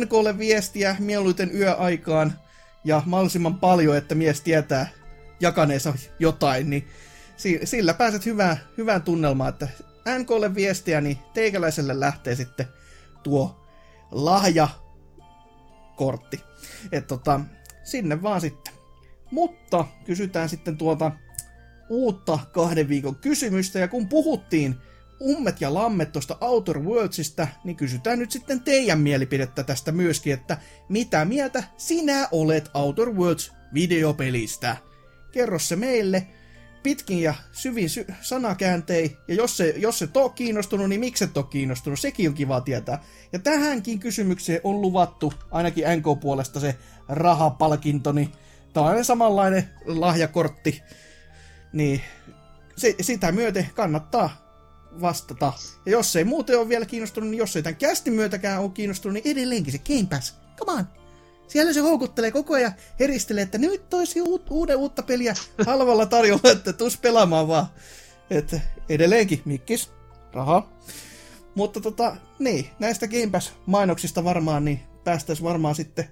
NKlle 0.00 0.38
viestiä 0.38 0.96
mieluiten 0.98 1.50
yöaikaan 1.54 2.32
ja 2.84 3.02
mahdollisimman 3.06 3.58
paljon, 3.58 3.96
että 3.96 4.14
mies 4.14 4.40
tietää 4.40 4.88
jakaneensa 5.40 5.94
jotain, 6.18 6.70
niin 6.70 6.88
si- 7.36 7.60
sillä 7.64 7.94
pääset 7.94 8.26
hyvään, 8.26 8.56
hyvään 8.78 9.02
tunnelmaan, 9.02 9.48
että 9.48 9.68
NKlle 10.18 10.54
viestiä, 10.54 11.00
niin 11.00 11.18
teikäläiselle 11.34 12.00
lähtee 12.00 12.34
sitten 12.34 12.66
tuo 13.22 13.68
lahjakortti. 14.10 14.88
Et 16.92 17.06
tota, 17.06 17.40
sinne 17.84 18.22
vaan 18.22 18.40
sitten. 18.40 18.74
Mutta 19.30 19.84
kysytään 20.04 20.48
sitten 20.48 20.76
tuota 20.76 21.12
uutta 21.88 22.38
kahden 22.52 22.88
viikon 22.88 23.16
kysymystä, 23.16 23.78
ja 23.78 23.88
kun 23.88 24.08
puhuttiin 24.08 24.74
ummet 25.20 25.60
ja 25.60 25.74
lammet 25.74 26.12
tuosta 26.12 26.38
Outer 26.40 26.78
Worldsista, 26.78 27.48
niin 27.64 27.76
kysytään 27.76 28.18
nyt 28.18 28.30
sitten 28.30 28.60
teidän 28.60 29.00
mielipidettä 29.00 29.62
tästä 29.64 29.92
myöskin, 29.92 30.32
että 30.32 30.58
mitä 30.88 31.24
mieltä 31.24 31.64
sinä 31.76 32.28
olet 32.32 32.70
Outer 32.74 33.10
Worlds 33.10 33.52
videopelistä? 33.74 34.76
Kerro 35.32 35.58
se 35.58 35.76
meille 35.76 36.26
pitkin 36.82 37.22
ja 37.22 37.34
syvin 37.52 37.90
sy- 37.90 38.06
sanakääntei, 38.20 39.16
ja 39.28 39.34
jos 39.34 39.56
se, 39.56 39.74
jos 39.76 39.98
se 39.98 40.08
on 40.14 40.32
kiinnostunut, 40.32 40.88
niin 40.88 41.00
miksi 41.00 41.24
et 41.24 41.36
ole 41.36 41.46
kiinnostunut, 41.50 42.00
sekin 42.00 42.28
on 42.28 42.34
kiva 42.34 42.60
tietää. 42.60 43.04
Ja 43.32 43.38
tähänkin 43.38 43.98
kysymykseen 43.98 44.60
on 44.64 44.80
luvattu 44.80 45.32
ainakin 45.50 45.84
NK-puolesta 45.96 46.60
se 46.60 46.76
rahapalkinto, 47.08 48.12
niin 48.12 48.32
tällainen 48.72 49.04
samanlainen 49.04 49.70
lahjakortti, 49.86 50.82
niin 51.72 52.00
se, 52.76 52.94
sitä 53.00 53.32
myöten 53.32 53.68
kannattaa 53.74 54.48
vastata. 55.00 55.52
Ja 55.86 55.92
jos 55.92 56.16
ei 56.16 56.24
muuten 56.24 56.58
ole 56.58 56.68
vielä 56.68 56.86
kiinnostunut, 56.86 57.30
niin 57.30 57.38
jos 57.38 57.56
ei 57.56 57.62
tämän 57.62 57.76
kästin 57.76 58.12
myötäkään 58.12 58.62
ole 58.62 58.70
kiinnostunut, 58.70 59.14
niin 59.14 59.36
edelleenkin 59.36 59.72
se 59.72 59.78
Game 59.78 60.06
Pass. 60.10 60.34
Come 60.56 60.72
on! 60.72 60.97
Siellä 61.48 61.72
se 61.72 61.80
houkuttelee 61.80 62.30
koko 62.30 62.54
ajan, 62.54 62.72
heristelee, 63.00 63.42
että 63.42 63.58
nyt 63.58 63.88
toisi 63.90 64.20
uut, 64.20 64.46
uuden 64.50 64.76
uutta 64.76 65.02
peliä 65.02 65.34
halvalla 65.66 66.06
tarjolla, 66.06 66.50
että 66.50 66.72
tus 66.72 66.96
pelaamaan 66.96 67.48
vaan. 67.48 67.66
Että 68.30 68.60
edelleenkin, 68.88 69.42
mikkis, 69.44 69.90
raha. 70.32 70.68
Mutta 71.54 71.80
tota, 71.80 72.16
niin, 72.38 72.70
näistä 72.78 73.08
Game 73.08 73.26
Pass-mainoksista 73.30 74.24
varmaan, 74.24 74.64
niin 74.64 74.80
päästäisiin 75.04 75.44
varmaan 75.44 75.74
sitten 75.74 76.04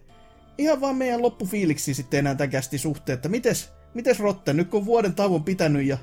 ihan 0.58 0.80
vaan 0.80 0.96
meidän 0.96 1.22
loppufiiliksi 1.22 1.94
sitten 1.94 2.18
enää 2.18 2.34
tämän 2.34 2.50
kästin 2.50 2.78
suhteen, 2.78 3.14
että 3.14 3.28
mites, 3.28 3.68
mites 3.94 4.18
Rotte, 4.18 4.52
nyt 4.52 4.68
kun 4.68 4.80
on 4.80 4.86
vuoden 4.86 5.14
tauon 5.14 5.44
pitänyt 5.44 5.86
ja 5.86 5.98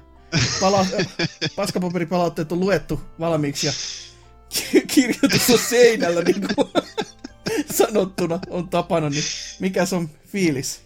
pala- 0.60 0.86
paskapaperipalautteet 1.56 2.52
on 2.52 2.60
luettu 2.60 3.02
valmiiksi 3.20 3.68
ja 3.68 3.74
ki- 4.50 4.82
kirjoitus 4.96 5.50
on 5.50 5.60
seinällä, 5.60 6.22
niin 6.22 6.42
kuin 6.56 6.68
sanottuna 7.80 8.40
on 8.50 8.70
tapana, 8.70 9.10
niin 9.10 9.24
mikä 9.60 9.86
on 9.92 10.10
fiilis? 10.28 10.82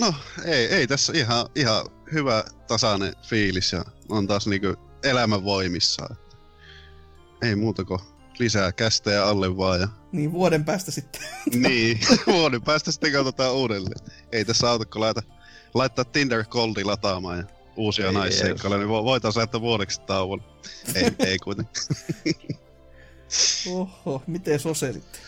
No, 0.00 0.14
ei, 0.44 0.66
ei 0.66 0.86
tässä 0.86 1.12
ihan, 1.16 1.46
ihan 1.54 1.86
hyvä 2.12 2.44
tasainen 2.68 3.14
fiilis 3.28 3.72
ja 3.72 3.84
on 4.08 4.26
taas 4.26 4.46
niinku 4.46 4.76
elämän 5.04 5.44
voimissa. 5.44 6.14
Ei 7.42 7.56
muuta 7.56 7.84
kuin 7.84 8.00
lisää 8.38 8.72
kästejä 8.72 9.26
alle 9.26 9.56
vaan 9.56 9.80
ja 9.80 9.88
Niin 10.12 10.32
vuoden 10.32 10.64
päästä 10.64 10.90
sitten. 10.90 11.22
niin, 11.68 12.00
vuoden 12.26 12.62
päästä 12.62 12.92
sitten 12.92 13.12
katsotaan 13.12 13.54
uudelleen. 13.54 14.06
Ei 14.32 14.44
tässä 14.44 14.70
auta, 14.70 14.84
kun 14.84 15.00
laita, 15.00 15.22
laittaa 15.74 16.04
Tinder 16.04 16.44
Goldi 16.44 16.84
lataamaan 16.84 17.38
ja 17.38 17.44
uusia 17.76 18.06
Ei 18.06 18.12
naisseikkailuja, 18.12 18.78
niin 18.78 18.88
vo- 18.88 19.04
voitaisiin 19.04 19.40
laittaa 19.40 19.60
vuodeksi 19.60 20.00
tauolle. 20.00 20.42
Ei, 20.94 21.12
ei 21.18 21.38
kuitenkaan. 21.38 21.86
Oho, 23.70 24.22
miten 24.26 24.60
Sose 24.60 24.92
sitten? 24.92 25.20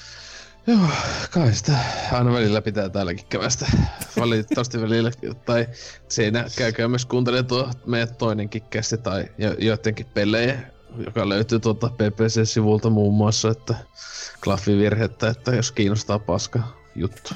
Joo, 0.67 0.89
kai 1.31 1.55
sitä 1.55 1.79
aina 2.13 2.33
välillä 2.33 2.63
pitää 2.63 2.89
täälläkin 2.89 3.27
kävästä. 3.29 3.67
Valitettavasti 4.21 4.81
välillä, 4.81 5.11
tai 5.47 5.69
siinä 6.09 6.45
käykää 6.57 6.89
myös 6.89 7.07
kuuntelemaan 7.07 7.47
tuo 7.47 7.71
meidän 7.87 8.17
toinenkin 8.17 8.63
kästi 8.63 8.99
tai 8.99 9.29
jo, 9.39 9.55
joidenkin 9.59 10.07
pelejä, 10.07 10.59
joka 11.07 11.29
löytyy 11.29 11.61
tuolta 11.61 11.89
PPC-sivulta 11.89 12.91
muun 12.91 13.15
muassa, 13.15 13.51
että 13.51 13.75
klaffivirhettä, 14.45 15.29
että 15.29 15.55
jos 15.55 15.73
kiinnostaa 15.73 16.19
paska 16.19 16.61
juttu. 16.97 17.35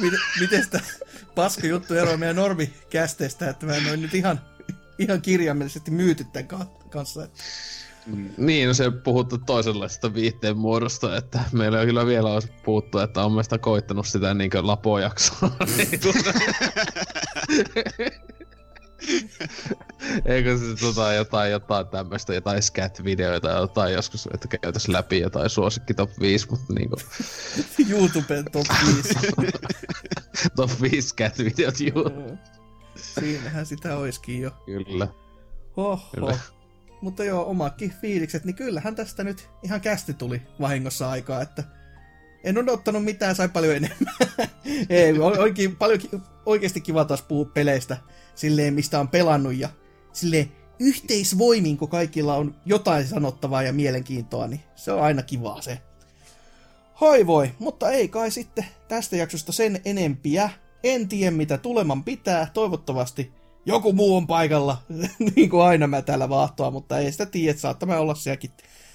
Miten, 0.40 0.64
sitä 0.64 0.80
paska 1.34 1.66
juttu 1.66 1.94
eroaa 1.94 2.16
meidän 2.16 2.36
normikästeistä, 2.36 3.50
että 3.50 3.66
mä 3.66 3.74
en 3.74 3.86
ole 3.88 3.96
nyt 3.96 4.14
ihan, 4.14 4.40
ihan 4.98 5.22
kirjaimellisesti 5.22 5.90
myyty 5.90 6.24
tämän 6.24 6.48
ka- 6.48 6.66
kanssa. 6.90 7.28
Niin, 8.36 8.68
no 8.68 8.74
se 8.74 8.90
puhuttu 8.90 9.38
toisenlaisesta 9.38 10.14
viitteen 10.14 10.56
muodosta, 10.56 11.16
että 11.16 11.40
meillä 11.52 11.80
on 11.80 11.86
kyllä 11.86 12.06
vielä 12.06 12.32
olisi 12.32 12.52
puhuttu, 12.64 12.98
että 12.98 13.24
on 13.24 13.32
meistä 13.32 13.58
koittanut 13.58 14.06
sitä 14.06 14.36
lapojaksoa. 14.62 15.50
Niin 15.76 16.00
tuota- 16.02 16.32
Eikö 20.24 20.58
se 20.58 20.64
tota, 20.80 21.12
jotain, 21.12 21.52
jotain 21.52 21.86
tämmöistä, 21.86 22.34
jotain 22.34 22.62
scat-videoita, 22.62 23.48
jotain 23.48 23.92
joskus, 23.94 24.28
että 24.34 24.48
käytäisiin 24.48 24.92
läpi 24.92 25.20
jotain 25.20 25.50
suosikki 25.50 25.94
top 25.94 26.10
5, 26.20 26.46
mutta 26.50 26.72
niinku... 26.72 26.96
YouTuben 27.90 28.44
top 28.52 28.66
5. 28.86 29.14
top 30.56 30.70
5 30.82 31.08
scat-videot, 31.08 31.80
juu. 31.80 32.38
Siinähän 32.96 33.66
sitä 33.66 33.96
oiskin 33.96 34.40
jo. 34.42 34.50
Kyllä. 34.66 35.08
Oho. 35.76 36.08
Kyllä. 36.14 36.38
Mutta 37.00 37.24
joo, 37.24 37.46
omakin 37.46 37.92
fiilikset, 38.00 38.44
niin 38.44 38.56
kyllähän 38.56 38.94
tästä 38.94 39.24
nyt 39.24 39.48
ihan 39.62 39.80
kästi 39.80 40.14
tuli 40.14 40.42
vahingossa 40.60 41.10
aikaa, 41.10 41.42
että 41.42 41.64
en 42.44 42.58
ole 42.58 42.72
ottanut 42.72 43.04
mitään, 43.04 43.34
sai 43.34 43.48
paljon 43.48 43.76
enemmän. 43.76 44.14
Ei, 44.90 45.18
oikein, 45.18 45.76
paljon, 45.76 46.00
oikeasti 46.46 46.80
kiva 46.80 47.04
taas 47.04 47.22
puhua 47.22 47.44
peleistä, 47.44 47.96
silleen 48.34 48.74
mistä 48.74 49.00
on 49.00 49.08
pelannut 49.08 49.54
ja 49.54 49.68
silleen 50.12 50.52
yhteisvoimin, 50.78 51.76
kun 51.76 51.88
kaikilla 51.88 52.34
on 52.34 52.54
jotain 52.66 53.06
sanottavaa 53.06 53.62
ja 53.62 53.72
mielenkiintoa, 53.72 54.46
niin 54.46 54.60
se 54.76 54.92
on 54.92 55.02
aina 55.02 55.22
kivaa 55.22 55.62
se. 55.62 55.80
Hoi 57.00 57.26
voi, 57.26 57.50
mutta 57.58 57.90
ei 57.90 58.08
kai 58.08 58.30
sitten 58.30 58.66
tästä 58.88 59.16
jaksosta 59.16 59.52
sen 59.52 59.80
enempiä. 59.84 60.50
En 60.84 61.08
tiedä 61.08 61.30
mitä 61.30 61.58
tuleman 61.58 62.04
pitää, 62.04 62.50
toivottavasti 62.54 63.32
joku 63.68 63.92
muu 63.92 64.16
on 64.16 64.26
paikalla, 64.26 64.82
niin 65.36 65.50
kuin 65.50 65.62
aina 65.62 65.86
mä 65.86 66.02
täällä 66.02 66.28
vaahtoa, 66.28 66.70
mutta 66.70 66.98
ei 66.98 67.12
sitä 67.12 67.26
tiedä, 67.26 67.58
saattaa 67.58 68.00
olla 68.00 68.14
sielläkin 68.14 68.50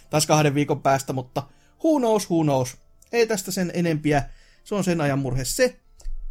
taas 0.10 0.28
kahden 0.28 0.56
viikon 0.56 0.82
päästä, 0.82 1.14
mutta 1.14 1.44
who 1.84 2.44
knows. 2.44 2.78
Ei 3.12 3.28
tästä 3.28 3.52
sen 3.52 3.72
enempiä, 3.74 4.24
se 4.64 4.76
on 4.76 4.84
sen 4.84 5.02
ajan 5.02 5.20
murhe 5.20 5.46
se. 5.46 5.80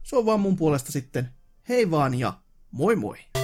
Se 0.02 0.16
on 0.16 0.26
vaan 0.26 0.40
mun 0.40 0.56
puolesta 0.56 0.92
sitten 0.92 1.28
hei 1.68 1.90
vaan 1.90 2.18
ja 2.18 2.32
moi 2.72 2.96
moi! 2.96 3.41